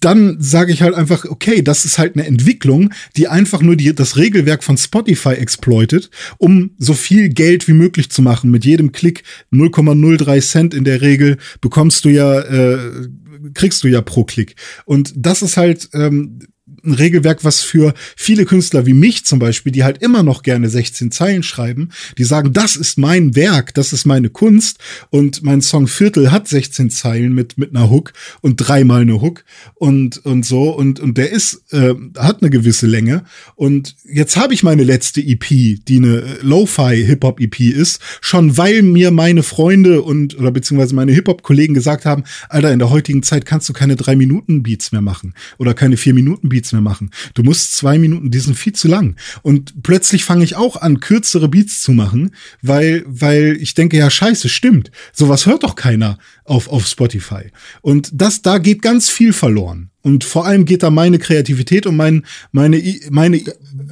dann 0.00 0.36
sage 0.40 0.72
ich 0.72 0.82
halt 0.82 0.94
einfach, 0.94 1.24
okay, 1.24 1.62
das 1.62 1.84
ist 1.84 1.98
halt 1.98 2.16
eine 2.16 2.26
Entwicklung, 2.26 2.92
die 3.16 3.28
einfach 3.28 3.62
nur 3.62 3.76
die, 3.76 3.94
das 3.94 4.16
Regelwerk 4.16 4.64
von 4.64 4.76
Spotify 4.76 5.34
exploitet, 5.34 6.10
um 6.38 6.70
so 6.78 6.94
viel 6.94 7.28
Geld 7.28 7.68
wie 7.68 7.72
möglich 7.72 8.10
zu 8.10 8.22
machen. 8.22 8.50
Mit 8.50 8.64
jedem 8.64 8.92
Klick 8.92 9.22
0,03 9.52 10.40
Cent 10.40 10.74
in 10.74 10.84
der 10.84 11.02
Regel 11.02 11.36
bekommst 11.60 12.04
du 12.04 12.08
ja, 12.08 12.40
äh, 12.40 13.08
kriegst 13.54 13.84
du 13.84 13.88
ja 13.88 14.00
pro 14.00 14.24
Klick. 14.24 14.56
Und 14.84 15.12
das 15.16 15.42
ist 15.42 15.56
halt 15.56 15.88
ähm, 15.92 16.40
ein 16.86 16.94
Regelwerk, 16.94 17.44
was 17.44 17.62
für 17.62 17.94
viele 18.16 18.44
Künstler 18.44 18.86
wie 18.86 18.94
mich 18.94 19.24
zum 19.24 19.38
Beispiel, 19.38 19.72
die 19.72 19.84
halt 19.84 20.02
immer 20.02 20.22
noch 20.22 20.42
gerne 20.42 20.68
16 20.68 21.10
Zeilen 21.10 21.42
schreiben, 21.42 21.90
die 22.18 22.24
sagen, 22.24 22.52
das 22.52 22.76
ist 22.76 22.98
mein 22.98 23.34
Werk, 23.34 23.74
das 23.74 23.92
ist 23.92 24.06
meine 24.06 24.30
Kunst. 24.30 24.78
Und 25.10 25.42
mein 25.42 25.60
Song 25.60 25.86
Viertel 25.86 26.30
hat 26.30 26.48
16 26.48 26.90
Zeilen 26.90 27.34
mit, 27.34 27.58
mit 27.58 27.74
einer 27.74 27.90
Hook 27.90 28.12
und 28.40 28.56
dreimal 28.56 29.02
eine 29.02 29.20
Hook 29.20 29.44
und, 29.74 30.24
und 30.24 30.44
so. 30.44 30.70
Und, 30.70 31.00
und 31.00 31.18
der 31.18 31.30
ist, 31.30 31.72
äh, 31.72 31.94
hat 32.16 32.42
eine 32.42 32.50
gewisse 32.50 32.86
Länge. 32.86 33.24
Und 33.54 33.96
jetzt 34.04 34.36
habe 34.36 34.54
ich 34.54 34.62
meine 34.62 34.84
letzte 34.84 35.20
EP, 35.20 35.46
die 35.48 35.96
eine 35.96 36.38
Lo-Fi 36.42 37.04
Hip-Hop 37.04 37.40
EP 37.40 37.60
ist, 37.60 38.00
schon 38.20 38.56
weil 38.56 38.82
mir 38.82 39.10
meine 39.10 39.42
Freunde 39.42 40.02
und, 40.02 40.38
oder 40.38 40.50
beziehungsweise 40.50 40.94
meine 40.94 41.12
Hip-Hop-Kollegen 41.12 41.74
gesagt 41.74 42.04
haben, 42.04 42.24
Alter, 42.48 42.72
in 42.72 42.78
der 42.78 42.90
heutigen 42.90 43.22
Zeit 43.22 43.46
kannst 43.46 43.68
du 43.68 43.72
keine 43.72 43.96
drei 43.96 44.16
Minuten 44.16 44.62
Beats 44.62 44.92
mehr 44.92 45.00
machen 45.00 45.34
oder 45.58 45.74
keine 45.74 45.96
vier 45.96 46.14
Minuten 46.14 46.48
Beats 46.48 46.72
mehr 46.72 46.75
machen. 46.80 47.10
Du 47.34 47.42
musst 47.42 47.76
zwei 47.76 47.98
Minuten, 47.98 48.30
die 48.30 48.38
sind 48.38 48.56
viel 48.56 48.72
zu 48.72 48.88
lang. 48.88 49.16
Und 49.42 49.82
plötzlich 49.82 50.24
fange 50.24 50.44
ich 50.44 50.56
auch 50.56 50.76
an, 50.76 51.00
kürzere 51.00 51.48
Beats 51.48 51.80
zu 51.80 51.92
machen, 51.92 52.32
weil, 52.62 53.04
weil 53.06 53.56
ich 53.60 53.74
denke, 53.74 53.96
ja, 53.96 54.10
scheiße, 54.10 54.48
stimmt. 54.48 54.90
Sowas 55.12 55.46
hört 55.46 55.62
doch 55.62 55.76
keiner 55.76 56.18
auf, 56.44 56.68
auf 56.68 56.86
Spotify. 56.86 57.50
Und 57.80 58.10
das, 58.12 58.42
da 58.42 58.58
geht 58.58 58.82
ganz 58.82 59.08
viel 59.08 59.32
verloren. 59.32 59.90
Und 60.02 60.22
vor 60.22 60.46
allem 60.46 60.66
geht 60.66 60.84
da 60.84 60.90
meine 60.90 61.18
Kreativität 61.18 61.84
und 61.84 61.96
mein, 61.96 62.24
meine, 62.52 62.80
meine, 63.10 63.42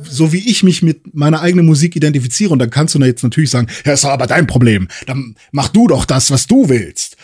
so 0.09 0.33
wie 0.33 0.49
ich 0.49 0.63
mich 0.63 0.81
mit 0.81 1.13
meiner 1.13 1.41
eigenen 1.41 1.67
Musik 1.67 1.97
identifiziere. 1.97 2.53
Und 2.53 2.61
dann 2.61 2.71
kannst 2.71 2.95
du 2.95 3.01
da 3.01 3.07
jetzt 3.07 3.25
natürlich 3.25 3.51
sagen, 3.51 3.67
ja, 3.85 3.95
ist 3.95 4.05
doch 4.05 4.11
aber 4.11 4.29
dein 4.29 4.47
Problem. 4.47 4.87
Dann 5.07 5.35
mach 5.51 5.69
du 5.69 5.89
doch 5.89 6.05
das, 6.05 6.31
was 6.31 6.47
du 6.47 6.69
willst. 6.69 7.17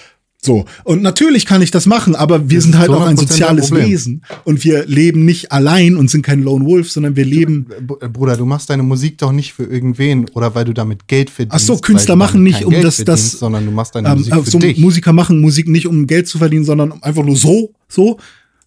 So. 0.43 0.65
Und 0.85 1.03
natürlich 1.03 1.45
kann 1.45 1.61
ich 1.61 1.71
das 1.71 1.85
machen, 1.85 2.15
aber 2.15 2.49
wir 2.49 2.59
Das 2.59 2.65
sind 2.65 2.79
halt 2.79 2.89
auch 2.91 3.03
ein 3.07 3.17
100% 3.17 3.21
soziales. 3.21 3.71
Wesen. 3.73 4.23
Und 4.45 4.65
wir 4.65 4.87
leben 4.87 5.25
nicht 5.27 5.53
allein 5.53 5.97
und 5.97 6.09
sind 6.11 6.23
kein 6.23 6.43
Lone 6.43 6.65
Wolf, 6.65 6.91
sondern 6.91 7.15
wir 7.15 7.27
leben. 7.27 7.67
Br- 7.87 8.09
Bruder, 8.09 8.37
du 8.39 8.47
machst 8.47 8.71
deine 8.71 8.83
Musik 8.83 9.19
doch 9.19 9.33
nicht 9.33 9.53
für 9.53 9.65
irgendwen 9.65 10.29
oder 10.31 10.55
weil 10.55 10.65
du 10.65 10.73
damit 10.73 11.07
Geld 11.09 11.29
verdienst. 11.29 11.55
Ach 11.57 11.61
so, 11.61 11.77
Künstler 11.77 12.17
machen 12.17 12.43
nicht, 12.43 12.65
um 12.65 12.71
Geld 12.71 12.85
das- 12.85 13.05
das- 13.05 13.33
sondern 13.33 13.67
du 13.67 13.71
machst 13.71 13.95
deine 13.95 14.09
Ähm, 14.09 14.19
Musik 14.19 14.35
für 14.45 14.51
so 14.51 14.59
dich. 14.59 14.79
Musiker 14.79 15.13
machen 15.13 15.41
Musik 15.43 15.69
nicht, 15.69 15.87
um 15.87 16.07
Geld 16.07 16.27
zu 16.27 16.39
verdienen, 16.39 16.65
sondern 16.65 16.93
um 16.93 17.03
einfach 17.03 17.23
nur 17.25 17.37
so, 17.37 17.73
so. 17.89 18.19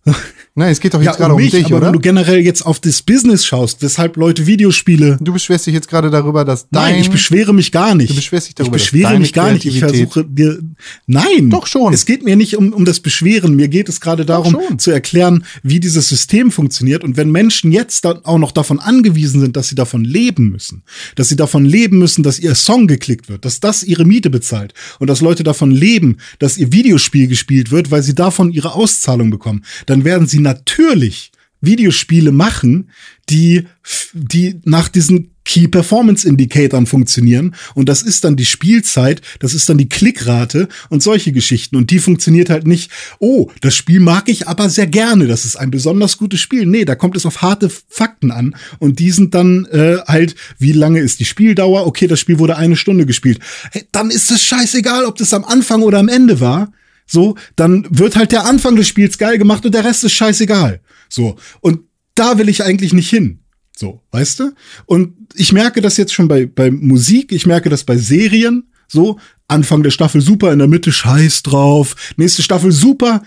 Nein, 0.56 0.72
es 0.72 0.80
geht 0.80 0.94
doch 0.94 1.02
Ja, 1.02 1.12
jetzt 1.12 1.18
gerade 1.18 1.34
um 1.34 1.38
um 1.38 1.42
mich, 1.44 1.52
dich, 1.52 1.66
aber 1.66 1.78
oder? 1.78 1.86
wenn 1.88 1.94
du 1.94 2.00
generell 2.00 2.40
jetzt 2.40 2.64
auf 2.64 2.80
das 2.80 3.02
Business 3.02 3.44
schaust, 3.44 3.82
weshalb 3.82 4.18
Leute 4.18 4.46
Videospiele 4.46 5.18
Du 5.20 5.34
beschwerst 5.34 5.66
dich 5.66 5.74
jetzt 5.74 5.88
gerade 5.88 6.12
darüber, 6.12 6.46
dass 6.46 6.68
dein 6.70 6.92
Nein, 6.94 7.02
ich 7.02 7.10
beschwere 7.10 7.54
mich 7.54 7.72
gar 7.72 7.96
nicht. 7.96 8.12
Du 8.12 8.16
beschwerst 8.16 8.48
dich 8.50 8.56
darüber, 8.56 8.76
Ich 8.76 8.84
beschwere 8.84 9.18
mich 9.18 9.34
gar 9.34 9.52
nicht. 9.52 9.66
Ich 9.66 9.80
versuche 9.80 10.24
dir. 10.26 10.60
Nein. 11.08 11.50
Doch 11.50 11.66
schon. 11.66 11.92
Es 11.94 12.06
geht 12.06 12.24
mir 12.24 12.36
nicht 12.36 12.56
um, 12.56 12.72
um 12.72 12.86
das 12.86 13.00
Beschweren. 13.00 13.56
Mir 13.56 13.68
geht 13.68 13.90
es 13.90 14.00
gerade 14.00 14.26
darum, 14.26 14.78
zu 14.78 14.92
erklären, 14.92 15.44
wie 15.64 15.80
dieses 15.80 16.10
System 16.10 16.52
funktioniert. 16.52 17.04
Und 17.04 17.18
wenn 17.18 17.32
Menschen 17.32 17.72
jetzt 17.72 18.06
dann 18.06 18.24
auch 18.26 18.38
noch 18.38 18.52
davon 18.52 18.80
angewiesen 18.80 19.42
sind, 19.42 19.58
dass 19.58 19.70
sie 19.70 19.76
davon 19.76 20.04
leben 20.04 20.50
müssen, 20.52 20.84
dass 21.16 21.30
sie 21.30 21.36
davon 21.36 21.66
leben 21.66 21.98
müssen, 21.98 22.22
dass 22.22 22.38
ihr 22.38 22.54
Song 22.54 22.86
geklickt 22.88 23.28
wird, 23.28 23.46
dass 23.46 23.60
das 23.60 23.84
ihre 23.84 24.06
Miete 24.06 24.30
bezahlt 24.30 24.74
und 25.00 25.08
dass 25.10 25.22
Leute 25.22 25.44
davon 25.44 25.72
leben, 25.72 26.18
dass 26.38 26.58
ihr 26.58 26.72
Videospiel 26.72 27.28
gespielt 27.28 27.72
wird, 27.72 27.90
weil 27.90 28.04
sie 28.04 28.14
davon 28.14 28.52
ihre 28.52 28.74
Auszahlung 28.76 29.32
bekommen, 29.32 29.64
dann 29.88 29.93
werden 30.04 30.28
sie 30.28 30.40
natürlich 30.40 31.32
Videospiele 31.64 32.32
machen, 32.32 32.90
die, 33.30 33.68
die 34.14 34.60
nach 34.66 34.90
diesen 34.90 35.30
Key 35.46 35.68
Performance 35.68 36.28
Indicatoren 36.28 36.86
funktionieren 36.86 37.56
und 37.76 37.90
das 37.90 38.02
ist 38.02 38.24
dann 38.24 38.38
die 38.38 38.46
Spielzeit, 38.46 39.22
das 39.40 39.54
ist 39.54 39.68
dann 39.68 39.78
die 39.78 39.90
Klickrate 39.90 40.70
und 40.90 41.04
solche 41.04 41.34
Geschichten 41.34 41.76
und 41.76 41.92
die 41.92 42.00
funktioniert 42.00 42.50
halt 42.50 42.66
nicht, 42.66 42.92
oh, 43.20 43.50
das 43.60 43.76
Spiel 43.76 44.00
mag 44.00 44.30
ich 44.30 44.48
aber 44.48 44.70
sehr 44.70 44.88
gerne, 44.88 45.28
das 45.28 45.44
ist 45.44 45.58
ein 45.58 45.70
besonders 45.70 46.18
gutes 46.18 46.40
Spiel. 46.40 46.66
Nee, 46.66 46.86
da 46.86 46.96
kommt 46.96 47.18
es 47.18 47.26
auf 47.26 47.42
harte 47.42 47.70
Fakten 47.70 48.32
an 48.32 48.56
und 48.80 49.00
die 49.00 49.12
sind 49.12 49.36
dann 49.36 49.66
äh, 49.66 49.98
halt, 50.08 50.36
wie 50.60 50.72
lange 50.72 51.02
ist 51.02 51.20
die 51.20 51.26
Spieldauer? 51.26 51.88
Okay, 51.88 52.08
das 52.08 52.22
Spiel 52.22 52.40
wurde 52.40 52.56
eine 52.56 52.78
Stunde 52.78 53.06
gespielt. 53.06 53.40
Hey, 53.72 53.84
dann 53.92 54.12
ist 54.12 54.32
es 54.32 54.42
scheißegal, 54.44 55.06
ob 55.06 55.18
das 55.18 55.34
am 55.34 55.44
Anfang 55.44 55.82
oder 55.82 56.00
am 56.00 56.08
Ende 56.08 56.40
war. 56.40 56.72
So, 57.06 57.36
dann 57.56 57.86
wird 57.90 58.16
halt 58.16 58.32
der 58.32 58.46
Anfang 58.46 58.76
des 58.76 58.88
Spiels 58.88 59.18
geil 59.18 59.38
gemacht 59.38 59.66
und 59.66 59.74
der 59.74 59.86
Rest 59.86 60.04
ist 60.04 60.14
scheißegal. 60.14 60.82
So, 61.10 61.36
und 61.62 61.82
da 62.16 62.38
will 62.38 62.50
ich 62.50 62.64
eigentlich 62.64 62.94
nicht 62.94 63.10
hin. 63.10 63.40
So, 63.76 64.02
weißt 64.12 64.40
du? 64.40 64.52
Und 64.86 65.16
ich 65.34 65.52
merke 65.52 65.82
das 65.82 65.98
jetzt 65.98 66.14
schon 66.14 66.28
bei, 66.28 66.46
bei 66.46 66.72
Musik, 66.72 67.32
ich 67.32 67.46
merke 67.46 67.70
das 67.70 67.84
bei 67.84 67.98
Serien. 67.98 68.70
So, 68.88 69.20
Anfang 69.48 69.84
der 69.84 69.92
Staffel 69.92 70.22
super, 70.22 70.54
in 70.54 70.60
der 70.60 70.68
Mitte 70.68 70.92
scheiß 70.92 71.44
drauf. 71.44 71.96
Nächste 72.18 72.44
Staffel 72.44 72.72
super, 72.72 73.24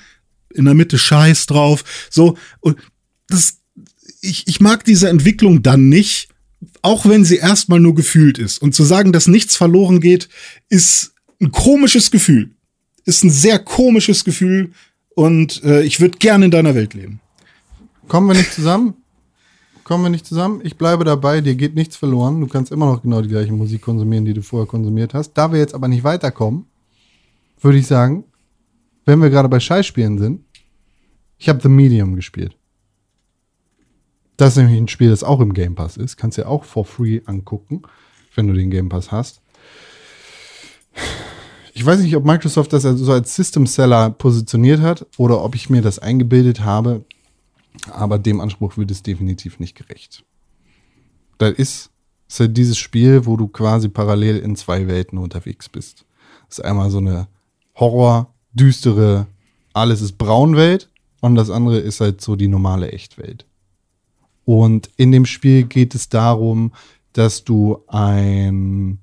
in 0.55 0.65
der 0.65 0.75
Mitte 0.75 0.99
scheiß 0.99 1.47
drauf. 1.47 1.85
So, 2.11 2.37
und 2.61 2.79
das, 3.29 3.59
ich, 4.21 4.47
ich 4.47 4.61
mag 4.61 4.85
diese 4.85 5.09
Entwicklung 5.09 5.63
dann 5.63 5.89
nicht, 5.89 6.29
auch 6.83 7.07
wenn 7.07 7.25
sie 7.25 7.37
erstmal 7.37 7.81
nur 7.81 7.95
gefühlt 7.95 8.39
ist. 8.39 8.59
Und 8.59 8.75
zu 8.75 8.85
sagen, 8.85 9.13
dass 9.13 9.27
nichts 9.27 9.57
verloren 9.57 10.01
geht, 10.01 10.29
ist 10.69 11.13
ein 11.41 11.51
komisches 11.51 12.11
Gefühl. 12.11 12.56
Ist 13.07 13.25
ein 13.25 13.31
sehr 13.31 13.59
komisches 13.59 14.25
Gefühl 14.25 14.73
und 15.15 15.65
äh, 15.65 15.83
ich 15.83 16.01
würde 16.01 16.19
gerne 16.19 16.45
in 16.45 16.51
deiner 16.51 16.75
Welt 16.75 16.93
leben. 16.93 17.21
Kommen 18.09 18.29
wir 18.29 18.35
nicht 18.35 18.53
zusammen? 18.53 18.95
Kommen 19.85 20.05
wir 20.05 20.11
nicht 20.11 20.27
zusammen? 20.27 20.61
Ich 20.65 20.77
bleibe 20.77 21.05
dabei, 21.05 21.41
dir 21.41 21.55
geht 21.55 21.75
nichts 21.77 21.97
verloren. 21.97 22.41
Du 22.41 22.49
kannst 22.49 22.73
immer 22.73 22.87
noch 22.87 23.03
genau 23.03 23.23
die 23.23 23.29
gleiche 23.29 23.53
Musik 23.53 23.83
konsumieren, 23.83 24.25
die 24.25 24.35
du 24.35 24.43
vorher 24.43 24.67
konsumiert 24.67 25.15
hast. 25.15 25.33
Da 25.35 25.53
wir 25.53 25.59
jetzt 25.59 25.75
aber 25.75 25.89
nicht 25.89 26.05
weiterkommen, 26.05 26.67
würde 27.61 27.79
ich 27.79 27.87
sagen, 27.87 28.25
wenn 29.05 29.23
wir 29.23 29.31
gerade 29.31 29.49
bei 29.49 29.61
Scheißspielen 29.61 30.19
sind, 30.19 30.41
ich 31.39 31.49
habe 31.49 31.61
The 31.63 31.69
Medium 31.69 32.17
gespielt. 32.17 32.57
Das 34.37 34.51
ist 34.51 34.57
nämlich 34.57 34.77
ein 34.77 34.89
Spiel, 34.89 35.11
das 35.11 35.23
auch 35.23 35.41
im 35.41 35.55
Game 35.55 35.75
Pass 35.75 35.97
ist. 35.97 36.17
Kannst 36.17 36.37
du 36.37 36.43
ja 36.43 36.49
auch 36.49 36.65
for 36.65 36.85
free 36.85 37.21
angucken, 37.25 37.83
wenn 38.35 38.49
du 38.49 38.55
den 38.55 38.71
Game 38.71 38.89
Pass 38.89 39.13
hast. 39.13 39.41
Ich 41.77 41.85
weiß 41.85 42.01
nicht, 42.01 42.17
ob 42.17 42.25
Microsoft 42.25 42.73
das 42.73 42.87
also 42.87 43.05
so 43.05 43.13
als 43.13 43.37
System 43.37 43.67
Seller 43.67 44.09
positioniert 44.09 44.81
hat 44.81 45.05
oder 45.19 45.45
ob 45.45 45.55
ich 45.55 45.69
mir 45.69 45.83
das 45.83 45.99
eingebildet 45.99 46.61
habe, 46.61 47.05
aber 47.91 48.19
dem 48.19 48.41
Anspruch 48.41 48.79
wird 48.79 48.91
es 48.91 49.03
definitiv 49.03 49.61
nicht 49.61 49.77
gerecht. 49.77 50.25
Das 51.37 51.53
ist, 51.53 51.91
ist 52.29 52.41
halt 52.41 52.57
dieses 52.57 52.79
Spiel, 52.79 53.27
wo 53.27 53.37
du 53.37 53.47
quasi 53.49 53.91
parallel 53.91 54.39
in 54.39 54.57
zwei 54.57 54.89
Welten 54.89 55.19
unterwegs 55.19 55.69
bist. 55.69 56.07
Das 56.49 56.61
ist 56.61 56.65
einmal 56.65 56.89
so 56.89 56.97
eine 56.97 57.29
Horror, 57.75 58.33
düstere, 58.55 59.27
alles 59.75 60.01
ist 60.01 60.17
braun 60.17 60.57
Welt 60.57 60.89
und 61.21 61.35
das 61.35 61.51
andere 61.51 61.77
ist 61.77 62.01
halt 62.01 62.23
so 62.23 62.37
die 62.37 62.49
normale 62.49 62.91
Echtwelt. 62.91 63.45
Und 64.47 64.89
in 64.97 65.13
dem 65.13 65.27
Spiel 65.27 65.65
geht 65.65 65.95
es 65.95 66.09
darum, 66.09 66.73
dass 67.13 67.45
du 67.45 67.83
ein 67.87 68.99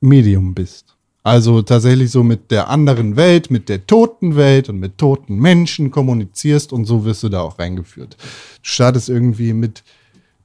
Medium 0.00 0.52
bist. 0.52 0.89
Also 1.22 1.60
tatsächlich 1.60 2.10
so 2.10 2.22
mit 2.22 2.50
der 2.50 2.68
anderen 2.70 3.16
Welt, 3.16 3.50
mit 3.50 3.68
der 3.68 3.86
toten 3.86 4.36
Welt 4.36 4.68
und 4.70 4.78
mit 4.78 4.96
toten 4.96 5.36
Menschen 5.36 5.90
kommunizierst 5.90 6.72
und 6.72 6.86
so 6.86 7.04
wirst 7.04 7.22
du 7.22 7.28
da 7.28 7.42
auch 7.42 7.58
reingeführt. 7.58 8.16
Du 8.18 8.26
startest 8.62 9.10
irgendwie 9.10 9.52
mit 9.52 9.82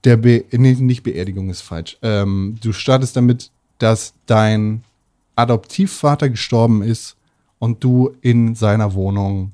der 0.03 0.17
Be 0.17 0.43
nee, 0.51 0.73
nicht 0.73 1.03
Beerdigung 1.03 1.49
ist 1.49 1.61
falsch. 1.61 1.97
Ähm, 2.01 2.57
du 2.61 2.73
startest 2.73 3.15
damit, 3.15 3.51
dass 3.77 4.13
dein 4.25 4.83
Adoptivvater 5.35 6.29
gestorben 6.29 6.81
ist 6.81 7.15
und 7.59 7.83
du 7.83 8.13
in 8.21 8.55
seiner 8.55 8.93
Wohnung 8.93 9.51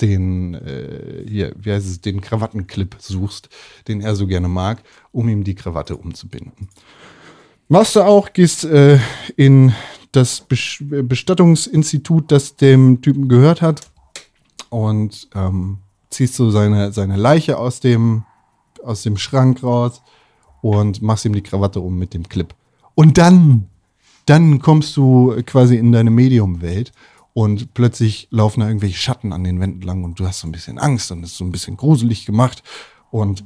den, 0.00 0.54
äh, 0.54 1.24
hier, 1.26 1.52
wie 1.58 1.72
heißt 1.72 1.86
es, 1.86 2.00
den 2.00 2.20
Krawattenclip 2.20 2.96
suchst, 2.98 3.48
den 3.86 4.00
er 4.00 4.16
so 4.16 4.26
gerne 4.26 4.48
mag, 4.48 4.82
um 5.12 5.28
ihm 5.28 5.44
die 5.44 5.54
Krawatte 5.54 5.96
umzubinden. 5.96 6.68
Machst 7.68 7.96
du 7.96 8.02
auch, 8.02 8.32
gehst 8.32 8.64
äh, 8.64 8.98
in 9.36 9.74
das 10.12 10.46
Bestattungsinstitut, 10.48 12.30
das 12.32 12.56
dem 12.56 13.02
Typen 13.02 13.28
gehört 13.28 13.62
hat 13.62 13.90
und 14.70 15.28
ähm, 15.34 15.78
ziehst 16.10 16.34
so 16.34 16.50
seine, 16.50 16.92
seine 16.92 17.16
Leiche 17.16 17.58
aus 17.58 17.80
dem, 17.80 18.24
aus 18.82 19.02
dem 19.02 19.16
Schrank 19.16 19.62
raus 19.62 20.02
und 20.62 21.02
machst 21.02 21.24
ihm 21.24 21.34
die 21.34 21.42
Krawatte 21.42 21.80
um 21.80 21.98
mit 21.98 22.14
dem 22.14 22.28
Clip. 22.28 22.54
Und 22.94 23.18
dann, 23.18 23.68
dann 24.26 24.60
kommst 24.60 24.96
du 24.96 25.34
quasi 25.46 25.76
in 25.76 25.92
deine 25.92 26.10
Medium-Welt 26.10 26.92
und 27.34 27.74
plötzlich 27.74 28.28
laufen 28.30 28.60
da 28.60 28.66
irgendwelche 28.66 28.98
Schatten 28.98 29.32
an 29.32 29.44
den 29.44 29.60
Wänden 29.60 29.82
lang 29.82 30.04
und 30.04 30.18
du 30.18 30.26
hast 30.26 30.40
so 30.40 30.48
ein 30.48 30.52
bisschen 30.52 30.78
Angst 30.78 31.12
und 31.12 31.22
es 31.22 31.32
ist 31.32 31.38
so 31.38 31.44
ein 31.44 31.52
bisschen 31.52 31.76
gruselig 31.76 32.26
gemacht 32.26 32.62
und 33.10 33.44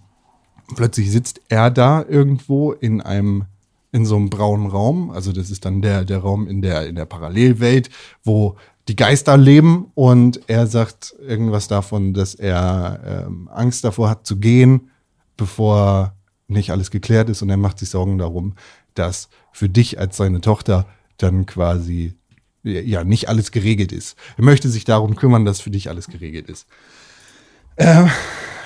plötzlich 0.75 1.11
sitzt 1.11 1.43
er 1.49 1.71
da 1.71 2.03
irgendwo 2.09 2.73
in 2.73 3.01
einem 3.01 3.45
in 3.93 4.07
so 4.07 4.17
einem 4.17 4.31
braunen 4.31 4.67
Raum. 4.69 5.11
Also 5.11 5.33
das 5.33 5.51
ist 5.51 5.65
dann 5.65 5.83
der, 5.83 6.05
der 6.05 6.19
Raum 6.19 6.49
in 6.49 6.63
der, 6.63 6.87
in 6.89 6.97
der 6.97 7.05
Parallelwelt, 7.05 7.91
wo 8.25 8.57
die 8.89 8.97
Geister 8.97 9.37
leben 9.37 9.93
und 9.95 10.41
er 10.49 10.67
sagt 10.67 11.15
irgendwas 11.21 11.69
davon, 11.69 12.15
dass 12.15 12.35
er 12.35 13.27
ähm, 13.27 13.49
Angst 13.53 13.85
davor 13.85 14.09
hat 14.09 14.27
zu 14.27 14.39
gehen, 14.39 14.91
bevor 15.37 16.17
nicht 16.49 16.71
alles 16.71 16.91
geklärt 16.91 17.29
ist 17.29 17.43
und 17.43 17.51
er 17.51 17.57
macht 17.57 17.79
sich 17.79 17.91
Sorgen 17.91 18.19
darum, 18.19 18.55
dass 18.95 19.29
für 19.53 19.69
dich 19.69 20.01
als 20.01 20.17
seine 20.17 20.41
Tochter 20.41 20.87
dann 21.19 21.47
quasi 21.47 22.15
ja 22.65 23.05
nicht 23.05 23.29
alles 23.29 23.53
geregelt 23.53 23.93
ist. 23.93 24.17
Er 24.37 24.45
möchte 24.45 24.69
sich 24.69 24.85
darum 24.85 25.17
kümmern, 25.17 25.45
dass 25.45 25.61
für 25.61 25.71
dich 25.71 25.89
alles 25.89 26.09
geregelt 26.09 26.49
ist. 26.49 26.67
Äh, 27.77 28.07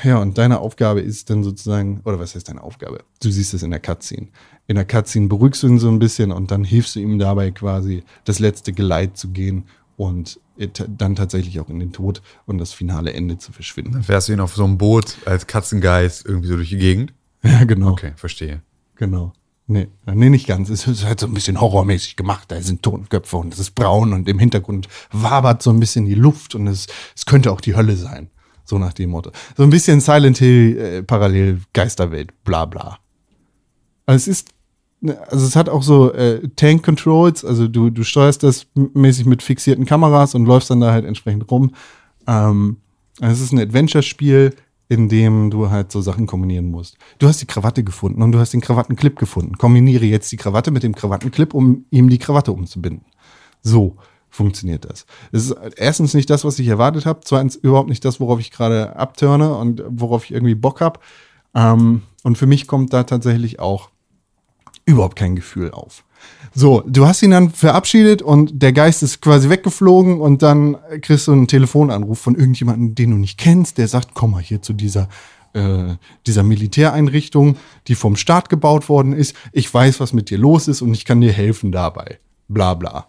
ja, 0.06 0.18
und 0.18 0.38
deine 0.38 0.60
Aufgabe 0.60 1.00
ist 1.00 1.30
dann 1.30 1.42
sozusagen, 1.42 2.00
oder 2.04 2.20
was 2.20 2.34
heißt 2.36 2.48
deine 2.48 2.62
Aufgabe? 2.62 3.00
Du 3.20 3.30
siehst 3.30 3.54
es 3.54 3.64
in 3.64 3.72
der 3.72 3.80
Cutscene. 3.80 4.28
In 4.68 4.76
der 4.76 4.84
Cutscene 4.84 5.26
beruhigst 5.26 5.64
du 5.64 5.66
ihn 5.66 5.78
so 5.80 5.88
ein 5.88 5.98
bisschen 5.98 6.30
und 6.30 6.52
dann 6.52 6.62
hilfst 6.62 6.94
du 6.94 7.00
ihm 7.00 7.18
dabei 7.18 7.50
quasi, 7.50 8.04
das 8.24 8.38
letzte 8.38 8.72
Geleit 8.72 9.16
zu 9.16 9.30
gehen 9.30 9.64
und 9.96 10.38
dann 10.56 11.16
tatsächlich 11.16 11.58
auch 11.58 11.68
in 11.68 11.80
den 11.80 11.92
Tod 11.92 12.22
und 12.46 12.58
das 12.58 12.72
finale 12.72 13.12
Ende 13.12 13.38
zu 13.38 13.52
verschwinden. 13.52 13.92
Dann 13.92 14.04
fährst 14.04 14.28
du 14.28 14.32
ihn 14.32 14.40
auf 14.40 14.54
so 14.54 14.64
einem 14.64 14.78
Boot 14.78 15.16
als 15.24 15.48
Katzengeist 15.48 16.24
irgendwie 16.24 16.48
so 16.48 16.56
durch 16.56 16.70
die 16.70 16.78
Gegend? 16.78 17.12
Ja, 17.42 17.62
genau. 17.62 17.90
Okay, 17.90 18.12
verstehe. 18.16 18.60
Genau. 18.96 19.32
Nee, 19.68 19.88
nee, 20.06 20.30
nicht 20.30 20.48
ganz. 20.48 20.68
Es 20.68 20.86
ist 20.88 21.04
halt 21.04 21.20
so 21.20 21.26
ein 21.26 21.34
bisschen 21.34 21.60
horrormäßig 21.60 22.16
gemacht. 22.16 22.50
Da 22.50 22.60
sind 22.60 22.82
Totenköpfe 22.82 23.36
und 23.36 23.52
es 23.52 23.60
ist 23.60 23.74
braun 23.76 24.12
und 24.12 24.28
im 24.28 24.40
Hintergrund 24.40 24.88
wabert 25.12 25.62
so 25.62 25.70
ein 25.70 25.78
bisschen 25.78 26.06
die 26.06 26.14
Luft 26.14 26.56
und 26.56 26.66
es, 26.66 26.86
es 27.14 27.24
könnte 27.24 27.52
auch 27.52 27.60
die 27.60 27.76
Hölle 27.76 27.96
sein. 27.96 28.30
So 28.66 28.78
nach 28.78 28.92
dem 28.92 29.10
Motto. 29.10 29.30
So 29.56 29.62
ein 29.62 29.70
bisschen 29.70 30.00
Silent 30.00 30.38
Hill, 30.38 30.76
äh, 30.76 31.02
parallel 31.02 31.60
Geisterwelt, 31.72 32.32
bla 32.44 32.66
bla. 32.66 32.98
Also 34.04 34.16
es 34.16 34.28
ist, 34.28 34.48
ne, 35.00 35.16
also 35.30 35.46
es 35.46 35.56
hat 35.56 35.68
auch 35.68 35.82
so 35.82 36.12
äh, 36.12 36.48
Tank 36.56 36.84
Controls, 36.84 37.44
also 37.44 37.68
du, 37.68 37.90
du 37.90 38.02
steuerst 38.02 38.42
das 38.42 38.66
mäßig 38.74 39.24
mit 39.24 39.42
fixierten 39.42 39.86
Kameras 39.86 40.34
und 40.34 40.46
läufst 40.46 40.68
dann 40.68 40.80
da 40.80 40.92
halt 40.92 41.04
entsprechend 41.04 41.50
rum. 41.50 41.70
Ähm, 42.26 42.78
also 43.20 43.32
es 43.32 43.40
ist 43.40 43.52
ein 43.52 43.60
Adventure-Spiel, 43.60 44.54
in 44.88 45.08
dem 45.08 45.50
du 45.50 45.70
halt 45.70 45.90
so 45.90 46.00
Sachen 46.00 46.26
kombinieren 46.26 46.70
musst. 46.70 46.96
Du 47.18 47.28
hast 47.28 47.40
die 47.40 47.46
Krawatte 47.46 47.82
gefunden 47.82 48.22
und 48.22 48.32
du 48.32 48.38
hast 48.38 48.52
den 48.52 48.60
Krawattenclip 48.60 49.16
gefunden. 49.16 49.58
Kombiniere 49.58 50.04
jetzt 50.04 50.30
die 50.30 50.36
Krawatte 50.36 50.70
mit 50.70 50.82
dem 50.82 50.94
Krawattenclip, 50.94 51.54
um 51.54 51.86
ihm 51.90 52.08
die 52.08 52.18
Krawatte 52.18 52.52
umzubinden. 52.52 53.06
So 53.62 53.96
funktioniert 54.36 54.84
das. 54.84 55.06
Es 55.32 55.46
ist 55.46 55.56
erstens 55.76 56.14
nicht 56.14 56.30
das, 56.30 56.44
was 56.44 56.58
ich 56.58 56.68
erwartet 56.68 57.06
habe, 57.06 57.20
zweitens 57.24 57.56
überhaupt 57.56 57.88
nicht 57.88 58.04
das, 58.04 58.20
worauf 58.20 58.38
ich 58.38 58.50
gerade 58.50 58.94
abturne 58.94 59.54
und 59.56 59.82
worauf 59.88 60.24
ich 60.24 60.32
irgendwie 60.32 60.54
Bock 60.54 60.80
habe. 60.80 61.00
Ähm, 61.54 62.02
und 62.22 62.36
für 62.36 62.46
mich 62.46 62.66
kommt 62.66 62.92
da 62.92 63.04
tatsächlich 63.04 63.58
auch 63.58 63.90
überhaupt 64.84 65.16
kein 65.16 65.36
Gefühl 65.36 65.70
auf. 65.72 66.04
So, 66.54 66.82
du 66.86 67.06
hast 67.06 67.22
ihn 67.22 67.30
dann 67.30 67.50
verabschiedet 67.50 68.22
und 68.22 68.62
der 68.62 68.72
Geist 68.72 69.02
ist 69.02 69.20
quasi 69.20 69.48
weggeflogen 69.48 70.20
und 70.20 70.42
dann 70.42 70.76
kriegst 71.02 71.28
du 71.28 71.32
einen 71.32 71.48
Telefonanruf 71.48 72.18
von 72.18 72.34
irgendjemandem, 72.34 72.94
den 72.94 73.10
du 73.10 73.16
nicht 73.16 73.38
kennst, 73.38 73.78
der 73.78 73.88
sagt, 73.88 74.10
komm 74.14 74.32
mal 74.32 74.42
hier 74.42 74.62
zu 74.62 74.72
dieser 74.72 75.08
äh, 75.54 75.96
dieser 76.26 76.42
Militäreinrichtung, 76.42 77.56
die 77.88 77.94
vom 77.94 78.16
Staat 78.16 78.48
gebaut 78.50 78.88
worden 78.88 79.12
ist. 79.12 79.34
Ich 79.52 79.72
weiß, 79.72 80.00
was 80.00 80.12
mit 80.12 80.28
dir 80.30 80.38
los 80.38 80.68
ist 80.68 80.82
und 80.82 80.92
ich 80.92 81.04
kann 81.04 81.20
dir 81.20 81.32
helfen 81.32 81.72
dabei. 81.72 82.18
Bla 82.48 82.74
bla. 82.74 83.08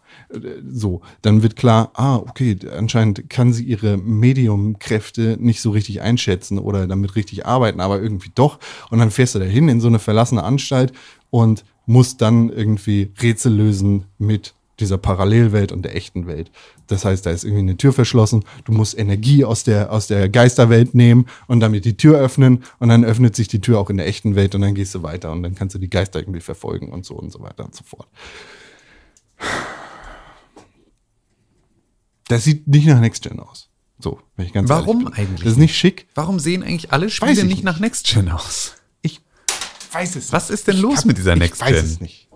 So, 0.70 1.02
dann 1.22 1.42
wird 1.42 1.56
klar, 1.56 1.92
ah, 1.94 2.18
okay, 2.18 2.58
anscheinend 2.76 3.30
kann 3.30 3.54
sie 3.54 3.64
ihre 3.64 3.98
Mediumkräfte 3.98 5.38
nicht 5.40 5.62
so 5.62 5.72
richtig 5.72 6.02
einschätzen 6.02 6.60
oder 6.60 6.86
damit 6.86 7.16
richtig 7.16 7.46
arbeiten, 7.46 7.80
aber 7.80 8.02
irgendwie 8.02 8.32
doch. 8.36 8.60
Und 8.90 9.00
dann 9.00 9.12
fährst 9.12 9.36
du 9.36 9.40
dahin 9.40 9.70
in 9.70 9.80
so 9.80 9.88
eine 9.88 10.00
verlassene 10.00 10.44
Anstalt 10.44 10.92
und 11.30 11.64
musst 11.86 12.22
dann 12.22 12.50
irgendwie 12.50 13.12
Rätsel 13.22 13.54
lösen 13.54 14.06
mit 14.18 14.54
dieser 14.80 14.98
Parallelwelt 14.98 15.72
und 15.72 15.84
der 15.84 15.96
echten 15.96 16.28
Welt. 16.28 16.52
Das 16.88 17.04
heißt, 17.04 17.26
da 17.26 17.32
ist 17.32 17.44
irgendwie 17.44 17.64
eine 17.64 17.78
Tür 17.78 17.94
verschlossen. 17.94 18.44
Du 18.66 18.72
musst 18.72 18.98
Energie 18.98 19.44
aus 19.44 19.64
der, 19.64 19.92
aus 19.92 20.08
der 20.08 20.30
Geisterwelt 20.30 20.94
nehmen 20.94 21.26
und 21.48 21.60
damit 21.60 21.86
die 21.86 21.98
Tür 21.98 22.20
öffnen. 22.20 22.64
Und 22.80 22.90
dann 22.90 23.04
öffnet 23.04 23.36
sich 23.36 23.48
die 23.48 23.62
Tür 23.62 23.80
auch 23.80 23.90
in 23.90 23.98
der 23.98 24.08
echten 24.08 24.36
Welt 24.36 24.54
und 24.56 24.62
dann 24.62 24.76
gehst 24.76 24.94
du 24.94 25.04
weiter 25.04 25.32
und 25.32 25.44
dann 25.44 25.56
kannst 25.56 25.76
du 25.76 25.80
die 25.80 25.90
Geister 25.90 26.20
irgendwie 26.20 26.42
verfolgen 26.42 26.90
und 26.90 27.06
so 27.06 27.16
und 27.16 27.32
so 27.32 27.42
weiter 27.42 27.66
und 27.66 27.76
so 27.76 27.84
fort. 27.84 28.08
Das 32.30 32.44
sieht 32.44 32.68
nicht 32.68 32.86
nach 32.88 33.00
Next 33.00 33.24
Gen 33.24 33.40
aus. 33.40 33.70
So, 34.00 34.20
wenn 34.36 34.46
ich 34.46 34.54
ganz 34.54 34.70
Warum 34.70 35.02
ehrlich 35.02 35.16
bin. 35.16 35.24
eigentlich 35.26 35.44
Das 35.44 35.52
ist 35.54 35.58
nicht 35.60 35.76
schick. 35.76 36.08
Warum 36.16 36.40
sehen 36.40 36.62
eigentlich 36.64 36.92
alle 36.92 37.10
Spiele 37.10 37.32
ich 37.32 37.38
nicht 37.44 37.48
nicht. 37.48 37.64
nach 37.64 37.80
Next 37.80 38.08
Gen 38.08 38.30
aus? 38.30 38.74
Ich 39.02 39.22
weiß 39.92 40.16
es 40.18 40.32
Was 40.32 40.50
nicht. 40.50 40.60
ist 40.60 40.68
denn 40.68 40.76
Ich 40.76 40.82
los 40.82 41.06
mit 41.06 41.18
dieser 41.18 41.36
Next 41.36 41.62
Ich 41.62 41.68
weiß 41.68 41.76
Gen? 41.76 41.86
es 41.86 42.00
nicht. 42.02 42.28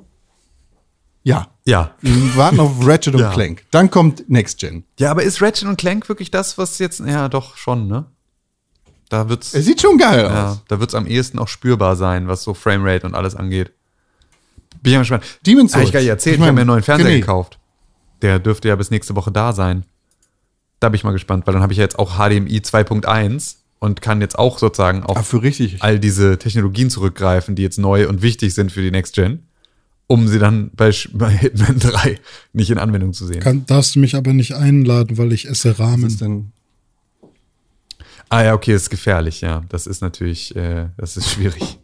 Ja. 1.24 1.50
Ja. 1.66 1.94
Wir 2.02 2.36
warten 2.36 2.60
auf 2.60 2.72
Ratchet 2.86 3.14
und 3.14 3.22
Ja. 3.22 3.32
Clank. 3.32 3.64
Dann 3.70 3.92
kommt 3.92 4.28
Next 4.30 4.58
Gen. 4.60 4.86
Ja, 4.98 5.12
aber 5.12 5.22
ist 5.24 5.42
Ratchet 5.42 5.68
und 5.68 5.78
Clank 5.78 6.10
wirklich 6.10 6.32
das, 6.32 6.58
was 6.58 6.80
jetzt, 6.80 7.00
ja, 7.02 7.30
doch 7.30 7.58
schon, 7.58 7.88
ne? 7.88 8.06
Da 9.10 9.30
wird's, 9.30 9.54
Es 9.54 9.66
sieht 9.66 9.82
schon 9.82 9.98
geil 10.00 10.22
ja, 10.24 10.52
aus. 10.54 10.62
da 10.68 10.80
wird's 10.80 10.96
am 10.96 11.06
ehesten 11.06 11.38
auch 11.38 11.50
spürbar 11.50 11.96
sein, 11.98 12.28
was 12.28 12.42
so 12.44 12.54
Framerate 12.56 13.06
und 13.06 13.14
alles 13.14 13.36
angeht. 13.36 13.72
Bin 14.82 14.94
ich 14.94 14.98
mal 14.98 15.00
gespannt. 15.02 15.24
Demon's 15.46 15.74
Habe 15.74 15.84
ich 15.84 15.88
Souls. 15.90 15.94
gar 15.94 16.00
nicht 16.00 16.10
erzählt, 16.10 16.34
Ich 16.36 16.38
ich, 16.38 16.40
mein, 16.40 16.48
habe 16.48 16.56
mir 16.56 16.62
einen 16.62 16.68
neuen 16.70 16.84
Fernseher 16.84 17.12
René. 17.12 17.20
gekauft. 17.20 17.60
Der 18.22 18.40
dürfte 18.40 18.68
ja 18.68 18.76
bis 18.76 18.92
nächste 18.92 19.16
Woche 19.16 19.32
da 19.32 19.54
sein. 19.54 19.86
Da 20.80 20.90
bin 20.90 20.96
ich 20.96 21.04
mal 21.04 21.12
gespannt, 21.12 21.46
weil 21.46 21.54
dann 21.54 21.64
habe 21.64 21.74
ich 21.74 21.78
ja 21.78 21.84
jetzt 21.84 22.00
auch 22.00 22.16
HDMI 22.16 22.60
2.1 22.60 23.56
und 23.80 24.02
kann 24.02 24.22
jetzt 24.22 24.38
auch 24.38 24.60
sozusagen 24.60 25.04
auf 25.04 25.28
für 25.28 25.42
richtig. 25.42 25.82
all 25.82 26.00
diese 26.00 26.38
Technologien 26.38 26.90
zurückgreifen, 26.90 27.56
die 27.56 27.64
jetzt 27.64 27.80
neu 27.80 28.08
und 28.08 28.22
wichtig 28.22 28.54
sind 28.54 28.72
für 28.72 28.82
die 28.82 28.92
Next 28.92 29.16
Gen, 29.16 29.44
um 30.08 30.28
sie 30.28 30.40
dann 30.40 30.70
bei, 30.76 30.92
bei 31.14 31.32
Hitman 31.32 31.80
3 31.80 32.20
nicht 32.54 32.70
in 32.70 32.78
Anwendung 32.78 33.14
zu 33.14 33.26
sehen. 33.26 33.40
Kann, 33.40 33.66
darfst 33.66 33.96
du 33.96 34.00
mich 34.00 34.16
aber 34.16 34.34
nicht 34.34 34.54
einladen, 34.54 35.18
weil 35.18 35.34
ich 35.34 35.48
esse 35.50 35.80
Rahmen. 35.80 36.06
ist 36.06 36.22
denn? 36.22 36.52
Ah 38.30 38.44
ja, 38.44 38.54
okay, 38.54 38.72
das 38.72 38.84
ist 38.84 38.90
gefährlich, 38.90 39.42
ja. 39.42 39.64
Das 39.68 39.88
ist 39.88 40.02
natürlich, 40.02 40.56
äh, 40.56 40.88
das 40.96 41.18
ist 41.18 41.30
schwierig. 41.34 41.81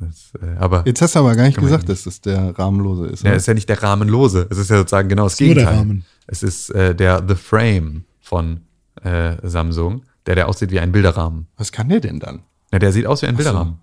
Das, 0.00 0.32
äh, 0.42 0.56
aber 0.58 0.82
Jetzt 0.86 1.00
hast 1.02 1.14
du 1.14 1.20
aber 1.20 1.36
gar 1.36 1.46
nicht 1.46 1.58
gesagt, 1.58 1.88
nicht. 1.88 1.88
dass 1.90 2.04
das 2.04 2.20
der 2.20 2.58
Rahmenlose 2.58 3.06
ist. 3.06 3.22
ja, 3.22 3.30
oder? 3.30 3.36
ist 3.36 3.46
ja 3.46 3.54
nicht 3.54 3.68
der 3.68 3.82
Rahmenlose. 3.82 4.46
Es 4.50 4.58
ist 4.58 4.70
ja 4.70 4.78
sozusagen 4.78 5.08
genau 5.08 5.24
das 5.24 5.34
Ist 5.34 5.40
nur 5.40 5.54
der 5.54 5.64
Gegenteil. 5.64 5.78
Rahmen. 5.78 6.04
Es 6.26 6.42
ist 6.42 6.70
äh, 6.70 6.94
der 6.94 7.22
The 7.26 7.34
Frame 7.36 8.04
von 8.20 8.60
äh, 9.02 9.36
Samsung, 9.42 10.02
der, 10.26 10.34
der 10.34 10.48
aussieht 10.48 10.70
wie 10.70 10.80
ein 10.80 10.90
Bilderrahmen. 10.92 11.46
Was 11.56 11.70
kann 11.72 11.88
der 11.88 12.00
denn 12.00 12.18
dann? 12.18 12.40
Ja, 12.72 12.78
der 12.80 12.92
sieht 12.92 13.06
aus 13.06 13.22
wie 13.22 13.26
ein 13.26 13.36
Bilderrahmen. 13.36 13.78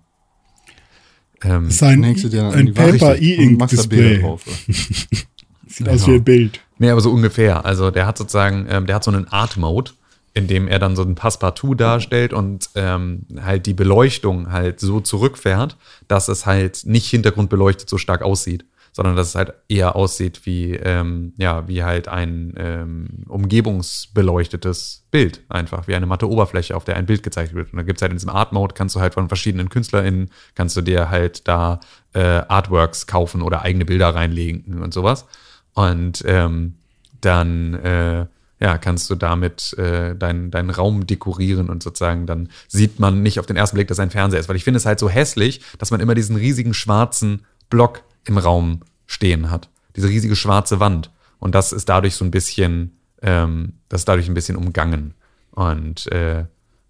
Ähm, 1.44 1.64
Das 1.66 1.74
ist 1.76 1.82
ein, 1.82 2.04
ein 2.04 2.14
die 2.14 2.32
Wand 2.38 2.74
Paper 2.74 3.12
richtig 3.14 3.38
und 3.38 3.58
machst 3.58 3.78
da 3.78 3.82
Bilder 3.86 4.10
E-Ink-Display. 4.10 4.20
drauf? 4.20 4.42
Sieht 5.66 5.88
aus 5.88 6.06
wie 6.06 6.14
ein 6.16 6.24
Bild. 6.24 6.60
Nee, 6.78 6.90
aber 6.90 7.00
so 7.00 7.10
ungefähr. 7.10 7.64
Also 7.64 7.90
der 7.90 8.06
hat 8.06 8.18
sozusagen, 8.18 8.66
ähm, 8.68 8.86
der 8.86 8.96
hat 8.96 9.04
so 9.04 9.10
einen 9.10 9.26
Art-Mode, 9.28 9.92
in 10.34 10.46
dem 10.46 10.68
er 10.68 10.78
dann 10.78 10.96
so 10.96 11.02
ein 11.02 11.14
Passepartout 11.14 11.74
darstellt 11.74 12.32
und 12.32 12.70
ähm, 12.74 13.26
halt 13.42 13.66
die 13.66 13.74
Beleuchtung 13.74 14.50
halt 14.50 14.80
so 14.80 15.00
zurückfährt, 15.00 15.76
dass 16.08 16.28
es 16.28 16.46
halt 16.46 16.82
nicht 16.84 17.08
hintergrundbeleuchtet 17.10 17.88
so 17.88 17.98
stark 17.98 18.22
aussieht, 18.22 18.64
sondern 18.92 19.16
dass 19.16 19.28
es 19.28 19.34
halt 19.34 19.54
eher 19.68 19.94
aussieht 19.96 20.44
wie, 20.44 20.74
ähm, 20.74 21.34
ja, 21.36 21.68
wie 21.68 21.82
halt 21.82 22.08
ein 22.08 22.54
ähm, 22.56 23.24
umgebungsbeleuchtetes 23.28 25.04
Bild, 25.10 25.42
einfach 25.50 25.86
wie 25.86 25.94
eine 25.94 26.06
matte 26.06 26.28
Oberfläche, 26.28 26.76
auf 26.76 26.84
der 26.84 26.96
ein 26.96 27.06
Bild 27.06 27.22
gezeigt 27.22 27.54
wird. 27.54 27.72
Und 27.72 27.78
da 27.78 27.82
gibt's 27.82 28.00
halt 28.00 28.12
in 28.12 28.16
diesem 28.16 28.30
Art-Mode, 28.30 28.74
kannst 28.74 28.94
du 28.96 29.00
halt 29.00 29.14
von 29.14 29.28
verschiedenen 29.28 29.68
KünstlerInnen, 29.68 30.30
kannst 30.54 30.76
du 30.76 30.80
dir 30.80 31.10
halt 31.10 31.46
da 31.48 31.80
äh, 32.14 32.20
Artworks 32.20 33.06
kaufen 33.06 33.42
oder 33.42 33.62
eigene 33.62 33.84
Bilder 33.84 34.14
reinlegen 34.14 34.82
und 34.82 34.94
sowas. 34.94 35.26
Und 35.74 36.22
ähm, 36.26 36.74
dann 37.20 37.74
äh, 37.74 38.26
ja, 38.62 38.78
kannst 38.78 39.10
du 39.10 39.16
damit 39.16 39.76
äh, 39.76 40.14
deinen 40.14 40.52
deinen 40.52 40.70
Raum 40.70 41.04
dekorieren 41.04 41.68
und 41.68 41.82
sozusagen 41.82 42.26
dann 42.26 42.48
sieht 42.68 43.00
man 43.00 43.20
nicht 43.20 43.40
auf 43.40 43.46
den 43.46 43.56
ersten 43.56 43.74
Blick, 43.76 43.88
dass 43.88 43.98
ein 43.98 44.10
Fernseher 44.10 44.38
ist. 44.38 44.48
Weil 44.48 44.54
ich 44.54 44.62
finde 44.62 44.78
es 44.78 44.86
halt 44.86 45.00
so 45.00 45.08
hässlich, 45.10 45.62
dass 45.78 45.90
man 45.90 45.98
immer 45.98 46.14
diesen 46.14 46.36
riesigen 46.36 46.72
schwarzen 46.72 47.44
Block 47.70 48.04
im 48.24 48.38
Raum 48.38 48.82
stehen 49.06 49.50
hat. 49.50 49.68
Diese 49.96 50.08
riesige 50.08 50.36
schwarze 50.36 50.78
Wand. 50.78 51.10
Und 51.40 51.56
das 51.56 51.72
ist 51.72 51.88
dadurch 51.88 52.14
so 52.14 52.24
ein 52.24 52.30
bisschen, 52.30 52.96
ähm, 53.20 53.72
das 53.88 54.02
ist 54.02 54.08
dadurch 54.08 54.28
ein 54.28 54.34
bisschen 54.34 54.56
umgangen. 54.56 55.14
Und 55.50 56.06
äh, 56.12 56.44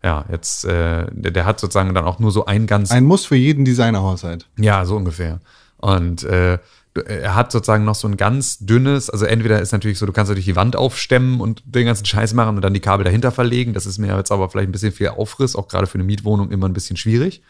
ja, 0.04 0.26
jetzt, 0.30 0.66
äh, 0.66 1.06
der, 1.10 1.30
der 1.30 1.46
hat 1.46 1.58
sozusagen 1.58 1.94
dann 1.94 2.04
auch 2.04 2.18
nur 2.18 2.32
so 2.32 2.44
ein 2.44 2.66
ganz 2.66 2.90
Ein 2.90 3.04
Muss 3.04 3.24
für 3.24 3.36
jeden 3.36 3.64
Designerhaushalt. 3.64 4.46
ja, 4.58 4.84
so 4.84 4.94
ungefähr. 4.96 5.40
Und 5.78 6.22
äh, 6.24 6.58
er 6.94 7.34
hat 7.34 7.52
sozusagen 7.52 7.84
noch 7.84 7.94
so 7.94 8.06
ein 8.06 8.16
ganz 8.16 8.58
dünnes, 8.58 9.08
also 9.08 9.24
entweder 9.24 9.60
ist 9.60 9.72
natürlich 9.72 9.98
so, 9.98 10.06
du 10.06 10.12
kannst 10.12 10.28
natürlich 10.30 10.46
die 10.46 10.56
Wand 10.56 10.76
aufstemmen 10.76 11.40
und 11.40 11.62
den 11.64 11.86
ganzen 11.86 12.04
Scheiß 12.04 12.34
machen 12.34 12.56
und 12.56 12.62
dann 12.62 12.74
die 12.74 12.80
Kabel 12.80 13.04
dahinter 13.04 13.32
verlegen. 13.32 13.72
Das 13.72 13.86
ist 13.86 13.98
mir 13.98 14.14
jetzt 14.16 14.30
aber 14.30 14.50
vielleicht 14.50 14.68
ein 14.68 14.72
bisschen 14.72 14.92
viel 14.92 15.08
Aufriss, 15.08 15.56
auch 15.56 15.68
gerade 15.68 15.86
für 15.86 15.94
eine 15.94 16.04
Mietwohnung 16.04 16.50
immer 16.50 16.68
ein 16.68 16.74
bisschen 16.74 16.96
schwierig. 16.96 17.42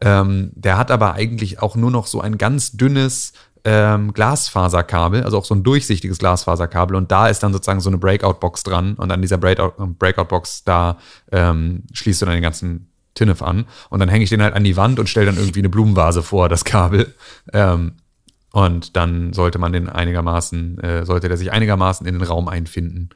Ähm, 0.00 0.50
der 0.54 0.78
hat 0.78 0.90
aber 0.90 1.14
eigentlich 1.14 1.60
auch 1.62 1.76
nur 1.76 1.90
noch 1.90 2.06
so 2.06 2.20
ein 2.20 2.38
ganz 2.38 2.72
dünnes 2.72 3.32
ähm, 3.64 4.12
Glasfaserkabel, 4.12 5.22
also 5.24 5.38
auch 5.38 5.44
so 5.44 5.54
ein 5.54 5.62
durchsichtiges 5.62 6.18
Glasfaserkabel 6.18 6.96
und 6.96 7.12
da 7.12 7.28
ist 7.28 7.42
dann 7.42 7.52
sozusagen 7.52 7.80
so 7.80 7.90
eine 7.90 7.98
Breakout-Box 7.98 8.62
dran 8.62 8.94
und 8.94 9.10
an 9.10 9.20
dieser 9.20 9.36
Breakout- 9.36 9.74
Breakout-Box, 9.98 10.64
da 10.64 10.98
ähm, 11.30 11.84
schließt 11.92 12.22
du 12.22 12.26
dann 12.26 12.34
den 12.34 12.42
ganzen 12.42 12.90
Tinnef 13.14 13.42
an 13.42 13.66
und 13.90 14.00
dann 14.00 14.08
hänge 14.08 14.24
ich 14.24 14.30
den 14.30 14.42
halt 14.42 14.54
an 14.54 14.64
die 14.64 14.76
Wand 14.76 14.98
und 14.98 15.08
stelle 15.08 15.26
dann 15.26 15.36
irgendwie 15.36 15.58
eine 15.58 15.68
Blumenvase 15.68 16.22
vor, 16.22 16.48
das 16.48 16.64
Kabel. 16.64 17.14
Ähm, 17.52 17.96
und 18.52 18.96
dann 18.96 19.32
sollte 19.32 19.58
man 19.58 19.72
den 19.72 19.88
einigermaßen, 19.88 20.78
äh, 20.80 21.06
sollte 21.06 21.28
der 21.28 21.36
sich 21.36 21.52
einigermaßen 21.52 22.06
in 22.06 22.14
den 22.14 22.22
Raum 22.22 22.48
einfinden. 22.48 23.10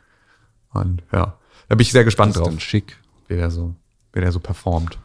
Und 0.72 1.02
ja, 1.12 1.38
da 1.68 1.74
bin 1.74 1.80
ich 1.80 1.92
sehr 1.92 2.04
gespannt 2.04 2.30
Das 2.30 2.36
ist 2.36 2.42
drauf, 2.42 2.50
dann 2.50 2.60
schick. 2.60 2.96
wie 3.28 3.36
der 3.36 3.50
so, 3.50 3.74
wie 4.12 4.20
der 4.20 4.32
so 4.32 4.40
performt. 4.40 4.98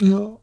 Ja. 0.00 0.36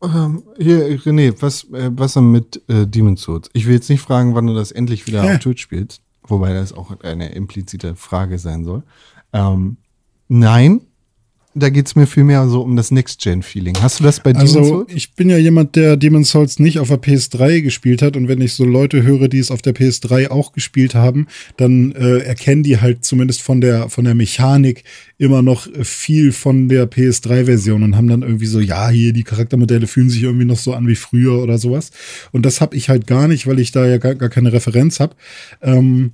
Ähm, 0.00 0.44
hier, 0.58 1.00
René, 1.00 1.34
was, 1.40 1.64
äh, 1.72 1.90
was 1.92 2.14
denn 2.14 2.30
mit 2.30 2.62
äh, 2.68 2.86
Demon's 2.86 3.22
Souls? 3.22 3.50
Ich 3.52 3.66
will 3.66 3.74
jetzt 3.74 3.90
nicht 3.90 4.00
fragen, 4.00 4.34
wann 4.36 4.46
du 4.46 4.54
das 4.54 4.70
endlich 4.70 5.06
wieder 5.08 5.22
Hä? 5.22 5.34
auf 5.34 5.38
Twitch 5.40 5.60
spielst, 5.62 6.02
wobei 6.22 6.52
das 6.52 6.72
auch 6.72 7.00
eine 7.00 7.32
implizite 7.32 7.96
Frage 7.96 8.38
sein 8.38 8.64
soll. 8.64 8.84
Ähm, 9.32 9.78
nein, 10.28 10.82
da 11.58 11.68
geht's 11.70 11.94
mir 11.96 12.06
vielmehr 12.06 12.48
so 12.48 12.62
um 12.62 12.76
das 12.76 12.90
Next-Gen-Feeling. 12.90 13.76
Hast 13.82 14.00
du 14.00 14.04
das 14.04 14.20
bei 14.20 14.32
Demon's 14.32 14.56
Also, 14.56 14.68
Souls? 14.68 14.92
ich 14.94 15.12
bin 15.12 15.28
ja 15.28 15.36
jemand, 15.36 15.76
der 15.76 15.96
Demon's 15.96 16.30
Souls 16.30 16.58
nicht 16.58 16.78
auf 16.78 16.88
der 16.88 17.00
PS3 17.00 17.60
gespielt 17.60 18.02
hat. 18.02 18.16
Und 18.16 18.28
wenn 18.28 18.40
ich 18.40 18.54
so 18.54 18.64
Leute 18.64 19.02
höre, 19.02 19.28
die 19.28 19.38
es 19.38 19.50
auf 19.50 19.60
der 19.62 19.74
PS3 19.74 20.28
auch 20.28 20.52
gespielt 20.52 20.94
haben, 20.94 21.26
dann 21.56 21.92
äh, 21.92 22.18
erkennen 22.18 22.62
die 22.62 22.80
halt 22.80 23.04
zumindest 23.04 23.42
von 23.42 23.60
der, 23.60 23.88
von 23.88 24.04
der 24.04 24.14
Mechanik 24.14 24.84
immer 25.18 25.42
noch 25.42 25.66
äh, 25.66 25.84
viel 25.84 26.32
von 26.32 26.68
der 26.68 26.90
PS3-Version 26.90 27.82
und 27.82 27.96
haben 27.96 28.08
dann 28.08 28.22
irgendwie 28.22 28.46
so, 28.46 28.60
ja, 28.60 28.88
hier, 28.88 29.12
die 29.12 29.24
Charaktermodelle 29.24 29.86
fühlen 29.86 30.10
sich 30.10 30.22
irgendwie 30.22 30.46
noch 30.46 30.58
so 30.58 30.74
an 30.74 30.86
wie 30.86 30.94
früher 30.96 31.42
oder 31.42 31.58
sowas. 31.58 31.90
Und 32.32 32.46
das 32.46 32.60
habe 32.60 32.76
ich 32.76 32.88
halt 32.88 33.06
gar 33.06 33.28
nicht, 33.28 33.46
weil 33.46 33.58
ich 33.58 33.72
da 33.72 33.86
ja 33.86 33.98
gar, 33.98 34.14
gar 34.14 34.28
keine 34.28 34.52
Referenz 34.52 35.00
habe. 35.00 35.14
Ähm, 35.62 36.12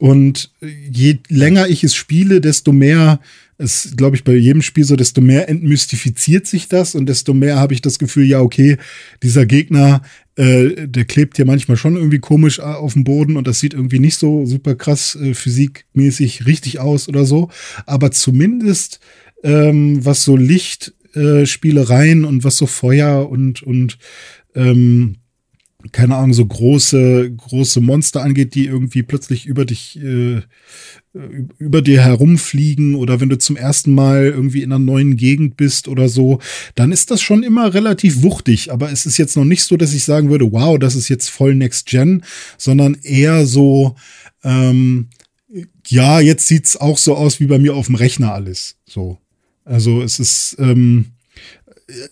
und 0.00 0.50
je 0.90 1.18
länger 1.28 1.68
ich 1.68 1.84
es 1.84 1.94
spiele, 1.94 2.40
desto 2.40 2.72
mehr, 2.72 3.20
es 3.60 3.94
glaube 3.96 4.16
ich 4.16 4.24
bei 4.24 4.34
jedem 4.34 4.62
Spiel 4.62 4.84
so, 4.84 4.96
desto 4.96 5.20
mehr 5.20 5.48
entmystifiziert 5.48 6.46
sich 6.46 6.68
das 6.68 6.94
und 6.94 7.06
desto 7.06 7.34
mehr 7.34 7.58
habe 7.58 7.74
ich 7.74 7.82
das 7.82 7.98
Gefühl, 7.98 8.24
ja, 8.24 8.40
okay, 8.40 8.78
dieser 9.22 9.44
Gegner, 9.46 10.02
äh, 10.36 10.88
der 10.88 11.04
klebt 11.04 11.36
ja 11.38 11.44
manchmal 11.44 11.76
schon 11.76 11.96
irgendwie 11.96 12.20
komisch 12.20 12.58
äh, 12.58 12.62
auf 12.62 12.94
dem 12.94 13.04
Boden 13.04 13.36
und 13.36 13.46
das 13.46 13.60
sieht 13.60 13.74
irgendwie 13.74 13.98
nicht 13.98 14.16
so 14.16 14.46
super 14.46 14.74
krass 14.74 15.14
äh, 15.14 15.34
physikmäßig 15.34 16.46
richtig 16.46 16.80
aus 16.80 17.08
oder 17.08 17.26
so. 17.26 17.50
Aber 17.86 18.10
zumindest 18.10 19.00
ähm, 19.42 20.04
was 20.04 20.24
so 20.24 20.36
Lichtspielereien 20.36 22.24
äh, 22.24 22.26
und 22.26 22.44
was 22.44 22.56
so 22.56 22.66
Feuer 22.66 23.28
und, 23.28 23.62
und 23.62 23.98
ähm, 24.54 25.16
keine 25.92 26.16
Ahnung, 26.16 26.32
so 26.32 26.44
große, 26.44 27.32
große 27.36 27.80
Monster 27.80 28.22
angeht, 28.22 28.54
die 28.54 28.66
irgendwie 28.66 29.02
plötzlich 29.02 29.46
über 29.46 29.64
dich, 29.64 29.98
äh, 30.00 30.42
über 31.58 31.82
dir 31.82 32.02
herumfliegen 32.02 32.94
oder 32.94 33.20
wenn 33.20 33.28
du 33.28 33.38
zum 33.38 33.56
ersten 33.56 33.94
Mal 33.94 34.26
irgendwie 34.26 34.62
in 34.62 34.72
einer 34.72 34.78
neuen 34.78 35.16
Gegend 35.16 35.56
bist 35.56 35.88
oder 35.88 36.08
so, 36.08 36.38
dann 36.74 36.92
ist 36.92 37.10
das 37.10 37.20
schon 37.22 37.42
immer 37.42 37.74
relativ 37.74 38.22
wuchtig. 38.22 38.72
Aber 38.72 38.92
es 38.92 39.06
ist 39.06 39.18
jetzt 39.18 39.36
noch 39.36 39.44
nicht 39.44 39.64
so, 39.64 39.76
dass 39.76 39.94
ich 39.94 40.04
sagen 40.04 40.30
würde, 40.30 40.52
wow, 40.52 40.78
das 40.78 40.94
ist 40.94 41.08
jetzt 41.08 41.30
voll 41.30 41.54
Next 41.54 41.86
Gen, 41.86 42.22
sondern 42.58 42.96
eher 43.02 43.46
so, 43.46 43.96
ähm, 44.44 45.08
ja, 45.88 46.20
jetzt 46.20 46.46
sieht's 46.46 46.76
auch 46.76 46.98
so 46.98 47.16
aus 47.16 47.40
wie 47.40 47.46
bei 47.46 47.58
mir 47.58 47.74
auf 47.74 47.86
dem 47.86 47.96
Rechner 47.96 48.32
alles. 48.32 48.76
So. 48.86 49.18
Also 49.64 50.02
es 50.02 50.20
ist, 50.20 50.56
ähm, 50.58 51.06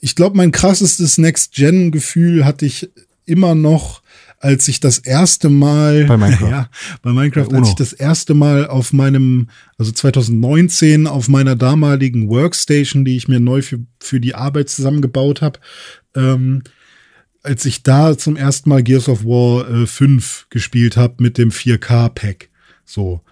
ich 0.01 0.15
glaube, 0.15 0.37
mein 0.37 0.53
krassestes 0.53 1.19
Next-Gen-Gefühl 1.19 2.45
hatte 2.45 2.67
ich 2.67 2.91
immer 3.29 3.55
noch, 3.55 4.03
als 4.41 4.69
ich 4.69 4.81
das 4.81 4.99
erste 4.99 5.49
Mal 5.49 6.05
Bei 6.05 6.17
Minecraft. 6.17 6.49
ja, 6.51 6.71
bei 7.03 7.13
Minecraft, 7.13 7.53
als 7.53 7.71
ich 7.71 7.75
das 7.75 7.93
erste 7.93 8.35
Mal 8.35 8.67
auf 8.67 8.93
meinem, 8.93 9.49
also 9.77 9.91
2019 9.93 11.07
auf 11.07 11.29
meiner 11.29 11.57
damaligen 11.57 12.29
Workstation, 12.29 13.05
die 13.05 13.17
ich 13.17 13.29
mir 13.29 13.41
neu 13.41 13.63
für, 13.63 13.81
für 14.01 14.21
die 14.21 14.35
Arbeit 14.35 14.69
zusammengebaut 14.69 15.43
habe, 15.43 15.59
ähm, 16.15 16.63
als 17.43 17.65
ich 17.65 17.83
da 17.83 18.17
zum 18.17 18.37
ersten 18.37 18.69
Mal 18.69 18.83
Gears 18.83 19.09
of 19.09 19.25
War 19.25 19.69
äh, 19.69 19.87
5 19.87 20.47
gespielt 20.51 20.97
habe 20.97 21.15
mit 21.19 21.39
dem 21.39 21.51
4K-Pack. 21.51 22.51
So. 22.85 23.23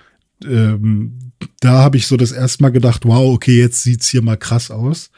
Ähm, 0.45 1.33
da 1.61 1.83
habe 1.83 1.97
ich 1.97 2.07
so 2.07 2.17
das 2.17 2.33
erste 2.33 2.63
Mal 2.63 2.71
gedacht, 2.71 3.05
wow, 3.05 3.35
okay, 3.35 3.59
jetzt 3.59 3.83
sieht's 3.83 4.09
hier 4.09 4.23
mal 4.23 4.37
krass 4.37 4.71
aus. 4.71 5.11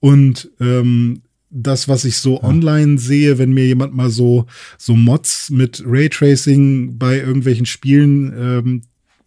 Und 0.00 0.50
ähm, 0.60 1.22
das, 1.50 1.88
was 1.88 2.04
ich 2.04 2.18
so 2.18 2.42
online 2.42 2.98
sehe, 2.98 3.38
wenn 3.38 3.52
mir 3.52 3.66
jemand 3.66 3.94
mal 3.94 4.10
so, 4.10 4.46
so 4.78 4.94
Mods 4.94 5.50
mit 5.50 5.82
Raytracing 5.84 6.96
bei 6.96 7.18
irgendwelchen 7.18 7.66
Spielen 7.66 8.32
ähm, 8.36 8.82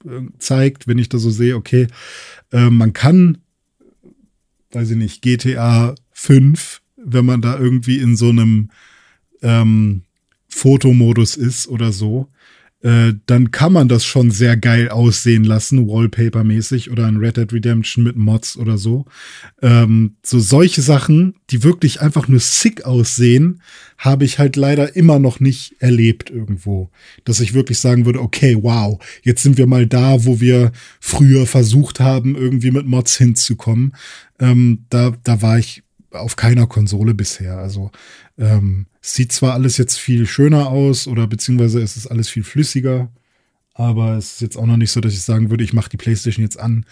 äh, 0.06 0.32
zeigt, 0.40 0.88
wenn 0.88 0.98
ich 0.98 1.10
da 1.10 1.18
so 1.18 1.30
sehe, 1.30 1.56
okay, 1.56 1.88
äh, 2.52 2.70
man 2.70 2.94
kann, 2.94 3.40
weiß 4.72 4.92
ich 4.92 4.98
nicht, 4.98 5.22
GTA 5.22 5.96
5, 6.14 6.82
wenn 6.96 7.26
man 7.26 7.42
da 7.42 7.60
irgendwie 7.60 8.00
in 8.00 8.16
so 8.16 8.30
einem 8.30 8.70
ähm, 9.42 10.04
Fotomodus 10.48 11.36
ist 11.36 11.68
oder 11.68 11.92
so, 11.92 12.30
äh, 12.84 13.14
dann 13.28 13.52
kann 13.52 13.72
man 13.72 13.88
das 13.88 14.06
schon 14.06 14.30
sehr 14.30 14.58
geil 14.58 14.90
aussehen 14.90 15.46
lassen, 15.46 15.88
Wallpaper-mäßig 15.88 16.92
oder 16.92 17.08
ein 17.08 17.16
Red 17.16 17.38
Dead 17.38 17.54
Redemption 17.54 18.04
mit 18.04 18.18
Mods 18.18 18.58
oder 18.58 18.78
so. 18.78 19.06
Ähm, 19.62 20.18
so 20.22 20.40
solche 20.40 20.82
Sachen, 20.82 21.36
die 21.50 21.64
wirklich 21.64 22.02
einfach 22.02 22.28
nur 22.28 22.42
sick 22.42 22.86
aussehen, 22.86 23.62
habe 23.98 24.26
ich 24.26 24.38
halt 24.38 24.58
leider 24.58 24.98
immer 24.98 25.18
noch 25.18 25.40
nicht 25.40 25.76
erlebt 25.80 26.30
irgendwo. 26.30 26.92
Dass 27.24 27.40
ich 27.40 27.54
wirklich 27.54 27.80
sagen 27.80 28.06
würde, 28.06 28.22
okay, 28.22 28.58
wow, 28.62 29.02
jetzt 29.24 29.44
sind 29.44 29.58
wir 29.58 29.66
mal 29.66 29.88
da, 29.88 30.26
wo 30.26 30.42
wir 30.42 30.74
früher 31.00 31.46
versucht 31.46 32.02
haben, 32.02 32.36
irgendwie 32.36 32.72
mit 32.72 32.86
Mods 32.86 33.16
hinzukommen. 33.18 33.96
Ähm, 34.40 34.86
da, 34.90 35.14
da 35.24 35.42
war 35.42 35.58
ich 35.58 35.84
auf 36.12 36.36
keiner 36.36 36.68
Konsole 36.68 37.14
bisher. 37.14 37.58
Also 37.58 37.92
ähm, 38.38 38.88
sieht 39.02 39.32
zwar 39.32 39.54
alles 39.54 39.78
jetzt 39.78 39.98
viel 39.98 40.26
schöner 40.26 40.68
aus 40.68 41.08
oder 41.08 41.28
beziehungsweise 41.28 41.82
es 41.82 41.98
ist 41.98 42.08
alles 42.08 42.30
viel 42.30 42.44
flüssiger, 42.44 43.12
aber 43.74 44.18
es 44.18 44.34
ist 44.34 44.42
jetzt 44.42 44.58
auch 44.58 44.66
noch 44.66 44.78
nicht 44.78 44.92
so, 44.92 45.02
dass 45.02 45.14
ich 45.14 45.22
sagen 45.22 45.50
würde, 45.50 45.64
ich 45.64 45.74
mache 45.74 45.90
die 45.90 45.98
PlayStation 45.98 46.44
jetzt 46.44 46.60
an, 46.60 46.86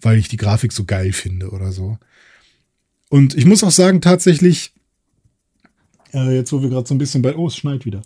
weil 0.00 0.18
ich 0.18 0.28
die 0.28 0.36
Grafik 0.36 0.72
so 0.72 0.84
geil 0.84 1.12
finde 1.12 1.50
oder 1.50 1.72
so. 1.72 1.98
Und 3.08 3.34
ich 3.36 3.46
muss 3.46 3.64
auch 3.64 3.70
sagen, 3.70 4.00
tatsächlich, 4.00 4.72
äh, 6.12 6.34
jetzt 6.34 6.52
wo 6.52 6.62
wir 6.62 6.68
gerade 6.68 6.86
so 6.86 6.94
ein 6.94 6.98
bisschen 6.98 7.22
bei, 7.22 7.36
oh, 7.36 7.46
es 7.46 7.56
schneit 7.56 7.84
wieder, 7.84 8.02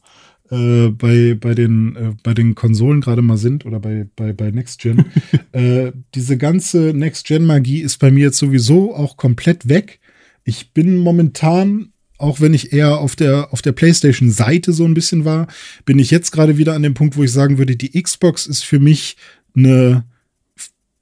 äh, 0.51 0.89
bei, 0.89 1.37
bei, 1.41 1.55
den, 1.55 1.97
äh, 1.97 2.13
bei 2.23 2.35
den 2.35 2.55
Konsolen 2.55 3.01
gerade 3.01 3.23
mal 3.23 3.37
sind 3.37 3.67
oder 3.67 3.81
bei, 3.81 4.07
bei, 4.17 4.33
bei 4.33 4.51
Next 4.51 4.81
Gen, 4.81 5.07
äh, 5.53 5.93
diese 6.15 6.37
ganze 6.37 6.93
Next 6.95 7.27
Gen-Magie 7.27 7.81
ist 7.81 7.99
bei 7.99 8.11
mir 8.11 8.27
jetzt 8.27 8.39
sowieso 8.39 8.95
auch 8.95 9.17
komplett 9.17 9.69
weg. 9.69 10.01
Ich 10.45 10.73
bin 10.73 10.97
momentan 10.97 11.93
auch 12.21 12.41
wenn 12.41 12.55
ich 12.55 12.73
eher 12.73 12.99
auf 12.99 13.17
der, 13.17 13.53
auf 13.53 13.63
der 13.63 13.73
PlayStation-Seite 13.73 14.73
so 14.73 14.85
ein 14.85 14.95
bisschen 14.95 15.25
war, 15.25 15.47
bin 15.85 15.99
ich 15.99 16.11
jetzt 16.11 16.31
gerade 16.33 16.59
wieder 16.59 16.75
an 16.75 16.83
dem 16.83 16.95
Punkt, 16.95 17.17
wo 17.17 17.25
ich 17.25 17.33
sagen 17.33 17.59
würde, 17.59 17.77
die 17.77 18.01
Xbox 18.01 18.47
ist 18.47 18.65
für 18.65 18.79
mich 18.79 19.17
eine, 19.57 20.05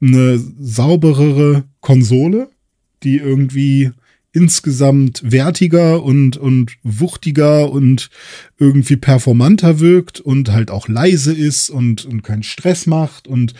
eine 0.00 0.38
sauberere 0.58 1.64
Konsole, 1.80 2.50
die 3.02 3.16
irgendwie 3.16 3.90
insgesamt 4.32 5.22
wertiger 5.24 6.02
und, 6.04 6.36
und 6.36 6.76
wuchtiger 6.82 7.72
und 7.72 8.10
irgendwie 8.58 8.96
performanter 8.96 9.80
wirkt 9.80 10.20
und 10.20 10.52
halt 10.52 10.70
auch 10.70 10.86
leise 10.86 11.34
ist 11.34 11.70
und, 11.70 12.04
und 12.04 12.22
keinen 12.22 12.42
Stress 12.42 12.86
macht 12.86 13.26
und 13.26 13.54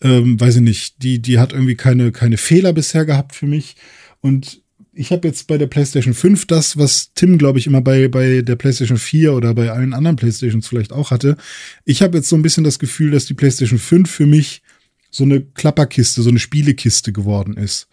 ähm, 0.00 0.40
weiß 0.40 0.56
ich 0.56 0.62
nicht, 0.62 1.02
die, 1.02 1.20
die 1.20 1.38
hat 1.38 1.52
irgendwie 1.52 1.76
keine, 1.76 2.10
keine 2.10 2.38
Fehler 2.38 2.72
bisher 2.72 3.04
gehabt 3.04 3.34
für 3.34 3.46
mich. 3.46 3.76
Und 4.20 4.63
ich 4.94 5.10
habe 5.12 5.26
jetzt 5.26 5.46
bei 5.46 5.58
der 5.58 5.66
PlayStation 5.66 6.14
5 6.14 6.46
das, 6.46 6.76
was 6.76 7.12
Tim, 7.14 7.38
glaube 7.38 7.58
ich, 7.58 7.66
immer 7.66 7.80
bei, 7.80 8.08
bei 8.08 8.42
der 8.42 8.56
PlayStation 8.56 8.98
4 8.98 9.34
oder 9.34 9.54
bei 9.54 9.70
allen 9.70 9.92
anderen 9.92 10.16
PlayStations 10.16 10.66
vielleicht 10.66 10.92
auch 10.92 11.10
hatte. 11.10 11.36
Ich 11.84 12.02
habe 12.02 12.16
jetzt 12.16 12.28
so 12.28 12.36
ein 12.36 12.42
bisschen 12.42 12.64
das 12.64 12.78
Gefühl, 12.78 13.10
dass 13.10 13.26
die 13.26 13.34
PlayStation 13.34 13.78
5 13.78 14.10
für 14.10 14.26
mich 14.26 14.62
so 15.10 15.24
eine 15.24 15.40
Klapperkiste, 15.40 16.22
so 16.22 16.30
eine 16.30 16.38
Spielekiste 16.38 17.12
geworden 17.12 17.56
ist. 17.56 17.88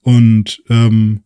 Und 0.00 0.62
ähm, 0.68 1.22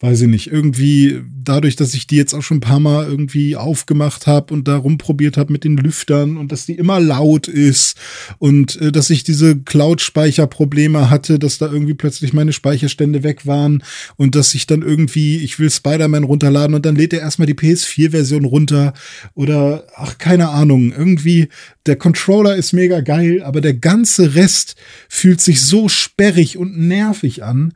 weiß 0.00 0.22
ich 0.22 0.28
nicht, 0.28 0.46
irgendwie 0.46 1.20
dadurch, 1.44 1.76
dass 1.76 1.92
ich 1.92 2.06
die 2.06 2.16
jetzt 2.16 2.32
auch 2.32 2.42
schon 2.42 2.56
ein 2.56 2.62
paar 2.62 2.80
Mal 2.80 3.06
irgendwie 3.06 3.54
aufgemacht 3.56 4.26
habe 4.26 4.54
und 4.54 4.66
da 4.66 4.78
rumprobiert 4.78 5.36
habe 5.36 5.52
mit 5.52 5.62
den 5.62 5.76
Lüftern 5.76 6.38
und 6.38 6.50
dass 6.52 6.64
die 6.64 6.74
immer 6.74 6.98
laut 7.00 7.48
ist 7.48 7.98
und 8.38 8.80
äh, 8.80 8.92
dass 8.92 9.10
ich 9.10 9.24
diese 9.24 9.58
Cloud-Speicherprobleme 9.58 11.10
hatte, 11.10 11.38
dass 11.38 11.58
da 11.58 11.70
irgendwie 11.70 11.94
plötzlich 11.94 12.32
meine 12.32 12.54
Speicherstände 12.54 13.22
weg 13.22 13.46
waren 13.46 13.82
und 14.16 14.34
dass 14.34 14.54
ich 14.54 14.66
dann 14.66 14.80
irgendwie, 14.80 15.36
ich 15.38 15.58
will 15.58 15.70
Spider-Man 15.70 16.24
runterladen 16.24 16.74
und 16.74 16.86
dann 16.86 16.96
lädt 16.96 17.12
er 17.12 17.20
erstmal 17.20 17.46
die 17.46 17.54
PS4-Version 17.54 18.46
runter 18.46 18.94
oder 19.34 19.84
ach, 19.96 20.16
keine 20.16 20.48
Ahnung, 20.48 20.92
irgendwie 20.92 21.48
der 21.86 21.96
Controller 21.96 22.56
ist 22.56 22.72
mega 22.72 23.00
geil, 23.00 23.42
aber 23.42 23.60
der 23.60 23.74
ganze 23.74 24.34
Rest 24.34 24.76
fühlt 25.08 25.40
sich 25.40 25.62
so 25.62 25.88
sperrig 25.88 26.58
und 26.58 26.76
nervig 26.78 27.42
an, 27.42 27.72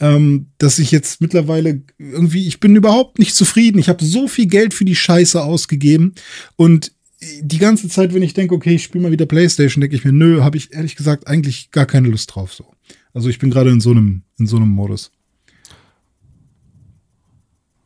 ähm, 0.00 0.46
dass 0.58 0.78
ich 0.78 0.90
jetzt 0.92 1.20
mittlerweile 1.20 1.82
irgendwie, 1.98 2.46
ich 2.46 2.60
bin 2.60 2.76
überhaupt 2.76 3.18
nicht 3.18 3.34
zufrieden. 3.34 3.78
Ich 3.78 3.88
habe 3.88 4.04
so 4.04 4.28
viel 4.28 4.46
Geld 4.46 4.74
für 4.74 4.84
die 4.84 4.94
Scheiße 4.96 5.42
ausgegeben 5.42 6.14
und 6.56 6.92
die 7.40 7.58
ganze 7.58 7.88
Zeit, 7.88 8.14
wenn 8.14 8.22
ich 8.22 8.32
denke, 8.34 8.54
okay, 8.54 8.76
ich 8.76 8.84
spiele 8.84 9.02
mal 9.02 9.10
wieder 9.10 9.26
Playstation, 9.26 9.80
denke 9.80 9.96
ich 9.96 10.04
mir, 10.04 10.12
nö, 10.12 10.42
habe 10.42 10.56
ich 10.56 10.72
ehrlich 10.72 10.94
gesagt 10.94 11.26
eigentlich 11.26 11.72
gar 11.72 11.84
keine 11.84 12.06
Lust 12.08 12.32
drauf. 12.32 12.54
So. 12.54 12.72
Also 13.12 13.28
ich 13.28 13.40
bin 13.40 13.50
gerade 13.50 13.70
in 13.70 13.80
so 13.80 13.90
einem 13.90 14.22
in 14.38 14.46
so 14.46 14.56
einem 14.56 14.68
Modus. 14.68 15.10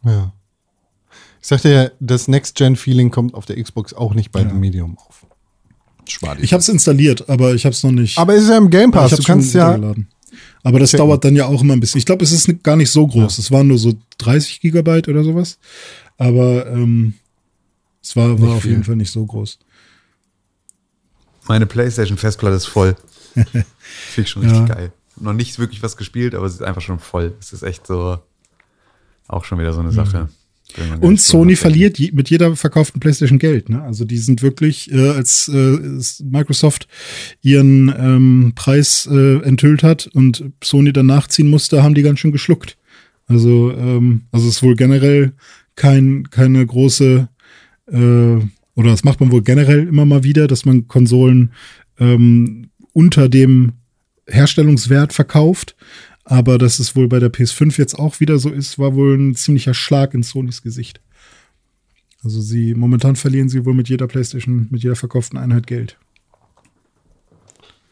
Ja. 0.04 0.34
Ich 1.40 1.48
sagte 1.48 1.72
ja, 1.72 1.90
das 1.98 2.28
Next-Gen-Feeling 2.28 3.10
kommt 3.10 3.34
auf 3.34 3.46
der 3.46 3.60
Xbox 3.60 3.94
auch 3.94 4.14
nicht 4.14 4.30
bei 4.32 4.42
Ja. 4.42 4.48
dem 4.48 4.60
Medium 4.60 4.98
auf. 4.98 5.26
Schwade. 6.08 6.42
Ich 6.42 6.52
habe 6.52 6.60
es 6.60 6.68
installiert, 6.68 7.28
aber 7.28 7.54
ich 7.54 7.64
habe 7.64 7.72
es 7.74 7.82
noch 7.82 7.92
nicht. 7.92 8.18
Aber 8.18 8.34
es 8.34 8.44
ist 8.44 8.50
ja 8.50 8.58
im 8.58 8.70
Game 8.70 8.90
ich 8.90 8.94
Pass. 8.94 9.10
Du 9.12 9.22
kannst 9.22 9.54
ja. 9.54 9.78
Aber 10.64 10.78
das 10.78 10.90
checken. 10.90 11.06
dauert 11.06 11.24
dann 11.24 11.34
ja 11.36 11.46
auch 11.46 11.60
immer 11.62 11.72
ein 11.74 11.80
bisschen. 11.80 11.98
Ich 11.98 12.06
glaube, 12.06 12.24
es 12.24 12.32
ist 12.32 12.62
gar 12.62 12.76
nicht 12.76 12.90
so 12.90 13.06
groß. 13.06 13.38
Es 13.38 13.50
waren 13.50 13.66
nur 13.68 13.78
so 13.78 13.94
30 14.18 14.60
Gigabyte 14.60 15.08
oder 15.08 15.24
sowas. 15.24 15.58
Aber 16.18 16.66
ähm, 16.68 17.14
es 18.02 18.14
war, 18.16 18.40
war 18.40 18.54
auf 18.56 18.62
viel. 18.62 18.72
jeden 18.72 18.84
Fall 18.84 18.96
nicht 18.96 19.10
so 19.10 19.24
groß. 19.26 19.58
Meine 21.48 21.66
PlayStation-Festplatte 21.66 22.56
ist 22.56 22.66
voll. 22.66 22.96
Finde 23.34 23.64
ich 24.18 24.28
schon 24.28 24.42
richtig 24.42 24.68
Ja. 24.68 24.74
geil. 24.74 24.92
Noch 25.18 25.32
nicht 25.32 25.58
wirklich 25.58 25.82
was 25.82 25.96
gespielt, 25.96 26.34
aber 26.34 26.46
es 26.46 26.54
ist 26.54 26.62
einfach 26.62 26.80
schon 26.80 26.98
voll. 26.98 27.34
Es 27.40 27.52
ist 27.52 27.62
echt 27.62 27.86
so 27.86 28.18
auch 29.28 29.44
schon 29.44 29.58
wieder 29.58 29.72
so 29.72 29.80
eine 29.80 29.92
Sache. 29.92 30.24
Mhm. 30.24 30.28
Und 31.00 31.20
Sony 31.20 31.56
verliert 31.56 31.98
je, 31.98 32.10
mit 32.12 32.30
jeder 32.30 32.56
verkauften 32.56 33.00
PlayStation 33.00 33.38
Geld. 33.38 33.68
Ne? 33.68 33.82
Also 33.82 34.04
die 34.04 34.18
sind 34.18 34.42
wirklich, 34.42 34.90
äh, 34.92 35.10
als 35.10 35.48
äh, 35.48 35.78
Microsoft 36.24 36.88
ihren 37.42 37.92
ähm, 37.96 38.52
Preis 38.54 39.08
äh, 39.10 39.42
enthüllt 39.42 39.82
hat 39.82 40.08
und 40.08 40.44
Sony 40.62 40.92
dann 40.92 41.06
nachziehen 41.06 41.50
musste, 41.50 41.82
haben 41.82 41.94
die 41.94 42.02
ganz 42.02 42.20
schön 42.20 42.32
geschluckt. 42.32 42.76
Also, 43.26 43.72
ähm, 43.72 44.22
also 44.32 44.48
es 44.48 44.56
ist 44.56 44.62
wohl 44.62 44.76
generell 44.76 45.32
kein, 45.74 46.28
keine 46.30 46.64
große, 46.64 47.28
äh, 47.90 47.96
oder 47.96 48.90
das 48.90 49.04
macht 49.04 49.20
man 49.20 49.30
wohl 49.30 49.42
generell 49.42 49.86
immer 49.86 50.04
mal 50.04 50.24
wieder, 50.24 50.46
dass 50.46 50.64
man 50.64 50.88
Konsolen 50.88 51.52
ähm, 51.98 52.68
unter 52.92 53.28
dem 53.28 53.72
Herstellungswert 54.26 55.12
verkauft. 55.12 55.76
Aber 56.32 56.56
dass 56.56 56.78
es 56.78 56.96
wohl 56.96 57.08
bei 57.08 57.18
der 57.18 57.30
PS5 57.30 57.76
jetzt 57.76 57.98
auch 57.98 58.18
wieder 58.18 58.38
so 58.38 58.48
ist, 58.48 58.78
war 58.78 58.94
wohl 58.94 59.18
ein 59.18 59.34
ziemlicher 59.34 59.74
Schlag 59.74 60.14
in 60.14 60.22
Sonys 60.22 60.62
Gesicht. 60.62 61.02
Also 62.24 62.40
sie, 62.40 62.72
momentan 62.74 63.16
verlieren 63.16 63.50
sie 63.50 63.66
wohl 63.66 63.74
mit 63.74 63.90
jeder 63.90 64.06
PlayStation, 64.06 64.66
mit 64.70 64.82
jeder 64.82 64.96
verkauften 64.96 65.36
Einheit 65.38 65.66
Geld. 65.66 65.98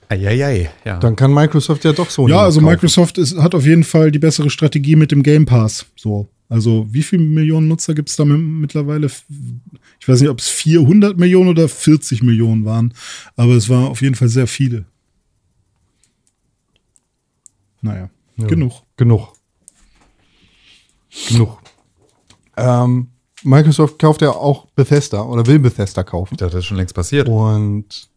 Eieiei, 0.09 0.71
ja. 0.87 0.99
Dann 0.99 1.17
kann 1.17 1.35
Microsoft 1.35 1.85
ja 1.85 1.93
doch 1.93 2.09
Sony. 2.09 2.31
ja, 2.31 2.41
also 2.41 2.61
kaufen. 2.61 2.73
Microsoft 2.73 3.19
ist, 3.19 3.37
hat 3.37 3.55
auf 3.55 3.67
jeden 3.67 3.85
Fall 3.85 4.11
die 4.11 4.19
bessere 4.19 4.49
Strategie 4.49 4.97
mit 4.97 5.13
dem 5.13 5.23
Game 5.23 5.45
Pass. 5.45 5.85
So. 5.95 6.27
Also 6.49 6.87
wie 6.91 7.03
viele 7.03 7.23
Millionen 7.23 7.69
Nutzer 7.69 7.93
gibt 7.95 8.09
es 8.09 8.17
da 8.17 8.25
mi- 8.25 8.39
mittlerweile? 8.39 9.09
Ich 10.01 10.09
weiß 10.09 10.19
nicht, 10.23 10.31
ob 10.31 10.39
es 10.41 10.49
400 10.49 11.19
Millionen 11.19 11.51
oder 11.51 11.69
40 11.69 12.23
Millionen 12.23 12.65
waren, 12.65 12.95
aber 13.37 13.53
es 13.53 13.69
war 13.69 13.89
auf 13.91 14.01
jeden 14.01 14.15
Fall 14.15 14.29
sehr 14.31 14.47
viele. 14.47 14.87
Naja, 17.83 18.09
Ja. 18.41 18.47
genug. 18.49 18.73
Genug. 18.97 19.33
Genug. 21.29 21.59
Ähm, 22.57 23.09
Microsoft 23.43 23.99
kauft 23.99 24.23
ja 24.23 24.31
auch 24.31 24.67
Bethesda 24.77 25.23
oder 25.23 25.47
will 25.47 25.59
Bethesda 25.59 26.03
kaufen. 26.03 26.35
Ich 26.35 26.39
dachte, 26.39 26.53
das 26.53 26.61
ist 26.61 26.67
schon 26.67 26.77
längst 26.77 26.95
passiert. 26.95 27.29
Und 27.29 28.09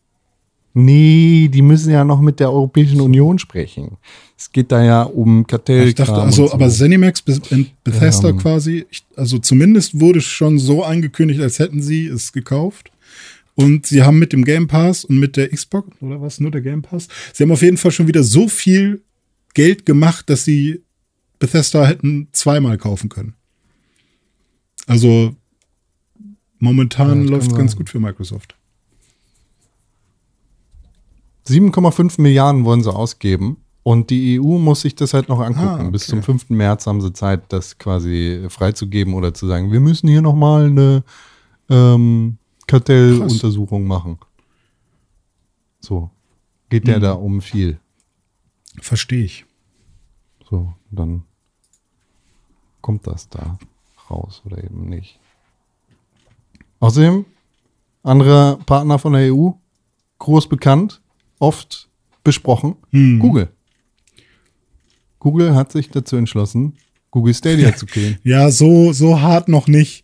nee, 0.74 1.48
die 1.52 1.62
müssen 1.62 1.92
ja 1.92 2.04
noch 2.04 2.20
mit 2.20 2.40
der 2.40 2.52
Europäischen 2.52 3.00
Union 3.00 3.40
sprechen. 3.40 3.98
Es 4.38 4.52
geht 4.52 4.72
da 4.72 4.84
ja 4.84 5.04
um 5.04 5.48
Kartell. 5.48 5.88
Ich 5.88 5.96
dachte, 5.96 6.16
also, 6.16 6.52
aber 6.52 6.70
Zenimax, 6.70 7.22
Be- 7.22 7.66
Bethesda 7.84 8.34
quasi, 8.34 8.86
ich, 8.92 9.06
also 9.16 9.38
zumindest 9.38 10.00
wurde 10.00 10.20
schon 10.20 10.60
so 10.60 10.84
angekündigt, 10.84 11.40
als 11.42 11.60
hätten 11.60 11.82
sie 11.82 12.08
es 12.08 12.34
gekauft. 12.34 12.92
Und 13.56 13.86
sie 13.86 14.02
haben 14.02 14.18
mit 14.18 14.34
dem 14.34 14.44
Game 14.44 14.68
Pass 14.68 15.06
und 15.06 15.20
mit 15.20 15.38
der 15.38 15.50
Xbox, 15.50 15.88
oder 16.02 16.20
was, 16.20 16.40
nur 16.40 16.50
der 16.50 16.62
Game 16.62 16.82
Pass, 16.82 17.08
sie 17.34 17.44
haben 17.44 17.52
auf 17.52 17.62
jeden 17.62 17.78
Fall 17.78 17.92
schon 17.92 18.08
wieder 18.08 18.24
so 18.24 18.48
viel 18.48 19.04
Geld 19.54 19.86
gemacht, 19.86 20.30
dass 20.30 20.46
sie 20.46 20.84
Bethesda 21.40 21.86
hätten 21.86 22.28
zweimal 22.32 22.78
kaufen 22.78 23.10
können. 23.10 23.36
Also, 24.88 25.36
Momentan 26.60 27.26
Ja, 27.26 27.32
läuft 27.32 27.50
kann 27.50 27.58
ganz 27.58 27.76
gut 27.76 27.90
für 27.90 28.00
Microsoft. 28.00 28.56
7,5 31.46 32.22
Milliarden 32.22 32.64
wollen 32.64 32.82
sie 32.84 32.94
ausgeben. 32.94 33.58
Und 33.84 34.10
die 34.12 34.40
EU 34.40 34.60
muss 34.60 34.80
sich 34.82 34.96
das 34.96 35.14
halt 35.14 35.28
noch 35.28 35.42
angucken. 35.42 35.68
Ah, 35.68 35.82
okay. 35.82 35.92
Bis 35.92 36.08
zum 36.08 36.24
5. 36.24 36.50
März 36.52 36.88
haben 36.88 37.02
sie 37.02 37.12
Zeit, 37.12 37.52
das 37.52 37.78
quasi 37.78 38.46
freizugeben 38.48 39.14
oder 39.14 39.34
zu 39.34 39.46
sagen, 39.46 39.74
wir 39.74 39.82
müssen 39.82 40.08
hier 40.08 40.22
nochmal 40.22 40.68
eine 40.68 41.04
ähm, 41.70 42.38
Kartelluntersuchung 42.68 43.86
machen. 43.86 44.20
So. 45.82 46.10
Geht 46.70 46.88
ja 46.88 46.98
Mhm. 46.98 47.02
da 47.02 47.12
um 47.14 47.42
viel. 47.42 47.78
Verstehe 48.84 49.24
ich. 49.24 49.46
So, 50.50 50.74
dann 50.92 51.24
kommt 52.82 53.08
das 53.08 53.30
da 53.30 53.58
raus 54.10 54.42
oder 54.46 54.62
eben 54.62 54.90
nicht. 54.90 55.20
Außerdem, 56.82 57.24
anderer 58.04 58.58
Partner 58.66 59.00
von 59.00 59.14
der 59.14 59.34
EU, 59.34 59.52
groß 60.20 60.50
bekannt, 60.50 61.02
oft 61.40 61.88
besprochen, 62.26 62.76
Hm. 62.90 63.20
Google. 63.20 63.54
Google 65.20 65.56
hat 65.56 65.72
sich 65.72 65.90
dazu 65.90 66.18
entschlossen, 66.18 66.78
Google 67.10 67.34
Stadia 67.34 67.74
zu 67.78 67.86
killen. 67.86 68.20
Ja, 68.24 68.52
so, 68.52 68.92
so 68.92 69.22
hart 69.22 69.48
noch 69.48 69.68
nicht. 69.68 70.04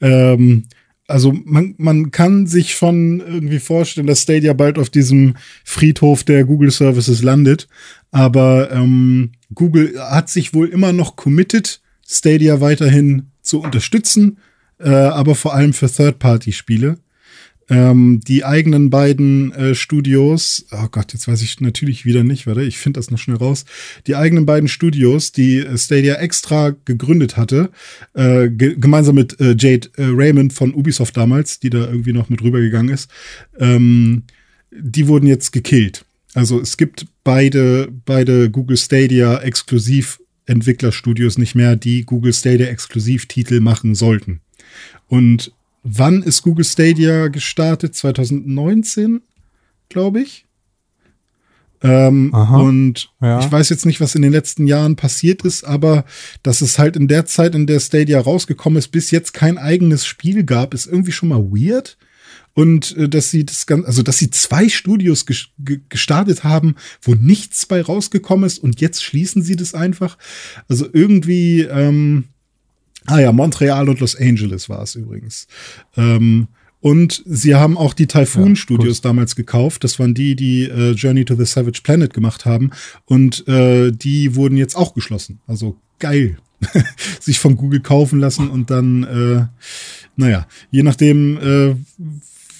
Ähm, 0.00 0.66
also 1.06 1.32
man, 1.44 1.74
man 1.76 2.10
kann 2.10 2.46
sich 2.46 2.74
schon 2.74 3.20
irgendwie 3.20 3.58
vorstellen, 3.58 4.06
dass 4.06 4.22
Stadia 4.22 4.52
bald 4.52 4.78
auf 4.78 4.90
diesem 4.90 5.34
Friedhof 5.64 6.24
der 6.24 6.44
Google 6.44 6.70
Services 6.70 7.22
landet. 7.22 7.68
Aber 8.10 8.70
ähm, 8.70 9.32
Google 9.54 10.00
hat 10.00 10.30
sich 10.30 10.54
wohl 10.54 10.68
immer 10.68 10.92
noch 10.92 11.16
committed, 11.16 11.80
Stadia 12.06 12.60
weiterhin 12.60 13.30
zu 13.42 13.60
unterstützen, 13.60 14.38
äh, 14.78 14.88
aber 14.88 15.34
vor 15.34 15.54
allem 15.54 15.72
für 15.72 15.90
Third-Party-Spiele. 15.90 16.98
Ähm, 17.70 18.20
die 18.20 18.44
eigenen 18.44 18.90
beiden 18.90 19.52
äh, 19.52 19.74
Studios, 19.74 20.66
oh 20.70 20.88
Gott, 20.90 21.12
jetzt 21.14 21.26
weiß 21.26 21.42
ich 21.42 21.60
natürlich 21.60 22.04
wieder 22.04 22.22
nicht, 22.22 22.46
warte, 22.46 22.62
ich 22.62 22.78
finde 22.78 22.98
das 22.98 23.10
noch 23.10 23.18
schnell 23.18 23.38
raus. 23.38 23.64
Die 24.06 24.16
eigenen 24.16 24.44
beiden 24.44 24.68
Studios, 24.68 25.32
die 25.32 25.58
äh, 25.58 25.78
Stadia 25.78 26.16
extra 26.16 26.74
gegründet 26.84 27.36
hatte, 27.36 27.70
äh, 28.12 28.50
ge 28.50 28.76
gemeinsam 28.78 29.14
mit 29.14 29.40
äh, 29.40 29.56
Jade 29.58 29.88
äh, 29.96 30.04
Raymond 30.10 30.52
von 30.52 30.74
Ubisoft 30.74 31.16
damals, 31.16 31.58
die 31.58 31.70
da 31.70 31.78
irgendwie 31.78 32.12
noch 32.12 32.28
mit 32.28 32.42
rübergegangen 32.42 32.92
ist, 32.92 33.10
ähm, 33.58 34.24
die 34.70 35.08
wurden 35.08 35.26
jetzt 35.26 35.52
gekillt. 35.52 36.04
Also 36.34 36.60
es 36.60 36.76
gibt 36.76 37.06
beide, 37.22 37.88
beide 38.04 38.50
Google 38.50 38.76
Stadia 38.76 39.38
exklusiv 39.38 40.20
Entwicklerstudios 40.46 41.38
nicht 41.38 41.54
mehr, 41.54 41.76
die 41.76 42.04
Google 42.04 42.32
Stadia 42.32 42.66
Exklusivtitel 42.66 43.60
machen 43.60 43.94
sollten. 43.94 44.40
Und 45.08 45.52
wann 45.84 46.22
ist 46.22 46.42
Google 46.42 46.64
Stadia 46.64 47.28
gestartet? 47.28 47.94
2019, 47.94 49.22
glaube 49.88 50.22
ich. 50.22 50.46
Ähm, 51.82 52.32
und 52.32 53.10
Ja. 53.20 53.40
ich 53.40 53.52
weiß 53.52 53.68
jetzt 53.68 53.84
nicht, 53.84 54.00
was 54.00 54.14
in 54.14 54.22
den 54.22 54.32
letzten 54.32 54.66
Jahren 54.66 54.96
passiert 54.96 55.42
ist, 55.42 55.64
aber 55.64 56.06
dass 56.42 56.62
es 56.62 56.78
halt 56.78 56.96
in 56.96 57.08
der 57.08 57.26
Zeit, 57.26 57.54
in 57.54 57.66
der 57.66 57.78
Stadia 57.78 58.18
rausgekommen 58.20 58.78
ist, 58.78 58.88
bis 58.88 59.10
jetzt 59.10 59.34
kein 59.34 59.58
eigenes 59.58 60.06
Spiel 60.06 60.44
gab, 60.44 60.72
ist 60.72 60.86
irgendwie 60.86 61.12
schon 61.12 61.28
mal 61.28 61.42
weird. 61.42 61.98
Und 62.54 62.96
äh, 62.96 63.08
dass 63.08 63.30
sie 63.30 63.44
das 63.44 63.66
Ganze, 63.66 63.86
also 63.86 64.02
dass 64.02 64.16
sie 64.16 64.30
zwei 64.30 64.68
Studios 64.68 65.26
ges 65.26 65.48
ge 65.58 65.80
gestartet 65.90 66.42
haben, 66.44 66.76
wo 67.02 67.14
nichts 67.14 67.66
bei 67.66 67.82
rausgekommen 67.82 68.46
ist 68.46 68.58
und 68.60 68.80
jetzt 68.80 69.02
schließen 69.04 69.42
sie 69.42 69.56
das 69.56 69.74
einfach. 69.74 70.16
Also 70.68 70.86
irgendwie, 70.90 71.62
ähm, 71.62 72.28
ah 73.06 73.18
ja, 73.20 73.32
Montreal 73.32 73.88
und 73.88 74.00
Los 74.00 74.16
Angeles 74.16 74.68
war 74.68 74.82
es 74.82 74.94
übrigens. 74.94 75.46
Ähm, 75.96 76.48
und 76.80 77.22
sie 77.24 77.54
haben 77.54 77.78
auch 77.78 77.94
die 77.94 78.06
Typhoon 78.06 78.50
Ja, 78.50 78.56
Studios 78.56 78.98
gut. 78.98 79.04
damals 79.06 79.36
gekauft. 79.36 79.84
Das 79.84 79.98
waren 79.98 80.12
die, 80.12 80.36
die 80.36 80.64
äh, 80.64 80.90
Journey 80.92 81.24
to 81.24 81.34
the 81.34 81.46
Savage 81.46 81.80
Planet 81.82 82.12
gemacht 82.12 82.44
haben. 82.44 82.72
Und 83.06 83.48
äh, 83.48 83.90
die 83.90 84.34
wurden 84.34 84.58
jetzt 84.58 84.76
auch 84.76 84.92
geschlossen. 84.92 85.40
Also 85.46 85.78
geil. 85.98 86.36
Sich 87.20 87.38
von 87.38 87.56
Google 87.56 87.80
kaufen 87.80 88.20
lassen 88.20 88.50
und 88.50 88.70
dann, 88.70 89.02
äh, 89.04 89.46
naja, 90.16 90.46
je 90.70 90.82
nachdem, 90.82 91.38
äh, 91.38 91.74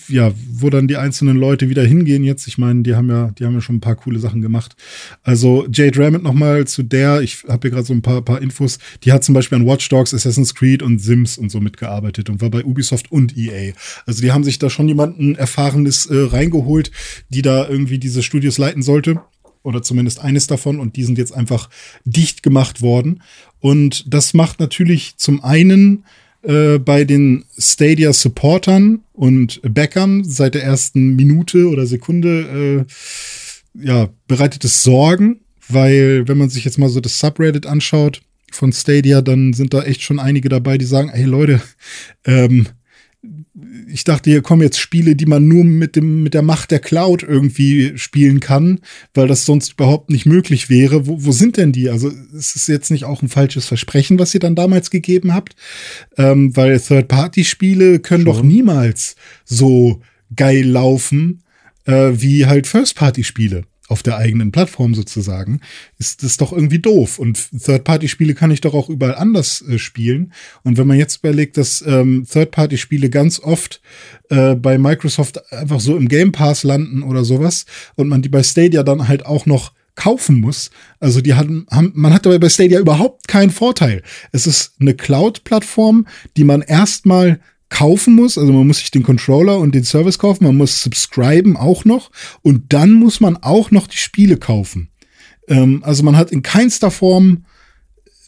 ja, 0.09 0.33
wo 0.51 0.71
dann 0.71 0.89
die 0.89 0.97
einzelnen 0.97 1.37
Leute 1.37 1.69
wieder 1.69 1.85
hingehen 1.85 2.25
jetzt. 2.25 2.47
Ich 2.47 2.59
meine, 2.59 2.83
die 2.83 2.95
haben 2.95 3.09
ja, 3.09 3.31
die 3.39 3.45
haben 3.45 3.55
ja 3.55 3.61
schon 3.61 3.77
ein 3.77 3.81
paar 3.81 3.97
coole 3.97 4.19
Sachen 4.19 4.43
gemacht. 4.43 4.77
Also 5.23 5.67
Jade 5.73 5.99
Raymond 5.99 6.25
nochmal 6.25 6.67
zu 6.67 6.83
der, 6.83 7.23
ich 7.23 7.45
habe 7.49 7.61
hier 7.63 7.71
gerade 7.71 7.87
so 7.87 7.93
ein 7.93 8.03
paar, 8.03 8.23
paar 8.23 8.43
Infos, 8.43 8.79
die 9.03 9.13
hat 9.13 9.25
zum 9.25 9.35
Beispiel 9.35 9.59
an 9.59 9.67
Watch 9.67 9.89
Dogs, 9.89 10.15
Assassin's 10.15 10.55
Creed 10.55 10.83
und 10.83 10.99
Sims 11.01 11.39
und 11.39 11.51
so 11.51 11.61
mitgearbeitet 11.61 12.31
und 12.31 12.41
war 12.41 12.51
bei 12.51 12.65
Ubisoft 12.65 13.11
und 13.11 13.37
EA. 13.37 13.73
Also 14.07 14.21
die 14.21 14.33
haben 14.33 14.45
sich 14.45 14.59
da 14.59 14.71
schon 14.71 14.89
jemanden 14.89 15.35
Erfahrenes 15.35 16.07
äh, 16.07 16.17
reingeholt, 16.17 16.91
die 17.29 17.43
da 17.43 17.69
irgendwie 17.69 17.99
diese 17.99 18.23
Studios 18.23 18.59
leiten 18.59 18.83
sollte. 18.83 19.21
Oder 19.63 19.83
zumindest 19.83 20.21
eines 20.21 20.47
davon 20.47 20.79
und 20.79 20.97
die 20.97 21.05
sind 21.05 21.17
jetzt 21.17 21.35
einfach 21.35 21.71
dicht 22.05 22.43
gemacht 22.43 22.83
worden. 22.83 23.23
Und 23.61 24.13
das 24.13 24.35
macht 24.35 24.61
natürlich 24.61 25.17
zum 25.17 25.43
einen 25.43 26.05
äh, 26.45 26.79
bei 26.79 27.05
den 27.05 27.45
Stadia-Supportern 27.59 29.01
und 29.13 29.61
Backern 29.63 30.25
seit 30.25 30.55
der 30.55 30.65
ersten 30.65 31.17
Minute 31.17 31.69
oder 31.69 31.87
Sekunde 31.87 32.87
äh, 32.87 33.87
ja, 33.87 34.09
bereitet 34.27 34.65
es 34.65 34.83
Sorgen, 34.83 35.41
weil 35.69 36.29
wenn 36.29 36.39
man 36.39 36.51
sich 36.51 36.65
jetzt 36.65 36.79
mal 36.79 36.89
so 36.89 37.01
das 37.01 37.19
Subreddit 37.19 37.67
anschaut 37.67 38.23
von 38.53 38.73
Stadia, 38.73 39.21
dann 39.21 39.53
sind 39.53 39.75
da 39.75 39.83
echt 39.83 40.03
schon 40.03 40.21
einige 40.21 40.49
dabei, 40.49 40.79
die 40.79 40.85
sagen, 40.85 41.11
hey 41.13 41.25
Leute, 41.25 41.61
ähm, 42.25 42.69
ich 43.95 44.03
dachte, 44.03 44.29
hier 44.29 44.43
kommen 44.43 44.63
jetzt 44.63 44.81
Spiele, 44.81 45.15
die 45.15 45.25
man 45.25 45.47
nur 45.47 45.63
mit 45.63 45.95
dem, 45.95 46.25
mit 46.25 46.35
der 46.35 46.43
Macht 46.43 46.73
der 46.73 46.81
Cloud 46.81 47.23
irgendwie 47.23 47.97
spielen 47.97 48.41
kann, 48.41 48.81
weil 49.15 49.29
das 49.29 49.47
sonst 49.47 49.75
überhaupt 49.75 50.11
nicht 50.11 50.27
möglich 50.27 50.69
wäre. 50.69 51.07
Wo, 51.07 51.25
wo 51.25 51.31
sind 51.31 51.59
denn 51.59 51.71
die? 51.71 51.89
Also, 51.89 52.11
es 52.37 52.57
ist 52.57 52.67
jetzt 52.67 52.91
nicht 52.91 53.05
auch 53.05 53.23
ein 53.23 53.29
falsches 53.29 53.67
Versprechen, 53.67 54.19
was 54.19 54.35
ihr 54.35 54.41
dann 54.41 54.57
damals 54.57 54.91
gegeben 54.91 55.33
habt, 55.33 55.55
ähm, 56.19 56.57
weil 56.57 56.81
Third-Party-Spiele 56.81 58.01
können 58.01 58.25
doch 58.25 58.43
niemals 58.43 59.15
so 59.45 60.03
geil 60.35 60.65
laufen, 60.65 61.45
äh, 61.85 62.11
wie 62.15 62.47
halt 62.47 62.67
First-Party-Spiele 62.67 63.63
auf 63.89 64.03
der 64.03 64.17
eigenen 64.17 64.51
Plattform 64.51 64.95
sozusagen, 64.95 65.61
ist 65.99 66.23
das 66.23 66.37
doch 66.39 66.53
irgendwie 66.53 66.79
doof. 66.79 67.19
Und 67.19 67.51
Third-Party-Spiele 67.51 68.35
kann 68.35 68.51
ich 68.51 68.61
doch 68.63 68.75
auch 68.75 68.89
überall 68.89 69.15
anders 69.15 69.63
äh, 69.63 69.79
spielen. 69.79 70.33
Und 70.63 70.79
wenn 70.79 70.87
man 70.87 70.99
jetzt 70.99 71.19
überlegt, 71.19 71.57
dass 71.59 71.83
ähm, 71.87 72.27
Third-Party-Spiele 72.31 73.11
ganz 73.11 73.41
oft 73.41 73.83
äh, 74.31 74.55
bei 74.55 74.79
Microsoft 74.79 75.53
einfach 75.53 75.81
so 75.81 75.97
im 75.97 76.09
Game 76.09 76.33
Pass 76.33 76.63
landen 76.63 77.03
oder 77.03 77.25
sowas 77.25 77.67
und 77.95 78.09
man 78.09 78.23
die 78.23 78.31
bei 78.31 78.43
Stadia 78.43 78.83
dann 78.83 79.07
halt 79.07 79.27
auch 79.27 79.45
noch 79.45 79.73
kaufen 79.97 80.41
muss. 80.41 80.71
Also 80.99 81.21
die 81.21 81.35
hatten, 81.35 81.67
haben, 81.71 81.93
man 81.95 82.13
hat 82.13 82.27
dabei 82.27 82.39
bei 82.39 82.49
Stadia 82.49 82.81
überhaupt 82.81 83.29
keinen 83.29 83.51
Vorteil. 83.51 84.03
Es 84.33 84.47
ist 84.47 84.75
eine 84.81 84.95
Cloud-Plattform, 84.95 86.07
die 86.37 86.45
man 86.45 86.63
erstmal 86.63 87.41
kaufen 87.69 88.15
muss. 88.15 88.39
Also 88.39 88.53
man 88.53 88.67
muss 88.67 88.79
sich 88.79 88.91
den 88.91 89.03
Controller 89.03 89.59
und 89.59 89.75
den 89.75 89.85
Service 89.85 90.19
kaufen, 90.19 90.45
man 90.45 90.57
muss 90.57 90.83
subscriben 90.83 91.57
auch 91.57 91.85
noch 91.85 92.11
und 92.43 92.73
dann 92.73 92.93
muss 92.93 93.21
man 93.21 93.37
auch 93.37 93.71
noch 93.71 93.87
die 93.87 93.97
Spiele 93.97 94.37
kaufen. 94.37 94.91
Ähm, 95.49 95.83
also 95.85 96.03
man 96.03 96.17
hat 96.17 96.31
in 96.31 96.43
keinster 96.43 96.91
Form 96.91 97.45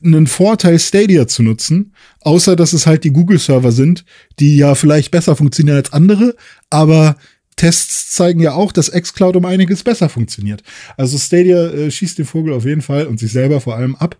einen 0.04 0.26
Vorteil, 0.26 0.78
Stadia 0.78 1.26
zu 1.26 1.42
nutzen, 1.42 1.94
außer 2.20 2.54
dass 2.54 2.72
es 2.72 2.86
halt 2.86 3.04
die 3.04 3.12
Google-Server 3.12 3.72
sind, 3.72 4.04
die 4.38 4.56
ja 4.56 4.74
vielleicht 4.74 5.10
besser 5.10 5.36
funktionieren 5.36 5.76
als 5.76 5.92
andere, 5.92 6.36
aber 6.68 7.16
Tests 7.56 8.10
zeigen 8.10 8.40
ja 8.40 8.52
auch, 8.52 8.70
dass 8.70 8.92
xCloud 8.92 9.34
um 9.34 9.46
einiges 9.46 9.82
besser 9.82 10.10
funktioniert. 10.10 10.62
Also 10.98 11.16
Stadia 11.16 11.68
äh, 11.68 11.90
schießt 11.90 12.18
den 12.18 12.26
Vogel 12.26 12.52
auf 12.52 12.66
jeden 12.66 12.82
Fall 12.82 13.06
und 13.06 13.18
sich 13.18 13.32
selber 13.32 13.62
vor 13.62 13.76
allem 13.76 13.96
ab. 13.96 14.18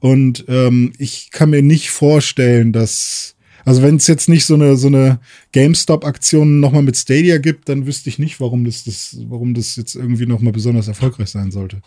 Und 0.00 0.44
ähm, 0.48 0.92
ich 0.98 1.30
kann 1.30 1.50
mir 1.50 1.62
nicht 1.62 1.90
vorstellen, 1.90 2.72
dass 2.72 3.31
also 3.64 3.82
wenn 3.82 3.96
es 3.96 4.06
jetzt 4.06 4.28
nicht 4.28 4.44
so 4.44 4.54
eine 4.54 4.76
so 4.76 4.86
eine 4.88 5.18
GameStop-Aktion 5.52 6.60
nochmal 6.60 6.82
mit 6.82 6.96
Stadia 6.96 7.38
gibt, 7.38 7.68
dann 7.68 7.86
wüsste 7.86 8.08
ich 8.08 8.18
nicht, 8.18 8.40
warum 8.40 8.64
das, 8.64 8.84
das 8.84 9.16
warum 9.28 9.54
das 9.54 9.76
jetzt 9.76 9.94
irgendwie 9.94 10.26
nochmal 10.26 10.52
besonders 10.52 10.88
erfolgreich 10.88 11.30
sein 11.30 11.50
sollte. 11.50 11.80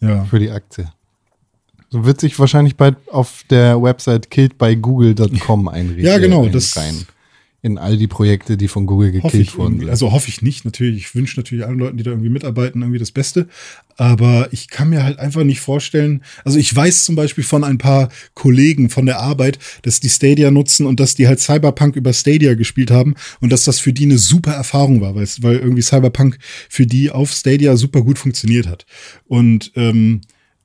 Ja. 0.00 0.24
für 0.24 0.38
die 0.40 0.50
Aktie. 0.50 0.90
So 1.90 2.04
wird 2.04 2.20
sich 2.20 2.38
wahrscheinlich 2.38 2.76
bald 2.76 2.96
auf 3.08 3.44
der 3.50 3.80
Website 3.82 4.30
killedbygoogle.com 4.30 5.68
einrichten. 5.68 6.04
Ja, 6.04 6.18
genau, 6.18 6.44
ein- 6.44 6.52
das-. 6.52 6.74
In 7.64 7.78
all 7.78 7.96
die 7.96 8.08
Projekte, 8.08 8.56
die 8.56 8.66
von 8.66 8.86
Google 8.86 9.12
gekillt 9.12 9.56
wurden. 9.56 9.88
Also 9.88 10.10
hoffe 10.10 10.28
ich 10.28 10.42
nicht, 10.42 10.64
natürlich. 10.64 10.96
Ich 10.96 11.14
wünsche 11.14 11.38
natürlich 11.38 11.64
allen 11.64 11.78
Leuten, 11.78 11.96
die 11.96 12.02
da 12.02 12.10
irgendwie 12.10 12.28
mitarbeiten, 12.28 12.82
irgendwie 12.82 12.98
das 12.98 13.12
Beste. 13.12 13.46
Aber 13.96 14.48
ich 14.50 14.66
kann 14.66 14.88
mir 14.88 15.04
halt 15.04 15.20
einfach 15.20 15.44
nicht 15.44 15.60
vorstellen. 15.60 16.24
Also 16.44 16.58
ich 16.58 16.74
weiß 16.74 17.04
zum 17.04 17.14
Beispiel 17.14 17.44
von 17.44 17.62
ein 17.62 17.78
paar 17.78 18.08
Kollegen 18.34 18.90
von 18.90 19.06
der 19.06 19.20
Arbeit, 19.20 19.60
dass 19.82 20.00
die 20.00 20.08
Stadia 20.08 20.50
nutzen 20.50 20.86
und 20.86 20.98
dass 20.98 21.14
die 21.14 21.28
halt 21.28 21.38
Cyberpunk 21.38 21.94
über 21.94 22.12
Stadia 22.12 22.54
gespielt 22.54 22.90
haben 22.90 23.14
und 23.40 23.52
dass 23.52 23.62
das 23.62 23.78
für 23.78 23.92
die 23.92 24.06
eine 24.06 24.18
super 24.18 24.52
Erfahrung 24.52 25.00
war, 25.00 25.14
weil, 25.14 25.28
weil 25.42 25.58
irgendwie 25.58 25.82
Cyberpunk 25.82 26.38
für 26.68 26.86
die 26.86 27.12
auf 27.12 27.30
Stadia 27.30 27.76
super 27.76 28.02
gut 28.02 28.18
funktioniert 28.18 28.66
hat. 28.66 28.86
Und 29.28 29.70
ähm, 29.76 30.22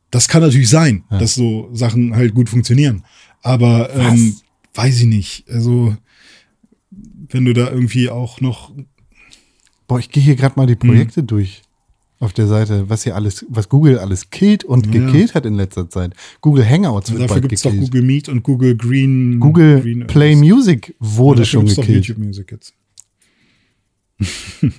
das 0.09 0.27
kann 0.27 0.41
natürlich 0.41 0.69
sein, 0.69 1.03
dass 1.09 1.35
so 1.35 1.69
Sachen 1.73 2.15
halt 2.15 2.33
gut 2.33 2.49
funktionieren. 2.49 3.03
Aber 3.43 3.93
ähm, 3.93 4.35
weiß 4.73 4.99
ich 5.01 5.05
nicht. 5.05 5.45
Also, 5.49 5.95
wenn 7.29 7.45
du 7.45 7.53
da 7.53 7.69
irgendwie 7.69 8.09
auch 8.09 8.41
noch, 8.41 8.71
Boah, 9.87 9.99
ich 9.99 10.09
gehe 10.09 10.21
hier 10.21 10.35
gerade 10.35 10.55
mal 10.57 10.65
die 10.67 10.73
Hm. 10.73 10.79
Projekte 10.79 11.23
durch 11.23 11.61
auf 12.19 12.33
der 12.33 12.47
Seite, 12.47 12.89
was 12.89 13.03
hier 13.03 13.15
alles, 13.15 13.45
was 13.47 13.69
Google 13.69 13.99
alles 13.99 14.31
killt 14.31 14.63
und 14.65 14.87
Ja. 14.87 14.91
gekillt 15.05 15.33
hat 15.35 15.45
in 15.45 15.53
letzter 15.53 15.89
Zeit. 15.89 16.13
Google 16.41 16.67
Hangouts 16.67 17.11
wird 17.11 17.21
dafür 17.21 17.35
bald 17.35 17.41
gibt 17.43 17.53
es 17.53 17.61
doch 17.61 17.71
gekillt. 17.71 17.91
Google 17.91 18.01
Meet 18.01 18.27
und 18.29 18.43
Google 18.43 18.75
Green. 18.75 19.39
Google 19.39 19.81
Green 19.81 20.07
Play 20.07 20.31
irgendwas. 20.33 20.49
Music 20.55 20.95
wurde 20.99 21.41
Dafür 21.41 21.45
schon 21.45 21.61
gibt's 21.65 21.75
doch 21.75 21.83
gekillt. 21.85 22.05
YouTube 22.07 22.25
Music 22.25 22.51
jetzt. 22.51 22.73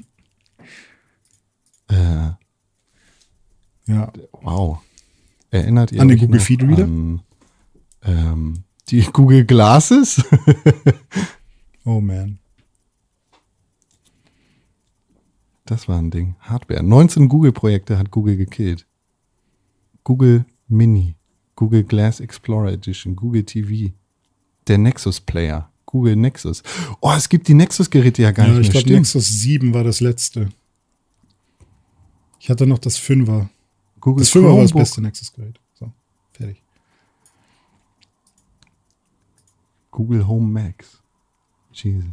Äh, 1.91 2.33
Ja. 3.87 4.13
wow. 4.43 4.79
Erinnert 5.51 5.93
ihr 5.93 6.03
An 6.03 6.09
den 6.09 6.19
Google 6.19 6.41
Feed 6.41 6.63
Reader? 6.63 6.85
An, 6.85 7.23
ähm, 8.05 8.65
die 8.91 9.01
Google 9.13 9.45
Glasses? 9.47 10.23
Oh 11.89 12.03
man. 12.03 12.39
Das 15.65 15.89
war 15.89 15.99
ein 15.99 16.11
Ding. 16.11 16.35
Hardware. 16.41 16.83
19 16.83 17.29
Google-Projekte 17.31 17.99
hat 17.99 18.11
Google 18.11 18.37
gekillt. 18.37 18.87
Google 20.05 20.45
Mini, 20.69 21.15
Google 21.57 21.85
Glass 21.85 22.21
Explorer 22.21 22.73
Edition, 22.73 23.17
Google 23.17 23.43
TV, 23.45 23.95
der 24.67 24.77
Nexus 24.77 25.19
Player, 25.19 25.71
Google 25.87 26.17
Nexus. 26.17 26.63
Oh, 27.01 27.13
es 27.17 27.27
gibt 27.31 27.49
die 27.49 27.55
Nexus-Geräte 27.55 28.21
ja 28.21 28.33
gar 28.33 28.47
Ja, 28.49 28.53
nicht 28.53 28.69
ich 28.69 28.75
mehr. 28.75 28.83
glaube, 28.83 28.89
Stimmt. 28.89 28.99
Nexus 29.15 29.41
7 29.41 29.73
war 29.73 29.85
das 29.85 30.01
letzte. 30.01 30.51
Ich 32.39 32.51
hatte 32.51 32.67
noch 32.67 32.79
das 32.79 32.99
5er. 32.99 33.49
Google 34.01 34.25
Das 34.25 34.31
5er 34.33 34.43
war 34.43 34.49
das 34.51 34.57
Chromebook. 34.73 34.79
beste 34.79 35.01
Nexus-Gerät. 35.01 35.59
So, 35.73 35.91
fertig. 36.33 36.63
Google 39.91 40.27
Home 40.29 40.47
Max. 40.49 40.98
Jesus. 41.85 42.05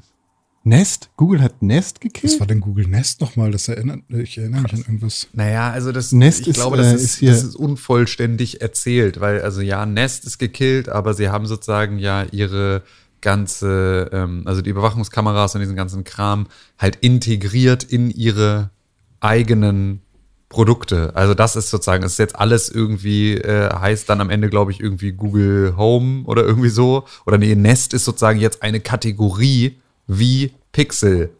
Nest? 0.68 1.10
Google 1.16 1.42
hat 1.44 1.62
Nest 1.62 1.98
Was 1.98 2.00
gekillt? 2.02 2.40
war 2.40 2.48
denn 2.48 2.60
Google 2.60 2.88
Nest 2.88 3.22
nochmal? 3.22 3.52
Das 3.52 3.68
erinnert, 3.68 4.00
ich 4.10 4.38
erinnere 4.40 4.64
mich 4.64 4.74
an 4.74 4.80
irgendwas. 4.80 5.28
Naja, 5.34 5.70
also 5.70 5.92
das, 5.92 6.12
Nest 6.12 6.42
ich 6.42 6.48
ist, 6.50 6.56
glaube, 6.56 6.78
das, 6.78 6.88
äh, 6.88 6.96
ist, 6.96 7.04
ist 7.04 7.16
hier- 7.18 7.32
das 7.32 7.44
ist 7.44 7.56
unvollständig 7.56 8.62
erzählt, 8.62 9.20
weil 9.20 9.42
also 9.42 9.62
ja, 9.62 9.86
Nest 9.86 10.26
ist 10.26 10.40
gekillt, 10.40 10.90
aber 10.90 11.14
sie 11.14 11.30
haben 11.30 11.46
sozusagen 11.46 12.00
ja 12.00 12.24
ihre 12.32 12.82
ganze, 13.22 14.10
ähm, 14.12 14.42
also 14.46 14.62
die 14.64 14.72
Überwachungskameras 14.72 15.54
und 15.54 15.62
diesen 15.62 15.76
ganzen 15.76 16.04
Kram 16.04 16.48
halt 16.80 16.96
integriert 16.98 17.84
in 17.84 18.10
ihre 18.10 18.72
eigenen 19.20 20.02
Produkte. 20.50 21.16
Also 21.16 21.34
das 21.34 21.56
ist 21.56 21.70
sozusagen, 21.70 22.04
es 22.04 22.14
ist 22.14 22.18
jetzt 22.20 22.36
alles 22.36 22.70
irgendwie, 22.70 23.34
äh, 23.36 23.70
heißt 23.74 24.10
dann 24.10 24.22
am 24.22 24.30
Ende, 24.30 24.50
glaube 24.50 24.72
ich, 24.72 24.80
irgendwie 24.80 25.12
Google 25.12 25.76
Home 25.78 26.24
oder 26.26 26.44
irgendwie 26.44 26.70
so. 26.70 27.06
Oder 27.26 27.38
nee, 27.38 27.56
Nest 27.56 27.94
ist 27.94 28.06
sozusagen 28.06 28.40
jetzt 28.40 28.62
eine 28.64 28.80
Kategorie 28.80 29.78
wie 30.08 30.52
Pixel. 30.72 31.32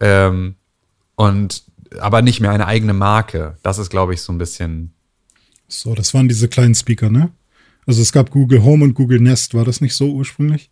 Ähm, 0.00 0.56
und 1.14 1.62
aber 2.00 2.20
nicht 2.22 2.40
mehr 2.40 2.50
eine 2.50 2.66
eigene 2.66 2.92
Marke. 2.94 3.56
Das 3.62 3.78
ist, 3.78 3.90
glaube 3.90 4.12
ich, 4.14 4.22
so 4.22 4.32
ein 4.32 4.38
bisschen. 4.38 4.92
So, 5.68 5.94
das 5.94 6.12
waren 6.14 6.28
diese 6.28 6.48
kleinen 6.48 6.74
Speaker, 6.74 7.10
ne? 7.10 7.30
Also 7.86 8.02
es 8.02 8.12
gab 8.12 8.30
Google 8.30 8.62
Home 8.62 8.84
und 8.84 8.94
Google 8.94 9.20
Nest. 9.20 9.54
War 9.54 9.64
das 9.64 9.80
nicht 9.80 9.94
so 9.94 10.10
ursprünglich? 10.12 10.70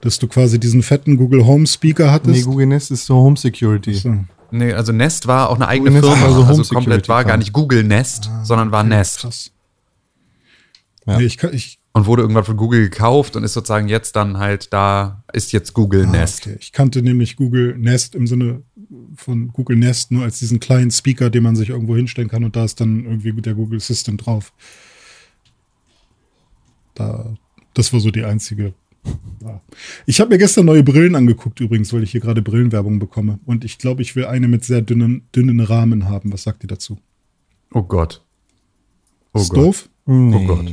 Dass 0.00 0.18
du 0.18 0.28
quasi 0.28 0.58
diesen 0.58 0.82
fetten 0.82 1.16
Google 1.16 1.44
Home 1.46 1.66
Speaker 1.66 2.04
Nee, 2.06 2.10
hattest? 2.10 2.44
Google 2.46 2.66
Nest 2.66 2.90
ist 2.90 3.06
so 3.06 3.16
Home 3.16 3.36
Security. 3.36 3.94
so. 3.94 4.16
Nee, 4.54 4.72
also 4.72 4.92
Nest 4.92 5.26
war 5.26 5.50
auch 5.50 5.56
eine 5.56 5.66
eigene 5.66 5.90
Nest 5.90 6.06
Firma. 6.06 6.24
Also, 6.24 6.46
Home 6.46 6.64
komplett 6.64 6.66
Security 6.66 7.08
war 7.08 7.24
gar 7.24 7.36
nicht 7.36 7.52
Google 7.52 7.82
Nest, 7.82 8.30
sondern 8.44 8.70
war 8.70 8.84
Nest. 8.84 9.20
Krass. 9.20 9.50
Ja. 11.06 11.18
Nee, 11.18 11.24
ich, 11.24 11.36
kann- 11.38 11.52
ich, 11.52 11.80
Und 11.92 12.06
wurde 12.06 12.22
irgendwann 12.22 12.44
von 12.44 12.56
Google 12.56 12.88
gekauft 12.88 13.34
und 13.34 13.42
ist 13.42 13.52
sozusagen 13.52 13.88
jetzt 13.88 14.14
dann 14.14 14.38
halt 14.38 14.72
da, 14.72 15.24
ist 15.32 15.52
jetzt 15.52 15.74
Google 15.74 16.06
ah, 16.06 16.10
Nest. 16.10 16.46
okay. 16.46 16.56
ich 16.60 16.72
kannte 16.72 17.02
nämlich 17.02 17.36
Google 17.36 17.76
Nest 17.76 18.14
im 18.14 18.26
Sinne 18.26 18.62
von 19.16 19.48
Google 19.48 19.76
Nest 19.76 20.12
nur 20.12 20.22
als 20.22 20.38
diesen 20.38 20.60
kleinen 20.60 20.92
Speaker, 20.92 21.30
den 21.30 21.42
man 21.42 21.56
sich 21.56 21.70
irgendwo 21.70 21.96
hinstellen 21.96 22.28
kann 22.28 22.44
und 22.44 22.54
da 22.54 22.64
ist 22.64 22.80
dann 22.80 23.04
irgendwie 23.04 23.32
der 23.32 23.54
Google 23.54 23.78
Assistant 23.78 24.24
drauf. 24.24 24.52
Da, 26.94 27.34
das 27.74 27.92
war 27.92 28.00
so 28.00 28.10
die 28.10 28.24
einzige. 28.24 28.72
Ich 30.06 30.20
habe 30.20 30.30
mir 30.30 30.38
gestern 30.38 30.66
neue 30.66 30.82
Brillen 30.82 31.14
angeguckt 31.14 31.60
übrigens, 31.60 31.92
weil 31.92 32.02
ich 32.02 32.10
hier 32.10 32.20
gerade 32.20 32.42
Brillenwerbung 32.42 32.98
bekomme. 32.98 33.38
Und 33.44 33.64
ich 33.64 33.78
glaube, 33.78 34.02
ich 34.02 34.16
will 34.16 34.26
eine 34.26 34.48
mit 34.48 34.64
sehr 34.64 34.80
dünnen, 34.80 35.22
dünnen 35.34 35.60
Rahmen 35.60 36.08
haben. 36.08 36.32
Was 36.32 36.44
sagt 36.44 36.64
ihr 36.64 36.68
dazu? 36.68 36.98
Oh 37.72 37.82
Gott. 37.82 38.24
Oh 39.32 39.40
ist 39.40 39.50
Gott. 39.50 39.58
doof? 39.58 39.88
Nee. 40.06 40.34
Oh 40.34 40.46
Gott. 40.46 40.72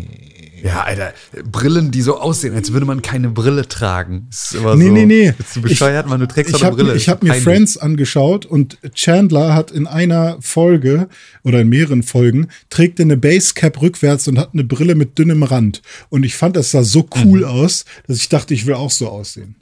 Ja, 0.63 0.83
Alter, 0.83 1.13
Brillen, 1.51 1.91
die 1.91 2.01
so 2.01 2.17
aussehen, 2.19 2.53
als 2.53 2.71
würde 2.71 2.85
man 2.85 3.01
keine 3.01 3.29
Brille 3.29 3.67
tragen. 3.67 4.27
Ist 4.29 4.53
immer 4.55 4.75
Nee, 4.75 4.87
so, 4.87 4.91
nee, 4.93 5.05
nee. 5.05 5.31
Bist 5.37 5.55
du 5.55 5.61
bescheuert, 5.61 6.07
man, 6.07 6.19
du 6.19 6.27
trägst 6.27 6.49
ich 6.55 6.61
eine 6.61 6.65
habe 6.71 6.75
Brille. 6.75 6.95
ich 6.95 7.03
ist 7.03 7.07
hab 7.07 7.23
mir. 7.23 7.33
Friends 7.33 7.77
angeschaut 7.77 8.45
und 8.45 8.77
Chandler 8.93 9.53
hat 9.55 9.71
in 9.71 9.87
einer 9.87 10.37
Folge 10.41 11.09
oder 11.43 11.61
in 11.61 11.69
mehreren 11.69 12.03
Folgen 12.03 12.47
trägt 12.69 12.99
er 12.99 13.05
eine 13.05 13.17
Basecap 13.17 13.81
rückwärts 13.81 14.27
und 14.27 14.37
hat 14.37 14.51
eine 14.53 14.63
Brille 14.63 14.95
mit 14.95 15.17
dünnem 15.17 15.43
Rand. 15.43 15.81
Und 16.09 16.23
ich 16.23 16.35
fand, 16.35 16.55
das 16.55 16.71
sah 16.71 16.83
so 16.83 17.07
cool 17.23 17.39
Mhm. 17.39 17.45
aus, 17.45 17.85
dass 18.07 18.17
ich 18.17 18.29
dachte, 18.29 18.53
ich 18.53 18.65
will 18.65 18.75
auch 18.75 18.91
so 18.91 19.07
aussehen. 19.09 19.55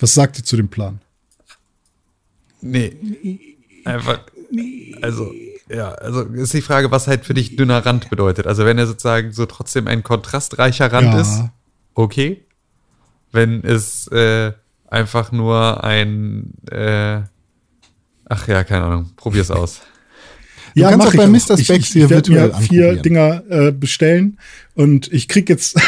Was 0.00 0.14
sagt 0.14 0.38
ihr 0.38 0.44
zu 0.44 0.56
dem 0.56 0.68
Plan? 0.68 1.00
Nee. 2.60 2.92
Einfach. 3.84 4.20
Also, 5.02 5.32
ja, 5.68 5.92
also 5.92 6.22
ist 6.22 6.52
die 6.52 6.62
Frage, 6.62 6.90
was 6.90 7.06
halt 7.06 7.24
für 7.24 7.34
dich 7.34 7.56
dünner 7.56 7.84
Rand 7.84 8.10
bedeutet. 8.10 8.46
Also, 8.46 8.64
wenn 8.64 8.78
er 8.78 8.86
sozusagen 8.86 9.32
so 9.32 9.46
trotzdem 9.46 9.86
ein 9.86 10.02
kontrastreicher 10.02 10.92
Rand 10.92 11.14
Ja. 11.14 11.20
ist, 11.20 11.42
okay. 11.94 12.44
Wenn 13.32 13.64
es 13.64 14.06
äh, 14.08 14.52
einfach 14.86 15.32
nur 15.32 15.82
ein. 15.82 16.52
Äh, 16.70 17.22
ach 18.26 18.48
ja, 18.48 18.64
keine 18.64 18.84
Ahnung. 18.84 19.10
Probier's 19.16 19.50
aus. 19.50 19.80
Du 20.76 20.82
kannst 20.82 20.98
mach 20.98 21.06
auch 21.06 21.16
bei 21.16 21.26
Mr. 21.28 21.56
Ich, 21.56 21.66
Specs 21.66 21.92
hier 21.92 22.10
virtuell 22.10 22.48
mir 22.48 22.54
vier. 22.56 22.96
Dinger 22.96 23.44
äh, 23.48 23.70
bestellen 23.70 24.40
und 24.74 25.12
ich 25.12 25.28
krieg 25.28 25.48
jetzt. 25.48 25.80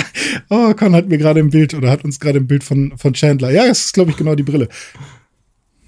oh, 0.50 0.74
Con 0.74 0.94
hat 0.94 1.08
mir 1.08 1.16
gerade 1.16 1.40
ein 1.40 1.48
Bild 1.48 1.72
oder 1.72 1.90
hat 1.90 2.04
uns 2.04 2.20
gerade 2.20 2.40
ein 2.40 2.46
Bild 2.46 2.62
von, 2.62 2.92
von 2.98 3.14
Chandler. 3.14 3.50
Ja, 3.52 3.66
das 3.66 3.86
ist, 3.86 3.94
glaube 3.94 4.10
ich, 4.10 4.18
genau 4.18 4.34
die 4.34 4.42
Brille. 4.42 4.68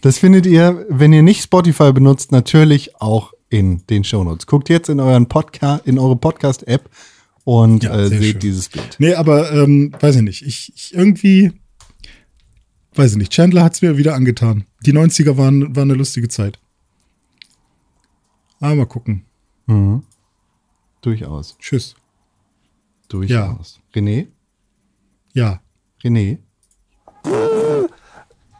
Das 0.00 0.16
findet 0.16 0.47
ihr, 0.47 0.86
wenn 0.89 1.12
ihr 1.12 1.23
nicht 1.23 1.42
Spotify 1.42 1.92
benutzt, 1.92 2.33
natürlich 2.33 2.99
auch 2.99 3.34
in 3.49 3.86
den 3.89 4.05
Shownotes. 4.05 4.47
Guckt 4.47 4.68
jetzt 4.68 4.89
in 4.89 5.00
euren 5.00 5.26
Podcast, 5.26 5.86
in 5.86 5.99
eure 5.99 6.16
Podcast-App 6.16 6.89
und 7.44 7.84
Ja, 7.84 7.97
äh, 7.97 8.08
seht 8.08 8.23
schön. 8.33 8.39
dieses 8.41 8.68
Bild. 8.68 8.97
Nee, 8.99 9.15
aber 9.15 9.52
ähm, 9.52 9.92
weiß 10.00 10.16
ich 10.16 10.23
nicht. 10.23 10.42
Ich, 10.42 10.73
ich 10.75 10.94
irgendwie, 10.94 11.52
weiß 12.94 13.12
ich 13.12 13.18
nicht. 13.18 13.33
Chandler 13.33 13.62
hat's 13.65 13.83
mir 13.83 13.97
wieder 13.97 14.15
angetan. 14.15 14.65
Die 14.84 14.92
90er 14.92 15.36
waren, 15.36 15.75
waren 15.76 15.91
eine 15.91 15.94
lustige 15.99 16.28
Zeit. 16.28 16.58
Aber 18.60 18.75
mal 18.75 18.86
gucken. 18.86 19.25
Durchaus. 21.02 21.57
Tschüss. 21.58 21.94
Durchaus. 23.08 23.81
René? 23.94 24.28
Ja. 25.34 25.60
René? 26.02 26.39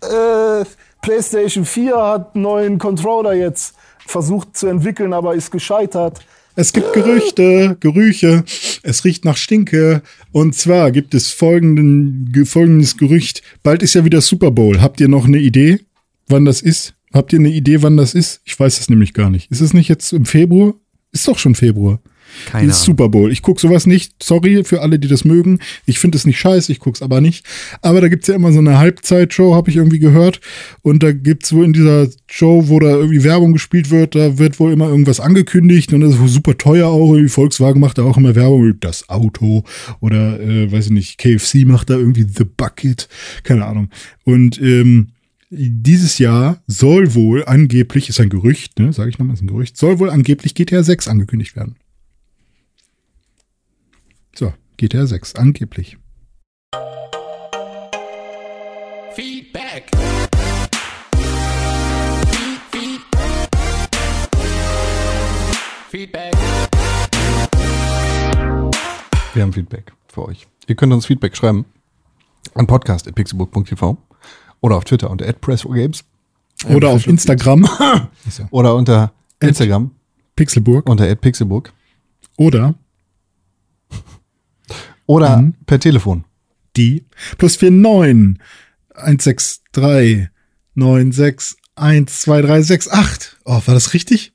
äh, 0.03 0.65
PlayStation 1.03 1.65
4 1.65 1.97
hat 1.97 2.35
einen 2.35 2.43
neuen 2.43 2.79
Controller 2.79 3.35
jetzt 3.35 3.75
versucht 4.07 4.57
zu 4.57 4.67
entwickeln, 4.67 5.13
aber 5.13 5.35
ist 5.35 5.51
gescheitert. 5.51 6.21
Es 6.59 6.73
gibt 6.73 6.95
Gerüchte, 6.95 7.77
Gerüche. 7.81 8.43
Es 8.83 9.05
riecht 9.05 9.27
nach 9.27 9.37
Stinke. 9.37 10.01
Und 10.33 10.55
zwar 10.55 10.91
gibt 10.91 11.15
es 11.15 11.31
folgenden, 11.31 12.31
ge- 12.33 12.47
folgendes 12.47 12.97
Gerücht. 12.97 13.43
Bald 13.63 13.83
ist 13.83 13.95
ja 13.95 14.05
wieder 14.07 14.23
Super 14.23 14.51
Bowl. 14.51 14.81
Habt 14.81 14.99
ihr 15.01 15.09
noch 15.09 15.27
eine 15.27 15.37
Idee, 15.39 15.81
wann 16.29 16.47
das 16.47 16.63
ist? 16.63 16.95
Habt 17.13 17.33
ihr 17.35 17.39
eine 17.41 17.51
Idee, 17.51 17.83
wann 17.83 17.99
das 17.99 18.15
ist? 18.15 18.41
Ich 18.45 18.59
weiß 18.59 18.81
es 18.81 18.89
nämlich 18.89 19.13
gar 19.13 19.29
nicht. 19.29 19.51
Ist 19.51 19.61
es 19.61 19.75
nicht 19.75 19.89
jetzt 19.89 20.13
im 20.15 20.25
Februar? 20.25 20.73
Ist 21.13 21.29
doch 21.29 21.39
schon 21.39 21.55
Februar. 21.55 22.01
Keine. 22.47 22.73
Super 22.73 23.09
Bowl. 23.09 23.33
Ich 23.33 23.43
gucke 23.43 23.61
sowas 23.61 23.87
nicht. 23.87 24.23
Sorry 24.23 24.65
für 24.65 24.83
alle, 24.83 24.99
die 24.99 25.09
das 25.09 25.25
mögen. 25.25 25.61
Ich 25.87 25.99
finde 25.99 26.19
es 26.19 26.27
nicht 26.27 26.39
scheiße, 26.39 26.71
ich 26.73 26.81
guck's 26.81 27.03
aber 27.03 27.21
nicht. 27.21 27.47
Aber 27.83 28.01
da 28.01 28.09
gibt's 28.09 28.29
ja 28.29 28.35
immer 28.35 28.53
so 28.53 28.59
eine 28.59 28.79
Halbzeitshow, 28.79 29.55
habe 29.55 29.71
ich 29.71 29.77
irgendwie 29.77 29.99
gehört. 29.99 30.41
Und 30.83 31.03
da 31.03 31.13
gibt's 31.13 31.53
wohl 31.53 31.65
in 31.65 31.73
dieser 31.73 32.09
Show, 32.29 32.69
wo 32.69 32.79
da 32.81 32.89
irgendwie 32.89 33.25
Werbung 33.25 33.53
gespielt 33.53 33.91
wird, 33.91 34.15
da 34.15 34.39
wird 34.39 34.61
wohl 34.61 34.73
immer 34.73 34.89
irgendwas 34.89 35.21
angekündigt 35.21 35.93
und 35.93 36.01
das 36.01 36.15
ist 36.15 36.21
wohl 36.21 36.29
super 36.29 36.59
teuer 36.59 36.89
auch. 36.89 37.13
Irgendwie 37.13 37.29
Volkswagen 37.29 37.81
macht 37.81 37.99
da 37.99 38.03
auch 38.03 38.17
immer 38.17 38.35
Werbung, 38.35 38.75
das 38.81 39.09
Auto 39.09 39.65
oder 40.01 40.41
äh, 40.41 40.71
weiß 40.71 40.87
ich 40.87 40.93
nicht, 40.93 41.19
KFC 41.19 41.67
macht 41.67 41.91
da 41.91 41.95
irgendwie 41.95 42.27
The 42.29 42.45
Bucket, 42.45 43.09
keine 43.43 43.67
Ahnung. 43.67 43.91
Und 44.25 44.61
ähm, 44.61 45.09
dieses 45.51 46.19
Jahr 46.19 46.63
soll 46.67 47.15
wohl 47.15 47.45
angeblich, 47.45 48.09
ist 48.09 48.21
ein 48.21 48.31
Gerücht, 48.31 48.79
ne, 48.79 48.93
sage 48.93 49.11
ich 49.11 49.19
nochmal, 49.19 49.35
ist 49.35 49.43
ein 49.43 49.47
Gerücht, 49.47 49.77
soll 49.77 49.99
wohl 49.99 50.11
angeblich 50.11 50.55
GTA 50.55 50.83
6 50.83 51.09
angekündigt 51.09 51.57
werden. 51.57 51.77
So, 54.39 54.53
GTA 54.77 55.07
6, 55.07 55.35
angeblich. 55.37 55.97
Feedback. 59.15 59.91
Feed, 62.31 62.61
feed. 62.71 63.01
Feedback. 65.91 66.35
Wir 69.33 69.43
haben 69.43 69.53
Feedback 69.55 69.93
für 70.09 70.27
euch. 70.27 70.47
Ihr 70.67 70.75
könnt 70.75 70.93
uns 70.93 71.07
Feedback 71.07 71.35
schreiben 71.35 71.65
an 72.55 72.67
podcast.pixelbook.tv 72.67 73.97
oder 74.61 74.77
auf 74.77 74.85
Twitter 74.85 75.09
unter 75.11 75.25
@press4games 75.27 76.05
Oder 76.69 76.91
auf 76.91 77.07
Instagram, 77.07 77.67
oder 78.51 78.75
unter 78.75 79.13
Instagram 79.41 79.93
Pixelburg. 80.35 80.91
unter 80.91 81.15
@pixelbook 81.15 81.73
Oder 82.37 82.75
oder 85.07 85.39
Mhm. 85.39 85.55
per 85.67 85.79
Telefon. 85.81 86.25
die 86.77 87.05
plus 87.39 87.61
49 87.61 88.39
163 88.95 90.29
96 90.75 91.57
12368. 91.77 93.37
Oh, 93.45 93.61
war 93.65 93.75
das 93.75 93.95
richtig? 93.95 94.33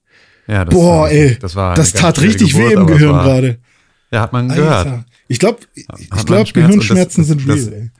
Ja, 0.47 0.65
das 0.65 0.73
Boah, 0.73 1.01
war, 1.03 1.11
ey. 1.11 1.37
Das, 1.39 1.55
war 1.55 1.75
das 1.75 1.93
tat 1.93 2.19
richtig 2.19 2.51
schwere 2.51 2.69
weh 2.69 2.73
im 2.73 2.79
Geburt, 2.81 2.97
Gehirn 2.97 3.15
war- 3.15 3.23
gerade. 3.25 3.59
Ja, 4.11 4.21
hat 4.21 4.33
man 4.33 4.49
gehört. 4.49 4.87
Alter. 4.87 5.05
Ich 5.27 5.39
glaube, 5.39 5.59
ich 5.75 5.87
glaube, 6.25 6.43
das- 6.43 6.53
Gehirnschmerzen 6.53 7.21
das- 7.21 7.27
sind 7.29 7.47
real. 7.47 7.57
das- 7.57 7.67
ey. 7.67 7.91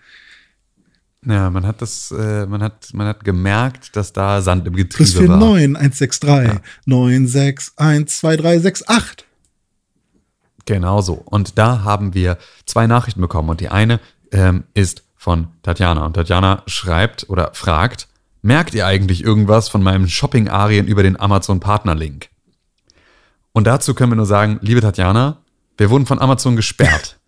Ja, 1.24 1.50
man 1.51 1.67
hat 1.67 1.82
das, 1.83 2.11
äh, 2.11 2.45
man 2.48 2.64
hat, 2.64 2.90
man 2.93 3.06
hat 3.08 3.24
gemerkt, 3.24 3.95
dass 3.95 4.11
da 4.11 4.41
Sand 4.41 4.66
im 4.67 4.74
Plus 4.74 4.88
Getriebe 5.14 5.27
war. 5.30 5.38
49 5.38 6.09
163 6.24 6.59
96 6.88 7.72
12368. 7.77 9.25
Genau 10.65 11.01
so. 11.01 11.14
Und 11.14 11.57
da 11.57 11.83
haben 11.83 12.14
wir 12.14 12.38
zwei 12.65 12.88
Nachrichten 12.88 13.22
bekommen. 13.22 13.49
Und 13.49 13.61
die 13.61 13.69
eine 13.69 13.99
ähm, 14.31 14.64
ist 14.73 15.03
von 15.15 15.48
Tatjana. 15.64 16.06
Und 16.06 16.14
Tatjana 16.14 16.64
schreibt 16.65 17.30
oder 17.30 17.51
fragt, 17.53 18.07
merkt 18.41 18.73
ihr 18.73 18.85
eigentlich 18.85 19.23
irgendwas 19.23 19.69
von 19.69 19.83
meinem 19.83 20.07
Shopping-Arien 20.07 20.88
über 20.88 21.03
den 21.03 21.19
Amazon-Partner-Link? 21.19 22.30
Und 23.53 23.67
dazu 23.67 23.93
können 23.93 24.11
wir 24.11 24.15
nur 24.15 24.25
sagen, 24.25 24.59
liebe 24.61 24.81
Tatjana, 24.81 25.38
wir 25.77 25.90
wurden 25.90 26.06
von 26.06 26.19
Amazon 26.19 26.56
gesperrt. 26.56 27.19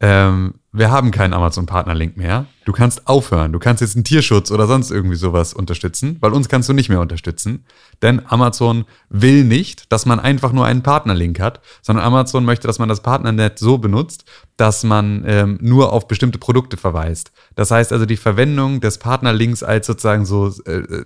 Ähm, 0.00 0.54
wir 0.70 0.90
haben 0.90 1.10
keinen 1.10 1.32
Amazon-Partner-Link 1.32 2.16
mehr. 2.16 2.46
Du 2.64 2.72
kannst 2.72 3.08
aufhören. 3.08 3.52
Du 3.52 3.58
kannst 3.58 3.80
jetzt 3.80 3.96
einen 3.96 4.04
Tierschutz 4.04 4.50
oder 4.50 4.66
sonst 4.66 4.90
irgendwie 4.90 5.16
sowas 5.16 5.54
unterstützen, 5.54 6.18
weil 6.20 6.32
uns 6.32 6.48
kannst 6.48 6.68
du 6.68 6.72
nicht 6.72 6.88
mehr 6.88 7.00
unterstützen. 7.00 7.64
Denn 8.02 8.22
Amazon 8.26 8.84
will 9.08 9.44
nicht, 9.44 9.90
dass 9.90 10.06
man 10.06 10.20
einfach 10.20 10.52
nur 10.52 10.66
einen 10.66 10.82
Partnerlink 10.82 11.40
hat, 11.40 11.60
sondern 11.82 12.04
Amazon 12.04 12.44
möchte, 12.44 12.66
dass 12.66 12.78
man 12.78 12.88
das 12.88 13.00
Partnernet 13.00 13.58
so 13.58 13.78
benutzt, 13.78 14.24
dass 14.56 14.84
man 14.84 15.24
ähm, 15.26 15.58
nur 15.60 15.92
auf 15.92 16.06
bestimmte 16.06 16.38
Produkte 16.38 16.76
verweist. 16.76 17.32
Das 17.56 17.70
heißt 17.70 17.92
also 17.92 18.06
die 18.06 18.16
Verwendung 18.16 18.80
des 18.80 18.98
Partnerlinks 18.98 19.62
als 19.62 19.86
sozusagen 19.86 20.26
so 20.26 20.52
äh, 20.66 20.76
äh, 20.76 21.04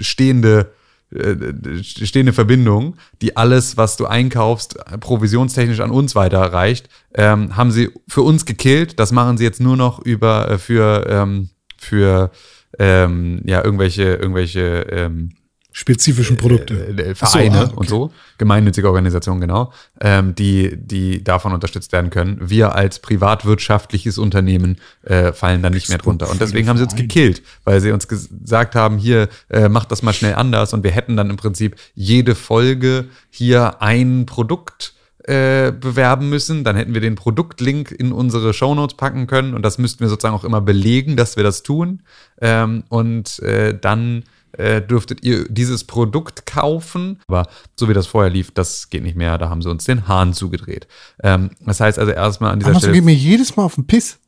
stehende 0.00 0.72
äh, 1.14 1.82
stehende 1.82 2.32
Verbindung, 2.32 2.96
die 3.22 3.36
alles, 3.36 3.76
was 3.76 3.96
du 3.96 4.06
einkaufst, 4.06 4.76
provisionstechnisch 5.00 5.80
an 5.80 5.90
uns 5.90 6.14
weiterreicht, 6.14 6.88
ähm, 7.14 7.56
haben 7.56 7.70
sie 7.70 7.90
für 8.06 8.22
uns 8.22 8.44
gekillt. 8.44 8.98
Das 9.00 9.12
machen 9.12 9.38
sie 9.38 9.44
jetzt 9.44 9.60
nur 9.60 9.76
noch 9.76 10.00
über 10.00 10.50
äh, 10.50 10.58
für 10.58 11.06
ähm, 11.08 11.50
für 11.78 12.30
ähm, 12.78 13.40
ja 13.44 13.64
irgendwelche 13.64 14.14
irgendwelche 14.14 14.86
ähm, 14.90 15.30
Spezifischen 15.70 16.36
Produkte. 16.36 16.74
äh, 16.74 17.08
so, 17.08 17.14
Vereine 17.14 17.58
ah, 17.58 17.64
okay. 17.64 17.72
und 17.76 17.88
so, 17.88 18.10
gemeinnützige 18.38 18.88
Organisationen, 18.88 19.40
genau, 19.40 19.72
ähm, 20.00 20.34
die, 20.34 20.76
die 20.76 21.22
davon 21.22 21.52
unterstützt 21.52 21.92
werden 21.92 22.10
können. 22.10 22.38
Wir 22.40 22.74
als 22.74 22.98
privatwirtschaftliches 22.98 24.18
Unternehmen 24.18 24.78
äh, 25.02 25.32
fallen 25.32 25.62
dann 25.62 25.74
nicht 25.74 25.88
mehr 25.88 25.98
drunter. 25.98 26.30
Und 26.30 26.40
deswegen 26.40 26.68
haben 26.68 26.78
sie 26.78 26.84
uns 26.84 26.96
gekillt, 26.96 27.42
weil 27.64 27.80
sie 27.80 27.92
uns 27.92 28.08
ges- 28.08 28.28
gesagt 28.40 28.74
haben, 28.74 28.98
hier, 28.98 29.28
äh, 29.50 29.68
macht 29.68 29.92
das 29.92 30.02
mal 30.02 30.12
schnell 30.12 30.34
anders 30.34 30.72
und 30.72 30.82
wir 30.82 30.90
hätten 30.90 31.16
dann 31.16 31.30
im 31.30 31.36
Prinzip 31.36 31.76
jede 31.94 32.34
Folge 32.34 33.04
hier 33.30 33.82
ein 33.82 34.26
Produkt 34.26 34.94
äh, 35.24 35.70
bewerben 35.72 36.30
müssen, 36.30 36.64
dann 36.64 36.74
hätten 36.74 36.94
wir 36.94 37.02
den 37.02 37.14
Produktlink 37.14 37.90
in 37.92 38.12
unsere 38.12 38.54
Shownotes 38.54 38.96
packen 38.96 39.26
können 39.26 39.52
und 39.52 39.62
das 39.62 39.76
müssten 39.76 40.00
wir 40.00 40.08
sozusagen 40.08 40.34
auch 40.34 40.44
immer 40.44 40.62
belegen, 40.62 41.16
dass 41.16 41.36
wir 41.36 41.44
das 41.44 41.62
tun. 41.62 42.00
Ähm, 42.40 42.84
und 42.88 43.38
äh, 43.40 43.78
dann 43.78 44.24
äh, 44.52 44.80
dürftet 44.82 45.24
ihr 45.24 45.48
dieses 45.48 45.84
Produkt 45.84 46.46
kaufen. 46.46 47.20
Aber 47.26 47.46
so 47.76 47.88
wie 47.88 47.94
das 47.94 48.06
vorher 48.06 48.30
lief, 48.30 48.50
das 48.50 48.90
geht 48.90 49.02
nicht 49.02 49.16
mehr. 49.16 49.38
Da 49.38 49.48
haben 49.50 49.62
sie 49.62 49.70
uns 49.70 49.84
den 49.84 50.08
Hahn 50.08 50.32
zugedreht. 50.32 50.86
Ähm, 51.22 51.50
das 51.60 51.80
heißt 51.80 51.98
also 51.98 52.12
erstmal 52.12 52.52
an 52.52 52.60
dieser 52.60 52.70
Amazon 52.70 52.90
Stelle. 52.90 52.94
geht 52.94 53.04
mir 53.04 53.14
jedes 53.14 53.56
Mal 53.56 53.64
auf 53.64 53.74
den 53.74 53.86
Piss. 53.86 54.18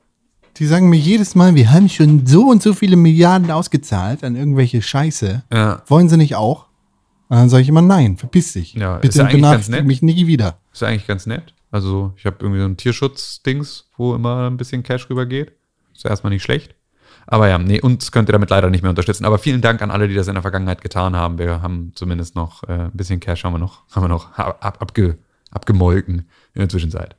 Die 0.56 0.66
sagen 0.66 0.90
mir 0.90 0.98
jedes 0.98 1.34
Mal, 1.34 1.54
wir 1.54 1.72
haben 1.72 1.88
schon 1.88 2.26
so 2.26 2.48
und 2.48 2.62
so 2.62 2.74
viele 2.74 2.96
Milliarden 2.96 3.50
ausgezahlt 3.50 4.24
an 4.24 4.36
irgendwelche 4.36 4.82
Scheiße. 4.82 5.44
Ja. 5.52 5.82
Wollen 5.86 6.08
sie 6.08 6.16
nicht 6.16 6.34
auch? 6.34 6.66
Und 7.28 7.36
dann 7.36 7.48
sage 7.48 7.62
ich 7.62 7.68
immer, 7.68 7.82
nein, 7.82 8.16
verpiss 8.16 8.52
dich. 8.54 8.74
Ja, 8.74 8.96
ist 8.96 9.02
Bitte 9.02 9.18
ja 9.18 9.24
eigentlich 9.24 9.42
ganz 9.42 9.42
benachrichtige 9.42 9.76
nett. 9.76 9.86
mich 9.86 10.02
nie 10.02 10.26
wieder. 10.26 10.58
Ist 10.72 10.82
ja 10.82 10.88
eigentlich 10.88 11.06
ganz 11.06 11.26
nett. 11.26 11.54
Also 11.70 12.12
ich 12.16 12.26
habe 12.26 12.38
irgendwie 12.40 12.60
so 12.60 12.66
ein 12.66 12.76
Tierschutz-Dings, 12.76 13.88
wo 13.96 14.14
immer 14.14 14.50
ein 14.50 14.56
bisschen 14.56 14.82
Cash 14.82 15.08
rübergeht. 15.08 15.52
Ist 15.94 16.02
ja 16.04 16.10
erstmal 16.10 16.32
nicht 16.32 16.42
schlecht. 16.42 16.74
Aber 17.26 17.48
ja, 17.48 17.58
nee, 17.58 17.80
uns 17.80 18.12
könnt 18.12 18.28
ihr 18.28 18.32
damit 18.32 18.50
leider 18.50 18.70
nicht 18.70 18.82
mehr 18.82 18.90
unterstützen. 18.90 19.24
Aber 19.24 19.38
vielen 19.38 19.60
Dank 19.60 19.82
an 19.82 19.90
alle, 19.90 20.08
die 20.08 20.14
das 20.14 20.28
in 20.28 20.34
der 20.34 20.42
Vergangenheit 20.42 20.82
getan 20.82 21.14
haben. 21.14 21.38
Wir 21.38 21.62
haben 21.62 21.92
zumindest 21.94 22.34
noch 22.34 22.64
äh, 22.64 22.72
ein 22.72 22.90
bisschen 22.92 23.20
Cash 23.20 23.44
haben 23.44 23.54
wir 23.54 23.58
noch, 23.58 23.82
haben 23.92 24.02
wir 24.02 24.08
noch 24.08 24.36
ab, 24.38 24.58
ab, 24.60 24.78
abge, 24.80 25.18
abgemolken 25.50 26.28
in 26.54 26.60
der 26.60 26.68
Zwischenzeit. 26.68 27.16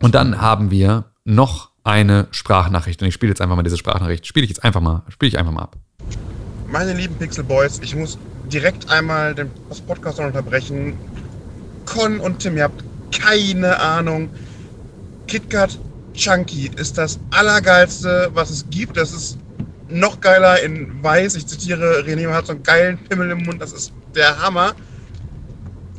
Und 0.00 0.14
dann 0.14 0.40
haben 0.40 0.70
wir 0.70 1.04
noch 1.24 1.70
eine 1.84 2.28
Sprachnachricht. 2.30 3.02
Und 3.02 3.08
ich 3.08 3.14
spiele 3.14 3.30
jetzt 3.30 3.40
einfach 3.40 3.56
mal 3.56 3.62
diese 3.62 3.76
Sprachnachricht. 3.76 4.26
Spiele 4.26 4.44
ich 4.44 4.50
jetzt 4.50 4.64
einfach 4.64 4.80
mal, 4.80 5.02
spiele 5.08 5.28
ich 5.28 5.38
einfach 5.38 5.52
mal 5.52 5.62
ab. 5.62 5.76
Meine 6.70 6.94
lieben 6.94 7.14
Pixel 7.16 7.44
Boys, 7.44 7.80
ich 7.82 7.94
muss 7.94 8.18
direkt 8.52 8.90
einmal 8.90 9.34
den 9.34 9.50
Podcast 9.86 10.18
unterbrechen. 10.18 10.94
Con 11.84 12.18
und 12.20 12.38
Tim, 12.38 12.56
ihr 12.56 12.64
habt 12.64 12.82
keine 13.12 13.78
Ahnung. 13.78 14.30
KitKat 15.26 15.78
Chunky 16.14 16.70
ist 16.76 16.96
das 16.96 17.18
Allergeilste, 17.30 18.30
was 18.32 18.50
es 18.50 18.64
gibt. 18.70 18.96
Das 18.96 19.12
ist 19.12 19.38
noch 19.88 20.20
geiler 20.20 20.62
in 20.62 21.02
weiß. 21.02 21.34
Ich 21.36 21.46
zitiere, 21.46 22.02
René 22.06 22.24
man 22.26 22.34
hat 22.34 22.46
so 22.46 22.52
einen 22.52 22.62
geilen 22.62 22.98
Pimmel 22.98 23.30
im 23.30 23.42
Mund. 23.42 23.60
Das 23.60 23.72
ist 23.72 23.92
der 24.14 24.40
Hammer. 24.40 24.74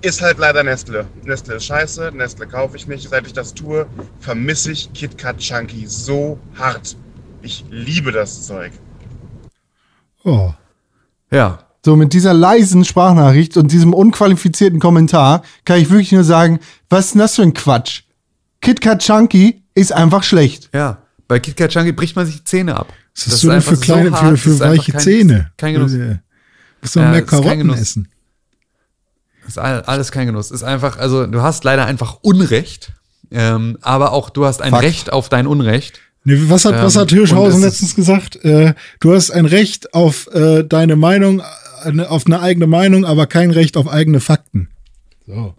Ist 0.01 0.21
halt 0.21 0.37
leider 0.37 0.63
Nestle. 0.63 1.05
Nestle 1.23 1.55
ist 1.55 1.65
scheiße. 1.65 2.11
Nestle 2.13 2.47
kaufe 2.47 2.77
ich 2.77 2.87
nicht. 2.87 3.09
Seit 3.09 3.25
ich 3.27 3.33
das 3.33 3.53
tue, 3.53 3.85
vermisse 4.19 4.71
ich 4.71 4.91
KitKat 4.93 5.37
Chunky 5.39 5.85
so 5.87 6.39
hart. 6.57 6.95
Ich 7.41 7.65
liebe 7.69 8.11
das 8.11 8.45
Zeug. 8.45 8.71
Oh. 10.23 10.51
Ja, 11.31 11.59
So, 11.85 11.95
mit 11.95 12.13
dieser 12.13 12.33
leisen 12.33 12.83
Sprachnachricht 12.83 13.57
und 13.57 13.71
diesem 13.71 13.93
unqualifizierten 13.93 14.79
Kommentar 14.79 15.43
kann 15.65 15.79
ich 15.79 15.91
wirklich 15.91 16.11
nur 16.11 16.23
sagen, 16.23 16.59
was 16.89 17.05
ist 17.05 17.13
denn 17.13 17.19
das 17.19 17.35
für 17.35 17.43
ein 17.43 17.53
Quatsch? 17.53 18.01
KitKat 18.61 19.03
Chunky 19.03 19.64
ist 19.75 19.91
einfach 19.93 20.23
schlecht. 20.23 20.69
ja. 20.73 20.97
Bei 21.27 21.39
KitKat 21.39 21.71
Chunky 21.71 21.91
bricht 21.91 22.15
man 22.15 22.27
sich 22.27 22.35
die 22.37 22.43
Zähne 22.43 22.75
ab. 22.77 22.93
Was 23.15 23.39
du 23.41 23.47
denn 23.47 23.55
einfach 23.55 23.71
für 23.71 23.79
kleine, 23.79 24.11
hart, 24.11 24.21
für, 24.21 24.31
das 24.31 24.39
für 24.41 24.49
ist 24.51 24.59
weiche 24.59 24.91
kein- 24.91 25.01
Zähne? 25.01 25.51
Kein 25.57 25.73
Genuss. 25.73 25.91
Du 25.93 26.19
musst 26.81 26.95
doch 26.95 27.01
Ja, 27.01 27.09
mehr 27.09 27.21
ist 27.21 27.27
Karotten 27.29 27.73
essen. 27.73 28.07
Ist 29.47 29.57
all- 29.57 29.81
alles 29.81 30.11
kein 30.11 30.27
Genuss. 30.27 30.51
Ist 30.51 30.61
einfach, 30.63 30.97
also 30.99 31.25
du 31.25 31.41
hast 31.41 31.63
leider 31.63 31.85
einfach 31.87 32.19
Unrecht, 32.21 32.91
ähm, 33.31 33.77
aber 33.81 34.11
auch 34.11 34.29
du 34.29 34.45
hast 34.45 34.61
ein 34.61 34.69
Fakt. 34.69 34.83
Recht 34.83 35.11
auf 35.13 35.27
dein 35.29 35.47
Unrecht. 35.47 35.99
Nee, 36.25 36.37
was 36.47 36.63
hat, 36.65 36.75
was 36.75 36.93
Ähm, 36.95 37.01
hat 37.01 37.09
Hirschhausen 37.09 37.55
und 37.61 37.67
es 37.67 37.73
letztens 37.73 37.95
gesagt? 37.95 38.35
Äh, 38.45 38.75
du 38.99 39.13
hast 39.15 39.31
ein 39.31 39.45
Recht 39.45 39.95
auf 39.95 40.27
äh, 40.33 40.63
deine 40.63 40.95
Meinung, 40.95 41.41
eine, 41.83 42.11
auf 42.11 42.27
eine 42.27 42.39
eigene 42.39 42.67
Meinung, 42.67 43.03
aber 43.03 43.25
kein 43.25 43.49
Recht 43.49 43.77
auf 43.77 43.87
eigene 43.87 44.19
Fakten. 44.19 44.69
So. 45.25 45.55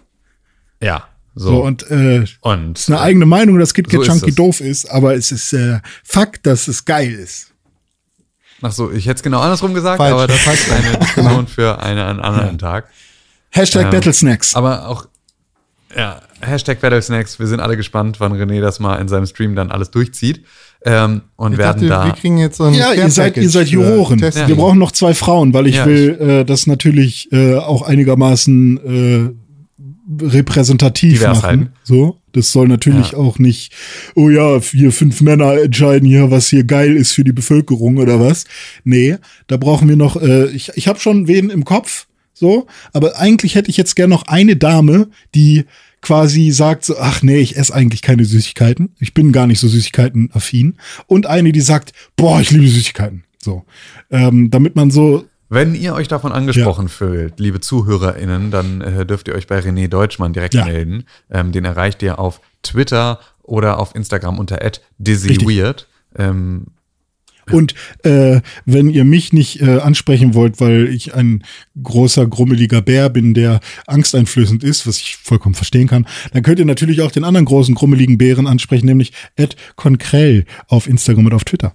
Ja, 0.81 1.09
so. 1.39 1.49
So, 1.51 1.63
und 1.65 1.89
äh, 1.91 2.25
und 2.41 2.79
ist 2.79 2.89
eine 2.89 2.99
eigene 3.01 3.27
Meinung, 3.27 3.59
dass 3.59 3.75
KitKat 3.75 3.93
So 3.93 4.01
ist 4.03 4.09
Chunky 4.09 4.35
doof 4.35 4.61
ist, 4.61 4.91
aber 4.91 5.15
es 5.15 5.31
ist 5.31 5.53
äh, 5.53 5.81
Fakt, 6.03 6.47
dass 6.47 6.67
es 6.67 6.85
geil 6.87 7.13
ist. 7.13 7.53
ach 8.63 8.73
so, 8.73 8.91
ich 8.91 9.05
hätte 9.07 9.17
es 9.17 9.23
genau 9.23 9.41
andersrum 9.41 9.75
gesagt, 9.75 9.99
Falsch. 9.99 10.13
aber 10.15 10.27
das 10.27 10.45
ist 10.47 10.71
eine 10.73 10.99
Diskussion 10.99 11.47
für 11.47 11.79
eine, 11.83 12.07
einen 12.07 12.21
anderen 12.21 12.57
Tag. 12.59 12.89
Hashtag 13.51 13.85
Ähm, 13.85 13.91
Battle 13.91 14.13
Snacks. 14.15 14.55
Aber 14.57 14.89
auch, 14.89 15.07
ja, 15.95 16.21
Hashtag 16.41 16.81
Battlesnacks, 16.81 17.39
wir 17.39 17.47
sind 17.47 17.61
alle 17.61 17.77
gespannt, 17.77 18.19
wann 18.21 18.33
René 18.35 18.61
das 18.61 18.81
mal 18.81 18.97
in 18.97 19.09
seinem 19.09 19.27
Stream 19.27 19.55
dann 19.55 19.71
alles 19.71 19.91
durchzieht. 19.91 20.43
Ähm, 20.85 21.23
und 21.37 21.53
Ich 21.53 21.59
werden 21.59 21.89
dachte, 21.89 22.05
wir 22.07 22.11
da. 22.13 22.19
kriegen 22.19 22.39
jetzt 22.39 22.59
so 22.59 22.65
ein 22.65 22.75
Ja, 22.75 22.93
ihr 22.93 23.11
seid, 23.11 23.37
ihr 23.37 23.49
seid 23.51 23.69
Juroren. 23.69 24.19
Testing. 24.19 24.47
Wir 24.49 24.57
brauchen 24.57 24.79
noch 24.79 24.93
zwei 24.93 25.15
Frauen, 25.15 25.53
weil 25.55 25.67
ich 25.67 25.77
Ja, 25.77 25.87
will 25.87 26.19
äh, 26.21 26.45
das 26.45 26.67
natürlich 26.67 27.31
äh, 27.33 27.57
auch 27.57 27.83
einigermaßen 27.83 29.35
äh, 29.35 29.46
repräsentativ 30.21 31.23
machen. 31.23 31.43
halten. 31.43 31.69
So, 31.83 32.21
das 32.33 32.53
soll 32.53 32.69
natürlich 32.69 33.13
Ja. 33.13 33.19
auch 33.19 33.39
nicht, 33.39 33.73
oh 34.15 34.29
ja, 34.31 34.61
vier, 34.61 34.93
fünf 34.93 35.21
Männer 35.21 35.61
entscheiden 35.61 36.07
hier, 36.09 36.31
was 36.31 36.49
hier 36.49 36.65
geil 36.65 36.95
ist 36.97 37.13
für 37.13 37.25
die 37.25 37.33
Bevölkerung 37.33 37.97
oder 37.99 38.21
was. 38.21 38.45
Nee, 38.85 39.17
da 39.47 39.57
brauchen 39.57 39.89
wir 39.89 39.97
noch, 39.97 40.21
äh, 40.21 40.47
ich, 40.51 40.71
ich 40.75 40.89
habe 40.89 41.01
schon 41.01 41.27
wen 41.29 41.51
im 41.51 41.65
Kopf, 41.65 42.07
so, 42.35 42.67
aber 42.93 43.19
eigentlich 43.19 43.55
hätte 43.55 43.71
ich 43.71 43.77
jetzt 43.77 43.97
gern 43.97 44.11
noch 44.11 44.25
eine 44.27 44.57
Dame, 44.57 45.09
die 45.35 45.65
quasi 46.03 46.51
sagt 46.53 46.85
so, 46.85 46.99
ach 46.99 47.23
nee, 47.23 47.39
ich 47.39 47.57
esse 47.57 47.75
eigentlich 47.75 48.03
keine 48.03 48.25
Süßigkeiten. 48.25 48.91
Ich 49.01 49.13
bin 49.15 49.33
gar 49.33 49.47
nicht 49.49 49.59
so 49.59 49.67
Süßigkeiten-affin. 49.67 50.75
Und 51.09 51.27
eine, 51.27 51.51
die 51.51 51.61
sagt, 51.63 51.93
boah, 52.15 52.41
ich 52.41 52.51
liebe 52.53 52.69
Süßigkeiten. 52.69 53.25
So. 53.43 53.65
Ähm, 54.11 54.51
damit 54.51 54.77
man 54.77 54.91
so, 54.93 55.25
Wenn 55.49 55.75
ihr 55.75 55.95
euch 55.95 56.09
davon 56.09 56.33
angesprochen 56.33 56.89
fühlt, 56.89 57.39
liebe 57.39 57.61
ZuhörerInnen, 57.61 58.51
dann 58.51 58.81
äh, 58.81 59.07
dürft 59.07 59.29
ihr 59.29 59.35
euch 59.35 59.47
bei 59.47 59.59
René 59.61 59.89
Deutschmann 59.89 60.33
direkt 60.33 60.55
Ja. 60.55 60.65
melden. 60.65 61.05
Ähm, 61.31 61.53
den 61.53 61.65
erreicht 61.65 62.03
ihr 62.03 62.19
auf 62.19 62.41
Twitter 62.63 63.21
oder 63.43 63.79
auf 63.79 63.95
Instagram 63.95 64.39
unter 64.39 64.59
@dizzyweird. 64.99 65.87
Ähm, 66.19 66.67
Und 67.53 67.75
äh, 68.03 68.41
wenn 68.65 68.91
ihr 68.91 69.05
mich 69.05 69.33
nicht 69.33 69.61
äh, 69.63 69.79
ansprechen 69.79 70.35
wollt, 70.35 70.61
weil 70.61 70.89
ich 70.89 71.15
ein 71.15 71.45
großer, 71.81 72.27
grummeliger 72.27 72.83
Bär 72.83 73.09
bin, 73.09 73.35
der 73.35 73.61
angsteinflößend 73.87 74.65
ist, 74.65 74.85
was 74.89 74.99
ich 74.99 75.17
vollkommen 75.17 75.55
verstehen 75.55 75.87
kann, 75.87 76.09
dann 76.33 76.43
könnt 76.43 76.59
ihr 76.59 76.65
natürlich 76.65 77.03
auch 77.03 77.13
den 77.13 77.23
anderen 77.23 77.45
großen, 77.47 77.77
grummeligen 77.77 78.19
Bären 78.19 78.49
ansprechen, 78.49 78.87
nämlich 78.87 79.13
Ed 79.37 79.55
Konkrell 79.77 80.45
auf 80.67 80.89
Instagram 80.89 81.27
und 81.27 81.35
auf 81.35 81.45
Twitter. 81.45 81.73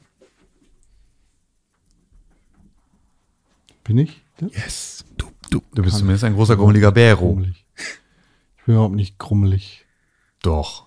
Bin 3.92 3.98
ich? 3.98 4.22
das? 4.38 4.54
Yes. 4.54 5.06
Du, 5.18 5.26
du. 5.50 5.62
du 5.74 5.84
bist 5.84 5.98
zumindest 5.98 6.24
ein 6.24 6.34
großer 6.34 6.56
grummeliger 6.56 6.94
Bäro. 6.94 7.28
Grummelig. 7.28 7.66
Ich 7.76 8.64
bin 8.66 8.76
überhaupt 8.76 8.96
nicht 8.96 9.18
grummelig. 9.18 9.86
Doch. 10.42 10.86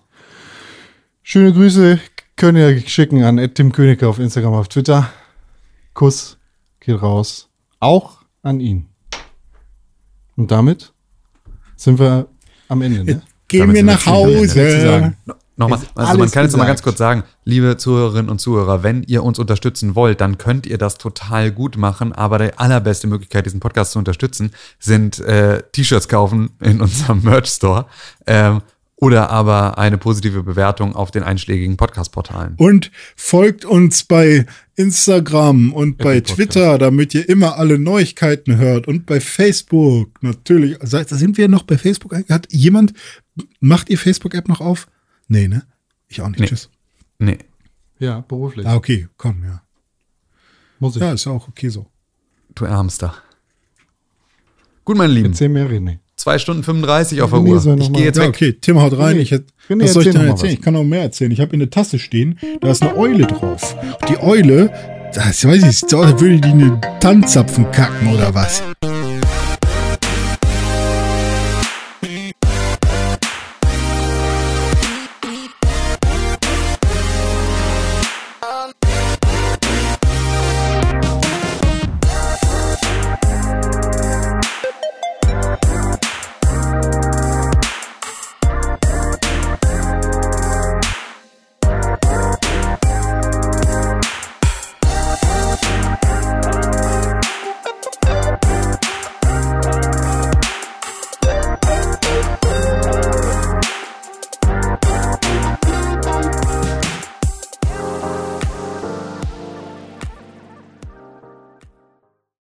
Schöne 1.21 1.53
Grüße 1.53 1.99
könnt 2.35 2.57
ihr 2.57 2.79
schicken 2.87 3.21
an 3.21 3.37
Tim 3.53 3.71
Königke 3.73 4.07
auf 4.07 4.17
Instagram, 4.17 4.55
auf 4.55 4.69
Twitter. 4.69 5.07
Kuss 5.93 6.39
geht 6.79 6.99
raus. 6.99 7.47
Auch 7.79 8.23
an 8.41 8.59
ihn. 8.59 8.87
Und 10.35 10.49
damit 10.49 10.91
sind 11.75 11.99
wir 11.99 12.27
am 12.69 12.81
Ende. 12.81 13.03
Ne? 13.03 13.21
Gehen 13.47 13.59
Damit 13.59 13.75
wir 13.75 13.83
nach 13.83 14.03
Hause. 14.07 15.13
Nochmal, 15.57 15.79
also 15.95 16.17
man 16.17 16.29
kann 16.31 16.43
jetzt 16.43 16.51
noch 16.51 16.59
mal 16.59 16.65
ganz 16.65 16.83
kurz 16.83 16.97
sagen, 16.97 17.23
liebe 17.45 17.77
Zuhörerinnen 17.77 18.29
und 18.29 18.39
Zuhörer, 18.39 18.83
wenn 18.83 19.03
ihr 19.03 19.23
uns 19.23 19.39
unterstützen 19.39 19.95
wollt, 19.95 20.19
dann 20.19 20.37
könnt 20.37 20.67
ihr 20.67 20.77
das 20.77 20.97
total 20.97 21.51
gut 21.51 21.77
machen, 21.77 22.11
aber 22.11 22.39
die 22.39 22.57
allerbeste 22.57 23.07
Möglichkeit, 23.07 23.45
diesen 23.45 23.61
Podcast 23.61 23.93
zu 23.93 23.99
unterstützen, 23.99 24.51
sind 24.79 25.19
äh, 25.19 25.63
T-Shirts 25.71 26.09
kaufen 26.09 26.49
in 26.59 26.81
unserem 26.81 27.21
Merch-Store 27.23 27.85
ähm, 28.27 28.61
oder 28.97 29.29
aber 29.29 29.77
eine 29.77 29.97
positive 29.97 30.43
Bewertung 30.43 30.93
auf 30.95 31.11
den 31.11 31.23
einschlägigen 31.23 31.77
Podcast-Portalen. 31.77 32.55
Und 32.57 32.91
folgt 33.15 33.63
uns 33.63 34.03
bei 34.03 34.45
Instagram 34.75 35.73
und 35.73 35.97
bei. 35.97 36.21
Twitter, 36.21 36.77
damit 36.77 37.13
ihr 37.13 37.27
immer 37.27 37.57
alle 37.57 37.77
Neuigkeiten 37.77 38.57
hört. 38.57 38.87
Und 38.87 39.05
bei 39.05 39.19
Facebook 39.19 40.21
natürlich. 40.21 40.81
Also, 40.81 40.97
Da 40.97 41.15
sind 41.15 41.37
wir 41.37 41.47
noch 41.47 41.63
bei 41.63 41.77
Facebook. 41.77 42.13
Hat 42.29 42.47
jemand, 42.51 42.93
macht 43.59 43.89
ihr 43.89 43.97
Facebook-App 43.97 44.47
noch 44.47 44.61
auf? 44.61 44.87
Nee, 45.27 45.47
ne? 45.47 45.63
Ich 46.07 46.21
auch 46.21 46.29
nicht. 46.29 46.39
Nee. 46.39 46.47
Tschüss. 46.47 46.69
Nee. 47.19 47.37
Ja, 47.99 48.19
beruflich. 48.27 48.65
Ah, 48.67 48.75
okay, 48.75 49.07
komm, 49.17 49.43
ja. 49.43 49.61
Muss 50.79 50.95
ich. 50.95 51.01
Ja, 51.01 51.13
ist 51.13 51.25
ja 51.25 51.31
auch 51.31 51.47
okay 51.47 51.69
so. 51.69 51.85
Du 52.53 52.65
Ärmster. 52.65 53.13
Gut, 54.83 54.97
meine 54.97 55.13
Lieben. 55.13 55.29
Erzähl 55.31 55.49
mehr, 55.49 55.69
René. 55.69 55.99
Zwei 56.15 56.37
Stunden 56.37 56.63
35 56.63 57.21
auf 57.21 57.31
der 57.31 57.39
René 57.39 57.65
Uhr. 57.67 57.77
Ich 57.79 57.91
gehe 57.93 58.03
jetzt 58.05 58.17
Ja, 58.17 58.23
weg. 58.23 58.29
okay, 58.29 58.53
Tim 58.53 58.79
haut 58.79 58.97
rein. 58.97 59.17
René, 59.17 59.19
Ich 59.19 59.31
René, 59.33 59.83
was 59.83 59.93
soll 59.93 60.03
ich 60.03 60.07
erzähl 60.07 60.13
denn 60.21 60.29
erzählen? 60.29 60.31
was. 60.31 60.43
Ich 60.53 60.61
kann 60.61 60.73
noch 60.73 60.83
mehr 60.83 61.01
erzählen. 61.01 61.31
Ich 61.31 61.39
habe 61.41 61.53
in 61.53 61.59
der 61.59 61.69
Tasse 61.69 61.99
stehen, 61.99 62.39
da 62.61 62.69
ist 62.69 62.81
eine 62.83 62.95
Eule 62.95 63.25
drauf. 63.27 63.75
Die 64.09 64.17
Eule, 64.19 64.71
das 65.13 65.45
weiß 65.45 65.63
ich, 65.63 65.91
würde 65.91 66.39
die 66.39 66.47
eine 66.49 66.79
Tanzapfen 66.99 67.69
kacken 67.71 68.13
oder 68.13 68.33
was. 68.33 68.63